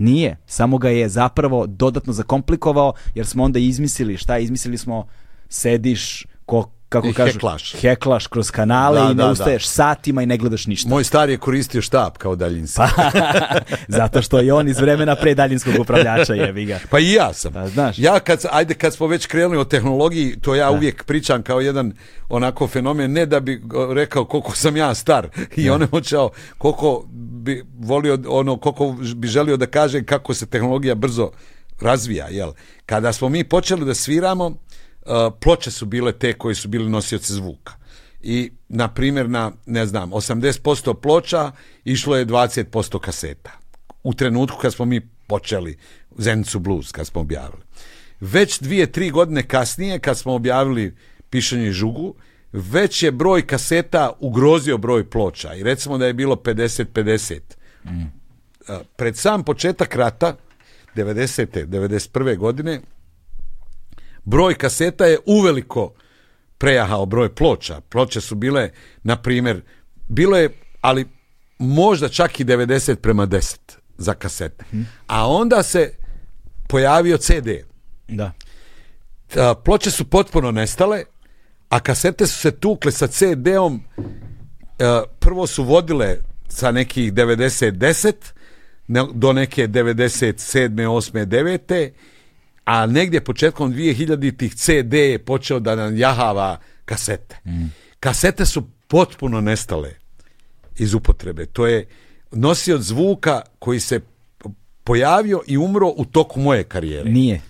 Nije, 0.02 0.38
samo 0.46 0.78
ga 0.78 0.90
je 0.90 1.10
zapravo 1.10 1.68
dodatno 1.68 2.14
zakomplikovao 2.14 2.94
jer 3.16 3.26
smo 3.26 3.44
onda 3.44 3.60
izmislili, 3.60 4.18
šta 4.18 4.38
izmislili 4.38 4.78
smo, 4.78 5.08
sediš 5.50 6.26
ko, 6.46 6.72
kako 6.90 7.08
I 7.08 7.14
kažu, 7.14 7.34
heklaš. 7.34 7.76
heklaš 7.82 8.28
kroz 8.28 8.52
kanale 8.52 9.00
Da, 9.00 9.06
i 9.06 9.08
ne 9.08 9.14
da, 9.14 9.24
da. 9.26 9.32
ustaješ 9.32 9.68
satima 9.68 10.24
i 10.24 10.26
ne 10.26 10.38
gledaš 10.38 10.68
ništa. 10.68 10.90
Moj 10.90 11.04
star 11.04 11.30
je 11.30 11.38
koristio 11.38 11.82
štab 11.82 12.18
kao 12.18 12.36
daljinski. 12.36 12.78
Pa, 12.78 12.90
zato 14.00 14.22
što 14.22 14.40
je 14.40 14.54
on 14.54 14.68
iz 14.68 14.80
vremena 14.80 15.16
pre 15.16 15.36
daljinskog 15.36 15.74
upravljača 15.80 16.34
jebi 16.34 16.66
ga. 16.66 16.80
Pa 16.90 17.00
i 17.00 17.12
ja 17.12 17.34
sam. 17.34 17.54
Pa, 17.54 17.68
znaš. 17.68 18.00
Ja 18.00 18.20
kad, 18.20 18.46
ajde 18.52 18.74
kad 18.74 18.94
smo 18.94 19.08
već 19.08 19.26
krenuli 19.26 19.58
o 19.58 19.64
tehnologiji, 19.64 20.40
to 20.42 20.56
ja 20.56 20.72
uvijek 20.72 21.04
pričam 21.04 21.44
kao 21.44 21.60
jedan 21.60 21.94
onako 22.30 22.68
fenomen, 22.68 23.12
ne 23.12 23.26
da 23.26 23.40
bi 23.40 23.64
rekao 23.94 24.26
koliko 24.26 24.56
sam 24.56 24.78
ja 24.78 24.94
star 24.94 25.28
i 25.56 25.70
onemoćao 25.70 26.30
koliko 26.58 27.06
bi 27.42 27.64
volio, 27.80 28.20
ono, 28.28 28.58
koliko 28.58 28.96
bi 29.16 29.28
želio 29.28 29.58
da 29.58 29.68
kažem 29.68 30.06
kako 30.06 30.34
se 30.34 30.46
tehnologija 30.46 30.96
brzo 30.96 31.32
razvija, 31.82 32.28
jel? 32.30 32.52
Kada 32.86 33.14
smo 33.14 33.30
mi 33.30 33.44
počeli 33.44 33.86
da 33.86 33.94
sviramo, 33.94 34.46
uh, 34.46 34.56
ploče 35.42 35.72
su 35.72 35.86
bile 35.86 36.12
te 36.12 36.34
koji 36.34 36.56
su 36.56 36.68
bili 36.68 36.90
nosioci 36.90 37.34
zvuka. 37.34 37.74
I, 38.22 38.52
na 38.70 38.94
primjer, 38.94 39.30
na, 39.30 39.52
ne 39.66 39.86
znam, 39.86 40.12
80% 40.12 40.94
ploča 40.94 41.52
išlo 41.86 42.18
je 42.18 42.26
20% 42.26 43.00
kaseta 43.00 43.52
u 44.04 44.14
trenutku 44.14 44.58
kad 44.62 44.74
smo 44.74 44.86
mi 44.86 45.02
počeli 45.28 45.78
Zenicu 46.18 46.60
Blues, 46.60 46.92
kad 46.92 47.08
smo 47.08 47.22
objavili. 47.22 47.64
Već 48.20 48.60
dvije, 48.60 48.92
tri 48.92 49.10
godine 49.10 49.48
kasnije, 49.48 50.00
kad 50.00 50.18
smo 50.18 50.34
objavili 50.34 50.96
Pišanje 51.30 51.72
žugu, 51.72 52.16
već 52.54 53.04
je 53.04 53.12
broj 53.12 53.48
kaseta 53.48 54.12
ugrozio 54.20 54.78
broj 54.78 55.10
ploča 55.10 55.54
i 55.54 55.64
recimo 55.64 55.98
da 55.98 56.06
je 56.06 56.14
bilo 56.14 56.36
50-50. 56.36 57.40
E, 57.86 58.80
Pred 58.96 59.18
sam 59.18 59.44
početak 59.44 59.96
rata, 59.96 60.36
90. 60.96 61.66
91. 61.66 62.38
godine, 62.38 62.82
broj 64.24 64.56
kaseta 64.56 65.06
je 65.06 65.20
uveliko 65.26 65.94
prejahao 66.58 67.06
broj 67.06 67.36
ploča. 67.36 67.82
Ploče 67.90 68.22
su 68.22 68.36
bile, 68.36 68.70
na 69.04 69.16
primjer, 69.16 69.62
bilo 70.08 70.38
je, 70.38 70.50
ali 70.82 71.08
možda 71.58 72.10
čak 72.10 72.40
i 72.40 72.46
90 72.46 72.96
prema 72.96 73.28
10 73.28 73.58
za 73.98 74.14
kasete. 74.14 74.66
A 75.08 75.28
onda 75.28 75.64
se 75.64 75.94
pojavio 76.68 77.18
CD. 77.18 77.48
Da. 78.08 78.32
A, 79.36 79.56
Ploče 79.56 79.92
su 79.92 80.06
potpuno 80.06 80.52
nestale, 80.52 81.04
a 81.72 81.80
kasete 81.80 82.28
su 82.28 82.38
se 82.40 82.52
tukle 82.52 82.92
sa 82.92 83.08
CD-om. 83.08 83.82
e, 84.80 84.84
Prvo 85.20 85.48
su 85.48 85.64
vodile 85.64 86.18
sa 86.48 86.72
nekih 86.72 87.14
90-10 87.14 88.14
ne- 88.88 89.08
do 89.14 89.34
neke 89.34 89.68
97. 89.68 90.88
8. 90.88 91.26
9. 91.26 91.90
A 92.66 92.86
negdje 92.86 93.24
početkom 93.24 93.74
2000-ih 93.74 94.56
CD 94.56 94.94
je 94.94 95.20
počeo 95.20 95.60
da 95.60 95.76
nam 95.76 95.98
jahava 95.98 96.60
kasete. 96.86 97.38
Kasete 98.00 98.46
su 98.46 98.64
potpuno 98.88 99.42
nestale 99.42 99.96
iz 100.78 100.94
upotrebe. 100.94 101.46
To 101.46 101.68
je 101.68 101.88
nosioc 102.32 102.82
zvuka 102.82 103.42
koji 103.60 103.80
se 103.80 104.00
pojavio 104.84 105.42
i 105.48 105.58
umro 105.58 105.88
u 105.98 106.06
toku 106.06 106.40
moje 106.40 106.64
karijere. 106.64 107.10
Nije. 107.10 107.42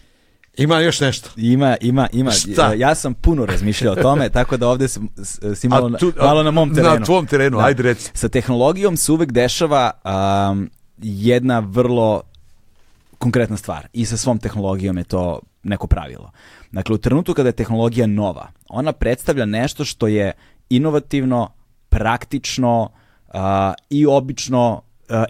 Ima 0.61 0.79
još 0.79 0.99
nešto. 0.99 1.29
Ima, 1.37 1.77
ima, 1.81 2.07
ima. 2.13 2.31
Šta? 2.31 2.73
Ja 2.73 2.95
sam 2.95 3.13
puno 3.13 3.45
razmišljao 3.45 3.93
o 3.93 4.01
tome, 4.01 4.29
tako 4.39 4.57
da 4.57 4.67
ovdje 4.67 4.87
sam- 4.87 5.07
s- 5.17 5.39
si 5.55 5.67
malo, 5.67 5.89
tu- 5.91 6.13
a, 6.19 6.25
malo 6.25 6.43
na 6.43 6.51
mom 6.51 6.75
terenu. 6.75 6.89
na 6.89 7.05
tvom 7.05 7.27
terenu, 7.27 7.59
ajde 7.59 7.83
reci. 7.83 8.11
Sa 8.13 8.29
tehnologijom 8.29 8.97
se 8.97 9.11
uvek 9.11 9.31
dešava 9.31 9.91
um, 10.51 10.69
jedna 10.97 11.59
vrlo 11.59 12.21
konkretna 13.17 13.57
stvar 13.57 13.87
i 13.93 14.05
sa 14.05 14.17
svom 14.17 14.37
tehnologijom 14.37 14.97
je 14.97 15.03
to 15.03 15.39
neko 15.63 15.87
pravilo. 15.87 16.31
Dakle, 16.71 16.95
u 16.95 16.99
trenutku 16.99 17.33
kada 17.33 17.49
je 17.49 17.53
tehnologija 17.53 18.07
nova, 18.07 18.47
ona 18.69 18.91
predstavlja 18.91 19.45
nešto 19.45 19.85
što 19.85 20.07
je 20.07 20.31
inovativno, 20.69 21.49
praktično 21.89 22.89
a, 23.29 23.73
i 23.89 24.05
obično 24.05 24.81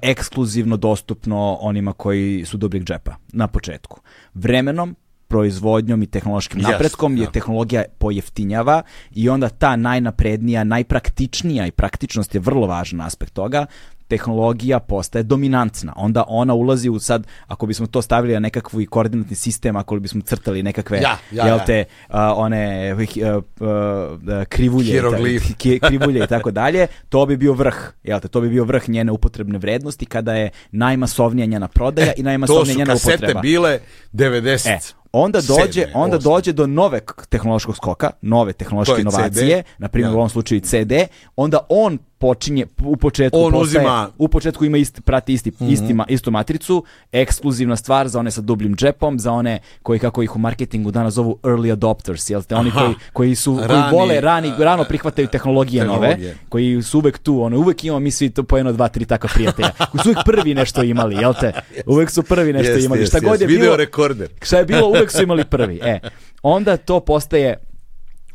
ekskluzivno 0.02 0.78
dostupno 0.78 1.58
onima 1.62 1.94
koji 1.94 2.46
su 2.46 2.58
dobrih 2.58 2.84
džepa 2.84 3.16
na 3.34 3.48
početku. 3.48 4.02
Vremenom, 4.34 4.96
proizvodnjom 5.32 6.04
i 6.04 6.08
tehnološkim 6.08 6.62
napretkom 6.62 7.18
je 7.18 7.26
da. 7.26 7.32
tehnologija 7.32 7.84
pojeftinjava 7.98 8.82
i 9.14 9.30
onda 9.30 9.50
ta 9.50 9.76
najnaprednija, 9.78 10.64
najpraktičnija 10.66 11.68
i 11.68 11.72
praktičnost 11.72 12.36
je 12.36 12.42
vrlo 12.42 12.68
važan 12.68 13.02
aspekt 13.02 13.34
toga, 13.34 13.66
tehnologija 14.08 14.80
postaje 14.82 15.24
dominantna. 15.24 15.94
Onda 15.96 16.24
ona 16.28 16.54
ulazi 16.54 16.90
u 16.90 17.00
sad, 17.00 17.24
ako 17.48 17.66
bismo 17.66 17.88
to 17.88 18.02
stavili 18.02 18.34
na 18.34 18.40
nekakvu 18.42 18.82
i 18.82 18.86
koordinatni 18.86 19.36
sistem, 19.36 19.76
ako 19.76 20.00
bismo 20.00 20.22
crtali 20.22 20.64
nekakve, 20.64 20.98
Ja, 20.98 21.16
ja, 21.32 21.46
jel 21.46 21.58
ja. 21.58 21.66
te, 21.66 21.78
a, 22.10 22.34
one 22.36 22.94
uh, 22.94 23.00
uh, 23.00 24.44
krivulje, 24.50 24.92
i 24.92 25.02
ta- 25.02 25.80
krivulje 25.80 26.24
i 26.24 26.28
tako 26.28 26.52
dalje, 26.52 26.88
to 27.10 27.26
bi 27.26 27.38
bio 27.38 27.54
vrh, 27.54 27.76
jel 28.04 28.20
te, 28.20 28.28
to 28.28 28.42
bi 28.42 28.50
bio 28.50 28.64
vrh 28.64 28.90
njene 28.90 29.12
upotrebne 29.12 29.58
vrednosti 29.58 30.06
kada 30.06 30.34
je 30.34 30.50
najmasovnija 30.72 31.46
njena 31.46 31.68
prodaja 31.68 32.08
i 32.08 32.12
E, 32.12 32.16
To 32.16 32.24
najmasovnija 32.24 32.66
su 32.66 32.80
njena 32.80 32.94
kasete 32.94 33.16
upotreba. 33.16 33.42
bile 33.42 33.80
90. 34.14 34.70
E, 34.70 35.01
onda 35.14 35.40
dođe, 35.40 35.72
sedme, 35.74 35.92
onda 35.96 36.18
osme. 36.18 36.24
dođe 36.26 36.52
do 36.54 36.68
nove 36.68 37.00
tehnološkog 37.30 37.76
skoka, 37.76 38.10
nove 38.22 38.54
tehnološke 38.54 38.94
je 38.94 39.02
inovacije, 39.02 39.64
na 39.78 39.88
primjer 39.88 40.12
u 40.12 40.18
ovom 40.18 40.30
slučaju 40.30 40.62
CD, 40.62 40.92
onda 41.36 41.60
on 41.70 41.98
počinje 42.20 42.66
u 42.80 42.98
početku 42.98 43.40
On 43.40 43.52
postaje, 43.52 43.62
uzima- 43.80 44.10
u 44.18 44.28
početku 44.28 44.66
ima 44.66 44.78
isti 44.78 45.02
prati 45.02 45.34
isti, 45.34 45.52
isti 45.62 45.94
ma- 45.94 46.06
istu 46.08 46.32
matricu, 46.32 46.84
ekskluzivna 47.12 47.76
stvar 47.76 48.08
za 48.08 48.20
one 48.20 48.32
sa 48.32 48.42
dubljim 48.42 48.76
džepom, 48.76 49.20
za 49.20 49.32
one 49.32 49.60
koji 49.84 50.00
kako 50.00 50.24
ih 50.24 50.36
u 50.36 50.40
marketingu 50.40 50.92
danas 50.92 51.14
zovu 51.14 51.40
early 51.44 51.72
adopters, 51.72 52.30
jel 52.30 52.44
te 52.44 52.56
oni 52.56 52.70
Aha. 52.70 52.80
koji 52.80 52.96
koji 53.14 53.36
su 53.36 53.56
koji 53.56 53.68
Rani, 53.68 53.92
vole 53.92 54.22
rani 54.22 54.52
rano 54.60 54.84
prihvataju 54.84 55.28
tehnologije, 55.28 55.82
tehnologije. 55.82 56.18
nove, 56.18 56.36
koji 56.50 56.82
su 56.82 56.98
uvek 57.00 57.18
tu, 57.18 57.42
ono 57.42 57.58
uvek 57.58 57.84
imamo 57.84 58.00
mi 58.00 58.12
svi 58.12 58.30
to 58.30 58.44
po 58.44 58.58
jedno 58.58 58.74
dva 58.74 58.88
tri 58.88 59.06
takva 59.06 59.30
prijatelja. 59.34 59.72
Koji 59.92 60.02
su 60.04 60.10
uvek 60.10 60.26
prvi 60.26 60.54
nešto 60.54 60.84
imali, 60.84 61.16
jel 61.16 61.34
te? 61.34 61.52
Uvek 61.86 62.10
su 62.10 62.24
prvi 62.24 62.54
nešto 62.54 62.72
Jest, 62.72 62.86
imali. 62.86 63.06
Šta 63.06 63.20
god 63.20 63.30
jest. 63.30 63.42
je 63.42 63.48
Video 63.48 63.62
bilo, 63.62 63.76
rekorder. 63.76 64.30
Šta 64.42 64.58
je 64.58 64.66
bilo, 64.66 64.88
uvek 65.02 65.12
su 65.12 65.24
imali 65.24 65.46
prvi. 65.46 65.80
E, 65.84 66.00
onda 66.44 66.78
to 66.78 67.00
postaje 67.00 67.58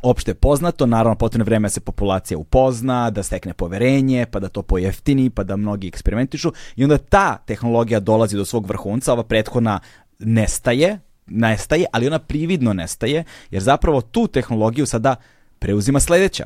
opšte 0.01 0.33
poznato, 0.33 0.85
naravno 0.85 1.15
potrebno 1.15 1.45
vreme 1.45 1.65
da 1.65 1.69
se 1.69 1.79
populacija 1.79 2.37
upozna, 2.37 3.09
da 3.09 3.23
stekne 3.23 3.53
poverenje, 3.53 4.25
pa 4.31 4.39
da 4.39 4.49
to 4.49 4.61
pojeftini, 4.61 5.29
pa 5.29 5.43
da 5.43 5.55
mnogi 5.55 5.87
eksperimentišu. 5.87 6.51
I 6.75 6.83
onda 6.83 6.97
ta 6.97 7.37
tehnologija 7.37 7.99
dolazi 7.99 8.37
do 8.37 8.45
svog 8.45 8.67
vrhunca, 8.67 9.13
ova 9.13 9.23
prethodna 9.23 9.79
nestaje, 10.19 10.99
nestaje, 11.27 11.85
ali 11.91 12.07
ona 12.07 12.19
prividno 12.19 12.73
nestaje, 12.73 13.23
jer 13.51 13.63
zapravo 13.63 14.01
tu 14.01 14.27
tehnologiju 14.27 14.85
sada 14.85 15.15
preuzima 15.59 15.99
sledeća 15.99 16.45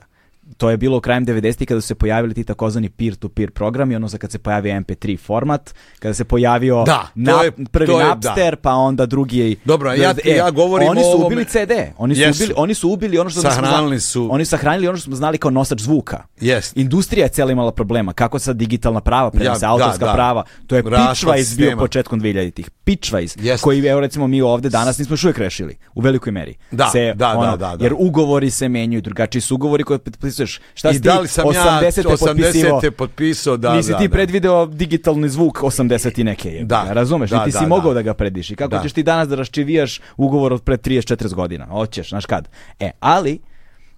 to 0.57 0.69
je 0.69 0.77
bilo 0.77 0.99
krajem 0.99 1.25
90-ih 1.25 1.67
kada 1.67 1.81
su 1.81 1.87
se 1.87 1.95
pojavili 1.95 2.33
ti 2.33 2.43
takozvani 2.43 2.89
peer-to-peer 2.89 3.51
programi, 3.51 3.95
odnosno 3.95 4.19
kad 4.19 4.31
se 4.31 4.39
pojavio 4.39 4.73
MP3 4.73 5.19
format, 5.19 5.69
kada 5.99 6.13
se 6.13 6.23
pojavio 6.23 6.83
Da, 6.83 7.07
na- 7.15 7.31
je- 7.33 7.51
prvi 7.71 7.93
je- 7.93 7.99
Napster, 7.99 8.55
pa 8.55 8.73
onda 8.73 9.05
drugi. 9.05 9.55
Dobro, 9.65 9.93
ja- 9.93 10.13
ja 10.27 10.51
govorim 10.51 10.87
Oni 10.89 11.01
su 11.03 11.25
ubili 11.25 11.45
CD, 11.45 11.71
oni 11.97 12.15
su, 12.15 12.21
Jesu. 12.21 12.37
ubili, 12.37 12.53
oni 12.57 12.73
su 12.73 12.89
ubili 12.89 13.17
ono 13.17 13.29
što 13.29 13.41
smo 13.41 13.51
znali- 13.51 13.99
su- 13.99 14.27
Oni 14.31 14.45
su 14.45 14.49
sahranili 14.49 14.87
ono 14.87 14.97
što 14.97 15.05
smo 15.05 15.15
znali 15.15 15.37
kao 15.37 15.51
nosač 15.51 15.79
zvuka. 15.79 16.23
Jest. 16.41 16.77
Industrija 16.77 17.25
je 17.25 17.29
cijela 17.29 17.51
imala 17.51 17.71
problema. 17.71 18.13
Kako 18.13 18.39
sad 18.39 18.55
digitalna 18.55 19.01
prava, 19.01 19.31
prenose, 19.31 19.65
Ja, 19.65 19.71
autorska 19.71 19.97
da, 19.97 20.05
da. 20.05 20.13
prava. 20.13 20.43
To 20.67 20.75
je 20.75 20.83
Pitchwise 20.83 21.55
bio 21.57 21.77
početkom 21.77 22.19
2000-ih. 22.19 22.69
Pitchwise, 22.85 23.35
Jest. 23.41 23.63
koji 23.63 23.85
evo 23.85 23.99
recimo 23.99 24.27
mi 24.27 24.41
ovde 24.41 24.69
danas 24.69 24.97
nismo 24.97 25.13
još 25.13 25.23
uvijek 25.23 25.37
rešili. 25.37 25.77
U 25.95 26.01
velikoj 26.01 26.31
meri. 26.31 26.55
Da, 26.71 26.87
se, 26.87 27.05
da, 27.05 27.13
da, 27.15 27.37
ono, 27.37 27.57
da, 27.57 27.75
da. 27.75 27.83
Jer 27.83 27.93
ugovori 27.97 28.49
se 28.49 28.69
menjaju, 28.69 29.01
drugačiji 29.01 29.41
su 29.41 29.55
ugovori 29.55 29.83
koje 29.83 29.99
potpisuješ. 30.31 30.59
Šta 30.73 30.89
I 30.89 30.93
si 30.93 30.99
da 30.99 31.19
li 31.19 31.27
sam 31.27 31.45
80. 31.45 31.55
ja 31.55 32.17
potpisivao? 32.17 32.81
80. 32.81 32.91
potpisao, 32.91 33.57
da, 33.57 33.75
Nisi 33.75 33.91
da, 33.91 33.97
ti 33.97 34.07
da. 34.07 34.11
predvideo 34.13 34.65
digitalni 34.65 35.29
zvuk 35.29 35.57
80 35.59 36.19
i 36.19 36.23
neke 36.23 36.49
je. 36.49 36.63
Da, 36.63 36.93
razumeš? 36.93 37.29
da, 37.29 37.45
Niti 37.45 37.57
si 37.57 37.65
mogao 37.65 37.93
da. 37.93 38.01
ga 38.01 38.13
prediš. 38.13 38.51
I 38.51 38.55
kako 38.55 38.79
ćeš 38.83 38.93
ti 38.93 39.03
danas 39.03 39.27
da 39.27 39.35
raščivijaš 39.35 40.01
ugovor 40.17 40.53
od 40.53 40.63
pre 40.63 40.77
30-40 40.77 41.33
godina? 41.33 41.65
Hoćeš, 41.65 42.09
znaš 42.09 42.25
kad. 42.25 42.49
E, 42.79 42.91
ali, 42.99 43.39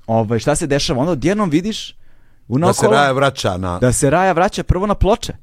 ovaj, 0.08 0.40
šta 0.40 0.56
se 0.56 0.68
dešava? 0.68 1.00
Onda 1.00 1.12
odjednom 1.12 1.50
vidiš 1.50 1.96
Da 2.48 2.74
se 2.74 2.88
raja 2.88 3.12
vraća 3.12 3.58
na... 3.58 3.80
da 3.80 3.92
se 3.92 4.10
Raja 4.10 4.32
vraća 4.32 4.64
prvo 4.64 4.88
na 4.88 4.96
ploče. 4.96 5.34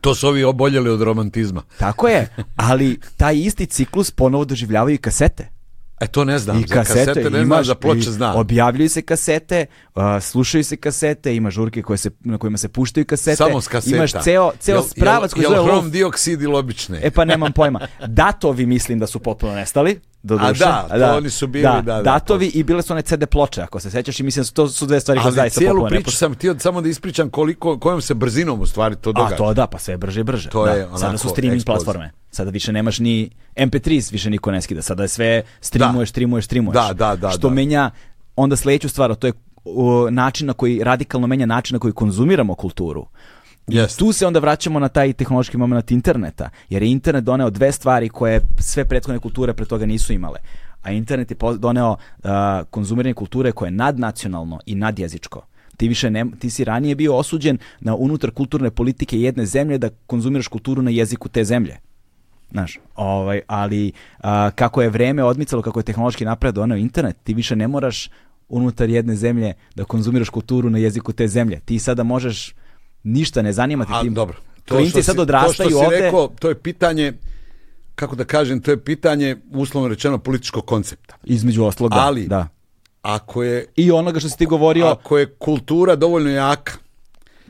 To 0.00 0.14
su 0.14 0.28
ovi 0.28 0.44
oboljeli 0.44 0.90
od 0.90 1.02
romantizma. 1.02 1.62
Tako 1.78 2.08
je, 2.08 2.28
ali 2.56 3.00
taj 3.16 3.36
isti 3.36 3.66
ciklus 3.66 4.10
ponovo 4.10 4.44
doživljavaju 4.44 4.94
i 4.94 4.98
kasete. 4.98 5.57
E, 6.00 6.06
to 6.06 6.24
ne 6.24 6.38
znam. 6.38 6.58
I 6.58 6.66
za 6.66 6.74
kasete, 6.74 6.98
kasete 6.98 7.24
ne 7.24 7.30
znam, 7.30 7.42
imaš, 7.42 7.66
za 7.66 7.74
ploče 7.74 8.10
znam. 8.10 8.36
Objavljuju 8.36 8.88
se 8.88 9.02
kasete, 9.02 9.66
uh, 9.94 10.02
slušaju 10.20 10.64
se 10.64 10.76
kasete, 10.76 11.36
ima 11.36 11.50
žurke 11.50 11.82
koje 11.82 11.96
se, 11.96 12.10
na 12.20 12.38
kojima 12.38 12.58
se 12.58 12.68
puštaju 12.68 13.06
kasete. 13.06 13.36
Samo 13.36 13.60
s 13.60 13.68
kaseta. 13.68 13.96
Imaš 13.96 14.12
ceo, 14.22 14.52
ceo 14.60 14.76
Jel- 14.76 14.88
spravac 14.88 15.32
koji 15.32 15.42
jel, 15.42 15.52
jel 15.52 15.64
hrom 15.64 15.90
dioksid 15.90 16.42
ili 16.42 16.54
obične? 16.54 17.00
E 17.02 17.10
pa 17.10 17.24
nemam 17.24 17.52
pojma. 17.52 17.80
Datovi 18.06 18.66
mislim 18.66 18.98
da 18.98 19.06
su 19.06 19.18
potpuno 19.18 19.54
nestali. 19.54 20.00
Doduše. 20.22 20.64
A 20.64 20.98
da, 20.98 21.10
to 21.10 21.16
oni 21.16 21.30
su 21.30 21.46
bili, 21.46 21.62
da, 21.62 21.82
da, 21.82 22.02
Datovi 22.02 22.46
i 22.46 22.62
bile 22.62 22.82
su 22.82 22.92
one 22.92 23.02
CD 23.02 23.26
ploče, 23.30 23.62
ako 23.62 23.80
se 23.80 23.90
sećaš 23.90 24.20
i 24.20 24.22
mislim 24.22 24.40
da 24.40 24.44
su 24.46 24.54
to 24.54 24.68
su 24.68 24.86
dve 24.86 25.00
stvari 25.00 25.20
koje 25.20 25.32
zaista 25.32 25.58
cijelu 25.58 25.86
priču 25.88 26.10
sam 26.10 26.34
htio 26.34 26.56
samo 26.58 26.80
da 26.80 26.88
ispričam 26.88 27.30
koliko, 27.30 27.78
kojom 27.78 28.00
se 28.00 28.14
brzinom 28.14 28.60
u 28.60 28.66
stvari 28.66 28.96
to 28.96 29.10
A 29.10 29.12
događa. 29.12 29.36
to 29.36 29.54
da, 29.54 29.66
pa 29.66 29.78
sve 29.78 29.96
brže 29.96 30.20
i 30.20 30.24
brže. 30.24 30.50
To 30.50 30.64
da. 30.64 30.72
je 30.72 30.82
Sada 30.84 30.96
onako 30.96 31.18
su 31.18 31.28
streaming 31.28 31.64
platforme. 31.64 32.10
Sada 32.30 32.50
više 32.50 32.72
nemaš 32.72 32.98
ni 32.98 33.30
MP3, 33.56 34.12
više 34.12 34.30
niko 34.30 34.50
ne 34.50 34.62
skida. 34.62 34.82
Sada 34.82 35.02
je 35.02 35.08
sve 35.08 35.42
streamuješ, 35.60 36.10
streamuješ, 36.10 36.44
streamuješ. 36.44 36.74
Da, 36.74 36.92
da, 36.92 37.16
da, 37.16 37.30
Što 37.30 37.48
da. 37.48 37.54
menja 37.54 37.90
onda 38.36 38.56
sledeću 38.56 38.88
stvar, 38.88 39.10
a 39.10 39.14
to 39.14 39.26
je 39.26 39.32
način 40.10 40.46
na 40.46 40.52
koji, 40.52 40.84
radikalno 40.84 41.26
menja 41.26 41.46
način 41.46 41.74
na 41.74 41.78
koji 41.78 41.92
konzumiramo 41.92 42.54
kulturu. 42.54 43.06
Jest. 43.68 43.98
tu 43.98 44.12
se 44.12 44.26
onda 44.26 44.38
vraćamo 44.38 44.78
na 44.78 44.88
taj 44.88 45.12
tehnološki 45.12 45.56
moment 45.56 45.90
interneta, 45.90 46.50
jer 46.68 46.82
je 46.82 46.90
internet 46.90 47.24
doneo 47.24 47.50
dve 47.50 47.72
stvari 47.72 48.08
koje 48.08 48.40
sve 48.58 48.84
prethodne 48.84 49.18
kulture 49.18 49.52
pre 49.52 49.66
toga 49.66 49.86
nisu 49.86 50.12
imale. 50.12 50.38
A 50.82 50.92
internet 50.92 51.30
je 51.30 51.36
doneo 51.58 51.96
a, 52.24 52.62
konzumiranje 52.70 53.14
kulture 53.14 53.52
koje 53.52 53.66
je 53.66 53.72
nadnacionalno 53.72 54.60
i 54.66 54.74
nadjezičko. 54.74 55.46
Ti 55.76 55.88
više 55.88 56.10
ne, 56.10 56.26
ti 56.38 56.50
si 56.50 56.64
ranije 56.64 56.94
bio 56.94 57.16
osuđen 57.16 57.58
na 57.80 57.94
unutar 57.94 58.30
kulturne 58.30 58.70
politike 58.70 59.20
jedne 59.20 59.46
zemlje 59.46 59.78
da 59.78 59.90
konzumiraš 60.06 60.48
kulturu 60.48 60.82
na 60.82 60.90
jeziku 60.90 61.28
te 61.28 61.44
zemlje. 61.44 61.76
Znaš, 62.50 62.78
ovaj, 62.96 63.40
ali 63.46 63.92
kako 64.54 64.82
je 64.82 64.88
vreme 64.88 65.24
odmicalo, 65.24 65.62
kako 65.62 65.80
je 65.80 65.84
tehnološki 65.84 66.24
napred 66.24 66.54
doneo 66.54 66.76
internet, 66.76 67.16
ti 67.24 67.34
više 67.34 67.56
ne 67.56 67.68
moraš 67.68 68.10
unutar 68.48 68.88
jedne 68.88 69.16
zemlje 69.16 69.52
da 69.74 69.84
konzumiraš 69.84 70.28
kulturu 70.28 70.70
na 70.70 70.78
jeziku 70.78 71.12
te 71.12 71.28
zemlje. 71.28 71.60
Ti 71.64 71.78
sada 71.78 72.02
možeš 72.02 72.54
ništa 73.02 73.42
ne 73.42 73.52
zanima 73.52 73.86
A, 73.88 74.02
tim. 74.02 74.14
dobro. 74.14 74.36
Klinci 74.68 74.90
što 74.90 75.02
sad 75.02 75.18
odrastaju 75.18 75.52
to 75.68 75.70
što 75.70 75.80
si 75.80 75.86
ovde. 75.86 75.98
rekao, 75.98 76.28
to 76.38 76.48
je 76.48 76.54
pitanje, 76.54 77.12
kako 77.94 78.16
da 78.16 78.24
kažem, 78.24 78.60
to 78.60 78.70
je 78.70 78.80
pitanje, 78.80 79.36
uslovno 79.50 79.88
rečeno, 79.88 80.18
političkog 80.18 80.66
koncepta. 80.66 81.14
Između 81.24 81.64
ostalog, 81.64 81.90
da. 81.90 81.98
Ali- 81.98 82.26
da. 82.26 82.48
Ako 83.02 83.42
je, 83.42 83.66
I 83.76 83.90
onoga 83.90 84.20
što 84.20 84.28
si 84.28 84.38
ti 84.38 84.46
govorio, 84.46 84.86
ako 84.86 85.18
je 85.18 85.26
kultura 85.28 85.96
dovoljno 85.96 86.30
jaka, 86.30 86.72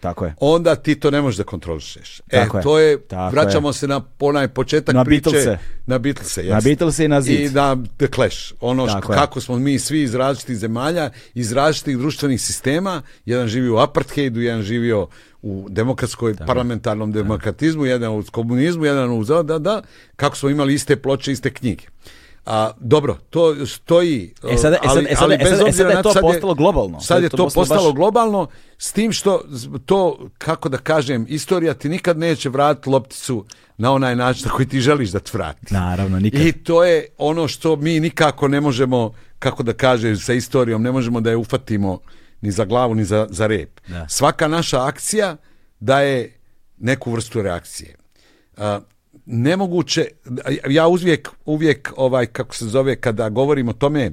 tako 0.00 0.24
je. 0.24 0.34
onda 0.40 0.74
ti 0.74 0.94
to 0.94 1.10
ne 1.10 1.20
možeš 1.22 1.38
da 1.38 1.44
kontrolišeš. 1.44 2.20
E, 2.20 2.22
Tako 2.30 2.56
je. 2.56 2.62
to 2.62 2.78
je, 2.78 3.00
Tako 3.00 3.30
vraćamo 3.32 3.72
se 3.72 3.88
na 3.88 4.00
onaj 4.20 4.48
početak 4.48 4.94
Na 4.94 5.04
priče. 5.04 5.22
Beatlese. 5.22 5.58
Na 5.86 5.98
Beatlese, 5.98 6.42
Na 6.42 6.54
jest. 6.54 6.64
Beatlese 6.66 7.04
i 7.04 7.08
na 7.08 7.20
Zid. 7.20 7.40
I 7.40 7.50
na 7.50 7.76
The 7.96 8.06
Clash. 8.06 8.52
Ono 8.60 8.88
što, 8.88 8.96
je. 9.12 9.18
kako 9.18 9.40
smo 9.40 9.58
mi 9.58 9.78
svi 9.78 10.02
iz 10.02 10.14
različitih 10.14 10.56
zemalja, 10.56 11.10
iz 11.34 11.52
različitih 11.52 11.98
društvenih 11.98 12.40
sistema, 12.40 13.02
jedan 13.24 13.48
živi 13.48 13.68
u 13.70 13.78
apartheidu, 13.78 14.40
jedan 14.40 14.62
živio 14.62 15.06
u 15.42 15.66
demokratskoj, 15.70 16.34
parlamentarnom 16.36 17.12
demokratizmu, 17.12 17.86
jedan 17.86 18.12
u 18.12 18.24
komunizmu, 18.30 18.84
jedan 18.84 19.10
u... 19.10 19.24
Da, 19.24 19.42
da, 19.42 19.58
da, 19.58 19.82
kako 20.16 20.36
smo 20.36 20.48
imali 20.48 20.74
iste 20.74 20.96
ploče, 20.96 21.32
iste 21.32 21.54
knjige. 21.54 21.84
A, 22.46 22.70
dobro, 22.80 23.18
to 23.30 23.66
stoji, 23.66 24.34
E 24.50 24.56
sada- 24.56 24.76
e 24.76 24.78
ali, 24.82 25.06
e 25.10 25.14
sada- 25.14 25.24
ali 25.24 25.34
e 25.34 25.38
bez 25.38 25.48
sada- 25.48 25.62
e 25.62 25.64
obzira 25.64 25.88
sada 25.88 25.98
je 25.98 26.02
to 26.02 26.12
sad 26.12 26.20
postalo 26.22 26.54
globalno. 26.54 27.00
Sad 27.00 27.22
je 27.22 27.28
to 27.28 27.36
postalo 27.36 27.62
postalo 27.62 27.82
baš- 27.84 27.94
globalno, 27.94 28.46
s 28.78 28.92
tim 28.92 29.12
što 29.12 29.42
to, 29.86 30.00
kako 30.38 30.68
da 30.68 30.78
kažem, 30.78 31.26
istorija 31.28 31.74
ti 31.74 31.88
nikad 31.88 32.18
neće 32.18 32.48
vratiti 32.48 32.90
lopticu 32.90 33.44
na 33.78 33.92
onaj 33.92 34.16
način 34.16 34.44
na 34.46 34.52
koji 34.52 34.68
ti 34.68 34.80
želiš 34.80 35.10
da 35.10 35.18
ti 35.18 35.30
vrati. 35.34 35.74
Naravno, 35.74 36.20
nikad. 36.20 36.40
I 36.40 36.52
to 36.52 36.84
je 36.84 37.06
ono 37.18 37.48
što 37.48 37.76
mi 37.76 38.00
nikako 38.00 38.48
ne 38.48 38.60
možemo, 38.60 39.12
kako 39.38 39.62
da 39.62 39.72
kažem, 39.72 40.16
sa 40.16 40.32
istorijom, 40.32 40.82
ne 40.82 40.92
možemo 40.92 41.20
da 41.20 41.30
je 41.30 41.36
ufatimo 41.36 41.98
ni 42.40 42.50
za 42.50 42.64
glavu, 42.64 42.94
ni 42.94 43.04
za, 43.04 43.26
za 43.30 43.46
rep. 43.46 43.80
Da. 43.88 44.08
Svaka 44.08 44.48
naša 44.48 44.86
akcija 44.86 45.36
daje 45.80 46.38
neku 46.78 47.12
vrstu 47.12 47.42
reakcije. 47.42 47.94
A, 48.56 48.80
nemoguće, 49.26 50.06
ja 50.68 50.86
uvijek, 50.86 51.28
uvijek 51.44 51.92
ovaj, 51.96 52.26
kako 52.26 52.54
se 52.54 52.64
zove, 52.64 52.96
kada 52.96 53.28
govorim 53.28 53.68
o 53.68 53.72
tome 53.72 54.12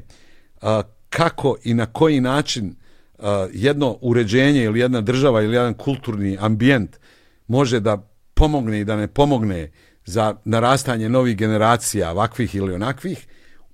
a, 0.62 0.82
kako 1.10 1.56
i 1.64 1.74
na 1.74 1.86
koji 1.86 2.22
način 2.22 2.76
a, 3.20 3.48
jedno 3.54 3.98
uređenje 4.02 4.64
ili 4.64 4.80
jedna 4.80 5.02
država 5.02 5.42
ili 5.42 5.56
jedan 5.56 5.74
kulturni 5.74 6.38
ambijent 6.40 6.98
može 7.48 7.80
da 7.80 8.10
pomogne 8.34 8.80
i 8.80 8.86
da 8.86 8.96
ne 8.96 9.08
pomogne 9.08 9.72
za 10.06 10.36
narastanje 10.46 11.10
novih 11.10 11.38
generacija 11.38 12.12
ovakvih 12.12 12.56
ili 12.56 12.74
onakvih, 12.74 13.28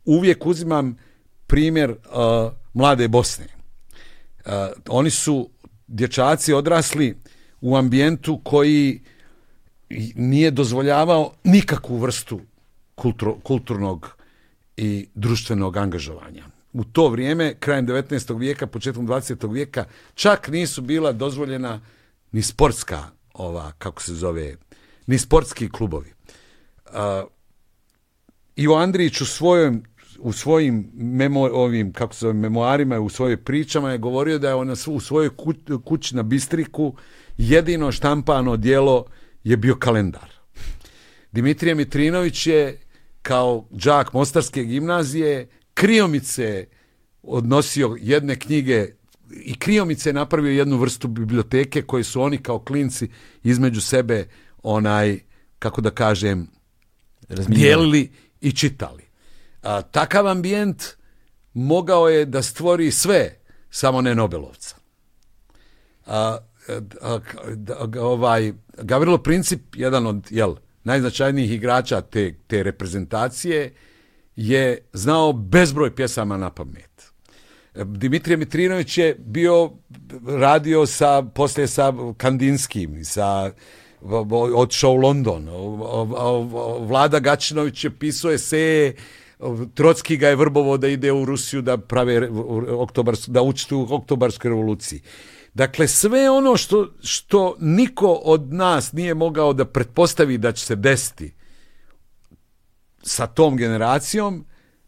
uvijek 0.06 0.46
uzimam 0.46 0.98
primjer 1.48 1.96
a, 2.12 2.50
mlade 2.74 3.08
Bosne. 3.08 3.61
Uh, 4.46 4.52
oni 4.90 5.10
su 5.10 5.50
dječaci 5.88 6.54
odrasli 6.54 7.18
u 7.62 7.76
ambijentu 7.76 8.42
koji 8.44 9.02
nije 10.16 10.52
dozvoljavao 10.52 11.34
nikakvu 11.44 11.98
vrstu 11.98 12.42
kulturo- 12.96 13.42
kulturnog 13.44 14.18
i 14.78 15.08
društvenog 15.16 15.78
angažovanja. 15.78 16.46
U 16.74 16.84
to 16.84 17.10
vrijeme, 17.10 17.56
krajem 17.60 17.88
19. 17.88 18.40
vijeka, 18.40 18.68
početkom 18.68 19.08
20. 19.08 19.54
vijeka, 19.54 19.86
čak 20.16 20.48
nisu 20.48 20.82
bila 20.82 21.12
dozvoljena 21.12 21.82
ni 22.32 22.42
sportska, 22.42 23.04
ova, 23.34 23.72
kako 23.78 24.02
se 24.02 24.14
zove, 24.14 24.56
ni 25.08 25.20
sportski 25.20 25.70
klubovi. 25.70 26.14
Uh, 26.86 26.94
Ivo 28.56 28.76
Andrić 28.76 29.22
u 29.22 29.26
svojom 29.26 29.84
u 30.22 30.32
svojim 30.34 30.92
memo, 30.94 31.42
ovim 31.42 31.94
kako 31.94 32.14
se 32.14 32.20
zove 32.20 32.34
memoarima 32.34 33.00
u 33.00 33.10
svojim 33.10 33.40
pričama 33.40 33.92
je 33.92 33.98
govorio 33.98 34.40
da 34.40 34.48
je 34.48 34.56
on 34.56 34.68
na 34.68 34.76
svu- 34.76 34.96
u 34.96 35.00
svojoj 35.00 35.30
ku- 35.30 35.54
kući 35.86 36.16
na 36.16 36.24
Bistriku 36.24 36.96
jedino 37.38 37.92
štampano 37.92 38.58
dijelo 38.58 39.06
je 39.44 39.58
bio 39.58 39.76
kalendar. 39.76 40.30
Dimitrije 41.32 41.76
Mitrinović 41.76 42.48
je 42.48 42.80
kao 43.22 43.68
đak 43.72 44.14
Mostarske 44.14 44.64
gimnazije 44.64 45.48
kriomice 45.74 46.66
odnosio 47.24 47.98
jedne 48.02 48.36
knjige 48.36 48.88
i 49.32 49.56
kriomice 49.56 50.10
je 50.10 50.14
napravio 50.14 50.52
jednu 50.52 50.78
vrstu 50.78 51.08
biblioteke 51.08 51.82
koje 51.82 52.04
su 52.04 52.22
oni 52.22 52.38
kao 52.38 52.60
klinci 52.60 53.10
između 53.44 53.82
sebe 53.82 54.28
onaj 54.64 55.20
kako 55.60 55.82
da 55.82 55.90
kažem 55.92 56.48
Razminjivali. 57.30 57.60
dijelili 57.60 58.10
i 58.42 58.52
čitali. 58.52 59.01
A, 59.62 59.82
takav 59.82 60.28
ambijent 60.28 60.84
mogao 61.54 62.10
je 62.10 62.26
da 62.26 62.42
stvori 62.42 62.92
sve, 62.92 63.40
samo 63.70 64.02
ne 64.02 64.16
Nobelovca. 64.16 64.76
A, 66.06 66.38
a, 67.02 67.20
a, 67.70 67.88
ovaj, 68.00 68.54
Gavrilo 68.78 69.18
Princip, 69.18 69.62
jedan 69.76 70.08
od 70.08 70.28
jel, 70.30 70.56
najznačajnijih 70.84 71.52
igrača 71.52 72.02
te, 72.02 72.36
te 72.48 72.64
reprezentacije, 72.64 73.74
je 74.36 74.88
znao 74.94 75.34
bezbroj 75.34 75.96
pjesama 75.96 76.38
na 76.38 76.50
pamet. 76.50 77.12
Dimitrije 77.76 78.38
Mitrinović 78.38 78.98
je 78.98 79.16
bio 79.20 79.72
radio 80.28 80.86
sa 80.86 81.22
poslije 81.22 81.68
sa 81.68 81.94
Kandinskim 82.18 83.06
sa 83.06 83.52
otišao 84.56 84.92
u 84.92 84.96
London. 84.96 85.50
Vlada 86.80 87.20
Gačinović 87.20 87.84
je 87.84 87.98
pisao 88.00 88.32
eseje 88.32 88.96
Trocki 89.74 90.18
ga 90.18 90.28
je 90.28 90.36
vrbovo 90.36 90.78
da 90.78 90.88
ide 90.88 91.12
u 91.12 91.26
Rusiju 91.26 91.62
da 91.62 91.78
prave 91.78 92.30
oktobars, 92.70 93.28
da 93.28 93.42
učestvuju 93.42 93.88
u 93.90 93.96
oktobarskoj 93.96 94.50
revoluciji. 94.50 95.02
Dakle, 95.54 95.88
sve 95.88 96.30
ono 96.30 96.58
što, 96.58 96.88
što 97.04 97.56
niko 97.60 98.08
od 98.08 98.54
nas 98.54 98.94
nije 98.94 99.14
mogao 99.14 99.54
da 99.54 99.66
pretpostavi 99.66 100.38
da 100.38 100.52
će 100.52 100.66
se 100.66 100.76
desiti 100.76 101.34
sa 103.04 103.28
tom 103.28 103.58
generacijom, 103.58 104.46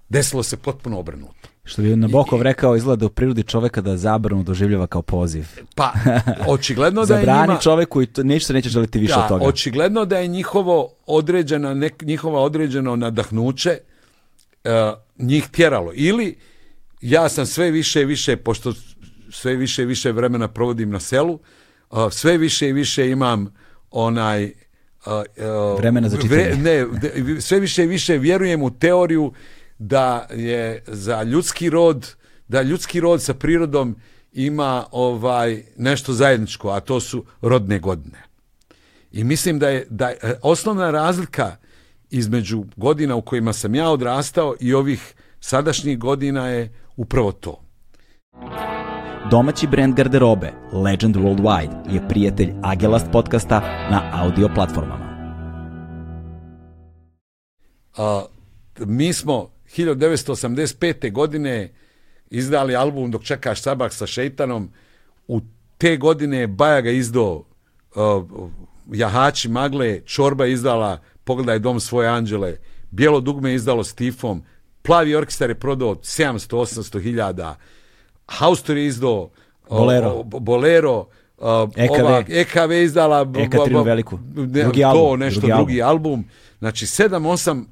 desilo 0.10 0.44
se 0.44 0.58
potpuno 0.58 1.00
obrnuto. 1.00 1.50
Što 1.64 1.82
bi 1.82 1.96
Nabokov 1.96 2.42
rekao, 2.42 2.76
izgleda 2.76 3.06
u 3.06 3.10
prirodi 3.10 3.44
čoveka 3.44 3.82
da 3.82 3.98
zabranu 3.98 4.44
doživljava 4.44 4.88
kao 4.88 5.02
poziv. 5.02 5.46
Pa, 5.76 5.94
očigledno 6.48 7.06
da 7.06 7.14
je 7.14 7.20
Zabrani 7.20 7.48
njima... 7.48 7.60
čoveku 7.60 8.02
i 8.02 8.06
to, 8.06 8.24
neće 8.24 8.54
neće 8.54 8.70
želiti 8.70 9.00
više 9.00 9.14
da, 9.14 9.22
od 9.22 9.28
toga. 9.28 9.46
očigledno 9.46 10.06
da 10.06 10.18
je 10.18 10.28
njihovo 10.28 10.90
određeno, 11.06 11.74
nek, 11.74 12.02
njihova 12.02 12.42
određeno 12.42 12.96
nadahnuće 12.96 13.78
njih 15.18 15.48
tjeralo. 15.52 15.92
Ili 15.96 16.38
ja 17.02 17.30
sam 17.30 17.46
sve 17.46 17.72
više 17.72 18.02
i 18.02 18.06
više, 18.06 18.38
pošto 18.38 18.74
sve 19.32 19.56
više 19.56 19.84
i 19.84 19.86
više 19.86 20.12
vremena 20.12 20.48
provodim 20.48 20.90
na 20.90 21.00
selu, 21.00 21.40
e, 21.92 21.96
sve 22.12 22.38
više 22.38 22.70
i 22.70 22.74
više 22.74 23.10
imam 23.10 23.54
onaj 23.92 24.44
e, 24.44 24.52
e, 25.36 25.46
Vremena 25.78 26.10
za 26.10 26.18
čitanje. 26.22 26.56
ne, 26.64 26.88
sve 27.42 27.60
više 27.60 27.84
i 27.84 27.88
više 27.88 28.18
vjerujem 28.18 28.62
u 28.62 28.72
teoriju 28.72 29.34
da 29.78 30.28
je 30.34 30.84
za 30.88 31.24
ljudski 31.24 31.70
rod 31.70 32.16
da 32.48 32.62
ljudski 32.62 33.00
rod 33.00 33.22
sa 33.22 33.34
prirodom 33.34 33.96
ima 34.34 34.86
ovaj 34.92 35.64
nešto 35.78 36.14
zajedničko, 36.14 36.70
a 36.70 36.80
to 36.80 37.00
su 37.00 37.26
rodne 37.42 37.80
godine. 37.80 38.24
I 39.12 39.24
mislim 39.24 39.60
da 39.60 39.70
je, 39.70 39.88
da 39.90 40.10
je 40.10 40.18
e, 40.22 40.34
osnovna 40.42 40.92
razlika 40.92 41.56
između 42.14 42.64
godina 42.76 43.16
u 43.16 43.22
kojima 43.22 43.54
sam 43.54 43.76
ja 43.76 43.90
odrastao 43.90 44.56
i 44.60 44.74
ovih 44.74 45.14
sadašnjih 45.40 46.00
godina 46.00 46.48
je 46.48 46.74
upravo 46.96 47.32
to. 47.32 47.62
Domaći 49.32 49.68
brend 49.68 49.96
garderobe 49.96 50.54
Legend 50.74 51.16
Worldwide 51.16 51.94
je 51.94 52.08
prijatelj 52.08 52.54
Agelast 52.64 53.06
podcasta 53.12 53.60
na 53.92 54.10
audio 54.14 54.50
platformama. 54.56 55.04
A, 57.98 58.26
mi 58.80 59.14
smo 59.14 59.50
1985. 59.78 61.12
godine 61.12 61.72
izdali 62.30 62.76
album 62.76 63.12
Dok 63.12 63.24
čekaš 63.24 63.62
sabak 63.62 63.94
sa 63.94 64.08
šeitanom. 64.08 64.70
U 65.28 65.42
te 65.78 65.98
godine 65.98 66.38
je 66.38 66.48
Bajaga 66.48 66.90
izdao 66.90 67.44
uh, 67.96 68.50
Jahači 68.92 69.50
magle, 69.50 70.02
Čorba 70.06 70.46
izdala 70.46 71.00
Pogledaj 71.24 71.60
dom 71.60 71.80
svoje 71.80 72.10
anđele, 72.10 72.58
Bijelo 72.92 73.20
dugme 73.20 73.50
je 73.50 73.56
izdalo 73.56 73.84
s 73.84 73.94
Tifom, 73.94 74.44
Plavi 74.82 75.16
orkestar 75.16 75.50
je 75.50 75.56
prodao 75.56 75.96
700-800 75.96 77.02
hiljada, 77.02 77.56
Haustor 78.28 78.78
je 78.78 78.86
izdao 78.88 79.30
Bolero. 79.70 80.10
o- 80.10 80.24
Bolero, 80.24 81.00
uh, 81.38 81.46
EKV. 81.76 81.94
ova 81.96 82.24
EKV 82.30 82.72
je 82.72 82.84
izdala 82.84 83.26
b- 83.26 83.42
Ekaterinu 83.42 83.84
b- 83.84 83.90
Veliku. 83.90 84.20
ne, 84.36 84.64
Drugi 84.64 84.82
to 84.82 84.88
album, 84.88 85.20
nešto 85.20 85.40
drugi 85.40 85.54
drugi, 85.56 85.82
album. 85.82 86.26
Znači 86.60 86.86
7-8 86.86 87.66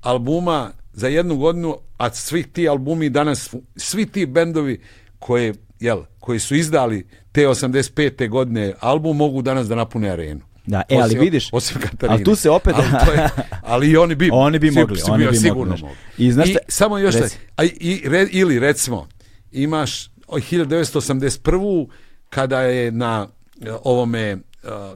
albuma 0.00 0.70
za 0.92 1.08
jednu 1.08 1.36
godinu, 1.36 1.76
a 1.98 2.10
svi 2.10 2.42
ti 2.42 2.68
albumi 2.68 3.10
danas, 3.10 3.54
svi 3.76 4.06
ti 4.06 4.26
bendovi 4.26 4.80
koje, 5.18 5.54
jel, 5.80 6.02
koji 6.18 6.38
su 6.38 6.54
izdali 6.54 7.06
te 7.32 7.42
85. 7.42 8.28
godine 8.28 8.74
album 8.80 9.16
mogu 9.16 9.42
danas 9.42 9.68
da 9.68 9.74
napune 9.74 10.08
arenu. 10.10 10.40
Da, 10.66 10.82
e, 10.88 10.94
ali 10.94 11.04
Osim- 11.04 11.20
vidiš, 11.20 11.48
osim 11.52 11.80
Katarine. 11.80 12.14
ali 12.14 12.24
tu 12.24 12.34
se 12.34 12.50
opet- 12.50 12.72
ali, 12.74 13.06
to 13.06 13.12
je- 13.12 13.28
ali 13.62 13.90
i 13.90 13.96
oni 13.96 14.14
bi 14.14 14.30
Oni 14.34 14.58
bi 14.58 14.70
mogli, 14.70 14.96
si 14.96 15.10
oni 15.10 15.18
bi 15.18 15.24
mogli, 15.24 15.38
sigurno 15.38 15.64
znaš. 15.66 15.80
mogli. 15.80 15.96
I 16.18 16.32
znaš 16.32 16.48
šta- 16.50 16.58
samo 16.68 16.98
još 16.98 17.14
reci. 17.14 17.38
a, 17.56 17.64
i, 17.64 18.02
re- 18.04 18.28
ili 18.30 18.58
recimo 18.58 19.08
imaš 19.52 20.06
o, 20.26 20.38
1981. 20.38 21.86
kada 22.28 22.60
je 22.60 22.92
na 22.92 23.28
e, 23.60 23.72
ovome 23.84 24.20
e, 24.20 24.36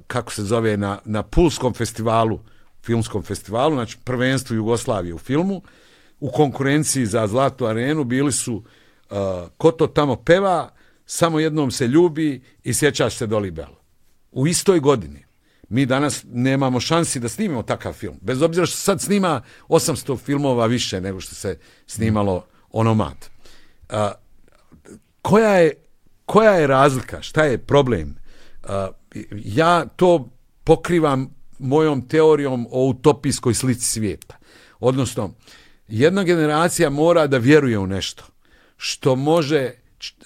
kako 0.07 0.33
se 0.33 0.43
zove 0.43 0.77
na, 0.77 0.99
na 1.05 1.23
Pulskom 1.23 1.75
festivalu 1.75 2.41
filmskom 2.83 3.23
festivalu, 3.23 3.75
znači 3.75 3.97
prvenstvu 4.05 4.57
Jugoslavije 4.57 5.15
u 5.15 5.19
filmu 5.19 5.63
u 6.21 6.31
konkurenciji 6.31 7.07
za 7.07 7.27
Zlatnu 7.27 7.67
arenu 7.67 8.05
bili 8.05 8.33
su 8.33 8.63
e, 9.11 9.15
Ko 9.57 9.71
to 9.71 9.87
tamo 9.87 10.17
peva, 10.17 10.69
samo 11.07 11.41
jednom 11.41 11.71
se 11.71 11.87
ljubi 11.87 12.43
i 12.65 12.75
sjećaš 12.75 13.15
se 13.17 13.27
Doli 13.27 13.51
Bell. 13.51 13.75
U 14.33 14.47
istoj 14.47 14.81
godini. 14.81 15.26
Mi 15.69 15.87
danas 15.87 16.25
nemamo 16.33 16.81
šansi 16.81 17.21
da 17.21 17.29
snimimo 17.29 17.63
takav 17.63 17.93
film. 17.93 18.19
Bez 18.21 18.43
obzira 18.43 18.67
što 18.67 18.77
sad 18.77 19.01
snima 19.01 19.43
800 19.69 20.19
filmova 20.19 20.67
više 20.67 21.01
nego 21.01 21.21
što 21.21 21.35
se 21.35 21.59
snimalo 21.87 22.47
onomad. 22.71 23.17
A, 23.89 24.13
koja, 25.23 25.51
je, 25.51 25.73
koja 26.25 26.53
je 26.53 26.67
razlika? 26.67 27.23
Šta 27.23 27.45
je 27.45 27.59
problem? 27.59 28.17
A, 28.63 28.89
ja 29.33 29.87
to 29.87 30.29
pokrivam 30.65 31.35
mojom 31.59 32.09
teorijom 32.09 32.67
o 32.71 32.87
utopijskoj 32.87 33.55
slici 33.55 33.85
svijeta. 33.85 34.37
Odnosno, 34.81 35.35
jedna 35.89 36.23
generacija 36.23 36.91
mora 36.91 37.27
da 37.27 37.39
vjeruje 37.39 37.79
u 37.79 37.87
nešto 37.87 38.25
što 38.77 39.17
može 39.17 39.73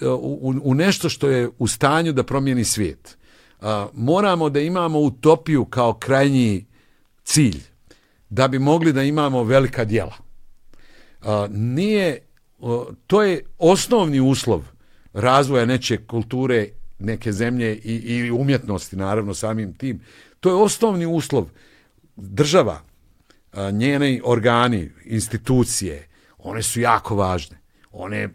u, 0.01 0.53
u 0.63 0.73
nešto 0.73 1.09
što 1.09 1.29
je 1.29 1.49
u 1.57 1.67
stanju 1.67 2.13
da 2.13 2.23
promijeni 2.23 2.65
svijet. 2.65 3.17
Moramo 3.93 4.49
da 4.49 4.59
imamo 4.59 4.99
utopiju 4.99 5.65
kao 5.65 5.93
krajnji 5.93 6.65
cilj 7.23 7.61
da 8.29 8.47
bi 8.47 8.59
mogli 8.59 8.93
da 8.93 9.03
imamo 9.03 9.43
velika 9.43 9.85
djela. 9.85 10.15
Nije, 11.49 12.19
to 13.07 13.23
je 13.23 13.45
osnovni 13.57 14.19
uslov 14.19 14.61
razvoja 15.13 15.65
nečije 15.65 16.05
kulture, 16.05 16.67
neke 16.99 17.31
zemlje 17.31 17.75
i, 17.75 17.95
i 17.95 18.31
umjetnosti, 18.31 18.95
naravno 18.95 19.33
samim 19.33 19.73
tim. 19.73 20.01
To 20.39 20.49
je 20.49 20.55
osnovni 20.55 21.05
uslov 21.05 21.49
država, 22.15 22.81
njeni 23.71 24.21
organi, 24.23 24.91
institucije, 25.05 26.07
one 26.37 26.63
su 26.63 26.81
jako 26.81 27.15
važne. 27.15 27.57
One, 27.91 28.29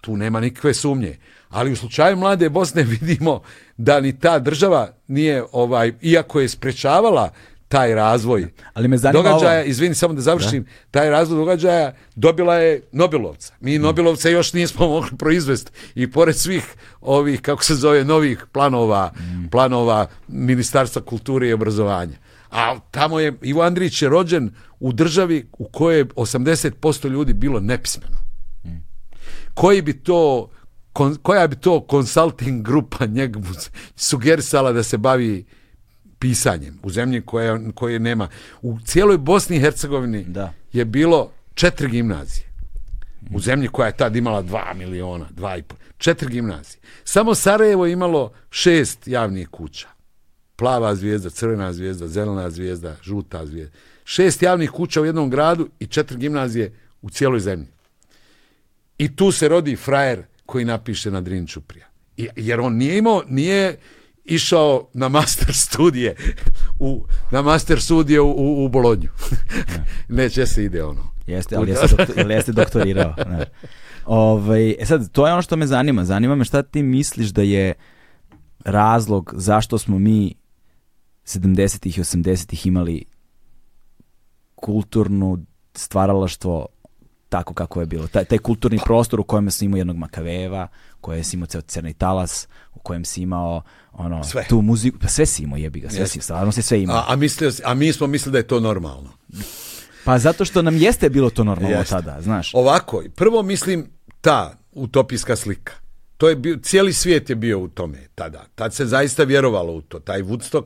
tu 0.00 0.16
nema 0.16 0.40
nikakve 0.40 0.74
sumnje. 0.74 1.16
Ali 1.50 1.72
u 1.72 1.76
slučaju 1.76 2.16
mlade 2.16 2.48
Bosne 2.48 2.82
vidimo 3.00 3.40
da 3.76 4.00
ni 4.00 4.18
ta 4.18 4.38
država 4.38 4.92
nije, 5.08 5.44
ovaj, 5.52 5.92
iako 6.00 6.40
je 6.40 6.48
sprečavala 6.48 7.30
taj 7.68 7.94
razvoj 7.94 8.46
Ali 8.74 8.88
me 8.88 8.98
zanima 8.98 9.22
događaja, 9.22 9.60
ovo. 9.60 9.68
izvini 9.68 9.94
samo 9.94 10.14
da 10.14 10.20
završim, 10.20 10.66
taj 10.90 11.10
razvoj 11.10 11.38
događaja 11.38 11.94
dobila 12.14 12.54
je 12.54 12.82
Nobelovca. 12.92 13.54
Mi 13.60 13.78
Nobelovca 13.78 14.28
još 14.28 14.52
nismo 14.52 14.88
mogli 14.94 15.10
proizvesti 15.18 15.70
i 15.94 16.10
pored 16.10 16.36
svih 16.36 16.74
ovih, 17.00 17.40
kako 17.40 17.64
se 17.64 17.74
zove, 17.74 18.04
novih 18.04 18.46
planova, 18.52 19.12
planova 19.50 20.06
Ministarstva 20.28 21.02
kulture 21.02 21.48
i 21.48 21.52
obrazovanja. 21.52 22.16
A 22.50 22.78
tamo 22.90 23.20
je, 23.20 23.38
Ivo 23.42 23.62
Andrić 23.62 24.02
je 24.02 24.08
rođen 24.08 24.50
u 24.80 24.92
državi 24.92 25.46
u 25.58 25.68
kojoj 25.68 25.98
je 25.98 26.04
80% 26.04 27.08
ljudi 27.08 27.32
bilo 27.32 27.60
nepismeno. 27.60 28.16
Koji 29.54 29.82
bi 29.82 29.92
to 29.92 30.50
kon- 30.92 31.16
koja 31.22 31.46
bi 31.46 31.56
to 31.56 31.86
consulting 31.90 32.66
grupa 32.66 33.06
njegu 33.06 33.40
sugerisala 33.96 34.72
da 34.72 34.82
se 34.82 34.98
bavi 34.98 35.44
pisanjem 36.18 36.78
u 36.82 36.90
zemlji 36.90 37.22
koja, 37.22 37.58
koje 37.74 37.98
nema. 37.98 38.28
U 38.62 38.78
cijeloj 38.84 39.18
Bosni 39.18 39.56
i 39.56 39.60
Hercegovini 39.60 40.24
Da. 40.24 40.52
je 40.72 40.84
bilo 40.84 41.30
četiri 41.54 41.88
gimnazije. 41.88 42.46
U 43.34 43.40
zemlji 43.40 43.68
koja 43.68 43.86
je 43.86 43.96
tad 43.96 44.16
imala 44.16 44.42
dva 44.42 44.74
miliona, 44.74 45.26
dva 45.30 45.56
i 45.56 45.62
po, 45.62 45.76
četiri 45.98 46.32
gimnazije. 46.32 46.80
Samo 47.04 47.34
Sarajevo 47.34 47.86
je 47.86 47.92
imalo 47.92 48.32
šest 48.50 49.08
javnih 49.08 49.48
kuća. 49.48 49.88
Plava 50.56 50.94
zvijezda, 50.94 51.30
crvena 51.30 51.72
zvijezda, 51.72 52.08
zelena 52.08 52.50
zvijezda, 52.50 52.96
žuta 53.02 53.46
zvijezda. 53.46 53.76
Šest 54.04 54.42
javnih 54.42 54.70
kuća 54.70 55.00
u 55.00 55.04
jednom 55.04 55.30
gradu 55.30 55.68
i 55.78 55.86
četiri 55.86 56.18
gimnazije 56.18 56.72
u 57.02 57.10
cijeloj 57.10 57.40
zemlji. 57.40 57.66
I 58.98 59.16
tu 59.16 59.32
se 59.32 59.48
rodi 59.48 59.76
frajer 59.76 60.22
koji 60.50 60.64
napiše 60.64 61.10
na 61.10 61.20
Drin 61.20 61.46
Čuprija. 61.46 61.86
Jer 62.36 62.60
on 62.60 62.76
nije 62.76 62.98
imao, 62.98 63.22
nije 63.28 63.78
išao 64.24 64.88
na 64.94 65.08
master 65.08 65.54
studije 65.54 66.16
u, 66.78 67.04
na 67.30 67.42
master 67.42 67.80
studije 67.80 68.20
u, 68.20 68.30
u, 68.30 68.64
u 68.64 68.68
Bolonju. 68.68 69.08
Neće 70.18 70.46
se 70.46 70.64
ide 70.64 70.84
ono. 70.84 71.02
Jeste, 71.26 71.56
ali 71.56 71.70
jeste, 71.70 71.96
doktor, 71.96 72.30
jeste 72.30 72.52
doktorirao. 72.52 73.14
znaš. 73.26 73.44
Ovaj, 74.06 74.70
e 74.70 74.86
sad, 74.86 75.12
to 75.12 75.26
je 75.26 75.32
ono 75.32 75.42
što 75.42 75.56
me 75.56 75.66
zanima. 75.66 76.04
Zanima 76.04 76.34
me 76.34 76.44
šta 76.44 76.62
ti 76.62 76.82
misliš 76.82 77.28
da 77.28 77.42
je 77.42 77.74
razlog 78.64 79.34
zašto 79.36 79.78
smo 79.78 79.98
mi 79.98 80.34
70-ih 81.24 81.98
i 81.98 82.00
80-ih 82.00 82.66
imali 82.66 83.04
kulturnu 84.54 85.38
stvaralaštvo 85.74 86.66
tako 87.30 87.54
kako 87.54 87.80
je 87.80 87.86
bilo. 87.86 88.06
Taj, 88.06 88.24
taj 88.24 88.38
kulturni 88.38 88.78
prostor 88.84 89.20
u 89.20 89.24
kojem 89.24 89.50
si 89.50 89.64
imao 89.64 89.78
jednog 89.78 89.96
Makaveva, 89.96 90.68
u 90.92 91.00
kojem 91.00 91.24
si 91.24 91.36
imao 91.36 91.46
ceo 91.46 91.60
Crni 91.60 91.94
talas, 91.94 92.48
u 92.74 92.78
kojem 92.78 93.04
si 93.04 93.22
imao 93.22 93.62
ono, 93.92 94.24
Sve. 94.24 94.44
tu 94.48 94.60
muziku, 94.60 94.98
pa 94.98 95.08
sve 95.08 95.26
si 95.26 95.42
imao 95.42 95.56
jebi 95.56 95.80
ga, 95.80 95.90
sve 95.90 96.00
Jeste. 96.00 96.12
si, 96.12 96.20
stvarno 96.20 96.52
sve 96.52 96.82
imao. 96.82 96.96
A, 96.98 97.04
a, 97.08 97.16
mislio, 97.16 97.50
a 97.64 97.74
mi 97.74 97.92
smo 97.92 98.06
mislili 98.06 98.32
da 98.32 98.38
je 98.38 98.46
to 98.46 98.60
normalno. 98.60 99.10
Pa 99.32 99.38
Pa 100.04 100.18
zato 100.18 100.44
što 100.44 100.62
nam 100.62 100.76
jeste 100.76 101.08
bilo 101.08 101.30
to 101.30 101.44
normalno 101.44 101.76
Jeste. 101.78 101.90
tada, 101.90 102.20
znaš. 102.20 102.54
Ovako, 102.54 103.02
prvo 103.16 103.42
mislim 103.42 103.90
ta 104.20 104.56
utopijska 104.72 105.36
slika. 105.36 105.72
To 106.16 106.28
je 106.28 106.36
bio, 106.36 106.56
cijeli 106.56 106.92
svijet 106.92 107.30
je 107.30 107.36
bio 107.36 107.58
u 107.58 107.68
tome 107.68 107.98
tada. 108.14 108.44
Tad 108.54 108.74
se 108.74 108.86
zaista 108.86 109.24
vjerovalo 109.24 109.72
u 109.72 109.80
to. 109.80 109.98
Taj 109.98 110.22
Woodstock... 110.22 110.64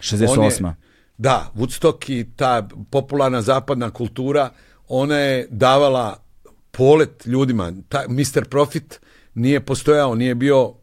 68. 0.00 0.38
on 0.58 0.66
je- 0.66 0.74
da, 1.18 1.50
Woodstock 1.54 2.10
i 2.10 2.26
ta 2.32 2.68
popularna 2.90 3.42
zapadna 3.42 3.90
kultura, 3.90 4.50
ona 4.88 5.16
je 5.16 5.46
davala 5.50 6.22
polet 6.70 7.26
ljudima. 7.26 7.72
Ta, 7.88 8.04
Mr. 8.08 8.44
Profit 8.44 9.00
nije 9.34 9.60
postojao, 9.60 10.14
nije 10.14 10.34
bio 10.34 10.74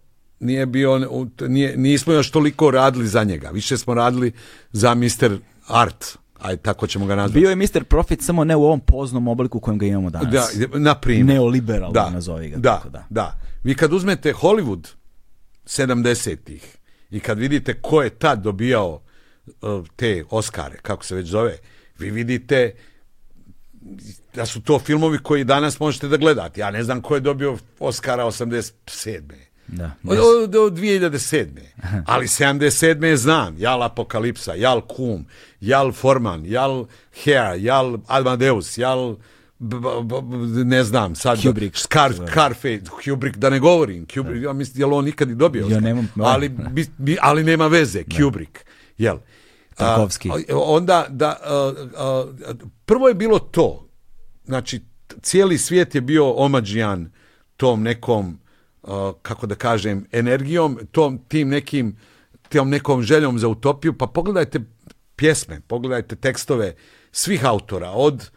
nije 0.44 0.66
bio, 0.66 1.22
nije, 1.48 1.78
nismo 1.78 2.14
još 2.14 2.32
toliko 2.32 2.72
radili 2.72 3.08
za 3.08 3.24
njega. 3.24 3.50
Više 3.50 3.78
smo 3.78 3.94
radili 3.94 4.32
za 4.72 4.96
Mr. 4.96 5.38
Art. 5.68 6.18
Aj, 6.40 6.58
tako 6.58 6.88
ćemo 6.88 7.06
ga 7.06 7.16
nazvati. 7.16 7.40
Bio 7.40 7.50
je 7.50 7.56
Mr. 7.56 7.84
Profit 7.84 8.22
samo 8.22 8.44
ne 8.44 8.56
u 8.56 8.64
ovom 8.64 8.80
poznom 8.80 9.28
obliku 9.28 9.58
u 9.58 9.62
kojem 9.62 9.78
ga 9.78 9.86
imamo 9.86 10.10
danas. 10.10 10.56
Da, 10.56 10.80
na 10.80 10.96
primjer. 10.96 11.26
Neoliberalno 11.26 11.94
da, 11.94 12.10
nazovi 12.10 12.50
ga. 12.50 12.58
Da, 12.58 12.76
tako 12.76 12.90
da. 12.90 13.06
da. 13.10 13.40
Vi 13.64 13.76
kad 13.76 13.94
uzmete 13.94 14.34
Hollywood 14.34 14.88
70-ih 15.66 16.78
i 17.12 17.20
kad 17.20 17.40
vidite 17.40 17.82
ko 17.82 18.02
je 18.02 18.10
tad 18.10 18.42
dobijao 18.42 19.02
uh, 19.46 19.88
te 19.96 20.24
Oscare, 20.30 20.78
kako 20.82 21.06
se 21.06 21.16
već 21.16 21.28
zove, 21.28 21.58
vi 22.00 22.12
vidite 22.12 22.76
da 24.34 24.46
su 24.46 24.62
to 24.62 24.80
filmovi 24.80 25.18
koji 25.18 25.44
danas 25.44 25.80
možete 25.80 26.08
da 26.08 26.18
gledate. 26.18 26.62
Ja 26.62 26.72
ne 26.72 26.84
znam 26.84 27.02
ko 27.02 27.16
je 27.16 27.22
dobio 27.22 27.58
Oscara 27.80 28.26
87. 28.26 29.22
Da. 29.68 29.92
Od, 30.04 30.18
od, 30.44 30.56
od 30.58 30.74
2007. 30.74 31.48
Ali 32.06 32.28
77. 32.28 33.16
znam. 33.16 33.56
Jal 33.58 33.84
Apokalipsa, 33.84 34.54
Jal 34.54 34.82
Kum, 34.82 35.26
Jal 35.62 35.92
Forman, 35.92 36.46
Jal 36.46 36.86
Hea, 37.24 37.54
Jal 37.56 37.98
Amadeus, 38.08 38.78
Jal 38.78 39.16
b- 39.60 39.78
b- 39.80 40.22
b- 40.22 40.64
ne 40.66 40.84
znam 40.84 41.16
sad 41.16 41.42
Kubrick. 41.44 41.78
Scar, 41.78 42.14
Scarface, 42.28 42.82
Kubrick 43.06 43.38
da 43.38 43.50
ne 43.50 43.60
govorim 43.60 44.08
Kubrick, 44.08 44.44
ja 44.44 44.54
mislim 44.54 44.80
jel 44.82 44.94
on 44.94 45.06
nikad 45.06 45.30
i 45.30 45.36
dobio 45.36 45.68
Ja 45.68 45.80
nemam- 45.80 46.08
ali, 46.18 46.50
bi- 46.50 46.86
bi- 46.98 47.18
ali 47.22 47.44
nema 47.44 47.68
veze 47.68 48.04
Kubrick 48.18 48.58
jel 48.98 49.18
Tarkovski. 49.76 50.30
a, 50.30 50.34
onda 50.50 51.06
da 51.10 51.28
a, 51.44 51.74
a, 51.98 52.26
prvo 52.86 53.08
je 53.08 53.14
bilo 53.14 53.40
to. 53.40 53.90
Znači 54.46 54.82
cijeli 55.22 55.58
svijet 55.58 55.96
je 55.96 56.02
bio 56.02 56.32
omađijan 56.32 57.12
tom 57.58 57.84
nekom 57.84 58.40
uh, 58.82 58.90
kako 59.22 59.48
da 59.48 59.56
kažem 59.56 60.06
energijom 60.12 60.80
tom 60.92 61.20
tim 61.28 61.50
nekim 61.50 61.98
tom 62.50 62.70
nekom 62.70 63.02
željom 63.02 63.40
za 63.40 63.48
utopiju. 63.48 63.98
Pa 63.98 64.08
pogledajte 64.08 64.60
pjesme 65.16 65.62
pogledajte 65.68 66.16
tekstove 66.16 66.76
svih 67.12 67.46
autora 67.46 67.92
od 67.92 68.32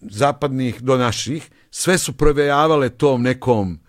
zapadnih 0.00 0.82
do 0.82 0.96
naših. 0.96 1.50
Sve 1.70 1.98
su 1.98 2.12
provejavale 2.12 2.88
tom 2.88 3.22
nekom 3.22 3.80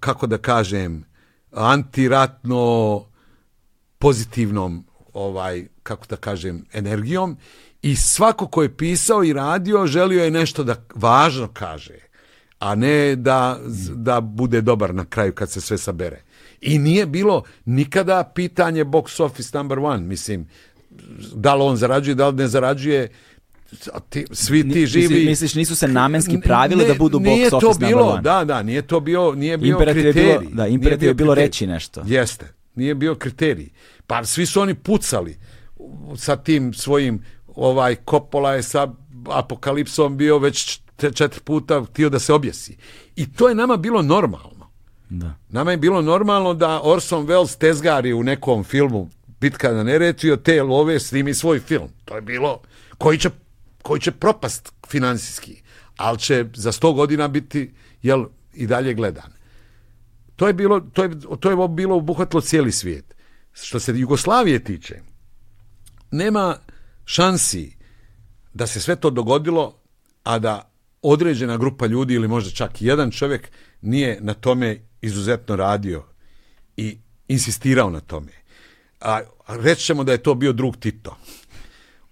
kako 0.00 0.26
da 0.26 0.38
kažem 0.38 1.04
antiratno 1.52 3.04
pozitivnom 3.98 4.84
ovaj 5.12 5.66
kako 5.82 6.06
da 6.06 6.16
kažem 6.16 6.64
energijom 6.72 7.36
i 7.82 7.96
svako 7.96 8.46
ko 8.46 8.62
je 8.62 8.76
pisao 8.76 9.24
i 9.24 9.32
radio 9.32 9.86
želio 9.86 10.24
je 10.24 10.30
nešto 10.30 10.64
da 10.64 10.74
važno 10.94 11.48
kaže 11.52 11.94
a 12.58 12.74
ne 12.74 13.16
da 13.16 13.58
da 13.94 14.20
bude 14.20 14.60
dobar 14.60 14.94
na 14.94 15.04
kraju 15.04 15.32
kad 15.32 15.50
se 15.50 15.60
sve 15.60 15.78
sabere 15.78 16.22
i 16.60 16.78
nije 16.78 17.06
bilo 17.06 17.42
nikada 17.64 18.32
pitanje 18.34 18.84
box 18.84 19.22
office 19.22 19.58
number 19.58 19.78
one 19.78 20.00
mislim 20.00 20.48
da 21.34 21.54
li 21.54 21.62
on 21.62 21.76
zarađuje 21.76 22.14
da 22.14 22.28
li 22.28 22.36
ne 22.36 22.48
zarađuje 22.48 23.08
ti, 24.08 24.26
svi 24.32 24.72
ti 24.72 24.86
živi 24.86 25.08
misli- 25.08 25.26
misliš, 25.26 25.54
nisu 25.54 25.76
se 25.76 25.88
namenski 25.88 26.40
pravili 26.40 26.86
da 26.86 26.94
budu 26.94 27.18
box 27.18 27.22
nije 27.24 27.50
to 27.50 27.56
office 27.56 27.68
number 27.70 27.88
bilo, 27.88 28.04
one? 28.06 28.22
da, 28.22 28.44
da, 28.44 28.62
nije 28.62 28.82
to 28.82 29.00
bio, 29.00 29.32
nije 29.34 29.58
bio 29.58 29.78
kriterij. 29.78 30.12
bilo- 30.12 30.50
da, 30.52 30.66
imperativ 30.66 31.08
je 31.08 31.14
bilo 31.14 31.32
kriterij. 31.32 31.46
reći 31.46 31.66
nešto. 31.66 32.02
Jeste, 32.06 32.46
nije 32.74 32.94
bio 32.94 33.14
kriterij. 33.14 33.68
Pa 34.06 34.24
svi 34.24 34.46
su 34.46 34.60
oni 34.60 34.74
pucali 34.74 35.38
sa 36.16 36.36
tim 36.36 36.74
svojim, 36.74 37.24
ovaj 37.46 37.96
Coppola 38.10 38.54
je 38.54 38.62
sa 38.62 38.88
apokalipsom 39.28 40.16
bio 40.16 40.38
već 40.38 40.80
četiri 41.14 41.40
puta 41.44 41.84
htio 41.84 42.08
da 42.08 42.18
se 42.18 42.32
objesi. 42.32 42.76
I 43.16 43.32
to 43.32 43.48
je 43.48 43.54
nama 43.54 43.76
bilo 43.76 44.02
normalno. 44.02 44.70
Da. 45.08 45.34
Nama 45.48 45.70
je 45.70 45.76
bilo 45.76 46.02
normalno 46.02 46.54
da 46.54 46.80
Orson 46.82 47.26
Welles 47.26 47.58
tezgari 47.58 48.12
u 48.12 48.22
nekom 48.22 48.64
filmu 48.64 49.10
Bitka 49.40 49.72
na 49.72 49.82
Neretvi 49.82 50.30
od 50.30 50.42
te 50.42 50.62
love 50.62 51.00
snimi 51.00 51.34
svoj 51.34 51.58
film. 51.58 51.88
To 52.04 52.14
je 52.14 52.20
bilo 52.20 52.60
koji 52.98 53.18
će, 53.18 53.30
koji 53.82 54.00
će 54.00 54.10
propast 54.10 54.72
financijski, 54.88 55.62
ali 55.96 56.18
će 56.18 56.44
za 56.54 56.72
sto 56.72 56.92
godina 56.92 57.28
biti 57.28 57.70
jel, 58.02 58.24
i 58.54 58.66
dalje 58.66 58.94
gledan. 58.94 59.39
To 60.40 60.46
je 60.46 60.52
bilo, 60.52 60.80
to 60.80 61.02
je, 61.02 61.10
to 61.40 61.50
je 61.50 61.68
bilo 61.68 61.96
obuhvatilo 61.96 62.40
cijeli 62.40 62.72
svijet. 62.72 63.14
Što 63.52 63.80
se 63.80 63.92
Jugoslavije 63.96 64.64
tiče, 64.64 65.00
nema 66.10 66.56
šansi 67.04 67.76
da 68.54 68.66
se 68.66 68.80
sve 68.80 68.96
to 68.96 69.10
dogodilo, 69.10 69.80
a 70.24 70.38
da 70.38 70.72
određena 71.02 71.56
grupa 71.56 71.86
ljudi 71.86 72.14
ili 72.14 72.28
možda 72.28 72.50
čak 72.50 72.82
jedan 72.82 73.10
čovjek 73.10 73.50
nije 73.80 74.18
na 74.20 74.34
tome 74.34 74.80
izuzetno 75.00 75.56
radio 75.56 76.04
i 76.76 76.98
insistirao 77.28 77.90
na 77.90 78.00
tome. 78.00 78.32
A 79.00 79.20
reći 79.46 79.84
ćemo 79.84 80.04
da 80.04 80.12
je 80.12 80.22
to 80.22 80.34
bio 80.34 80.52
drug 80.52 80.76
Tito. 80.76 81.16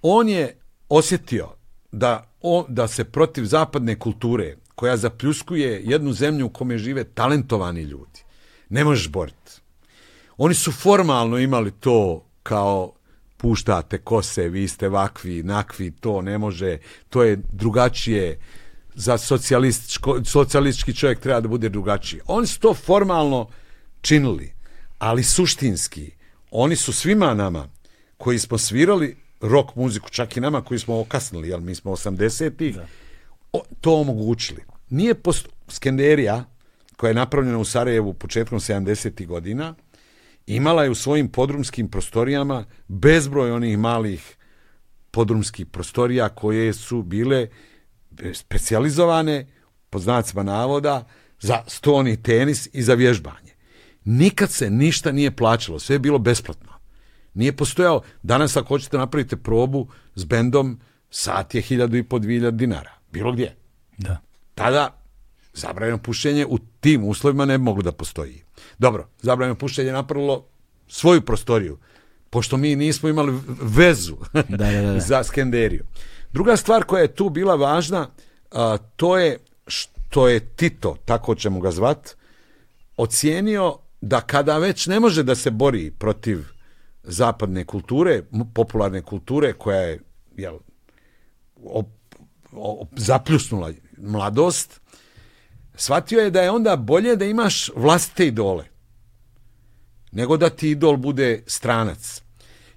On 0.02 0.28
je 0.28 0.60
osjetio 0.88 1.48
da, 1.92 2.32
on, 2.40 2.64
da 2.68 2.88
se 2.88 3.04
protiv 3.04 3.44
zapadne 3.44 3.98
kulture 3.98 4.56
koja 4.78 4.96
zapljuskuje 4.96 5.82
jednu 5.84 6.12
zemlju 6.12 6.46
u 6.46 6.48
kome 6.48 6.78
žive 6.78 7.04
talentovani 7.04 7.82
ljudi, 7.82 8.20
ne 8.68 8.84
možeš 8.84 9.08
boriti. 9.08 9.52
Oni 10.36 10.54
su 10.54 10.72
formalno 10.72 11.38
imali 11.38 11.70
to 11.70 12.26
kao 12.42 12.92
puštate 13.36 13.98
kose, 13.98 14.48
vi 14.48 14.68
ste 14.68 14.88
vakvi, 14.88 15.42
nakvi, 15.42 15.90
to 15.90 16.22
ne 16.22 16.38
može, 16.38 16.78
to 17.10 17.22
je 17.22 17.40
drugačije, 17.52 18.38
za 18.94 19.18
socijalistički 20.24 20.94
čovjek 20.94 21.20
treba 21.20 21.40
da 21.40 21.48
bude 21.48 21.68
drugačiji. 21.68 22.20
Oni 22.26 22.46
su 22.46 22.60
to 22.60 22.74
formalno 22.74 23.48
činili, 24.00 24.52
ali 24.98 25.22
suštinski, 25.22 26.10
oni 26.50 26.76
su 26.76 26.92
svima 26.92 27.34
nama 27.34 27.68
koji 28.16 28.38
smo 28.38 28.58
svirali 28.58 29.16
rock 29.40 29.74
muziku, 29.74 30.10
čak 30.10 30.36
i 30.36 30.40
nama 30.40 30.62
koji 30.62 30.78
smo 30.78 31.00
okasnili, 31.00 31.48
jel 31.48 31.60
mi 31.60 31.74
smo 31.74 31.90
80-ih, 31.90 32.78
o- 32.78 33.07
to 33.80 34.00
omogućili. 34.00 34.62
Nije 34.90 35.14
post... 35.14 35.48
Skenderija, 35.70 36.44
koja 36.96 37.08
je 37.08 37.14
napravljena 37.14 37.58
u 37.58 37.64
Sarajevu 37.64 38.14
početkom 38.14 38.58
70. 38.58 39.26
godina, 39.26 39.74
imala 40.46 40.84
je 40.84 40.90
u 40.90 40.94
svojim 40.94 41.28
podrumskim 41.28 41.88
prostorijama 41.88 42.64
bezbroj 42.88 43.52
onih 43.52 43.78
malih 43.78 44.36
podrumskih 45.10 45.66
prostorija 45.66 46.28
koje 46.28 46.72
su 46.72 47.02
bile 47.02 47.48
specijalizovane, 48.34 49.46
po 49.90 49.98
znacima 49.98 50.42
navoda, 50.42 51.04
za 51.40 51.62
stoni 51.66 52.22
tenis 52.22 52.68
i 52.72 52.82
za 52.82 52.94
vježbanje. 52.94 53.52
Nikad 54.04 54.50
se 54.50 54.70
ništa 54.70 55.12
nije 55.12 55.36
plaćalo, 55.36 55.78
sve 55.78 55.94
je 55.94 55.98
bilo 55.98 56.18
besplatno. 56.18 56.72
Nije 57.34 57.56
postojao, 57.56 58.02
danas 58.22 58.56
ako 58.56 58.68
hoćete 58.68 58.98
napravite 58.98 59.36
probu 59.36 59.88
s 60.14 60.24
bendom, 60.24 60.80
sat 61.10 61.54
je 61.54 61.62
hiljadu 61.62 61.96
i 61.96 62.02
po 62.02 62.18
dvije 62.18 62.50
dinara. 62.50 62.97
Bilo 63.12 63.32
gdje. 63.32 63.56
Da. 63.98 64.20
Tada 64.54 64.98
zabranjeno 65.54 65.98
pušenje 65.98 66.46
u 66.46 66.58
tim 66.80 67.04
uslovima 67.04 67.44
ne 67.44 67.58
moglo 67.58 67.82
da 67.82 67.92
postoji. 67.92 68.42
Dobro, 68.78 69.08
zabranjeno 69.22 69.58
pušenje 69.58 69.88
je 69.88 69.92
napravilo 69.92 70.46
svoju 70.88 71.20
prostoriju, 71.20 71.78
pošto 72.30 72.56
mi 72.56 72.76
nismo 72.76 73.08
imali 73.08 73.40
vezu 73.62 74.16
da, 74.48 74.70
da. 74.70 75.00
za 75.00 75.24
Skenderiju. 75.24 75.84
Druga 76.32 76.56
stvar 76.56 76.84
koja 76.84 77.02
je 77.02 77.14
tu 77.14 77.28
bila 77.28 77.54
važna, 77.54 78.08
a, 78.52 78.76
to 78.96 79.18
je 79.18 79.38
što 79.66 80.28
je 80.28 80.40
Tito, 80.40 80.96
tako 81.04 81.34
ćemo 81.34 81.60
ga 81.60 81.70
zvat, 81.70 82.16
ocijenio 82.96 83.78
da 84.00 84.20
kada 84.20 84.58
već 84.58 84.86
ne 84.86 85.00
može 85.00 85.22
da 85.22 85.34
se 85.34 85.50
bori 85.50 85.90
protiv 85.90 86.44
zapadne 87.02 87.64
kulture, 87.64 88.22
popularne 88.54 89.02
kulture 89.02 89.52
koja 89.52 89.80
je 89.80 90.00
jel, 90.36 90.58
zapljusnula 92.96 93.72
mladost, 93.98 94.80
shvatio 95.74 96.20
je 96.20 96.30
da 96.30 96.40
je 96.40 96.50
onda 96.50 96.76
bolje 96.76 97.16
da 97.16 97.24
imaš 97.24 97.70
vlastite 97.76 98.26
idole 98.26 98.64
nego 100.12 100.36
da 100.36 100.50
ti 100.50 100.70
idol 100.70 100.96
bude 100.96 101.42
stranac. 101.46 102.22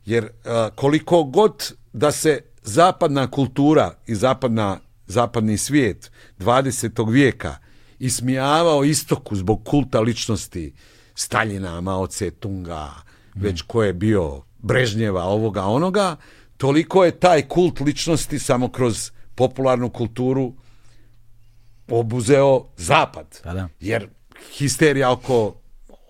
Jer 0.06 0.30
a, 0.46 0.70
koliko 0.76 1.24
god 1.24 1.74
da 1.94 2.12
se 2.12 2.42
zapadna 2.64 3.32
kultura 3.32 3.96
i 4.08 4.16
zapadna, 4.16 4.80
zapadni 5.08 5.58
svijet 5.58 6.12
20. 6.40 7.12
vijeka 7.12 7.58
ismijavao 8.00 8.84
istoku 8.84 9.36
zbog 9.36 9.64
kulta 9.66 10.00
ličnosti 10.00 10.74
Staljina, 11.16 11.82
Mao 11.82 12.08
Tse 12.08 12.32
Tunga, 12.32 12.92
već 13.36 13.62
ko 13.62 13.84
je 13.84 13.94
bio 13.94 14.42
Brežnjeva, 14.58 15.24
ovoga, 15.24 15.64
onoga, 15.64 16.16
toliko 16.58 17.06
je 17.06 17.20
taj 17.20 17.42
kult 17.42 17.80
ličnosti 17.80 18.40
samo 18.40 18.70
kroz 18.70 19.12
popularnu 19.42 19.90
kulturu 19.90 20.54
obuzeo 21.90 22.66
zapad. 22.78 23.40
Pa 23.44 23.54
da. 23.54 23.68
Jer 23.80 24.08
histerija 24.52 25.12
oko 25.12 25.54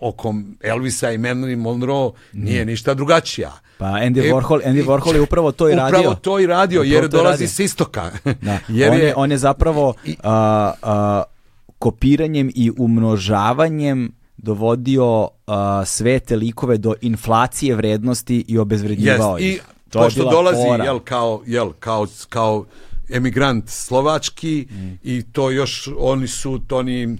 oko 0.00 0.34
Elvisa 0.62 1.10
i 1.10 1.18
Marilyn 1.18 1.56
Monroe 1.58 2.10
nije 2.32 2.64
ništa 2.64 2.94
drugačija. 2.94 3.52
Pa 3.78 3.84
Andy 3.86 4.18
E, 4.20 4.32
Warhol, 4.32 4.60
Andy 4.64 4.78
i- 4.78 4.84
Warhol 4.84 5.14
je 5.14 5.20
upravo 5.20 5.52
to 5.52 5.68
i 5.68 5.74
radio. 5.74 5.98
Upravo 5.98 6.14
to 6.16 6.38
i 6.38 6.46
radio, 6.46 6.80
Upravo 6.80 6.94
jer 6.94 7.02
to 7.02 7.06
i 7.08 7.10
dolazi 7.12 7.46
s 7.46 7.58
istoka. 7.58 8.10
Da. 8.40 8.58
jer 8.70 8.90
on, 8.90 8.98
je, 8.98 9.14
on 9.16 9.30
je 9.30 9.38
zapravo 9.38 9.94
I- 10.04 10.16
a, 10.22 10.36
a, 10.82 11.22
kopiranjem 11.78 12.50
i 12.54 12.70
umnožavanjem 12.78 14.12
dovodio 14.36 15.06
a, 15.46 15.84
sve 15.84 16.18
te 16.18 16.36
likove 16.36 16.78
do 16.78 16.94
inflacije 17.02 17.74
vrednosti 17.74 18.44
i 18.48 18.58
obezvrednjivao 18.58 19.38
I 19.38 19.42
ih. 19.44 19.62
To 19.90 19.98
je 19.98 20.04
pošto 20.04 20.20
bila 20.20 20.32
dolazi 20.32 20.62
fora. 20.62 20.84
jel, 20.84 20.98
kao, 21.00 21.42
jel, 21.46 21.70
kao, 21.72 22.06
kao 22.28 22.64
emigrant 23.12 23.68
slovački 23.68 24.66
Mm. 24.70 24.98
i 25.02 25.22
to 25.32 25.50
još 25.50 25.88
oni 25.98 26.28
su 26.28 26.60
to 26.66 26.76
oni 26.76 27.18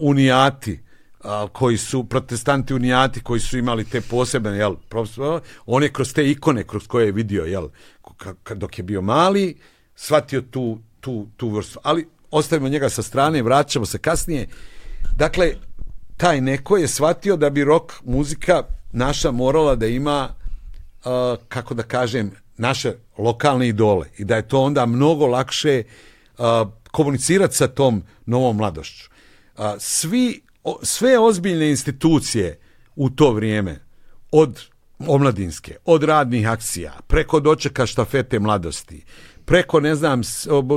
unijati 0.00 0.80
koji 1.52 1.76
su 1.76 2.04
protestanti 2.04 2.74
unijati 2.74 3.20
koji 3.20 3.40
su 3.40 3.58
imali 3.58 3.84
te 3.84 4.00
posebne 4.00 4.56
jel 4.56 4.74
on 5.66 5.82
je 5.82 5.92
kroz 5.92 6.12
te 6.12 6.30
ikone 6.30 6.64
kroz 6.64 6.86
koje 6.86 7.06
je 7.06 7.12
vidio 7.12 7.44
jel 7.44 7.68
dok 8.54 8.78
je 8.78 8.82
bio 8.84 9.00
mali 9.00 9.56
shvatio 9.94 10.40
tu, 10.40 10.78
tu, 11.00 11.26
tu 11.36 11.48
vrstu 11.48 11.78
ali 11.82 12.08
ostavimo 12.30 12.68
njega 12.68 12.88
sa 12.88 13.02
strane 13.02 13.42
vraćamo 13.42 13.86
se 13.86 13.98
kasnije 13.98 14.48
dakle 15.16 15.52
taj 16.16 16.40
neko 16.40 16.76
je 16.76 16.88
shvatio 16.88 17.36
da 17.36 17.50
bi 17.50 17.64
rock 17.64 17.92
muzika 18.04 18.62
naša 18.92 19.30
morala 19.30 19.74
da 19.74 19.86
ima 19.86 20.34
kako 21.48 21.74
da 21.74 21.82
kažem, 21.82 22.30
naše 22.56 22.92
lokalne 23.18 23.68
idole 23.68 24.06
i 24.18 24.24
da 24.24 24.36
je 24.36 24.48
to 24.48 24.60
onda 24.60 24.86
mnogo 24.86 25.26
lakše 25.26 25.82
uh, 26.38 26.44
komunicirati 26.90 27.56
sa 27.56 27.68
tom 27.68 28.02
novom 28.26 28.56
mladošću. 28.56 29.10
Uh, 29.56 29.64
svi, 29.78 30.42
o- 30.64 30.78
sve 30.82 31.18
ozbiljne 31.18 31.70
institucije 31.70 32.58
u 32.96 33.10
to 33.10 33.32
vrijeme, 33.32 33.80
od 34.32 34.60
omladinske, 34.98 35.76
od 35.84 36.04
radnih 36.04 36.48
akcija, 36.48 36.92
preko 37.06 37.40
dočeka 37.40 37.86
štafete 37.86 38.38
mladosti, 38.38 39.04
preko, 39.44 39.80
ne 39.80 39.94
znam, 39.94 40.20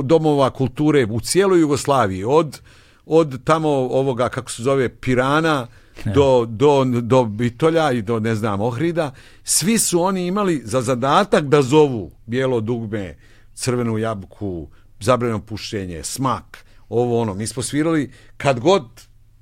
domova 0.04 0.50
kulture 0.50 1.06
u 1.10 1.20
cijeloj 1.20 1.60
Jugoslaviji, 1.60 2.24
od, 2.24 2.60
od 3.06 3.44
tamo 3.44 3.68
ovoga, 3.68 4.28
kako 4.28 4.50
se 4.50 4.62
zove, 4.62 4.88
Pirana, 4.88 5.66
do, 6.04 6.46
do, 6.46 6.84
do 6.84 7.24
Bitolja 7.24 7.92
i 7.92 8.02
do, 8.02 8.20
ne 8.20 8.34
znam, 8.34 8.60
Ohrida, 8.60 9.14
svi 9.44 9.78
su 9.78 10.02
oni 10.02 10.26
imali 10.26 10.62
za 10.64 10.82
zadatak 10.82 11.44
da 11.44 11.62
zovu 11.62 12.10
bijelo 12.26 12.60
dugme, 12.60 13.16
crvenu 13.54 13.98
jabuku, 13.98 14.68
zabranjeno 15.00 15.40
pušenje, 15.40 16.02
smak, 16.04 16.64
ovo 16.88 17.20
ono. 17.20 17.34
Mi 17.34 17.46
smo 17.46 17.62
svirali 17.62 18.12
kad 18.36 18.60
god 18.60 18.84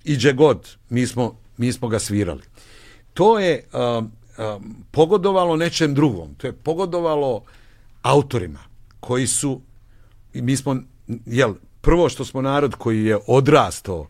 iđe 0.04 0.32
god, 0.32 0.76
mi 0.90 1.06
smo, 1.06 1.34
mi 1.56 1.72
smo 1.72 1.88
ga 1.88 1.98
svirali. 1.98 2.42
To 3.14 3.38
je 3.38 3.64
um, 3.72 4.12
um, 4.38 4.76
pogodovalo 4.90 5.56
nečem 5.56 5.94
drugom. 5.94 6.34
To 6.34 6.46
je 6.46 6.52
pogodovalo 6.52 7.42
autorima 8.02 8.60
koji 9.00 9.26
su 9.26 9.60
mi 10.34 10.56
smo, 10.56 10.76
jel, 11.26 11.54
prvo 11.80 12.08
što 12.08 12.24
smo 12.24 12.42
narod 12.42 12.74
koji 12.74 13.04
je 13.04 13.18
odrastao 13.26 14.06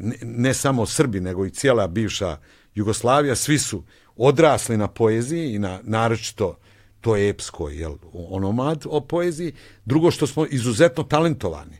ne, 0.00 0.16
ne 0.22 0.54
samo 0.54 0.86
Srbi, 0.86 1.20
nego 1.20 1.46
i 1.46 1.50
cijela 1.50 1.86
bivša 1.86 2.36
Jugoslavija, 2.74 3.34
svi 3.34 3.58
su 3.58 3.82
odrasli 4.16 4.76
na 4.76 4.88
poeziji 4.88 5.54
i 5.54 5.58
na 5.58 5.80
naročito 5.82 6.56
to 7.00 7.16
je 7.16 7.28
epskoj, 7.28 7.76
jel, 7.76 7.94
onomad 8.12 8.84
o 8.86 9.00
poeziji. 9.00 9.52
Drugo 9.84 10.10
što 10.10 10.26
smo 10.26 10.46
izuzetno 10.46 11.04
talentovani. 11.04 11.76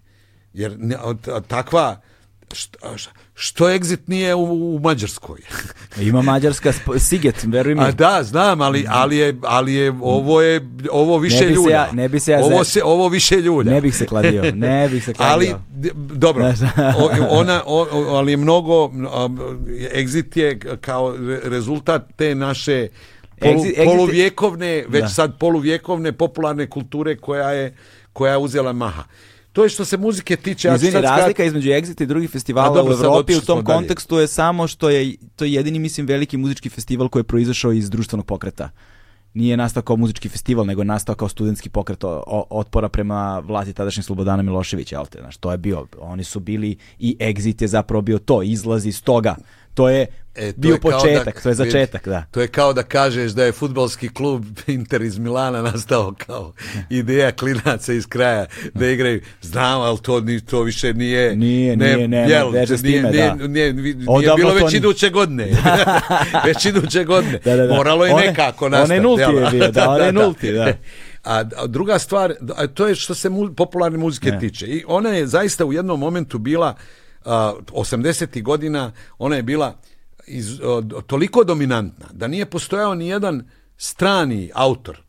Jer 0.52 0.76
ne, 0.78 0.96
takva 1.48 2.00
što, 2.54 2.78
što 3.34 3.64
exit 3.66 3.98
nije 4.06 4.34
u, 4.34 4.44
u 4.74 4.80
Mađarskoj. 4.80 5.38
Ima 6.00 6.22
mađarska 6.22 6.72
Siget, 6.98 7.44
veruj 7.44 7.74
mi. 7.74 7.80
A 7.80 7.90
da, 7.90 8.20
znam, 8.22 8.60
ali, 8.60 8.84
ali, 8.88 9.16
je, 9.16 9.36
ali 9.42 9.74
je, 9.74 9.92
ovo 10.00 10.40
je 10.40 10.60
ovo 10.90 11.18
više 11.18 11.40
Ne 11.40 11.50
ljulja. 11.50 11.76
ja- 11.76 11.92
ne 11.92 12.08
bi 12.08 12.20
se 12.20 12.32
ja 12.32 12.40
ovo, 12.40 12.64
se, 12.64 12.82
ovo 12.84 13.08
više 13.08 13.36
ljulja. 13.36 13.72
Ne 13.72 13.80
bih 13.80 13.96
se 13.96 14.06
kladio, 14.06 14.42
ne 14.54 14.88
bih 14.88 15.04
se 15.04 15.14
kladio. 15.14 15.32
Ali, 15.32 15.54
dobro, 15.94 16.52
ona, 17.30 17.62
o- 17.66 17.86
ali 18.08 18.32
je 18.32 18.36
mnogo, 18.36 18.84
um, 18.84 19.04
exit 19.92 20.36
je 20.36 20.58
kao 20.80 21.16
re- 21.18 21.40
rezultat 21.44 22.02
te 22.16 22.34
naše 22.34 22.88
polu, 23.40 23.64
poluvjekovne, 23.86 24.84
već 24.88 25.02
Da. 25.02 25.08
sad 25.08 25.38
poluvjekovne 25.38 26.12
popularne 26.12 26.66
kulture 26.66 27.16
koja 27.16 27.50
je, 27.50 27.76
koja 28.12 28.32
je 28.32 28.38
uzela 28.38 28.72
maha. 28.72 29.02
To 29.52 29.62
je 29.62 29.68
što 29.68 29.84
se 29.84 29.96
muzike 29.96 30.36
tiče. 30.36 30.68
ja 30.68 30.74
Izvini, 30.74 30.92
sad 30.92 31.04
skrat- 31.04 31.16
razlika 31.18 31.44
između 31.44 31.68
Exit 31.70 32.02
i 32.02 32.06
drugih 32.06 32.30
festivala 32.30 32.70
A 32.70 32.74
dobro, 32.74 32.94
u 32.94 33.04
Evropi 33.04 33.34
u 33.34 33.40
tom 33.40 33.64
dalje. 33.64 33.76
kontekstu 33.76 34.18
je 34.18 34.26
samo 34.26 34.66
što 34.66 34.90
je 34.90 35.16
to 35.36 35.44
je 35.44 35.52
jedini 35.52 35.78
mislim 35.78 36.06
veliki 36.06 36.36
muzički 36.36 36.68
festival 36.68 37.08
koji 37.08 37.20
je 37.20 37.24
proizašao 37.24 37.72
iz 37.72 37.90
društvenog 37.90 38.26
pokreta. 38.26 38.70
Nije 39.34 39.56
nastao 39.56 39.82
kao 39.82 39.96
muzički 39.96 40.28
festival, 40.28 40.66
nego 40.66 40.80
je 40.80 40.86
nastao 40.86 41.14
kao 41.14 41.28
studentski 41.28 41.68
pokret 41.70 42.04
otpora 42.50 42.88
prema 42.88 43.38
vlasti 43.38 43.72
tadašnjeg 43.72 44.04
Slobodana 44.04 44.42
Miloševića, 44.42 44.96
jel 44.96 45.06
te? 45.06 45.18
Znaš, 45.20 45.36
to 45.36 45.52
je 45.52 45.58
bio, 45.58 45.86
oni 46.00 46.24
su 46.24 46.40
bili 46.40 46.76
i 46.98 47.16
Exit 47.20 47.62
je 47.62 47.68
zapravo 47.68 48.02
bio 48.02 48.18
to, 48.18 48.42
izlaz 48.42 48.86
iz 48.86 49.02
toga. 49.02 49.36
To 49.74 49.88
je 49.88 50.06
E, 50.34 50.52
to 50.52 50.58
bio 50.58 50.74
je 50.74 50.80
početak, 50.80 51.34
da- 51.34 51.40
to 51.40 51.48
je 51.48 51.54
začetak, 51.54 52.08
da. 52.08 52.24
To 52.30 52.40
je 52.40 52.48
kao 52.48 52.72
da 52.72 52.82
kažeš 52.82 53.32
da 53.32 53.44
je 53.44 53.52
futbalski 53.52 54.08
klub 54.08 54.44
Inter 54.68 55.02
iz 55.02 55.18
Milana 55.18 55.62
nastao 55.62 56.14
kao 56.16 56.52
ideja 56.90 57.32
klinaca 57.32 57.92
iz 57.92 58.06
kraja 58.06 58.46
da 58.74 58.86
igraju. 58.86 59.20
Znam, 59.42 59.80
ali 59.80 59.98
to, 59.98 60.20
ni, 60.20 60.40
to 60.40 60.62
više 60.62 60.94
nije... 60.94 61.36
Nije, 61.36 61.76
nije, 61.76 62.08
nema 62.08 62.44
veze 62.44 62.78
s 62.78 62.82
nije, 62.82 62.96
time, 62.96 63.10
nije, 63.10 63.26
da. 63.28 63.34
nije, 63.34 63.72
nije, 63.72 63.94
nije 63.94 64.34
bilo 64.36 64.54
već 64.62 64.74
iduće 64.74 65.10
godine. 65.10 65.48
već 66.44 66.64
iduće 66.66 67.04
godine. 67.04 67.38
Da, 67.44 67.56
da, 67.56 67.66
da. 67.66 67.74
Moralo 67.74 68.06
je 68.06 68.14
One- 68.14 68.26
nekako 68.26 68.68
nastati. 68.68 69.00
nulti 69.00 69.20
jel? 69.22 69.34
je 69.34 69.48
bio, 69.50 69.70
da, 69.70 69.90
onaj 69.90 70.12
nulti, 70.12 70.52
da. 70.52 70.72
A, 71.24 71.44
a 71.56 71.66
druga 71.66 71.98
stvar, 71.98 72.34
a 72.56 72.66
to 72.66 72.86
je 72.86 72.94
što 72.94 73.14
se 73.14 73.28
mu, 73.28 73.54
popularne 73.54 73.98
muzike 73.98 74.30
Ne. 74.30 74.38
tiče. 74.40 74.66
I 74.66 74.84
ona 74.86 75.10
je 75.10 75.26
zaista 75.26 75.64
u 75.64 75.72
jednom 75.72 76.00
momentu 76.00 76.38
bila, 76.38 76.66
a, 76.68 76.74
80. 77.24 78.42
godina, 78.42 78.92
ona 79.18 79.36
je 79.36 79.42
bila 79.42 79.80
iz, 80.26 80.60
toliko 81.06 81.44
dominantna 81.44 82.06
da 82.12 82.28
nije 82.28 82.46
postojao 82.46 82.94
ni 82.94 83.08
jedan 83.08 83.48
strani 83.76 84.50
autor 84.54 85.02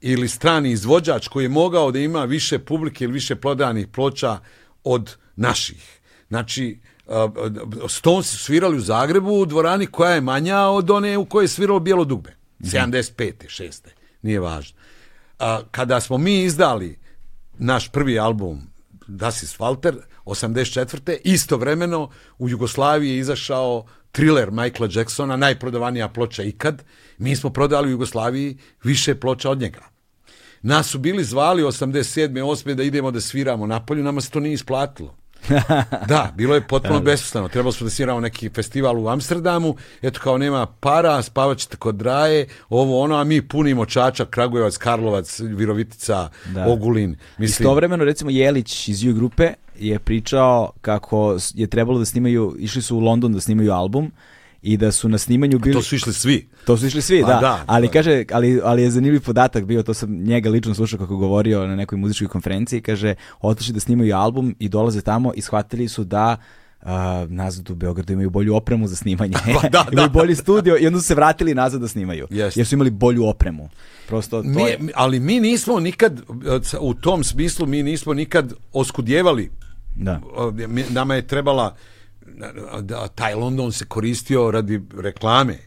ili 0.00 0.28
strani 0.28 0.70
izvođač 0.70 1.28
koji 1.28 1.44
je 1.44 1.48
mogao 1.48 1.90
da 1.90 1.98
ima 1.98 2.24
više 2.24 2.58
publike 2.58 3.04
ili 3.04 3.12
više 3.12 3.36
prodanih 3.36 3.88
ploča 3.88 4.38
od 4.84 5.16
naših. 5.36 6.00
Znači, 6.28 6.80
Stones 7.88 8.26
su 8.26 8.38
svirali 8.38 8.76
u 8.76 8.80
Zagrebu 8.80 9.30
u 9.30 9.46
dvorani 9.46 9.86
koja 9.86 10.10
je 10.10 10.20
manja 10.20 10.60
od 10.60 10.90
one 10.90 11.18
u 11.18 11.24
kojoj 11.24 11.44
je 11.44 11.48
sviralo 11.48 11.80
Bijelo 11.80 12.04
dugme. 12.04 12.36
75. 12.60 13.32
6. 13.46 13.86
Nije 14.22 14.40
važno. 14.40 14.78
Kada 15.70 16.00
smo 16.00 16.18
mi 16.18 16.42
izdali 16.42 16.98
naš 17.58 17.88
prvi 17.88 18.18
album 18.18 18.62
Das 19.06 19.42
ist 19.42 19.58
Walter 19.58 19.94
84. 20.24 21.16
istovremeno 21.24 22.10
u 22.38 22.48
Jugoslaviji 22.48 23.10
je 23.10 23.18
izašao 23.18 23.84
thriller 24.12 24.50
Michaela 24.50 24.88
Jacksona, 24.92 25.36
najprodavanija 25.36 26.08
ploča 26.08 26.42
ikad. 26.42 26.82
Mi 27.18 27.36
smo 27.36 27.50
prodali 27.50 27.88
u 27.88 27.90
Jugoslaviji 27.90 28.58
više 28.84 29.14
ploča 29.14 29.50
od 29.50 29.60
njega. 29.60 29.80
Nas 30.62 30.86
su 30.86 30.98
bili 30.98 31.24
zvali 31.24 31.62
87. 31.62 32.30
8. 32.30 32.74
da 32.74 32.82
idemo 32.82 33.10
da 33.10 33.20
sviramo 33.20 33.66
napolju, 33.66 34.04
nama 34.04 34.20
se 34.20 34.30
to 34.30 34.40
nije 34.40 34.54
isplatilo. 34.54 35.16
da, 36.08 36.32
bilo 36.36 36.54
je 36.54 36.66
potpuno 36.66 37.00
besmisleno. 37.00 37.48
Trebalo 37.48 37.72
smo 37.72 37.84
da 37.84 37.90
sviramo 37.90 38.20
neki 38.20 38.48
festival 38.48 38.98
u 38.98 39.08
Amsterdamu, 39.08 39.76
eto 40.02 40.20
kao 40.22 40.38
nema 40.38 40.66
para, 40.66 41.22
spavat 41.22 41.58
ćete 41.58 41.76
kod 41.76 41.94
Draje, 41.94 42.46
ovo 42.68 43.00
ono, 43.00 43.16
a 43.16 43.24
mi 43.24 43.48
punimo 43.48 43.86
Čačak, 43.86 44.30
Kragujevac, 44.30 44.76
Karlovac, 44.76 45.40
Virovitica, 45.40 46.28
Da. 46.54 46.66
Ogulin. 46.66 47.16
Mislim, 47.38 47.64
Istovremeno, 47.64 48.04
recimo, 48.04 48.30
Jelić 48.30 48.88
iz 48.88 49.04
U 49.04 49.14
grupe 49.14 49.52
je 49.78 49.98
pričao 49.98 50.72
kako 50.80 51.36
je 51.54 51.66
trebalo 51.66 51.98
da 51.98 52.04
snimaju, 52.04 52.56
išli 52.58 52.82
su 52.82 52.96
u 52.96 53.00
London 53.00 53.32
da 53.32 53.40
snimaju 53.40 53.72
album 53.72 54.12
i 54.62 54.76
da 54.76 54.92
su 54.92 55.08
na 55.08 55.18
snimanju 55.18 55.58
bili... 55.58 55.74
to 55.74 55.82
su 55.82 55.94
išli 55.94 56.12
svi. 56.12 56.48
To 56.66 56.76
su 56.76 56.86
išli 56.86 57.02
svi, 57.02 57.22
Pa 57.22 57.28
da. 57.28 57.40
da, 57.40 57.64
ali 57.66 57.88
kaže, 57.88 58.24
ali, 58.32 58.60
ali 58.64 58.82
je 58.82 58.90
zanimljiv 58.90 59.20
podatak 59.20 59.64
bio, 59.64 59.82
to 59.82 59.94
sam 59.94 60.10
njega 60.10 60.50
lično 60.50 60.74
slušao 60.74 60.98
kako 60.98 61.16
govorio 61.16 61.66
na 61.66 61.76
nekoj 61.76 61.98
muzičkoj 61.98 62.28
konferenciji, 62.28 62.80
kaže, 62.80 63.14
otišli 63.40 63.74
da 63.74 63.80
snimaju 63.80 64.16
album 64.16 64.54
i 64.58 64.68
dolaze 64.68 65.00
tamo 65.00 65.32
i 65.34 65.40
shvatili 65.40 65.88
su 65.88 66.04
da 66.04 66.36
uh, 66.82 66.88
nazad 67.28 67.70
u 67.70 67.74
Beogradu 67.74 68.12
imaju 68.12 68.30
bolju 68.30 68.56
opremu 68.56 68.88
za 68.88 68.96
snimanje. 68.96 69.34
Pa 69.62 69.68
da, 69.68 69.86
imaju 69.92 70.08
da. 70.08 70.12
bolji 70.12 70.34
studio 70.34 70.76
i 70.80 70.86
onda 70.86 70.98
su 70.98 71.06
se 71.06 71.14
vratili 71.14 71.54
nazad 71.54 71.80
da 71.80 71.88
snimaju. 71.88 72.26
Jeste. 72.30 72.60
Jer 72.60 72.66
su 72.66 72.74
imali 72.74 72.90
bolju 72.90 73.26
opremu. 73.26 73.68
Prosto 74.06 74.42
to 74.42 74.48
Mi, 74.48 74.62
je... 74.62 74.78
ali 74.94 75.20
mi 75.20 75.40
nismo 75.40 75.80
nikad, 75.80 76.20
u 76.80 76.94
tom 76.94 77.24
smislu, 77.24 77.66
mi 77.66 77.82
nismo 77.82 78.14
nikad 78.14 78.52
oskudjevali 78.72 79.50
Da. 79.94 80.20
nama 80.90 81.14
je 81.14 81.26
trebala 81.26 81.76
da, 82.80 83.08
taj 83.08 83.34
London 83.34 83.72
se 83.72 83.84
koristio 83.84 84.50
radi 84.50 84.80
reklame 84.98 85.58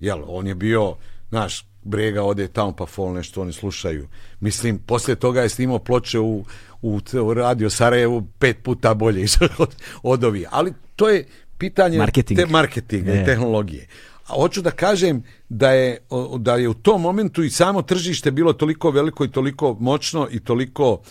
jel, 0.00 0.22
on 0.26 0.46
je 0.46 0.54
bio 0.54 0.96
znaš, 1.28 1.66
Brega 1.82 2.22
ode 2.22 2.48
tamo 2.48 2.72
pa 2.72 2.86
fol 2.86 3.12
nešto 3.12 3.42
oni 3.42 3.52
slušaju. 3.52 4.08
Mislim, 4.40 4.78
poslije 4.78 5.16
toga 5.16 5.42
je 5.42 5.48
snimao 5.48 5.78
ploče 5.78 6.18
u, 6.18 6.44
u, 6.82 7.00
u 7.22 7.34
radio 7.34 7.70
Sarajevu 7.70 8.26
pet 8.38 8.56
puta 8.62 8.94
bolje 8.94 9.24
od, 9.58 9.74
od 10.02 10.24
ovih. 10.24 10.48
Ali 10.50 10.72
to 10.96 11.08
je 11.08 11.26
pitanje 11.58 11.98
Marketing. 11.98 12.40
te 12.40 12.46
marketinga 12.46 13.14
i 13.14 13.24
tehnologije. 13.24 13.86
A 14.26 14.32
hoću 14.32 14.62
da 14.62 14.70
kažem 14.70 15.22
da 15.48 15.70
je, 15.70 15.98
da 16.38 16.56
je 16.56 16.68
u 16.68 16.74
tom 16.74 17.02
momentu 17.02 17.42
i 17.42 17.50
samo 17.50 17.82
tržište 17.82 18.30
bilo 18.30 18.52
toliko 18.52 18.90
veliko 18.90 19.24
i 19.24 19.30
toliko 19.30 19.76
moćno 19.80 20.28
i 20.30 20.40
toliko 20.40 21.02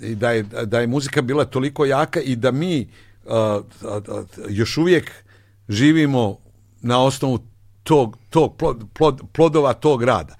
i 0.00 0.14
da 0.14 0.30
je, 0.30 0.42
da 0.42 0.80
je 0.80 0.86
muzika 0.86 1.22
bila 1.22 1.44
toliko 1.44 1.84
jaka 1.84 2.20
i 2.20 2.36
da 2.36 2.50
mi 2.50 2.88
još 4.48 4.76
uvijek 4.78 5.10
živimo 5.68 6.38
na 6.80 7.02
osnovu 7.02 7.38
tog, 7.82 8.18
tog 8.30 8.56
plod- 8.56 8.84
plod- 8.94 9.20
plodova 9.32 9.72
tog 9.72 10.02
rada. 10.02 10.36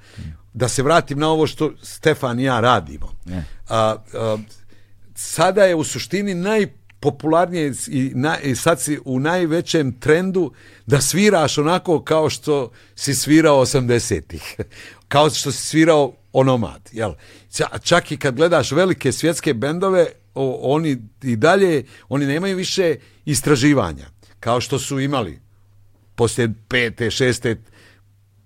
Da 0.52 0.68
se 0.68 0.82
vratim 0.82 1.18
na 1.18 1.28
ovo 1.28 1.46
što 1.46 1.72
Stefan 1.82 2.40
i 2.40 2.44
ja 2.44 2.60
radimo. 2.60 3.12
A, 3.68 3.96
a, 4.14 4.36
sada 5.14 5.64
je 5.64 5.74
u 5.74 5.84
suštini 5.84 6.34
najpopularnije 6.34 7.72
i, 7.88 8.12
na, 8.14 8.38
i 8.38 8.54
sad 8.54 8.80
si 8.80 8.98
u 9.04 9.20
najvećem 9.20 9.92
trendu 10.00 10.52
da 10.86 11.00
sviraš 11.00 11.58
onako 11.58 12.02
kao 12.02 12.30
što 12.30 12.70
si 12.94 13.14
svirao 13.14 13.60
80-ih. 13.60 14.56
Kao 15.08 15.30
što 15.30 15.52
si 15.52 15.62
svirao 15.66 16.12
onomad. 16.34 16.90
Jel? 16.92 17.12
Ča- 17.50 17.82
Čak 17.82 18.12
i 18.12 18.16
kad 18.16 18.36
gledaš 18.36 18.72
velike 18.72 19.12
svjetske 19.12 19.54
bendove, 19.54 20.06
o- 20.34 20.74
oni 20.74 20.90
i 21.22 21.36
dalje, 21.36 21.84
oni 22.08 22.26
nemaju 22.26 22.56
više 22.56 22.94
istraživanja. 23.24 24.06
Kao 24.40 24.60
što 24.60 24.78
su 24.78 25.00
imali 25.00 25.38
poslije 26.14 26.52
pete, 26.68 27.10
šeste 27.10 27.56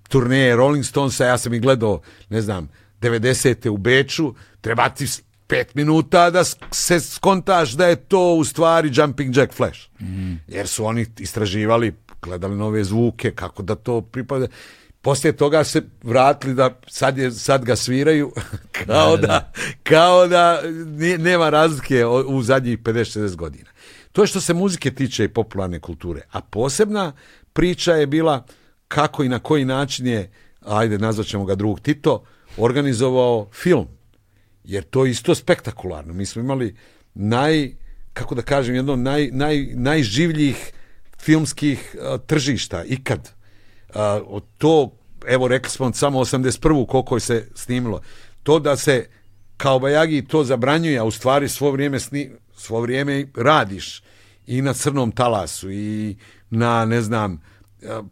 turneje 0.08 0.56
Rolling 0.56 0.84
Stonesa, 0.84 1.26
ja 1.26 1.38
sam 1.38 1.54
ih 1.54 1.60
gledao, 1.62 2.00
ne 2.28 2.40
znam, 2.40 2.68
90. 3.00 3.68
u 3.68 3.76
Beču, 3.76 4.34
treba 4.60 4.88
ti 4.88 5.06
pet 5.46 5.74
minuta 5.74 6.30
da 6.30 6.44
se 6.70 7.00
skontaš 7.00 7.70
da 7.70 7.86
je 7.86 7.96
to 7.96 8.34
u 8.34 8.44
stvari 8.44 8.90
Jumping 8.94 9.36
Jack 9.36 9.52
Flash. 9.52 9.80
Jer 10.48 10.68
su 10.68 10.84
oni 10.84 11.06
istraživali, 11.18 11.92
gledali 12.22 12.56
nove 12.56 12.84
zvuke, 12.84 13.30
kako 13.30 13.62
da 13.62 13.74
to 13.74 14.00
pripada. 14.00 14.46
Poslije 15.02 15.32
toga 15.32 15.64
se 15.64 15.82
vratili 16.02 16.54
da 16.54 16.80
sad, 16.86 17.18
je, 17.18 17.30
sad 17.30 17.64
ga 17.64 17.76
sviraju 17.76 18.32
kao 18.78 19.16
Da, 19.16 19.20
da, 19.20 19.26
da, 19.26 19.52
kao 19.82 20.26
da 20.26 20.60
nije- 20.86 21.18
nema 21.18 21.50
razlike 21.50 22.06
u 22.06 22.42
zadnjih 22.42 22.78
50-60 22.78 23.36
godina. 23.36 23.70
To 24.12 24.22
je 24.22 24.26
što 24.26 24.40
se 24.40 24.54
muzike 24.54 24.90
tiče 24.90 25.24
i 25.24 25.28
popularne 25.28 25.80
kulture. 25.80 26.20
A 26.30 26.40
posebna 26.40 27.12
priča 27.52 27.92
je 27.92 28.06
bila 28.06 28.44
kako 28.88 29.24
i 29.24 29.28
na 29.28 29.38
koji 29.38 29.64
način 29.64 30.06
je, 30.06 30.30
ajde 30.60 30.98
nazvat 30.98 31.26
ćemo 31.26 31.44
ga 31.44 31.54
drugog 31.54 31.80
Tito, 31.80 32.24
organizovao 32.56 33.48
film. 33.52 33.88
Jer 34.64 34.84
to 34.84 35.04
je 35.04 35.10
isto 35.10 35.34
spektakularno. 35.34 36.14
Mi 36.14 36.26
smo 36.26 36.42
imali 36.42 36.76
naj, 37.14 37.70
kako 38.12 38.34
da 38.34 38.42
kažem, 38.42 38.74
jedno 38.74 38.96
naj, 38.96 39.28
naj, 39.32 39.66
najživljih 39.74 40.72
filmskih 41.18 41.96
tržišta 42.26 42.84
ikad. 42.84 43.37
A, 43.94 44.20
od 44.26 44.44
to, 44.58 44.92
evo 45.26 45.48
rekli 45.48 45.70
smo 45.70 45.92
samo 45.92 46.20
81. 46.20 46.86
koliko 46.86 47.20
se 47.20 47.48
snimilo. 47.54 48.00
To 48.42 48.58
da 48.58 48.76
se 48.76 49.08
kao 49.56 49.78
Bajagi 49.78 50.26
to 50.26 50.44
zabranjuje, 50.44 50.98
a 50.98 51.04
u 51.04 51.10
stvari 51.10 51.48
svo 51.48 51.70
vrijeme, 51.70 52.00
sni, 52.00 52.30
svo 52.56 52.80
vrijeme 52.80 53.26
radiš 53.36 54.02
i 54.46 54.62
na 54.62 54.74
crnom 54.74 55.12
talasu 55.12 55.70
i 55.70 56.16
na, 56.50 56.84
ne 56.84 57.02
znam, 57.02 57.42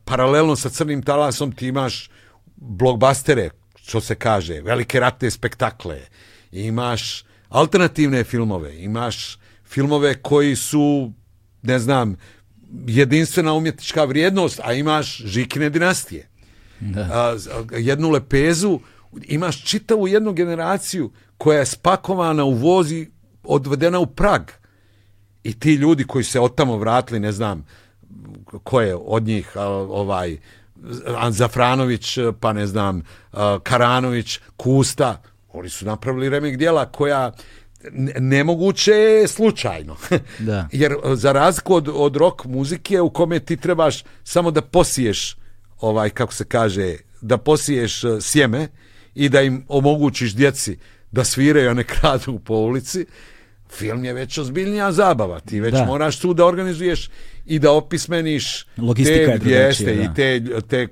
paralelno 0.05 0.57
sa 0.57 0.69
crnim 0.69 1.03
talasom 1.03 1.53
ti 1.53 1.66
imaš 1.66 2.11
blockbustere, 2.57 3.51
što 3.77 4.01
se 4.01 4.15
kaže, 4.15 4.61
velike 4.61 5.01
ratne 5.01 5.31
spektakle, 5.31 6.01
imaš 6.53 7.24
alternativne 7.48 8.24
filmove, 8.24 8.82
imaš 8.82 9.39
filmove 9.65 10.15
koji 10.23 10.57
su, 10.57 11.12
ne 11.62 11.78
znam, 11.78 12.16
jedinstvena 12.86 13.52
umjetnička 13.52 14.05
vrijednost, 14.05 14.60
a 14.64 14.72
imaš 14.72 15.22
Žikine 15.24 15.70
dinastije. 15.70 16.28
A, 17.12 17.34
z- 17.38 17.48
a, 17.48 17.76
jednu 17.76 18.10
lepezu, 18.10 18.80
imaš 19.22 19.64
čitavu 19.64 20.09
jednu 20.09 20.32
generaciju 20.32 21.10
koja 21.38 21.59
je 21.59 21.66
spakovana 21.66 22.44
u 22.44 22.55
vozi, 22.55 23.10
odvedena 23.43 23.98
u 23.98 24.06
Prag. 24.06 24.43
I 25.44 25.59
ti 25.59 25.74
ljudi 25.74 26.05
koji 26.05 26.24
se 26.24 26.40
od 26.40 26.55
tamo 26.55 26.76
vratili, 26.76 27.20
ne 27.20 27.32
znam 27.32 27.66
ko 28.62 28.80
je 28.80 28.97
od 28.97 29.22
njih, 29.22 29.52
ovaj, 29.56 30.38
Zafranović, 31.30 32.18
pa 32.40 32.52
ne 32.52 32.66
znam, 32.66 33.02
Karanović, 33.62 34.38
Kusta, 34.56 35.22
oni 35.52 35.68
su 35.68 35.86
napravili 35.86 36.28
remik 36.28 36.56
dijela 36.56 36.86
koja 36.86 37.32
nemoguće 38.19 38.93
je 38.93 39.28
slučajno. 39.28 39.97
Da. 40.39 40.69
Jer 40.73 40.94
a, 41.05 41.16
za 41.16 41.32
razliku 41.32 41.74
od, 41.74 41.89
od 41.94 42.16
rock 42.16 42.44
muzike 42.44 43.01
u 43.01 43.11
kome 43.11 43.40
ti 43.40 43.57
trebaš 43.57 44.05
samo 44.24 44.51
da 44.51 44.62
posiješ 44.62 45.36
ovaj, 45.81 46.11
kako 46.11 46.35
se 46.35 46.44
kaže, 46.44 46.97
da 47.20 47.39
posiješ 47.39 48.05
a, 48.05 48.20
sjeme 48.20 48.69
i 49.15 49.28
da 49.28 49.43
im 49.43 49.65
omogućiš 49.69 50.35
djeci 50.35 50.78
da 51.11 51.24
sviraju, 51.24 51.70
a 51.70 51.74
ne 51.74 51.85
kradu 51.85 52.39
po 52.39 52.55
ulici, 52.55 53.07
film 53.70 54.05
je 54.05 54.12
već 54.12 54.39
ozbiljnija 54.39 54.93
zabava. 54.93 55.40
Ti 55.40 55.61
već 55.61 55.74
Da. 55.74 55.85
moraš 55.85 56.19
tu 56.19 56.35
da 56.35 56.47
organizuješ 56.47 57.11
i 57.47 57.59
da 57.59 57.73
opismeniš 57.73 58.66
Logistika 58.77 59.32
je 59.32 59.39
te 59.39 59.51
jeste 59.51 59.94
da. 59.94 60.03
i 60.03 60.09
te, 60.15 60.43
te 60.69 60.89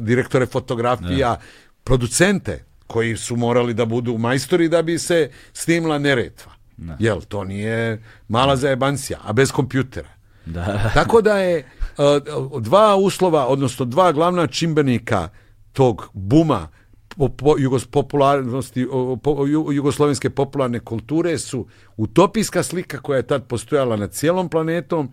direktore 0.00 0.46
fotografija, 0.46 1.40
producente 1.84 2.65
koji 2.86 3.16
su 3.16 3.36
morali 3.36 3.74
da 3.74 3.84
budu 3.84 4.18
majstori 4.18 4.68
da 4.68 4.82
bi 4.82 4.98
se 4.98 5.30
snimla 5.52 5.98
neretva. 5.98 6.52
Jel, 6.98 7.20
to 7.20 7.44
nije 7.44 8.02
mala 8.28 8.56
zajebancija, 8.56 9.18
a 9.24 9.32
bez 9.32 9.52
kompjutera. 9.52 10.08
Da. 10.46 10.90
Tako 10.94 11.22
da 11.22 11.38
je 11.38 11.64
uh, 11.98 12.62
dva 12.62 12.96
uslova, 12.96 13.46
odnosno 13.46 13.84
dva 13.84 14.12
glavna 14.12 14.46
čimbenika 14.46 15.28
tog 15.72 16.10
buma 16.12 16.68
po, 17.08 17.28
po, 17.28 17.54
jugos, 17.58 17.86
popularnosti, 17.86 18.86
po, 19.22 19.46
ju- 19.46 19.72
jugoslovenske 19.72 20.30
popularne 20.30 20.80
kulture 20.80 21.38
su 21.38 21.66
utopijska 21.96 22.62
slika 22.62 22.98
koja 22.98 23.16
je 23.16 23.26
tad 23.26 23.46
postojala 23.46 23.96
na 23.96 24.06
cijelom 24.06 24.48
planetom 24.48 25.12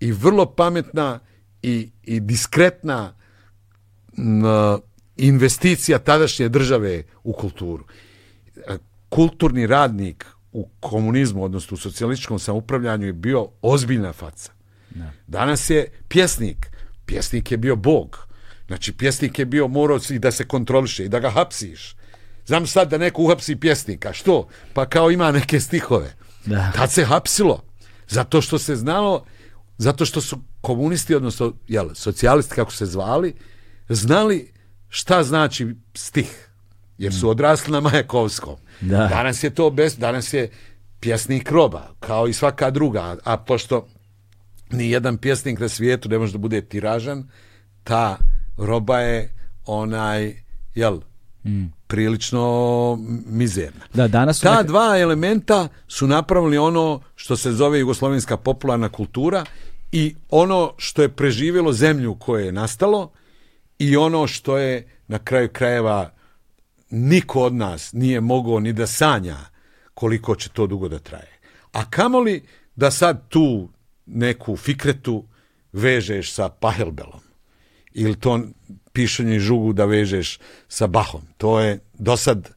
i 0.00 0.12
vrlo 0.12 0.46
pametna 0.46 1.18
i, 1.62 1.90
i 2.02 2.20
diskretna 2.20 3.14
m, 4.18 4.42
investicija 5.16 5.98
tadašnje 5.98 6.48
države 6.48 7.02
u 7.24 7.32
kulturu. 7.32 7.84
Kulturni 9.08 9.66
radnik 9.66 10.26
u 10.52 10.68
komunizmu, 10.80 11.44
odnosno 11.44 11.74
u 11.74 11.78
socijalističkom 11.78 12.38
samoupravljanju 12.38 13.06
je 13.06 13.12
bio 13.12 13.48
ozbiljna 13.62 14.12
faca. 14.12 14.52
Danas 15.26 15.70
je 15.70 15.90
pjesnik. 16.08 16.70
Pjesnik 17.06 17.52
je 17.52 17.56
bio 17.56 17.76
bog. 17.76 18.28
Znači, 18.66 18.92
pjesnik 18.92 19.38
je 19.38 19.44
bio 19.44 19.68
morao 19.68 19.98
si 19.98 20.18
da 20.18 20.30
se 20.30 20.48
kontroliše 20.48 21.04
i 21.04 21.08
da 21.08 21.20
ga 21.20 21.30
hapsiš. 21.30 21.96
Znam 22.46 22.66
sad 22.66 22.90
da 22.90 22.98
neko 22.98 23.22
uhapsi 23.22 23.56
pjesnika. 23.56 24.12
Što? 24.12 24.48
Pa 24.74 24.86
kao 24.86 25.10
ima 25.10 25.32
neke 25.32 25.60
stihove. 25.60 26.14
Da. 26.46 26.72
Tad 26.74 26.92
se 26.92 27.04
hapsilo. 27.04 27.62
Zato 28.08 28.40
što 28.40 28.58
se 28.58 28.76
znalo, 28.76 29.24
zato 29.78 30.04
što 30.04 30.20
su 30.20 30.38
komunisti, 30.60 31.14
odnosno 31.14 31.52
jel, 31.68 31.94
socijalisti, 31.94 32.54
kako 32.54 32.72
se 32.72 32.86
zvali, 32.86 33.34
znali 33.88 34.51
šta 34.92 35.22
znači 35.22 35.66
stih. 35.94 36.48
Jer 36.98 37.14
su 37.14 37.28
odrasli 37.28 37.72
na 37.72 37.80
Majakovskom. 37.80 38.56
Da. 38.80 39.06
Danas 39.06 39.44
je 39.44 39.50
to 39.50 39.70
bez, 39.70 39.96
danas 39.98 40.32
je 40.32 40.50
pjesnik 41.00 41.50
roba, 41.50 41.88
kao 42.00 42.28
i 42.28 42.32
svaka 42.32 42.70
druga. 42.70 43.16
A 43.24 43.36
pošto 43.36 43.86
ni 44.70 44.90
jedan 44.90 45.16
pjesnik 45.16 45.60
na 45.60 45.68
svijetu 45.68 46.08
ne 46.08 46.18
može 46.18 46.32
da 46.32 46.38
bude 46.38 46.60
tiražan, 46.60 47.28
ta 47.84 48.16
roba 48.56 48.98
je 48.98 49.32
onaj, 49.66 50.36
jel, 50.74 51.00
prilično 51.86 52.98
mizerna. 53.26 53.80
Da, 53.94 54.08
danas 54.08 54.36
su 54.36 54.42
Ta 54.42 54.50
neka- 54.52 54.66
dva 54.66 54.98
elementa 54.98 55.68
su 55.88 56.06
napravili 56.06 56.58
ono 56.58 57.00
što 57.16 57.36
se 57.36 57.52
zove 57.52 57.78
jugoslovenska 57.80 58.36
popularna 58.36 58.88
kultura 58.88 59.44
i 59.92 60.14
ono 60.30 60.72
što 60.76 61.02
je 61.02 61.08
preživjelo 61.08 61.72
zemlju 61.72 62.14
koje 62.14 62.46
je 62.46 62.52
nastalo 62.52 63.10
i 63.82 63.96
ono 63.96 64.26
što 64.26 64.58
je 64.58 64.88
na 65.08 65.18
kraju 65.18 65.48
krajeva 65.52 66.12
niko 66.90 67.42
od 67.42 67.54
nas 67.54 67.92
nije 67.92 68.20
mogao 68.20 68.60
ni 68.60 68.72
da 68.72 68.86
sanja 68.86 69.36
koliko 69.94 70.34
će 70.36 70.48
to 70.48 70.66
dugo 70.66 70.88
da 70.88 70.98
traje. 70.98 71.38
A 71.72 71.90
kamoli 71.90 72.42
da 72.76 72.90
sad 72.90 73.28
tu 73.28 73.68
neku 74.06 74.56
fikretu 74.56 75.24
vežeš 75.72 76.32
sa 76.32 76.48
pahelbelom 76.48 77.20
ili 77.92 78.16
to 78.20 78.40
pišanje 78.92 79.38
žugu 79.38 79.72
da 79.72 79.84
vežeš 79.84 80.38
sa 80.68 80.86
bahom. 80.86 81.22
To 81.36 81.60
je 81.60 81.80
do 81.94 82.16
sad, 82.16 82.50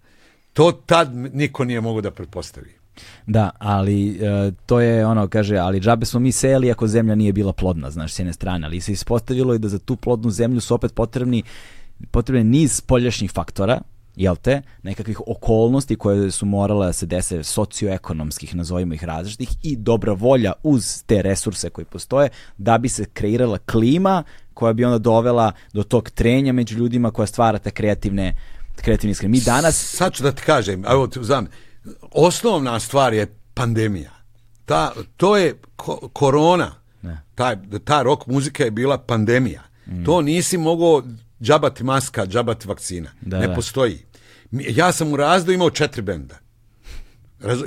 to 0.53 0.72
tad 0.72 1.15
niko 1.15 1.65
nije 1.65 1.81
mogao 1.81 2.02
da 2.02 2.11
pretpostavi. 2.11 2.76
Da, 3.27 3.49
ali 3.59 4.09
e, 4.09 4.51
to 4.65 4.80
je 4.80 5.05
ono, 5.05 5.27
kaže, 5.27 5.57
ali 5.57 5.80
džabe 5.80 6.05
smo 6.05 6.19
mi 6.19 6.31
sejali 6.31 6.72
ako 6.72 6.88
zemlja 6.88 7.15
nije 7.15 7.34
bila 7.34 7.53
plodna, 7.53 7.91
znaš, 7.91 8.13
s 8.13 8.19
jedne 8.19 8.34
strane, 8.34 8.67
ali 8.67 8.81
se 8.81 8.91
ispostavilo 8.91 9.53
i 9.53 9.59
da 9.59 9.67
za 9.67 9.80
tu 9.80 9.95
plodnu 9.95 10.31
zemlju 10.31 10.61
su 10.61 10.76
opet 10.76 10.93
potrebni 10.93 11.43
potrebno 12.11 12.39
je 12.39 12.43
niz 12.43 12.72
spoljašnjih 12.72 13.31
faktora, 13.31 13.81
jel 14.15 14.35
te, 14.35 14.61
nekakvih 14.84 15.22
okolnosti 15.27 15.95
koje 15.95 16.31
su 16.31 16.45
morale 16.45 16.85
da 16.85 16.93
se 16.93 17.05
dese 17.05 17.43
socioekonomskih, 17.43 18.55
nazovimo 18.55 18.93
ih 18.93 19.03
različitih, 19.03 19.49
i 19.63 19.76
dobra 19.76 20.13
volja 20.13 20.53
uz 20.63 21.03
te 21.05 21.22
resurse 21.22 21.69
koji 21.69 21.85
postoje, 21.85 22.30
da 22.57 22.77
bi 22.77 22.89
se 22.89 23.05
kreirala 23.05 23.57
klima 23.57 24.23
koja 24.53 24.73
bi 24.73 24.85
onda 24.85 24.97
dovela 24.97 25.51
do 25.73 25.84
tog 25.84 26.09
trenja 26.09 26.53
među 26.53 26.77
ljudima 26.77 27.11
koja 27.11 27.26
stvara 27.26 27.59
te 27.59 27.72
kreativne, 27.72 28.35
kreativne 28.76 29.11
iskrene. 29.11 29.31
Mi 29.31 29.39
danas... 29.39 29.95
Sad 29.95 30.13
ću 30.13 30.23
da 30.23 30.31
ti 30.31 30.41
kažem, 30.45 30.85
evo 30.88 31.09
znam, 31.22 31.47
osnovna 32.12 32.80
stvar 32.80 33.14
je 33.14 33.26
pandemija. 33.53 34.12
Ta, 34.66 34.91
to 35.18 35.38
je 35.38 35.53
ko- 35.76 36.10
korona. 36.10 36.76
Ne. 37.02 37.22
Ta, 37.36 37.56
ta 37.80 38.02
rock 38.02 38.28
muzika 38.28 38.64
je 38.64 38.72
bila 38.72 38.98
pandemija. 38.98 39.64
To 40.06 40.22
nisi 40.22 40.57
mogao 40.57 41.03
džabati 41.41 41.84
maska, 41.84 42.26
džabati 42.26 42.68
vakcina. 42.68 43.10
Da, 43.22 43.40
ne 43.40 43.48
da. 43.48 43.53
postoji. 43.56 44.06
Ja 44.52 44.91
sam 44.91 45.14
u 45.14 45.16
razdu 45.16 45.52
imao 45.52 45.70
četiri 45.70 46.02
benda. 46.02 46.36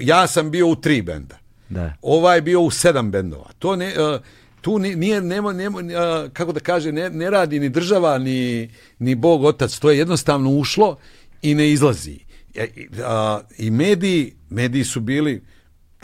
Ja 0.01 0.27
sam 0.27 0.51
bio 0.51 0.67
u 0.69 0.77
tri 0.77 1.03
benda. 1.03 1.39
Da. 1.69 1.93
Ovaj 2.03 2.37
je 2.37 2.43
bio 2.43 2.61
u 2.61 2.71
sedam 2.71 3.11
bendova. 3.11 3.51
To 3.59 3.77
ne, 3.77 3.95
uh, 4.15 4.21
tu 4.61 4.79
ni- 4.79 4.97
nije, 4.97 5.21
nema, 5.21 5.53
nema, 5.53 5.79
uh, 5.79 5.85
kako 6.33 6.53
da 6.53 6.61
kaže, 6.61 6.93
ne, 6.93 7.11
ne 7.11 7.31
radi 7.31 7.61
ni 7.61 7.69
država, 7.69 8.19
ni, 8.19 8.71
ni 8.99 9.15
Bog 9.15 9.45
otac. 9.45 9.79
To 9.79 9.91
je 9.91 9.99
jednostavno 9.99 10.51
ušlo 10.51 10.97
i 11.43 11.55
ne 11.55 11.71
izlazi. 11.71 12.19
E, 12.55 12.65
i, 12.65 12.89
a, 13.05 13.41
I 13.59 13.71
mediji, 13.71 14.35
mediji 14.51 14.85
su 14.85 15.01
bili 15.01 15.43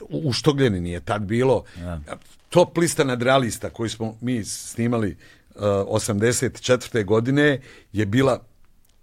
uštogljeni, 0.08 0.80
nije 0.80 1.00
tad 1.00 1.22
bilo. 1.22 1.64
Top 2.48 2.78
lista 2.78 3.04
nadrealista 3.04 3.70
koju 3.70 3.88
smo 3.88 4.18
mi 4.20 4.44
snimali 4.44 5.16
uh, 5.54 5.62
84. 5.62 7.04
godine 7.04 7.60
je 7.92 8.06
bila 8.06 8.44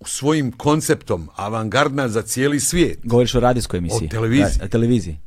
svojim 0.05 0.51
konceptom 0.51 1.30
avangardna 1.35 2.09
za 2.09 2.22
cijeli 2.22 2.59
svijet. 2.59 2.99
Govoriš 3.03 3.35
o 3.35 3.39
radijskoj 3.39 3.77
emisiji. 3.77 4.07
O 4.07 4.09
televiziji. 4.09 4.59
Da, 4.59 4.68
televiziji. 4.68 5.18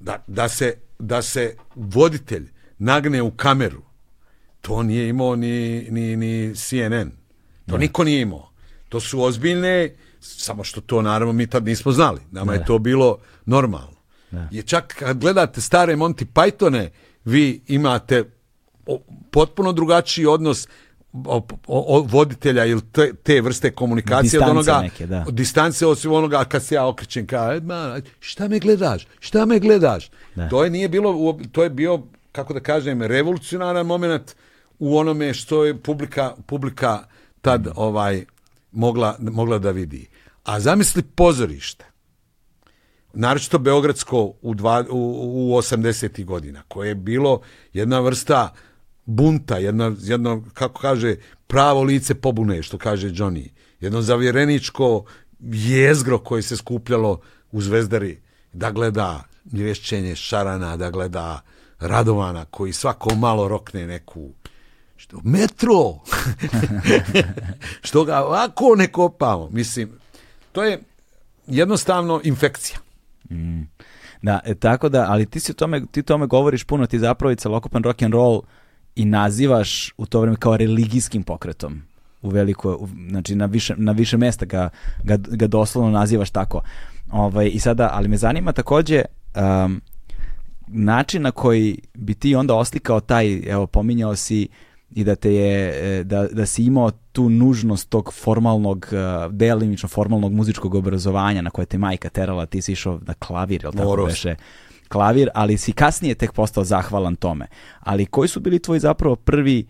da, 0.00 0.24
da, 0.26 0.48
se, 0.48 0.74
da 0.98 1.22
se 1.22 1.56
voditelj 1.74 2.48
nagne 2.78 3.22
u 3.22 3.30
kameru, 3.30 3.82
to 4.60 4.82
nije 4.82 5.08
imao 5.08 5.36
ni, 5.36 5.86
ni, 5.90 6.16
ni 6.16 6.54
CNN. 6.54 7.10
To 7.66 7.78
niko 7.78 8.04
nije 8.04 8.20
imao. 8.20 8.50
To 8.88 9.00
su 9.00 9.22
ozbiljne, 9.22 9.94
samo 10.20 10.64
što 10.64 10.80
to 10.80 11.02
naravno 11.02 11.32
mi 11.32 11.46
tad 11.46 11.64
nismo 11.64 11.92
znali. 11.92 12.20
Nama 12.30 12.52
je 12.54 12.64
to 12.64 12.78
bilo 12.78 13.18
normalno. 13.46 14.00
Je 14.50 14.62
čak 14.62 14.94
kad 14.94 15.18
gledate 15.18 15.60
stare 15.60 15.96
Monty 15.96 16.24
Pythone, 16.26 16.88
vi 17.24 17.60
imate 17.68 18.24
potpuno 19.30 19.72
drugačiji 19.72 20.26
odnos 20.26 20.68
o, 21.14 21.46
o- 21.66 22.02
voditelja 22.02 22.64
ili 22.64 22.80
te, 22.82 23.12
te 23.14 23.40
vrste 23.40 23.70
komunikacije 23.70 24.40
od 24.40 24.48
onoga 24.50 24.80
neke, 24.80 25.06
da. 25.06 25.24
od 25.28 25.34
distance 25.34 25.86
osim 25.86 26.12
onoga 26.12 26.44
kad 26.44 26.62
se 26.64 26.74
ja 26.74 26.86
okrećem 26.86 27.26
kao 27.26 27.52
"E, 27.52 27.60
ma, 27.60 28.00
šta 28.20 28.48
me 28.48 28.58
gledaš 28.58 29.06
šta 29.20 29.44
me 29.46 29.58
gledaš 29.58 30.10
Da. 30.34 30.48
to 30.48 30.64
je 30.64 30.70
nije 30.70 30.88
bilo 30.88 31.14
to 31.52 31.62
je 31.62 31.70
bio 31.70 32.02
kako 32.32 32.54
da 32.54 32.60
kažem 32.60 33.02
revolucionaran 33.02 33.86
moment 33.86 34.34
u 34.78 34.98
onome 34.98 35.34
što 35.34 35.64
je 35.64 35.78
publika 35.78 36.34
publika 36.46 36.98
tad 37.40 37.68
ovaj 37.76 38.24
mogla 38.72 39.16
mogla 39.20 39.58
da 39.58 39.70
vidi 39.70 40.08
a 40.44 40.60
zamisli 40.60 41.02
pozorište 41.02 41.90
naročito 43.12 43.58
Beogradsko 43.58 44.34
u, 44.42 44.54
dva, 44.54 44.84
u, 44.90 45.52
u 45.54 45.56
80. 45.56 46.24
godina, 46.24 46.62
koje 46.68 46.88
je 46.88 46.94
bilo 46.94 47.40
jedna 47.72 48.00
vrsta 48.00 48.52
bunta, 49.04 49.58
jedna, 49.58 49.92
jedno, 50.00 50.44
kako 50.54 50.80
kaže, 50.80 51.16
pravo 51.46 51.82
lice 51.82 52.14
pobune, 52.14 52.62
što 52.62 52.78
kaže 52.78 53.08
Johnny. 53.08 53.48
Jedno 53.80 54.02
zavjereničko 54.02 55.04
jezgro 55.40 56.18
koje 56.18 56.42
se 56.42 56.56
skupljalo 56.56 57.20
u 57.52 57.62
Zvezdari 57.62 58.20
da 58.52 58.70
gleda 58.70 59.24
vješćenje 59.44 60.16
Šarana, 60.16 60.76
da 60.76 60.90
gleda 60.90 61.40
Radovana, 61.78 62.44
koji 62.44 62.72
svako 62.72 63.14
malo 63.14 63.48
rokne 63.48 63.86
neku 63.86 64.32
što, 65.10 65.20
metro! 65.24 65.94
što 67.86 68.04
ga 68.04 68.24
ovako 68.24 68.74
ne 68.76 68.86
kopamo. 68.86 69.48
Mislim, 69.50 69.90
to 70.52 70.64
je 70.64 70.80
jednostavno 71.46 72.20
infekcija. 72.24 72.78
Da, 74.22 74.40
e, 74.44 74.54
tako 74.54 74.88
da, 74.88 75.06
ali 75.08 75.26
ti 75.26 75.40
si 75.40 75.54
tome, 75.54 75.82
ti 75.90 76.02
tome 76.02 76.26
govoriš 76.26 76.64
puno, 76.64 76.86
ti 76.86 76.98
zapravo 76.98 77.32
i 77.32 77.36
celokupan 77.36 77.82
rock 77.82 78.02
and 78.02 78.14
roll 78.14 78.42
i 78.96 79.04
nazivaš 79.04 79.92
u 79.96 80.06
to 80.06 80.20
vreme 80.20 80.36
kao 80.36 80.56
religijskim 80.56 81.22
pokretom. 81.22 81.82
U 82.22 82.28
veliko, 82.28 82.74
u, 82.74 82.88
znači 83.08 83.34
na 83.34 83.46
više, 83.46 83.74
na 83.76 83.92
više 83.92 84.16
mesta 84.16 84.44
ga, 84.44 84.68
ga, 85.04 85.16
ga 85.16 85.46
doslovno 85.46 85.90
nazivaš 85.90 86.30
tako. 86.30 86.62
Ovaj, 87.12 87.50
I 87.52 87.60
sada, 87.60 87.90
ali 87.92 88.08
me 88.08 88.16
zanima 88.16 88.52
takođe 88.52 89.02
um, 89.36 89.80
način 90.66 91.22
na 91.22 91.30
koji 91.30 91.78
bi 91.94 92.14
ti 92.14 92.34
onda 92.34 92.54
oslikao 92.54 93.00
taj, 93.00 93.42
evo 93.46 93.66
pominjao 93.66 94.16
si 94.16 94.48
i 94.90 95.04
da 95.04 95.14
te 95.14 95.34
je, 95.34 95.72
e, 96.00 96.04
da, 96.04 96.26
da 96.26 96.46
si 96.46 96.64
imao 96.64 96.90
tu 96.90 97.28
nužnost 97.28 97.88
tog 97.88 98.12
formalnog, 98.14 98.88
e, 98.92 98.96
delimično 99.30 99.88
formalnog 99.88 100.32
muzičkog 100.32 100.74
obrazovanja 100.74 101.42
na 101.42 101.50
koje 101.50 101.66
te 101.66 101.78
majka 101.78 102.08
terala, 102.08 102.46
ti 102.46 102.62
si 102.62 102.72
išao 102.72 103.00
na 103.06 103.14
klavir, 103.14 103.62
jel 103.62 103.72
tako 103.72 104.04
beše? 104.06 104.34
Klavir, 104.88 105.28
ali 105.34 105.58
si 105.58 105.72
kasnije 105.72 106.14
tek 106.14 106.32
postao 106.32 106.64
zahvalan 106.64 107.16
tome. 107.16 107.46
Ali 107.80 108.06
koji 108.06 108.28
su 108.28 108.40
bili 108.40 108.58
tvoji 108.58 108.80
zapravo 108.80 109.16
prvi 109.16 109.66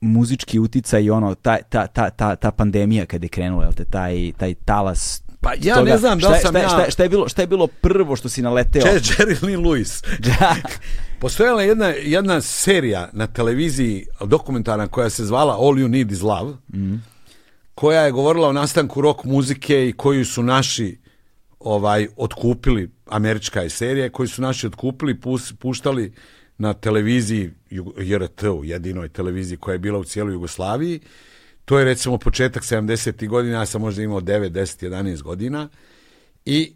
muzički 0.00 0.58
uticaj 0.58 1.02
i 1.02 1.10
ono, 1.10 1.34
ta, 1.34 1.58
ta, 1.68 1.86
ta, 1.86 2.10
ta, 2.10 2.36
ta 2.36 2.50
pandemija 2.50 3.06
kad 3.06 3.22
je 3.22 3.28
krenula, 3.28 3.64
jel 3.64 3.72
te, 3.72 3.84
taj, 3.84 4.32
taj 4.32 4.54
talas 4.54 5.22
Pa 5.40 5.52
ja 5.54 5.74
toga. 5.74 5.90
ne 5.90 5.98
znam 5.98 6.18
da 6.18 6.28
li 6.28 6.36
sam 6.36 6.50
šta, 6.50 6.58
je- 6.58 6.62
ja... 6.62 6.68
šta, 6.68 6.80
je- 6.80 6.90
šta 6.90 7.02
je 7.02 7.08
bilo, 7.08 7.28
šta 7.28 7.42
je 7.42 7.46
bilo 7.46 7.66
prvo 7.66 8.16
što 8.16 8.28
si 8.28 8.42
naleteo? 8.42 8.82
Če- 8.82 8.88
Jerry 8.88 9.42
Lee 9.42 9.56
Lewis. 9.58 10.04
Postojala 11.20 11.62
je 11.62 11.68
jedna, 11.68 11.86
jedna 11.86 12.40
serija 12.40 13.08
na 13.12 13.26
televiziji 13.26 14.06
dokumentarna 14.22 14.86
koja 14.88 15.10
se 15.10 15.24
zvala 15.24 15.54
All 15.54 15.74
You 15.74 15.88
Need 15.88 16.10
Is 16.12 16.22
Love, 16.22 16.52
koja 17.74 18.00
je 18.00 18.10
govorila 18.12 18.48
o 18.48 18.52
nastanku 18.52 19.00
rock 19.00 19.24
muzike 19.24 19.88
i 19.88 19.92
koju 19.92 20.24
su 20.24 20.42
naši 20.42 20.98
ovaj 21.60 22.08
otkupili, 22.16 22.90
američka 23.06 23.60
je 23.60 23.70
serija, 23.70 24.10
koju 24.10 24.28
su 24.28 24.42
naši 24.42 24.66
otkupili, 24.66 25.14
pus- 25.16 25.54
puštali 25.54 26.12
na 26.58 26.72
televiziji 26.74 27.50
Jug- 27.70 27.92
JRT-u, 27.98 28.64
jedinoj 28.64 29.08
televiziji 29.08 29.58
koja 29.58 29.72
je 29.72 29.78
bila 29.78 29.98
u 29.98 30.04
cijeloj 30.04 30.32
Jugoslaviji. 30.34 31.00
To 31.70 31.78
je 31.78 31.84
recimo 31.84 32.18
početak 32.18 32.62
70. 32.62 33.28
godina, 33.28 33.58
ja 33.58 33.66
sam 33.66 33.80
možda 33.80 34.02
imao 34.02 34.20
9, 34.20 34.50
10, 34.50 34.88
11 34.88 35.22
godina 35.22 35.68
i 36.44 36.72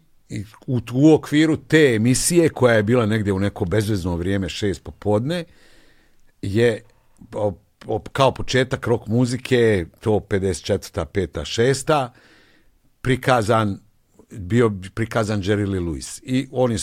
u, 0.67 0.79
u 0.93 1.13
okviru 1.13 1.57
te 1.57 1.93
emisije 1.95 2.49
koja 2.49 2.73
je 2.73 2.83
bila 2.83 3.05
negdje 3.05 3.33
u 3.33 3.39
neko 3.39 3.65
bezvezno 3.65 4.15
vrijeme 4.15 4.49
šest 4.49 4.83
popodne 4.83 5.43
je 6.41 6.81
kao 8.11 8.33
početak 8.33 8.87
rock 8.87 9.07
muzike 9.07 9.85
to 9.99 10.11
54. 10.11 11.05
5. 11.05 11.27
6. 11.39 12.09
prikazan 13.01 13.79
bio 14.31 14.71
prikazan 14.93 15.41
Jerry 15.41 15.69
Lee 15.69 15.81
Lewis 15.81 16.21
i 16.23 16.47
on 16.51 16.71
je 16.71 16.77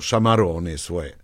šamarao 0.00 0.52
one 0.52 0.78
svoje 0.78 1.16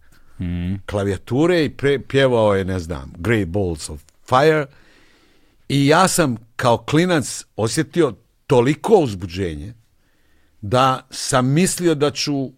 klavijature 0.87 1.65
i 1.65 1.71
pre, 1.71 1.99
pjevao 1.99 2.55
je 2.55 2.65
ne 2.65 2.79
znam 2.79 3.13
Great 3.19 3.49
Balls 3.49 3.91
of 3.91 4.01
Fire 4.29 4.67
i 5.69 5.87
ja 5.87 6.09
sam 6.09 6.37
kao 6.57 6.77
klinac 6.79 7.45
osjetio 7.57 8.15
toliko 8.47 8.95
uzbuđenje 8.95 9.75
da 10.61 11.07
sam 11.11 11.47
mislio 11.47 11.95
da 11.95 12.11
ću 12.11 12.51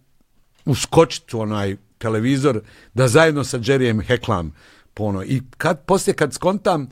uskočiti 0.65 1.35
u 1.35 1.39
onaj 1.39 1.75
televizor 1.97 2.61
da 2.93 3.07
zajedno 3.07 3.43
sa 3.43 3.59
Jerryjem 3.59 4.07
heklam 4.07 4.53
po 4.93 5.03
ono. 5.03 5.23
I 5.23 5.41
kad, 5.57 5.85
poslije 5.85 6.13
kad 6.13 6.33
skontam 6.33 6.89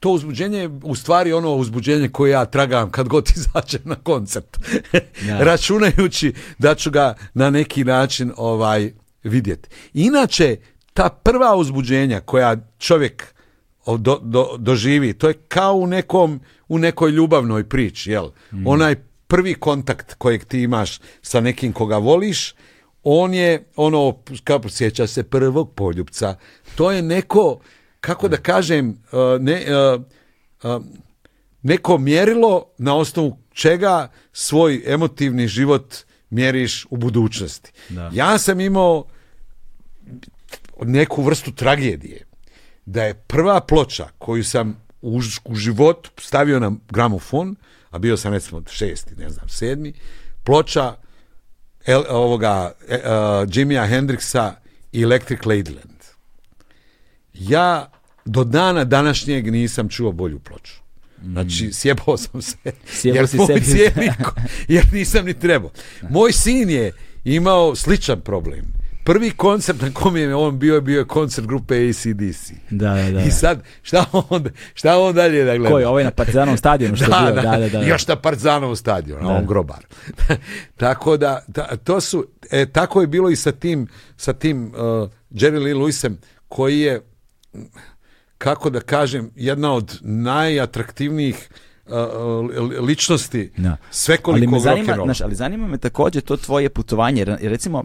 to 0.00 0.10
uzbuđenje 0.10 0.58
je 0.58 0.70
u 0.82 0.94
stvari 0.94 1.32
ono 1.32 1.54
uzbuđenje 1.54 2.08
koje 2.08 2.30
ja 2.30 2.44
tragam 2.44 2.90
kad 2.90 3.08
god 3.08 3.28
izađem 3.36 3.80
na 3.84 3.94
koncert. 3.94 4.58
Ja. 5.26 5.38
Računajući 5.48 6.32
da 6.58 6.74
ću 6.74 6.90
ga 6.90 7.14
na 7.34 7.50
neki 7.50 7.84
način 7.84 8.32
ovaj 8.36 8.92
vidjeti. 9.22 9.68
Inače, 9.94 10.56
ta 10.92 11.08
prva 11.08 11.56
uzbuđenja 11.56 12.20
koja 12.20 12.56
čovjek 12.78 13.33
do, 13.86 14.18
do, 14.22 14.56
doživi, 14.58 15.12
to 15.12 15.28
je 15.28 15.34
kao 15.48 15.74
u 15.74 15.86
nekom 15.86 16.40
u 16.68 16.78
nekoj 16.78 17.10
ljubavnoj 17.10 17.68
priči, 17.68 18.10
jel? 18.10 18.30
Onaj 18.64 18.96
prvi 19.26 19.54
kontakt 19.54 20.14
kojeg 20.14 20.44
ti 20.44 20.60
imaš 20.62 21.00
sa 21.22 21.40
nekim 21.40 21.72
koga 21.72 21.98
voliš, 21.98 22.54
on 23.02 23.34
je 23.34 23.64
ono, 23.76 24.16
kako 24.44 24.68
sjeća 24.68 25.06
se 25.06 25.22
prvog 25.22 25.74
poljubca, 25.74 26.36
to 26.74 26.90
je 26.90 27.02
neko, 27.02 27.60
kako 28.00 28.28
da 28.28 28.36
kažem, 28.36 28.88
uh, 28.88 29.40
ne, 29.40 29.64
uh, 29.94 30.02
uh, 30.62 30.84
neko 31.62 31.98
mjerilo 31.98 32.66
na 32.78 32.96
osnovu 32.96 33.38
čega 33.52 34.08
svoj 34.32 34.82
emotivni 34.86 35.48
život 35.48 35.94
mjeriš 36.30 36.86
u 36.90 36.96
budućnosti. 36.96 37.72
Da. 37.88 38.10
Ja 38.14 38.38
sam 38.38 38.60
imao 38.60 39.04
neku 40.82 41.22
vrstu 41.22 41.52
tragedije 41.52 42.26
da 42.86 43.04
je 43.04 43.14
prva 43.14 43.60
ploča 43.60 44.08
koju 44.18 44.44
sam 44.44 44.80
u, 45.02 45.20
u 45.44 45.54
životu 45.54 46.10
stavio 46.18 46.60
na 46.60 46.72
gramofon, 46.90 47.56
a 47.90 47.98
bio 47.98 48.16
sam 48.16 48.32
recimo 48.32 48.62
šesti, 48.70 49.14
ne 49.16 49.30
znam, 49.30 49.48
sedmi, 49.48 49.92
ploča 50.44 50.96
el, 51.86 52.04
ovoga 52.08 52.72
e, 52.88 52.94
uh, 52.96 53.02
Jimmya 53.52 53.86
Hendrixa 53.86 54.52
i 54.92 55.02
Electric 55.02 55.40
Ladyland. 55.40 56.04
Ja 57.34 57.90
do 58.24 58.44
dana 58.44 58.84
današnjeg 58.84 59.52
nisam 59.52 59.88
čuo 59.88 60.12
bolju 60.12 60.38
ploču. 60.38 60.74
Znači, 61.22 61.72
sjebao 61.72 62.16
sam 62.16 62.42
se. 62.42 62.56
Sjebao 63.00 63.18
jer 63.18 63.28
si 63.28 63.36
moj 63.36 63.46
sebi. 63.46 63.60
cijeli 63.70 64.10
jer 64.74 64.92
nisam 64.92 65.24
ni 65.24 65.34
trebao. 65.34 65.70
Moj 66.10 66.32
sin 66.32 66.70
je 66.70 66.92
imao 67.24 67.76
sličan 67.76 68.20
problem. 68.20 68.73
Prvi 69.04 69.30
koncert 69.30 69.80
na 69.80 69.90
kom 69.92 70.16
je 70.16 70.34
on 70.34 70.58
bio, 70.58 70.80
bio 70.80 70.98
je 70.98 71.04
koncert 71.06 71.46
grupe 71.46 71.74
ACDC. 71.80 72.50
Da, 72.70 72.94
da, 72.94 73.10
da. 73.10 73.20
I 73.20 73.30
sad, 73.30 73.62
šta 73.82 74.04
on, 74.12 74.44
šta 74.74 74.98
on 74.98 75.14
dalje 75.14 75.44
da 75.44 75.56
gleda? 75.56 75.70
Ko 75.70 75.78
je 75.78 75.88
ovaj 75.88 76.04
na 76.04 76.10
Partizanovom 76.10 76.56
stadionu 76.58 76.96
što 76.96 77.04
je 77.04 77.10
bio? 77.32 77.42
Da, 77.42 77.50
da, 77.50 77.58
da. 77.58 77.68
da. 77.70 77.80
Još 77.80 78.06
na 78.06 78.16
Partizanovom 78.16 78.76
stadionu, 78.76 79.22
Da. 79.22 79.28
on 79.28 79.46
grobar. 79.46 79.86
tako 80.76 81.16
da, 81.16 81.44
ta- 81.52 81.76
to 81.76 82.00
su, 82.00 82.26
e, 82.50 82.66
tako 82.66 83.00
je 83.00 83.06
bilo 83.06 83.30
i 83.30 83.36
sa 83.36 83.52
tim, 83.52 83.86
sa 84.16 84.32
tim 84.32 84.66
uh, 84.66 84.72
Jerry 85.30 85.62
Lee 85.62 85.74
Lewisem, 85.74 86.14
koji 86.48 86.80
je, 86.80 87.00
kako 88.38 88.70
da 88.70 88.80
kažem, 88.80 89.30
jedna 89.36 89.72
od 89.72 89.98
najatraktivnijih 90.02 91.48
uh, 91.86 91.92
li- 92.60 92.78
ličnosti 92.78 93.52
Da. 93.56 93.76
ali 94.24 94.46
me 94.46 94.60
zanima, 94.60 94.94
znaš, 95.04 95.20
ali 95.20 95.34
zanima 95.34 95.66
me 95.68 95.78
takođe 95.78 96.20
to 96.20 96.36
tvoje 96.36 96.68
putovanje, 96.68 97.20
jer 97.20 97.50
recimo 97.50 97.84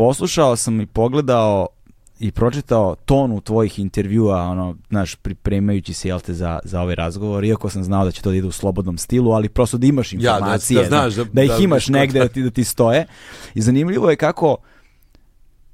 poslušao 0.00 0.56
sam 0.56 0.80
i 0.80 0.86
pogledao 0.86 1.66
i 2.20 2.30
pročitao 2.30 2.94
tonu 2.96 3.40
tvojih 3.40 3.78
intervjua, 3.78 4.42
ono, 4.42 4.76
znaš, 4.88 5.14
pripremajući 5.14 5.94
se, 5.94 6.08
jel 6.08 6.20
te, 6.20 6.34
za, 6.34 6.58
za 6.64 6.80
ovaj 6.80 6.94
razgovor, 6.94 7.44
iako 7.44 7.70
sam 7.70 7.84
znao 7.84 8.04
da 8.04 8.10
će 8.10 8.22
to 8.22 8.30
da 8.30 8.36
ide 8.36 8.46
u 8.46 8.52
slobodnom 8.52 8.98
stilu, 8.98 9.32
ali 9.32 9.48
prosto 9.48 9.78
da 9.78 9.86
imaš 9.86 10.12
Ja, 10.12 10.18
da- 10.18 10.36
informacije, 10.36 10.80
da 10.80 10.88
znaš 10.88 11.14
da- 11.14 11.24
da 11.24 11.42
ih 11.42 11.60
imaš 11.60 11.88
negde 11.88 12.18
da 12.18 12.28
ti, 12.28 12.42
da 12.42 12.50
ti 12.50 12.64
stoje. 12.64 13.06
I 13.54 13.60
zanimljivo 13.60 14.10
je 14.10 14.16
kako 14.16 14.56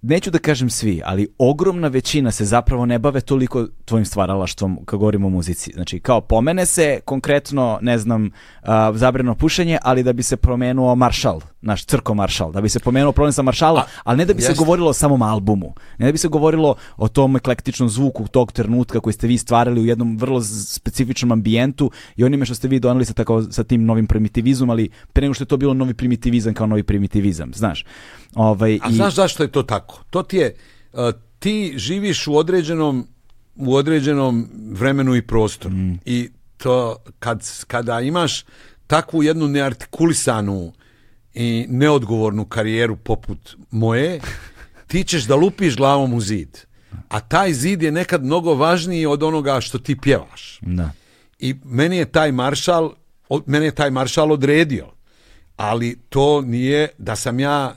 neću 0.08 0.30
da 0.30 0.38
kažem 0.38 0.70
svi, 0.70 1.02
ali 1.04 1.28
ogromna 1.38 1.88
većina 1.88 2.30
se 2.30 2.44
zapravo 2.44 2.86
ne 2.86 2.98
bave 2.98 3.20
toliko 3.20 3.66
tvojim 3.84 4.04
stvaralaštvom 4.04 4.78
kad 4.84 4.98
govorimo 4.98 5.26
o 5.26 5.30
muzici. 5.30 5.72
Znači, 5.74 6.00
kao 6.00 6.20
pomene 6.20 6.66
se 6.66 7.00
konkretno, 7.04 7.78
ne 7.82 7.98
znam, 7.98 8.30
a, 8.62 8.92
zabrano 8.94 9.34
pušenje, 9.34 9.78
ali 9.82 10.02
da 10.02 10.12
bi 10.12 10.22
se 10.22 10.36
promenuo 10.36 10.94
maršal, 10.94 11.40
naš 11.60 11.84
crko 11.84 12.14
maršal, 12.14 12.52
da 12.52 12.60
bi 12.60 12.68
se 12.68 12.80
pomenuo 12.80 13.12
problem 13.12 13.32
sa 13.32 13.42
maršala, 13.42 13.80
A, 13.80 13.86
ali 14.04 14.18
ne 14.18 14.24
da 14.24 14.34
bi 14.34 14.42
se 14.42 14.50
jeste. 14.50 14.58
govorilo 14.58 14.90
o 14.90 14.92
samom 14.92 15.22
albumu, 15.22 15.74
ne 15.98 16.06
da 16.06 16.12
bi 16.12 16.18
se 16.18 16.28
govorilo 16.28 16.74
o 16.96 17.08
tom 17.08 17.36
eklektičnom 17.36 17.88
zvuku 17.88 18.28
tog 18.28 18.52
trenutka 18.52 19.00
koji 19.00 19.12
ste 19.12 19.26
vi 19.26 19.38
stvarali 19.38 19.80
u 19.80 19.86
jednom 19.86 20.18
vrlo 20.18 20.42
specifičnom 20.42 21.32
ambijentu 21.32 21.90
i 22.16 22.24
onime 22.24 22.44
što 22.44 22.54
ste 22.54 22.68
vi 22.68 22.80
doneli 22.80 23.04
sa, 23.04 23.12
tako, 23.12 23.42
sa 23.42 23.64
tim 23.64 23.84
novim 23.84 24.06
primitivizmom, 24.06 24.70
ali 24.70 24.90
pre 25.12 25.22
nego 25.22 25.34
što 25.34 25.42
je 25.42 25.48
to 25.48 25.56
bilo 25.56 25.74
novi 25.74 25.94
primitivizam 25.94 26.54
kao 26.54 26.66
novi 26.66 26.82
primitivizam, 26.82 27.50
znaš. 27.54 27.84
Ovaj, 28.36 28.78
A 28.82 28.88
i- 28.90 28.94
znaš 28.94 29.14
zašto 29.14 29.42
je 29.42 29.52
to 29.52 29.62
tako? 29.62 30.04
To 30.10 30.22
ti 30.22 30.36
je, 30.36 30.54
uh, 30.92 31.00
ti 31.38 31.74
živiš 31.76 32.26
u 32.26 32.36
određenom 32.36 33.06
u 33.56 33.74
određenom 33.74 34.48
vremenu 34.70 35.14
i 35.14 35.22
prostoru. 35.22 35.74
I 36.04 36.30
to 36.56 36.96
kad, 37.18 37.40
kada 37.66 38.00
imaš 38.00 38.44
takvu 38.86 39.22
jednu 39.22 39.48
neartikulisanu 39.48 40.72
i 41.34 41.66
neodgovornu 41.68 42.44
karijeru 42.44 42.96
poput 42.96 43.38
moje, 43.70 44.20
ti 44.86 45.04
ćeš 45.04 45.24
da 45.24 45.36
lupiš 45.36 45.76
glavom 45.76 46.14
u 46.14 46.20
zid. 46.20 46.58
A 47.08 47.20
taj 47.20 47.52
zid 47.52 47.82
je 47.82 47.92
nekad 47.92 48.24
mnogo 48.24 48.54
važniji 48.54 49.06
od 49.06 49.22
onoga 49.22 49.60
što 49.60 49.78
ti 49.78 50.00
pjevaš. 50.00 50.58
Da. 50.62 50.90
I 51.38 51.54
meni 51.64 51.96
je 51.96 52.04
taj 52.04 52.32
maršal, 52.32 52.92
mene 53.46 53.64
je 53.66 53.74
taj 53.74 53.90
maršal 53.90 54.32
odredio. 54.32 54.86
Ali 55.56 55.96
to 56.08 56.40
nije 56.40 56.88
da 56.98 57.16
sam 57.16 57.40
ja 57.40 57.74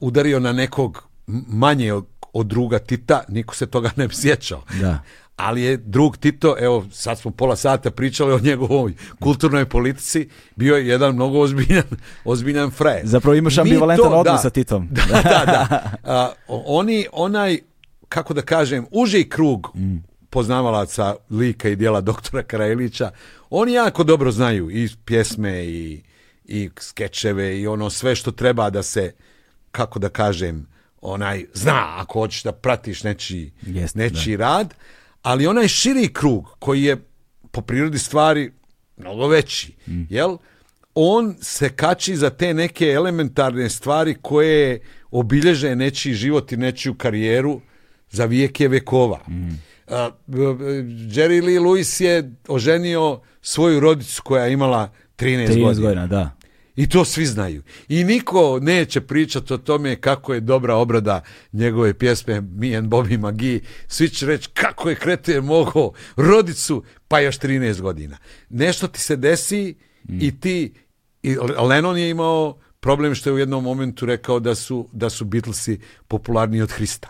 udario 0.00 0.40
na 0.40 0.52
nekog 0.52 1.04
manje 1.48 1.92
od, 1.92 2.06
od 2.32 2.46
druga 2.46 2.78
Tita, 2.78 3.24
niko 3.28 3.54
se 3.54 3.66
toga 3.66 3.90
ne 3.96 4.08
bi 4.08 4.14
sjećao. 4.14 4.62
Da. 4.80 5.02
Ali 5.36 5.62
je 5.62 5.76
drug 5.76 6.16
Tito, 6.16 6.56
evo 6.58 6.86
sad 6.92 7.18
smo 7.18 7.30
pola 7.30 7.56
sata 7.56 7.90
pričali 7.90 8.32
o 8.32 8.38
njegovoj 8.38 8.94
kulturnoj 9.20 9.64
politici, 9.64 10.28
bio 10.56 10.76
je 10.76 10.86
jedan 10.86 11.14
mnogo 11.14 11.38
ozbiljan, 11.38 11.84
ozbiljan 12.24 12.70
frajer. 12.70 13.06
Zapravo 13.06 13.34
imaš 13.34 13.58
ambivalentan 13.58 14.12
odnos 14.12 14.42
sa 14.42 14.50
Titom. 14.50 14.88
Da, 15.08 15.22
da, 15.22 15.44
da. 15.46 15.92
A, 16.04 16.32
oni, 16.48 17.06
onaj, 17.12 17.58
kako 18.08 18.34
da 18.34 18.42
kažem, 18.42 18.86
uži 18.90 19.28
krug 19.28 19.72
poznavalaca 20.30 21.14
lika 21.30 21.68
i 21.68 21.76
dijela 21.76 22.00
doktora 22.00 22.42
Karajlića, 22.42 23.10
oni 23.50 23.72
jako 23.72 24.04
dobro 24.04 24.30
znaju 24.30 24.70
i 24.70 24.88
pjesme 25.04 25.64
i, 25.64 26.02
i 26.44 26.70
skečeve 26.78 27.60
i 27.60 27.66
ono 27.66 27.90
sve 27.90 28.16
što 28.16 28.30
treba 28.30 28.70
da 28.70 28.82
se, 28.82 29.12
kako 29.70 29.98
da 29.98 30.08
kažem, 30.08 30.66
onaj, 31.00 31.44
zna 31.54 31.94
ako 31.96 32.20
hoćeš 32.20 32.42
da 32.42 32.52
pratiš 32.52 33.02
nečiji, 33.02 33.52
Jeste, 33.62 33.98
nečiji 33.98 34.36
rad, 34.36 34.74
ali 35.22 35.46
onaj 35.46 35.68
širi 35.68 36.12
krug 36.12 36.56
koji 36.58 36.82
je 36.82 36.96
po 37.50 37.60
prirodi 37.60 37.98
stvari 37.98 38.52
mnogo 38.96 39.28
veći, 39.28 39.72
jel? 40.08 40.36
On 40.94 41.36
se 41.40 41.68
kači 41.68 42.16
za 42.16 42.30
te 42.30 42.54
neke 42.54 42.86
elementarne 42.86 43.68
stvari 43.70 44.16
koje 44.22 44.80
obilježe 45.10 45.76
nečiji 45.76 46.14
život 46.14 46.52
i 46.52 46.56
nečiju 46.56 46.94
karijeru 46.94 47.60
za 48.10 48.24
vijeke 48.24 48.68
vekova. 48.68 49.20
B- 50.26 50.54
b- 50.54 50.64
Jerry 51.10 51.44
Lee 51.44 51.60
Lewis 51.60 52.02
je 52.04 52.32
oženio 52.48 53.20
svoju 53.42 53.80
rodicu 53.80 54.22
koja 54.22 54.44
je 54.44 54.52
imala 54.52 54.92
13, 55.16 55.48
13 55.48 55.62
godina. 55.62 55.82
godina, 55.86 56.06
da. 56.06 56.36
I 56.80 56.88
to 56.88 57.04
svi 57.04 57.26
znaju. 57.26 57.62
I 57.88 58.04
niko 58.04 58.58
neće 58.62 59.00
pričati 59.00 59.54
o 59.54 59.58
tome 59.58 60.00
kako 60.00 60.34
je 60.34 60.40
dobra 60.40 60.74
obrada 60.74 61.22
njegove 61.52 61.94
pjesme 61.94 62.40
Me 62.40 62.76
and 62.76 62.88
Bobby 62.88 63.18
McGee. 63.18 63.60
Svi 63.88 64.08
će 64.08 64.26
reći 64.26 64.48
kako 64.54 64.88
je 64.88 64.96
kreten 64.96 65.44
mogao 65.44 65.92
rodicu 66.16 66.84
pa 67.08 67.20
još 67.20 67.38
13 67.38 67.80
godina. 67.80 68.18
Nešto 68.48 68.88
ti 68.88 69.00
se 69.00 69.16
desi 69.16 69.74
i 70.08 70.40
ti... 70.40 70.72
I 71.22 71.36
Lennon 71.68 71.98
je 71.98 72.10
imao 72.10 72.58
problem 72.80 73.14
što 73.14 73.30
je 73.30 73.34
u 73.34 73.38
jednom 73.38 73.64
momentu 73.64 74.06
rekao 74.06 74.40
da 74.40 74.54
su, 74.54 74.88
da 74.92 75.10
su 75.10 75.24
Beatlesi 75.24 75.80
popularniji 76.08 76.62
od 76.62 76.70
Hrista. 76.70 77.08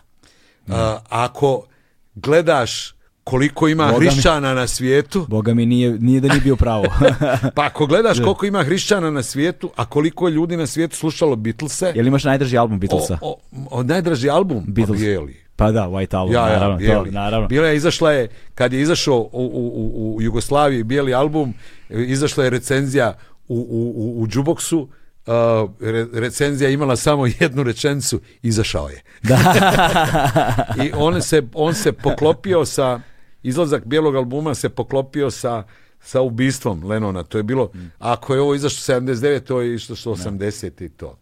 A, 0.68 1.00
ako 1.08 1.66
gledaš 2.14 2.94
koliko 3.24 3.68
ima 3.68 3.86
Boga 3.86 3.98
mi. 3.98 4.06
hrišćana 4.06 4.54
na 4.54 4.66
svijetu, 4.66 5.26
Boga 5.28 5.54
mi 5.54 5.66
nije, 5.66 5.90
nije 5.98 6.20
da 6.20 6.28
nije 6.28 6.40
bio 6.40 6.56
pravo. 6.56 6.84
pa 7.56 7.64
ako 7.64 7.86
gledaš 7.86 8.20
koliko 8.20 8.46
ima 8.46 8.62
hrišćana 8.62 9.10
na 9.10 9.22
svijetu, 9.22 9.70
a 9.76 9.84
koliko 9.84 10.28
je 10.28 10.32
ljudi 10.34 10.56
na 10.56 10.66
svijetu 10.66 10.96
slušalo 10.96 11.36
Beatlese, 11.36 11.92
Jel 11.94 12.06
imaš 12.06 12.24
najdraži 12.24 12.58
album 12.58 12.80
Beatlesa? 12.80 13.18
o, 13.20 13.30
o, 13.30 13.38
o, 13.70 13.82
najdraži 13.82 14.30
album 14.30 14.64
Beatles. 14.66 14.98
pa 14.98 15.04
bijeli. 15.04 15.36
Pa 15.56 15.72
da, 15.72 15.88
White 15.88 16.16
Album, 16.16 16.34
Ja, 16.34 16.48
ja, 16.48 16.52
naravno, 16.58 16.86
to, 16.86 17.04
naravno. 17.10 17.48
Bila 17.48 17.66
je, 17.66 17.76
izašla 17.76 18.12
je, 18.12 18.28
kad 18.54 18.72
je 18.72 18.80
izašao 18.80 19.18
u, 19.18 19.28
u, 19.32 19.72
u, 19.74 20.16
u 20.16 20.22
Jugoslaviji 20.22 20.82
bijeli 20.82 21.14
album, 21.14 21.54
izašla 21.90 22.44
je 22.44 22.50
recenzija 22.50 23.14
u, 23.48 23.54
u, 23.54 23.92
u, 23.96 24.22
u 24.22 24.26
Jukeboxu, 24.26 24.86
uh, 25.30 25.70
re, 25.80 26.06
recenzija 26.12 26.68
je 26.68 26.74
imala 26.74 26.96
samo 26.96 27.26
jednu 27.40 27.62
rečenicu, 27.62 28.20
izašao 28.42 28.88
je. 28.88 29.02
I 30.84 30.92
on 30.94 31.22
se, 31.22 31.42
on 31.54 31.74
se 31.74 31.92
poklopio 31.92 32.64
sa, 32.64 33.00
izlazak 33.42 33.86
bijelog 33.86 34.16
albuma 34.16 34.54
se 34.54 34.68
poklopio 34.68 35.30
sa 35.30 35.64
sa 36.02 36.20
ubistvom 36.20 36.84
Lenona, 36.84 37.22
to 37.22 37.38
je 37.38 37.42
bilo, 37.42 37.70
ako 37.98 38.34
je 38.34 38.40
ovo 38.40 38.54
izašlo 38.54 38.94
79, 38.94 39.40
to 39.40 39.60
je 39.60 39.74
išlo 39.74 39.96
što 39.96 40.10
80 40.10 40.84
i 40.84 40.88
to. 40.88 41.18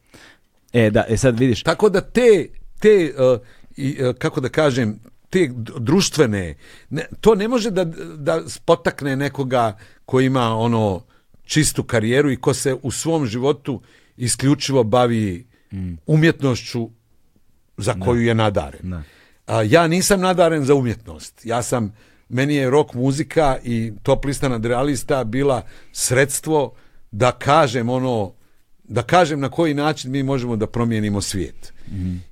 E, 0.72 0.90
da, 0.90 1.04
e 1.08 1.16
sad 1.16 1.38
vidiš, 1.38 1.62
Tako 1.62 1.88
da 1.88 2.00
te, 2.00 2.48
te 2.78 3.14
uh, 3.16 3.40
i, 3.76 4.04
uh, 4.04 4.14
kako 4.16 4.40
da 4.40 4.48
kažem, 4.48 5.00
te 5.30 5.50
društvene, 5.78 6.54
ne, 6.90 7.06
to 7.20 7.34
ne 7.34 7.48
može 7.48 7.70
da, 7.70 7.84
da 8.16 8.42
potakne 8.64 9.16
nekoga 9.16 9.76
ko 10.04 10.20
ima 10.20 10.56
ono 10.56 11.02
čistu 11.48 11.82
karijeru 11.82 12.30
i 12.30 12.36
ko 12.36 12.54
se 12.54 12.76
u 12.82 12.90
svom 12.90 13.26
životu 13.26 13.80
isključivo 14.16 14.84
bavi 14.84 15.46
umjetnošću 16.06 16.90
za 17.76 17.94
koju 18.04 18.22
je 18.22 18.34
nadaren. 18.34 18.90
Da. 18.90 19.02
A, 19.46 19.62
ja 19.62 19.86
nisam 19.86 20.20
nadaren 20.20 20.64
za 20.64 20.74
umjetnost. 20.74 21.46
Ja 21.46 21.62
sam, 21.62 21.94
meni 22.28 22.54
je 22.54 22.70
rock 22.70 22.94
muzika 22.94 23.58
i 23.64 23.92
top 24.02 24.24
lista 24.24 24.48
nadrealista 24.48 25.24
bila 25.24 25.62
sredstvo 25.92 26.74
da 27.10 27.32
kažem 27.32 27.88
ono, 27.88 28.32
da 28.84 29.02
kažem 29.02 29.40
na 29.40 29.48
koji 29.48 29.74
način 29.74 30.10
mi 30.10 30.22
možemo 30.22 30.56
da 30.56 30.66
promijenimo 30.66 31.20
svijet. 31.20 31.72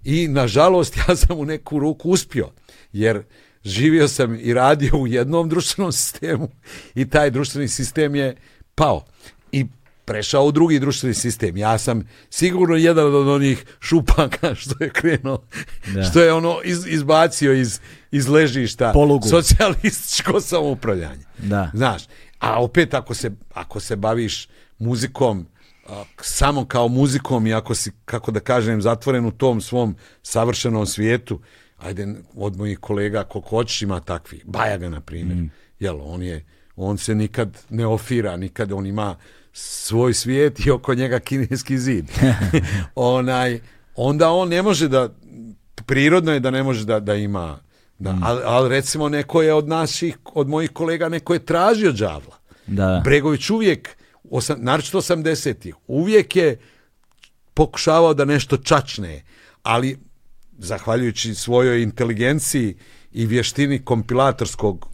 I 0.04 0.28
nažalost 0.28 0.96
ja 1.08 1.16
sam 1.16 1.38
u 1.38 1.44
neku 1.44 1.78
ruku 1.78 2.10
uspio, 2.10 2.50
jer 2.92 3.22
živio 3.64 4.08
sam 4.08 4.34
i 4.40 4.54
radio 4.54 4.96
u 4.96 5.06
jednom 5.06 5.48
društvenom 5.48 5.92
sistemu 6.02 6.48
i 6.94 7.08
taj 7.10 7.30
društveni 7.30 7.68
sistem 7.68 8.14
je 8.14 8.36
pao. 8.76 9.04
I 9.52 9.66
prešao 10.04 10.44
u 10.44 10.52
drugi 10.52 10.78
društveni 10.78 11.14
sistem. 11.14 11.56
Ja 11.56 11.78
sam 11.78 12.02
sigurno 12.30 12.76
jedan 12.76 13.06
od 13.06 13.28
onih 13.28 13.64
šupaka 13.80 14.54
što 14.60 14.84
je 14.84 14.90
krenuo, 14.90 15.42
Da. 15.86 16.02
što 16.02 16.20
je 16.20 16.32
ono 16.32 16.58
iz, 16.64 16.86
izbacio 16.86 17.52
iz, 17.52 17.80
iz 18.10 18.28
ležišta 18.28 18.92
Polugu. 18.92 19.28
socijalističko 19.28 20.40
samoupravljanje. 20.50 21.24
Da. 21.38 21.70
Znaš, 21.74 22.02
a 22.38 22.62
opet 22.62 22.94
ako 22.94 23.14
se, 23.14 23.30
ako 23.54 23.80
se 23.80 23.96
baviš 23.96 24.48
muzikom 24.78 25.46
a, 25.88 26.04
samo 26.20 26.64
kao 26.64 26.88
muzikom 26.88 27.46
i 27.46 27.54
ako 27.54 27.74
si, 27.74 27.92
kako 28.04 28.30
da 28.30 28.40
kažem, 28.40 28.82
zatvoren 28.82 29.26
u 29.26 29.30
tom 29.30 29.60
svom 29.60 29.96
savršenom 30.22 30.86
svijetu, 30.86 31.40
ajde, 31.78 32.06
od 32.34 32.56
mojih 32.56 32.78
kolega 32.78 33.24
koliko 33.24 33.48
hoćeš 33.48 33.82
ima 33.82 34.00
takvi, 34.00 34.42
Bajaga 34.44 34.88
na 34.88 35.00
primjer, 35.00 35.36
Mm. 35.36 35.50
jel, 35.80 35.98
on 36.02 36.22
je, 36.22 36.44
on 36.76 36.98
se 36.98 37.14
nikad 37.14 37.58
ne 37.70 37.86
ofira, 37.86 38.36
nikad 38.36 38.72
on 38.72 38.86
ima 38.86 39.16
svoj 39.52 40.14
svijet 40.14 40.66
i 40.66 40.70
oko 40.70 40.94
njega 40.94 41.18
kineski 41.18 41.78
zid. 41.78 42.10
Onaj, 42.94 43.60
onda 43.94 44.30
on 44.30 44.48
ne 44.48 44.62
može 44.62 44.88
da, 44.88 45.08
prirodno 45.86 46.32
je 46.32 46.40
da 46.40 46.50
ne 46.50 46.62
može 46.62 46.84
da, 46.84 47.00
da 47.00 47.14
ima, 47.14 47.58
da, 47.98 48.12
Mm. 48.12 48.22
ali, 48.22 48.40
ali 48.44 48.68
recimo 48.68 49.08
neko 49.08 49.42
je 49.42 49.54
od 49.54 49.68
naših, 49.68 50.18
od 50.24 50.48
mojih 50.48 50.70
kolega, 50.70 51.08
neko 51.08 51.32
je 51.34 51.44
tražio 51.46 51.92
đavla. 51.92 52.36
Da. 52.66 53.00
Bregović 53.04 53.50
uvijek, 53.50 53.96
osam, 54.30 54.56
naročito 54.60 55.00
80-ih, 55.00 55.74
uvijek 55.86 56.36
je 56.36 56.58
pokušavao 57.54 58.14
da 58.14 58.24
nešto 58.24 58.56
čačne, 58.56 59.22
ali 59.62 59.98
zahvaljujući 60.58 61.34
svojoj 61.34 61.82
inteligenciji 61.82 62.76
i 63.12 63.26
vještini 63.26 63.78
kompilatorskog 63.78 64.86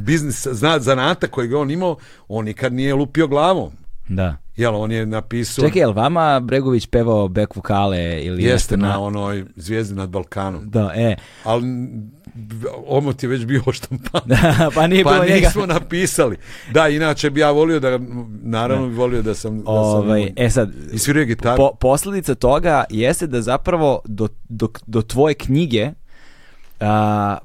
biznisa, 0.00 0.54
zna, 0.54 0.78
zanata 0.78 1.26
kojeg 1.26 1.50
je 1.50 1.56
on 1.56 1.70
imao, 1.70 1.96
on 2.28 2.44
nikad 2.44 2.72
nije 2.72 2.94
lupio 2.94 3.26
glavom. 3.26 3.72
Da. 4.08 4.36
Jel, 4.56 4.76
on 4.76 4.92
je 4.92 5.06
napisao... 5.06 5.64
Čekaj, 5.64 5.82
jel 5.82 5.92
vama 5.92 6.40
Bregović 6.40 6.86
pevao 6.86 7.28
back 7.28 7.56
vokale 7.56 8.20
ili 8.22 8.42
Jeste 8.42 8.76
nešto 8.76 8.88
na 8.88 9.00
onoj 9.00 9.44
zvijezdi 9.56 9.94
nad 9.94 10.08
Balkanom. 10.08 10.70
Da, 10.70 10.92
e. 10.96 11.16
Ali 11.44 11.62
omot 12.86 13.22
je 13.22 13.28
već 13.28 13.44
bio 13.44 13.62
štampan. 13.72 14.20
pa 14.74 14.86
nije 14.86 15.04
pa 15.04 15.10
bilo 15.10 15.24
njega. 15.24 15.46
nismo 15.46 15.66
napisali. 15.66 16.36
Da, 16.72 16.88
inače 16.88 17.30
bi 17.30 17.40
ja 17.40 17.50
volio 17.50 17.80
da, 17.80 17.98
naravno 18.42 18.88
bi 18.88 18.94
volio 18.94 19.22
da 19.22 19.34
sam... 19.34 19.58
Da 19.58 19.64
sam 19.64 19.74
Ovaj, 19.74 20.32
e 20.36 20.50
sad, 20.50 20.72
po, 21.56 21.70
posljedica 21.80 22.34
toga 22.34 22.84
jeste 22.90 23.26
da 23.26 23.42
zapravo 23.42 24.00
do, 24.04 24.28
do, 24.48 24.68
do 24.86 25.02
tvoje 25.02 25.34
knjige 25.34 25.90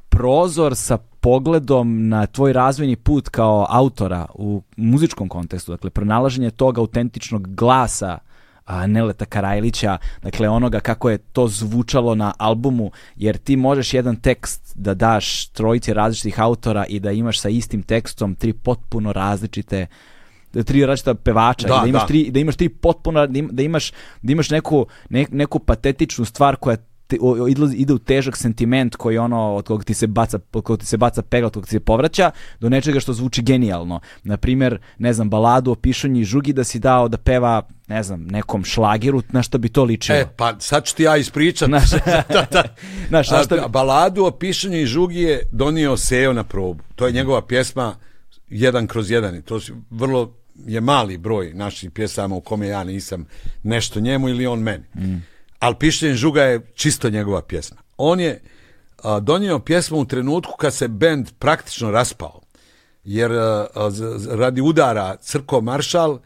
prozor 0.10 0.76
sa 0.76 0.98
pogledom 0.98 2.08
na 2.10 2.26
tvoj 2.26 2.54
razvojni 2.54 2.96
put 2.96 3.30
kao 3.30 3.66
autora 3.70 4.26
u 4.34 4.62
muzičkom 4.78 5.30
kontekstu, 5.30 5.72
dakle 5.72 5.90
pronalaženje 5.90 6.52
tog 6.52 6.78
autentičnog 6.78 7.56
glasa 7.56 8.18
a, 8.66 8.88
Neleta 8.88 9.26
Karajlića, 9.26 9.98
dakle 10.22 10.50
onoga 10.50 10.80
kako 10.80 11.10
je 11.10 11.18
to 11.18 11.48
zvučalo 11.48 12.16
na 12.16 12.34
albumu, 12.38 12.92
jer 13.16 13.38
ti 13.38 13.56
možeš 13.56 13.94
jedan 13.94 14.16
tekst 14.16 14.74
da 14.76 14.94
daš 14.94 15.48
trojici 15.48 15.94
različitih 15.94 16.40
autora 16.40 16.86
i 16.86 17.00
da 17.00 17.12
imaš 17.12 17.40
sa 17.40 17.50
istim 17.50 17.84
tekstom 17.84 18.36
tri 18.36 18.54
potpuno 18.54 19.14
različite 19.14 19.88
tri 20.66 20.86
različita 20.86 21.14
pevača 21.14 21.68
Da, 21.68 21.76
i 21.76 21.80
da 21.82 21.88
imaš 21.88 22.02
da. 22.02 22.08
tri 22.08 22.32
da 22.32 22.40
imaš 22.40 22.56
tri 22.56 22.70
potpuno 22.70 23.28
da 23.28 23.42
da 23.52 23.64
imaš 23.64 23.92
da 24.22 24.32
imaš 24.32 24.50
neku 24.50 24.86
ne- 25.10 25.26
neku 25.32 25.60
patetičnu 25.60 26.26
stvar 26.26 26.56
koja 26.56 26.78
te- 27.08 27.18
o- 27.22 27.48
ide, 27.48 27.62
ide 27.76 27.94
u 27.94 28.00
težak 28.00 28.38
sentiment 28.38 28.96
koji 28.96 29.18
ono 29.18 29.54
od 29.54 29.66
kog 29.66 29.84
ti 29.84 29.94
se 29.94 30.08
baca 30.08 30.40
od 30.54 30.64
kog 30.64 30.80
ti 30.80 30.86
se 30.86 30.98
baca 30.98 31.22
pegla, 31.22 31.48
od 31.48 31.54
kog 31.54 31.66
ti 31.66 31.70
se 31.70 31.80
povraća 31.80 32.32
do 32.60 32.70
nečega 32.70 33.00
što 33.00 33.14
zvuči 33.14 33.42
genijalno. 33.42 34.00
Na 34.24 34.38
primjer, 34.38 34.80
ne 34.98 35.14
znam, 35.14 35.30
baladu 35.30 35.72
o 35.72 35.76
pišanju 35.76 36.22
i 36.22 36.26
žugi 36.26 36.54
da 36.54 36.64
si 36.64 36.80
dao 36.80 37.08
da 37.08 37.18
peva, 37.18 37.62
ne 37.88 38.04
znam, 38.04 38.24
nekom 38.24 38.64
šlagiru, 38.64 39.22
na 39.30 39.44
što 39.44 39.58
bi 39.58 39.70
to 39.70 39.84
ličilo. 39.84 40.18
E, 40.18 40.26
pa 40.38 40.56
sad 40.60 40.86
ću 40.86 40.96
ti 40.96 41.04
ja 41.04 41.18
ispričat. 41.18 41.70
Da, 42.30 42.48
da. 42.52 42.64
Znaš, 43.08 43.30
na 43.30 43.38
što 43.40 43.56
bi- 43.58 43.62
baladu 43.70 44.26
o 44.26 44.32
pišanju 44.32 44.78
i 44.78 44.86
žugi 44.86 45.20
je 45.20 45.42
donio 45.52 45.98
Seo 45.98 46.34
na 46.34 46.44
probu. 46.44 46.84
To 46.96 47.06
je 47.06 47.14
njegova 47.14 47.42
pjesma 47.42 47.96
jedan 48.50 48.88
kroz 48.88 49.12
jedan. 49.12 49.36
I 49.36 49.42
to 49.42 49.60
su 49.60 49.74
vrlo 49.90 50.34
je 50.58 50.82
mali 50.82 51.18
broj 51.18 51.54
naših 51.54 51.92
pjesama 51.92 52.36
u 52.36 52.42
kome 52.42 52.68
ja 52.68 52.84
nisam 52.84 53.26
nešto 53.64 54.00
njemu 54.00 54.30
ili 54.30 54.48
on 54.48 54.60
meni. 54.60 54.84
Ali 55.64 55.76
pišanje 55.80 56.14
žuga 56.14 56.44
je 56.44 56.72
čisto 56.76 57.10
njegova 57.10 57.42
pjesma. 57.42 57.78
On 57.98 58.20
je 58.20 58.42
a, 59.04 59.20
donio 59.20 59.60
pjesmu 59.60 60.00
u 60.00 60.06
trenutku 60.06 60.54
kad 60.58 60.74
se 60.74 60.88
bend 60.88 61.30
praktično 61.40 61.92
raspao. 61.92 62.42
Jer 63.04 63.32
a, 63.32 63.66
radi 64.30 64.62
udara 64.62 65.16
Crko 65.16 65.62
Maršal 65.62 66.20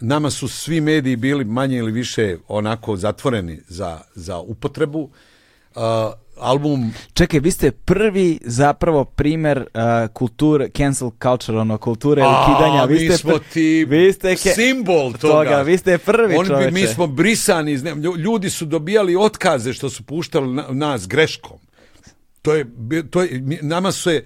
nama 0.00 0.30
su 0.30 0.48
svi 0.48 0.80
mediji 0.80 1.16
bili 1.16 1.44
manje 1.44 1.76
ili 1.76 1.92
više 1.92 2.36
onako 2.48 2.96
zatvoreni 2.96 3.60
za, 3.68 4.00
za 4.14 4.38
upotrebu. 4.38 5.10
Album 6.40 6.92
Čekaj, 7.14 7.40
vi 7.40 7.50
ste 7.50 7.70
prvi 7.72 8.38
zapravo 8.42 9.04
primer 9.06 9.58
uh, 9.58 9.80
kulture, 10.08 10.68
cancel 10.70 11.10
culture, 11.18 11.58
ono, 11.58 11.78
kulture 11.78 12.22
ukidanja. 12.22 12.82
A, 12.82 12.84
Vi 12.84 12.94
mi 12.94 13.00
ste 13.00 13.16
smo 13.16 13.38
ti 13.42 13.84
vi 13.84 14.12
ste 14.12 14.30
ke- 14.32 14.50
simbol 14.50 15.12
toga. 15.14 15.56
Vi 15.58 15.78
ste 15.78 15.98
prvi 15.98 16.36
On 16.36 16.46
bi, 16.48 16.70
mi 16.72 16.86
smo 16.86 17.06
brisani, 17.06 17.72
lju- 17.74 18.16
ljudi 18.16 18.50
su 18.50 18.64
dobijali 18.66 19.16
otkaze 19.16 19.72
što 19.72 19.90
su 19.90 20.02
puštali 20.02 20.48
na- 20.48 20.66
nas 20.68 21.08
greškom. 21.08 21.58
To 22.42 22.54
je, 22.54 22.66
to 23.10 23.22
je 23.22 23.28
nama 23.62 23.92
su 23.92 24.10
je 24.10 24.24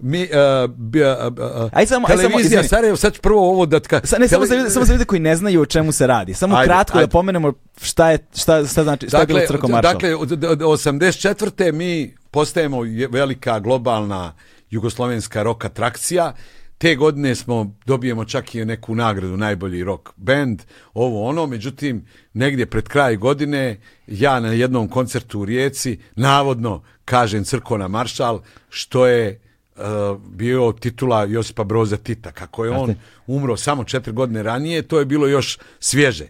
mi, 0.00 0.22
uh, 0.22 0.28
bi, 0.70 1.02
uh, 1.02 1.08
uh, 1.08 1.70
Aj 1.72 1.86
samo- 1.86 2.06
aj 2.06 2.16
samo, 2.16 2.18
televizija 2.18 2.38
izvini. 2.40 2.68
Sarajevo, 2.68 2.96
sad 2.96 3.14
ću 3.14 3.20
prvo 3.20 3.50
ovo 3.50 3.66
da... 3.66 3.80
Ka, 3.80 4.00
Sa, 4.04 4.18
ne, 4.18 4.28
samo 4.28 4.46
za, 4.46 4.54
ljude, 4.54 4.70
samo 4.70 4.84
za 4.84 4.92
ljude 4.92 5.04
koji 5.04 5.20
ne 5.20 5.36
znaju 5.36 5.60
o 5.60 5.66
čemu 5.66 5.92
se 5.92 6.06
radi. 6.06 6.34
Samo 6.34 6.56
Ajde, 6.56 6.66
kratko 6.66 6.98
ajde. 6.98 7.06
da 7.06 7.10
pomenemo 7.10 7.52
šta 7.82 8.10
je, 8.10 8.18
šta, 8.34 8.66
šta 8.66 8.82
znači, 8.84 9.08
šta 9.08 9.20
je 9.20 9.26
bilo 9.26 9.40
Crko 9.40 9.68
Maršal. 9.68 9.92
dakle, 9.92 10.14
od, 10.14 10.32
od, 10.32 10.44
od 10.44 10.60
84. 10.60 11.72
mi 11.72 12.14
postajemo 12.30 12.84
je- 12.84 13.08
velika 13.08 13.60
globalna 13.60 14.34
jugoslovenska 14.70 15.42
rock 15.42 15.64
atrakcija. 15.64 16.32
Te 16.78 16.94
godine 16.94 17.34
smo, 17.34 17.74
dobijemo 17.86 18.24
čak 18.24 18.54
i 18.54 18.64
neku 18.64 18.94
nagradu, 18.94 19.36
najbolji 19.36 19.84
rock 19.84 20.08
band, 20.16 20.62
ovo 20.94 21.24
ono, 21.24 21.46
međutim, 21.46 22.06
negdje 22.32 22.66
pred 22.66 22.88
kraj 22.88 23.16
godine, 23.16 23.76
ja 24.06 24.40
na 24.40 24.48
jednom 24.48 24.88
koncertu 24.88 25.40
u 25.40 25.44
Rijeci, 25.44 25.98
navodno, 26.16 26.82
kažem 27.04 27.44
Crkona 27.44 27.88
Maršal, 27.88 28.40
što 28.68 29.06
je 29.06 29.40
uh, 29.78 30.20
bio 30.22 30.72
titula 30.72 31.24
Josipa 31.24 31.64
Broza 31.64 31.96
Tita. 31.96 32.32
Kako 32.32 32.64
je 32.64 32.70
on 32.70 32.94
umro 33.26 33.56
samo 33.56 33.84
četiri 33.84 34.12
godine 34.12 34.42
ranije, 34.42 34.82
to 34.82 34.98
je 34.98 35.04
bilo 35.04 35.26
još 35.26 35.58
svježe. 35.80 36.26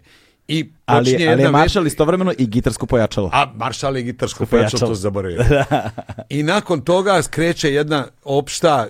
I 0.47 0.69
ali, 0.85 1.05
počinje 1.05 1.15
ali 1.15 1.23
je 1.23 1.43
jedna 1.43 1.51
Maršal 1.51 1.87
istovremeno 1.87 2.33
i 2.37 2.47
gitarsko 2.47 2.85
pojačalo. 2.85 3.29
a 3.33 3.51
Maršal 3.55 3.97
je 3.97 4.03
gitarsko 4.03 4.45
pojačalo. 4.45 4.87
to 4.87 4.95
zaboravio. 4.95 5.43
I 6.29 6.43
nakon 6.43 6.81
toga 6.81 7.21
skreće 7.21 7.73
jedna 7.73 8.07
opšta 8.23 8.87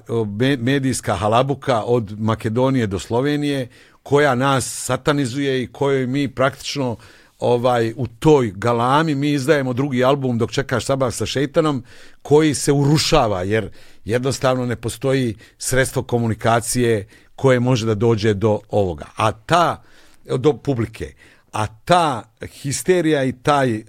medijska 0.59 1.15
halabuka 1.15 1.83
od 1.83 2.19
Makedonije 2.19 2.87
do 2.87 2.99
Slovenije 2.99 3.67
koja 4.03 4.35
nas 4.35 4.85
satanizuje 4.85 5.63
i 5.63 5.67
kojoj 5.67 6.07
mi 6.07 6.27
praktično 6.27 6.95
ovaj 7.39 7.93
u 7.97 8.07
toj 8.07 8.51
galami 8.55 9.15
mi 9.15 9.31
izdajemo 9.31 9.73
drugi 9.73 10.03
album 10.03 10.37
dok 10.37 10.51
čekaš 10.51 10.85
sabah 10.85 11.13
sa 11.13 11.25
šeitanom 11.25 11.83
koji 12.21 12.53
se 12.53 12.71
urušava 12.71 13.43
jer 13.43 13.69
jednostavno 14.09 14.65
ne 14.65 14.75
postoji 14.75 15.35
sredstvo 15.57 16.03
komunikacije 16.03 17.07
koje 17.35 17.59
može 17.59 17.85
da 17.85 17.95
dođe 17.95 18.33
do 18.33 18.59
ovoga. 18.69 19.05
A 19.15 19.31
ta 19.31 19.83
do 20.37 20.53
publike. 20.53 21.13
A 21.51 21.67
ta 21.67 22.23
histerija 22.61 23.23
i 23.23 23.31
taj 23.31 23.77
uh, 23.77 23.83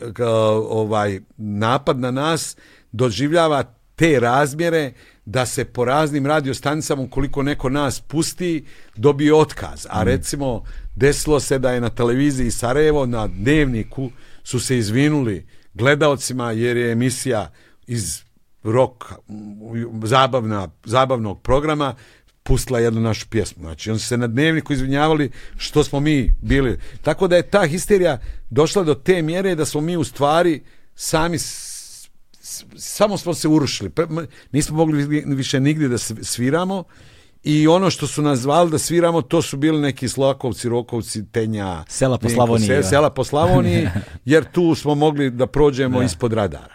ovaj 0.69 1.21
napad 1.37 1.99
na 1.99 2.11
nas 2.11 2.57
doživljava 2.93 3.63
te 3.97 4.21
razmjere 4.21 4.93
da 5.25 5.47
se 5.47 5.65
po 5.65 5.85
raznim 5.85 6.27
radiostanicama 6.27 7.03
ukoliko 7.03 7.43
neko 7.43 7.69
nas 7.69 8.01
pusti 8.01 8.65
dobije 8.97 9.35
otkaz. 9.35 9.87
A 9.91 10.03
recimo 10.03 10.65
desilo 10.95 11.41
se 11.41 11.59
da 11.59 11.71
je 11.71 11.81
na 11.81 11.91
televiziji 11.91 12.51
Sarajevo 12.51 13.07
na 13.07 13.27
dnevniku 13.27 14.11
su 14.43 14.61
se 14.61 14.79
izvinuli 14.79 15.47
gledaocima 15.75 16.53
jer 16.53 16.77
je 16.77 16.93
emisija 16.93 17.53
iz 17.87 18.23
rock 18.62 19.05
m, 19.28 19.37
zabavna, 20.05 20.69
zabavnog 20.85 21.43
programa 21.43 21.95
pustila 22.43 22.81
jednu 22.81 23.01
našu 23.01 23.27
pjesmu. 23.28 23.62
Znači, 23.62 23.91
oni 23.91 23.99
su 23.99 24.07
se 24.07 24.16
na 24.16 24.27
dnevniku 24.27 24.73
izvinjavali 24.73 25.31
što 25.57 25.85
smo 25.85 26.01
mi 26.01 26.35
bili. 26.43 26.78
Tako 27.03 27.28
da 27.28 27.37
je 27.37 27.43
ta 27.45 27.66
histerija 27.66 28.19
došla 28.51 28.82
do 28.85 28.95
te 28.95 29.23
mjere 29.23 29.55
da 29.55 29.65
smo 29.65 29.81
mi 29.81 29.97
u 29.97 30.05
stvari 30.05 30.62
sami 30.95 31.39
samo 32.77 33.16
smo 33.16 33.35
se 33.35 33.49
urušili. 33.49 33.91
Nismo 34.53 34.77
mogli 34.77 35.05
vi- 35.05 35.24
više 35.27 35.61
nigdje 35.61 35.89
da 35.89 35.99
sv- 35.99 36.23
sviramo 36.23 36.85
i 37.43 37.66
ono 37.66 37.91
što 37.91 38.07
su 38.07 38.23
nas 38.23 38.39
zvali 38.39 38.70
da 38.70 38.78
sviramo, 38.78 39.23
to 39.23 39.43
su 39.43 39.57
bili 39.57 39.81
neki 39.81 40.09
Slovakovci, 40.09 40.69
Rokovci, 40.69 41.27
Tenja, 41.27 41.85
Sela 41.89 42.19
po 42.19 42.28
Slavoniji, 42.31 42.66
sela 42.82 43.11
po 43.11 43.24
Slavoniji, 43.24 43.89
jer 44.24 44.45
tu 44.45 44.74
smo 44.74 44.95
mogli 44.95 45.31
da 45.31 45.47
prođemo 45.47 46.03
ispod 46.03 46.32
radara. 46.32 46.74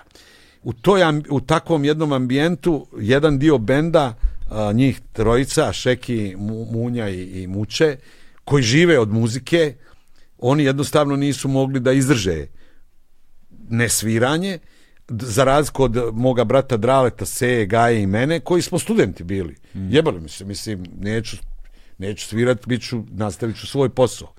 U, 0.65 0.73
toj, 0.73 1.01
u 1.29 1.41
takvom 1.41 1.85
jednom 1.85 2.13
ambijentu, 2.13 2.87
jedan 2.99 3.39
dio 3.39 3.57
benda, 3.57 4.13
a, 4.49 4.71
njih 4.73 5.01
trojica, 5.13 5.73
Šeki, 5.73 6.35
Mu- 6.37 6.65
Munja 6.71 7.09
i, 7.09 7.43
i 7.43 7.47
Muče, 7.47 7.97
koji 8.43 8.63
žive 8.63 8.99
od 8.99 9.09
muzike, 9.09 9.75
oni 10.37 10.63
jednostavno 10.63 11.15
nisu 11.15 11.47
mogli 11.47 11.79
da 11.79 11.91
izdrže 11.91 12.47
nesviranje, 13.69 14.59
za 15.09 15.43
razliku 15.43 15.83
od 15.83 15.97
moga 16.13 16.43
brata 16.43 16.77
Draleta, 16.77 17.25
Seje, 17.25 17.65
Gaje 17.65 18.01
i 18.01 18.07
mene, 18.07 18.39
koji 18.39 18.61
smo 18.61 18.79
studenti 18.79 19.23
bili. 19.23 19.55
Jebali 19.73 20.19
mi 20.19 20.29
se, 20.29 20.45
mislim, 20.45 20.85
neću, 20.99 21.37
neću 21.97 22.27
svirat, 22.27 22.67
bit 22.67 22.81
ću, 22.81 23.03
nastavit 23.11 23.59
ću 23.59 23.67
svoj 23.67 23.89
posao. 23.89 24.33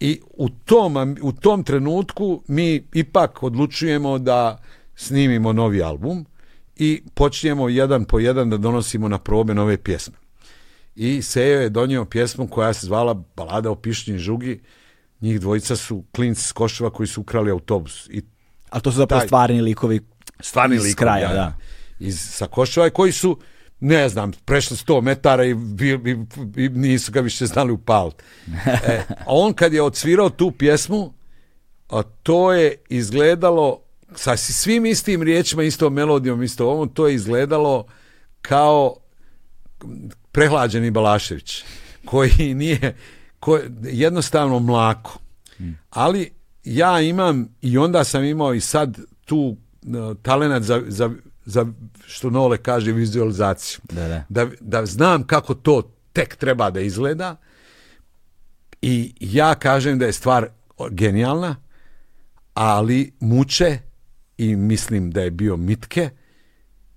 I 0.00 0.20
u 0.36 0.48
tom, 0.48 1.16
u 1.22 1.32
tom 1.32 1.64
trenutku 1.64 2.42
mi 2.48 2.84
ipak 2.94 3.42
odlučujemo 3.42 4.18
da 4.18 4.62
snimimo 4.96 5.52
novi 5.52 5.82
album 5.82 6.26
i 6.76 7.02
počinjemo 7.14 7.68
jedan 7.68 8.04
po 8.04 8.18
jedan 8.18 8.50
da 8.50 8.56
donosimo 8.56 9.08
na 9.08 9.18
probe 9.18 9.54
nove 9.54 9.76
pjesme. 9.76 10.14
I 10.96 11.22
Sejo 11.22 11.60
je 11.60 11.68
donio 11.70 12.04
pjesmu 12.04 12.48
koja 12.48 12.72
se 12.72 12.86
zvala 12.86 13.14
Balada 13.36 13.70
o 13.70 13.74
pišnji 13.74 14.18
žugi. 14.18 14.60
Njih 15.20 15.40
dvojica 15.40 15.76
su 15.76 16.04
klinci 16.12 16.42
s 16.42 16.52
Koševa 16.52 16.90
koji 16.90 17.06
su 17.06 17.20
ukrali 17.20 17.50
autobus. 17.50 18.08
I 18.08 18.22
A 18.70 18.80
to 18.80 18.92
su 18.92 18.96
zapravo 18.96 19.20
Taj- 19.20 19.26
stvarni 19.28 19.60
likovi 19.60 20.00
stvarni 20.40 20.76
iz 20.76 20.82
likovi, 20.82 20.96
kraja, 20.96 21.32
da. 21.32 21.56
Iz, 21.98 22.20
sa 22.20 22.46
Koševa 22.46 22.90
koji 22.90 23.12
su 23.12 23.38
ne 23.80 24.08
znam, 24.08 24.32
prešli 24.44 24.76
100 24.76 25.00
metara 25.00 25.44
i, 25.44 25.50
i- 25.50 26.16
i 26.64 26.68
nisu 26.68 27.12
ga 27.12 27.20
više 27.20 27.46
znali 27.46 27.72
upaliti. 27.72 28.24
E, 28.88 29.02
a 29.10 29.24
on 29.26 29.52
kad 29.52 29.72
je 29.72 29.82
odsvirao 29.82 30.30
tu 30.30 30.50
pjesmu, 30.50 31.12
a 31.88 32.02
to 32.02 32.52
je 32.52 32.74
izgledalo 32.88 33.82
sa 34.16 34.36
svim 34.36 34.86
istim 34.86 35.22
riječima, 35.22 35.62
istom 35.62 35.94
melodijom, 35.94 36.42
isto 36.42 36.68
ovom, 36.68 36.88
to 36.88 37.08
je 37.08 37.14
izgledalo 37.14 37.86
kao 38.42 38.96
prehlađeni 40.32 40.90
Balašević, 40.90 41.64
koji 42.04 42.54
nije, 42.54 42.96
koji, 43.40 43.62
jednostavno 43.82 44.58
mlako. 44.58 45.18
Ali 45.90 46.30
ja 46.64 47.00
imam, 47.00 47.48
i 47.62 47.78
onda 47.78 48.04
sam 48.04 48.24
imao 48.24 48.54
i 48.54 48.60
sad 48.60 48.98
tu 49.24 49.36
uh, 49.36 50.16
talenat 50.22 50.62
za, 50.62 50.82
za, 50.86 51.10
za, 51.44 51.66
što 52.06 52.30
Nole 52.30 52.58
kaže, 52.58 52.92
vizualizaciju. 52.92 53.80
Da, 53.92 54.08
da. 54.08 54.24
Da, 54.28 54.46
da 54.60 54.86
znam 54.86 55.26
kako 55.26 55.54
to 55.54 55.82
tek 56.12 56.36
treba 56.36 56.70
da 56.70 56.80
izgleda 56.80 57.36
i 58.82 59.14
ja 59.20 59.54
kažem 59.54 59.98
da 59.98 60.06
je 60.06 60.12
stvar 60.12 60.48
genijalna, 60.90 61.56
ali 62.54 63.12
muče 63.20 63.78
i 64.38 64.56
mislim 64.56 65.10
da 65.10 65.20
je 65.20 65.30
bio 65.30 65.56
Mitke, 65.56 66.10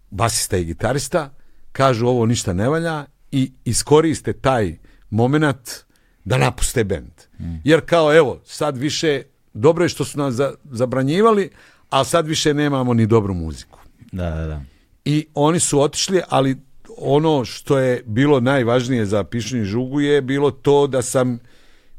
basista 0.09 0.57
i 0.57 0.65
gitarista, 0.65 1.33
kažu 1.71 2.07
ovo 2.07 2.25
ništa 2.25 2.53
ne 2.53 2.69
valja 2.69 3.05
i 3.31 3.51
iskoriste 3.65 4.33
taj 4.33 4.77
moment 5.09 5.69
da 6.25 6.37
napuste 6.37 6.83
bend. 6.83 7.11
Jer 7.63 7.81
kao 7.85 8.15
evo, 8.17 8.41
sad 8.45 8.77
više, 8.77 9.21
dobro 9.53 9.85
je 9.85 9.89
što 9.89 10.05
su 10.05 10.17
nas 10.17 10.33
za- 10.33 10.53
zabranjivali, 10.71 11.49
a 11.89 12.03
sad 12.03 12.27
više 12.27 12.53
nemamo 12.53 12.93
ni 12.93 13.05
dobru 13.05 13.33
muziku. 13.33 13.79
Da, 14.11 14.29
da, 14.29 14.47
da. 14.47 14.61
I 15.05 15.27
oni 15.33 15.59
su 15.59 15.81
otišli, 15.81 16.21
ali 16.29 16.57
ono 16.97 17.45
što 17.45 17.77
je 17.77 18.03
bilo 18.05 18.39
najvažnije 18.39 19.05
za 19.05 19.23
Pišnju 19.23 19.63
žugu 19.65 20.01
je 20.01 20.21
bilo 20.21 20.51
to 20.51 20.87
da 20.87 21.01
sam 21.01 21.39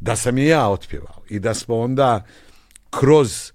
da 0.01 0.17
sam 0.17 0.39
i 0.39 0.47
ja 0.47 0.69
otpjevao 0.69 1.23
i 1.29 1.39
da 1.39 1.55
smo 1.55 1.79
onda 1.79 2.25
kroz 2.91 3.53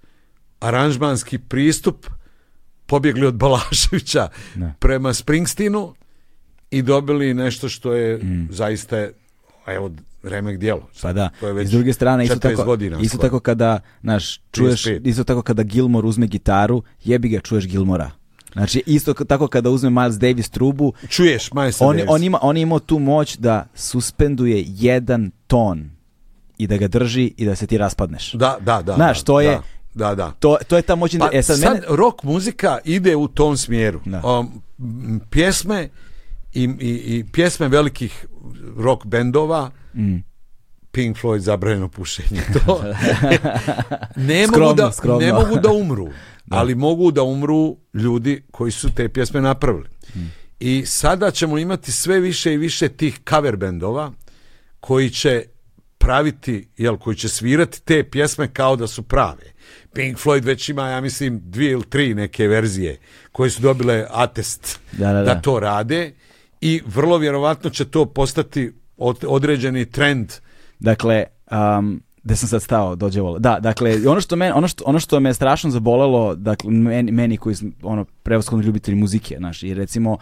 aranžmanski 0.60 1.38
pristup 1.38 2.06
pobjegli 2.86 3.26
od 3.26 3.36
Balaševića 3.36 4.28
prema 4.80 5.14
Springsteenu 5.14 5.94
i 6.72 6.82
dobili 6.82 7.34
nešto 7.34 7.70
što 7.70 7.94
je 7.94 8.20
zaista 8.50 9.08
evo 9.68 9.92
remek 10.24 10.58
djelo. 10.58 10.90
Pa 11.02 11.14
da. 11.14 11.30
To 11.40 11.48
je 11.48 11.54
već 11.54 11.68
s 11.68 11.72
druge 11.72 11.94
strane 11.94 12.24
isto 12.24 12.36
40 12.38 12.42
tako, 12.58 12.78
isto 13.02 13.18
tako 13.18 13.40
kada, 13.40 13.80
znaš, 14.02 14.40
čuješ 14.52 14.84
35. 14.84 15.02
isto 15.04 15.24
tako 15.24 15.42
kada 15.42 15.64
Gilmore 15.64 16.08
uzme 16.08 16.28
gitaru, 16.28 16.84
jebi 17.04 17.30
ga 17.30 17.40
čuješ 17.40 17.68
Gilmora. 17.68 18.12
Znači 18.54 18.84
isto 18.86 19.14
tako 19.16 19.48
kada 19.48 19.70
uzme 19.70 19.90
Miles 19.92 20.16
Davis 20.16 20.50
trubu, 20.50 20.94
Čuješ 21.10 21.54
Miles 21.54 21.82
on, 21.82 21.96
Davis. 21.98 22.10
on, 22.10 22.24
ima, 22.24 22.40
on 22.42 22.58
imao 22.58 22.80
tu 22.80 23.00
moć 23.00 23.38
da 23.38 23.68
suspenduje 23.76 24.64
jedan 24.68 25.32
ton 25.48 25.90
i 26.58 26.68
da 26.68 26.78
ga 26.78 26.88
drži 26.88 27.34
i 27.38 27.46
da 27.46 27.56
se 27.56 27.68
ti 27.68 27.78
raspadneš. 27.78 28.32
Da, 28.32 28.58
da, 28.62 28.82
da. 28.82 28.94
Znaš, 28.94 29.24
to 29.24 29.42
je- 29.42 29.50
Da, 29.52 29.62
da. 29.96 30.16
da. 30.16 30.32
To, 30.32 30.58
to 30.68 30.76
je 30.76 30.82
ta 30.82 30.96
moć... 30.96 31.18
Pa 31.20 31.30
e 31.34 31.44
sad, 31.44 31.60
sad, 31.60 31.74
mene, 31.74 31.86
rock 31.90 32.24
muzika 32.24 32.78
ide 32.84 33.16
u 33.16 33.28
tom 33.28 33.58
smjeru. 33.58 34.00
Da. 34.06 34.22
Um, 34.24 34.62
pjesme 35.30 35.90
i, 36.54 36.64
i, 36.64 37.18
i 37.18 37.26
pjesme 37.32 37.68
velikih 37.68 38.26
rock 38.78 39.06
bendova 39.06 39.72
Mm. 39.98 40.18
Pink 40.92 41.18
Floyd 41.18 41.40
zabranjeno 41.40 41.90
pušenje 41.90 42.42
to 42.54 42.84
ne, 44.16 44.48
Skromno, 44.48 44.68
mogu 44.68 44.78
da, 44.78 44.92
skromno. 44.92 45.20
ne 45.20 45.34
mogu 45.34 45.60
da 45.60 45.72
umru 45.72 46.10
ali 46.50 46.76
mogu 46.76 47.12
da 47.12 47.24
umru 47.24 47.78
ljudi 47.94 48.44
koji 48.52 48.72
su 48.72 48.94
te 48.96 49.10
pjesme 49.10 49.42
napravili 49.42 49.90
i 50.60 50.84
sada 50.86 51.32
ćemo 51.32 51.58
imati 51.58 51.92
sve 51.92 52.20
više 52.20 52.54
i 52.54 52.58
više 52.58 52.90
tih 52.90 53.20
cover 53.30 53.56
bendova 53.56 54.12
koji 54.80 55.10
će 55.10 55.44
praviti, 55.98 56.68
jel, 56.78 56.98
koji 56.98 57.16
će 57.16 57.30
svirati 57.30 57.82
te 57.82 58.10
pjesme 58.10 58.54
kao 58.54 58.76
da 58.76 58.88
su 58.88 59.04
prave. 59.04 59.54
Pink 59.94 60.18
Floyd 60.18 60.44
već 60.44 60.70
ima, 60.70 60.90
ja 60.90 61.02
mislim, 61.02 61.42
dvije 61.44 61.72
ili 61.72 61.84
tri 61.84 62.14
neke 62.14 62.48
verzije 62.48 62.98
koje 63.32 63.50
su 63.50 63.62
dobile 63.62 64.06
atest 64.10 64.80
Da, 64.92 65.14
da, 65.14 65.22
da. 65.24 65.42
to 65.42 65.60
rade 65.60 66.14
i 66.62 66.82
vrlo 66.86 67.18
vjerovatno 67.18 67.70
će 67.70 67.86
to 67.86 68.06
postati 68.06 68.72
od- 68.98 69.26
određeni 69.28 69.86
trend 69.86 70.32
Dakle, 70.80 71.24
um, 71.78 72.02
gde 72.24 72.36
sam 72.36 72.50
sad 72.50 72.64
stao, 72.64 72.96
dođe. 72.96 73.20
Da, 73.40 73.60
dakle, 73.60 74.10
ono 74.10 74.22
što, 74.22 74.36
me, 74.36 74.54
ono, 74.54 74.68
što, 74.68 74.84
ono 74.88 75.00
što 75.00 75.20
me 75.20 75.34
strašno 75.34 75.70
zabolelo, 75.70 76.36
dakle, 76.36 76.72
meni, 76.72 77.12
meni 77.12 77.38
koji 77.38 77.56
sam, 77.56 77.72
ono, 77.84 78.06
prevaskodno 78.24 78.66
ljubitelj 78.66 78.96
muzike, 78.96 79.36
znaš, 79.38 79.64
i 79.64 79.74
recimo, 79.74 80.18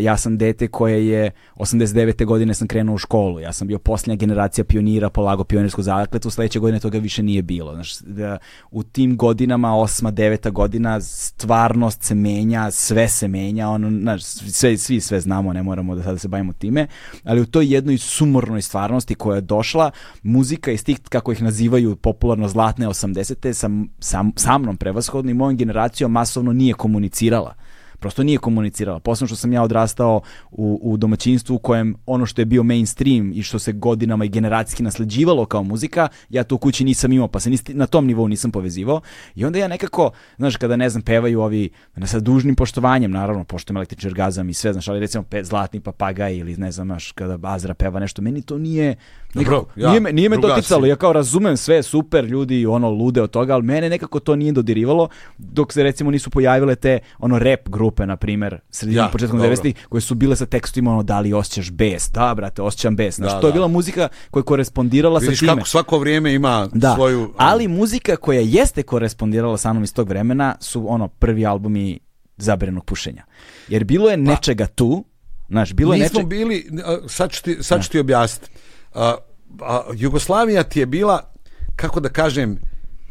ja 0.00 0.16
sam 0.16 0.38
dete 0.38 0.68
koje 0.68 1.08
je 1.08 1.30
89. 1.56 2.24
godine 2.24 2.54
sam 2.54 2.68
krenuo 2.68 2.94
u 2.94 2.98
školu, 2.98 3.40
ja 3.40 3.52
sam 3.52 3.68
bio 3.68 3.78
posljednja 3.78 4.16
generacija 4.16 4.64
pionira, 4.64 5.10
polago 5.10 5.44
pionirsku 5.44 5.82
zakletu, 5.82 6.30
sledeće 6.30 6.58
godine 6.58 6.80
toga 6.80 6.98
više 6.98 7.22
nije 7.22 7.42
bilo. 7.42 7.74
Znaš, 7.74 7.98
da, 7.98 8.38
u 8.70 8.82
tim 8.82 9.16
godinama, 9.16 9.76
osma, 9.76 10.10
deveta 10.10 10.50
godina, 10.50 11.00
stvarnost 11.00 12.02
se 12.02 12.14
menja, 12.14 12.70
sve 12.70 13.08
se 13.08 13.28
menja, 13.28 13.68
ono, 13.68 13.90
znaš, 13.90 14.24
sve, 14.24 14.76
svi 14.76 15.00
sve 15.00 15.20
znamo, 15.20 15.52
ne 15.52 15.62
moramo 15.62 15.94
da 15.94 16.02
sada 16.02 16.18
se 16.18 16.28
bavimo 16.28 16.52
time, 16.52 16.86
ali 17.24 17.40
u 17.40 17.46
toj 17.46 17.74
jednoj 17.74 17.98
sumornoj 17.98 18.62
stvarnosti 18.62 19.14
koja 19.14 19.34
je 19.34 19.40
došla, 19.40 19.90
muzika 20.22 20.70
iz 20.70 20.84
tih, 20.84 20.98
kako 21.08 21.32
ih 21.32 21.42
nazivaju 21.42 21.96
popularno 21.96 22.48
zlatne 22.48 22.88
80. 22.88 23.52
sa, 23.52 23.70
sa, 23.98 24.24
sa 24.36 24.58
mnom 24.58 24.76
prevashodno 24.76 25.30
i 25.30 25.34
mojom 25.34 25.56
generacijom 25.56 26.12
masovno 26.12 26.52
nije 26.52 26.74
komunicirala 26.74 27.54
prosto 28.00 28.22
nije 28.22 28.38
komunicirala. 28.38 29.00
Posebno 29.00 29.26
što 29.26 29.36
sam 29.36 29.52
ja 29.52 29.62
odrastao 29.62 30.20
u, 30.50 30.80
u 30.82 30.96
domaćinstvu 30.96 31.54
u 31.54 31.58
kojem 31.58 31.94
ono 32.06 32.26
što 32.26 32.40
je 32.40 32.46
bio 32.46 32.62
mainstream 32.62 33.32
i 33.34 33.42
što 33.42 33.58
se 33.58 33.72
godinama 33.72 34.24
i 34.24 34.28
generacijski 34.28 34.82
nasleđivalo 34.82 35.46
kao 35.46 35.62
muzika, 35.62 36.08
ja 36.28 36.44
to 36.44 36.54
u 36.54 36.58
kući 36.58 36.84
nisam 36.84 37.12
imao, 37.12 37.28
pa 37.28 37.40
se 37.40 37.50
nis- 37.50 37.74
na 37.74 37.86
tom 37.86 38.06
nivou 38.06 38.28
nisam 38.28 38.50
povezivao. 38.50 39.00
I 39.34 39.44
onda 39.44 39.58
ja 39.58 39.68
nekako, 39.68 40.10
znaš, 40.36 40.56
kada 40.56 40.76
ne 40.76 40.88
znam, 40.88 41.02
pevaju 41.02 41.40
ovi, 41.40 41.70
sa 42.04 42.20
dužnim 42.20 42.54
poštovanjem, 42.54 43.10
naravno, 43.10 43.44
poštujem 43.44 43.76
električni 43.76 44.08
orgazam 44.08 44.48
i 44.48 44.54
sve, 44.54 44.72
znaš, 44.72 44.88
ali 44.88 45.00
recimo 45.00 45.24
pe, 45.24 45.44
Zlatni 45.44 45.80
papagaj 45.80 46.36
ili 46.36 46.56
ne 46.56 46.72
znam, 46.72 46.86
znaš, 46.86 47.12
kada 47.12 47.38
Azra 47.42 47.74
peva 47.74 48.00
nešto, 48.00 48.22
meni 48.22 48.42
to 48.42 48.58
nije, 48.58 48.96
Dobro, 49.34 49.64
ja, 49.76 49.88
nije, 49.88 50.00
me, 50.00 50.12
nije 50.12 50.28
me 50.28 50.36
doticalo, 50.36 50.86
ja 50.86 50.96
kao 50.96 51.12
razumem 51.12 51.56
sve, 51.56 51.82
super, 51.82 52.24
ljudi 52.24 52.66
ono 52.66 52.90
lude 52.90 53.22
od 53.22 53.30
toga, 53.30 53.54
ali 53.54 53.62
mene 53.62 53.88
nekako 53.88 54.20
to 54.20 54.36
nije 54.36 54.52
dodirivalo, 54.52 55.08
dok 55.38 55.72
se 55.72 55.82
recimo 55.82 56.10
nisu 56.10 56.30
pojavile 56.30 56.74
te 56.76 56.98
ono 57.18 57.38
rap 57.38 57.68
grupe, 57.68 58.06
na 58.06 58.16
primer, 58.16 58.58
sredinom 58.70 59.04
Ja, 59.04 59.08
početkom 59.12 59.38
dobro. 59.38 59.54
90-ih, 59.54 59.86
koje 59.88 60.00
su 60.00 60.14
bile 60.14 60.36
sa 60.36 60.46
tekstima 60.46 60.92
ono 60.92 61.02
da 61.02 61.20
li 61.20 61.32
osjećaš 61.32 61.70
bes, 61.70 62.10
da 62.10 62.34
brate, 62.36 62.62
osjećam 62.62 62.96
bes, 62.96 63.16
znači 63.16 63.34
Da, 63.34 63.40
to 63.40 63.46
je 63.46 63.50
da. 63.50 63.54
bila 63.54 63.68
muzika 63.68 64.08
koja 64.30 64.40
je 64.40 64.44
korespondirala 64.44 65.18
Vidiš 65.18 65.38
sa 65.38 65.46
time. 65.46 65.56
kako 65.56 65.68
svako 65.68 65.98
vrijeme 65.98 66.34
ima 66.34 66.68
Da, 66.72 66.94
svoju... 66.94 67.32
ali 67.36 67.68
muzika 67.68 68.16
koja 68.16 68.40
jeste 68.40 68.82
korespondirala 68.82 69.56
sa 69.56 69.72
mnom 69.72 69.84
iz 69.84 69.94
tog 69.94 70.08
vremena 70.08 70.56
su 70.60 70.92
ono 70.92 71.08
prvi 71.08 71.46
albumi 71.46 71.98
zabranog 72.36 72.84
pušenja. 72.84 73.24
Jer 73.68 73.84
bilo 73.84 74.10
je 74.10 74.16
nečega 74.16 74.66
tu, 74.66 75.04
znaš, 75.48 75.72
bilo 75.72 75.94
je 75.94 76.00
Nismo 76.00 76.22
bili, 76.22 76.70
sad 77.08 77.30
ću 77.30 77.42
ti, 77.42 77.56
sad 77.60 77.82
ću 77.84 77.90
ti 77.90 77.98
objasniti. 77.98 78.50
A, 78.94 79.16
a, 79.60 79.82
Jugoslavija 79.94 80.62
ti 80.62 80.80
je 80.80 80.86
bila, 80.86 81.32
kako 81.76 82.00
da 82.00 82.08
kažem, 82.08 82.58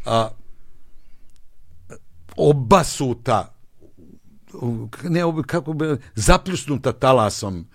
a, 0.06 0.28
obasuta, 2.36 3.54
ne, 5.02 5.20
kako 5.46 5.72
bi, 5.72 5.96
zapljusnuta 6.14 6.92
talasom 6.92 7.66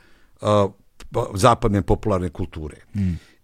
a, 0.41 0.67
pa- 1.11 1.31
zapadne 1.33 1.81
popularne 1.81 2.29
kulture. 2.29 2.77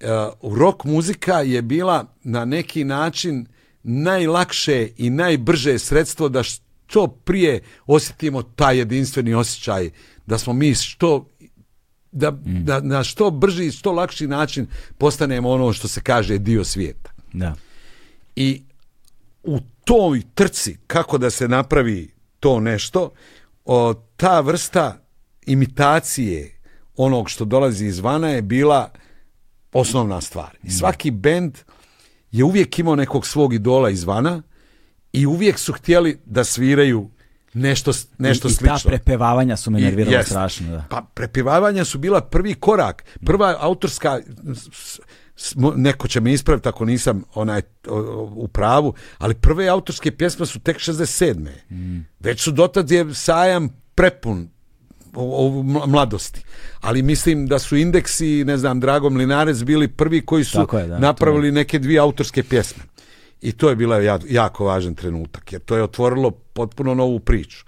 A, 0.02 0.32
rock 0.58 0.84
muzika 0.84 1.42
je 1.42 1.62
bila 1.62 2.06
na 2.24 2.46
neki 2.46 2.84
način 2.84 3.46
najlakše 3.84 4.90
i 4.98 5.10
najbrže 5.10 5.80
sredstvo 5.80 6.30
da 6.30 6.44
što 6.44 7.08
prije 7.08 7.62
osjetimo 7.86 8.44
taj 8.44 8.78
jedinstveni 8.78 9.34
osjećaj, 9.34 9.90
da 10.26 10.38
smo 10.38 10.54
mi 10.54 10.76
što 10.76 11.26
da, 12.12 12.32
da 12.46 12.80
na 12.80 13.04
što 13.04 13.32
brži 13.32 13.66
i 13.66 13.72
što 13.72 13.92
lakši 13.92 14.28
način 14.28 14.68
postanemo 14.98 15.50
ono 15.50 15.74
što 15.74 15.88
se 15.88 16.02
kaže 16.02 16.38
dio 16.38 16.64
svijeta. 16.64 17.12
Da. 17.34 17.56
I 18.36 18.62
u 19.44 19.60
toj 19.84 20.22
trci 20.34 20.78
kako 20.88 21.18
da 21.18 21.30
se 21.30 21.48
napravi 21.48 22.12
to 22.40 22.60
nešto, 22.60 23.12
o, 23.66 23.94
ta 23.94 24.40
vrsta 24.40 24.98
imitacije 25.46 26.60
onog 26.96 27.30
što 27.30 27.46
dolazi 27.46 27.86
izvana 27.86 28.30
je 28.30 28.42
bila 28.42 28.92
osnovna 29.74 30.22
stvar. 30.22 30.58
I 30.64 30.72
svaki 30.72 31.12
bend 31.12 31.58
je 32.32 32.44
uvijek 32.44 32.80
imao 32.80 32.96
nekog 32.96 33.28
svog 33.28 33.54
idola 33.54 33.90
izvana 33.90 34.42
i 35.14 35.26
uvijek 35.26 35.60
su 35.60 35.74
htjeli 35.74 36.20
da 36.26 36.44
sviraju 36.44 37.10
nešto, 37.54 37.92
nešto 38.18 38.48
I, 38.48 38.52
slično. 38.52 38.76
I 38.76 38.80
ta 38.84 38.90
prepevavanja 38.90 39.58
su 39.58 39.72
me 39.72 39.80
nervirala 39.80 40.18
jest. 40.18 40.30
strašno. 40.30 40.72
Da. 40.72 40.86
Pa 40.90 41.02
prepjevavanja 41.14 41.86
su 41.86 41.98
bila 41.98 42.22
prvi 42.22 42.54
korak. 42.54 43.04
Prva 43.26 43.58
autorska 43.60 44.20
neko 45.76 46.08
će 46.08 46.20
me 46.20 46.34
ispraviti 46.34 46.70
ako 46.70 46.86
nisam 46.86 47.24
onaj 47.34 47.62
u 48.36 48.48
pravu, 48.48 48.94
ali 49.18 49.34
prve 49.34 49.68
autorske 49.68 50.12
pjesme 50.12 50.46
su 50.46 50.60
tek 50.60 50.78
67. 50.78 51.48
Već 52.20 52.42
su 52.42 52.52
dotad 52.52 52.92
je 52.92 53.14
sajam 53.14 53.70
prepun 53.96 54.50
o, 55.16 55.48
o 55.48 55.64
mla- 55.64 55.88
mladosti. 55.88 56.42
Ali 56.82 57.02
mislim 57.02 57.48
da 57.48 57.60
su 57.60 57.76
indeksi, 57.78 58.44
ne 58.46 58.58
znam, 58.58 58.80
Drago 58.80 59.10
Mlinarec 59.10 59.64
bili 59.64 59.88
prvi 59.88 60.26
koji 60.26 60.44
su 60.44 60.68
je, 60.74 60.88
da, 60.88 61.00
napravili 61.00 61.52
neke 61.52 61.80
dvije 61.80 62.00
autorske 62.00 62.44
pjesme. 62.44 62.84
I 63.42 63.52
to 63.52 63.70
je 63.70 63.76
bila 63.76 63.98
ja- 63.98 64.20
jako 64.30 64.66
važan 64.66 64.96
trenutak, 64.96 65.54
jer 65.54 65.62
to 65.62 65.76
je 65.76 65.84
otvorilo 65.84 66.32
potpuno 66.32 66.94
novu 66.94 67.20
priču. 67.20 67.66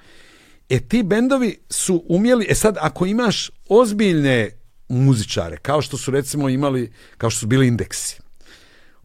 E 0.70 0.80
ti 0.80 1.04
bendovi 1.04 1.58
su 1.70 2.04
umjeli, 2.08 2.46
e 2.50 2.56
sad 2.56 2.78
ako 2.80 3.06
imaš 3.06 3.52
ozbiljne 3.70 4.50
muzičare, 4.90 5.58
kao 5.58 5.82
što 5.82 5.98
su 5.98 6.12
recimo 6.12 6.50
imali, 6.50 6.92
kao 7.18 7.30
što 7.30 7.40
su 7.40 7.48
bili 7.48 7.68
indeksi, 7.68 8.22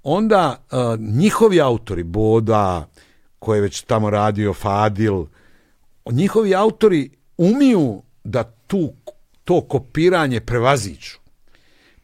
onda 0.03 0.65
uh, 0.73 1.01
njihovi 1.01 1.61
autori, 1.61 2.03
Boda, 2.03 2.89
koji 3.39 3.59
je 3.59 3.63
već 3.63 3.83
tamo 3.83 4.11
radio, 4.11 4.55
Fadil, 4.55 5.25
njihovi 6.11 6.55
autori 6.55 7.11
umiju 7.37 8.03
da 8.25 8.43
tu, 8.67 8.93
to 9.45 9.61
kopiranje 9.61 10.41
prevaziću. 10.41 11.19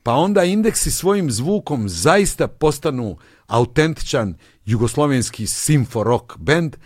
Pa 0.03 0.13
onda 0.13 0.45
indeksi 0.45 0.91
svojim 0.91 1.31
zvukom 1.31 1.89
zaista 1.89 2.49
postanu 2.49 3.17
autentičan 3.47 4.35
jugoslovenski 4.65 5.47
simfo 5.47 6.03
rock 6.03 6.37
band 6.37 6.77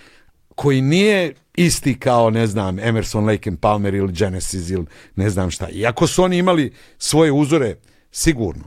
koji 0.55 0.81
nije 0.81 1.35
isti 1.55 1.99
kao, 1.99 2.31
ne 2.31 2.47
znam, 2.47 2.79
Emerson, 2.79 3.27
Lake 3.27 3.51
and 3.51 3.59
Palmer 3.59 3.95
ili 3.95 4.13
Genesis 4.13 4.71
ili 4.71 4.87
ne 5.17 5.31
znam 5.31 5.51
šta. 5.51 5.69
Iako 5.69 6.07
su 6.07 6.23
oni 6.23 6.39
imali 6.39 6.73
svoje 6.99 7.33
uzore, 7.33 7.77
sigurno. 8.11 8.65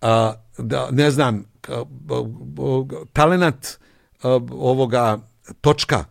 A, 0.00 0.34
da, 0.58 0.88
ne 0.90 1.10
znam, 1.10 1.44
talenat 3.12 3.78
ovoga 4.50 5.18
točka 5.60 6.04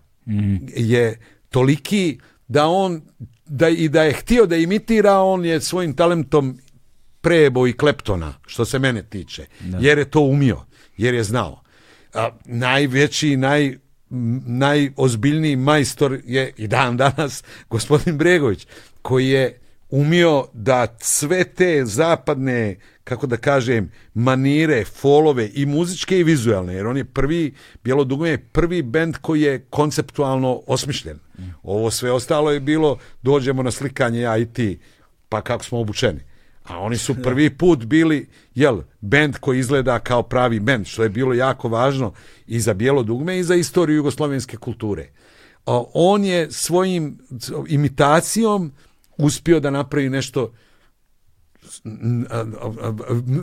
je 0.75 1.19
toliki 1.49 2.19
da 2.47 2.67
on 2.67 3.01
da 3.45 3.69
i 3.69 3.89
da 3.89 4.03
je 4.03 4.13
htio 4.13 4.45
da 4.45 4.55
imitira 4.55 5.19
on 5.19 5.45
je 5.45 5.61
svojim 5.61 5.93
talentom 5.93 6.59
prebo 7.21 7.67
i 7.67 7.73
kleptona 7.73 8.33
što 8.47 8.65
se 8.65 8.79
mene 8.79 9.03
tiče 9.03 9.45
jer 9.79 9.97
je 9.97 10.09
to 10.09 10.19
umio 10.19 10.65
jer 11.01 11.13
je 11.13 11.23
znao. 11.23 11.61
A, 12.13 12.29
najveći 12.45 13.37
naj 13.37 13.77
najozbiljniji 14.45 15.55
majstor 15.55 16.19
je 16.25 16.53
i 16.57 16.67
dan 16.67 16.97
danas 16.97 17.43
gospodin 17.69 18.17
Bregović 18.17 18.67
koji 19.01 19.29
je 19.29 19.59
umio 19.89 20.47
da 20.53 20.95
sve 20.99 21.43
te 21.43 21.85
zapadne 21.85 22.75
kako 23.03 23.27
da 23.27 23.37
kažem 23.37 23.91
manire, 24.13 24.85
folove 24.85 25.49
i 25.53 25.65
muzičke 25.65 26.19
i 26.19 26.23
vizualne 26.23 26.73
jer 26.73 26.87
on 26.87 26.97
je 26.97 27.05
prvi 27.05 27.53
Bijelo 27.83 28.03
dugme 28.03 28.29
je 28.29 28.37
prvi 28.37 28.81
bend 28.81 29.17
koji 29.21 29.41
je 29.41 29.65
konceptualno 29.69 30.61
osmišljen. 30.67 31.19
Ovo 31.63 31.91
sve 31.91 32.11
ostalo 32.11 32.51
je 32.51 32.59
bilo 32.59 32.97
dođemo 33.21 33.63
na 33.63 33.71
slikanje 33.71 34.19
ja 34.19 34.37
i 34.37 34.45
ti 34.45 34.79
pa 35.29 35.41
kako 35.41 35.63
smo 35.63 35.79
obučeni 35.79 36.30
a 36.63 36.79
oni 36.79 36.97
su 36.97 37.15
prvi 37.23 37.49
put 37.49 37.85
bili, 37.85 38.29
jel, 38.55 38.81
bend 39.01 39.37
koji 39.37 39.59
izgleda 39.59 39.99
kao 39.99 40.23
pravi 40.23 40.59
bend, 40.59 40.85
što 40.85 41.03
je 41.03 41.09
bilo 41.09 41.33
jako 41.33 41.69
važno 41.69 42.13
i 42.47 42.59
za 42.59 42.73
bijelo 42.73 43.03
dugme 43.03 43.39
i 43.39 43.43
za 43.43 43.55
istoriju 43.55 43.95
jugoslovenske 43.95 44.57
kulture. 44.57 45.09
On 45.93 46.23
je 46.23 46.51
svojim 46.51 47.17
imitacijom 47.67 48.71
uspio 49.17 49.59
da 49.59 49.69
napravi 49.69 50.09
nešto 50.09 50.51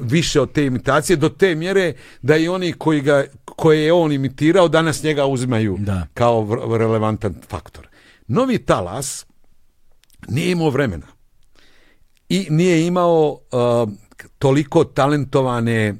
više 0.02 0.40
od 0.40 0.52
te 0.52 0.66
imitacije 0.66 1.16
do 1.16 1.28
te 1.28 1.54
mjere 1.54 1.92
da 2.22 2.36
i 2.36 2.48
oni 2.48 2.72
koji 2.72 3.00
ga, 3.00 3.24
koje 3.44 3.84
je 3.84 3.92
on 3.92 4.12
imitirao 4.12 4.68
danas 4.68 5.02
njega 5.02 5.26
uzimaju 5.26 5.76
Da. 5.80 6.06
kao 6.14 6.48
relevantan 6.78 7.34
faktor. 7.48 7.88
Novi 8.26 8.58
talas 8.58 9.26
nije 10.28 10.50
imao 10.50 10.70
vremena 10.70 11.06
i 12.28 12.46
nije 12.50 12.86
imao 12.86 13.30
uh, 13.30 13.92
toliko 14.38 14.84
talentovane, 14.84 15.94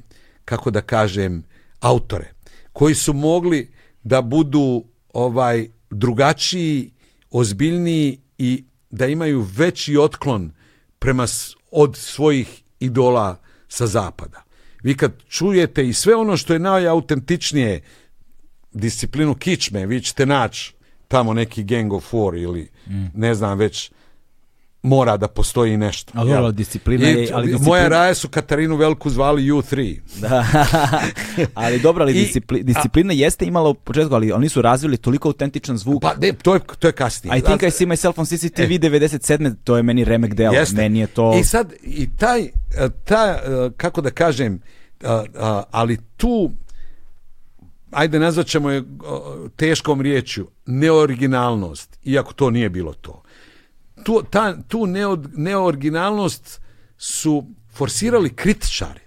kako 0.45 0.71
da 0.71 0.81
kažem, 0.81 1.43
autore 1.79 2.33
koji 2.73 2.95
su 2.95 3.13
mogli 3.13 3.71
da 4.03 4.21
budu 4.21 4.83
ovaj 5.13 5.67
drugačiji, 5.89 6.91
ozbiljniji 7.31 8.19
i 8.37 8.63
da 8.89 9.07
imaju 9.07 9.47
veći 9.55 9.97
otklon 9.97 10.51
prema 10.99 11.25
od 11.71 11.95
svojih 11.97 12.63
idola 12.79 13.39
sa 13.67 13.87
zapada. 13.87 14.43
Vi 14.83 14.97
kad 14.97 15.11
čujete 15.27 15.87
i 15.87 15.93
sve 15.93 16.15
ono 16.15 16.37
što 16.37 16.53
je 16.53 16.59
najautentičnije 16.59 17.81
disciplinu 18.71 19.35
kičme, 19.35 19.85
vi 19.85 20.01
ćete 20.01 20.25
naći 20.25 20.73
tamo 21.07 21.33
neki 21.33 21.63
Gang 21.63 21.93
of 21.93 22.03
Four 22.09 22.35
ili 22.35 22.69
ne 23.13 23.35
znam 23.35 23.57
već 23.57 23.91
mora 24.81 25.17
da 25.17 25.27
postoji 25.27 25.77
nešto. 25.77 26.11
Ali 26.15 26.29
dobro, 26.31 26.51
disciplina 26.51 27.07
je- 27.07 27.29
ali 27.33 27.47
Moja 27.47 27.57
disciplina- 27.57 27.87
raje 27.89 28.15
su 28.15 28.29
Katarinu 28.29 28.75
Veliku 28.75 29.09
zvali 29.09 29.43
U3. 29.43 29.99
Da. 30.17 30.45
ali 31.53 31.79
dobro, 31.79 32.03
ali 32.03 32.13
I- 32.13 32.25
discipli- 32.25 32.63
disciplina 32.63 33.13
jeste 33.13 33.45
imala 33.45 33.69
u 33.69 33.73
početku, 33.73 34.15
ali 34.15 34.31
oni 34.31 34.49
su 34.49 34.61
razvili 34.61 34.97
toliko 34.97 35.27
autentičan 35.29 35.77
zvuk. 35.77 36.01
Pa 36.01 36.13
ne, 36.15 36.33
to 36.33 36.53
je, 36.53 36.61
to 36.79 36.87
je 36.87 36.91
kasnije. 36.91 37.37
I 37.37 37.41
think 37.41 37.63
I 37.63 37.71
see 37.71 37.85
myself 37.85 38.13
on 38.17 38.25
CCTV 38.25 38.61
E. 38.63 38.79
97. 38.79 39.55
To 39.63 39.77
je 39.77 39.83
meni 39.83 40.03
remek 40.03 40.33
delo. 40.33 40.53
Meni 40.73 40.99
je 40.99 41.07
to... 41.07 41.37
I 41.39 41.43
sad, 41.43 41.73
i 41.83 42.09
taj, 42.17 42.41
e, 42.41 42.49
ta, 43.03 43.25
e, 43.35 43.69
kako 43.77 44.01
da 44.01 44.11
kažem, 44.11 44.61
a, 45.03 45.23
a, 45.35 45.63
ali 45.71 45.97
tu, 46.17 46.51
ajde 47.91 48.19
nazvat 48.19 48.47
ćemo 48.47 48.69
je 48.69 48.83
teškom 49.55 50.01
riječju, 50.01 50.47
neoriginalnost, 50.65 51.99
iako 52.03 52.33
to 52.33 52.49
nije 52.49 52.69
bilo 52.69 52.93
to. 52.93 53.21
Tu, 54.09 54.23
ta, 54.29 54.57
tu 54.67 54.85
neod, 54.85 55.27
neoriginalnost 55.35 56.61
su 56.97 57.45
forsirali 57.73 58.29
kritičari, 58.35 58.99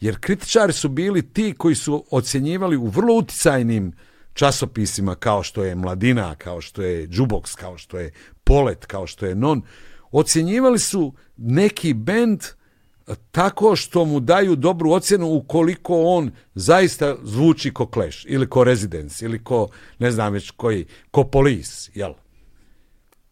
jer 0.00 0.20
kritičari 0.20 0.72
su 0.72 0.88
bili 0.88 1.32
ti 1.32 1.54
koji 1.58 1.74
su 1.74 2.04
ocjenjivali 2.10 2.76
u 2.76 2.86
vrlo 2.86 3.14
uticajnim 3.14 3.92
časopisima 4.34 5.14
kao 5.14 5.42
što 5.42 5.64
je 5.64 5.74
Mladina, 5.74 6.34
kao 6.34 6.60
što 6.60 6.82
je 6.82 7.08
Jukebox, 7.08 7.56
kao 7.56 7.78
što 7.78 7.98
je 7.98 8.12
Polet, 8.44 8.86
kao 8.86 9.06
što 9.06 9.26
je 9.26 9.34
Non, 9.34 9.62
ocjenjivali 10.10 10.78
su 10.78 11.12
neki 11.36 11.94
bend 11.94 12.42
e, 12.42 13.14
tako 13.30 13.76
što 13.76 14.04
mu 14.04 14.20
daju 14.20 14.56
dobru 14.56 14.90
ocjenu 14.90 15.26
ukoliko 15.26 16.02
on 16.02 16.30
zaista 16.54 17.16
zvuči 17.22 17.74
ko 17.74 17.90
Clash 17.94 18.18
ili 18.28 18.50
ko 18.50 18.64
Residence 18.64 19.24
ili 19.24 19.44
ko 19.44 19.68
ne 19.98 20.10
znam 20.10 20.32
već 20.32 20.50
koji, 20.50 20.86
ko 21.10 21.24
Police, 21.24 21.90
jel? 21.94 22.12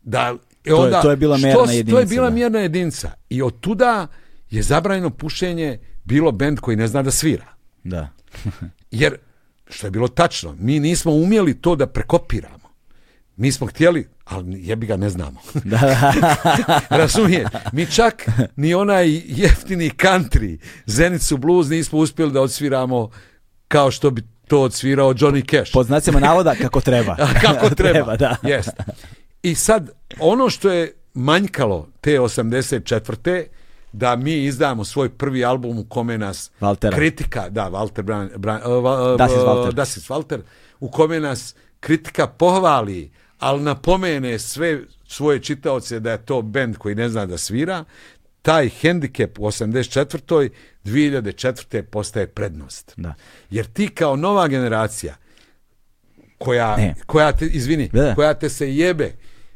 Da, 0.02 0.36
je- 0.66 0.74
onda, 0.74 1.02
to 1.02 1.10
je 1.10 1.16
bila 1.16 1.38
što 1.38 1.46
mjerna 1.46 1.62
s- 1.62 1.66
To 1.66 1.70
je 1.70 1.76
jedinica, 1.76 2.04
bila 2.06 2.24
da. 2.24 2.34
mjerna 2.34 2.58
jedinica. 2.58 3.12
I 3.28 3.42
od 3.42 3.60
tuda 3.60 4.06
je 4.50 4.62
zabranjeno 4.62 5.10
pušenje 5.10 5.68
bilo 6.04 6.32
bend 6.32 6.60
koji 6.60 6.76
ne 6.76 6.88
zna 6.88 7.02
da 7.02 7.10
svira. 7.10 7.46
Da. 7.84 8.08
Jer, 8.92 9.16
što 9.68 9.86
je 9.86 9.90
bilo 9.90 10.08
tačno, 10.08 10.54
mi 10.54 10.80
nismo 10.80 11.12
umjeli 11.12 11.54
to 11.54 11.76
da 11.76 11.86
prekopiramo. 11.86 12.62
Mi 13.36 13.52
smo 13.52 13.66
htjeli, 13.66 14.08
ali 14.24 14.66
jebi 14.66 14.86
ga 14.86 14.96
ne 14.96 15.10
znamo. 15.10 15.40
Razumije? 16.90 17.48
Mi 17.72 17.86
čak 17.86 18.26
ni 18.56 18.74
onaj 18.74 19.08
jeftini 19.26 19.90
country, 19.90 20.56
Zenicu 20.86 21.36
blues 21.36 21.68
nismo 21.68 21.98
uspjeli 21.98 22.32
da 22.32 22.40
odsviramo 22.40 23.10
kao 23.68 23.90
što 23.90 24.10
bi 24.10 24.22
to 24.48 24.62
odsvirao 24.62 25.14
Johnny 25.14 25.50
Cash. 25.50 25.72
Pod 25.72 25.86
znacima 25.86 26.20
navoda 26.20 26.54
kako 26.54 26.80
treba. 26.80 27.16
Kako 27.42 27.70
treba. 27.70 28.16
da. 28.16 28.36
Jest. 28.42 28.70
I 29.42 29.54
sad, 29.54 29.90
ono 30.20 30.50
što 30.50 30.70
je 30.70 30.94
manjkalo 31.14 31.88
te 32.00 32.10
84. 32.10 33.44
da 33.92 34.16
mi 34.16 34.44
izdamo 34.44 34.84
svoj 34.84 35.08
prvi 35.08 35.44
album 35.44 35.78
u 35.78 35.84
kome 35.84 36.18
nas 36.18 36.50
Valtera. 36.60 36.96
kritika, 36.96 37.48
da, 37.48 37.70
Walter 37.70 38.02
Bran, 38.02 38.30
Bran, 38.36 38.56
uh, 38.56 39.18
Das 39.18 39.30
ist 39.30 39.40
Walter. 39.40 39.72
Das 39.72 39.96
ist 39.96 40.08
Walter, 40.10 40.40
u 40.80 40.90
kome 40.90 41.20
nas 41.20 41.54
kritika 41.80 42.26
pohvali, 42.26 43.10
ali 43.38 43.62
napomene 43.62 44.38
sve 44.38 44.80
svoje 45.08 45.38
čitaoce 45.42 46.00
da 46.00 46.10
je 46.10 46.24
to 46.24 46.42
bend 46.42 46.76
koji 46.76 46.94
ne 46.94 47.08
zna 47.08 47.26
da 47.26 47.38
svira, 47.38 47.84
taj 48.42 48.68
hendikep 48.68 49.38
u 49.38 49.42
84. 49.42 50.48
2004. 50.84 51.82
postaje 51.82 52.26
prednost. 52.26 52.92
Da. 52.96 53.14
Jer 53.50 53.66
ti 53.66 53.88
kao 53.88 54.16
nova 54.16 54.48
generacija 54.48 55.14
koja, 56.38 56.76
Ne. 56.76 56.94
koja 57.06 57.32
te, 57.32 57.46
izvini, 57.46 57.88
da. 57.92 58.14
koja 58.14 58.34
te 58.34 58.48
se 58.48 58.74
jebe 58.76 59.12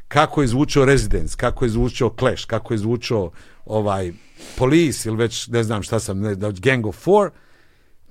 kako 0.08 0.42
je 0.42 0.48
zvučao 0.48 0.84
Residence, 0.84 1.36
kako 1.36 1.64
je 1.64 1.68
zvučao 1.68 2.14
Clash, 2.18 2.44
kako 2.46 2.74
je 2.74 2.78
zvučao 2.78 3.30
ovaj 3.64 4.12
Police 4.56 5.08
ili 5.08 5.16
već 5.16 5.48
ne 5.48 5.64
znam 5.64 5.82
šta 5.82 6.00
sam, 6.00 6.20
ne, 6.20 6.34
Gang 6.52 6.86
of 6.86 6.96
Four, 6.96 7.30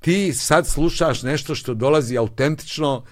ti 0.02 0.34
sad 0.34 0.68
slušaš 0.68 1.24
nešto 1.24 1.56
što 1.56 1.74
dolazi 1.74 2.18
autentično 2.18 3.04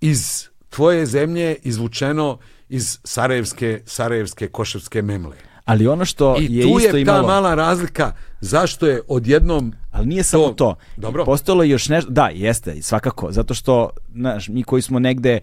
iz 0.00 0.48
tvoje 0.70 1.06
zemlje, 1.06 1.56
izvučeno 1.62 2.38
iz 2.68 2.98
Sarajevske, 3.04 3.82
Sarajevske 3.86 4.48
koševske 4.48 5.02
memle. 5.02 5.36
Ali 5.64 5.86
ono 5.86 6.04
što 6.04 6.36
I 6.40 6.56
je 6.56 6.62
tu 6.62 6.78
isto 6.78 6.96
je 6.96 7.02
imalo... 7.02 7.20
ta 7.20 7.26
mala 7.26 7.54
razlika 7.54 8.12
zašto 8.40 8.86
je 8.86 9.02
odjednom 9.08 9.72
Ali 9.94 10.06
nije 10.06 10.22
samo 10.22 10.48
To- 10.48 10.52
to. 10.52 10.74
Dobro. 10.96 11.24
Postojalo 11.24 11.62
je 11.62 11.70
još 11.70 11.88
nešto, 11.88 12.10
da, 12.10 12.30
jeste, 12.34 12.82
svakako, 12.82 13.32
zato 13.32 13.54
što, 13.54 13.90
znaš, 14.14 14.48
mi 14.48 14.62
koji 14.62 14.82
smo 14.82 14.98
negde, 14.98 15.40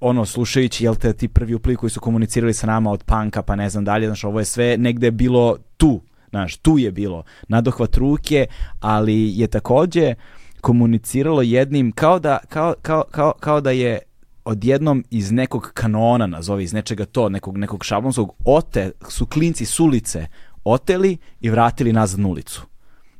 ono, 0.00 0.24
slušajući, 0.24 0.84
jel 0.84 0.94
te, 0.94 1.12
ti 1.12 1.28
prvi 1.28 1.54
uplivi 1.54 1.76
koji 1.76 1.90
su 1.90 2.00
komunicirali 2.00 2.54
sa 2.54 2.66
nama 2.66 2.90
od 2.90 3.04
panka, 3.04 3.42
pa 3.42 3.56
ne 3.56 3.70
znam 3.70 3.84
dalje, 3.84 4.06
znaš, 4.06 4.24
ovo 4.24 4.38
je 4.38 4.44
sve 4.44 4.76
negde 4.78 5.10
bilo 5.10 5.56
tu, 5.76 6.00
znaš, 6.30 6.56
tu 6.56 6.78
je 6.78 6.92
bilo, 6.92 7.22
nadohvat 7.48 7.96
ruke, 7.96 8.46
ali 8.80 9.38
je 9.38 9.46
takođe 9.46 10.14
komuniciralo 10.60 11.42
jednim, 11.42 11.92
kao 11.92 12.18
da, 12.18 12.38
kao, 12.48 12.74
kao, 12.82 13.04
kao, 13.10 13.32
kao 13.40 13.60
da 13.60 13.70
je 13.70 13.98
odjednom 14.44 15.04
iz 15.10 15.32
nekog 15.32 15.70
kanona, 15.74 16.26
nazovi, 16.26 16.64
iz 16.64 16.72
nečega 16.72 17.04
to, 17.04 17.28
nekog, 17.28 17.58
nekog 17.58 17.84
šablonskog, 17.84 18.32
ote, 18.44 18.90
su 19.08 19.26
klinci 19.26 19.66
s 19.66 19.80
ulice 19.80 20.26
oteli 20.64 21.16
i 21.40 21.50
vratili 21.50 21.92
nazad 21.92 22.20
na 22.20 22.28
ulicu. 22.28 22.66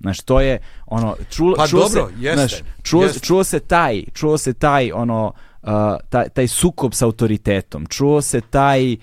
Znaš, 0.01 0.21
to 0.21 0.41
je 0.41 0.59
ono, 0.87 1.17
čulo, 1.31 1.55
Pa 1.57 1.67
čuo 1.67 1.81
dobro, 1.81 2.09
se, 2.09 2.15
jeste, 2.19 2.47
znaš, 2.47 2.63
čuo, 2.83 3.03
jeste. 3.03 3.21
čuo 3.21 3.45
se 3.45 3.61
taj, 3.61 4.03
čuo 4.15 4.39
se 4.39 4.53
taj, 4.53 4.93
ono, 4.93 5.33
uh, 5.63 5.69
taj, 6.09 6.29
taj 6.29 6.49
sukob 6.49 6.93
sa 6.95 7.05
autoritetom, 7.05 7.87
čuo 7.87 8.23
se 8.23 8.41
taj, 8.41 8.97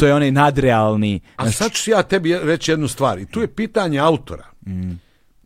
to 0.00 0.06
je 0.06 0.14
onaj 0.14 0.30
nadrealni, 0.30 1.20
A 1.36 1.42
znaš, 1.42 1.56
sad 1.56 1.72
ću 1.72 1.90
ja 1.90 2.02
tebi 2.02 2.38
reći 2.42 2.70
jednu 2.70 2.88
stvar. 2.88 3.18
I 3.18 3.26
tu 3.26 3.40
je 3.40 3.54
pitanje 3.54 3.98
autora. 3.98 4.46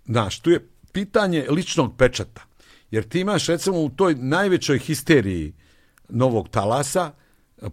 Znaš, 0.04 0.40
tu 0.40 0.50
je 0.50 0.68
pitanje 0.92 1.46
ličnog 1.50 1.96
pečata. 1.96 2.42
Jer 2.90 3.08
ti 3.08 3.20
imaš 3.20 3.46
recimo 3.46 3.80
u 3.80 3.88
toj 3.88 4.14
najvećoj 4.14 4.78
histeriji 4.78 5.52
novog 6.08 6.48
talasa 6.48 7.12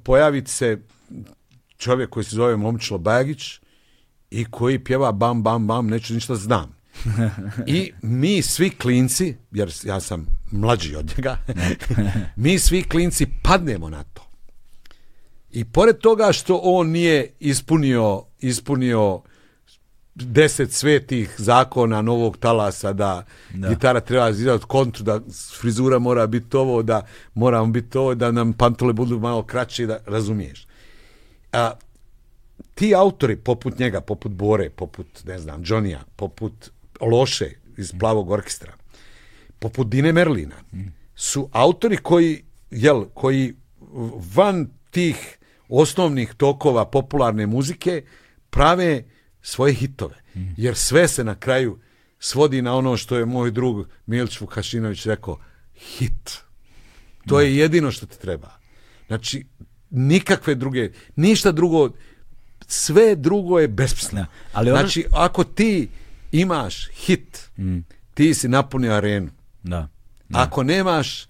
pojaviti 0.03 0.51
se 0.51 0.81
čovjek 1.77 2.09
koji 2.09 2.23
se 2.23 2.35
zove 2.35 2.55
Momčilo 2.55 2.99
Bagić 2.99 3.59
i 4.31 4.45
koji 4.45 4.83
pjeva 4.83 5.11
bam, 5.11 5.43
bam, 5.43 5.67
bam, 5.67 5.87
neću 5.87 6.13
ništa 6.13 6.35
znam. 6.35 6.75
I 7.67 7.91
mi 8.01 8.41
svi 8.41 8.69
klinci, 8.69 9.35
jer 9.51 9.73
ja 9.83 9.99
sam 9.99 10.27
mlađi 10.51 10.95
od 10.95 11.13
njega, 11.17 11.37
mi 12.35 12.59
svi 12.59 12.83
klinci 12.83 13.27
padnemo 13.43 13.89
na 13.89 14.03
to. 14.03 14.21
I 15.51 15.65
pored 15.65 15.97
toga 15.97 16.31
što 16.31 16.59
on 16.63 16.89
nije 16.89 17.31
ispunio, 17.39 18.23
ispunio 18.39 19.21
deset 20.15 20.71
svetih 20.71 21.35
zakona 21.37 22.01
novog 22.01 22.37
talasa 22.37 22.93
da, 22.93 23.25
gitara 23.69 23.99
treba 23.99 24.29
izgledati 24.29 24.65
kontru, 24.65 25.03
da 25.03 25.19
frizura 25.59 25.99
mora 25.99 26.27
biti 26.27 26.57
ovo, 26.57 26.83
da 26.83 27.05
moramo 27.33 27.71
biti 27.71 27.97
ovo, 27.97 28.15
da 28.15 28.31
nam 28.31 28.53
pantole 28.53 28.93
budu 28.93 29.19
malo 29.19 29.43
kraće, 29.43 29.85
da 29.85 29.99
razumiješ. 30.05 30.67
A, 31.51 31.71
ti 32.75 32.95
autori 32.95 33.35
poput 33.35 33.79
njega, 33.79 34.01
poput 34.01 34.31
Bore, 34.31 34.69
poput, 34.69 35.07
ne 35.25 35.39
znam, 35.39 35.63
Johnnyja, 35.63 35.99
poput 36.15 36.71
Loše 37.01 37.49
iz 37.77 37.93
Plavog 37.99 38.29
orkestra, 38.29 38.73
poput 39.59 39.89
Dine 39.89 40.13
Merlina, 40.13 40.55
su 41.15 41.49
autori 41.51 41.97
koji, 41.97 42.43
jel, 42.71 43.05
koji 43.13 43.53
van 44.35 44.69
tih 44.91 45.37
osnovnih 45.69 46.33
tokova 46.33 46.85
popularne 46.85 47.47
muzike 47.47 48.03
prave 48.49 49.03
svoje 49.41 49.73
hitove. 49.73 50.15
Jer 50.57 50.75
sve 50.75 51.07
se 51.07 51.23
na 51.23 51.35
kraju 51.35 51.79
svodi 52.19 52.61
na 52.61 52.75
ono 52.75 52.97
što 52.97 53.17
je 53.17 53.25
moj 53.25 53.51
drug 53.51 53.87
Milč 54.05 54.41
Vukašinović 54.41 55.05
rekao, 55.05 55.39
hit. 55.75 56.37
To 57.27 57.39
je 57.39 57.57
jedino 57.57 57.91
što 57.91 58.05
ti 58.05 58.19
treba. 58.19 58.51
Znači, 59.07 59.45
nikakve 59.89 60.55
druge, 60.55 60.91
ništa 61.15 61.51
drugo, 61.51 61.89
sve 62.67 63.15
drugo 63.15 63.59
je 63.59 63.67
besmisleno. 63.67 64.25
Ali 64.53 64.71
ono- 64.71 64.79
Znači, 64.79 65.05
ako 65.11 65.43
ti 65.43 65.89
imaš 66.33 66.89
hit, 66.93 67.51
ti 68.13 68.33
si 68.33 68.47
napunio 68.47 68.93
arenu. 68.93 69.29
da. 69.63 69.87
Ako 70.33 70.63
nemaš, 70.63 71.27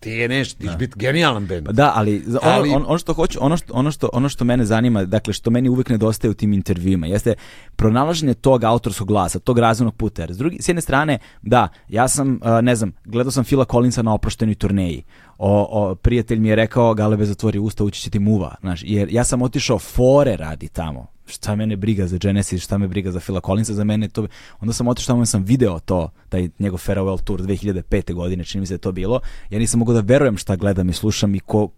ti 0.00 0.10
je 0.10 0.28
nešto, 0.28 0.58
ti 0.58 0.68
biti 0.78 0.92
genijalan 0.96 1.46
bend. 1.46 1.66
Pa 1.66 1.72
da, 1.72 1.92
ali, 1.94 2.24
ono, 2.28 2.38
Ali- 2.42 2.70
on- 2.70 2.84
ono 2.86 2.98
što 2.98 3.12
hoću, 3.12 3.38
ono 3.42 3.56
što, 3.56 3.74
ono, 3.74 3.90
što, 3.90 4.08
ono 4.12 4.28
što 4.28 4.44
mene 4.44 4.64
zanima, 4.64 5.04
dakle 5.04 5.32
što 5.32 5.50
meni 5.50 5.68
uvijek 5.68 5.88
nedostaje 5.88 6.30
u 6.30 6.34
tim 6.34 6.52
intervjuima, 6.52 7.06
jeste 7.06 7.34
pronalaženje 7.76 8.34
tog 8.34 8.64
autorskog 8.64 9.08
glasa, 9.08 9.38
tog 9.38 9.58
razvojnog 9.58 9.94
puta. 9.96 10.22
Jer 10.22 10.34
s, 10.34 10.38
drugi, 10.38 10.62
s 10.62 10.68
jedne 10.68 10.82
strane, 10.82 11.18
da, 11.42 11.68
ja 11.88 12.08
sam, 12.08 12.28
uh, 12.42 12.48
ne 12.62 12.76
znam, 12.76 12.92
gledao 13.04 13.30
sam 13.30 13.44
Phila 13.44 13.64
Collinsa 13.64 14.02
na 14.02 14.14
oproštenoj 14.14 14.54
turneji. 14.54 15.02
O, 15.38 15.66
o, 15.70 15.94
prijatelj 15.94 16.38
mi 16.38 16.48
je 16.48 16.56
rekao, 16.56 16.94
Galebe 16.94 17.24
zatvori 17.24 17.58
usta, 17.58 17.84
ući 17.84 18.00
će 18.00 18.10
ti 18.10 18.18
muva. 18.18 18.54
Znaš, 18.60 18.80
jer 18.84 19.08
ja 19.10 19.24
sam 19.24 19.42
otišao 19.42 19.78
fore 19.78 20.36
radi 20.36 20.68
tamo. 20.68 21.06
Šta 21.26 21.56
mene 21.56 21.76
briga 21.76 22.06
za 22.06 22.18
Genesis, 22.18 22.62
šta 22.62 22.78
me 22.78 22.88
briga 22.88 23.12
za 23.12 23.20
Phila 23.20 23.40
Collinsa, 23.40 23.74
za 23.74 23.84
mene 23.84 24.08
to... 24.08 24.26
Onda 24.60 24.72
sam 24.72 24.88
otišao 24.88 25.14
tamo 25.14 25.26
sam 25.26 25.44
video 25.44 25.78
to, 25.78 26.10
taj 26.28 26.48
njegov 26.58 26.78
Farewell 26.86 27.22
Tour 27.22 27.40
2005. 27.40 28.14
godine, 28.14 28.44
čini 28.44 28.60
mi 28.60 28.66
se 28.66 28.74
da 28.74 28.78
to 28.78 28.92
bilo. 28.92 29.20
Ja 29.50 29.58
nisam 29.58 29.78
mogao 29.78 29.94
da 29.94 30.00
verujem 30.00 30.36
šta 30.36 30.56
gledam 30.56 30.88
i 30.88 30.92
slušam 30.92 31.34
i 31.34 31.40
ko, 31.40 31.68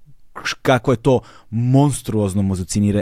kako 0.62 0.90
je 0.90 0.96
to 0.96 1.20
monstruozno 1.50 2.42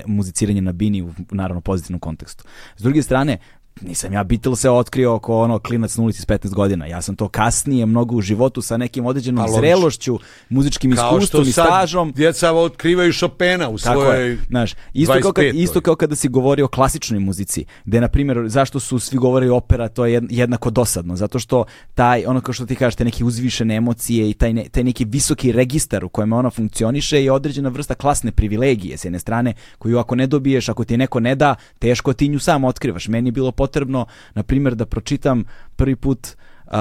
muziciranje 0.06 0.60
na 0.60 0.72
bini 0.72 1.02
u 1.02 1.10
naravno 1.30 1.60
pozitivnom 1.60 2.00
kontekstu. 2.00 2.44
S 2.76 2.82
druge 2.82 3.02
strane, 3.02 3.38
nisam 3.80 4.12
ja 4.12 4.24
Beatlese 4.24 4.70
otkrio 4.70 5.14
oko 5.14 5.38
ono 5.38 5.58
klinac 5.58 5.96
na 5.96 6.04
ulici 6.04 6.22
s 6.22 6.26
15 6.26 6.54
godina. 6.54 6.86
Ja 6.86 7.02
sam 7.02 7.16
to 7.16 7.28
kasnije 7.28 7.86
mnogo 7.86 8.14
u 8.16 8.20
životu 8.20 8.62
sa 8.62 8.76
nekim 8.76 9.06
određenom 9.06 9.44
Pa, 9.44 9.52
zrelošću, 9.52 10.18
muzičkim 10.48 10.92
Kao 10.92 11.08
iskustvom 11.08 11.44
što 11.44 11.48
i 11.48 11.52
sad 11.52 11.66
stažom. 11.66 12.12
djeca 12.12 12.52
otkrivaju 12.52 13.12
Chopina 13.12 13.68
u 13.68 13.78
Tako 13.78 14.00
svojoj 14.00 14.28
je, 14.28 14.38
znaš, 14.48 14.72
isto 14.92 15.20
kao, 15.22 15.32
kad, 15.32 15.44
25-oj. 15.44 15.62
isto 15.62 15.80
kao 15.80 15.96
kada 15.96 16.14
si 16.16 16.28
govorio 16.28 16.64
o 16.64 16.68
klasičnoj 16.68 17.20
muzici, 17.20 17.64
gde, 17.84 18.00
na 18.00 18.08
primjer, 18.08 18.38
zašto 18.46 18.80
su 18.80 18.98
svi 18.98 19.18
govorili 19.18 19.50
opera, 19.50 19.88
to 19.88 20.06
je 20.06 20.20
jed- 20.20 20.26
jednako 20.30 20.70
dosadno, 20.70 21.16
zato 21.16 21.38
što 21.38 21.64
taj, 21.94 22.24
ono 22.26 22.40
kao 22.40 22.52
što 22.52 22.66
ti 22.66 22.76
kažeš, 22.76 22.94
te 22.94 23.04
neke 23.04 23.24
uzvišene 23.24 23.76
emocije 23.76 24.30
i 24.30 24.34
taj, 24.34 24.52
ne- 24.52 24.68
taj 24.68 24.84
neki 24.84 25.04
visoki 25.04 25.52
registar 25.52 26.04
u 26.04 26.08
kojem 26.08 26.32
ona 26.32 26.50
funkcioniše 26.50 27.24
je 27.24 27.32
određena 27.32 27.68
vrsta 27.68 27.94
klasne 27.94 28.32
privilegije 28.32 28.96
s 28.96 29.04
jedne 29.04 29.18
strane, 29.18 29.54
koju 29.78 29.98
ako 29.98 30.14
ne 30.14 30.26
dobiješ, 30.26 30.68
ako 30.68 30.84
ti 30.84 30.96
neko 30.96 31.20
ne 31.20 31.34
da, 31.34 31.54
teško 31.78 32.12
ti 32.12 32.28
nju 32.28 32.38
sam 32.38 32.64
otkrivaš. 32.64 33.08
Meni 33.08 33.28
je 33.28 33.32
bilo 33.32 33.52
potrebno, 33.52 33.65
na 34.34 34.42
primjer, 34.42 34.74
da 34.74 34.86
pročitam 34.86 35.44
prvi 35.76 35.96
put 35.96 36.36
uh, 36.66 36.72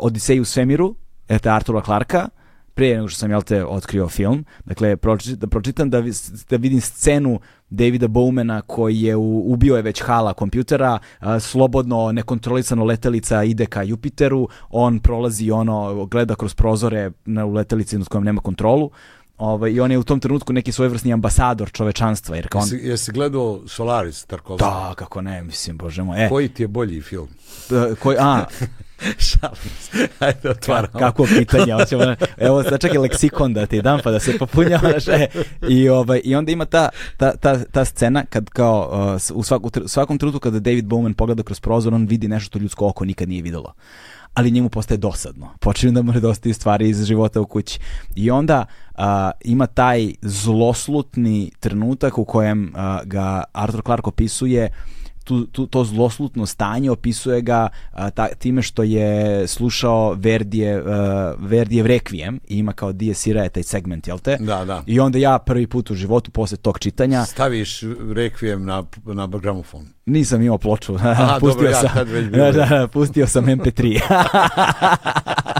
Odiseju 0.00 0.42
u 0.42 0.44
svemiru,ete 0.44 1.50
Artura 1.50 1.82
Clarka, 1.82 2.28
prije 2.74 2.96
nego 2.96 3.08
što 3.08 3.18
sam 3.18 3.30
jel 3.30 3.42
te 3.42 3.64
otkrio 3.64 4.08
film. 4.08 4.44
Dakle, 4.64 4.96
da 5.36 5.46
pročitam 5.46 5.90
da, 5.90 6.02
da 6.50 6.56
vidim 6.56 6.80
scenu 6.80 7.40
Davida 7.70 8.08
Bowmana 8.08 8.60
koji 8.66 9.00
je 9.00 9.16
u, 9.16 9.52
ubio 9.52 9.76
je 9.76 9.82
već 9.82 10.02
hala 10.02 10.32
kompjutera, 10.32 10.98
a, 11.18 11.40
slobodno, 11.40 12.12
nekontrolisano 12.12 12.84
letelica 12.84 13.44
ide 13.44 13.66
ka 13.66 13.82
Jupiteru, 13.82 14.48
on 14.70 14.98
prolazi 14.98 15.50
ono, 15.50 16.06
gleda 16.06 16.34
kroz 16.34 16.54
prozore 16.54 17.10
na 17.24 17.46
u 17.46 17.52
letelici 17.52 17.98
nad 17.98 18.08
kojom 18.08 18.24
nema 18.24 18.40
kontrolu. 18.40 18.90
Ovaj, 19.40 19.72
I 19.72 19.80
on 19.80 19.90
je 19.90 19.98
u 19.98 20.02
tom 20.02 20.20
trenutku 20.20 20.52
neki 20.52 20.72
svojevrsni 20.72 21.12
ambasador 21.12 21.70
čovečanstva, 21.70 22.36
jer 22.36 22.48
kao 22.48 22.60
on... 22.60 22.68
Jesi, 22.72 22.86
jesi 22.86 23.12
gledao 23.12 23.60
Solaris 23.66 24.24
Tarkovski? 24.24 24.64
Da, 24.64 24.94
kako 24.96 25.22
ne, 25.22 25.42
mislim, 25.42 25.76
bože 25.76 26.02
moj. 26.02 26.24
E, 26.24 26.28
Koji 26.28 26.48
ti 26.48 26.62
je 26.62 26.68
bolji 26.68 27.00
film? 27.00 27.28
t- 27.68 27.94
koji, 27.94 28.16
a, 28.20 28.44
Šalim 29.28 29.56
se. 29.80 30.08
Ajde, 30.24 30.50
otvaramo. 30.50 30.98
Kako 30.98 31.24
pitanje, 31.24 31.72
hoćemo, 31.72 32.02
evo 32.36 32.62
sad 32.62 32.80
čekaj 32.80 32.98
leksikon 32.98 33.54
da 33.54 33.66
ti 33.66 33.82
dam 33.82 34.00
pa 34.04 34.10
da 34.10 34.20
se 34.20 34.38
popunjavaš. 34.38 35.08
E, 35.08 35.26
i, 35.68 35.88
ovaj, 35.88 36.20
I 36.24 36.34
onda 36.34 36.52
ima 36.52 36.64
ta, 36.64 36.88
ta, 37.16 37.36
ta, 37.36 37.64
ta 37.64 37.84
scena 37.84 38.24
kad 38.30 38.50
kao 38.50 38.90
uh, 39.30 39.36
u 39.36 39.42
svaku, 39.42 39.70
svakom 39.86 40.18
trenutku 40.18 40.40
kada 40.40 40.58
David 40.58 40.84
Bowman 40.84 41.14
pogleda 41.14 41.42
kroz 41.42 41.60
prozor, 41.60 41.94
on 41.94 42.06
vidi 42.06 42.28
nešto 42.28 42.46
što 42.46 42.58
ljudsko 42.58 42.88
oko 42.88 43.04
nikad 43.04 43.28
nije 43.28 43.42
videlo. 43.42 43.74
Ali 44.34 44.50
njemu 44.50 44.68
postaje 44.68 44.98
dosadno. 44.98 45.48
Počinju 45.60 45.92
da 45.92 46.02
mu 46.02 46.12
nedostaju 46.12 46.54
stvari 46.54 46.88
iz 46.88 47.04
života 47.04 47.40
u 47.40 47.46
kući. 47.46 47.78
I 48.16 48.30
onda 48.30 48.66
a, 48.94 49.30
ima 49.44 49.66
taj 49.66 50.14
zloslutni 50.22 51.50
trenutak 51.60 52.18
u 52.18 52.24
kojem 52.24 52.72
a, 52.76 53.00
ga 53.04 53.44
Arthur 53.52 53.82
Clarke 53.82 54.08
opisuje 54.08 54.70
tu, 55.30 55.46
tu, 55.46 55.66
to 55.66 55.84
zloslutno 55.84 56.46
stanje, 56.46 56.90
opisuje 56.90 57.40
ga 57.40 57.68
a, 57.92 58.10
ta, 58.10 58.28
time 58.28 58.62
što 58.62 58.82
je 58.82 59.46
slušao 59.46 60.14
Verdije, 60.18 60.82
a, 60.86 61.34
Verdijev 61.38 61.86
Requiem 61.86 62.38
i 62.48 62.58
ima 62.58 62.72
kao 62.72 62.92
Dies 62.92 63.26
Irae 63.26 63.48
taj 63.48 63.62
segment, 63.62 64.08
jel 64.08 64.18
te? 64.18 64.36
Da, 64.40 64.64
da. 64.64 64.82
I 64.86 65.00
onda 65.00 65.18
ja 65.18 65.38
prvi 65.38 65.66
put 65.66 65.90
u 65.90 65.94
životu 65.94 66.30
posle 66.30 66.56
tog 66.56 66.78
čitanja 66.78 67.24
Staviš 67.24 67.80
rekvijem 68.12 68.64
na, 68.64 68.84
na 69.04 69.26
gramofon. 69.26 69.86
nisam 70.06 70.42
imao 70.42 70.58
ploču. 70.58 70.94
Aha, 71.02 71.36
pustio 71.40 71.54
dobro, 71.54 71.70
ja 71.70 71.80
sam, 71.80 71.90
tad 71.94 72.08
već 72.08 72.28
bio. 72.28 72.44
da, 72.44 72.52
da, 72.58 72.66
da, 72.66 72.88
pustio 72.88 73.26
sam 73.26 73.44
MP3. 73.44 74.00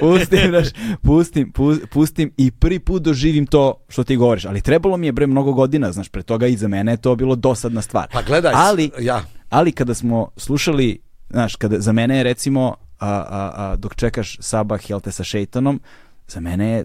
pustim, 0.00 0.48
znaš, 0.48 0.68
pustim, 1.02 1.52
pu- 1.52 1.86
pustim 1.86 2.32
i 2.36 2.50
prvi 2.50 2.78
put 2.78 3.02
doživim 3.02 3.46
to 3.46 3.74
što 3.88 4.04
ti 4.04 4.16
govoriš. 4.16 4.44
Ali 4.44 4.60
trebalo 4.60 4.96
mi 4.96 5.06
je 5.06 5.12
bre 5.12 5.26
mnogo 5.26 5.52
godina, 5.52 5.92
znaš, 5.92 6.08
pre 6.08 6.22
toga 6.22 6.46
i 6.46 6.56
za 6.56 6.68
mene 6.68 6.92
je 6.92 6.96
to 6.96 7.16
bilo 7.16 7.36
dosadna 7.36 7.82
stvar. 7.82 8.08
Pa 8.12 8.22
gledaj, 8.22 8.52
ali, 8.54 8.90
ja, 9.00 9.24
ali 9.48 9.72
kada 9.72 9.94
smo 9.94 10.30
slušali, 10.36 10.98
znaš, 11.30 11.56
kada, 11.56 11.80
za 11.80 11.92
mene 11.92 12.16
je 12.16 12.22
recimo, 12.22 12.74
a, 12.98 13.08
a, 13.08 13.52
a, 13.56 13.76
dok 13.76 13.94
čekaš 13.94 14.36
Sabah, 14.40 14.90
jel 14.90 15.00
te, 15.00 15.12
sa 15.12 15.24
Šeitanom, 15.24 15.80
za 16.28 16.40
mene 16.40 16.70
je, 16.70 16.84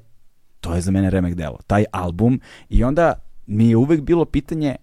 to 0.59 0.75
je 0.75 0.81
za 0.81 0.91
mene 0.91 1.09
remek 1.09 1.35
delo, 1.35 1.57
taj 1.67 1.85
album 1.91 2.39
i 2.69 2.83
onda 2.83 3.13
mi 3.47 3.69
je 3.69 3.77
uvek 3.77 4.01
bilo 4.01 4.25
pitanje 4.25 4.75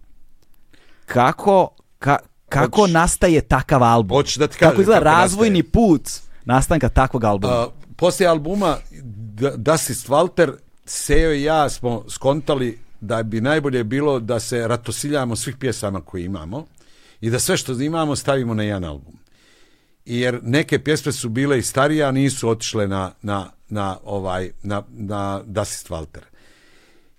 kako, 1.07 1.69
ka, 1.99 2.17
kako 2.49 2.87
nastaje 2.87 3.41
takav 3.41 3.83
album? 3.83 4.17
Hoćeš 4.17 4.37
da 4.37 4.47
ti 4.47 4.59
kako 4.59 4.71
kažem 4.71 4.81
izgleda 4.81 5.01
kako 5.01 5.21
razvojni 5.21 5.63
put 5.63 6.11
nastanka 6.49 6.89
takvog 6.89 7.25
albuma? 7.25 7.53
A, 7.55 7.69
poslije 7.97 8.29
albuma 8.29 8.77
D- 9.03 9.53
Dasist 9.57 10.09
Walter, 10.09 10.53
Sejo 10.85 11.33
i 11.33 11.43
ja 11.43 11.69
smo 11.69 12.05
skontali 12.09 12.79
da 13.01 13.23
bi 13.23 13.41
najbolje 13.41 13.85
bilo 13.85 14.21
da 14.21 14.41
se 14.41 14.69
ratosiljamo 14.69 15.37
svih 15.37 15.57
pjesama 15.57 16.01
koje 16.01 16.25
imamo 16.25 16.67
i 17.21 17.31
da 17.31 17.39
sve 17.39 17.57
što 17.57 17.73
imamo 17.73 18.17
stavimo 18.17 18.55
na 18.55 18.63
jedan 18.63 18.85
album. 18.85 19.19
Jer 20.05 20.41
neke 20.43 20.79
pjesme 20.79 21.13
su 21.13 21.29
bile 21.29 21.59
i 21.59 21.63
starije, 21.63 22.05
a 22.05 22.11
nisu 22.11 22.49
otišle 22.49 22.89
na, 22.89 23.13
na, 23.23 23.51
na, 23.69 23.99
ovaj, 24.05 24.51
na, 24.63 24.83
na 24.89 25.43
Dasist 25.47 25.89
Walter. 25.89 26.23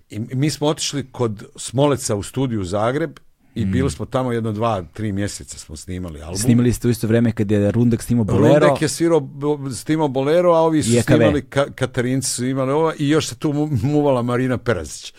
I 0.10 0.20
mi 0.20 0.50
smo 0.50 0.68
otišli 0.68 1.12
kod 1.12 1.44
Smoleca 1.56 2.16
u 2.16 2.24
studiju 2.24 2.64
Zagreb 2.64 3.20
i 3.60 3.66
bili 3.66 3.92
smo 3.92 4.06
tamo 4.06 4.32
jedno 4.32 4.52
dva, 4.52 4.84
tri 4.84 5.12
mjeseca 5.12 5.58
smo 5.58 5.76
snimali 5.76 6.22
album. 6.22 6.38
Snimali 6.38 6.74
ste 6.74 6.88
u 6.88 6.92
isto 6.92 7.08
vreme 7.08 7.32
kad 7.32 7.52
je 7.52 7.72
Rundek 7.72 8.02
snimao 8.02 8.24
Bolero. 8.26 8.60
Rundek 8.60 8.82
je 8.82 8.88
svirao, 8.90 9.30
snimao 9.76 10.08
Bolero, 10.08 10.52
a 10.52 10.60
ovi 10.60 10.84
su 10.84 10.90
I 10.90 10.98
EKV. 10.98 11.06
snimali, 11.06 11.42
ka, 11.42 11.66
Katarinci 11.68 12.30
su 12.30 12.46
imali 12.46 12.72
ova 12.72 12.94
i 13.00 13.10
još 13.10 13.28
se 13.28 13.36
tu 13.36 13.54
mu- 13.54 13.70
muvala 13.84 14.22
Marina 14.22 14.58
Perazić. 14.58 15.14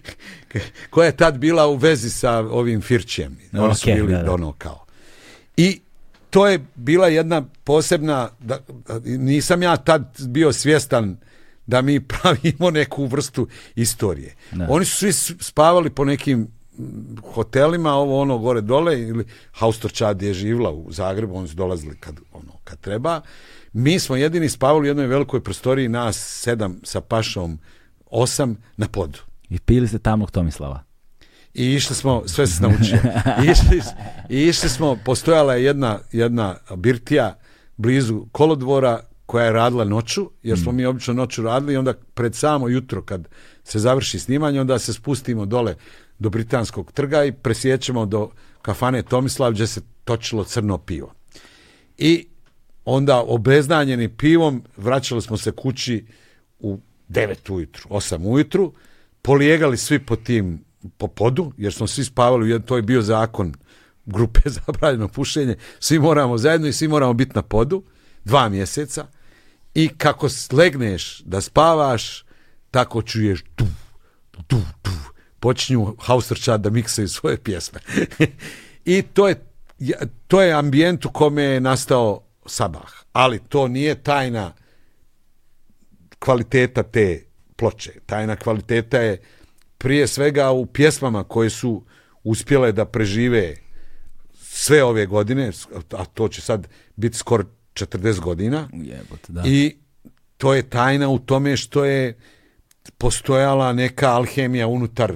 koja 0.90 1.06
je 1.06 1.16
tad 1.16 1.38
bila 1.38 1.66
u 1.66 1.76
vezi 1.76 2.10
sa 2.10 2.32
ovim 2.32 2.80
Firčijem. 2.80 3.36
Oni 3.52 3.74
su 3.74 3.90
Ok, 3.90 3.96
bili 3.96 4.12
da, 4.12 4.22
da. 4.22 4.32
ono 4.32 4.52
kao. 4.52 4.84
I 5.56 5.80
to 6.30 6.46
je 6.46 6.64
bila 6.74 7.08
jedna 7.08 7.42
posebna, 7.64 8.28
da, 8.40 8.58
nisam 9.04 9.62
ja 9.62 9.76
tad 9.76 10.02
bio 10.20 10.52
svjestan 10.52 11.16
da 11.66 11.82
mi 11.82 12.00
pravimo 12.12 12.70
neku 12.70 13.06
vrstu 13.06 13.46
istorije. 13.74 14.34
Da. 14.52 14.66
Oni 14.70 14.84
su 14.84 14.96
svi 14.96 15.12
spavali 15.40 15.90
po 15.90 16.04
nekim 16.04 16.38
mm, 16.38 16.48
hotelima, 17.34 17.92
ovo 17.92 18.20
ono 18.20 18.38
gore 18.38 18.60
dole, 18.60 19.00
ili 19.00 19.24
Haustorčad 19.52 20.22
je 20.22 20.34
živla 20.34 20.70
u 20.70 20.92
Zagrebu, 20.92 21.36
oni 21.36 21.48
su 21.48 21.54
dolazili 21.54 21.96
kad, 21.96 22.20
ono, 22.32 22.52
kad 22.64 22.80
treba. 22.80 23.20
Mi 23.72 23.98
smo 23.98 24.16
jedini 24.16 24.48
spavali 24.48 24.82
u 24.82 24.90
jednoj 24.90 25.06
velikoj 25.06 25.42
prostoriji, 25.42 25.88
nas 25.88 26.16
sedam 26.16 26.80
sa 26.82 27.00
pašom, 27.00 27.58
osam 28.10 28.56
na 28.76 28.88
podu. 28.88 29.18
I 29.48 29.58
pili 29.58 29.88
ste 29.88 29.98
tamnog 29.98 30.30
Tomislava. 30.30 30.82
I 31.54 31.74
išli 31.74 31.96
smo, 31.96 32.22
sve 32.26 32.46
se 32.46 32.62
naučio. 32.62 32.98
I 33.44 33.46
išli, 33.52 33.82
I 34.28 34.42
išli 34.42 34.68
smo, 34.68 34.98
postojala 35.04 35.54
je 35.54 35.64
jedna, 35.64 35.98
jedna 36.12 36.56
birtija 36.76 37.38
blizu 37.76 38.26
kolodvora 38.32 39.00
koja 39.26 39.44
je 39.44 39.52
radila 39.52 39.84
noću, 39.84 40.30
jer 40.42 40.58
smo 40.58 40.72
mi 40.72 40.84
obično 40.84 41.14
noću 41.14 41.42
radili 41.42 41.72
i 41.72 41.76
onda 41.76 41.94
pred 42.14 42.34
samo 42.34 42.68
jutro 42.68 43.02
kad 43.02 43.28
se 43.64 43.78
završi 43.78 44.18
snimanje, 44.18 44.60
onda 44.60 44.78
se 44.78 44.92
spustimo 44.92 45.46
dole 45.46 45.74
do 46.18 46.30
Britanskog 46.30 46.92
trga 46.92 47.24
i 47.24 47.32
presjećemo 47.32 48.06
do 48.06 48.30
kafane 48.62 49.02
Tomislav 49.02 49.52
gdje 49.52 49.66
se 49.66 49.80
točilo 50.04 50.44
crno 50.44 50.78
pivo. 50.78 51.12
I 51.98 52.26
onda 52.84 53.24
obeznanjeni 53.26 54.08
pivom 54.08 54.62
vraćali 54.76 55.22
smo 55.22 55.36
se 55.36 55.52
kući 55.52 56.06
u 56.58 56.78
9 57.08 57.52
ujutru, 57.52 57.88
8 57.90 58.26
ujutru, 58.26 58.72
polijegali 59.22 59.76
svi 59.76 59.98
po 59.98 60.16
tim 60.16 60.64
po 60.98 61.08
podu, 61.08 61.52
jer 61.56 61.72
smo 61.72 61.86
svi 61.86 62.04
spavali, 62.04 62.62
to 62.62 62.76
je 62.76 62.82
bio 62.82 63.02
zakon 63.02 63.54
grupe 64.06 64.40
zabranjeno 64.66 65.08
pušenje, 65.08 65.56
svi 65.80 65.98
moramo 65.98 66.38
zajedno 66.38 66.66
i 66.66 66.72
svi 66.72 66.88
moramo 66.88 67.12
biti 67.12 67.32
na 67.34 67.42
podu, 67.42 67.82
dva 68.24 68.48
mjeseca, 68.48 69.06
i 69.74 69.88
kako 69.88 70.28
legneš 70.52 71.20
da 71.20 71.40
spavaš, 71.40 72.24
tako 72.70 73.02
čuješ 73.02 73.44
tu, 73.54 73.66
tu, 74.30 74.42
tu, 74.48 74.90
počinju 75.40 75.96
Hauserčad 75.98 76.60
da 76.60 76.70
miksaju 76.70 77.08
svoje 77.08 77.36
pjesme. 77.36 77.80
I 78.84 79.02
to 79.02 79.28
je, 79.28 79.46
to 80.26 80.42
je 80.42 80.52
ambijent 80.52 81.04
u 81.04 81.10
kome 81.10 81.42
je 81.42 81.60
nastao 81.60 82.22
Sabah, 82.46 82.92
ali 83.12 83.38
to 83.48 83.68
nije 83.68 83.94
tajna 83.94 84.52
kvaliteta 86.18 86.82
te 86.82 87.24
ploče. 87.56 87.92
Tajna 88.06 88.36
kvaliteta 88.36 88.98
je 88.98 89.20
prije 89.78 90.06
svega 90.06 90.50
u 90.50 90.66
pjesmama 90.66 91.24
koje 91.24 91.50
su 91.50 91.84
uspjele 92.24 92.72
da 92.72 92.84
prežive 92.84 93.56
sve 94.34 94.84
ove 94.84 95.06
godine, 95.06 95.50
a 95.90 96.04
to 96.04 96.28
će 96.28 96.40
sad 96.40 96.68
biti 96.96 97.16
skoro 97.16 97.44
40 97.74 98.20
godina. 98.20 98.68
Jebote, 98.72 99.32
da. 99.32 99.42
I 99.46 99.76
to 100.36 100.54
je 100.54 100.70
tajna 100.70 101.08
u 101.08 101.18
tome 101.18 101.56
što 101.56 101.84
je 101.84 102.18
postojala 102.90 103.72
neka 103.72 104.10
alhemija 104.10 104.66
unutar 104.66 105.14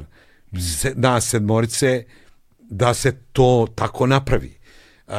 nas 0.95 1.29
sedmorice 1.29 2.05
da 2.59 2.95
se 2.95 3.13
to 3.33 3.67
tako 3.75 4.07
napravi. 4.07 4.61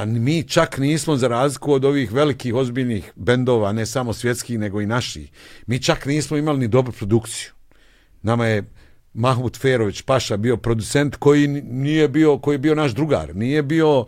Mi 0.05 0.43
čak 0.43 0.77
nismo 0.77 1.17
za 1.17 1.27
razliku 1.27 1.73
od 1.73 1.85
ovih 1.85 2.11
velikih 2.11 2.55
ozbiljnih 2.55 3.11
bendova, 3.15 3.71
ne 3.71 3.85
samo 3.85 4.13
svjetskih 4.13 4.59
nego 4.59 4.81
i 4.81 4.85
naših, 4.85 5.31
mi 5.67 5.79
čak 5.79 6.05
nismo 6.05 6.37
imali 6.37 6.59
ni 6.59 6.67
dobru 6.67 6.91
produkciju. 6.91 7.51
Nama 8.21 8.45
je 8.45 8.63
Mahmut 9.13 9.57
Ferović 9.57 10.01
Paša 10.01 10.37
bio 10.37 10.57
producent 10.57 11.15
koji 11.15 11.47
nije 11.47 12.07
bio, 12.07 12.37
koji 12.37 12.55
je 12.55 12.59
bio 12.59 12.75
naš 12.75 12.91
drugar, 12.91 13.35
nije 13.35 13.63
bio 13.63 14.05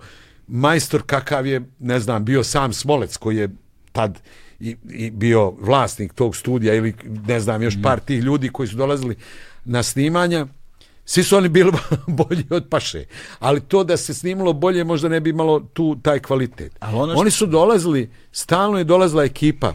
majstor 0.47 1.03
kakav 1.05 1.45
je, 1.47 1.61
ne 1.79 1.99
znam, 1.99 2.25
bio 2.25 2.43
sam 2.43 2.73
Smolec 2.73 3.17
koji 3.17 3.37
je 3.37 3.49
tad 3.91 4.19
i, 4.63 4.75
i 4.85 5.11
bio 5.11 5.51
vlasnik 5.51 6.13
tog 6.13 6.35
studija 6.35 6.73
ili 6.75 6.93
ne 7.27 7.39
znam, 7.39 7.61
još 7.61 7.77
par 7.83 7.99
tih 7.99 8.19
ljudi 8.19 8.49
koji 8.49 8.67
su 8.67 8.75
dolazili 8.75 9.15
na 9.65 9.83
snimanja. 9.83 10.47
Svi 11.05 11.23
su 11.23 11.37
oni 11.37 11.49
bili 11.49 11.71
bolji 12.19 12.45
od 12.49 12.67
Paše, 12.69 13.05
ali 13.39 13.61
to 13.61 13.83
da 13.83 13.97
se 13.97 14.13
snimalo 14.13 14.53
bolje 14.53 14.83
možda 14.83 15.09
ne 15.09 15.19
bi 15.19 15.29
imalo 15.29 15.59
tu 15.61 15.97
taj 15.97 16.19
kvalitet. 16.19 16.71
Ali 16.79 16.95
ono 16.95 17.13
što- 17.13 17.21
Oni 17.21 17.31
su 17.31 17.45
dolazili, 17.47 18.09
stalno 18.31 18.77
je 18.77 18.83
dolazila 18.83 19.23
ekipa 19.23 19.73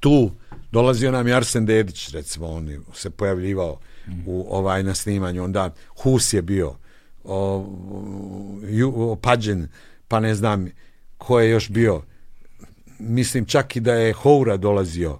tu 0.00 0.30
dolazio 0.70 1.10
nam 1.10 1.28
i 1.28 1.32
Arsen 1.32 1.66
Dedić, 1.66 2.08
recimo, 2.10 2.46
on 2.48 2.68
je 2.68 2.80
se 2.94 3.10
pojavljivao 3.10 3.78
u 4.26 4.46
ovaj 4.50 4.82
na 4.82 4.94
snimanju, 4.94 5.44
onda 5.44 5.74
Hus 5.88 6.32
je 6.32 6.42
bio, 6.42 6.74
o, 7.24 7.66
ju, 8.64 8.92
o, 8.96 9.16
Pađen, 9.16 9.68
pa 10.08 10.20
ne 10.20 10.34
znam 10.34 10.66
ko 11.18 11.40
je 11.40 11.50
još 11.50 11.68
bio, 11.70 12.02
mislim 13.02 13.44
čak 13.44 13.76
i 13.76 13.80
da 13.80 13.94
je 13.94 14.12
Houra 14.12 14.56
dolazio, 14.56 15.18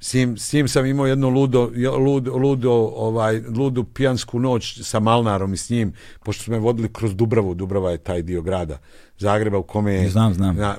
s 0.00 0.14
njim, 0.14 0.38
s 0.38 0.52
njim 0.52 0.68
sam 0.68 0.86
imao 0.86 1.06
jednu 1.06 1.28
ludo, 1.28 1.70
ludo, 1.98 2.36
ludo, 2.36 2.72
ovaj, 2.96 3.40
ludu 3.40 3.84
pijansku 3.84 4.38
noć 4.38 4.80
sa 4.82 5.00
Malnarom 5.00 5.54
i 5.54 5.56
s 5.56 5.70
njim, 5.70 5.92
pošto 6.24 6.44
smo 6.44 6.54
me 6.54 6.60
vodili 6.60 6.92
kroz 6.92 7.14
Dubravu, 7.14 7.54
Dubrava 7.54 7.90
je 7.90 7.98
taj 7.98 8.22
dio 8.22 8.42
grada 8.42 8.78
Zagreba 9.18 9.58
u 9.58 9.62
kome 9.62 9.94
je 9.94 10.10
Znam, 10.10 10.34
znam. 10.34 10.56
na, 10.56 10.76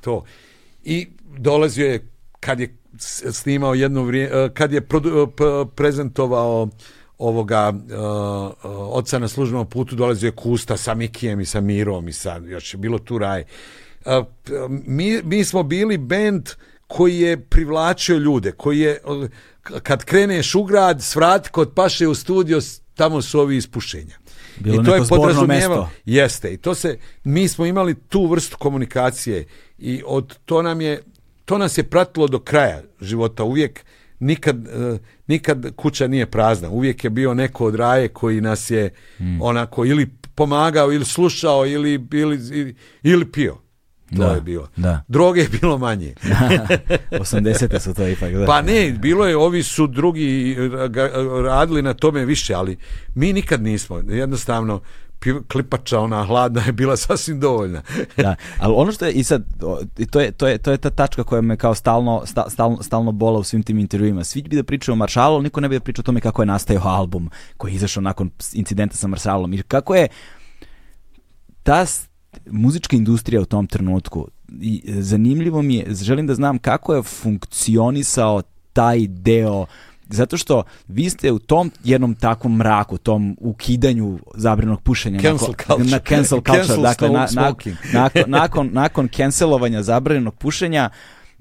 to. 0.00 0.24
I 0.84 1.08
dolazio 1.38 1.86
je 1.86 2.08
kad 2.40 2.60
je 2.60 2.76
snimao 3.32 3.74
jedno 3.74 4.02
vrijeme, 4.02 4.54
kad 4.54 4.72
je 4.72 4.80
produ- 4.80 5.26
p- 5.26 5.74
prezentovao 5.74 6.68
ovoga 7.18 7.72
uh, 7.72 8.70
oca 8.94 9.18
na 9.18 9.28
službenom 9.28 9.66
putu 9.66 9.96
dolazio 9.96 10.26
je 10.28 10.32
Kusta 10.32 10.76
sa 10.76 10.94
Mikijem 10.94 11.40
i 11.40 11.44
sa 11.44 11.60
Mirom 11.60 12.08
i 12.08 12.12
sa, 12.12 12.36
još 12.36 12.74
je 12.74 12.78
bilo 12.78 12.98
tu 12.98 13.18
raj. 13.18 13.44
Mi, 14.86 15.22
mi 15.22 15.44
smo 15.44 15.62
bili 15.62 15.98
bend 15.98 16.48
koji 16.86 17.20
je 17.20 17.40
privlačio 17.40 18.16
ljude, 18.16 18.52
koji 18.52 18.78
je, 18.78 19.00
kad 19.82 20.04
kreneš 20.04 20.54
u 20.54 20.62
grad, 20.62 21.02
svrat 21.02 21.48
kod 21.48 21.72
paše 21.74 22.08
u 22.08 22.14
studio, 22.14 22.60
tamo 22.94 23.22
su 23.22 23.40
ovi 23.40 23.56
ispušenja. 23.56 24.18
Bilo 24.60 24.82
I 24.82 24.84
to 24.84 24.94
je 24.94 25.02
podrazumijevalo. 25.08 25.90
Jeste, 26.04 26.52
i 26.52 26.56
to 26.56 26.74
se, 26.74 26.98
mi 27.24 27.48
smo 27.48 27.66
imali 27.66 27.94
tu 27.94 28.26
vrstu 28.26 28.56
komunikacije 28.58 29.46
i 29.78 30.02
od 30.06 30.38
to 30.44 30.62
nam 30.62 30.80
je, 30.80 31.02
to 31.44 31.58
nas 31.58 31.78
je 31.78 31.84
pratilo 31.84 32.28
do 32.28 32.38
kraja 32.38 32.82
života, 33.00 33.44
uvijek 33.44 33.84
nikad, 34.18 34.66
eh, 34.66 34.98
nikad 35.26 35.74
kuća 35.76 36.06
nije 36.06 36.26
prazna, 36.26 36.70
uvijek 36.70 37.04
je 37.04 37.10
bio 37.10 37.34
neko 37.34 37.66
od 37.66 37.74
raje 37.74 38.08
koji 38.08 38.40
nas 38.40 38.70
je 38.70 38.90
onako 39.40 39.84
ili 39.84 40.08
pomagao 40.34 40.92
ili 40.92 41.04
slušao 41.04 41.66
ili, 41.66 42.06
ili, 42.12 42.74
ili 43.02 43.32
pio. 43.32 43.67
To 44.08 44.16
Da, 44.18 44.26
je 44.26 44.40
bilo. 44.40 44.68
da. 44.76 45.02
Droge 45.08 45.40
je 45.40 45.48
bilo 45.50 45.78
manje. 45.78 46.14
80. 47.12 47.80
su 47.80 47.94
to 47.94 48.08
ipak, 48.08 48.32
da. 48.32 48.46
Pa 48.46 48.62
ne, 48.62 48.90
bilo 48.92 49.26
je, 49.26 49.36
ovi 49.36 49.62
su 49.62 49.86
drugi 49.86 50.52
eh, 50.52 50.88
ga- 50.88 51.10
radili 51.42 51.82
na 51.82 51.94
tome 51.94 52.24
više, 52.24 52.54
ali 52.54 52.76
mi 53.14 53.32
nikad 53.32 53.62
nismo. 53.62 53.98
Jednostavno, 53.98 54.80
klipača 55.48 56.00
ona 56.00 56.24
hladna 56.24 56.62
je 56.62 56.72
bila 56.72 56.96
sasvim 57.06 57.40
dovoljna. 57.40 57.82
da, 58.16 58.34
ali 58.58 58.74
ono 58.76 58.92
što 58.92 59.04
je 59.04 59.12
i 59.12 59.24
sad 59.24 59.44
to 60.10 60.20
je 60.20 60.32
to 60.32 60.48
je 60.48 60.58
to 60.58 60.70
je 60.70 60.78
ta 60.78 60.90
tačka 60.90 61.24
koja 61.24 61.40
me 61.40 61.56
kao 61.56 61.74
stalno 61.74 62.22
sta- 62.26 62.50
stalno 62.50 62.82
stalno 62.82 63.12
bola 63.12 63.38
u 63.38 63.44
svim 63.44 63.62
tim 63.62 63.78
intervjuima. 63.78 64.24
Svi 64.24 64.42
bi 64.42 64.56
da 64.56 64.62
pričaju 64.62 64.92
o 64.92 64.96
Marshallu, 64.96 65.34
ali 65.34 65.44
niko 65.44 65.60
ne 65.60 65.68
bi 65.68 65.76
da 65.76 65.80
priča 65.80 66.00
o 66.00 66.04
tome 66.04 66.20
kako 66.20 66.42
je 66.42 66.46
nastajao 66.46 66.82
album 66.84 67.30
koji 67.56 67.72
je 67.72 67.76
izašao 67.76 68.00
nakon 68.00 68.30
incidenta 68.52 68.96
sa 68.96 69.06
Marshallom 69.06 69.52
i 69.52 69.62
kako 69.62 69.94
je 69.94 70.08
ta 71.62 71.86
muzička 72.50 72.96
industrija 72.96 73.42
u 73.42 73.44
tom 73.44 73.66
trenutku 73.66 74.28
i 74.60 74.82
e, 74.86 75.02
zanimljivo 75.02 75.62
mi 75.62 75.74
je, 75.74 75.94
želim 75.94 76.26
da 76.26 76.34
znam 76.34 76.58
kako 76.58 76.94
je 76.94 77.02
funkcionisao 77.02 78.42
taj 78.72 79.06
deo 79.06 79.66
zato 80.10 80.36
što 80.36 80.62
vi 80.88 81.10
ste 81.10 81.32
u 81.32 81.38
tom 81.38 81.70
jednom 81.84 82.14
takvom 82.14 82.56
mraku, 82.56 82.98
tom 82.98 83.36
ukidanju 83.40 84.18
zabranog 84.34 84.82
pušenja 84.82 85.20
Cancel 85.20 85.54
nakon, 85.58 85.86
na 85.86 85.98
cancel 85.98 86.38
culture, 86.38 86.64
Cancel 86.64 86.82
dakle 86.82 87.08
na, 87.08 87.28
nakon, 87.92 88.24
nakon, 88.26 88.70
nakon 88.72 89.08
cancelovanja 89.08 89.82
zabranjenog 89.82 90.34
pušenja 90.34 90.90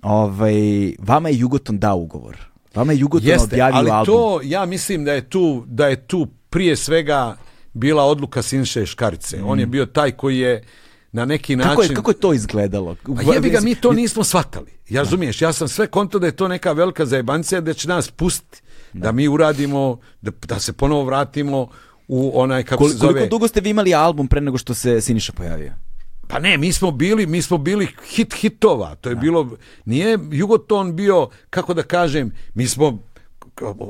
ovaj, 0.02 0.96
vama 1.00 1.30
je 1.30 1.40
Jugoton 1.40 1.80
dao 1.80 1.98
ugovor. 1.98 2.38
Vama 2.76 2.94
je 2.94 3.00
Jugoton 3.00 3.28
Jeste, 3.28 3.56
objavio 3.56 3.78
ali 3.78 3.90
album. 3.90 4.16
to, 4.16 4.40
ja 4.44 4.66
mislim 4.66 5.06
da 5.06 5.14
je 5.14 5.30
tu, 5.30 5.64
da 5.68 5.88
je 5.88 5.96
tu 5.96 6.28
prije 6.50 6.76
svega 6.76 7.36
bila 7.74 8.04
odluka 8.04 8.42
Sinše 8.42 8.86
Škarice. 8.86 9.44
On 9.44 9.60
je 9.60 9.66
bio 9.66 9.86
taj 9.86 10.12
koji 10.12 10.38
je 10.38 10.64
na 11.12 11.26
neki 11.26 11.56
način... 11.56 11.70
Kako, 11.70 11.82
je, 11.84 11.96
kako 11.96 12.12
je 12.12 12.20
to 12.20 12.34
izgledalo? 12.34 12.96
Pa 13.16 13.34
jebi 13.34 13.50
ga, 13.50 13.60
mi 13.62 13.76
to 13.76 13.94
nismo 13.94 14.24
shvatali. 14.24 14.72
Ja 14.90 15.02
razumiješ, 15.02 15.42
ja 15.42 15.54
sam 15.54 15.68
sve 15.68 15.88
konto 15.88 16.20
da 16.20 16.26
je 16.26 16.36
to 16.36 16.48
neka 16.48 16.72
velika 16.72 17.06
zajebancija 17.06 17.62
da 17.62 17.74
će 17.74 17.88
nas 17.88 18.12
pustiti. 18.12 18.62
Da 18.94 19.12
mi 19.12 19.28
uradimo, 19.28 20.00
da, 20.22 20.32
da 20.48 20.60
se 20.60 20.74
ponovo 20.74 21.04
vratimo 21.04 21.68
u 22.08 22.42
onaj, 22.42 22.64
kako 22.64 22.84
Kol- 22.84 22.92
se 22.92 22.98
zove... 22.98 23.14
Koliko 23.14 23.30
dugo 23.30 23.48
ste 23.48 23.62
vi 23.62 23.70
imali 23.70 23.94
album 23.94 24.28
pre 24.28 24.42
nego 24.42 24.58
što 24.58 24.74
se 24.74 25.02
Siniša 25.02 25.34
pojavio? 25.34 25.74
Pa 26.28 26.40
ne, 26.40 26.58
mi 26.58 26.74
smo 26.74 26.92
bili, 26.92 27.26
mi 27.26 27.42
smo 27.42 27.58
bili 27.58 27.88
hit 28.08 28.34
hitova. 28.34 28.96
To 28.96 29.10
je 29.10 29.16
bilo, 29.16 29.50
nije 29.86 30.20
Jugoton 30.32 30.96
bio, 30.96 31.30
kako 31.50 31.74
da 31.74 31.84
kažem, 31.84 32.32
mi 32.54 32.68
smo 32.68 33.00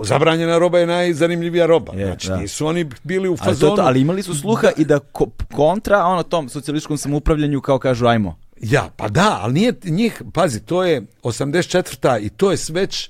zabranjena 0.03 0.57
roba 0.57 0.79
je 0.79 0.85
najzanimljivija 0.85 1.65
roba. 1.65 1.93
Je, 1.93 2.05
znači, 2.05 2.27
da. 2.27 2.37
nisu 2.37 2.67
oni 2.67 2.89
bili 3.03 3.29
u 3.29 3.31
Ali, 3.31 3.37
to, 3.39 3.43
fazonu. 3.45 3.75
ali 3.79 4.01
imali 4.01 4.23
su 4.23 4.35
sluha 4.35 4.69
i 4.77 4.85
da 4.85 4.99
ko- 4.99 5.29
kontra 5.53 6.03
ono 6.03 6.23
tom 6.23 6.49
socijalističkom 6.49 6.97
samoupravljanju 6.97 7.61
kao 7.61 7.79
kažu 7.79 8.05
ajmo. 8.05 8.39
Ja, 8.61 8.89
pa 8.97 9.07
da, 9.07 9.39
ali 9.41 9.53
nije 9.53 9.73
njih, 9.83 10.21
pazi, 10.33 10.59
to 10.59 10.83
je 10.83 11.01
84. 11.23 12.19
i 12.19 12.29
to 12.29 12.51
je 12.51 12.57
već 12.69 13.09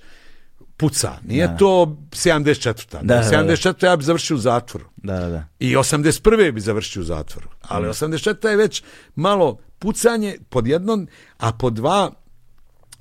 puca. 0.78 1.12
Nije 1.26 1.48
Da. 1.48 1.58
to 1.58 1.86
74. 2.12 2.92
Da, 2.92 3.16
da, 3.16 3.16
da. 3.16 3.24
74. 3.24 3.86
ja 3.86 3.96
bi 3.96 4.04
završio 4.04 4.36
u 4.36 4.40
zatvoru. 4.40 4.86
Da, 4.98 5.20
da. 5.20 5.44
I 5.60 5.76
81. 5.76 6.52
bi 6.52 6.62
završio 6.62 7.02
u 7.02 7.06
zatvoru. 7.06 7.48
Ali 7.62 7.88
84. 7.88 8.48
je 8.48 8.56
već 8.58 8.84
malo 9.16 9.58
pucanje 9.80 10.38
pod 10.50 10.68
jednom, 10.68 11.08
a 11.38 11.52
pod 11.52 11.74
dva 11.74 12.12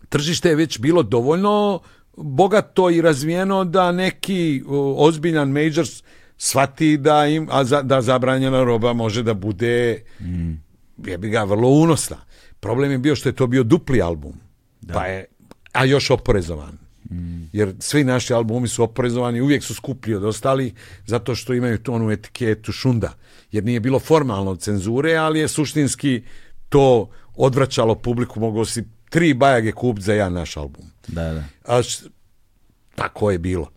tržište 0.09 0.49
je 0.49 0.55
već 0.55 0.79
bilo 0.79 1.03
dovoljno 1.03 1.81
bogato 2.17 2.91
i 2.91 3.01
razvijeno 3.01 3.65
da 3.65 3.93
neki 3.93 4.63
ozbiljan 4.97 5.51
major 5.51 5.87
shvati 6.39 6.97
da 6.97 7.27
im 7.27 7.49
a 7.51 7.65
za, 7.65 7.83
da 7.83 8.03
zabranjena 8.03 8.65
roba 8.65 8.93
može 8.93 9.23
da 9.23 9.35
bude 9.35 10.03
Mm. 10.21 10.53
jebi 11.07 11.29
ga 11.29 11.45
vrlo 11.45 11.69
unosna. 11.69 12.17
Problem 12.61 12.91
je 12.91 12.99
bio 12.99 13.17
što 13.17 13.29
je 13.29 13.33
to 13.33 13.47
bio 13.47 13.63
dupli 13.63 14.03
album. 14.03 14.33
Pa 14.95 15.07
je, 15.07 15.25
a 15.73 15.85
još 15.85 16.11
oporezovan. 16.11 16.79
Mm. 17.11 17.43
Jer 17.53 17.75
svi 17.79 18.05
naši 18.05 18.35
albumi 18.35 18.69
su 18.69 18.83
oporezovani, 18.83 19.41
uvijek 19.41 19.65
su 19.65 19.75
skuplji 19.75 20.15
od 20.15 20.25
ostalih, 20.25 20.73
zato 21.07 21.35
što 21.35 21.55
imaju 21.55 21.79
tu 21.79 21.95
onu 21.95 22.11
etiketu 22.11 22.73
šunda. 22.73 23.13
Jer 23.53 23.65
nije 23.65 23.81
bilo 23.81 23.99
formalno 23.99 24.57
cenzure, 24.57 25.15
ali 25.15 25.39
je 25.39 25.49
suštinski 25.49 26.23
to 26.69 27.09
odvraćalo 27.35 27.95
publiku, 27.95 28.41
mogao 28.41 28.65
si 28.65 28.85
tri 29.17 29.35
bajage 29.35 29.73
kupiti 29.73 30.05
za 30.05 30.13
jedan 30.13 30.33
naš 30.33 30.57
album. 30.57 30.85
da, 31.09 31.33
da. 31.33 31.45
A 31.65 31.83
tako 32.95 33.31
je 33.31 33.39
bilo. 33.39 33.71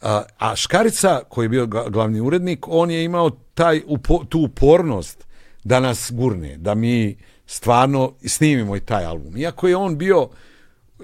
A, 0.00 0.22
a 0.38 0.56
Škarica, 0.56 1.20
koji 1.28 1.44
je 1.44 1.48
bio 1.48 1.66
glavni 1.66 2.20
urednik, 2.20 2.58
on 2.68 2.90
je 2.90 3.04
imao 3.04 3.30
taj 3.54 3.80
upo- 3.80 4.26
tu 4.28 4.40
upornost 4.40 5.24
da 5.64 5.80
nas 5.80 6.10
gurne, 6.12 6.56
da 6.56 6.74
mi 6.74 7.16
stvarno 7.46 8.14
snimimo 8.26 8.76
i 8.76 8.80
taj 8.80 9.04
album. 9.04 9.36
Iako 9.36 9.68
je 9.68 9.76
on 9.76 9.98
bio 9.98 10.28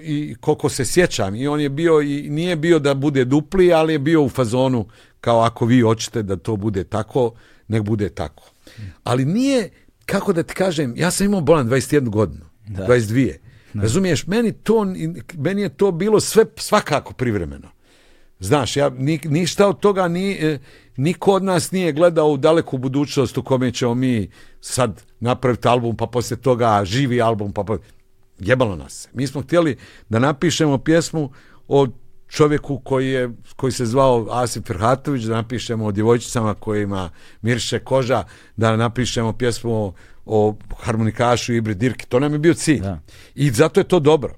i 0.01 0.35
koliko 0.39 0.69
se 0.69 0.85
sjećam 0.85 1.35
i 1.35 1.47
on 1.47 1.59
je 1.61 1.69
bio 1.69 2.01
i 2.01 2.29
nije 2.29 2.55
bio 2.55 2.79
da 2.79 2.93
bude 2.93 3.25
dupli, 3.25 3.73
ali 3.73 3.93
je 3.93 3.99
bio 3.99 4.23
u 4.23 4.29
fazonu 4.29 4.85
kao 5.21 5.41
ako 5.41 5.65
vi 5.65 5.81
hoćete 5.81 6.23
da 6.23 6.35
to 6.35 6.55
bude 6.55 6.83
tako, 6.83 7.33
nek 7.67 7.83
bude 7.83 8.09
tako. 8.09 8.51
Ali 9.03 9.25
nije, 9.25 9.69
kako 10.05 10.33
da 10.33 10.43
ti 10.43 10.53
kažem, 10.53 10.93
ja 10.97 11.11
sam 11.11 11.25
imao 11.25 11.41
bolan 11.41 11.67
21 11.69 12.09
godinu, 12.09 12.45
Da. 12.67 12.87
22. 12.87 13.50
Razumiješ, 13.73 14.27
meni 14.27 14.51
to 14.51 14.85
meni 15.37 15.61
je 15.61 15.69
to 15.69 15.91
bilo 15.91 16.19
sve 16.19 16.45
svakako 16.55 17.13
privremeno. 17.13 17.67
Znaš, 18.39 18.77
ja 18.77 18.89
ni, 18.89 19.19
ništa 19.23 19.67
od 19.67 19.79
toga 19.79 20.07
ni, 20.07 20.31
e, 20.31 20.59
niko 20.97 21.33
od 21.33 21.43
nas 21.43 21.71
nije 21.71 21.93
gledao 21.93 22.31
u 22.31 22.37
daleku 22.37 22.77
budućnost 22.77 23.37
u 23.37 23.43
kome 23.43 23.71
ćemo 23.71 23.95
mi 23.95 24.29
sad 24.61 25.03
napraviti 25.19 25.67
album, 25.67 25.97
pa 25.97 26.07
poslije 26.07 26.41
toga 26.41 26.81
živi 26.85 27.21
album, 27.21 27.51
pa, 27.51 27.63
pa 27.63 27.77
jebalo 28.39 28.75
nas. 28.75 29.07
Mi 29.13 29.27
smo 29.27 29.41
htjeli 29.41 29.77
da 30.09 30.19
napišemo 30.19 30.77
pjesmu 30.77 31.31
o 31.67 31.87
čovjeku 32.27 32.79
koji, 32.79 33.09
je, 33.09 33.29
koji 33.55 33.71
se 33.71 33.85
zvao 33.85 34.27
Asif 34.29 34.63
Ferhatović, 34.67 35.23
da 35.23 35.35
napišemo 35.35 35.85
o 35.85 35.91
djevojčicama 35.91 36.53
kojima 36.53 37.09
mirše 37.41 37.79
koža, 37.79 38.23
da 38.57 38.75
napišemo 38.75 39.33
pjesmu 39.33 39.73
o, 39.73 39.93
o 40.25 40.55
harmonikašu 40.79 41.53
Ibri 41.53 41.75
Dirki. 41.75 42.05
To 42.05 42.19
nam 42.19 42.33
je 42.33 42.39
bio 42.39 42.53
cilj. 42.53 42.79
Da. 42.79 42.99
I 43.35 43.51
zato 43.51 43.79
je 43.79 43.83
to 43.83 43.99
dobro. 43.99 44.35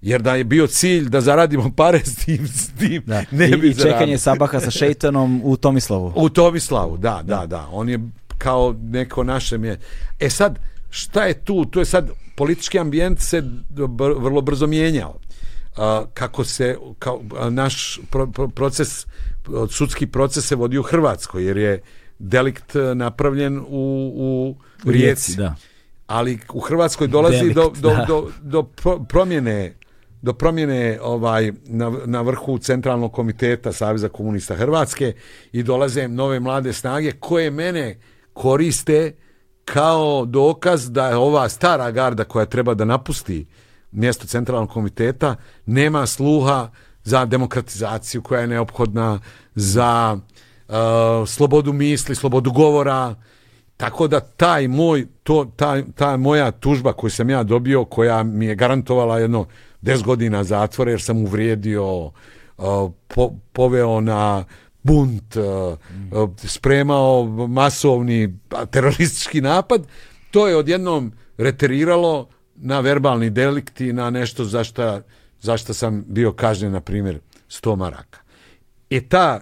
Jer 0.00 0.22
da 0.22 0.34
je 0.34 0.44
bio 0.44 0.66
cilj 0.66 1.08
da 1.08 1.20
zaradimo 1.20 1.70
pare 1.76 2.00
s 2.04 2.16
tim, 2.16 2.48
s 2.48 2.70
tim 2.78 3.02
Da. 3.06 3.24
ne 3.30 3.48
I, 3.48 3.56
bi 3.56 3.68
I 3.68 3.74
čekanje 3.74 3.92
zaradili. 3.92 4.18
Sabaha 4.18 4.60
sa 4.60 4.70
Šeitanom 4.70 5.40
u 5.44 5.56
Tomislavu. 5.56 6.12
U 6.16 6.28
Tomislavu, 6.28 6.96
da, 6.96 7.22
da, 7.24 7.46
da. 7.46 7.68
On 7.72 7.88
je 7.88 8.00
kao 8.38 8.74
neko 8.82 9.24
naše 9.24 9.58
mje. 9.58 9.78
E 10.20 10.30
sad, 10.30 10.58
šta 10.90 11.24
je 11.24 11.34
tu? 11.34 11.64
Tu 11.64 11.78
je 11.78 11.84
sad 11.84 12.10
politički 12.36 12.78
ambijent 12.78 13.20
se 13.20 13.42
br- 13.70 14.22
vrlo 14.22 14.40
brzo 14.40 14.66
mijenjao. 14.66 15.18
A, 15.76 16.04
kako 16.14 16.44
se 16.44 16.76
kao, 16.98 17.22
naš 17.50 18.00
pro- 18.10 18.32
pro- 18.32 18.48
proces 18.48 19.06
sudski 19.70 20.06
proces 20.06 20.46
se 20.46 20.56
vodi 20.56 20.78
u 20.78 20.82
Hrvatskoj 20.82 21.44
jer 21.44 21.56
je 21.56 21.80
delikt 22.18 22.76
e, 22.76 22.94
napravljen 22.94 23.58
u, 23.68 24.56
u 24.84 24.90
Rijeci. 24.90 25.36
da. 25.36 25.54
Ali 26.06 26.38
u 26.52 26.60
Hrvatskoj 26.60 27.06
dolazi 27.06 27.38
Delikt, 27.38 27.54
do, 27.54 27.72
do, 27.80 27.88
da. 27.88 28.04
do, 28.08 28.30
do 28.42 28.62
pro- 28.62 29.04
promjene 29.08 29.74
do 30.22 30.32
promjene 30.32 30.98
ovaj 31.02 31.52
na, 31.64 31.92
na 32.06 32.20
vrhu 32.20 32.58
centralnog 32.58 33.12
komiteta 33.12 33.72
Saveza 33.72 34.08
komunista 34.08 34.54
Hrvatske 34.54 35.12
i 35.52 35.62
dolaze 35.62 36.08
nove 36.08 36.40
mlade 36.40 36.72
snage 36.72 37.12
koje 37.12 37.50
mene 37.50 37.98
koriste 38.32 39.12
kao 39.64 40.24
dokaz 40.24 40.90
da 40.90 41.08
je 41.08 41.16
ova 41.16 41.48
stara 41.48 41.90
garda 41.90 42.24
koja 42.24 42.46
treba 42.46 42.74
da 42.74 42.84
napusti 42.84 43.46
mjesto 43.92 44.26
centralnog 44.26 44.70
komiteta 44.70 45.36
nema 45.66 46.06
sluha 46.06 46.70
za 47.04 47.24
demokratizaciju 47.24 48.22
koja 48.22 48.40
je 48.40 48.46
neophodna 48.46 49.20
za 49.54 50.18
slobodu 51.26 51.72
misli, 51.72 52.14
slobodu 52.14 52.52
govora, 52.52 53.14
tako 53.76 54.08
da 54.08 54.20
taj 54.20 54.68
moj, 54.68 55.06
to, 55.22 55.44
ta, 55.56 55.82
ta 55.94 56.16
moja 56.16 56.50
tužba 56.50 56.92
koju 56.92 57.10
sam 57.10 57.30
ja 57.30 57.42
dobio, 57.42 57.84
koja 57.84 58.22
mi 58.22 58.46
je 58.46 58.54
garantovala 58.54 59.18
jedno 59.18 59.46
10 59.82 60.04
godina 60.04 60.44
zatvora 60.44 60.90
jer 60.90 61.02
sam 61.02 61.24
uvrijedio, 61.24 62.04
uh, 62.04 62.12
po, 63.08 63.32
poveo 63.52 64.00
na 64.00 64.44
bunt, 64.82 65.36
uh, 65.36 65.44
uh, 66.22 66.30
spremao 66.36 67.24
masovni 67.48 68.38
a, 68.50 68.66
teroristički 68.66 69.40
napad, 69.40 69.86
to 70.30 70.48
je 70.48 70.56
odjednom 70.56 71.12
reteriralo 71.38 72.28
na 72.56 72.80
verbalni 72.80 73.30
delikt 73.30 73.80
i 73.80 73.92
na 73.92 74.10
nešto 74.10 74.44
za 74.44 74.64
šta, 74.64 75.02
za 75.40 75.56
šta 75.56 75.74
sam 75.74 76.04
bio 76.08 76.32
kažnjen, 76.32 76.72
na 76.72 76.80
primjer, 76.80 77.18
100 77.48 77.76
maraka. 77.76 78.18
I 78.90 79.00
ta, 79.00 79.40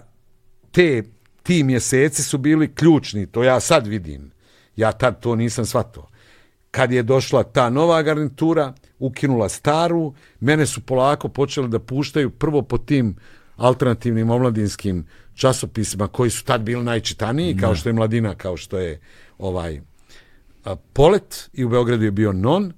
te, 0.71 1.03
ti 1.43 1.63
mjeseci 1.63 2.23
su 2.23 2.37
bili 2.37 2.75
ključni, 2.75 3.25
to 3.25 3.43
ja 3.43 3.59
sad 3.59 3.87
vidim. 3.87 4.31
Ja 4.75 4.91
tad 4.91 5.19
to 5.19 5.35
nisam 5.35 5.65
shvatio. 5.65 6.03
Kad 6.71 6.91
je 6.91 7.03
došla 7.03 7.43
ta 7.43 7.69
nova 7.69 8.01
garnitura, 8.01 8.73
ukinula 8.99 9.49
staru, 9.49 10.13
mene 10.39 10.65
su 10.65 10.81
polako 10.81 11.29
počeli 11.29 11.69
da 11.69 11.79
puštaju 11.79 12.29
prvo 12.29 12.61
po 12.61 12.77
tim 12.77 13.15
alternativnim 13.55 14.29
omladinskim 14.29 15.05
časopisima 15.33 16.07
koji 16.07 16.29
su 16.29 16.45
tad 16.45 16.61
bili 16.61 16.83
najčitaniji, 16.83 17.57
kao 17.57 17.75
što 17.75 17.89
je 17.89 17.93
Mladina, 17.93 18.35
kao 18.35 18.57
što 18.57 18.77
je 18.77 18.99
ovaj 19.37 19.81
a, 20.65 20.75
Polet 20.75 21.49
i 21.53 21.65
u 21.65 21.69
Beogradu 21.69 22.03
je 22.03 22.11
bio 22.11 22.31
Non 22.31 22.73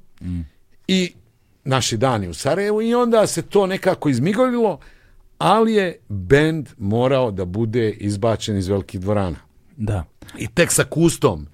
i 0.87 1.13
naši 1.63 1.97
dani 1.97 2.27
u 2.27 2.33
Sarajevu 2.33 2.81
i 2.81 2.95
onda 2.95 3.27
se 3.27 3.41
to 3.41 3.67
nekako 3.67 4.09
izmigolilo, 4.09 4.79
ali 5.45 5.73
je 5.73 5.97
bend 6.09 6.69
morao 6.77 7.31
da 7.31 7.45
bude 7.45 7.91
izbačen 7.91 8.57
iz 8.57 8.67
velikih 8.67 8.99
dvorana. 8.99 9.35
Da. 9.77 10.03
I 10.37 10.47
tek 10.47 10.71
sa 10.71 10.83
kustom, 10.83 11.47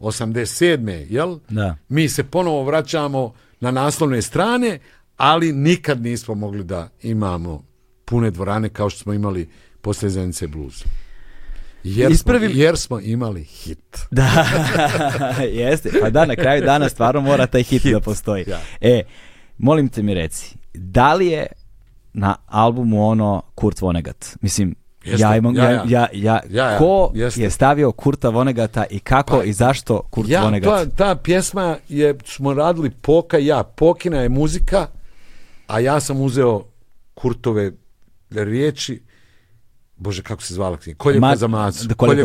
87. 0.00 1.06
jel? 1.10 1.38
Da. 1.48 1.76
Mi 1.88 2.08
se 2.08 2.24
ponovo 2.24 2.64
vraćamo 2.64 3.32
na 3.60 3.70
naslovne 3.70 4.22
strane, 4.22 4.78
ali 5.16 5.52
nikad 5.52 6.02
nismo 6.02 6.34
mogli 6.34 6.64
da 6.64 6.88
imamo 7.02 7.64
pune 8.04 8.30
dvorane 8.30 8.68
kao 8.68 8.90
što 8.90 8.98
smo 9.00 9.12
imali 9.12 9.48
posle 9.80 10.10
Zenice 10.10 10.46
bluza. 10.46 10.84
Jer, 11.84 12.10
Ispravim- 12.10 12.50
smo, 12.50 12.60
jer 12.60 12.76
smo 12.76 13.00
imali 13.00 13.44
hit. 13.44 13.98
Da, 14.10 14.44
jeste. 15.52 15.90
Pa 16.00 16.10
da, 16.10 16.24
na 16.24 16.36
kraju 16.36 16.62
dana 16.62 16.88
stvarno 16.88 17.20
mora 17.20 17.46
taj 17.46 17.62
hit, 17.62 17.82
da 17.84 18.00
postoji. 18.00 18.44
da. 18.44 18.60
E, 18.80 19.02
molim 19.58 19.88
te 19.88 20.02
mi 20.02 20.14
reci, 20.14 20.54
da 20.74 21.14
li 21.14 21.26
je 21.26 21.46
na 22.14 22.36
albumu 22.46 23.06
ono 23.06 23.42
Kurt 23.54 23.80
Vonnegut? 23.80 24.26
Mislim, 24.40 24.74
Jeste, 25.04 25.22
ja 25.22 25.36
imam, 25.36 25.56
ja, 25.56 25.70
ja, 25.70 25.82
ja. 25.86 26.08
ja, 26.12 26.40
Ja, 26.50 26.78
ko 26.78 27.10
jeste. 27.14 27.42
je 27.42 27.50
stavio 27.50 27.92
Kurta 27.92 28.28
Vonnegata 28.28 28.84
i 28.86 28.98
kako 28.98 29.36
Pa, 29.38 29.44
i 29.44 29.52
zašto 29.52 30.02
Kurt 30.02 30.28
Ja, 30.28 30.42
Vonnegut? 30.42 30.68
ta, 30.68 30.86
ta 30.86 31.14
pjesma 31.14 31.76
je, 31.88 32.14
smo 32.24 32.54
radili 32.54 32.90
Poka 32.92 33.38
ja. 33.38 33.62
Pokina 33.64 34.18
je 34.18 34.28
muzika, 34.28 34.86
a 35.66 35.80
ja 35.80 36.00
sam 36.00 36.20
uzeo 36.20 36.64
Kurtove 37.14 37.72
riječi, 38.30 39.02
bože 39.96 40.22
kako 40.22 40.42
se 40.42 40.54
zvala 40.54 40.76
knjiga, 40.76 40.98
Koljevka 40.98 41.20
Ma- 41.20 41.36
za 41.36 41.46
macu. 41.46 41.86
Da, 41.88 41.94
koljevka 41.94 42.16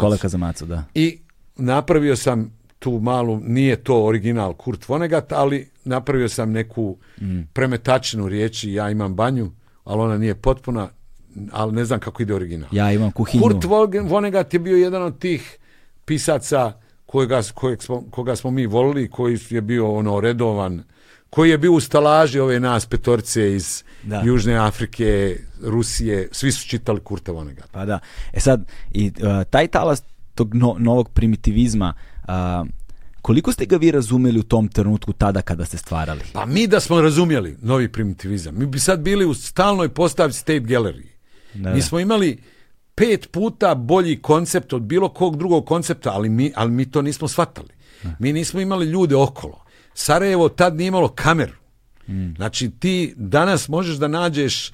Koljevka 0.00 0.28
za, 0.28 0.38
macu. 0.38 0.66
da. 0.66 0.84
I 0.94 1.18
napravio 1.56 2.16
sam 2.16 2.52
tu 2.78 2.90
malu, 2.92 3.40
nije 3.40 3.76
to 3.76 4.04
original 4.04 4.54
Kurt 4.54 4.88
Vonnegut, 4.88 5.32
ali 5.32 5.70
napravio 5.84 6.28
sam 6.28 6.52
neku 6.52 6.96
premetačinu 7.52 8.28
riječi, 8.28 8.72
ja 8.72 8.90
imam 8.90 9.14
banju, 9.14 9.50
ali 9.84 10.02
ona 10.02 10.18
nije 10.18 10.34
potpuna, 10.34 10.88
ali 11.52 11.72
ne 11.72 11.84
znam 11.84 12.00
kako 12.00 12.22
ide 12.22 12.34
original. 12.34 12.68
Ja 12.72 12.92
imam 12.92 13.10
kuhinju. 13.10 13.42
Kurt 13.42 13.64
Vonnegut 14.04 14.54
je 14.54 14.60
bio 14.60 14.76
jedan 14.76 15.02
od 15.02 15.18
tih 15.18 15.58
pisaca 16.04 16.72
kojega, 17.06 17.40
kojeg 17.54 17.82
smo, 17.82 18.04
koga 18.10 18.36
smo 18.36 18.50
mi 18.50 18.66
volili, 18.66 19.10
koji 19.10 19.38
je 19.50 19.60
bio 19.60 19.92
ono 19.92 20.20
redovan, 20.20 20.82
koji 21.30 21.50
je 21.50 21.58
bio 21.58 21.72
u 21.72 21.80
stalaži 21.80 22.40
ove 22.40 22.60
nas 22.60 22.86
petorce 22.86 23.54
iz 23.54 23.84
Da. 24.02 24.22
Južne 24.24 24.54
Afrike, 24.54 25.36
Rusije, 25.62 26.28
svi 26.32 26.52
su 26.52 26.68
čitali 26.68 27.00
Kurta 27.00 27.32
Vonnegut. 27.32 27.64
Pa 27.72 27.84
da. 27.84 27.98
E 28.32 28.40
sad, 28.40 28.64
i 28.90 29.06
uh, 29.06 29.44
taj 29.50 29.68
talas 29.68 30.02
tog 30.34 30.54
no- 30.54 30.76
novog 30.78 31.08
primitivizma, 31.08 31.94
uh, 32.28 32.68
koliko 33.22 33.52
ste 33.52 33.66
ga 33.66 33.76
vi 33.76 33.90
razumeli 33.90 34.40
u 34.40 34.42
tom 34.42 34.68
trenutku 34.68 35.12
tada 35.12 35.42
kada 35.42 35.64
ste 35.64 35.76
stvarali? 35.78 36.20
Pa 36.32 36.46
mi 36.46 36.66
da 36.66 36.80
smo 36.80 37.00
razumjeli 37.00 37.56
novi 37.62 37.92
primitivizam, 37.92 38.58
mi 38.58 38.66
bi 38.66 38.78
sad 38.78 39.00
bili 39.00 39.24
u 39.24 39.34
stalnoj 39.34 39.88
postavci 39.88 40.38
State 40.38 40.60
Gallery. 40.60 41.06
Da, 41.54 41.74
mi 41.74 41.82
smo 41.82 42.00
imali 42.00 42.38
pet 42.94 43.30
puta 43.30 43.74
bolji 43.74 44.22
koncept 44.22 44.72
od 44.72 44.82
bilo 44.82 45.08
kog 45.08 45.36
drugog 45.36 45.66
koncepta, 45.66 46.10
ali 46.12 46.28
mi, 46.28 46.52
ali 46.56 46.70
mi 46.70 46.90
to 46.90 47.02
nismo 47.02 47.28
shvatali. 47.28 47.68
Mi 48.18 48.32
nismo 48.32 48.60
imali 48.60 48.86
ljude 48.86 49.16
okolo. 49.16 49.64
Sarajevo 49.94 50.48
tad 50.48 50.76
nije 50.76 50.88
imalo 50.88 51.08
kameru. 51.08 51.52
Mm. 52.08 52.34
Znači 52.36 52.70
ti 52.70 53.14
danas 53.16 53.68
možeš 53.68 53.96
da 53.96 54.08
nađeš 54.08 54.72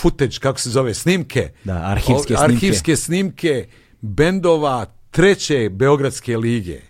footage, 0.00 0.36
kako 0.40 0.60
se 0.60 0.70
zove, 0.70 0.94
snimke. 0.94 1.50
Da, 1.64 1.82
arhivske 1.84 2.34
O- 2.34 2.36
snimke. 2.36 2.54
Arhivske 2.54 2.96
snimke 2.96 3.68
bendova 4.00 4.86
treće 5.10 5.68
Beogradske 5.72 6.36
lige. 6.36 6.80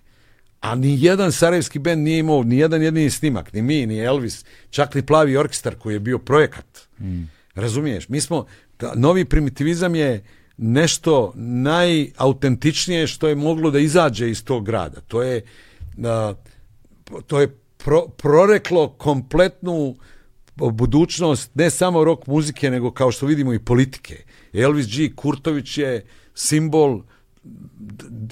A 0.67 0.75
ni 0.75 1.03
jedan 1.03 1.33
sarajevski 1.33 1.78
bend 1.78 2.05
nije 2.05 2.19
imao 2.19 2.43
ni 2.43 2.59
jedan 2.59 2.83
jedini 2.83 3.11
snimak, 3.11 3.53
ni 3.53 3.62
mi, 3.62 3.86
ni 3.86 3.99
Elvis, 3.99 4.45
čak 4.70 4.95
ni 4.95 5.03
Plavi 5.07 5.36
orkestar 5.36 5.75
koji 5.75 5.95
je 5.95 6.01
bio 6.01 6.19
projekat. 6.19 6.89
Razumiješ? 7.55 8.09
Mi 8.09 8.20
smo, 8.20 8.47
ta- 8.77 8.93
novi 8.95 9.25
primitivizam 9.25 9.95
je 9.95 10.25
nešto 10.57 11.33
najautentičnije 11.36 13.07
što 13.07 13.28
je 13.28 13.35
moglo 13.35 13.70
da 13.70 13.78
izađe 13.78 14.31
iz 14.31 14.45
tog 14.45 14.65
grada. 14.67 15.01
To 15.01 15.23
je, 15.23 15.43
a, 16.05 16.35
to 17.27 17.41
je 17.41 17.49
pro- 17.85 18.09
proreklo 18.09 18.89
kompletnu 18.89 19.97
budućnost 20.57 21.51
ne 21.55 21.70
samo 21.70 22.05
rock 22.05 22.27
muzike, 22.27 22.70
nego 22.70 22.91
kao 22.91 23.12
što 23.12 23.27
vidimo 23.27 23.55
i 23.55 23.59
politike. 23.59 24.25
Elvis 24.53 24.86
G. 24.97 25.15
Kurtović 25.15 25.78
je 25.78 26.05
simbol 26.35 27.03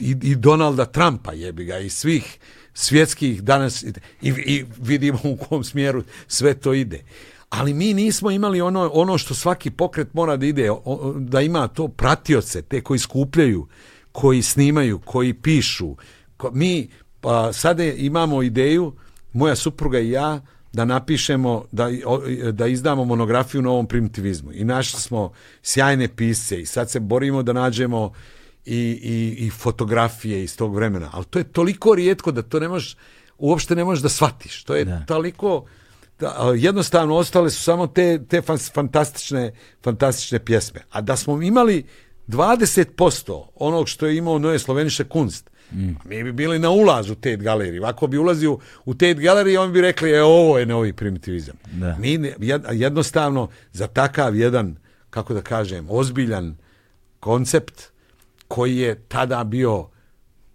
i, 0.00 0.16
i 0.22 0.34
Donalda 0.36 0.84
Trumpa 0.84 1.32
jebi 1.32 1.64
ga 1.64 1.78
i 1.78 1.90
svih 1.90 2.38
svjetskih 2.74 3.42
danas 3.42 3.82
i, 3.82 3.92
i 4.22 4.64
vidimo 4.80 5.18
u 5.24 5.36
kom 5.36 5.64
smjeru 5.64 6.02
sve 6.26 6.54
to 6.54 6.74
ide. 6.74 7.02
Ali 7.50 7.74
mi 7.74 7.94
nismo 7.94 8.30
imali 8.30 8.60
ono, 8.60 8.90
ono 8.94 9.18
što 9.18 9.34
svaki 9.34 9.70
pokret 9.70 10.14
mora 10.14 10.36
da 10.36 10.46
ide, 10.46 10.70
o- 10.70 10.82
o- 10.84 11.14
da 11.18 11.40
ima 11.40 11.68
to 11.68 11.88
pratioce, 11.88 12.62
te 12.62 12.80
koji 12.80 12.98
skupljaju, 12.98 13.66
koji 14.12 14.42
snimaju, 14.42 14.98
koji 14.98 15.34
pišu. 15.34 15.96
Ko- 16.36 16.50
Mi 16.50 16.88
pa, 17.20 17.52
sada 17.52 17.84
imamo 17.84 18.42
ideju, 18.42 18.92
moja 19.32 19.56
supruga 19.56 19.98
i 20.00 20.10
ja, 20.10 20.40
da 20.72 20.84
napišemo, 20.84 21.64
da, 21.72 21.88
o- 22.06 22.22
da 22.52 22.66
izdamo 22.66 23.04
monografiju 23.04 23.62
na 23.62 23.70
ovom 23.70 23.86
primitivizmu. 23.86 24.52
I 24.52 24.64
našli 24.64 25.00
smo 25.00 25.32
sjajne 25.62 26.08
pisce 26.08 26.60
i 26.60 26.66
sad 26.66 26.90
se 26.90 27.00
borimo 27.00 27.42
da 27.42 27.52
nađemo 27.52 28.12
i, 28.66 28.76
i, 29.02 29.46
i 29.46 29.50
fotografije 29.50 30.44
iz 30.44 30.56
tog 30.56 30.74
vremena. 30.74 31.10
Ali 31.12 31.24
to 31.24 31.38
je 31.38 31.44
toliko 31.44 31.94
rijetko 31.94 32.32
da 32.32 32.42
to 32.42 32.60
ne 32.60 32.68
možeš, 32.68 32.96
uopšte 33.38 33.76
ne 33.76 33.84
možeš 33.84 34.02
da 34.02 34.08
shvatiš. 34.08 34.64
To 34.64 34.74
je 34.74 34.84
Da. 34.84 35.00
toliko 35.00 35.64
da, 36.20 36.28
jednostavno 36.56 37.14
ostale 37.14 37.50
su 37.50 37.62
samo 37.62 37.86
te, 37.86 38.24
te 38.24 38.40
fan- 38.40 38.72
fantastične, 38.72 39.52
fantastične 39.82 40.38
pjesme. 40.38 40.80
A 40.90 41.00
da 41.00 41.16
smo 41.16 41.42
imali 41.42 41.84
20% 42.28 43.44
onog 43.54 43.88
što 43.88 44.06
je 44.06 44.16
imao 44.16 44.38
Noje 44.38 44.58
Sloveniše 44.58 45.04
Kunst, 45.04 45.50
mi 46.04 46.24
bi 46.24 46.32
bili 46.32 46.58
na 46.58 46.70
ulazu 46.70 47.14
Tate 47.14 47.36
galerije. 47.36 47.80
Ovako 47.80 48.06
bi 48.06 48.18
ulazio 48.18 48.52
u 48.84 48.94
Tate 48.94 49.14
galeriju, 49.14 49.60
on 49.60 49.72
bi 49.72 49.80
rekli, 49.80 50.10
e, 50.10 50.22
ovo 50.22 50.58
je 50.58 50.66
novi 50.66 50.92
primitivizam. 50.92 51.54
Da. 51.72 51.96
Mi 51.96 52.32
jednostavno 52.72 53.48
za 53.72 53.86
takav 53.86 54.36
jedan, 54.36 54.76
kako 55.10 55.34
da 55.34 55.42
kažem, 55.42 55.86
ozbiljan 55.90 56.56
koncept 57.20 57.82
koji 58.48 58.76
je 58.76 58.94
tada 59.08 59.44
bio 59.44 59.88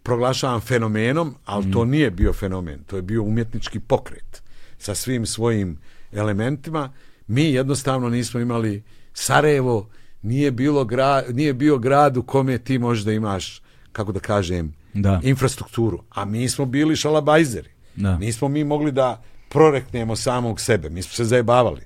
proglašavan 0.03 0.61
fenomenom, 0.61 1.35
ali 1.45 1.71
to 1.71 1.85
nije 1.85 2.11
bio 2.11 2.33
fenomen, 2.33 2.83
to 2.83 2.95
je 2.95 3.01
bio 3.01 3.23
umjetnički 3.23 3.79
pokret 3.79 4.41
sa 4.77 4.95
svim 4.95 5.25
svojim 5.25 5.77
elementima. 6.11 6.93
Mi 7.27 7.43
jednostavno 7.43 8.09
nismo 8.09 8.39
imali 8.39 8.83
Sarajevo 9.13 9.89
nije 10.21 10.51
bilo 10.51 10.85
gra, 10.85 11.23
nije 11.29 11.53
bio 11.53 11.77
grad 11.77 12.17
u 12.17 12.23
kome 12.23 12.57
ti 12.57 12.77
možeš 12.79 13.03
da 13.03 13.13
imaš 13.13 13.61
kako 13.91 14.11
da 14.11 14.19
kažem 14.19 14.73
Da. 14.93 15.19
infrastrukturu, 15.23 16.03
a 16.09 16.25
mi 16.25 16.49
smo 16.49 16.65
bili 16.65 16.95
šalabajzeri. 16.95 17.69
Da. 17.95 18.17
Nismo 18.17 18.47
mi 18.47 18.63
mogli 18.63 18.91
da 18.91 19.21
proreknemo 19.49 20.15
samog 20.15 20.61
sebe, 20.61 20.89
mi 20.89 21.01
smo 21.01 21.13
se 21.13 21.25
zajebavali. 21.25 21.81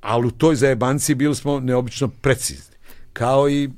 Ali 0.00 0.26
u 0.26 0.30
toj 0.30 0.56
zajebanci 0.56 1.14
bili 1.14 1.34
smo 1.34 1.60
neobično 1.60 2.08
precizni. 2.08 2.76
Kao 3.12 3.50
i 3.50 3.70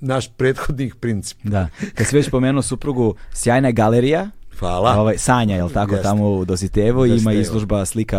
naš 0.00 0.28
prethodnih 0.36 0.94
princip. 0.94 1.38
Da. 1.42 1.68
Kad 1.94 2.06
si 2.06 2.16
već 2.16 2.30
pomenuo 2.30 2.62
suprugu, 2.62 3.14
sjajna 3.32 3.68
je 3.68 3.72
galerija. 3.72 4.30
Hvala. 4.60 5.00
Ovaj, 5.00 5.18
Sanja, 5.18 5.56
jel 5.56 5.70
tako, 5.70 5.92
Jeste. 5.92 6.02
tamo 6.02 6.30
u 6.30 6.44
Dositevo 6.44 7.06
ima 7.06 7.14
Dositevo. 7.14 7.40
izložba 7.40 7.84
slika 7.84 8.18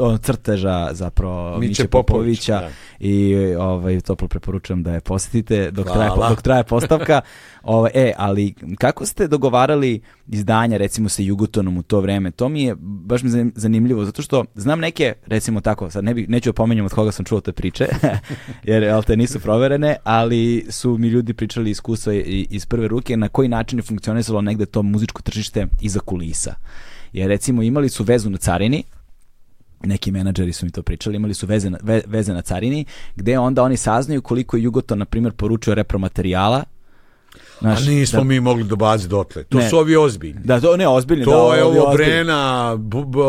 ono, 0.00 0.18
crteža 0.18 0.88
zapravo 0.92 1.58
Miće 1.58 1.68
Miće, 1.68 1.88
Popovića, 1.88 2.68
i 3.00 3.34
ovaj, 3.58 4.00
toplo 4.00 4.28
preporučujem 4.28 4.82
da 4.82 4.92
je 4.94 5.00
posjetite 5.00 5.70
dok 5.70 5.86
traje, 5.86 6.10
dok 6.28 6.42
traje 6.42 6.64
postavka. 6.64 7.20
Ovaj, 7.62 7.90
e, 7.94 8.12
ali 8.16 8.54
kako 8.78 9.06
ste 9.06 9.28
dogovarali 9.28 10.00
izdanja 10.28 10.76
recimo 10.76 11.08
sa 11.08 11.22
Jugotonom 11.22 11.78
u 11.78 11.82
to 11.82 12.00
vreme? 12.00 12.30
To 12.30 12.48
mi 12.48 12.62
je 12.62 12.74
baš 12.80 13.22
mi 13.22 13.30
zanim- 13.30 13.52
zanimljivo, 13.54 14.04
zato 14.04 14.22
što 14.22 14.44
znam 14.54 14.80
neke, 14.80 15.14
recimo 15.26 15.60
tako, 15.60 15.90
sad 15.90 16.04
ne 16.04 16.14
bi, 16.14 16.26
neću 16.28 16.50
opomenjam 16.50 16.86
od 16.86 16.92
koga 16.92 17.12
sam 17.12 17.24
čuo 17.24 17.40
te 17.40 17.52
priče, 17.52 17.86
jer 18.64 18.82
jel 18.82 19.02
te 19.02 19.16
nisu 19.16 19.40
proverene, 19.40 19.96
ali 20.04 20.66
su 20.70 20.98
mi 20.98 21.08
ljudi 21.08 21.34
pričali 21.34 21.70
iskustva 21.70 22.12
iz 22.50 22.66
prve 22.66 22.88
ruke 22.88 23.16
na 23.16 23.28
koji 23.28 23.48
način 23.48 23.78
je 23.78 23.82
funkcionisalo 23.82 24.40
negde 24.40 24.66
to 24.66 24.82
muzičko 24.82 25.22
tržište 25.22 25.55
iza 25.80 26.00
kulisa. 26.00 26.54
Jer 27.12 27.28
recimo 27.28 27.62
imali 27.62 27.88
su 27.88 28.04
vezu 28.04 28.30
na 28.30 28.38
carini, 28.38 28.84
neki 29.82 30.10
menadžeri 30.10 30.52
su 30.52 30.66
mi 30.66 30.72
to 30.72 30.82
pričali, 30.82 31.16
imali 31.16 31.34
su 31.34 31.46
veze 31.46 31.70
na, 31.70 31.78
ve- 31.82 32.02
veze 32.06 32.32
na 32.32 32.42
carini, 32.42 32.84
gde 33.16 33.38
onda 33.38 33.62
oni 33.62 33.76
saznaju 33.76 34.22
koliko 34.22 34.56
je 34.56 34.62
Jugoton, 34.62 34.98
na 34.98 35.04
primjer, 35.04 35.32
poručio 35.32 35.74
repromaterijala 35.74 36.64
A 37.60 37.74
nismo 37.80 38.24
mi 38.24 38.40
mogli 38.40 38.64
dobaziti 38.64 39.10
dotle. 39.10 39.44
To 39.44 39.58
Ne. 39.58 39.68
su 39.70 39.78
ovi 39.78 39.96
ozbiljni. 39.96 40.40
Da, 40.44 40.60
to 40.60 40.76
ne, 40.76 40.88
ozbiljni. 40.88 41.24
da, 41.24 41.30
To 41.30 41.54
je 41.54 41.64
ovi 41.64 41.78
ovo. 41.78 41.92
Brena, 41.92 42.76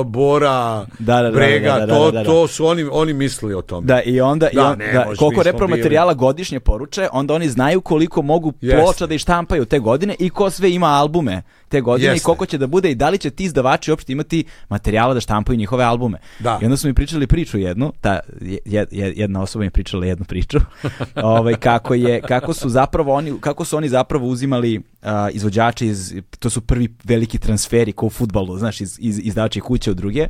Bora, 0.06 0.86
Da, 1.00 1.16
da, 1.16 1.22
da, 1.22 1.32
Brega, 1.32 1.70
da, 1.70 1.80
da, 1.80 1.86
da, 1.86 1.94
to, 1.94 2.06
da, 2.06 2.20
da. 2.20 2.26
to 2.26 2.48
su 2.48 2.66
oni, 2.66 2.88
oni 2.92 3.14
mislili 3.14 3.54
o 3.54 3.62
tome. 3.62 3.88
Da, 3.88 4.02
i 4.02 4.22
onda, 4.22 4.50
i 4.50 4.56
Da, 4.56 4.66
on, 4.66 4.78
ne, 4.78 4.94
da, 4.94 5.06
koliko 5.16 5.44
repromaterijala 5.44 6.14
godišnje 6.14 6.60
poruče, 6.60 7.08
onda 7.12 7.34
oni 7.34 7.50
znaju 7.50 7.82
koliko 7.82 8.22
mogu 8.22 8.54
Jeste. 8.62 8.82
ploča 8.82 9.06
da 9.08 9.14
ih 9.14 9.22
štampaju 9.22 9.66
te 9.66 9.80
godine 9.80 10.16
i 10.20 10.30
ko 10.30 10.50
sve 10.50 10.72
ima 10.72 10.88
albume 10.88 11.42
te 11.70 11.82
godine 11.82 12.08
i 12.08 12.14
Jeste. 12.14 12.26
koliko 12.26 12.46
će 12.46 12.58
da 12.58 12.68
bude 12.68 12.92
i 12.92 12.96
da 12.96 13.10
li 13.10 13.18
će 13.18 13.30
ti 13.30 13.44
izdavači 13.44 13.92
uopšte 13.92 14.12
imati 14.12 14.38
materijala 14.70 15.14
da 15.14 15.20
štampaju 15.20 15.58
njihove 15.58 15.84
albume. 15.84 16.18
Da. 16.40 16.60
I 16.62 16.66
onda 16.66 16.78
su 16.78 16.88
mi 16.88 16.94
pričali 16.94 17.28
priču 17.28 17.58
jednu, 17.60 17.94
ta 18.02 18.20
je- 18.42 18.60
je- 18.92 19.14
jedna 19.16 19.42
osoba 19.42 19.60
mi 19.60 19.66
je 19.66 19.72
pričala 19.72 20.06
jednu 20.06 20.26
priču, 20.26 20.58
ovaj, 21.16 21.56
kako, 21.56 21.94
je, 21.94 22.22
kako 22.22 22.54
su 22.54 22.70
zapravo 22.70 23.14
oni, 23.14 23.34
kako 23.40 23.66
su 23.66 23.78
oni 23.78 23.90
zapravo 23.90 24.28
uzimali 24.28 24.82
a, 25.02 25.30
izvođače 25.30 25.88
iz, 25.88 26.16
to 26.40 26.50
su 26.50 26.62
prvi 26.62 26.94
veliki 27.04 27.38
transferi 27.38 27.92
kao 27.92 28.08
u 28.08 28.12
futbalu, 28.12 28.58
znaš, 28.58 28.82
iz, 28.82 28.98
iz 29.00 29.20
izdavačih 29.20 29.64
kuće 29.64 29.92
u 29.92 29.96
druge, 29.96 30.28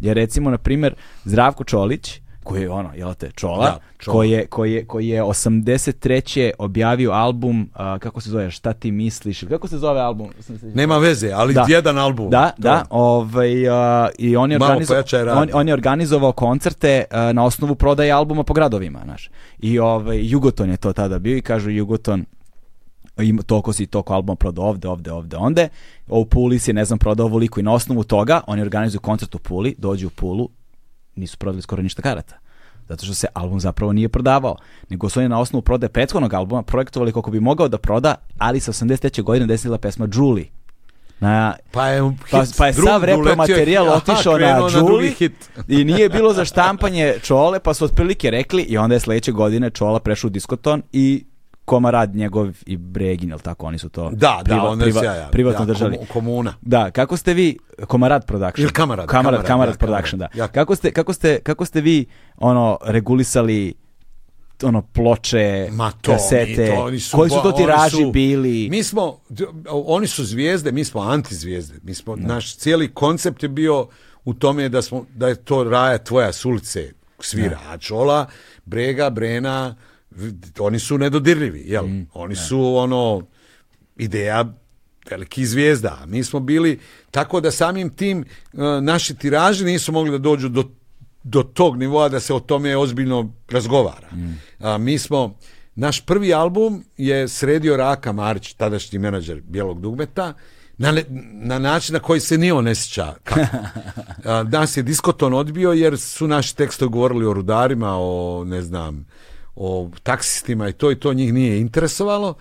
jer 0.00 0.14
recimo, 0.14 0.50
na 0.50 0.58
primjer, 0.58 0.94
Zdravko 1.24 1.64
Čolić, 1.64 2.20
koji 2.44 2.62
je 2.62 2.70
ono, 2.70 2.90
jel 2.94 3.14
te, 3.14 3.30
Čola, 3.30 3.64
Da, 3.64 3.78
Čola. 3.98 4.14
koji 4.14 4.30
je, 4.30 4.46
koji 4.46 4.72
je, 4.72 4.84
koji 4.84 5.08
je 5.08 5.22
83. 5.22 6.14
objavio 6.58 7.10
album, 7.10 7.70
a, 7.74 7.98
kako 7.98 8.20
se 8.20 8.30
zove, 8.30 8.50
šta 8.50 8.72
ti 8.72 8.90
misliš, 8.90 9.40
kako 9.40 9.68
se 9.68 9.78
zove 9.78 10.00
album? 10.00 10.28
Nema 10.74 10.98
veze, 10.98 11.30
ali 11.32 11.54
Da. 11.54 11.66
jedan 11.68 11.98
album. 11.98 12.30
Da, 12.30 12.48
To. 12.48 12.54
da, 12.58 12.84
ovaj, 12.90 13.68
a, 13.68 14.08
i 14.18 14.36
on 14.36 14.52
je, 14.52 14.58
organizo- 14.60 14.94
on, 15.32 15.48
on 15.52 15.68
je 15.68 15.74
organizovao 15.74 16.32
koncerte 16.32 17.04
a, 17.10 17.32
na 17.32 17.44
osnovu 17.44 17.74
prodaje 17.74 18.10
albuma 18.10 18.42
po 18.42 18.54
gradovima, 18.54 19.00
znaš. 19.04 19.30
I 19.58 19.78
ovaj, 19.78 20.18
Jugoton 20.22 20.70
je 20.70 20.76
to 20.76 20.92
tada 20.92 21.18
bio 21.18 21.36
i 21.36 21.42
kažu 21.42 21.70
Jugoton, 21.70 22.24
ima 23.18 23.42
toliko 23.42 23.72
si 23.72 23.86
toliko 23.86 24.14
albuma 24.14 24.36
prodao 24.36 24.64
ovde, 24.64 24.88
ovde, 24.88 25.12
ovde, 25.12 25.36
onde. 25.36 25.68
U 26.08 26.24
Puli 26.24 26.58
si, 26.58 26.72
ne 26.72 26.84
znam, 26.84 26.98
prodao 26.98 27.26
ovoliko 27.26 27.60
i 27.60 27.62
na 27.62 27.72
osnovu 27.72 28.04
toga 28.04 28.40
oni 28.46 28.62
organizuju 28.62 29.00
koncert 29.00 29.34
u 29.34 29.38
Puli, 29.38 29.74
dođu 29.78 30.06
u 30.06 30.10
Pulu, 30.10 30.48
nisu 31.16 31.38
prodali 31.38 31.62
skoro 31.62 31.82
ništa 31.82 32.02
karata. 32.02 32.36
Zato 32.88 33.04
što 33.04 33.14
se 33.14 33.26
album 33.34 33.60
zapravo 33.60 33.92
nije 33.92 34.08
prodavao. 34.08 34.56
Nego 34.90 35.08
su 35.08 35.20
oni 35.20 35.28
na 35.28 35.40
osnovu 35.40 35.62
prodaje 35.62 35.88
prethodnog 35.88 36.34
albuma 36.34 36.62
projektovali 36.62 37.12
koliko 37.12 37.30
bi 37.30 37.40
mogao 37.40 37.68
da 37.68 37.78
proda, 37.78 38.14
ali 38.38 38.60
sa 38.60 38.72
83. 38.72 39.22
godine 39.22 39.46
desila 39.46 39.78
pesma 39.78 40.08
Julie. 40.14 40.46
Na, 41.20 41.54
Pa 41.70 41.86
je, 41.86 42.02
pa, 42.30 42.44
hit 42.44 42.54
pa 42.58 42.66
je 42.66 42.72
drug 42.72 42.86
sav 42.88 43.04
repromaterijal 43.04 43.88
otišao 43.96 44.38
na 44.38 44.68
Julie 44.74 45.10
hit. 45.10 45.32
i 45.68 45.84
nije 45.84 46.08
bilo 46.08 46.32
za 46.32 46.44
štampanje 46.44 47.14
čole, 47.22 47.60
pa 47.60 47.74
su 47.74 47.84
otprilike 47.84 48.30
rekli 48.30 48.62
i 48.62 48.78
onda 48.78 48.94
je 48.94 49.00
sledeće 49.00 49.32
godine 49.32 49.70
čola 49.70 50.00
prešao 50.00 50.28
u 50.28 50.30
diskoton 50.30 50.82
i 50.92 51.24
komarad 51.64 52.14
njegov 52.14 52.48
i 52.66 52.76
Bregin, 52.76 53.28
jel 53.28 53.38
tako, 53.38 53.66
oni 53.66 53.78
su 53.78 53.88
to 53.88 54.10
Da, 54.10 54.16
da, 54.38 54.42
priva- 54.44 54.62
onda 54.64 54.84
je 54.84 54.90
priva- 54.90 55.00
sjajan. 55.02 55.30
privatno 55.30 55.60
Da, 55.60 55.72
držali. 55.72 55.96
komu- 55.96 56.06
komuna. 56.08 56.54
Da, 56.62 56.90
kako 56.90 57.16
ste 57.16 57.34
vi 57.34 57.58
Komarad 57.86 58.26
Production? 58.26 58.62
Ili 58.62 58.72
Kamarad, 58.72 59.06
Kamarad, 59.06 59.24
Kamarad, 59.24 59.46
Kamarad 59.46 59.74
da, 59.74 59.78
Production, 59.78 60.18
da. 60.18 60.28
Ja. 60.34 60.48
Kako 60.48 60.76
ste 60.76 60.92
kako 60.92 61.12
ste 61.12 61.40
kako 61.40 61.64
ste 61.64 61.80
vi 61.80 62.06
ono 62.36 62.78
regulisali 62.84 63.74
ono 64.62 64.82
ploče, 64.82 65.68
Ma 65.70 65.90
to, 65.92 66.12
kasete, 66.12 66.66
to, 66.68 66.82
oni 66.82 67.00
su, 67.00 67.16
koji 67.16 67.30
su 67.30 67.36
to 67.36 67.48
oni 67.48 67.56
tiraži 67.56 67.96
su- 67.96 68.10
bili? 68.12 68.68
Mi 68.70 68.82
smo, 68.82 69.18
oni 69.68 70.06
su 70.06 70.24
zvijezde, 70.24 70.72
mi 70.72 70.84
smo 70.84 71.00
antizvijezde. 71.02 71.74
Mi 71.82 71.94
smo, 71.94 72.16
naš 72.16 72.56
cijeli 72.56 72.88
koncept 72.90 73.42
je 73.42 73.48
bio 73.48 73.86
u 74.24 74.34
tome 74.34 74.68
da, 74.68 74.82
smo, 74.82 75.04
da 75.10 75.28
je 75.28 75.34
to 75.36 75.64
raja 75.64 75.98
tvoja 75.98 76.32
s 76.32 76.44
ulice 76.44 76.92
svira. 77.20 77.58
Čola, 77.78 78.26
Brega, 78.64 79.10
Brena, 79.10 79.76
oni 80.58 80.78
su 80.78 80.98
nedodirljivi, 80.98 81.62
jel? 81.66 81.86
Mm, 81.86 82.06
oni 82.14 82.36
su 82.36 82.76
ono, 82.76 83.26
ideja 83.96 84.44
velikih 85.10 85.48
zvijezda. 85.48 85.98
A 86.02 86.06
Mi 86.06 86.24
smo 86.24 86.40
bili, 86.40 86.78
tako 87.10 87.40
da 87.40 87.50
samim 87.50 87.90
tim 87.90 88.20
e, 88.20 88.56
naši 88.80 89.14
tiraži 89.14 89.64
nisu 89.64 89.92
mogli 89.92 90.10
da 90.10 90.18
dođu 90.18 90.48
do 90.48 90.64
do 91.24 91.42
tog 91.42 91.76
nivoa 91.76 92.08
da 92.08 92.20
se 92.20 92.34
o 92.34 92.40
tome 92.40 92.76
ozbiljno 92.76 93.32
razgovara. 93.50 94.08
A, 94.58 94.78
mi 94.78 94.98
smo, 94.98 95.36
naš 95.74 96.00
prvi 96.06 96.34
album 96.34 96.84
je 96.96 97.28
sredio 97.28 97.76
Raka 97.76 98.12
Marić, 98.12 98.52
tadašnji 98.52 98.98
menadžer 98.98 99.40
Bijelog 99.40 99.80
dugmeta, 99.80 100.34
na, 100.78 100.92
ne- 100.92 101.04
na 101.32 101.58
način 101.58 101.92
na 101.92 101.98
koji 101.98 102.20
se 102.20 102.38
nije 102.38 102.52
on 102.52 102.64
ne 102.64 102.74
sjeća 102.74 103.14
kako. 103.24 103.40
A, 104.24 104.42
nas 104.42 104.76
je 104.76 104.82
diskoton 104.82 105.34
odbio 105.34 105.72
jer 105.72 105.98
su 105.98 106.26
naši 106.28 106.56
tekstovi 106.56 106.90
govorili 106.90 107.26
o 107.26 107.32
rudarima, 107.32 107.96
o 107.96 108.44
ne 108.46 108.62
znam, 108.62 109.06
o 109.56 109.90
taksistima 110.02 110.68
i 110.68 110.72
to 110.72 110.92
i 110.92 111.00
to 111.00 111.12
njih 111.12 111.32
nije 111.32 111.60
interesovalo. 111.60 112.34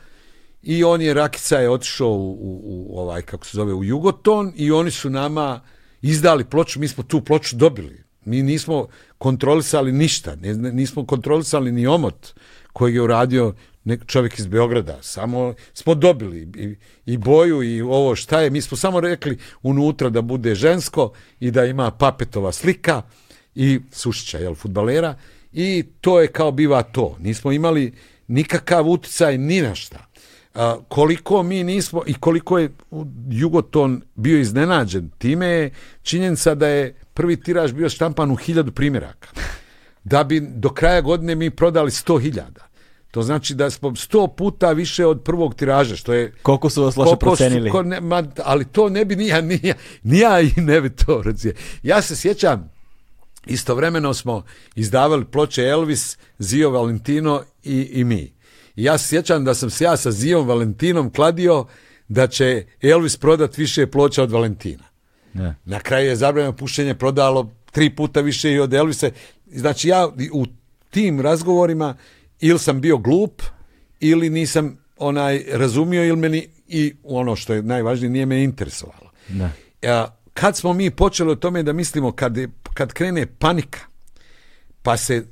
I 0.62 0.84
on 0.84 1.02
je, 1.02 1.14
Rakica 1.14 1.58
je 1.58 1.70
otišao 1.70 2.10
u, 2.10 2.32
u, 2.32 2.62
u 2.64 3.00
ovaj, 3.00 3.22
kako 3.22 3.46
se 3.46 3.58
zove, 3.58 3.74
u 3.74 3.84
Jugoton 3.84 4.54
i 4.56 4.72
oni 4.72 4.92
su 4.92 5.10
nama 5.10 5.62
izdali 6.02 6.46
ploču, 6.46 6.80
mi 6.80 6.88
smo 6.88 7.04
tu 7.04 7.22
ploču 7.22 7.56
dobili. 7.56 8.04
Mi 8.26 8.42
nismo 8.42 8.88
kontrolisali 9.18 9.92
ništa, 9.92 10.36
nismo 10.56 11.06
kontrolisali 11.06 11.72
ni 11.72 11.88
omot 11.88 12.34
kojeg 12.74 12.96
je 12.96 13.02
uradio 13.02 13.54
nek 13.84 14.06
čovjek 14.06 14.40
iz 14.40 14.48
Beograda. 14.48 14.98
Samo 15.02 15.54
smo 15.74 15.96
dobili 15.96 16.48
i, 16.56 16.76
i 17.06 17.18
boju 17.18 17.64
i 17.64 17.82
ovo 17.82 18.16
šta 18.16 18.42
je. 18.42 18.50
Mi 18.50 18.62
smo 18.62 18.78
samo 18.78 19.00
rekli 19.00 19.38
unutra 19.64 20.10
da 20.10 20.22
bude 20.22 20.56
žensko 20.56 21.12
i 21.40 21.52
da 21.52 21.66
ima 21.66 21.92
papetova 21.92 22.52
slika 22.52 23.02
i 23.56 23.80
Sušića, 23.92 24.38
jel, 24.38 24.56
futbalera. 24.56 25.16
I 25.54 25.84
to 26.02 26.22
je 26.22 26.28
kao 26.28 26.52
biva 26.52 26.84
to. 26.84 27.16
Nismo 27.20 27.52
imali 27.52 27.94
nikakav 28.28 28.88
uticaj 28.88 29.38
ni 29.38 29.62
na 29.62 29.76
šta. 29.76 30.06
A, 30.54 30.78
koliko 30.88 31.44
mi 31.44 31.64
nismo 31.64 32.02
i 32.06 32.14
koliko 32.14 32.60
je 32.60 32.70
Jugoton 33.30 34.02
bio 34.16 34.40
iznenađen 34.40 35.10
time 35.10 35.48
je 35.48 35.72
činjenica 36.02 36.56
da 36.56 36.68
je 36.68 36.96
prvi 37.14 37.36
tiraž 37.38 37.72
bio 37.74 37.90
štampan 37.90 38.32
u 38.32 38.36
hiljadu 38.36 38.72
primjeraka. 38.72 39.28
Da 40.04 40.24
bi 40.24 40.40
do 40.42 40.70
kraja 40.70 41.02
godine 41.02 41.36
mi 41.36 41.50
prodali 41.50 41.92
sto 41.92 42.18
hiljada. 42.18 42.68
To 43.12 43.22
znači 43.22 43.56
da 43.56 43.70
smo 43.70 43.96
sto 43.96 44.28
puta 44.28 44.72
više 44.72 45.06
od 45.06 45.22
prvog 45.24 45.56
tiraža, 45.56 45.96
što 45.96 46.14
je 46.14 46.34
Koliko 46.42 46.70
su 46.70 46.84
vas 46.84 46.96
loše 46.98 47.10
su- 47.10 47.20
procenili? 47.20 47.70
ko 47.70 47.84
ne- 47.84 48.02
ma, 48.02 48.24
ali 48.38 48.66
to 48.66 48.90
ne 48.90 49.06
bi 49.06 49.16
nija, 49.16 49.42
nija, 49.42 49.74
nija 50.04 50.42
i 50.42 50.52
ne 50.58 50.82
bi 50.82 50.90
to 50.90 51.22
reci- 51.24 51.54
Ja 51.84 52.02
se 52.02 52.16
sjećam, 52.16 52.73
istovremeno 53.46 54.14
smo 54.14 54.44
izdavali 54.76 55.26
ploče 55.26 55.64
Elvis, 55.64 56.18
Zio 56.40 56.70
Valentino 56.70 57.44
i, 57.64 57.90
i 57.92 58.04
mi. 58.04 58.34
I 58.76 58.84
ja 58.84 58.98
sjećam 58.98 59.46
da 59.46 59.54
sam 59.54 59.70
se 59.70 59.84
ja 59.84 59.98
sa 59.98 60.12
Zijom 60.12 60.48
Valentinom 60.48 61.14
kladio 61.14 61.66
da 62.08 62.28
će 62.28 62.66
Elvis 62.82 63.18
prodat 63.18 63.58
više 63.58 63.88
ploča 63.88 64.24
od 64.24 64.32
Valentina. 64.32 64.84
Da. 65.34 65.56
Na 65.66 65.80
kraju 65.80 66.10
je 66.10 66.16
zabranjeno 66.16 66.56
pušenje 66.56 66.96
prodalo 66.96 67.52
tri 67.72 67.90
puta 67.90 68.22
više 68.22 68.52
i 68.52 68.60
od 68.60 68.74
Elvisa. 68.74 69.10
Znači 69.46 69.88
ja 69.90 70.08
u 70.34 70.46
tim 70.90 71.22
razgovorima 71.22 71.96
ili 72.40 72.60
sam 72.60 72.82
bio 72.82 72.98
glup 72.98 73.42
ili 74.00 74.30
nisam 74.30 74.78
onaj 74.98 75.44
razumio 75.52 76.06
ili 76.06 76.18
meni 76.18 76.48
i 76.68 76.94
ono 77.04 77.36
što 77.36 77.54
je 77.54 77.62
najvažnije 77.62 78.10
nije 78.10 78.26
me 78.26 78.44
interesovalo. 78.44 79.12
Da. 79.30 79.50
A, 79.84 80.08
kad 80.34 80.58
smo 80.58 80.74
mi 80.74 80.90
počeli 80.92 81.32
o 81.32 81.36
tome 81.36 81.64
da 81.64 81.74
mislimo 81.74 82.12
kad, 82.12 82.38
je- 82.38 82.50
kad 82.74 82.94
krene 82.94 83.26
panika 83.26 83.80
pa 84.82 84.98
se, 84.98 85.26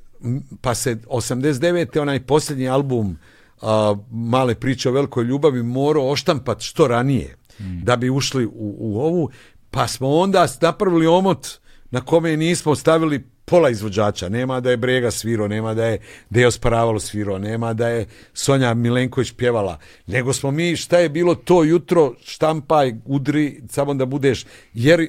pa 0.61 0.75
se 0.75 0.95
89. 0.95 1.99
onaj 1.99 2.25
posljednji 2.25 2.69
album 2.69 3.17
a, 3.61 3.95
male 4.11 4.55
priče 4.55 4.89
o 4.89 4.91
velikoj 4.91 5.23
ljubavi 5.23 5.63
morao 5.63 6.11
oštampat 6.11 6.61
što 6.61 6.87
ranije 6.87 7.37
da 7.83 7.95
bi 7.95 8.09
ušli 8.09 8.45
u, 8.45 8.75
u 8.79 8.99
ovu 8.99 9.29
pa 9.71 9.87
smo 9.87 10.09
onda 10.09 10.47
napravili 10.61 11.07
omot 11.07 11.47
na 11.91 12.01
kome 12.01 12.37
nismo 12.37 12.75
stavili 12.75 13.31
pola 13.45 13.69
izvođača, 13.69 14.29
nema 14.29 14.59
da 14.59 14.71
je 14.71 14.77
Brega 14.77 15.11
svirao, 15.11 15.47
nema 15.47 15.73
da 15.73 15.85
je 15.85 15.99
Dejo 16.29 16.51
Sparavalo 16.51 16.99
svirao, 16.99 17.37
nema 17.37 17.73
da 17.73 17.87
je 17.87 18.05
Sonja 18.33 18.73
Milenković 18.73 19.31
pjevala, 19.31 19.79
nego 20.07 20.33
smo 20.33 20.51
mi 20.51 20.75
šta 20.75 20.99
je 20.99 21.09
bilo 21.09 21.35
to 21.35 21.63
jutro, 21.63 22.13
štampaj, 22.25 22.93
udri, 23.05 23.61
samo 23.69 23.93
da 23.93 24.05
budeš, 24.05 24.45
jer 24.73 25.07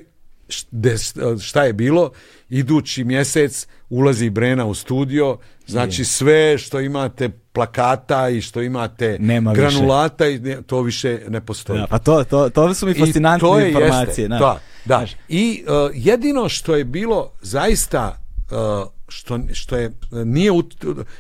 šta 1.41 1.65
je 1.65 1.73
bilo, 1.73 2.11
idući 2.49 3.05
mjesec 3.05 3.67
ulazi 3.89 4.31
Brena 4.31 4.67
u 4.67 4.75
studio, 4.75 5.39
znači 5.67 6.05
sve 6.05 6.59
što 6.59 6.81
imate 6.81 7.29
plakata 7.29 8.29
i 8.29 8.41
što 8.41 8.63
imate 8.63 9.17
Nema 9.21 9.53
više. 9.53 9.61
granulata, 9.61 10.29
i 10.29 10.41
to 10.67 10.81
više 10.81 11.21
ne 11.29 11.41
postoji. 11.41 11.81
Da, 11.81 11.87
pa 11.87 11.99
to, 11.99 12.25
to, 12.25 12.51
to 12.51 12.75
su 12.75 12.87
mi 12.87 12.95
fascinantne 12.95 13.49
I 13.49 13.51
to 13.51 13.59
je, 13.59 13.69
informacije. 13.69 14.23
Jeste, 14.23 14.29
da. 14.29 14.61
da, 14.85 15.07
I 15.29 15.65
uh, 15.67 15.91
jedino 15.95 16.49
što 16.49 16.77
je 16.77 16.85
bilo 16.85 17.33
zaista 17.43 18.19
uh, 18.51 18.89
što, 19.09 19.41
što 19.53 19.77
je 19.77 19.93
nije 20.25 20.51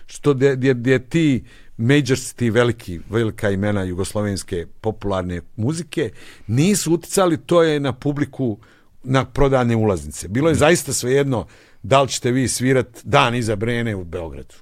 što 0.06 0.34
gdje 0.74 1.08
ti 1.08 1.44
majors, 1.76 2.32
ti 2.32 2.50
veliki, 2.50 3.00
velika 3.10 3.50
imena 3.50 3.82
jugoslovenske 3.82 4.66
popularne 4.80 5.40
muzike 5.56 6.10
nisu 6.46 6.92
uticali, 6.92 7.36
to 7.36 7.62
je 7.62 7.80
na 7.80 7.92
publiku 7.92 8.58
na 9.04 9.24
prodane 9.24 9.76
ulaznice. 9.76 10.28
Bilo 10.28 10.48
je 10.48 10.54
zaista 10.54 10.92
svejedno 10.92 11.46
da 11.82 12.02
li 12.02 12.08
ćete 12.08 12.30
vi 12.30 12.48
svirat 12.48 12.86
dan 13.04 13.34
iza 13.34 13.56
Brene 13.56 13.96
u 13.96 14.04
Beogradu. 14.04 14.54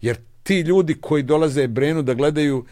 Jer 0.00 0.16
ti 0.42 0.60
ljudi 0.60 0.94
koji 0.94 1.22
dolaze 1.22 1.68
Brenu 1.68 2.02
da 2.02 2.14
gledaju 2.14 2.64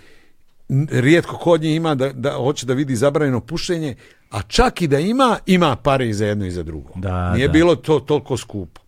rijetko 0.91 1.37
kod 1.37 1.63
njih 1.63 1.77
ima 1.77 1.95
da, 1.95 2.13
da 2.13 2.33
hoće 2.33 2.67
da 2.67 2.75
vidi 2.75 2.97
zabranjeno 2.97 3.41
pušenje, 3.41 3.97
a 4.31 4.43
čak 4.43 4.83
i 4.83 4.87
da 4.87 4.99
ima, 4.99 5.39
ima 5.47 5.77
pare 5.77 6.09
i 6.09 6.15
za 6.15 6.27
jedno 6.27 6.47
i 6.47 6.51
za 6.51 6.63
drugo. 6.63 6.91
Da, 6.97 7.35
Nije 7.35 7.47
da. 7.47 7.53
bilo 7.53 7.77
to 7.77 8.01
toliko 8.01 8.37
skupo. 8.37 8.81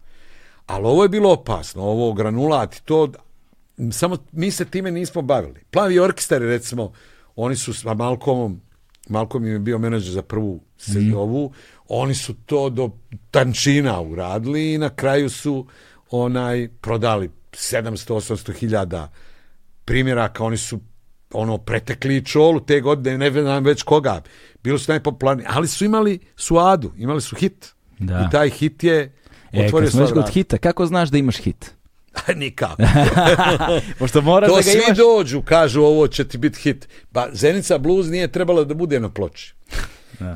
Ali 0.67 0.87
ovo 0.87 1.03
je 1.03 1.09
bilo 1.09 1.33
opasno, 1.33 1.83
ovo 1.83 2.13
granulat 2.13 2.77
i 2.77 2.83
to, 2.83 3.13
samo 3.91 4.17
mi 4.33 4.51
se 4.51 4.65
time 4.65 4.91
nismo 4.91 5.23
bavili. 5.23 5.61
Plavi 5.71 5.99
orkestari, 5.99 6.47
recimo, 6.47 6.93
oni 7.37 7.57
su 7.57 7.75
sa 7.75 7.95
Malcolmom, 7.95 8.61
Malcolm 9.09 9.45
im 9.45 9.53
je 9.53 9.59
bio 9.59 9.79
menadžer 9.79 10.13
za 10.13 10.23
prvu 10.23 10.61
Mhm. 10.89 11.15
ovu, 11.15 11.53
oni 11.95 12.15
su 12.15 12.35
to 12.35 12.71
do 12.71 12.91
tančina 13.31 14.01
uradili 14.01 14.73
i 14.73 14.79
na 14.79 14.89
kraju 14.91 15.31
su 15.31 15.67
onaj 16.11 16.69
prodali 16.81 17.31
700-800 17.53 18.53
hiljada 18.59 19.13
primjeraka, 19.85 20.45
oni 20.45 20.57
su 20.57 20.81
ono 21.33 21.59
pretekli 21.59 22.25
čolu 22.25 22.61
te 22.61 22.81
godine, 22.81 23.19
ne 23.19 23.31
znam 23.43 23.65
već 23.65 23.83
koga, 23.83 24.23
bilo 24.65 24.79
su 24.79 24.93
najpopularniji, 24.93 25.47
ali 25.49 25.69
su 25.69 25.85
imali 25.85 26.19
suadu, 26.37 26.93
imali 26.97 27.21
su 27.21 27.37
hit. 27.37 27.75
Da. 27.99 28.27
I 28.29 28.33
taj 28.33 28.51
hit 28.51 28.85
je 28.85 29.13
E, 29.53 29.67
otvorio 29.67 29.91
sva 29.91 30.05
vrata. 30.05 30.31
hita, 30.31 30.59
kako 30.59 30.87
znaš 30.87 31.09
da 31.09 31.19
imaš 31.19 31.37
hit? 31.37 31.71
Nikako. 32.37 32.83
Pošto 33.99 34.21
moraš 34.21 34.49
To 34.49 34.55
da 34.57 34.63
ga 34.63 34.71
svi 34.71 34.83
imaš... 34.87 34.99
dođu, 34.99 35.43
kažu 35.43 35.83
ovo 35.83 36.09
će 36.09 36.29
ti 36.29 36.39
biti 36.39 36.59
hit. 36.61 36.89
Pa 37.13 37.29
Zenica 37.33 37.79
Blues 37.79 38.07
nije 38.07 38.29
trebala 38.29 38.65
da 38.65 38.75
bude 38.75 39.01
na 39.01 39.11
ploči. 39.11 39.55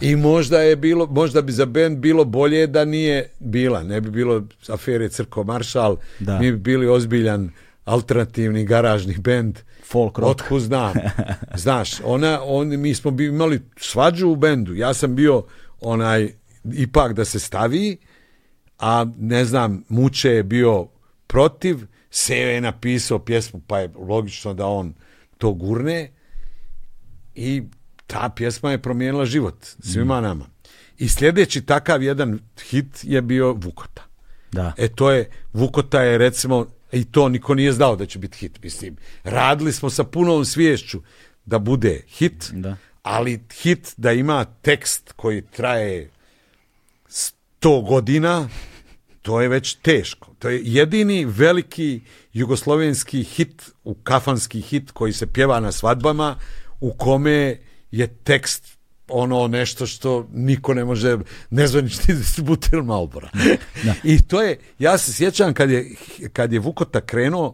I 0.01 0.17
možda 0.17 0.61
je 0.61 0.77
bilo, 0.77 1.07
možda 1.07 1.43
bi 1.43 1.53
za 1.53 1.67
band 1.67 1.99
bilo 1.99 2.25
bolje 2.25 2.67
da 2.67 2.85
nije 2.85 3.31
bila. 3.39 3.83
Ne 3.83 4.01
bi 4.01 4.11
bilo 4.11 4.43
afere 4.69 5.09
Crko 5.09 5.45
Maršal, 5.45 5.97
Da. 6.19 6.39
mi 6.39 6.53
bi 6.53 6.59
bili 6.59 6.89
ozbiljan 6.89 7.51
alternativni 7.85 8.65
garažni 8.65 9.17
bend. 9.19 9.59
Folk 9.85 10.19
rock. 10.19 10.31
Otkud 10.31 10.61
znam. 10.63 10.95
Znaš, 11.55 12.01
ona, 12.05 12.41
on, 12.45 12.81
mi 12.81 12.95
smo 12.95 13.11
bi 13.11 13.27
imali 13.27 13.61
svađu 13.77 14.29
u 14.29 14.37
bendu. 14.37 14.75
Ja 14.75 14.95
sam 14.95 15.15
bio 15.15 15.45
onaj, 15.81 16.33
ipak 16.73 17.13
da 17.13 17.25
se 17.25 17.39
stavi, 17.39 17.97
a 18.79 19.07
ne 19.19 19.45
znam, 19.45 19.85
Muče 19.89 20.31
je 20.31 20.43
bio 20.43 20.87
protiv, 21.27 21.79
Seve 22.11 22.53
je 22.53 22.61
napisao 22.61 23.19
pjesmu, 23.19 23.61
pa 23.67 23.79
je 23.79 23.91
logično 24.09 24.55
da 24.55 24.67
on 24.67 24.95
to 25.39 25.53
gurne 25.53 26.11
i 27.35 27.63
ta 28.07 28.29
pjesma 28.37 28.71
je 28.71 28.83
promijenila 28.83 29.27
život 29.27 29.67
svima 29.81 30.21
nama. 30.21 30.47
I 30.99 31.09
sljedeći 31.09 31.63
takav 31.63 32.03
jedan 32.03 32.39
hit 32.63 32.87
je 33.03 33.23
bio 33.23 33.53
Vukota. 33.53 34.03
Da. 34.53 34.73
E 34.77 34.89
to 34.89 35.11
je, 35.11 35.31
Vukota 35.53 36.03
je 36.03 36.19
recimo, 36.19 36.67
i 36.93 37.05
to 37.05 37.29
niko 37.29 37.55
nije 37.55 37.73
znao 37.73 37.97
da 37.97 38.07
će 38.07 38.19
biti 38.19 38.39
hit, 38.39 38.63
mislim. 38.63 38.97
Radili 39.25 39.73
smo 39.73 39.91
sa 39.91 40.05
punom 40.05 40.45
sviješću 40.45 41.03
da 41.45 41.59
bude 41.59 42.03
hit, 42.09 42.51
Da. 42.53 42.77
ali 43.03 43.41
hit 43.53 43.95
da 43.97 44.13
ima 44.13 44.45
tekst 44.45 45.13
koji 45.17 45.43
traje 45.43 46.11
sto 47.09 47.81
godina, 47.81 48.49
to 49.23 49.41
je 49.41 49.49
već 49.49 49.75
teško. 49.75 50.35
To 50.39 50.49
je 50.49 50.61
jedini 50.65 51.25
veliki 51.25 52.01
jugoslovenski 52.33 53.23
hit, 53.23 53.71
u 53.85 53.95
kafanski 53.95 54.61
hit 54.61 54.91
koji 54.91 55.13
se 55.13 55.27
pjeva 55.27 55.61
na 55.61 55.73
svadbama, 55.73 56.37
u 56.81 56.93
kome 56.93 57.57
je 57.99 58.07
tekst 58.07 58.77
ono 59.09 59.49
nešto 59.49 59.87
što 59.87 60.29
niko 60.33 60.75
ne 60.75 60.85
može, 60.85 61.19
nezvanični 61.51 62.15
distributer 62.15 62.83
Malbora. 62.83 63.31
I 64.05 64.23
to 64.23 64.43
je, 64.43 64.59
ja 64.79 64.99
se 64.99 65.13
sjećam 65.13 65.55
kad 65.55 65.71
je, 65.71 65.91
kad 66.33 66.53
je 66.53 66.59
Vukota 66.59 67.01
krenuo, 67.01 67.47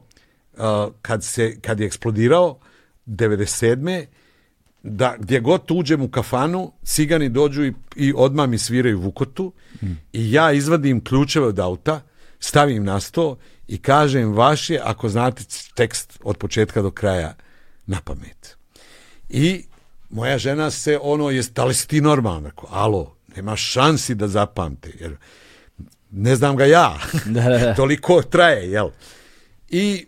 uh, 0.52 0.60
kad, 1.02 1.24
se, 1.24 1.60
kad 1.60 1.80
je 1.80 1.86
eksplodirao, 1.86 2.58
97 3.06 4.06
da 4.82 5.16
gdje 5.18 5.40
god 5.40 5.70
uđem 5.70 6.02
u 6.02 6.08
kafanu, 6.08 6.72
cigani 6.84 7.28
dođu 7.28 7.64
i, 7.64 7.72
i 7.96 8.12
odmah 8.16 8.48
mi 8.48 8.58
sviraju 8.58 9.00
vukotu 9.00 9.52
i 10.12 10.32
ja 10.32 10.52
izvadim 10.52 11.04
ključeve 11.04 11.46
od 11.46 11.58
auta, 11.58 12.00
stavim 12.40 12.84
na 12.84 13.00
sto 13.00 13.36
i 13.68 13.78
kažem 13.78 14.32
vaš 14.32 14.70
je 14.70 14.80
ako 14.84 15.08
znate 15.08 15.42
tekst 15.74 16.18
od 16.22 16.36
početka 16.36 16.82
do 16.82 16.90
kraja 16.90 17.34
na 17.86 18.00
pamet. 18.04 18.56
I 19.28 19.64
moja 20.12 20.38
žena 20.38 20.70
se 20.70 20.98
ono, 21.02 21.30
je, 21.30 21.42
da 21.54 21.64
li 21.64 21.74
si 21.74 21.88
ti 21.88 22.00
normalan? 22.00 22.44
Rekao, 22.44 22.68
alo, 22.72 23.16
nema 23.36 23.56
šansi 23.56 24.14
da 24.14 24.28
zapamte, 24.28 24.92
jer 25.00 25.16
ne 26.10 26.36
znam 26.36 26.56
ga 26.56 26.64
ja. 26.64 26.98
Toliko 27.76 28.22
traje, 28.22 28.70
jel? 28.70 28.88
I 29.68 30.06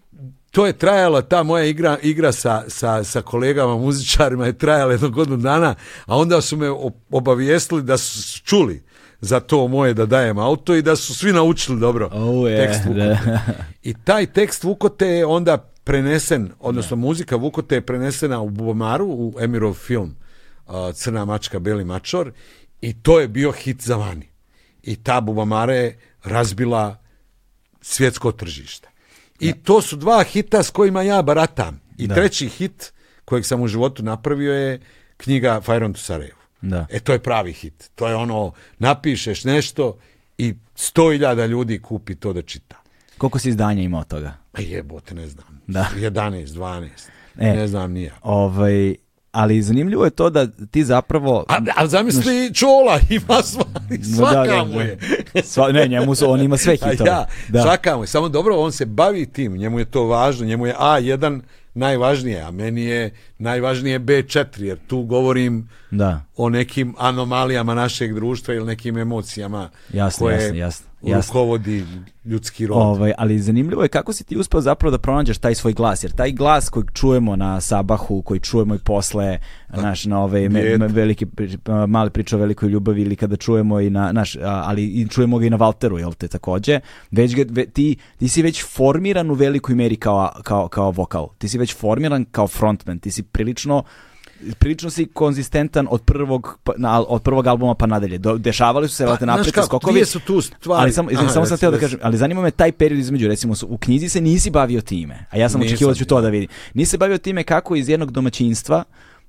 to 0.51 0.67
je 0.67 0.73
trajala, 0.73 1.23
ta 1.23 1.43
moja 1.43 1.65
igra, 1.65 1.99
igra 2.03 2.33
sa, 2.33 2.63
sa, 2.69 3.05
sa 3.05 3.23
kolegama 3.23 3.77
muzičarima 3.77 4.47
je 4.47 4.59
trajala 4.59 4.93
jedno 4.93 5.09
godinu 5.09 5.37
dana, 5.37 5.75
a 6.07 6.17
onda 6.17 6.41
su 6.41 6.57
me 6.57 6.71
obavijestili 7.11 7.83
da 7.83 7.99
su 7.99 8.41
čuli 8.43 8.83
za 9.21 9.41
to 9.41 9.69
moje 9.69 9.95
da 9.95 10.07
dajem 10.07 10.39
auto 10.39 10.75
i 10.75 10.83
da 10.83 10.97
su 10.97 11.15
svi 11.15 11.33
naučili 11.33 11.81
dobro 11.81 12.11
Oh, 12.13 12.51
je, 12.51 12.57
tekst 12.57 12.85
Vukote. 12.85 13.39
I 13.83 13.95
taj 14.05 14.27
tekst 14.27 14.65
Vukote 14.65 15.07
je 15.07 15.27
onda 15.27 15.74
prenesen, 15.85 16.53
odnosno 16.61 16.97
muzika 16.97 17.37
Vukote 17.37 17.75
je 17.75 17.87
prenesena 17.87 18.41
u 18.41 18.51
Bubomaru, 18.51 19.07
u 19.07 19.35
Emirov 19.41 19.75
film 19.75 20.17
uh, 20.67 20.75
Crna 20.95 21.25
mačka, 21.25 21.59
beli 21.59 21.85
mačor 21.85 22.33
i 22.81 23.03
to 23.03 23.21
je 23.21 23.29
bio 23.29 23.53
hit 23.53 23.83
za 23.83 23.97
vani. 23.97 24.29
I 24.83 24.97
ta 24.97 25.21
Bubamara 25.21 25.75
je 25.75 25.99
razbila 26.25 26.97
svjetsko 27.81 28.33
tržište. 28.33 28.89
I 29.41 29.53
to 29.53 29.83
su 29.83 29.97
dva 29.97 30.23
hita 30.23 30.63
s 30.63 30.71
kojima 30.71 31.03
ja 31.03 31.23
baratam. 31.23 31.81
I 31.99 32.07
Da. 32.07 32.15
treći 32.15 32.49
hit 32.49 32.93
kojeg 33.25 33.47
sam 33.47 33.63
u 33.63 33.69
životu 33.69 34.03
napravio 34.03 34.55
je 34.55 34.81
knjiga 35.17 35.61
Fire 35.61 35.85
on 35.85 35.93
to 35.93 36.01
Sarajevo. 36.01 36.39
Da. 36.61 36.87
E 36.91 37.01
to 37.01 37.13
je 37.13 37.19
pravi 37.19 37.53
hit. 37.53 37.91
To 37.95 38.09
je 38.09 38.15
ono, 38.15 38.53
napišeš 38.79 39.45
nešto 39.45 39.99
i 40.39 40.55
sto 40.75 41.13
ljudi 41.47 41.83
kupi 41.83 42.15
to 42.15 42.33
da 42.33 42.43
čita. 42.43 42.84
Koliko 43.19 43.39
si 43.39 43.49
izdanja 43.49 43.83
imao 43.83 44.01
od 44.01 44.07
toga? 44.07 44.33
Pa 44.53 44.61
jebote, 44.63 45.15
ne 45.15 45.27
znam. 45.29 45.61
Da. 45.67 45.87
11, 45.97 46.47
12. 46.47 46.89
E. 47.39 47.53
Ne 47.53 47.69
znam 47.69 47.93
nije. 47.93 48.13
Ovaj, 48.23 48.95
ali 49.33 49.63
zanimljivo 49.63 50.05
je 50.05 50.11
to 50.11 50.31
da 50.31 50.47
ti 50.71 50.85
zapravo... 50.85 51.45
A, 51.49 51.59
a 51.77 51.87
zamisli 51.87 52.55
Čola, 52.55 52.99
ima 53.11 53.43
sva, 53.43 53.65
svaka 54.17 54.45
Da, 54.45 54.65
mu 54.65 54.81
je. 54.81 54.99
Sva, 55.43 55.73
ne, 55.73 55.89
njemu 55.89 56.15
su, 56.15 56.31
on 56.31 56.41
ima 56.41 56.57
sve 56.57 56.73
hitove. 56.73 57.11
ja, 57.11 57.27
da. 57.49 57.63
svaka 57.63 57.97
mu 57.97 58.03
je. 58.03 58.07
Samo 58.07 58.29
dobro, 58.29 58.57
on 58.57 58.73
se 58.73 58.87
bavi 58.87 59.27
tim, 59.27 59.57
njemu 59.57 59.79
je 59.79 59.85
to 59.85 60.05
važno, 60.05 60.47
njemu 60.47 60.67
je 60.67 60.75
A1 60.75 61.41
najvažnije, 61.75 62.41
a 62.41 62.51
meni 62.51 62.85
je 62.85 63.11
najvažnije 63.39 64.01
B4, 64.01 64.63
jer 64.63 64.79
tu 64.87 65.03
govorim 65.03 65.69
Da. 65.91 66.21
o 66.37 66.49
nekim 66.49 66.95
anomalijama 66.99 67.75
našeg 67.75 68.15
društva 68.15 68.55
ili 68.55 68.67
nekim 68.67 68.99
emocijama 68.99 69.71
Jasno, 69.93 70.27
koje 70.27 70.35
jasno, 70.43 70.57
jasno, 70.57 70.87
jasno. 71.07 71.33
rukovodi 71.33 71.85
ljudski 72.25 72.67
rod. 72.67 72.79
Ovaj, 72.79 73.13
ali 73.19 73.39
zanimljivo 73.39 73.83
je 73.83 73.89
kako 73.89 74.13
si 74.13 74.25
ti 74.25 74.37
uspeo 74.37 74.61
zapravo 74.61 74.91
da 74.91 74.99
pronađeš 74.99 75.39
taj 75.39 75.55
svoj 75.55 75.73
glas, 75.73 76.05
jer 76.05 76.13
taj 76.13 76.33
glas 76.33 76.69
kojeg 76.69 76.91
čujemo 76.93 77.37
na 77.37 77.61
Sabahu, 77.61 78.23
koji 78.23 78.41
čujemo 78.41 78.75
i 78.75 78.79
posle, 78.79 79.39
naš, 79.69 80.05
na 80.05 80.21
ove 80.23 80.49
me, 80.49 80.79
me- 80.79 80.89
veliki, 80.89 81.27
pri- 81.27 81.59
male 81.87 82.11
priče 82.11 82.37
o 82.37 82.39
velikoj 82.39 82.69
ljubavi 82.69 83.03
ili 83.03 83.17
kada 83.17 83.37
čujemo 83.37 83.81
i 83.81 83.91
na, 83.91 84.13
naš, 84.13 84.37
ali 84.43 84.85
i 84.85 85.09
čujemo 85.09 85.39
ga 85.39 85.47
i 85.47 85.51
na 85.51 85.57
Valteru, 85.57 85.99
jel 85.99 86.13
te 86.13 86.29
takođe, 86.29 86.81
već 87.11 87.35
ga, 87.37 87.45
ve- 87.49 87.67
ti, 87.67 87.97
ti 88.19 88.29
si 88.29 88.43
već 88.43 88.65
formiran 88.67 89.31
u 89.31 89.35
velikoj 89.35 89.75
meri 89.75 89.97
kao, 89.97 90.31
kao, 90.43 90.69
kao 90.69 90.91
vokal, 90.91 91.29
ti 91.39 91.49
si 91.49 91.59
već 91.59 91.77
formiran 91.77 92.25
kao 92.25 92.47
frontman, 92.49 92.99
ti 92.99 93.11
si 93.11 93.23
prilično 93.23 93.83
prilično 94.59 94.91
si 94.91 95.07
konzistentan 95.07 95.87
od 95.91 96.03
prvog 96.03 96.59
pa- 96.65 96.73
na, 96.77 97.03
od 97.03 97.23
prvog 97.23 97.47
albuma 97.47 97.75
pa 97.75 97.87
nadalje. 97.87 98.19
Do, 98.19 98.39
dešavali 98.39 98.89
su 98.89 98.95
se 98.95 99.05
Pa, 99.05 99.17
kako, 99.53 99.67
skokovi. 99.67 100.05
su 100.05 100.21
tu 100.21 100.41
stvari. 100.41 100.81
Ali 100.83 100.93
izvini, 100.93 101.25
Aha, 101.25 101.29
samo 101.29 101.47
sam 101.47 101.57
htio 101.57 101.71
da 101.71 101.79
kažem, 101.79 101.99
ali 102.03 102.17
zanima 102.17 102.43
me 102.43 102.51
taj 102.51 102.73
period 102.73 103.01
između, 103.01 103.29
recimo 103.29 103.55
u 103.69 103.79
knjizi 103.79 104.09
se 104.09 104.21
nisi 104.21 104.51
bavio 104.51 104.81
time, 104.81 105.27
a 105.31 105.39
ja 105.39 105.49
sam 105.49 105.61
očekivao 105.61 105.93
da 105.93 105.99
ću 105.99 106.05
to 106.05 106.21
da. 106.21 106.29
vidim. 106.29 106.49
Nisi 106.75 106.91
se 106.91 106.99
bavio 106.99 107.19
time 107.19 107.43
kako 107.43 107.77
iz 107.77 107.89
jednog 107.89 108.11
domaćinstva 108.11 108.85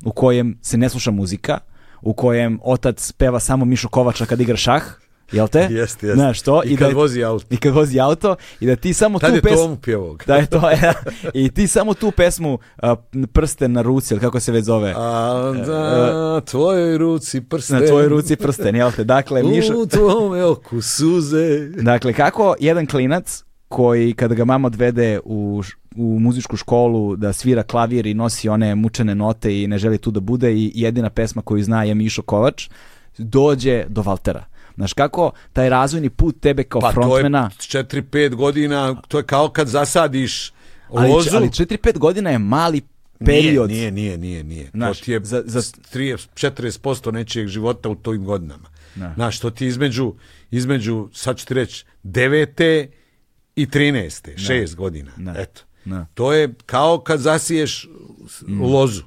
u 0.06 0.11
kojem 0.11 0.58
se 0.61 0.77
ne 0.77 0.90
sluša 0.90 1.11
muzika, 1.11 1.59
u 2.01 2.14
kojem 2.14 2.59
otac 2.64 3.11
peva 3.11 3.40
samo 3.40 3.66
Mišu 3.66 3.90
Kovača 3.90 4.25
kad 4.25 4.42
igra 4.42 4.58
šah, 4.58 4.84
jel 5.32 5.48
te? 5.48 5.60
Jeste, 5.60 5.76
jeste. 5.78 6.14
Znaš 6.14 6.42
to? 6.42 6.62
I 6.66 6.78
kad 6.78 6.90
da, 6.90 6.95
vozi 6.95 7.24
auto. 7.24 7.45
I 7.50 7.58
kad 7.58 7.74
vozi 7.74 8.00
auto 8.00 8.36
i 8.60 8.66
da 8.66 8.76
ti 8.76 8.94
samo 8.94 9.20
Tad 9.20 9.30
tu 9.30 9.36
je 9.36 9.42
pesmu... 9.42 9.58
Tomu 9.58 9.78
pjevao. 9.78 10.18
Da 10.28 10.36
je 10.36 10.45
to, 10.45 10.72
e, 10.72 10.94
i 11.34 11.50
ti 11.50 11.68
samo 11.68 11.94
tu 11.94 12.12
pesmu 12.12 12.60
a, 12.78 12.95
prsten 13.34 13.72
na 13.72 13.82
ruci, 13.82 14.14
ili 14.14 14.22
kako 14.22 14.40
se 14.40 14.52
već 14.52 14.66
zove, 14.66 14.94
A 14.98 15.54
na 15.68 16.42
tvojoj 16.42 16.98
ruci 16.98 17.42
prsten. 17.42 17.80
na 17.80 17.88
tvojoj 17.88 18.10
ruci 18.10 18.36
prsten, 18.36 18.76
jel 18.76 18.92
te? 18.92 19.04
Dakle, 19.04 19.44
Miša, 19.44 19.76
U 19.76 19.86
tvome 19.86 20.44
oku 20.44 20.82
suze. 20.82 21.60
Dakle, 21.70 22.14
kako 22.14 22.56
jedan 22.60 22.88
klinac 22.88 23.44
koji 23.68 24.14
kada 24.14 24.36
ga 24.36 24.45
mama 24.45 24.68
odvede 24.68 25.20
u, 25.26 25.64
u 25.95 26.20
muzičku 26.20 26.58
školu 26.58 27.16
da 27.16 27.34
svira 27.34 27.64
klavir 27.64 28.06
i 28.06 28.14
nosi 28.14 28.50
one 28.50 28.76
mučene 28.76 29.16
note 29.16 29.62
i 29.62 29.68
ne 29.68 29.78
želi 29.78 29.98
tu 29.98 30.12
da 30.12 30.20
bude 30.20 30.54
i 30.54 30.72
jedina 30.76 31.10
pesma 31.10 31.42
koju 31.42 31.64
zna 31.64 31.84
je 31.84 31.95
Mišo 31.95 32.22
Kovač, 32.22 32.70
dođe 33.18 33.86
do 33.88 34.02
Valtera. 34.02 34.45
Znaš 34.76 34.94
kako 34.94 35.32
taj 35.54 35.70
razvojni 35.70 36.10
put 36.10 36.40
tebe 36.40 36.64
kao 36.64 36.82
Pa 36.82 36.92
to 36.92 37.00
je 37.00 37.06
frontmana, 37.06 37.50
4-5 37.52 38.36
godina, 38.36 39.02
to 39.02 39.18
je 39.18 39.24
kao 39.24 39.50
kad 39.50 39.68
zasadiš 39.68 40.54
ali, 40.90 41.10
lozu. 41.10 41.30
ali 41.34 41.48
4-5 41.48 41.98
godina 41.98 42.30
je 42.30 42.40
mali 42.40 42.82
period. 43.20 43.70
Nije, 43.70 43.92
nije, 43.92 44.18
nije, 44.18 44.44
nije. 44.44 44.70
Znaš, 44.70 45.00
to 45.00 45.06
ti 45.06 45.12
je 45.12 45.20
za- 45.22 45.44
za- 45.45 45.62
30, 45.62 46.28
40% 46.36 47.12
nečijeg 47.12 47.48
života 47.48 47.90
u 47.90 47.95
tim 47.95 48.26
godinama. 48.26 48.70
Da. 48.95 49.12
Znaš, 49.16 49.40
to 49.40 49.50
ti 49.50 49.66
između, 49.68 50.14
između, 50.52 51.10
sad 51.14 51.38
ću 51.38 51.45
ti 51.45 51.54
reći, 51.54 51.86
devete 52.04 52.90
i 53.56 53.66
13. 53.66 54.38
šest 54.38 54.76
godina. 54.76 55.12
Da. 55.18 55.34
Eto. 55.38 55.62
To 56.14 56.34
je 56.34 56.54
kao 56.66 57.00
kad 57.00 57.20
zasiješ 57.20 57.90
s- 58.28 58.44
lozu. 58.62 59.04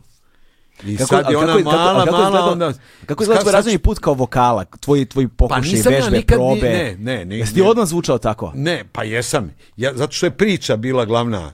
I 0.84 0.96
Kako, 0.96 1.08
sad 1.08 1.30
je 1.30 1.36
ona 1.36 1.46
kako, 1.46 1.58
kako, 1.58 1.70
mala, 1.76 2.04
kako 2.04 2.16
mala, 2.16 2.52
onda... 2.52 2.72
kako 3.06 3.22
izgleda 3.22 3.40
tvoj 3.42 3.52
razvojni 3.52 3.78
put 3.78 3.98
kao 3.98 4.14
vokala, 4.14 4.64
tvoj, 4.80 5.04
tvoj 5.04 5.28
pokušaj, 5.28 5.60
nisam 5.62 5.92
ja 5.92 5.98
vežbe, 5.98 6.16
nikad 6.16 6.38
ni- 6.38 6.44
probe? 6.60 6.68
ne, 6.70 6.96
ne, 6.98 7.24
ni- 7.24 7.38
Jesi 7.38 7.54
ti 7.54 7.60
ne. 7.62 7.68
odmah 7.68 7.86
zvučao 7.86 8.18
tako? 8.18 8.52
Ne, 8.54 8.84
pa 8.92 9.02
jesam. 9.04 9.50
Ja, 9.76 9.92
zato 9.94 10.12
što 10.12 10.26
je 10.26 10.30
priča 10.30 10.76
bila 10.76 11.04
glavna. 11.04 11.52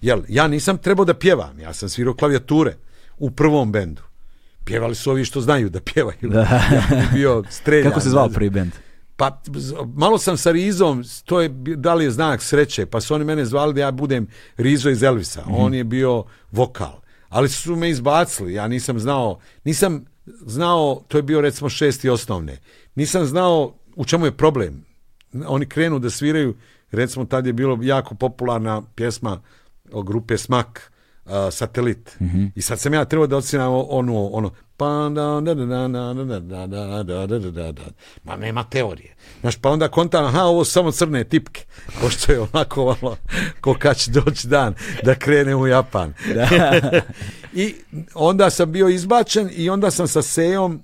Jel, 0.00 0.20
ja 0.28 0.48
nisam 0.48 0.78
trebao 0.78 1.04
da 1.04 1.14
pjevam, 1.14 1.60
ja 1.60 1.72
sam 1.72 1.88
svirao 1.88 2.14
klavijature 2.14 2.76
u 3.18 3.30
prvom 3.30 3.72
bendu. 3.72 4.02
Pjevali 4.64 4.94
su 4.94 5.10
ovi 5.10 5.24
što 5.24 5.40
znaju 5.40 5.70
da 5.70 5.80
pjevaju. 5.80 6.18
Da. 6.30 6.40
Ja 6.40 7.02
bio 7.14 7.44
streljan. 7.50 7.88
Kako 7.90 8.00
se 8.00 8.10
zvao 8.10 8.26
ne 8.26 8.32
prvi 8.32 8.50
band? 8.50 8.72
Pa 9.16 9.40
malo 9.94 10.18
sam 10.18 10.36
sa 10.36 10.50
Rizom, 10.50 11.04
to 11.24 11.40
je 11.40 11.48
da 11.76 11.94
li 11.94 12.04
je 12.04 12.10
znak 12.10 12.42
sreće, 12.42 12.86
pa 12.86 13.00
su 13.00 13.14
oni 13.14 13.24
mene 13.24 13.44
zvali 13.44 13.74
da 13.74 13.80
ja 13.80 13.90
budem 13.90 14.26
Rizo 14.56 14.90
iz 14.90 15.02
Elvisa. 15.02 15.44
On 15.48 15.74
je 15.74 15.84
bio 15.84 16.24
vokal. 16.50 17.01
Ali 17.32 17.48
su 17.48 17.76
me 17.76 17.90
izbacili, 17.90 18.54
ja 18.54 18.68
nisam 18.68 18.98
znao, 18.98 19.38
nisam 19.64 20.04
znao, 20.46 21.02
to 21.08 21.18
je 21.18 21.22
bio 21.22 21.40
recimo 21.40 21.68
šesti 21.68 22.08
osnovne, 22.08 22.58
nisam 22.94 23.24
znao 23.24 23.74
u 23.96 24.04
čemu 24.04 24.26
je 24.26 24.36
problem. 24.36 24.84
Oni 25.46 25.66
krenu 25.66 25.98
da 25.98 26.10
sviraju, 26.10 26.54
recimo 26.90 27.24
tad 27.24 27.46
je 27.46 27.52
bilo 27.52 27.78
jako 27.82 28.14
popularna 28.14 28.82
pjesma 28.94 29.40
o 29.92 30.02
grupe 30.02 30.38
Smak, 30.38 30.92
a, 31.24 31.50
Satelit. 31.50 32.16
I 32.54 32.62
sad 32.62 32.80
sam 32.80 32.94
ja 32.94 33.04
trebao 33.04 33.26
da 33.26 33.36
odsvinam 33.36 33.72
onu, 33.72 34.28
ono, 34.32 34.50
pa 34.76 35.10
da, 35.14 35.40
da, 35.40 35.54
da, 35.54 35.88
da, 35.88 35.88
da, 35.88 36.14
da, 36.14 36.66
da, 36.66 37.02
da, 37.02 37.26
da, 37.26 37.50
da, 37.50 37.72
da. 37.72 37.82
Ma 38.24 38.36
nema 38.36 38.64
teorije. 38.64 39.14
Znaš, 39.42 39.56
pa 39.56 39.70
onda 39.70 39.88
kontam, 39.88 40.24
aha, 40.24 40.42
ovo 40.42 40.64
su 40.64 40.72
samo 40.72 40.90
crne 40.90 41.24
tipke. 41.24 41.64
Pošto 42.00 42.32
je 42.32 42.40
onako 42.40 42.84
malo, 43.02 43.16
ko 43.60 43.74
kad 43.74 43.96
će 43.96 44.10
doći 44.10 44.48
dan 44.48 44.74
da 45.02 45.14
krene 45.14 45.56
u 45.56 45.66
Japan. 45.66 46.14
I 47.54 47.74
onda 48.14 48.50
sam 48.50 48.72
bio 48.72 48.88
izbačen 48.88 49.50
i 49.52 49.70
onda 49.70 49.90
sam 49.90 50.08
sa 50.08 50.22
Sejom 50.22 50.82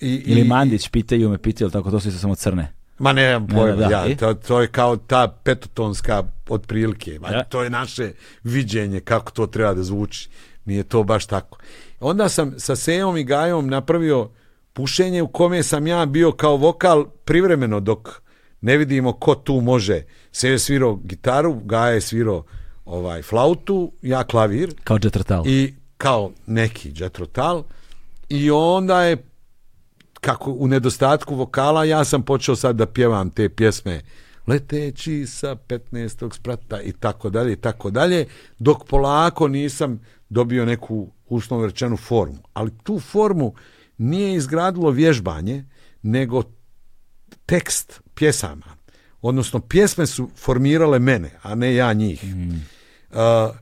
i, 0.00 0.14
Ili 0.26 0.40
i- 0.40 0.44
Mandić, 0.44 0.88
pitaju 0.88 1.28
me, 1.28 1.38
pitaju, 1.38 1.70
tako 1.70 1.90
to 1.90 2.00
su 2.00 2.18
samo 2.18 2.34
crne. 2.34 2.72
Ma 2.98 3.12
nemam 3.12 3.42
Ne, 3.42 3.54
pojma, 3.54 3.76
da, 3.78 3.90
ja, 3.90 4.16
to, 4.16 4.34
to 4.34 4.60
je 4.60 4.66
kao 4.68 4.96
ta 4.96 5.28
petotonska 5.44 6.22
otprilike. 6.48 7.18
Ma, 7.20 7.28
Da. 7.28 7.44
To 7.44 7.62
je 7.62 7.70
naše 7.70 8.12
viđenje 8.42 9.00
kako 9.00 9.30
to 9.30 9.46
treba 9.46 9.74
da 9.74 9.82
zvuči. 9.82 10.28
Nije 10.64 10.82
to 10.82 11.02
baš 11.02 11.26
tako. 11.26 11.58
Onda 12.00 12.28
sam 12.28 12.54
sa 12.58 12.76
Sejom 12.76 13.16
i 13.16 13.24
Gajom 13.24 13.68
napravio 13.68 14.30
pušenje 14.78 15.22
u 15.22 15.28
kome 15.28 15.62
sam 15.62 15.86
ja 15.86 16.06
bio 16.06 16.32
kao 16.32 16.56
vokal 16.56 17.04
privremeno 17.24 17.80
dok 17.80 18.08
ne 18.60 18.76
vidimo 18.76 19.12
ko 19.12 19.34
tu 19.34 19.60
može. 19.60 20.02
Sejo 20.32 20.52
je 20.52 20.58
svirao 20.58 20.96
gitaru, 20.96 21.54
Gaja 21.64 21.90
je 21.90 22.00
svirao 22.00 22.44
ovaj, 22.84 23.22
flautu, 23.22 23.92
ja 24.02 24.24
klavir 24.24 24.74
Kao 24.84 24.98
Jetrtal. 25.02 25.46
i 25.46 25.74
kao 25.96 26.30
neki 26.46 26.92
džetrotal 26.92 27.64
i 28.28 28.50
onda 28.50 29.02
je 29.02 29.16
kako 30.20 30.52
u 30.52 30.68
nedostatku 30.68 31.34
vokala 31.34 31.84
ja 31.84 32.04
sam 32.04 32.22
počeo 32.22 32.56
sad 32.56 32.76
da 32.76 32.86
pjevam 32.86 33.30
te 33.30 33.48
pjesme 33.48 34.02
leteći 34.46 35.26
sa 35.26 35.56
15. 35.68 36.34
sprata 36.34 36.82
i 36.82 36.92
tako 36.92 37.30
dalje 37.30 37.52
i 37.52 37.56
tako 37.56 37.90
dalje 37.90 38.26
dok 38.58 38.84
polako 38.84 39.48
nisam 39.48 40.00
dobio 40.28 40.64
neku 40.64 41.08
uslovno 41.28 41.66
rečenu 41.66 41.96
formu 41.96 42.38
ali 42.52 42.70
tu 42.82 43.00
formu 43.00 43.54
nije 43.98 44.34
izgradilo 44.34 44.90
vježbanje 44.90 45.64
nego 46.02 46.42
tekst 47.46 48.00
pjesama 48.14 48.76
odnosno 49.20 49.60
pjesme 49.60 50.06
su 50.06 50.30
formirale 50.36 50.98
mene 50.98 51.30
a 51.42 51.54
ne 51.54 51.74
ja 51.74 51.92
njih 51.92 52.24
Uh, 53.10 53.56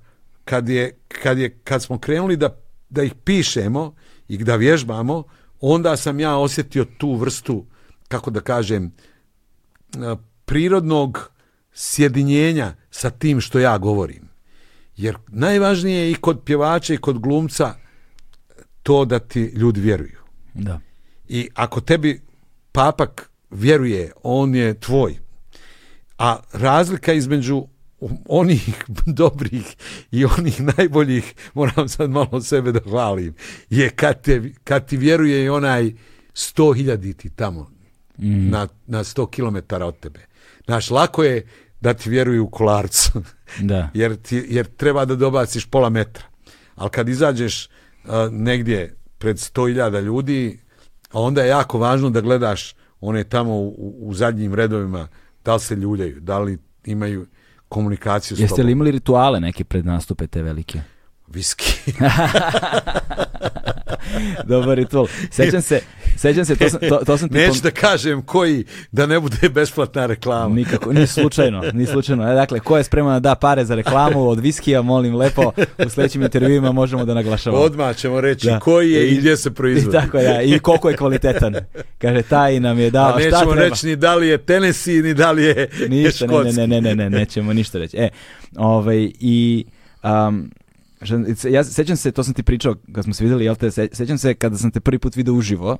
kad, 0.44 0.68
je, 0.68 0.98
kad, 1.22 1.38
je, 1.38 1.58
kad 1.64 1.82
smo 1.82 1.98
krenuli 1.98 2.36
da, 2.36 2.60
da 2.88 3.02
ih 3.02 3.14
pišemo 3.24 3.94
i 4.28 4.38
da 4.38 4.56
vježbamo, 4.56 5.22
onda 5.60 5.96
sam 5.96 6.20
ja 6.20 6.36
osjetio 6.36 6.84
tu 6.84 7.14
vrstu, 7.14 7.66
kako 8.08 8.30
da 8.30 8.40
kažem, 8.40 8.92
uh, 9.96 10.18
prirodnog 10.44 11.30
sjedinjenja 11.72 12.74
sa 12.90 13.10
tim 13.10 13.40
što 13.40 13.58
ja 13.58 13.78
govorim. 13.78 14.28
Jer 14.96 15.16
najvažnije 15.28 15.98
je 15.98 16.10
i 16.10 16.14
kod 16.14 16.42
pjevača 16.44 16.94
i 16.94 16.98
kod 16.98 17.18
glumca 17.18 17.74
to 18.82 19.04
da 19.04 19.18
ti 19.18 19.40
ljudi 19.40 19.80
vjeruju. 19.80 20.25
Da. 20.58 20.80
I 21.28 21.48
ako 21.54 21.80
tebi 21.80 22.20
papak 22.72 23.30
vjeruje, 23.50 24.12
on 24.22 24.54
je 24.54 24.80
tvoj. 24.80 25.18
A 26.18 26.36
razlika 26.52 27.12
između 27.12 27.66
onih 28.28 28.84
dobrih 29.20 29.76
i 30.10 30.24
onih 30.24 30.60
najboljih, 30.60 31.34
moram 31.54 31.88
sad 31.88 32.10
malo 32.10 32.40
sebe 32.40 32.72
da 32.72 32.80
hvalim, 32.84 33.34
je 33.70 33.90
kad, 33.90 34.22
te, 34.22 34.42
kad 34.64 34.88
ti 34.88 34.96
vjeruje 34.96 35.44
i 35.44 35.48
onaj 35.48 35.92
sto 36.34 36.72
hiljaditi 36.72 37.30
tamo 37.30 37.70
na, 38.50 38.68
na 38.86 39.04
sto 39.04 39.26
kilometara 39.26 39.86
od 39.86 39.98
tebe. 40.00 40.20
Znaš, 40.64 40.90
lako 40.90 41.24
je 41.24 41.46
da 41.80 41.94
ti 41.94 42.10
vjeruju 42.10 42.44
u 42.44 42.50
kolarcu, 42.50 43.22
Da. 43.60 43.90
jer, 43.94 44.16
ti, 44.16 44.46
jer 44.48 44.66
treba 44.66 45.04
da 45.04 45.14
dobaciš 45.14 45.66
pola 45.66 45.88
metra. 45.88 46.24
Ali 46.74 46.90
kad 46.90 47.08
izađeš 47.08 47.68
uh, 48.04 48.10
negdje 48.30 48.96
pred 49.18 49.38
sto 49.38 49.66
hiljada 49.66 50.00
ljudi, 50.00 50.58
a 51.12 51.20
onda 51.20 51.42
je 51.42 51.48
jako 51.48 51.78
važno 51.78 52.10
da 52.10 52.20
gledaš 52.20 52.74
one 53.00 53.24
tamo 53.24 53.54
u, 53.54 53.94
u 53.98 54.14
zadnjim 54.14 54.54
redovima, 54.54 55.08
da 55.44 55.54
li 55.54 55.60
se 55.60 55.76
ljuljaju, 55.76 56.20
da 56.20 56.38
li 56.38 56.58
imaju 56.84 57.26
komunikaciju 57.68 58.36
s 58.36 58.40
Jeste 58.40 58.62
li 58.62 58.72
imali 58.72 58.90
rituale 58.90 59.40
neke 59.40 59.64
pred 59.64 59.86
nastupe 59.86 60.26
te 60.26 60.42
velike? 60.42 60.80
Viski. 61.36 61.92
Dobar 64.44 64.76
ritual. 64.76 65.06
Sećam 65.30 65.62
se, 65.62 65.80
sećam 66.16 66.44
se, 66.44 66.56
to 66.56 66.68
sam, 66.68 66.80
to, 66.80 66.96
to 66.96 67.18
sam 67.18 67.28
ti 67.28 67.34
Neću 67.34 67.60
da 67.62 67.70
kažem 67.70 68.22
koji, 68.22 68.64
da 68.92 69.06
ne 69.06 69.20
bude 69.20 69.48
besplatna 69.48 70.06
reklama. 70.06 70.54
Nikako, 70.54 70.92
ni 70.92 71.06
slučajno, 71.06 71.62
ni 71.72 71.86
slučajno. 71.86 72.30
E, 72.30 72.34
Dakle, 72.34 72.60
ko 72.60 72.76
je 72.78 72.84
spreman 72.84 73.12
da 73.12 73.20
da 73.20 73.34
pare 73.34 73.64
za 73.64 73.74
reklamu 73.74 74.28
od 74.28 74.40
viskija, 74.40 74.82
molim 74.82 75.14
lepo, 75.16 75.52
u 75.86 75.88
sledećim 75.88 76.22
intervjuima 76.22 76.72
možemo 76.72 77.04
da 77.04 77.14
naglašavamo. 77.14 77.62
Odmah 77.62 77.96
ćemo 77.96 78.20
reći 78.20 78.46
Da. 78.46 78.60
koji 78.60 78.90
je 78.90 79.08
i, 79.08 79.14
I- 79.14 79.16
gdje 79.16 79.36
se 79.36 79.48
I 79.48 79.52
proizvodi. 79.52 79.98
tako 79.98 80.18
da, 80.18 80.42
i 80.42 80.58
koliko 80.58 80.90
je 80.90 80.96
kvalitetan. 80.96 81.54
Kaže, 81.98 82.22
taj 82.22 82.60
nam 82.60 82.78
je 82.78 82.90
dao, 82.90 83.08
A 83.08 83.10
šta 83.10 83.18
nećemo 83.20 83.52
treba? 83.52 83.68
reći 83.68 83.86
ni 83.86 83.96
da 83.96 84.14
li 84.14 84.28
je 84.28 84.38
Tennessee, 84.38 85.02
ni 85.02 85.14
da 85.14 85.32
li 85.32 85.44
je 85.44 85.68
Ništa, 85.88 86.26
ne, 86.26 86.28
škotski. 86.28 86.56
ne, 86.56 86.66
ne, 86.66 86.80
ne, 86.80 86.94
ne, 86.94 87.10
nećemo 87.10 87.52
ništa 87.52 87.78
reći. 87.78 87.96
E, 87.96 88.08
ovaj, 88.56 89.10
i 89.20 89.64
um, 90.04 90.50
ja 91.50 91.64
sećam 91.64 91.96
se, 91.96 92.12
to 92.12 92.24
sam 92.24 92.34
ti 92.34 92.42
pričao 92.42 92.74
kad 92.92 93.04
smo 93.04 93.14
se 93.14 93.24
videli, 93.24 93.44
jel 93.44 93.56
te, 93.56 93.70
se- 93.70 93.88
sećam 93.92 94.18
se 94.18 94.34
kada 94.34 94.56
sam 94.56 94.70
te 94.70 94.80
prvi 94.80 94.98
put 94.98 95.16
video 95.16 95.34
uživo, 95.34 95.76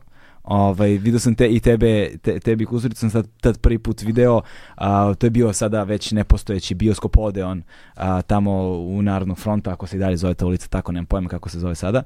Ovaj, 0.46 0.88
video 0.90 1.18
sam 1.18 1.34
te 1.34 1.48
i 1.48 1.60
tebe, 1.60 2.10
te, 2.22 2.40
tebi 2.40 2.66
Kuzuricu 2.66 3.00
sam 3.00 3.10
sad, 3.10 3.26
tad 3.40 3.58
prvi 3.58 3.78
put 3.78 4.02
video, 4.02 4.40
a, 4.74 5.14
to 5.14 5.26
je 5.26 5.30
bio 5.30 5.52
sada 5.52 5.82
već 5.82 6.12
nepostojeći 6.12 6.74
bioskop 6.74 7.16
Odeon 7.18 7.62
a, 7.94 8.22
tamo 8.22 8.52
u 8.68 9.02
Narodnog 9.02 9.38
fronta, 9.38 9.72
ako 9.72 9.86
se 9.86 9.96
i 9.96 10.00
dalje 10.00 10.16
zove 10.16 10.34
ta 10.34 10.46
ulica, 10.46 10.68
tako 10.68 10.92
nemam 10.92 11.06
pojma 11.06 11.28
kako 11.28 11.48
se 11.48 11.58
zove 11.58 11.74
sada. 11.74 12.02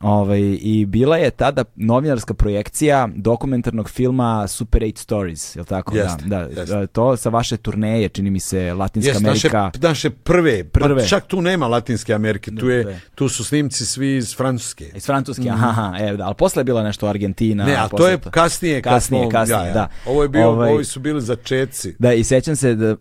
Ovaj, 0.00 0.40
I 0.60 0.86
bila 0.86 1.16
je 1.16 1.30
tada 1.30 1.64
novinarska 1.76 2.34
projekcija 2.34 3.08
dokumentarnog 3.16 3.90
filma 3.90 4.48
Super 4.48 4.82
8 4.82 4.96
Stories, 4.96 5.56
je 5.56 5.64
tako? 5.64 5.96
Jeste, 5.96 6.24
da, 6.26 6.38
da, 6.38 6.60
jeste. 6.60 6.76
da, 6.76 6.86
to 6.86 7.16
sa 7.16 7.28
vaše 7.28 7.56
turneje, 7.56 8.08
čini 8.08 8.30
mi 8.30 8.40
se, 8.40 8.72
Latinska 8.74 9.10
Jest, 9.10 9.22
naše, 9.22 9.48
Amerika. 9.48 9.88
naše 9.88 10.10
prve, 10.10 10.64
Prve. 10.64 10.88
prve. 10.88 11.08
čak 11.08 11.26
tu 11.26 11.40
nema 11.42 11.66
Latinske 11.66 12.14
Amerike, 12.14 12.50
tu, 12.50 12.68
je, 12.68 13.00
tu 13.14 13.28
su 13.28 13.44
snimci 13.44 13.86
svi 13.86 14.16
iz 14.16 14.36
Francuske. 14.36 14.90
Iz 14.94 15.06
Francuske, 15.06 15.48
aha, 15.50 15.68
aha, 15.68 15.96
e, 15.98 16.16
da, 16.16 16.24
ali 16.24 16.34
posle 16.34 16.60
je 16.60 16.64
bila 16.64 16.82
nešto 16.82 17.06
Argentina. 17.06 17.64
Ne, 17.64 17.74
a 17.74 17.88
to 17.88 18.08
je 18.08 18.18
kasnije, 18.18 18.82
Kasnije, 18.82 19.22
smo, 19.22 19.30
kasnije, 19.30 19.58
ja, 19.60 19.66
ja. 19.66 19.72
da. 19.74 19.88
Ovo 20.06 20.22
je 20.22 20.28
bio, 20.28 20.48
Ovaj- 20.48 20.72
ovi 20.72 20.84
su 20.84 21.00
bili 21.00 21.20
začeci. 21.20 21.94
Da, 21.98 22.12
i 22.12 22.24
sećam 22.24 22.56
se, 22.56 22.74
da, 22.74 22.96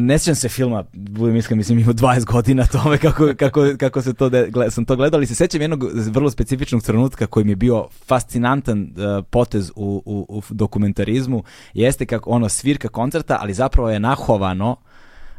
ne 0.00 0.18
sećam 0.18 0.34
se 0.34 0.48
filma, 0.48 0.84
budem 0.92 1.36
iskren, 1.36 1.58
mislim 1.58 1.78
imao 1.78 1.94
20 1.94 2.24
godina 2.24 2.66
tome 2.66 2.98
kako, 2.98 3.28
kako, 3.36 3.64
kako 3.78 4.02
se 4.02 4.14
to, 4.14 4.28
de, 4.28 4.50
sam 4.70 4.84
to 4.84 4.96
gledao, 4.96 5.18
ali 5.18 5.26
se 5.26 5.34
sećam 5.34 5.60
jednog 5.60 5.84
vrlo 6.10 6.29
specifičnog 6.30 6.82
trenutka 6.82 7.26
koji 7.26 7.44
mi 7.44 7.52
je 7.52 7.56
bio 7.56 7.88
fascinantan 8.06 8.82
uh, 8.82 9.24
potez 9.30 9.70
u, 9.76 10.02
u, 10.06 10.26
u 10.28 10.42
dokumentarizmu, 10.50 11.44
jeste 11.74 12.06
kako 12.06 12.30
ono 12.30 12.48
svirka 12.48 12.88
koncerta, 12.88 13.38
ali 13.40 13.54
zapravo 13.54 13.90
je 13.90 14.00
nahovano 14.00 14.76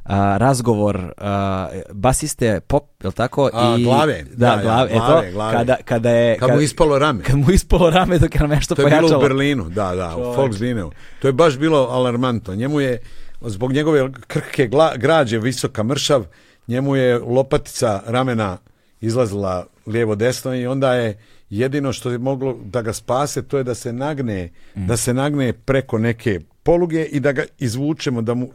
a, 0.03 0.37
razgovor 0.37 1.13
a, 1.17 1.69
basiste 1.93 2.59
pop, 2.59 3.03
je 3.03 3.11
tako? 3.11 3.49
A, 3.53 3.77
glave, 3.83 4.25
Da, 4.35 4.55
da, 4.55 4.61
glave, 4.61 4.89
to, 4.89 4.97
glave, 4.97 5.31
glave. 5.31 5.57
Kada, 5.57 5.75
kada 5.85 6.09
je... 6.09 6.37
Kad 6.37 6.49
mu 6.49 6.61
ispalo 6.61 6.99
rame. 6.99 7.23
kad 7.23 7.35
mu 7.35 7.51
ispalo 7.51 7.89
rame 7.89 8.19
dok 8.19 8.35
je 8.35 8.41
nam 8.41 8.49
nešto 8.49 8.75
To 8.75 8.81
je 8.81 8.85
bilo 8.85 8.99
pojačalo. 8.99 9.19
u 9.19 9.21
Berlinu, 9.21 9.69
da, 9.69 9.95
da, 9.95 10.15
u. 10.17 10.21
Volkswageneu. 10.21 10.91
To 11.21 11.27
je 11.27 11.33
baš 11.33 11.57
bilo 11.57 11.87
alarmantno. 11.91 12.55
Njemu 12.55 12.79
je, 12.79 12.99
zbog 13.41 13.73
njegove 13.73 14.11
krhke 14.27 14.67
gla, 14.67 14.93
građe, 14.97 15.39
visoka 15.39 15.83
mršav, 15.83 16.25
njemu 16.67 16.95
je 16.95 17.19
lopatica 17.19 18.01
ramena 18.05 18.57
izlazila 19.01 19.65
lijevo 19.85 20.15
desno 20.15 20.55
i 20.55 20.67
onda 20.67 20.93
je 20.93 21.17
jedino 21.49 21.93
što 21.93 22.11
je 22.11 22.17
moglo 22.17 22.57
da 22.65 22.81
ga 22.81 22.93
spase 22.93 23.41
to 23.43 23.57
je 23.57 23.63
da 23.63 23.75
se 23.75 23.93
nagne 23.93 24.49
da 24.75 24.97
se 24.97 25.13
nagne 25.13 25.53
preko 25.53 25.97
neke 25.97 26.39
poluge 26.63 27.05
i 27.05 27.19
da 27.19 27.31
ga 27.31 27.43
izvučemo 27.59 28.21
da 28.21 28.33
mu 28.33 28.49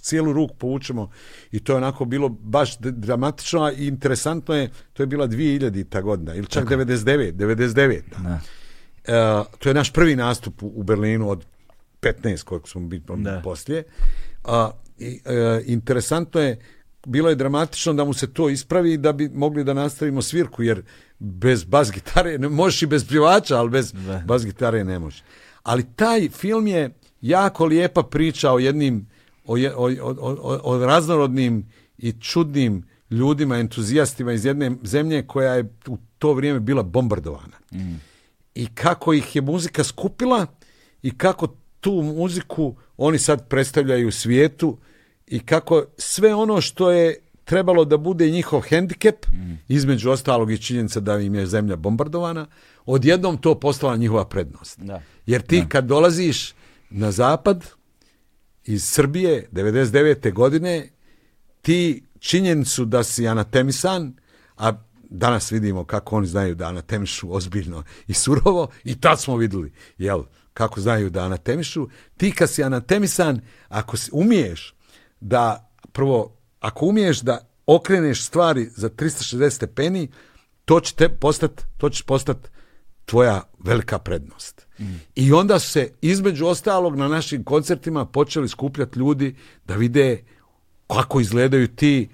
cijelu 0.00 0.32
ruku 0.32 0.54
povučemo. 0.54 1.10
I 1.52 1.60
to 1.60 1.72
je 1.72 1.76
onako 1.76 2.04
bilo 2.04 2.28
baš 2.28 2.78
dramatično 2.78 3.62
a 3.62 3.72
i 3.72 3.86
interesantno 3.86 4.54
je 4.54 4.70
to 4.92 5.02
je 5.02 5.06
bila 5.06 5.28
2000 5.28 6.02
godina 6.02 6.34
ili 6.34 6.46
čak 6.46 6.64
99 6.64 7.32
99 7.32 8.00
Da. 8.22 8.40
E, 9.04 9.44
to 9.58 9.68
je 9.68 9.74
naš 9.74 9.92
prvi 9.92 10.16
nastup 10.16 10.62
u, 10.62 10.72
u 10.74 10.82
Berlinu 10.82 11.30
od 11.30 11.44
15 12.00 12.44
koliko 12.44 12.68
smo 12.68 12.80
bili 12.80 13.02
poslije. 13.44 13.82
A, 14.44 14.70
i, 14.98 15.20
e, 15.24 15.62
interesantno 15.66 16.40
je, 16.40 16.58
bilo 17.06 17.28
je 17.28 17.34
dramatično 17.34 17.92
da 17.92 18.04
mu 18.04 18.12
se 18.12 18.32
to 18.32 18.48
ispravi 18.48 18.96
da 18.96 19.12
bi 19.12 19.28
mogli 19.28 19.64
da 19.64 19.74
nastavimo 19.74 20.22
svirku, 20.22 20.62
jer 20.62 20.82
bez 21.18 21.64
bas 21.64 21.92
gitare, 21.92 22.38
ne 22.38 22.48
možeš 22.48 22.82
i 22.82 22.86
bez 22.86 23.08
plivača, 23.08 23.58
ali 23.58 23.70
bez 23.70 23.94
bas 24.26 24.44
gitare 24.44 24.84
ne 24.84 24.98
možeš. 24.98 25.22
Ali 25.62 25.86
taj 25.96 26.28
film 26.28 26.66
je 26.66 26.90
jako 27.20 27.64
lijepa 27.64 28.02
priča 28.02 28.52
o 28.52 28.58
jednim, 28.58 29.06
o, 29.46 29.56
o, 29.76 29.90
o, 30.02 30.14
o, 30.20 30.60
o 30.62 30.86
raznorodnim 30.86 31.66
i 31.98 32.12
čudnim 32.12 32.84
ljudima, 33.10 33.58
entuzijastima 33.58 34.32
iz 34.32 34.44
jedne 34.44 34.72
zemlje 34.82 35.26
koja 35.26 35.54
je 35.54 35.74
u 35.86 35.98
to 36.18 36.32
vrijeme 36.32 36.60
bila 36.60 36.82
bombardovana. 36.82 37.56
I 38.54 38.66
kako 38.74 39.12
ih 39.12 39.36
je 39.36 39.42
muzika 39.42 39.84
skupila 39.84 40.46
i 41.02 41.18
kako 41.18 41.46
tu 41.80 41.92
muziku 41.92 42.76
oni 42.96 43.18
sad 43.18 43.48
predstavljaju 43.48 44.08
u 44.08 44.12
svijetu 44.12 44.78
i 45.26 45.40
kako 45.40 45.84
sve 45.98 46.34
ono 46.34 46.60
što 46.60 46.90
je 46.90 47.20
trebalo 47.44 47.84
da 47.84 47.96
bude 47.96 48.30
njihov 48.30 48.60
hendikep, 48.60 49.26
između 49.68 50.10
ostalog 50.10 50.52
i 50.52 50.58
činjenica 50.58 51.00
da 51.00 51.18
im 51.18 51.34
je 51.34 51.46
zemlja 51.46 51.76
bombardovana, 51.76 52.46
odjednom 52.86 53.38
to 53.38 53.60
postala 53.60 53.96
njihova 53.96 54.24
prednost. 54.24 54.78
Da. 54.80 55.02
Jer 55.26 55.42
ti 55.42 55.64
kad 55.68 55.84
dolaziš 55.84 56.54
na 56.90 57.10
zapad 57.10 57.64
iz 58.64 58.84
Srbije 58.84 59.48
99. 59.52 60.32
godine, 60.32 60.88
ti 61.62 62.02
činjenicu 62.18 62.84
da 62.84 63.04
si 63.04 63.28
anatemisan, 63.28 64.16
a 64.56 64.72
danas 65.10 65.52
vidimo 65.52 65.84
kako 65.84 66.16
oni 66.16 66.26
znaju 66.26 66.54
da 66.54 66.68
anatemišu 66.68 67.34
ozbiljno 67.34 67.82
i 68.06 68.14
surovo, 68.14 68.68
i 68.84 69.00
tad 69.00 69.20
smo 69.20 69.36
vidjeli, 69.36 69.72
jel, 69.98 70.22
kako 70.54 70.80
znaju 70.80 71.10
da 71.10 71.24
anatemišu, 71.24 71.88
ti 72.16 72.32
kad 72.32 72.50
si 72.50 72.64
anatemisan, 72.64 73.40
ako 73.68 73.96
si 73.96 74.10
umiješ 74.12 74.73
da, 75.24 75.70
prvo, 75.92 76.36
ako 76.60 76.86
umiješ 76.86 77.20
da 77.20 77.38
okreneš 77.66 78.26
stvari 78.26 78.70
za 78.76 78.88
360 78.90 79.50
stepeni, 79.50 80.08
to 80.64 80.80
će 80.80 80.94
te 80.94 81.08
postat, 81.08 81.62
to 81.78 81.90
će 81.90 82.04
postat 82.04 82.50
tvoja 83.04 83.42
velika 83.58 83.98
prednost. 83.98 84.66
I 85.14 85.32
onda 85.32 85.58
se 85.58 85.92
između 86.00 86.46
ostalog 86.46 86.96
na 86.96 87.08
našim 87.08 87.44
koncertima 87.44 88.06
počeli 88.06 88.48
skupljati 88.48 88.98
ljudi 88.98 89.36
da 89.64 89.74
vide 89.74 90.24
kako 90.86 91.20
izgledaju 91.20 91.68
ti 91.68 92.08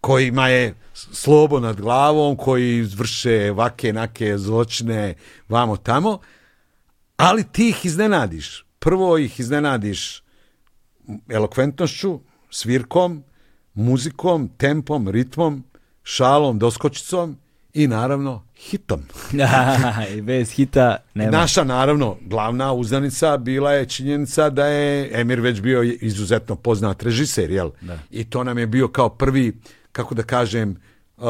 kojima 0.00 0.48
je 0.48 0.74
slobo 0.94 1.60
nad 1.60 1.80
glavom, 1.80 2.36
koji 2.36 2.82
vrše 2.82 3.52
vake 3.52 3.92
nake 3.92 4.38
zločine 4.38 5.14
vamo 5.48 5.76
tamo, 5.76 6.18
ali 7.16 7.44
ti 7.52 7.68
ih 7.68 7.84
iznenadiš. 7.84 8.66
Prvo 8.78 9.18
ih 9.18 9.40
iznenadiš 9.40 10.22
elokventnošću, 11.28 12.20
svirkom, 12.50 13.22
muzikom, 13.74 14.48
tempom, 14.48 15.08
ritmom, 15.08 15.64
šalom, 16.02 16.58
doskočicom 16.58 17.36
i 17.74 17.86
naravno 17.86 18.42
hitom. 18.56 19.02
I 20.10 20.20
bez 20.20 20.50
hita 20.50 20.96
nema. 21.14 21.30
Naša, 21.30 21.64
naravno, 21.64 22.16
glavna 22.20 22.72
uzdanica 22.72 23.36
bila 23.36 23.72
je 23.72 23.86
činjenica 23.86 24.50
da 24.50 24.66
je 24.66 25.20
Emir 25.20 25.40
već 25.40 25.60
bio 25.60 25.82
izuzetno 25.82 26.56
poznat 26.56 27.02
režiser, 27.02 27.50
jel? 27.50 27.70
Da. 27.80 27.98
I 28.10 28.24
to 28.24 28.44
nam 28.44 28.58
je 28.58 28.66
bio 28.66 28.88
kao 28.88 29.08
prvi, 29.08 29.60
kako 29.92 30.14
da 30.14 30.22
kažem, 30.22 30.76
uh, 31.16 31.24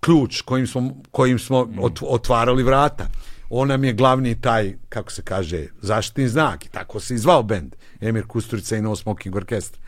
ključ 0.00 0.40
kojim 0.40 0.66
smo, 0.66 1.02
kojim 1.10 1.38
smo 1.38 1.64
Mm. 1.64 1.78
ot- 1.78 2.04
otvarali 2.04 2.62
vrata. 2.62 3.06
On 3.50 3.68
nam 3.68 3.84
je 3.84 3.92
glavni 3.92 4.40
taj, 4.40 4.74
kako 4.88 5.12
se 5.12 5.22
kaže, 5.22 5.66
zaštitni 5.80 6.28
znak. 6.28 6.64
I 6.64 6.68
tako 6.68 7.00
se 7.00 7.14
i 7.14 7.18
zvao 7.18 7.42
bend. 7.42 7.76
Emir 8.00 8.26
Kusturica 8.26 8.76
i 8.76 8.82
No 8.82 8.96
Smoking 8.96 9.36
Orchestra. 9.36 9.80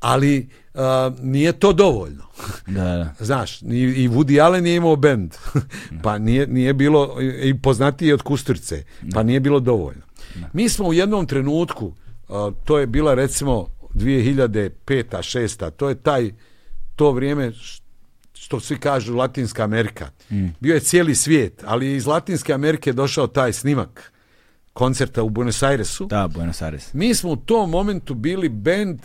Ali 0.00 0.48
uh, 0.74 0.80
nije 1.22 1.52
to 1.52 1.72
dovoljno. 1.72 2.24
Da, 2.66 2.84
da. 2.84 3.14
Znaš, 3.24 3.60
ni, 3.62 3.78
i 3.78 4.08
Woody 4.08 4.42
Allen 4.42 4.66
je 4.66 4.76
imao 4.76 4.96
bend, 4.96 5.34
pa 6.02 6.18
nije, 6.18 6.46
nije 6.46 6.74
bilo, 6.74 7.16
i 7.42 7.58
poznatiji 7.62 8.12
od 8.12 8.22
Kusturice, 8.22 8.84
pa 9.14 9.22
nije 9.22 9.40
bilo 9.40 9.60
dovoljno. 9.60 10.02
Mi 10.52 10.68
smo 10.68 10.88
u 10.88 10.94
jednom 10.94 11.26
trenutku, 11.26 11.92
a, 12.28 12.50
to 12.64 12.78
je 12.78 12.86
bila 12.86 13.14
recimo 13.14 13.66
2005. 13.94 14.70
6. 14.86 15.70
To 15.70 15.88
je 15.88 15.94
taj, 15.94 16.32
to 16.96 17.12
vrijeme 17.12 17.52
što 18.32 18.60
svi 18.60 18.78
kažu 18.78 19.14
Latinska 19.14 19.64
Amerika. 19.64 20.10
Bio 20.60 20.74
je 20.74 20.80
cijeli 20.80 21.14
svijet, 21.14 21.62
ali 21.66 21.86
je 21.86 21.96
iz 21.96 22.06
Latinske 22.06 22.52
Amerike 22.52 22.92
došao 22.92 23.26
taj 23.26 23.52
snimak 23.52 24.12
koncerta 24.72 25.22
u 25.22 25.28
Buenos 25.30 25.62
Airesu. 25.62 26.06
Da, 26.06 26.28
Buenos 26.28 26.62
Aires. 26.62 26.94
Mi 26.94 27.14
smo 27.14 27.30
u 27.30 27.36
tom 27.36 27.70
momentu 27.70 28.14
bili 28.14 28.48
bend 28.48 28.98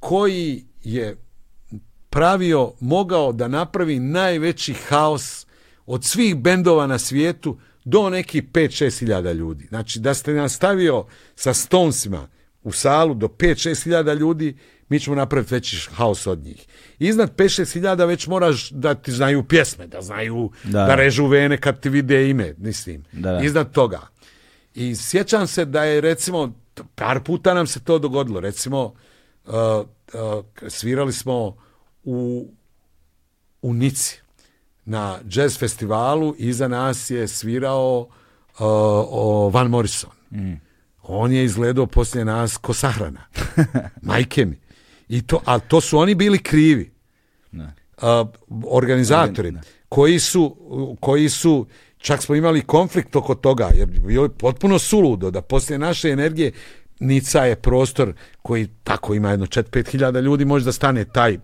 koji 0.00 0.64
je 0.82 1.16
pravio, 2.10 2.72
mogao 2.80 3.32
da 3.32 3.48
napravi 3.48 3.98
najveći 3.98 4.74
haos 4.74 5.46
od 5.86 6.04
svih 6.04 6.36
bendova 6.36 6.86
na 6.86 6.98
svijetu 6.98 7.58
do 7.84 8.10
nekih 8.10 8.42
5-6 8.52 9.00
hiljada 9.00 9.32
ljudi. 9.32 9.66
Znači, 9.68 10.00
da 10.00 10.14
ste 10.14 10.32
nastavio 10.32 11.04
sa 11.34 11.54
Stonesima 11.54 12.28
u 12.62 12.72
salu 12.72 13.14
do 13.14 13.26
5-6 13.26 13.84
hiljada 13.84 14.14
ljudi, 14.14 14.56
mi 14.88 15.00
ćemo 15.00 15.16
napraviti 15.16 15.54
veći 15.54 15.88
haos 15.92 16.26
od 16.26 16.38
njih. 16.38 16.66
Iznad 16.98 17.36
5-6 17.36 17.72
hiljada 17.72 18.04
već 18.04 18.26
moraš 18.26 18.70
da 18.70 18.94
ti 18.94 19.12
znaju 19.12 19.44
pjesme, 19.44 19.86
da 19.86 20.02
znaju 20.02 20.50
da, 20.64 20.86
Da. 20.86 20.94
režu 20.94 21.26
vene 21.26 21.56
kad 21.56 21.80
ti 21.80 21.88
vide 21.88 22.30
ime, 22.30 22.54
mislim. 22.58 23.04
Da, 23.12 23.32
da. 23.32 23.40
Iznad 23.44 23.72
toga. 23.72 24.00
I 24.74 24.96
sjećam 24.96 25.46
se 25.46 25.64
da 25.64 25.84
je 25.84 26.00
recimo 26.00 26.54
par 26.94 27.20
puta 27.24 27.54
nam 27.54 27.66
se 27.66 27.80
to 27.80 27.98
dogodilo. 27.98 28.40
Recimo 28.40 28.94
svirali 30.68 31.12
smo 31.12 31.56
u 32.04 32.48
u 33.62 33.74
Nici 33.74 34.20
na 34.84 35.18
jazz 35.30 35.58
festivalu 35.58 36.34
iza 36.38 36.68
nas 36.68 37.10
je 37.10 37.28
svirao 37.28 38.08
uh, 38.58 39.54
Van 39.54 39.70
Morrison. 39.70 40.10
On 41.02 41.32
je 41.32 41.44
izgledao 41.44 41.86
poslije 41.86 42.24
nas 42.24 42.56
ko 42.56 42.74
sahrana. 42.74 43.20
Majke 44.02 44.46
mi. 44.46 44.60
I 45.08 45.22
to, 45.22 45.40
a 45.44 45.58
to 45.58 45.80
su 45.80 45.98
oni 45.98 46.14
bili 46.14 46.38
krivi. 46.38 46.92
Uh, 47.52 47.62
organizatori 48.64 49.54
koji 49.88 50.18
su, 50.18 50.56
koji 51.00 51.28
su 51.28 51.66
čak 51.98 52.22
smo 52.22 52.34
imali 52.34 52.62
konflikt 52.62 53.16
oko 53.16 53.34
toga 53.34 53.70
jer 53.74 53.86
bi 53.86 54.00
bilo 54.00 54.28
potpuno 54.28 54.78
suludo 54.78 55.30
da 55.30 55.42
poslije 55.42 55.78
naše 55.78 56.08
energije 56.08 56.52
Nica 57.00 57.40
je 57.40 57.56
prostor 57.56 58.12
koji 58.38 58.68
tako 58.84 59.14
ima 59.14 59.30
jedno 59.30 59.46
4-5 59.46 59.88
hiljada 59.88 60.20
ljudi 60.20 60.44
može 60.44 60.64
da 60.64 60.72
stane 60.72 61.04
taj 61.04 61.38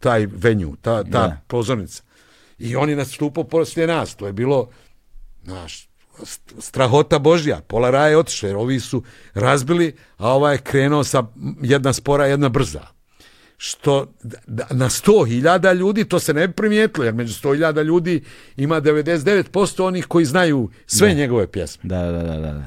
taj 0.00 0.26
venju, 0.28 0.76
ta, 0.76 1.02
ta 1.02 1.08
Da. 1.10 1.40
pozornica. 1.46 2.02
I 2.58 2.76
on 2.76 2.90
je 2.90 2.96
nastupao 2.96 3.44
poslije 3.44 3.86
nas. 3.86 4.14
To 4.14 4.26
je 4.26 4.32
bilo 4.32 4.68
znaš, 5.44 5.88
st- 6.18 6.60
strahota 6.60 7.18
Božja. 7.18 7.60
Pola 7.60 7.90
raja 7.90 8.08
je 8.08 8.18
otišlo, 8.18 8.48
jer 8.48 8.56
ovi 8.56 8.80
su 8.80 9.02
razbili, 9.34 9.96
a 10.16 10.28
ovaj 10.28 10.54
je 10.54 10.58
krenuo 10.58 11.04
sa 11.04 11.24
jedna 11.62 11.92
spora, 11.92 12.26
jedna 12.26 12.48
brza. 12.48 12.86
Što 13.56 14.12
na 14.70 14.88
100.000 14.88 15.74
ljudi 15.74 16.04
to 16.04 16.18
se 16.18 16.34
ne 16.34 16.48
bi 16.48 16.54
primijetilo, 16.54 17.04
jer 17.04 17.14
među 17.14 17.34
100.000 17.34 17.82
ljudi 17.82 18.24
ima 18.56 18.80
99% 18.80 19.82
onih 19.82 20.06
koji 20.06 20.24
znaju 20.24 20.70
sve 20.86 21.14
njegove 21.14 21.46
pjesme 21.46 21.80
Da, 21.84 22.02
da, 22.02 22.22
da, 22.22 22.36
da. 22.36 22.52
da. 22.52 22.66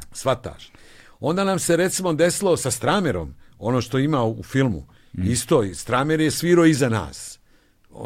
Onda 1.20 1.44
nam 1.44 1.60
se 1.60 1.78
recimo 1.78 2.14
desilo 2.14 2.58
sa 2.58 2.72
Stramerom, 2.72 3.34
ono 3.60 3.82
što 3.82 4.00
ima 4.00 4.24
u 4.24 4.44
filmu, 4.44 4.88
isto, 5.24 5.64
i 5.64 5.76
Stramer 5.76 6.20
je 6.20 6.32
svirao 6.32 6.66
iza 6.66 6.90
nas, 6.90 7.40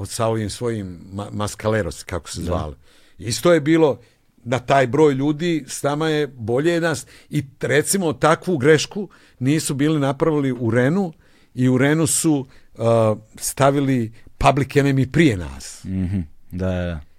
sa 0.06 0.27
ovim 0.27 0.49
svojim 0.49 0.99
ma 1.14 1.27
maskaleros, 1.31 2.03
kako 2.03 2.30
se 2.30 2.41
zvali. 2.41 2.75
Isto 3.17 3.53
je 3.53 3.61
bilo 3.61 3.99
na 4.43 4.59
taj 4.59 4.88
broj 4.88 5.14
ljudi 5.14 5.64
s 5.67 5.83
nama 5.83 6.07
je 6.07 6.27
bolje 6.27 6.81
nas 6.81 7.06
i 7.30 7.43
recimo 7.61 8.14
takvu 8.14 8.57
grešku 8.57 9.09
nisu 9.40 9.73
bili 9.73 9.99
napravili 9.99 10.51
u 10.51 10.72
Renu 10.72 11.14
i 11.53 11.69
u 11.69 11.77
Renu 11.77 12.07
su 12.07 12.48
uh, 12.73 12.85
stavili 13.35 14.14
Public 14.38 14.69
Enemy 14.69 15.11
prije 15.11 15.38
nas. 15.38 15.83
Mhm. 15.83 16.19
Da, 16.51 16.65
da, 16.65 16.85
da. 16.85 17.10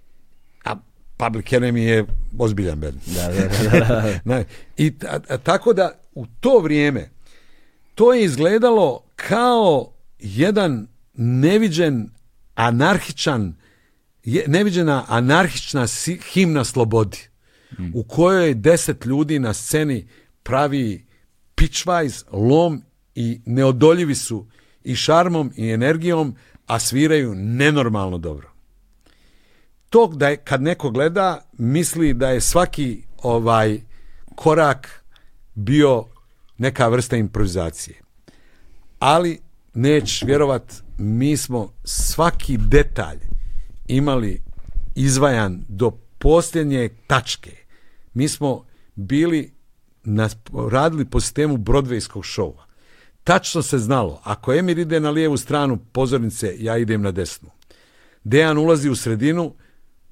Public 1.17 1.45
Enemy 1.45 1.77
je 1.79 2.05
ozbiljan 2.37 2.79
band. 2.79 2.99
Da, 3.05 3.27
da, 3.27 3.79
da, 3.79 4.19
da, 4.25 4.43
I 4.83 4.93
tako 5.43 5.73
da 5.73 5.99
u 6.15 6.25
to 6.39 6.59
vrijeme 6.59 7.09
to 7.95 8.13
je 8.13 8.23
izgledalo 8.23 9.03
kao 9.15 9.93
jedan 10.19 10.87
neviđen 11.13 12.09
anarhičan 12.55 13.55
neviđena 14.47 15.05
anarhična 15.07 15.85
himna 16.33 16.63
slobodi 16.63 17.17
u 17.93 18.03
kojoj 18.03 18.53
deset 18.53 19.05
ljudi 19.05 19.39
na 19.39 19.53
sceni 19.53 20.07
pravi 20.43 21.05
pičvajz, 21.55 22.23
lom 22.31 22.83
i 23.15 23.41
neodoljivi 23.45 24.15
su 24.15 24.47
i 24.83 24.95
šarmom 24.95 25.51
i 25.55 25.69
energijom, 25.69 26.35
a 26.65 26.79
sviraju 26.79 27.35
nenormalno 27.35 28.17
dobro. 28.17 28.52
To 29.93 30.07
da 30.07 30.27
je, 30.27 30.37
kad 30.37 30.61
neko 30.61 30.89
gleda, 30.89 31.41
misli 31.57 32.13
da 32.13 32.29
je 32.29 32.41
svaki 32.41 33.03
ovaj 33.17 33.81
korak 34.35 35.03
bio 35.55 36.05
neka 36.57 36.87
vrsta 36.87 37.17
improvizacije. 37.17 38.01
Ali 38.99 39.39
neć 39.73 40.23
vjerovat, 40.23 40.83
mi 40.97 41.37
smo 41.37 41.73
svaki 41.83 42.57
detalj 42.57 43.17
imali 43.87 44.41
izvajan 44.95 45.63
do 45.67 45.91
posljednje 46.19 46.89
tačke. 47.07 47.51
Mi 48.13 48.27
smo 48.27 48.65
bili 48.95 49.53
na, 50.03 50.29
radili 50.71 51.05
po 51.05 51.19
sistemu 51.19 51.57
Broadwayskog 51.57 52.23
šova. 52.23 52.65
Tačno 53.23 53.61
se 53.61 53.77
znalo, 53.77 54.21
ako 54.23 54.53
Emir 54.53 54.77
ide 54.77 54.99
na 54.99 55.09
lijevu 55.09 55.37
stranu 55.37 55.77
pozornice, 55.91 56.55
ja 56.59 56.77
idem 56.77 57.01
na 57.01 57.11
desnu. 57.11 57.49
Dejan 58.23 58.57
ulazi 58.57 58.89
u 58.89 58.95
sredinu, 58.95 59.53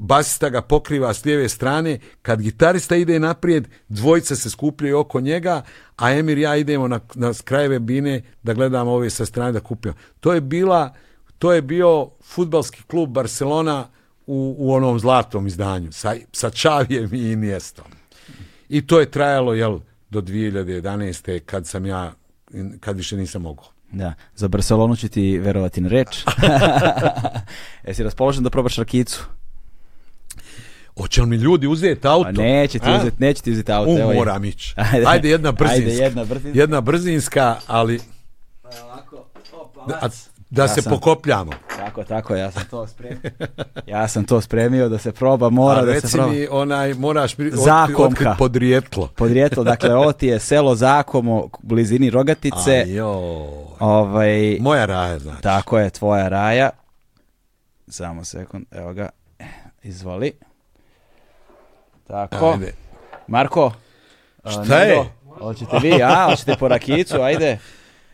basista 0.02 0.50
ga 0.50 0.62
pokriva 0.62 1.14
s 1.14 1.26
lijeve 1.26 1.50
strane, 1.50 2.00
kad 2.22 2.42
gitarista 2.42 2.96
ide 2.96 3.20
naprijed, 3.20 3.68
dvojica 3.90 4.36
se 4.36 4.50
skupljaju 4.50 5.00
oko 5.00 5.22
njega, 5.22 5.62
a 5.98 6.12
Emir 6.12 6.38
i 6.38 6.42
ja 6.42 6.56
idemo 6.56 6.88
na, 6.88 7.00
na 7.16 7.34
krajeve 7.44 7.80
bine 7.80 8.22
da 8.44 8.54
gledamo 8.54 8.92
ove 8.92 9.10
sa 9.10 9.26
strane 9.26 9.52
da 9.52 9.60
kupimo. 9.60 9.94
To 10.20 10.34
je 10.34 10.42
bila, 10.42 10.94
to 11.38 11.54
je 11.54 11.62
bio 11.62 12.10
futbalski 12.24 12.84
klub 12.84 13.10
Barcelona 13.10 13.88
u, 14.28 14.56
u 14.58 14.74
onom 14.74 15.00
zlatom 15.00 15.48
izdanju, 15.48 15.92
sa, 15.92 16.16
sa 16.32 16.50
Čavijem 16.50 17.14
i 17.14 17.32
Iniestom. 17.32 17.86
I 18.70 18.88
to 18.88 19.00
je 19.00 19.12
trajalo, 19.12 19.54
jel, 19.54 19.80
do 20.10 20.22
2011. 20.22 21.40
kad 21.40 21.68
sam 21.68 21.86
ja, 21.86 22.14
kad 22.80 22.98
više 22.98 23.18
nisam 23.18 23.42
mogao. 23.42 23.66
Da, 23.92 24.14
za 24.36 24.48
Barcelonu 24.48 24.96
ću 24.96 25.10
ti 25.10 25.38
verovati 25.38 25.82
na 25.82 25.90
reč. 25.90 26.08
Jesi 27.88 28.04
raspoložen 28.04 28.44
da 28.44 28.50
probaš 28.50 28.76
rakicu? 28.76 29.26
Hoće 30.98 31.22
li 31.22 31.28
mi 31.28 31.36
ljudi 31.36 31.68
uzeti 31.68 32.08
auto? 32.08 32.24
Pa 32.26 32.32
neće 32.34 32.80
ti 32.80 32.86
A? 32.88 32.98
uzeti, 32.98 33.16
neće 33.20 33.42
ti 33.42 33.52
uzeti 33.52 33.72
auto. 33.72 33.92
U, 33.92 33.98
evo 33.98 34.12
je. 34.12 34.18
moram 34.18 34.46
ići. 34.46 34.74
Ajde, 35.08 35.30
jedna 35.30 35.52
brzinska. 35.52 35.84
Ajde, 35.84 35.94
jedna 35.94 36.24
brzinska. 36.26 36.60
Jedna 36.60 36.82
brzinska, 36.82 37.56
ali 37.68 38.00
da, 39.88 39.96
a- 39.96 40.10
da 40.50 40.62
Ja 40.62 40.68
se 40.68 40.82
sam- 40.82 40.90
pokopljamo. 40.92 41.52
Tako, 41.78 42.04
tako, 42.04 42.36
ja 42.36 42.52
sam 42.52 42.64
to 42.66 42.88
spremio. 42.88 43.20
Ja 43.88 44.08
sam 44.08 44.24
to 44.24 44.42
spremio 44.42 44.90
da 44.90 44.98
se 44.98 45.12
proba, 45.12 45.50
mora 45.50 45.80
a 45.80 45.86
da 45.86 45.92
se 45.92 45.94
reci 45.96 46.14
proba. 46.14 46.28
mi, 46.30 46.48
onaj, 46.52 46.94
moraš 46.94 47.38
mi 47.38 47.46
otkri- 47.46 47.56
Zakomka. 47.56 48.04
otkrit 48.04 48.28
podrijetlo. 48.38 49.08
Podrijetlo, 49.08 49.64
dakle, 49.64 49.96
ovo 49.96 50.12
ti 50.14 50.28
je 50.28 50.40
selo 50.40 50.76
Zakomo, 50.76 51.36
u 51.36 51.50
blizini 51.62 52.10
Rogatice. 52.10 52.72
Ajoj. 52.74 53.06
Ovaj, 53.80 54.58
Moja 54.60 54.86
raja, 54.86 55.20
znači. 55.20 55.42
tako 55.42 55.80
je, 55.80 55.90
tvoja 55.90 56.28
raja. 56.28 56.70
Samo 57.88 58.24
sekund, 58.24 58.66
evo 58.72 58.94
ga. 58.94 59.10
Izvoli. 59.84 60.32
Tako. 62.12 62.52
Ajde. 62.52 62.74
Marko. 63.28 63.72
Šta 64.46 64.78
je? 64.78 64.98
Nado, 64.98 65.10
Hoćete 65.40 65.80
vi, 65.82 66.04
a? 66.04 66.28
Hoćete 66.30 66.56
po 66.60 66.68
rakicu, 66.68 67.22
ajde. 67.22 67.60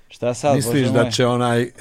Šta 0.08 0.34
sad, 0.34 0.56
Misliš 0.56 0.88
Bože 0.88 1.04
da 1.04 1.12
će 1.12 1.26
onaj... 1.26 1.72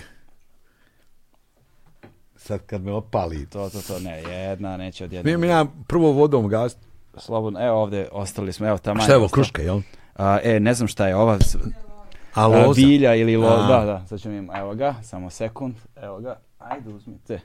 Sad 2.37 2.61
kad 2.67 2.83
me 2.83 2.93
opali. 2.93 3.47
To, 3.47 3.71
to, 3.71 3.83
to, 3.83 3.99
ne, 3.99 4.23
jedna, 4.23 4.77
neće 4.77 5.05
od 5.05 5.13
jedne. 5.13 5.23
Smijem 5.23 5.45
ja 5.45 5.67
prvo 5.89 6.13
vodom 6.13 6.49
gast. 6.49 6.79
Slobodno, 7.17 7.67
evo 7.67 7.83
ovdje, 7.83 8.09
ostali 8.13 8.53
smo, 8.53 8.67
evo 8.67 8.79
tamo. 8.79 9.03
Šta 9.03 9.13
je 9.13 9.19
ovo, 9.19 9.29
kruška, 9.29 9.63
jel? 9.63 9.81
A, 10.15 10.39
e, 10.43 10.61
ne 10.61 10.75
znam 10.75 10.89
šta 10.89 11.09
je 11.09 11.17
ova, 11.17 11.39
A 12.35 12.73
bilja 12.75 13.15
ili 13.15 13.37
lo, 13.37 13.57
da, 13.57 13.85
da, 13.85 14.07
sad 14.07 14.21
ćemo 14.21 14.35
im, 14.35 14.51
evo 14.55 14.75
ga, 14.75 14.95
samo 15.03 15.31
sekund, 15.31 15.75
evo 15.97 16.21
ga, 16.21 16.39
ajde 16.59 16.91
uzmite. 16.91 17.41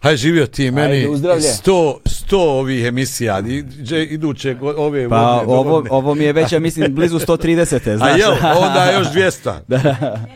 Hajde, 0.00 0.16
živio 0.16 0.46
ti 0.46 0.70
meni 0.70 0.94
Ajde, 0.94 1.08
uzdravlje. 1.08 1.42
sto, 1.42 2.00
sto 2.06 2.38
ovih 2.40 2.86
emisija, 2.86 3.38
i- 3.40 3.62
dže- 3.62 4.04
iduće 4.04 4.54
go- 4.54 4.74
ove 4.76 5.08
Pa 5.08 5.16
vodne, 5.16 5.42
ovo, 5.48 5.64
dogodne. 5.64 5.90
ovo 5.90 6.14
mi 6.14 6.24
je 6.24 6.32
već, 6.32 6.52
ja 6.52 6.58
mislim, 6.60 6.94
blizu 6.94 7.18
130. 7.18 7.90
A 7.92 7.96
Znaš? 7.96 8.18
jel, 8.18 8.32
onda 8.56 8.90
još 8.92 9.06
200. 9.08 9.52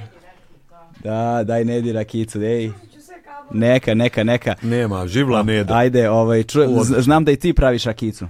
Da, 0.99 1.43
daj 1.45 1.65
Nedi 1.65 1.93
rakicu, 1.93 2.43
ej. 2.43 2.71
Neka, 3.51 3.95
neka, 3.95 4.25
neka. 4.25 4.55
Nema, 4.63 5.07
živla 5.07 5.43
ne 5.43 5.65
da. 5.65 5.75
Ajde, 5.75 6.11
ovaj, 6.11 6.45
z- 6.83 7.01
znam 7.01 7.25
da 7.25 7.33
i 7.33 7.37
ti 7.37 7.53
praviš 7.53 7.85
rakicu. 7.85 8.27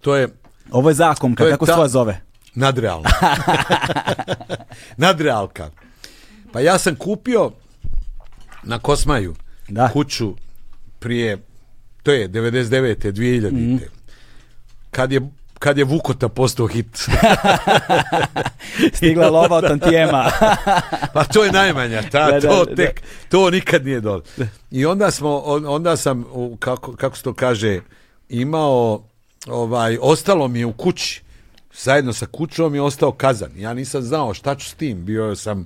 To 0.00 0.16
je 0.16 0.28
Ovo 0.70 0.90
je 0.90 0.94
zakomka, 0.94 1.42
To 1.42 1.46
je 1.46 1.52
kako 1.52 1.66
ta- 1.66 1.72
se 1.72 1.78
ova 1.78 1.88
zove? 1.88 2.20
nadrealno. 2.54 3.08
Nadrealka. 4.96 5.70
Pa 6.52 6.60
ja 6.60 6.78
sam 6.78 6.94
kupio 6.96 7.50
na 8.62 8.78
Kosmaju 8.78 9.34
Da. 9.68 9.88
kuću 9.88 10.34
prije, 10.98 11.38
to 12.02 12.12
je 12.12 12.28
99. 12.28 13.12
2000. 13.12 13.50
Mhm. 13.52 13.76
Kad 14.90 15.12
je 15.12 15.20
kad 15.58 15.78
je 15.78 15.84
Vukota 15.84 16.28
postao 16.28 16.66
hit. 16.66 16.86
Stigla 18.94 19.30
lova 19.30 19.56
od 19.56 19.68
tantijema. 19.68 20.30
Pa 21.14 21.24
to 21.24 21.44
je 21.44 21.52
najmanja, 21.52 22.02
ta, 22.02 22.26
Da, 22.26 22.32
da, 22.32 22.40
to 22.48 22.64
da. 22.64 22.74
tek, 22.74 23.02
to 23.28 23.50
nikad 23.50 23.84
nije 23.84 24.00
dole. 24.00 24.22
I 24.70 24.86
onda 24.86 25.10
smo, 25.10 25.38
on- 25.38 25.66
onda 25.66 25.96
sam, 25.96 26.24
kako, 26.58 26.92
kako 26.92 27.16
se 27.16 27.22
to 27.22 27.34
kaže, 27.34 27.80
imao, 28.28 29.02
ovaj, 29.46 29.98
ostalo 30.00 30.48
mi 30.48 30.58
je 30.58 30.66
u 30.66 30.72
kući, 30.72 31.22
zajedno 31.74 32.12
sa 32.12 32.26
kućom 32.26 32.74
je 32.74 32.82
ostao 32.82 33.12
kazan. 33.12 33.50
Ja 33.56 33.74
nisam 33.74 34.02
znao 34.02 34.34
šta 34.34 34.54
ću 34.54 34.68
s 34.68 34.74
tim, 34.74 35.04
bio 35.04 35.36
sam 35.36 35.64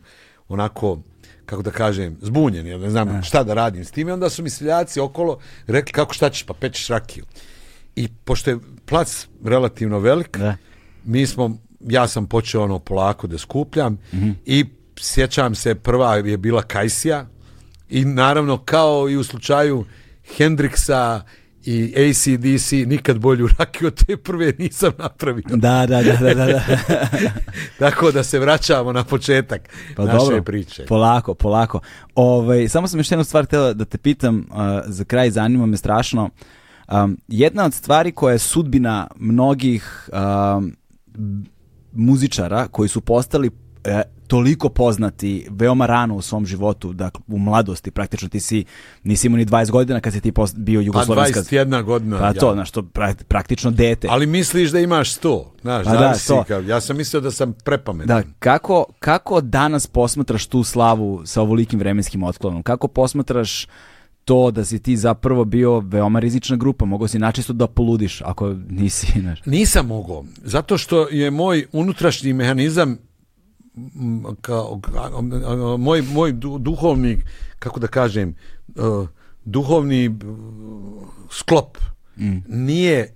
onako, 0.49 0.99
kako 1.47 1.63
da 1.63 1.71
kažem, 1.71 2.17
zbunjen, 2.21 2.67
jer 2.67 2.81
ne 2.81 2.91
znam 2.91 3.23
šta 3.23 3.43
da 3.43 3.55
radim 3.55 3.85
s 3.85 3.91
tim. 3.91 4.09
I 4.09 4.13
onda 4.13 4.31
su 4.31 4.43
mi 4.43 4.51
seljaci 4.51 5.01
okolo 5.01 5.39
rekli 5.67 5.93
kako 5.93 6.15
šta 6.15 6.31
ćeš, 6.31 6.43
pa 6.43 6.55
pečeš 6.55 6.89
rakiju. 6.89 7.25
I 7.97 8.09
pošto 8.25 8.51
je 8.51 8.59
plac 8.87 9.27
relativno 9.45 9.99
velik, 9.99 10.37
Da. 10.39 10.57
mi 11.05 11.27
smo, 11.27 11.57
ja 11.81 12.09
sam 12.09 12.27
počeo 12.27 12.63
ono 12.63 12.79
polako 12.79 13.27
da 13.27 13.39
skupljam 13.39 13.99
i 14.47 14.65
sjećam 15.01 15.55
se 15.55 15.75
prva 15.75 16.17
je 16.17 16.37
bila 16.37 16.63
Kajsija 16.63 17.27
i 17.89 18.05
naravno 18.05 18.59
kao 18.59 19.09
i 19.11 19.17
u 19.17 19.25
slučaju 19.25 19.85
Hendriksa 20.37 21.23
i 21.67 21.95
ACDC 21.97 22.73
nikad 22.73 23.19
bolju 23.19 23.49
rakiju 23.59 23.89
od 23.93 24.05
te 24.05 24.17
prve 24.17 24.53
nisam 24.59 24.93
napravio. 24.99 25.45
Da, 25.49 25.87
da, 25.87 26.03
da, 26.03 26.35
da, 26.35 26.35
da. 26.35 26.63
Tako 27.79 28.11
da 28.11 28.23
se 28.23 28.39
vraćamo 28.39 28.93
na 28.93 29.05
početak 29.05 29.69
Pa 29.97 30.05
naše 30.05 30.17
dobro, 30.17 30.43
priče. 30.43 30.87
polako, 30.87 31.35
polako. 31.35 31.81
Ovaj, 32.15 32.69
samo 32.69 32.89
sam 32.89 33.01
još 33.01 33.11
jednu 33.11 33.25
stvar 33.25 33.45
htjela 33.47 33.73
da 33.73 33.85
te 33.85 33.99
pitam, 33.99 34.39
uh, 34.51 34.57
za 34.87 35.05
kraj 35.05 35.31
zanima 35.31 35.67
me 35.67 35.77
strašno. 35.77 36.31
Um, 36.93 37.19
jedna 37.29 37.65
od 37.65 37.75
stvari 37.75 38.13
koja 38.13 38.33
je 38.33 38.39
sudbina 38.39 39.07
mnogih 39.17 40.11
um, 40.13 40.77
muzičara 41.93 42.69
koji 42.69 42.89
su 42.89 43.01
postali 43.01 43.51
e, 43.87 44.03
toliko 44.27 44.69
poznati 44.69 45.47
veoma 45.51 45.87
rano 45.87 46.15
u 46.17 46.23
svom 46.23 46.47
životu, 46.47 46.93
dakle 46.93 47.21
u 47.29 47.39
mladosti, 47.39 47.91
praktično 47.91 48.29
ti 48.29 48.41
si, 48.41 48.65
nisi 49.05 49.27
imao 49.27 49.37
ni 49.37 49.47
20 49.47 49.71
godina 49.71 50.01
kad 50.01 50.13
si 50.13 50.21
ti 50.21 50.33
post- 50.33 50.57
bio 50.57 50.81
Pa 50.81 50.85
jugoslovenska... 50.85 51.41
21 51.41 51.83
godina. 51.83 52.19
Pa 52.19 52.27
ja. 52.27 52.33
to, 52.33 52.53
znaš, 52.55 52.71
to 52.71 52.83
pra- 52.83 53.23
praktično 53.29 53.71
dete. 53.71 54.09
Ali 54.11 54.27
misliš 54.27 54.71
da 54.71 54.81
imaš 54.81 55.21
100, 55.21 55.45
znaš, 55.63 55.85
Pa 55.85 55.93
da, 55.93 55.99
zavisi 55.99 56.29
to. 56.29 56.61
ja 56.61 56.81
sam 56.81 56.97
mislio 56.97 57.21
da 57.21 57.31
sam 57.31 57.53
prepametan. 57.65 58.23
Da, 58.23 58.29
kako, 58.39 58.85
kako 58.99 59.41
danas 59.41 59.87
posmatraš 59.87 60.47
tu 60.47 60.63
slavu 60.65 61.23
sa 61.25 61.43
ovolikim 61.43 61.79
vremenskim 61.79 62.23
otklonom? 62.23 62.63
Kako 62.63 62.89
posmatraš 62.89 63.67
to 64.25 64.51
da 64.51 64.65
si 64.65 64.83
ti 64.83 64.97
zapravo 64.97 65.45
bio 65.45 65.81
veoma 65.81 66.19
rizična 66.21 66.57
grupa? 66.57 66.85
Mogao 66.85 67.09
si 67.09 67.19
načisto 67.19 67.53
da 67.53 67.67
poludiš 67.67 68.23
ako 68.25 68.55
nisi, 68.69 69.21
znaš. 69.21 69.41
Nisam 69.45 69.87
mogao, 69.87 70.25
zato 70.45 70.79
što 70.79 71.09
je 71.09 71.31
moj 71.31 71.67
unutrašnji 71.73 72.33
mehanizam 72.33 72.99
kao, 74.41 74.81
moj, 75.79 76.03
moj 76.03 76.33
du- 76.33 76.59
duhovni, 76.59 77.19
kako 77.59 77.81
da 77.81 77.87
kažem, 77.87 78.35
uh, 78.75 79.09
duhovni 79.45 80.09
uh, 80.09 80.15
sklop 81.31 81.79
nije 82.49 83.15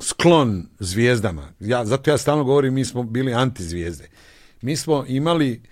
sklon 0.00 0.66
zvijezdama. 0.78 1.52
Ja, 1.60 1.84
zato 1.84 2.10
ja 2.10 2.18
stalno 2.18 2.44
govorim, 2.44 2.74
mi 2.74 2.84
smo 2.84 3.02
bili 3.02 3.34
antizvijezde. 3.34 4.08
Mi 4.62 4.76
smo 4.76 5.04
imali, 5.08 5.62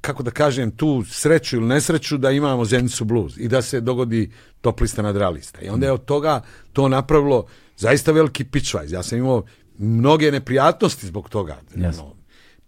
kako 0.00 0.22
da 0.22 0.30
kažem, 0.30 0.70
tu 0.70 1.04
sreću 1.04 1.56
ili 1.56 1.66
nesreću 1.66 2.18
da 2.18 2.30
imamo 2.30 2.64
Zenicu 2.64 3.04
blues 3.04 3.36
i 3.36 3.48
da 3.48 3.62
se 3.62 3.80
dogodi 3.80 4.30
toplista 4.60 5.02
nadralista. 5.02 5.60
I 5.60 5.68
onda 5.68 5.86
je 5.86 5.92
od 5.92 6.04
toga 6.04 6.42
to 6.72 6.88
napravilo 6.88 7.46
zaista 7.76 8.12
veliki 8.12 8.44
pičvajz. 8.44 8.92
Ja 8.92 9.02
sam 9.02 9.18
imao 9.18 9.44
mnoge 9.78 10.32
neprijatnosti 10.32 11.06
zbog 11.06 11.28
toga. 11.28 11.60
Yes. 11.74 12.00
Ono, 12.00 12.14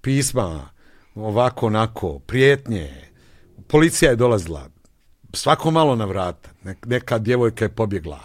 pisma, 0.01 0.69
ovako, 1.15 1.67
onako, 1.67 2.19
prijetnje. 2.19 2.91
Policija 3.69 4.11
je 4.11 4.17
dolazila. 4.17 4.69
svako 5.33 5.71
malo 5.71 5.97
na 5.97 6.05
vrata. 6.05 6.51
Nek- 6.65 6.87
neka 6.87 7.19
djevojka 7.19 7.65
je 7.65 7.69
pobjegla. 7.69 8.21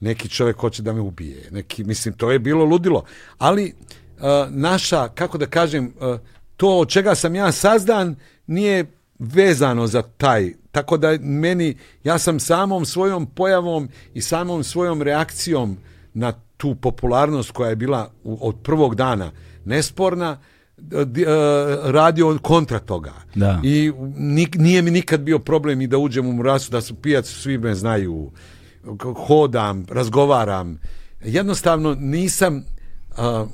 Neki 0.00 0.28
čovjek 0.28 0.56
hoće 0.56 0.82
da 0.82 0.92
me 0.92 1.00
ubije. 1.00 1.48
Neki, 1.50 1.84
mislim, 1.84 2.14
to 2.14 2.30
je 2.30 2.38
bilo 2.38 2.64
ludilo. 2.64 3.04
Ali 3.38 3.74
uh, 3.74 4.22
naša, 4.50 5.08
kako 5.08 5.38
da 5.38 5.46
kažem, 5.46 5.94
uh, 6.00 6.18
to 6.56 6.78
od 6.78 6.88
čega 6.88 7.14
sam 7.14 7.34
ja 7.34 7.52
sazdan 7.52 8.16
nije 8.46 8.84
vezano 9.18 9.86
za 9.86 10.02
taj. 10.02 10.52
Tako 10.72 10.96
da 10.96 11.18
meni, 11.20 11.76
ja 12.04 12.18
sam 12.18 12.40
samom 12.40 12.84
svojom 12.84 13.26
pojavom 13.26 13.88
i 14.14 14.20
samom 14.22 14.64
svojom 14.64 15.02
reakcijom 15.02 15.78
na 16.14 16.32
tu 16.56 16.74
popularnost 16.74 17.50
koja 17.50 17.70
je 17.70 17.76
bila 17.76 18.10
od 18.24 18.56
prvog 18.62 18.94
dana 18.94 19.32
nesporna, 19.64 20.38
radio 21.84 22.38
kontra 22.42 22.78
toga. 22.78 23.12
Da. 23.34 23.60
I 23.64 23.92
nije 24.54 24.82
mi 24.82 24.90
nikad 24.90 25.20
bio 25.20 25.38
problem 25.38 25.80
i 25.80 25.86
da 25.86 25.98
uđem 25.98 26.26
u 26.26 26.32
mrasu, 26.32 26.70
da 26.70 26.80
su 26.80 26.94
pijac, 26.94 27.26
svi 27.26 27.58
me 27.58 27.74
znaju, 27.74 28.30
hodam, 29.26 29.86
razgovaram. 29.90 30.78
Jednostavno 31.24 31.94
nisam, 31.94 32.64
a, 33.16 33.46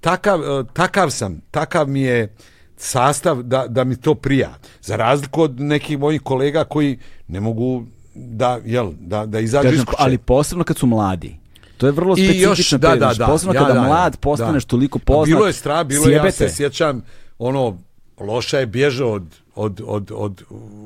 takav, 0.00 0.40
a, 0.42 0.64
takav 0.72 1.10
sam, 1.10 1.40
takav 1.50 1.88
mi 1.88 2.00
je 2.00 2.34
sastav 2.76 3.42
da, 3.42 3.66
da 3.68 3.84
mi 3.84 3.96
to 3.96 4.14
prija. 4.14 4.58
Za 4.82 4.96
razliku 4.96 5.42
od 5.42 5.60
nekih 5.60 5.98
mojih 5.98 6.20
kolega 6.22 6.64
koji 6.64 6.98
ne 7.28 7.40
mogu 7.40 7.86
da, 8.14 8.58
jel, 8.64 8.92
da, 9.00 9.26
da 9.26 9.40
izađu 9.40 9.74
iz 9.74 9.84
kuće. 9.84 9.96
ali 9.98 10.18
posebno 10.18 10.64
kad 10.64 10.78
su 10.78 10.86
mladi. 10.86 11.36
To 11.80 11.86
je 11.86 11.92
vrlo 11.92 12.16
specifična 12.16 12.50
još, 12.50 12.70
da, 12.70 12.78
period. 12.78 12.98
da, 12.98 13.04
Znači, 13.06 13.18
da. 13.18 13.26
Posebno 13.26 13.54
Ja, 13.54 13.60
kada 13.60 13.74
da, 13.74 13.82
mlad 13.82 14.16
postaneš 14.16 14.64
da. 14.64 14.68
toliko 14.68 14.98
A 14.98 15.02
poznat. 15.06 15.26
Bilo 15.26 15.46
je 15.46 15.52
stra, 15.52 15.84
bilo 15.84 16.08
je, 16.08 16.14
ja 16.14 16.32
se 16.32 16.48
sjećam, 16.48 17.02
ono, 17.38 17.78
loša 18.20 18.58
je 18.58 18.66
bježao 18.66 19.12
od, 19.12 19.24
od, 19.54 19.80
od, 19.86 20.10
od, 20.14 20.42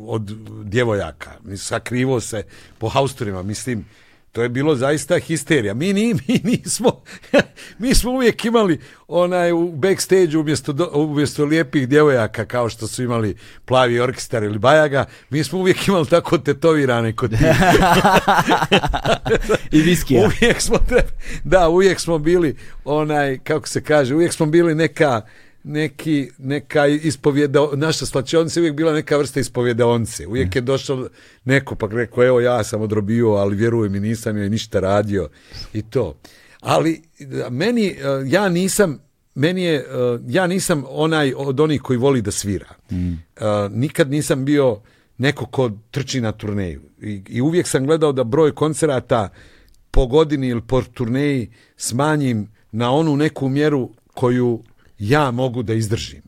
od 0.06 0.22
djevojaka. 0.64 1.30
Sakrivo 1.56 2.20
se 2.20 2.42
po 2.78 2.88
haustorima, 2.88 3.42
mislim, 3.42 3.84
to 4.34 4.42
je 4.42 4.48
bilo 4.48 4.76
zaista 4.76 5.18
histerija. 5.18 5.74
Mi, 5.74 5.92
ni, 5.92 6.14
mi 6.14 6.40
nismo, 6.44 7.02
mi 7.78 7.94
smo 7.94 8.10
uvijek 8.10 8.44
imali 8.44 8.80
onaj 9.08 9.52
u 9.52 9.72
backstage 9.72 10.38
umjesto, 10.38 10.72
do- 10.72 10.90
umjesto 10.94 11.44
lijepih 11.44 11.88
djevojaka 11.88 12.44
kao 12.44 12.68
što 12.68 12.86
su 12.86 13.02
imali 13.02 13.36
plavi 13.64 14.00
orkestar 14.00 14.42
ili 14.42 14.58
bajaga, 14.58 15.04
mi 15.30 15.44
smo 15.44 15.58
uvijek 15.58 15.88
imali 15.88 16.06
tako 16.06 16.38
tetovirane 16.38 17.16
kod 17.16 17.30
tih 17.30 17.40
I 19.72 19.82
viskija. 19.82 20.26
Uvijek 20.26 20.60
smo 20.60 20.76
da, 21.44 21.68
uvijek 21.68 22.00
smo 22.00 22.18
bili 22.18 22.56
onaj, 22.84 23.38
kako 23.38 23.68
se 23.68 23.82
kaže, 23.82 24.14
uvijek 24.14 24.32
smo 24.32 24.46
bili 24.46 24.74
neka 24.74 25.22
neki, 25.64 26.30
neka 26.38 26.86
ispovjeda, 26.86 27.68
naša 27.74 28.06
slačionica 28.06 28.60
je 28.60 28.62
uvijek 28.62 28.76
bila 28.76 28.92
neka 28.92 29.16
vrsta 29.16 29.40
ispovjedaonice. 29.40 30.26
Uvijek 30.26 30.56
je 30.56 30.60
došao 30.60 31.08
neko 31.44 31.74
pa 31.74 31.88
rekao, 31.92 32.24
evo 32.24 32.40
ja 32.40 32.64
sam 32.64 32.80
odrobio, 32.80 33.28
ali 33.28 33.56
vjeruj 33.56 33.88
mi 33.88 34.00
nisam 34.00 34.38
joj 34.38 34.50
ništa 34.50 34.80
radio 34.80 35.28
i 35.72 35.82
to. 35.82 36.16
Ali 36.60 37.02
meni, 37.50 37.86
eh, 37.86 37.96
ja 38.26 38.48
nisam, 38.48 38.98
meni 39.34 39.62
je, 39.62 39.74
eh, 39.74 39.84
ja 40.26 40.46
nisam 40.46 40.84
onaj 40.88 41.34
od 41.36 41.60
onih 41.60 41.82
koji 41.82 41.96
voli 41.96 42.22
da 42.22 42.30
svira. 42.30 42.74
Eh, 42.90 43.68
Nikad 43.70 44.10
nisam 44.10 44.44
bio 44.44 44.80
neko 45.18 45.46
ko 45.46 45.70
trči 45.90 46.20
na 46.20 46.32
turneju. 46.32 46.82
I, 47.02 47.22
I 47.28 47.40
uvijek 47.40 47.68
sam 47.68 47.86
gledao 47.86 48.12
da 48.12 48.24
broj 48.24 48.54
koncerata 48.54 49.28
po 49.90 50.06
godini 50.06 50.48
ili 50.48 50.62
po 50.62 50.82
turneji 50.82 51.50
smanjim 51.76 52.48
na 52.72 52.90
onu 52.90 53.16
neku 53.16 53.48
mjeru 53.48 53.90
koju 54.14 54.62
ja 54.98 55.30
mogu 55.30 55.62
da 55.62 55.74
izdržim. 55.74 56.22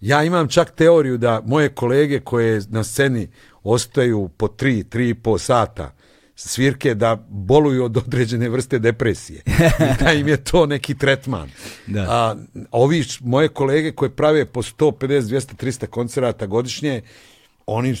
Ja 0.00 0.24
imam 0.24 0.48
čak 0.48 0.70
teoriju 0.70 1.18
da 1.18 1.42
moje 1.46 1.68
kolege 1.68 2.20
koje 2.20 2.62
na 2.68 2.84
sceni 2.84 3.28
ostaju 3.62 4.28
po 4.36 4.48
tri, 4.48 4.84
tri 4.84 5.08
i 5.08 5.14
po 5.14 5.38
sata 5.38 5.92
svirke 6.34 6.94
da 6.94 7.26
boluju 7.28 7.84
od 7.84 7.96
određene 7.96 8.48
vrste 8.48 8.78
depresije. 8.78 9.42
I 9.46 10.02
da 10.04 10.12
im 10.12 10.28
je 10.28 10.44
to 10.44 10.66
neki 10.66 10.94
tretman. 10.94 11.50
Da. 11.86 12.06
A, 12.08 12.36
ovi 12.70 13.04
moje 13.20 13.48
kolege 13.48 13.92
koje 13.92 14.16
prave 14.16 14.44
po 14.44 14.62
150, 14.62 15.20
200, 15.20 15.64
300 15.64 15.86
koncerata 15.86 16.46
godišnje, 16.46 17.02
oni 17.70 17.94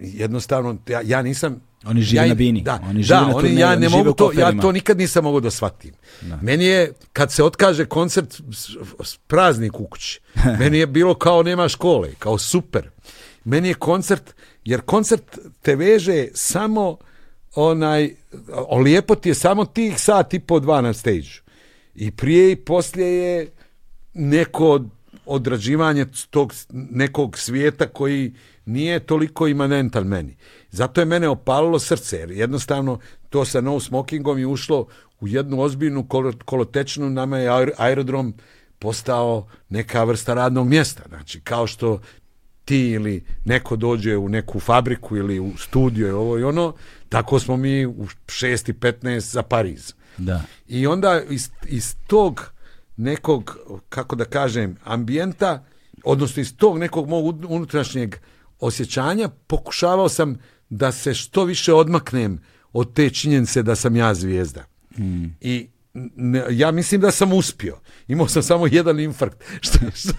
jednostavno, 0.00 0.76
ja, 0.88 1.00
ja 1.04 1.22
nisam... 1.22 1.60
Oni 1.86 2.02
žive 2.02 2.22
ja, 2.22 2.28
na 2.28 2.34
bini. 2.34 2.62
Da, 2.62 2.80
Oni 2.88 3.02
žive 3.02 3.20
da, 3.20 3.26
na 3.26 3.36
oni, 3.36 3.60
ja 3.60 3.76
ne 3.76 3.88
mogu 3.88 4.12
to, 4.12 4.32
ja 4.32 4.60
to 4.60 4.72
nikad 4.72 4.98
nisam 4.98 5.24
mogao 5.24 5.40
da 5.40 5.50
shvatim. 5.50 5.94
Meni 6.42 6.64
je, 6.64 6.92
kad 7.12 7.32
se 7.32 7.44
otkaže 7.44 7.84
koncert, 7.86 8.40
praznik 9.26 9.80
u 9.80 9.86
kući. 9.86 10.20
Meni 10.60 10.78
je 10.78 10.86
bilo 10.86 11.14
kao 11.14 11.42
nema 11.42 11.68
škole, 11.68 12.10
kao 12.18 12.38
super. 12.38 12.90
Meni 13.44 13.68
je 13.68 13.74
koncert, 13.74 14.34
jer 14.64 14.80
koncert 14.80 15.38
te 15.62 15.76
veže 15.76 16.26
samo 16.34 16.96
onaj, 17.54 18.14
o 18.68 18.78
lijepo 18.78 19.14
ti 19.14 19.28
je 19.28 19.34
samo 19.34 19.64
tih 19.64 20.00
sat 20.00 20.34
i 20.34 20.40
po 20.40 20.60
dva 20.60 20.80
na 20.80 20.92
stage 20.92 21.40
I 21.94 22.10
prije 22.10 22.52
i 22.52 22.56
poslije 22.56 23.08
je 23.08 23.50
neko 24.14 24.80
odrađivanje 25.26 26.06
tog 26.30 26.52
nekog 26.70 27.38
svijeta 27.38 27.86
koji 27.86 28.32
nije 28.66 29.00
toliko 29.00 29.46
imanentan 29.46 30.06
meni. 30.06 30.36
Zato 30.70 31.00
je 31.00 31.04
mene 31.04 31.28
opalilo 31.28 31.78
srce, 31.78 32.16
jer 32.16 32.30
jednostavno 32.30 32.98
to 33.30 33.44
sa 33.44 33.60
no 33.60 33.80
smokingom 33.80 34.38
je 34.38 34.46
ušlo 34.46 34.86
u 35.20 35.28
jednu 35.28 35.60
ozbiljnu 35.60 36.04
kolo- 36.04 36.44
kolotečnu, 36.44 37.10
nama 37.10 37.38
je 37.38 37.50
aer- 37.50 37.72
aerodrom 37.76 38.34
postao 38.78 39.46
neka 39.68 40.04
vrsta 40.04 40.34
radnog 40.34 40.68
mjesta. 40.68 41.02
Znači, 41.08 41.40
kao 41.40 41.66
što 41.66 42.00
ti 42.64 42.90
ili 42.90 43.24
neko 43.44 43.76
dođe 43.76 44.16
u 44.16 44.28
neku 44.28 44.60
fabriku 44.60 45.16
ili 45.16 45.40
u 45.40 45.52
studio 45.58 46.08
i 46.08 46.10
ovo 46.10 46.38
i 46.38 46.42
ono, 46.42 46.74
tako 47.08 47.38
smo 47.38 47.56
mi 47.56 47.86
u 47.86 48.06
6 48.26 48.70
i 48.70 48.72
15 48.72 49.18
za 49.32 49.42
Pariz. 49.42 49.94
Da. 50.18 50.42
I 50.68 50.86
onda 50.86 51.22
iz, 51.30 51.50
iz 51.66 51.96
tog 52.06 52.52
nekog, 52.96 53.58
kako 53.88 54.16
da 54.16 54.24
kažem, 54.24 54.76
ambijenta, 54.84 55.64
odnosno 56.04 56.40
iz 56.40 56.56
tog 56.56 56.78
nekog 56.78 57.08
mog 57.08 57.24
un- 57.24 57.46
unutrašnjeg 57.48 58.16
osjećanja, 58.60 59.28
pokušavao 59.28 60.08
sam 60.08 60.38
da 60.68 60.92
se 60.92 61.14
što 61.14 61.44
više 61.44 61.74
odmaknem 61.74 62.38
od 62.72 62.92
te 62.92 63.10
činjenice 63.10 63.62
da 63.62 63.76
sam 63.76 63.96
ja 63.96 64.14
zvijezda. 64.14 64.64
I 65.40 65.68
ne, 66.16 66.44
ja 66.50 66.70
mislim 66.70 67.00
da 67.00 67.10
sam 67.10 67.32
uspio. 67.32 67.78
Imao 68.08 68.28
sam 68.28 68.42
samo 68.42 68.66
jedan 68.66 69.00
infarkt. 69.00 69.44
Što, 69.60 69.78
što, 69.94 70.12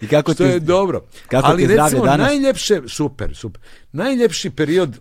I 0.00 0.06
kako 0.06 0.34
što 0.34 0.44
ti- 0.44 0.50
je 0.50 0.60
dobro. 0.60 1.06
kako 1.28 1.46
Ali 1.46 1.62
ti 1.62 1.76
recimo 1.76 2.04
danas? 2.04 2.26
najljepše, 2.28 2.82
super, 2.88 3.36
super. 3.36 3.62
Najljepši 3.92 4.50
period 4.50 4.98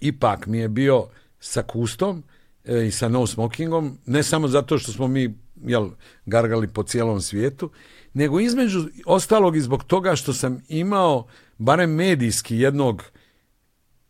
ipak 0.00 0.46
mi 0.46 0.58
je 0.58 0.68
bio 0.68 1.06
sa 1.40 1.62
Kustom 1.62 2.22
e, 2.64 2.86
i 2.86 2.90
sa 2.90 3.08
No 3.08 3.26
Smokingom, 3.26 3.98
ne 4.06 4.22
samo 4.22 4.48
zato 4.48 4.78
što 4.78 4.92
smo 4.92 5.08
mi 5.08 5.34
jel, 5.56 5.88
gargali 6.26 6.68
po 6.68 6.82
cijelom 6.82 7.20
svijetu, 7.20 7.70
nego 8.18 8.40
između 8.40 8.84
ostalog 9.06 9.56
i 9.56 9.60
zbog 9.60 9.84
toga 9.84 10.16
što 10.16 10.32
sam 10.32 10.62
imao 10.68 11.26
barem 11.58 11.90
medijski 11.90 12.56
jednog 12.56 13.04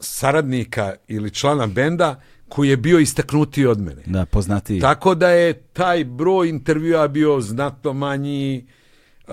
saradnika 0.01 0.95
ili 1.09 1.31
člana 1.31 1.67
benda 1.67 2.21
koji 2.49 2.69
je 2.69 2.77
bio 2.77 2.99
istaknutiji 2.99 3.67
od 3.67 3.81
mene. 3.81 4.03
Da, 4.07 4.27
poznati. 4.27 4.81
Tako 4.81 5.15
da 5.15 5.29
je 5.29 5.53
taj 5.53 6.05
broj 6.05 6.49
intervjua 6.49 7.09
bio 7.09 7.41
znatno 7.41 7.93
manji, 7.93 8.67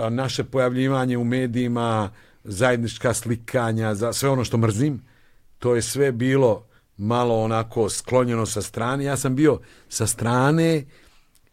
naše 0.10 0.44
pojavljivanje 0.44 1.18
u 1.18 1.24
medijima, 1.24 2.12
zajednička 2.44 3.14
slikanja, 3.14 3.96
za 3.96 4.14
sve 4.14 4.30
ono 4.30 4.44
što 4.44 4.58
mrzim, 4.58 5.02
to 5.60 5.76
je 5.76 5.82
sve 5.82 6.12
bilo 6.12 6.68
malo 6.98 7.44
onako 7.44 7.90
sklonjeno 7.90 8.46
sa 8.46 8.62
strane. 8.62 9.04
Ja 9.04 9.18
sam 9.18 9.36
bio 9.36 9.60
sa 9.90 10.08
strane 10.08 10.86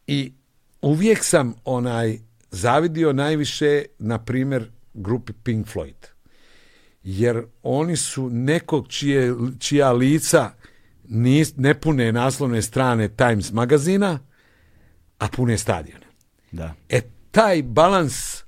i 0.07 0.33
uvijek 0.81 1.25
sam 1.25 1.55
onaj 1.65 2.19
zavidio 2.53 3.13
najviše, 3.13 3.85
na 3.99 4.19
primjer, 4.19 4.71
grupi 4.95 5.33
Pink 5.33 5.67
Floyd. 5.67 6.07
Jer 7.03 7.45
oni 7.63 7.97
su 7.97 8.31
nekog 8.31 8.89
čije, 8.89 9.35
čija 9.59 9.93
lica 9.93 10.51
nis, 11.05 11.57
ne 11.57 11.81
pune 11.81 12.13
naslovne 12.13 12.63
strane 12.63 13.09
Times 13.09 13.53
magazina, 13.53 14.19
a 15.19 15.29
pune 15.29 15.59
stadione. 15.59 16.07
Da. 16.53 16.75
E, 16.89 17.01
taj 17.31 17.63
balans 17.63 18.43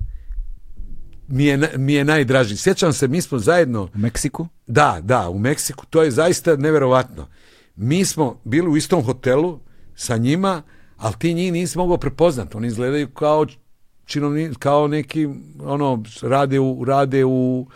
mi 1.28 1.44
je, 1.44 1.70
mi 1.76 1.94
je 1.94 2.04
najdraži. 2.04 2.56
Sjećam 2.56 2.92
se, 2.92 3.08
mi 3.08 3.20
smo 3.20 3.38
zajedno 3.38 3.82
U 3.94 3.98
Meksiku? 3.98 4.48
da, 4.66 5.00
da, 5.02 5.28
u 5.28 5.38
Meksiku, 5.38 5.86
to 5.86 6.02
je 6.02 6.10
zaista 6.10 6.56
neverovatno. 6.56 7.28
Mi 7.76 8.04
smo 8.04 8.40
bili 8.44 8.68
u 8.68 8.76
istom 8.76 9.02
hotelu 9.02 9.60
sa 9.94 10.16
njima, 10.16 10.62
ali 10.96 11.14
ti 11.18 11.34
njih 11.34 11.52
nisi 11.52 11.78
mogao 11.78 11.96
prepoznat. 11.96 12.54
Oni 12.54 12.66
izgledaju 12.66 13.10
kao 13.10 13.46
činovni, 14.04 14.54
kao 14.58 14.88
neki, 14.88 15.28
ono, 15.60 16.02
rade 16.22 16.60
u, 16.60 16.84
rade 16.84 17.24
u, 17.24 17.66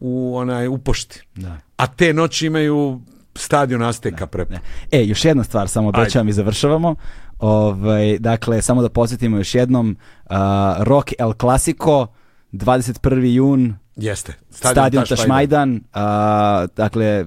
u, 0.00 0.36
onaj, 0.36 0.68
u 0.68 0.78
pošti. 0.78 1.22
Da. 1.34 1.56
A 1.76 1.86
te 1.86 2.12
noći 2.12 2.46
imaju 2.46 3.00
stadion 3.34 3.82
Azteka 3.82 4.26
prep. 4.26 4.50
Ne. 4.50 4.60
E, 4.92 5.04
još 5.04 5.24
jedna 5.24 5.44
stvar, 5.44 5.68
samo 5.68 5.88
obećavam 5.88 6.28
i 6.28 6.32
završavamo. 6.32 6.94
Ovaj, 7.38 8.18
dakle, 8.18 8.62
samo 8.62 8.82
da 8.82 8.88
podsjetimo 8.88 9.36
još 9.36 9.54
jednom, 9.54 9.96
uh, 10.24 10.36
Rock 10.78 11.12
El 11.18 11.32
Clasico 11.40 12.06
21. 12.52 13.24
jun, 13.24 13.74
Jeste. 13.96 14.34
stadion 14.50 15.04
Tašmajdan. 15.04 15.06
Tašmajdan, 15.06 15.80
a, 15.92 16.66
dakle, 16.76 17.26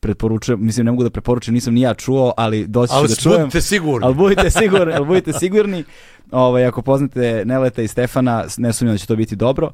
preporučujem, 0.00 0.64
mislim, 0.66 0.86
ne 0.86 0.92
mogu 0.92 1.02
da 1.02 1.10
preporučim, 1.10 1.54
nisam 1.54 1.74
ni 1.74 1.80
ja 1.80 1.94
čuo, 1.94 2.34
ali 2.36 2.66
doći 2.66 2.90
ću 2.92 2.96
Ali 2.96 3.08
da 3.08 3.14
čujem. 3.14 3.40
budite 3.40 3.60
sigurni. 3.60 4.06
Ali 4.06 4.14
budite 4.14 4.50
sigurni, 4.50 4.94
ali 4.94 5.06
budite 5.06 5.32
sigurni. 5.32 5.84
Ovaj, 6.30 6.66
ako 6.66 6.82
poznate 6.82 7.42
Neleta 7.44 7.82
i 7.82 7.88
Stefana, 7.88 8.44
ne 8.56 8.72
sumnjam 8.72 8.94
da 8.94 8.98
će 8.98 9.06
to 9.06 9.16
biti 9.16 9.36
dobro. 9.36 9.70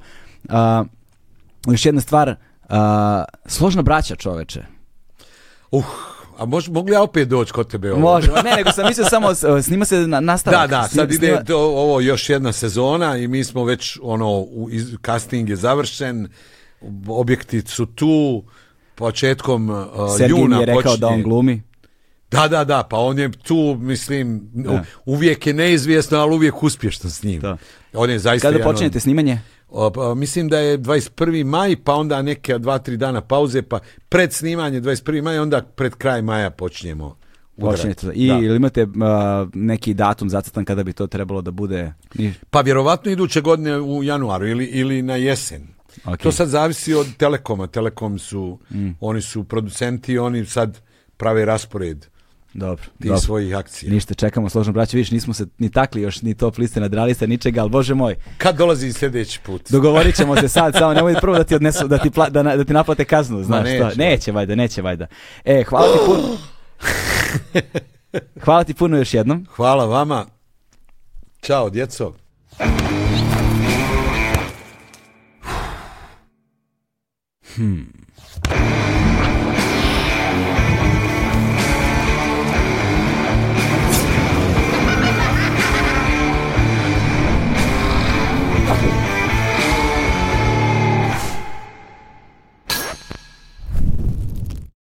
A, 0.48 0.84
još 1.66 1.86
jedna 1.86 2.00
stvar, 2.00 2.34
a, 2.68 3.24
složna 3.46 3.82
braća 3.82 4.16
čoveče. 4.16 4.62
Uh, 5.70 5.84
a 6.38 6.44
mož, 6.44 6.68
mogu 6.68 6.92
ja 6.92 7.02
opet 7.02 7.28
doći 7.28 7.52
kod 7.52 7.70
tebe? 7.70 7.92
ovo? 7.92 8.00
Može, 8.00 8.32
ne, 8.44 8.56
nego 8.56 8.72
sam 8.72 8.86
mislio 8.86 9.06
samo, 9.06 9.28
snima 9.62 9.84
se 9.84 9.98
na, 9.98 10.20
nastavak. 10.20 10.70
Da, 10.70 10.76
da, 10.76 10.88
sad 10.88 11.12
ide 11.12 11.26
snima- 11.26 11.44
to, 11.44 11.58
ovo 11.58 12.00
još 12.00 12.30
jedna 12.30 12.52
sezona 12.52 13.16
i 13.16 13.28
mi 13.28 13.44
smo 13.44 13.64
već, 13.64 13.98
ono, 14.02 14.38
u, 14.38 14.68
iz, 14.70 14.94
casting 15.06 15.48
je 15.48 15.56
završen, 15.56 16.28
objekti 17.08 17.60
su 17.60 17.86
tu, 17.86 18.42
početkom 18.94 19.70
uh, 19.70 19.86
Sergej 20.16 20.40
juna 20.40 20.56
mi 20.56 20.62
je 20.62 20.66
rekao 20.66 20.82
počinje. 20.82 20.98
da 20.98 21.06
on 21.06 21.22
glumi. 21.22 21.62
Da, 22.30 22.48
da, 22.48 22.64
da, 22.64 22.82
pa 22.82 22.96
on 22.98 23.18
je 23.18 23.30
tu, 23.32 23.76
mislim, 23.76 24.40
Da. 24.54 24.84
uvijek 25.04 25.46
je 25.46 25.54
neizvjesno, 25.54 26.18
ali 26.18 26.34
uvijek 26.34 26.62
uspješno 26.62 27.10
s 27.10 27.22
njim. 27.22 27.40
Da. 27.40 27.56
On 27.92 28.10
je 28.10 28.18
zaista 28.18 28.48
Kada 28.48 28.64
počinjete 28.64 29.00
snimanje? 29.00 29.38
O, 29.68 29.90
pa, 29.90 30.14
mislim 30.14 30.48
da 30.48 30.58
je 30.58 30.78
21. 30.78 31.44
maj, 31.44 31.76
pa 31.76 31.94
onda 31.94 32.22
neke 32.22 32.58
dva, 32.58 32.78
tri 32.78 32.96
dana 32.96 33.20
pauze, 33.20 33.62
pa 33.62 33.78
pred 34.08 34.32
snimanje 34.32 34.80
21. 34.80 35.22
maj, 35.22 35.38
onda 35.38 35.62
pred 35.62 35.94
kraj 35.94 36.22
maja 36.22 36.50
počinjemo. 36.50 37.16
udarati. 37.56 37.76
Počinjete. 37.76 38.06
I 38.14 38.28
Da. 38.28 38.34
ili 38.34 38.56
imate 38.56 38.86
neki 39.54 39.94
datum 39.94 40.30
zacrtan 40.30 40.64
kada 40.64 40.82
bi 40.84 40.92
to 40.92 41.06
trebalo 41.06 41.42
da 41.42 41.50
bude? 41.50 41.92
Pa 42.50 42.60
vjerovatno 42.60 43.10
iduće 43.10 43.40
godine 43.40 43.78
u 43.78 44.02
januaru 44.02 44.46
ili, 44.46 44.64
ili 44.64 45.02
na 45.02 45.16
jesen. 45.16 45.68
Ok. 46.04 46.18
To 46.18 46.32
sad 46.32 46.48
zavisi 46.48 46.94
od 46.94 47.06
Telekoma. 47.16 47.66
Telekom 47.66 48.18
su, 48.18 48.58
Mm. 48.70 48.88
oni 49.00 49.20
su 49.22 49.44
producenti, 49.44 50.18
oni 50.18 50.46
sad 50.46 50.78
prave 51.16 51.44
raspored 51.44 52.06
Dobro, 52.54 52.84
tih 52.84 53.06
dobro. 53.06 53.20
svojih 53.20 53.56
akcija. 53.56 53.92
Ništa, 53.92 54.14
čekamo 54.14 54.48
složno 54.48 54.72
braće, 54.72 54.96
viš, 54.96 55.10
nismo 55.10 55.34
se 55.34 55.46
ni 55.58 55.70
takli 55.70 56.02
još, 56.02 56.22
ni 56.22 56.34
top 56.34 56.58
liste, 56.58 56.80
nadraliste, 56.80 57.26
ničega, 57.26 57.60
ali 57.60 57.70
bože 57.70 57.94
moj, 57.94 58.16
Kad 58.38 58.56
dolazi 58.56 58.92
sljedeći 58.92 59.40
put? 59.40 59.70
dogovorit 59.70 60.16
ćemo 60.16 60.36
se 60.36 60.48
sad, 60.48 60.74
samo 60.74 60.94
nemoj 60.94 61.14
prvo 61.14 61.38
da 61.38 61.44
ti 61.44 61.54
odnesu, 61.54 61.88
da 61.88 61.98
ti, 61.98 62.10
pla- 62.10 62.30
da, 62.30 62.42
da 62.42 62.64
ti 62.64 62.72
naplate 62.72 63.04
kaznu, 63.04 63.42
znaš 63.44 63.64
neće. 63.64 63.90
što? 63.90 63.98
Neće, 63.98 64.32
valjda, 64.32 64.54
neće, 64.54 64.82
valjda. 64.82 65.06
E, 65.44 65.64
hvala 65.64 65.86
ti 65.86 65.98
puno. 66.06 66.36
hvala 68.44 68.64
ti 68.64 68.74
puno 68.74 68.96
još 68.96 69.14
jednom. 69.14 69.46
Hvala 69.50 69.84
vama. 69.86 70.26
Ćao, 71.42 71.70
djeco. 71.70 72.12
Hmm. 77.54 77.92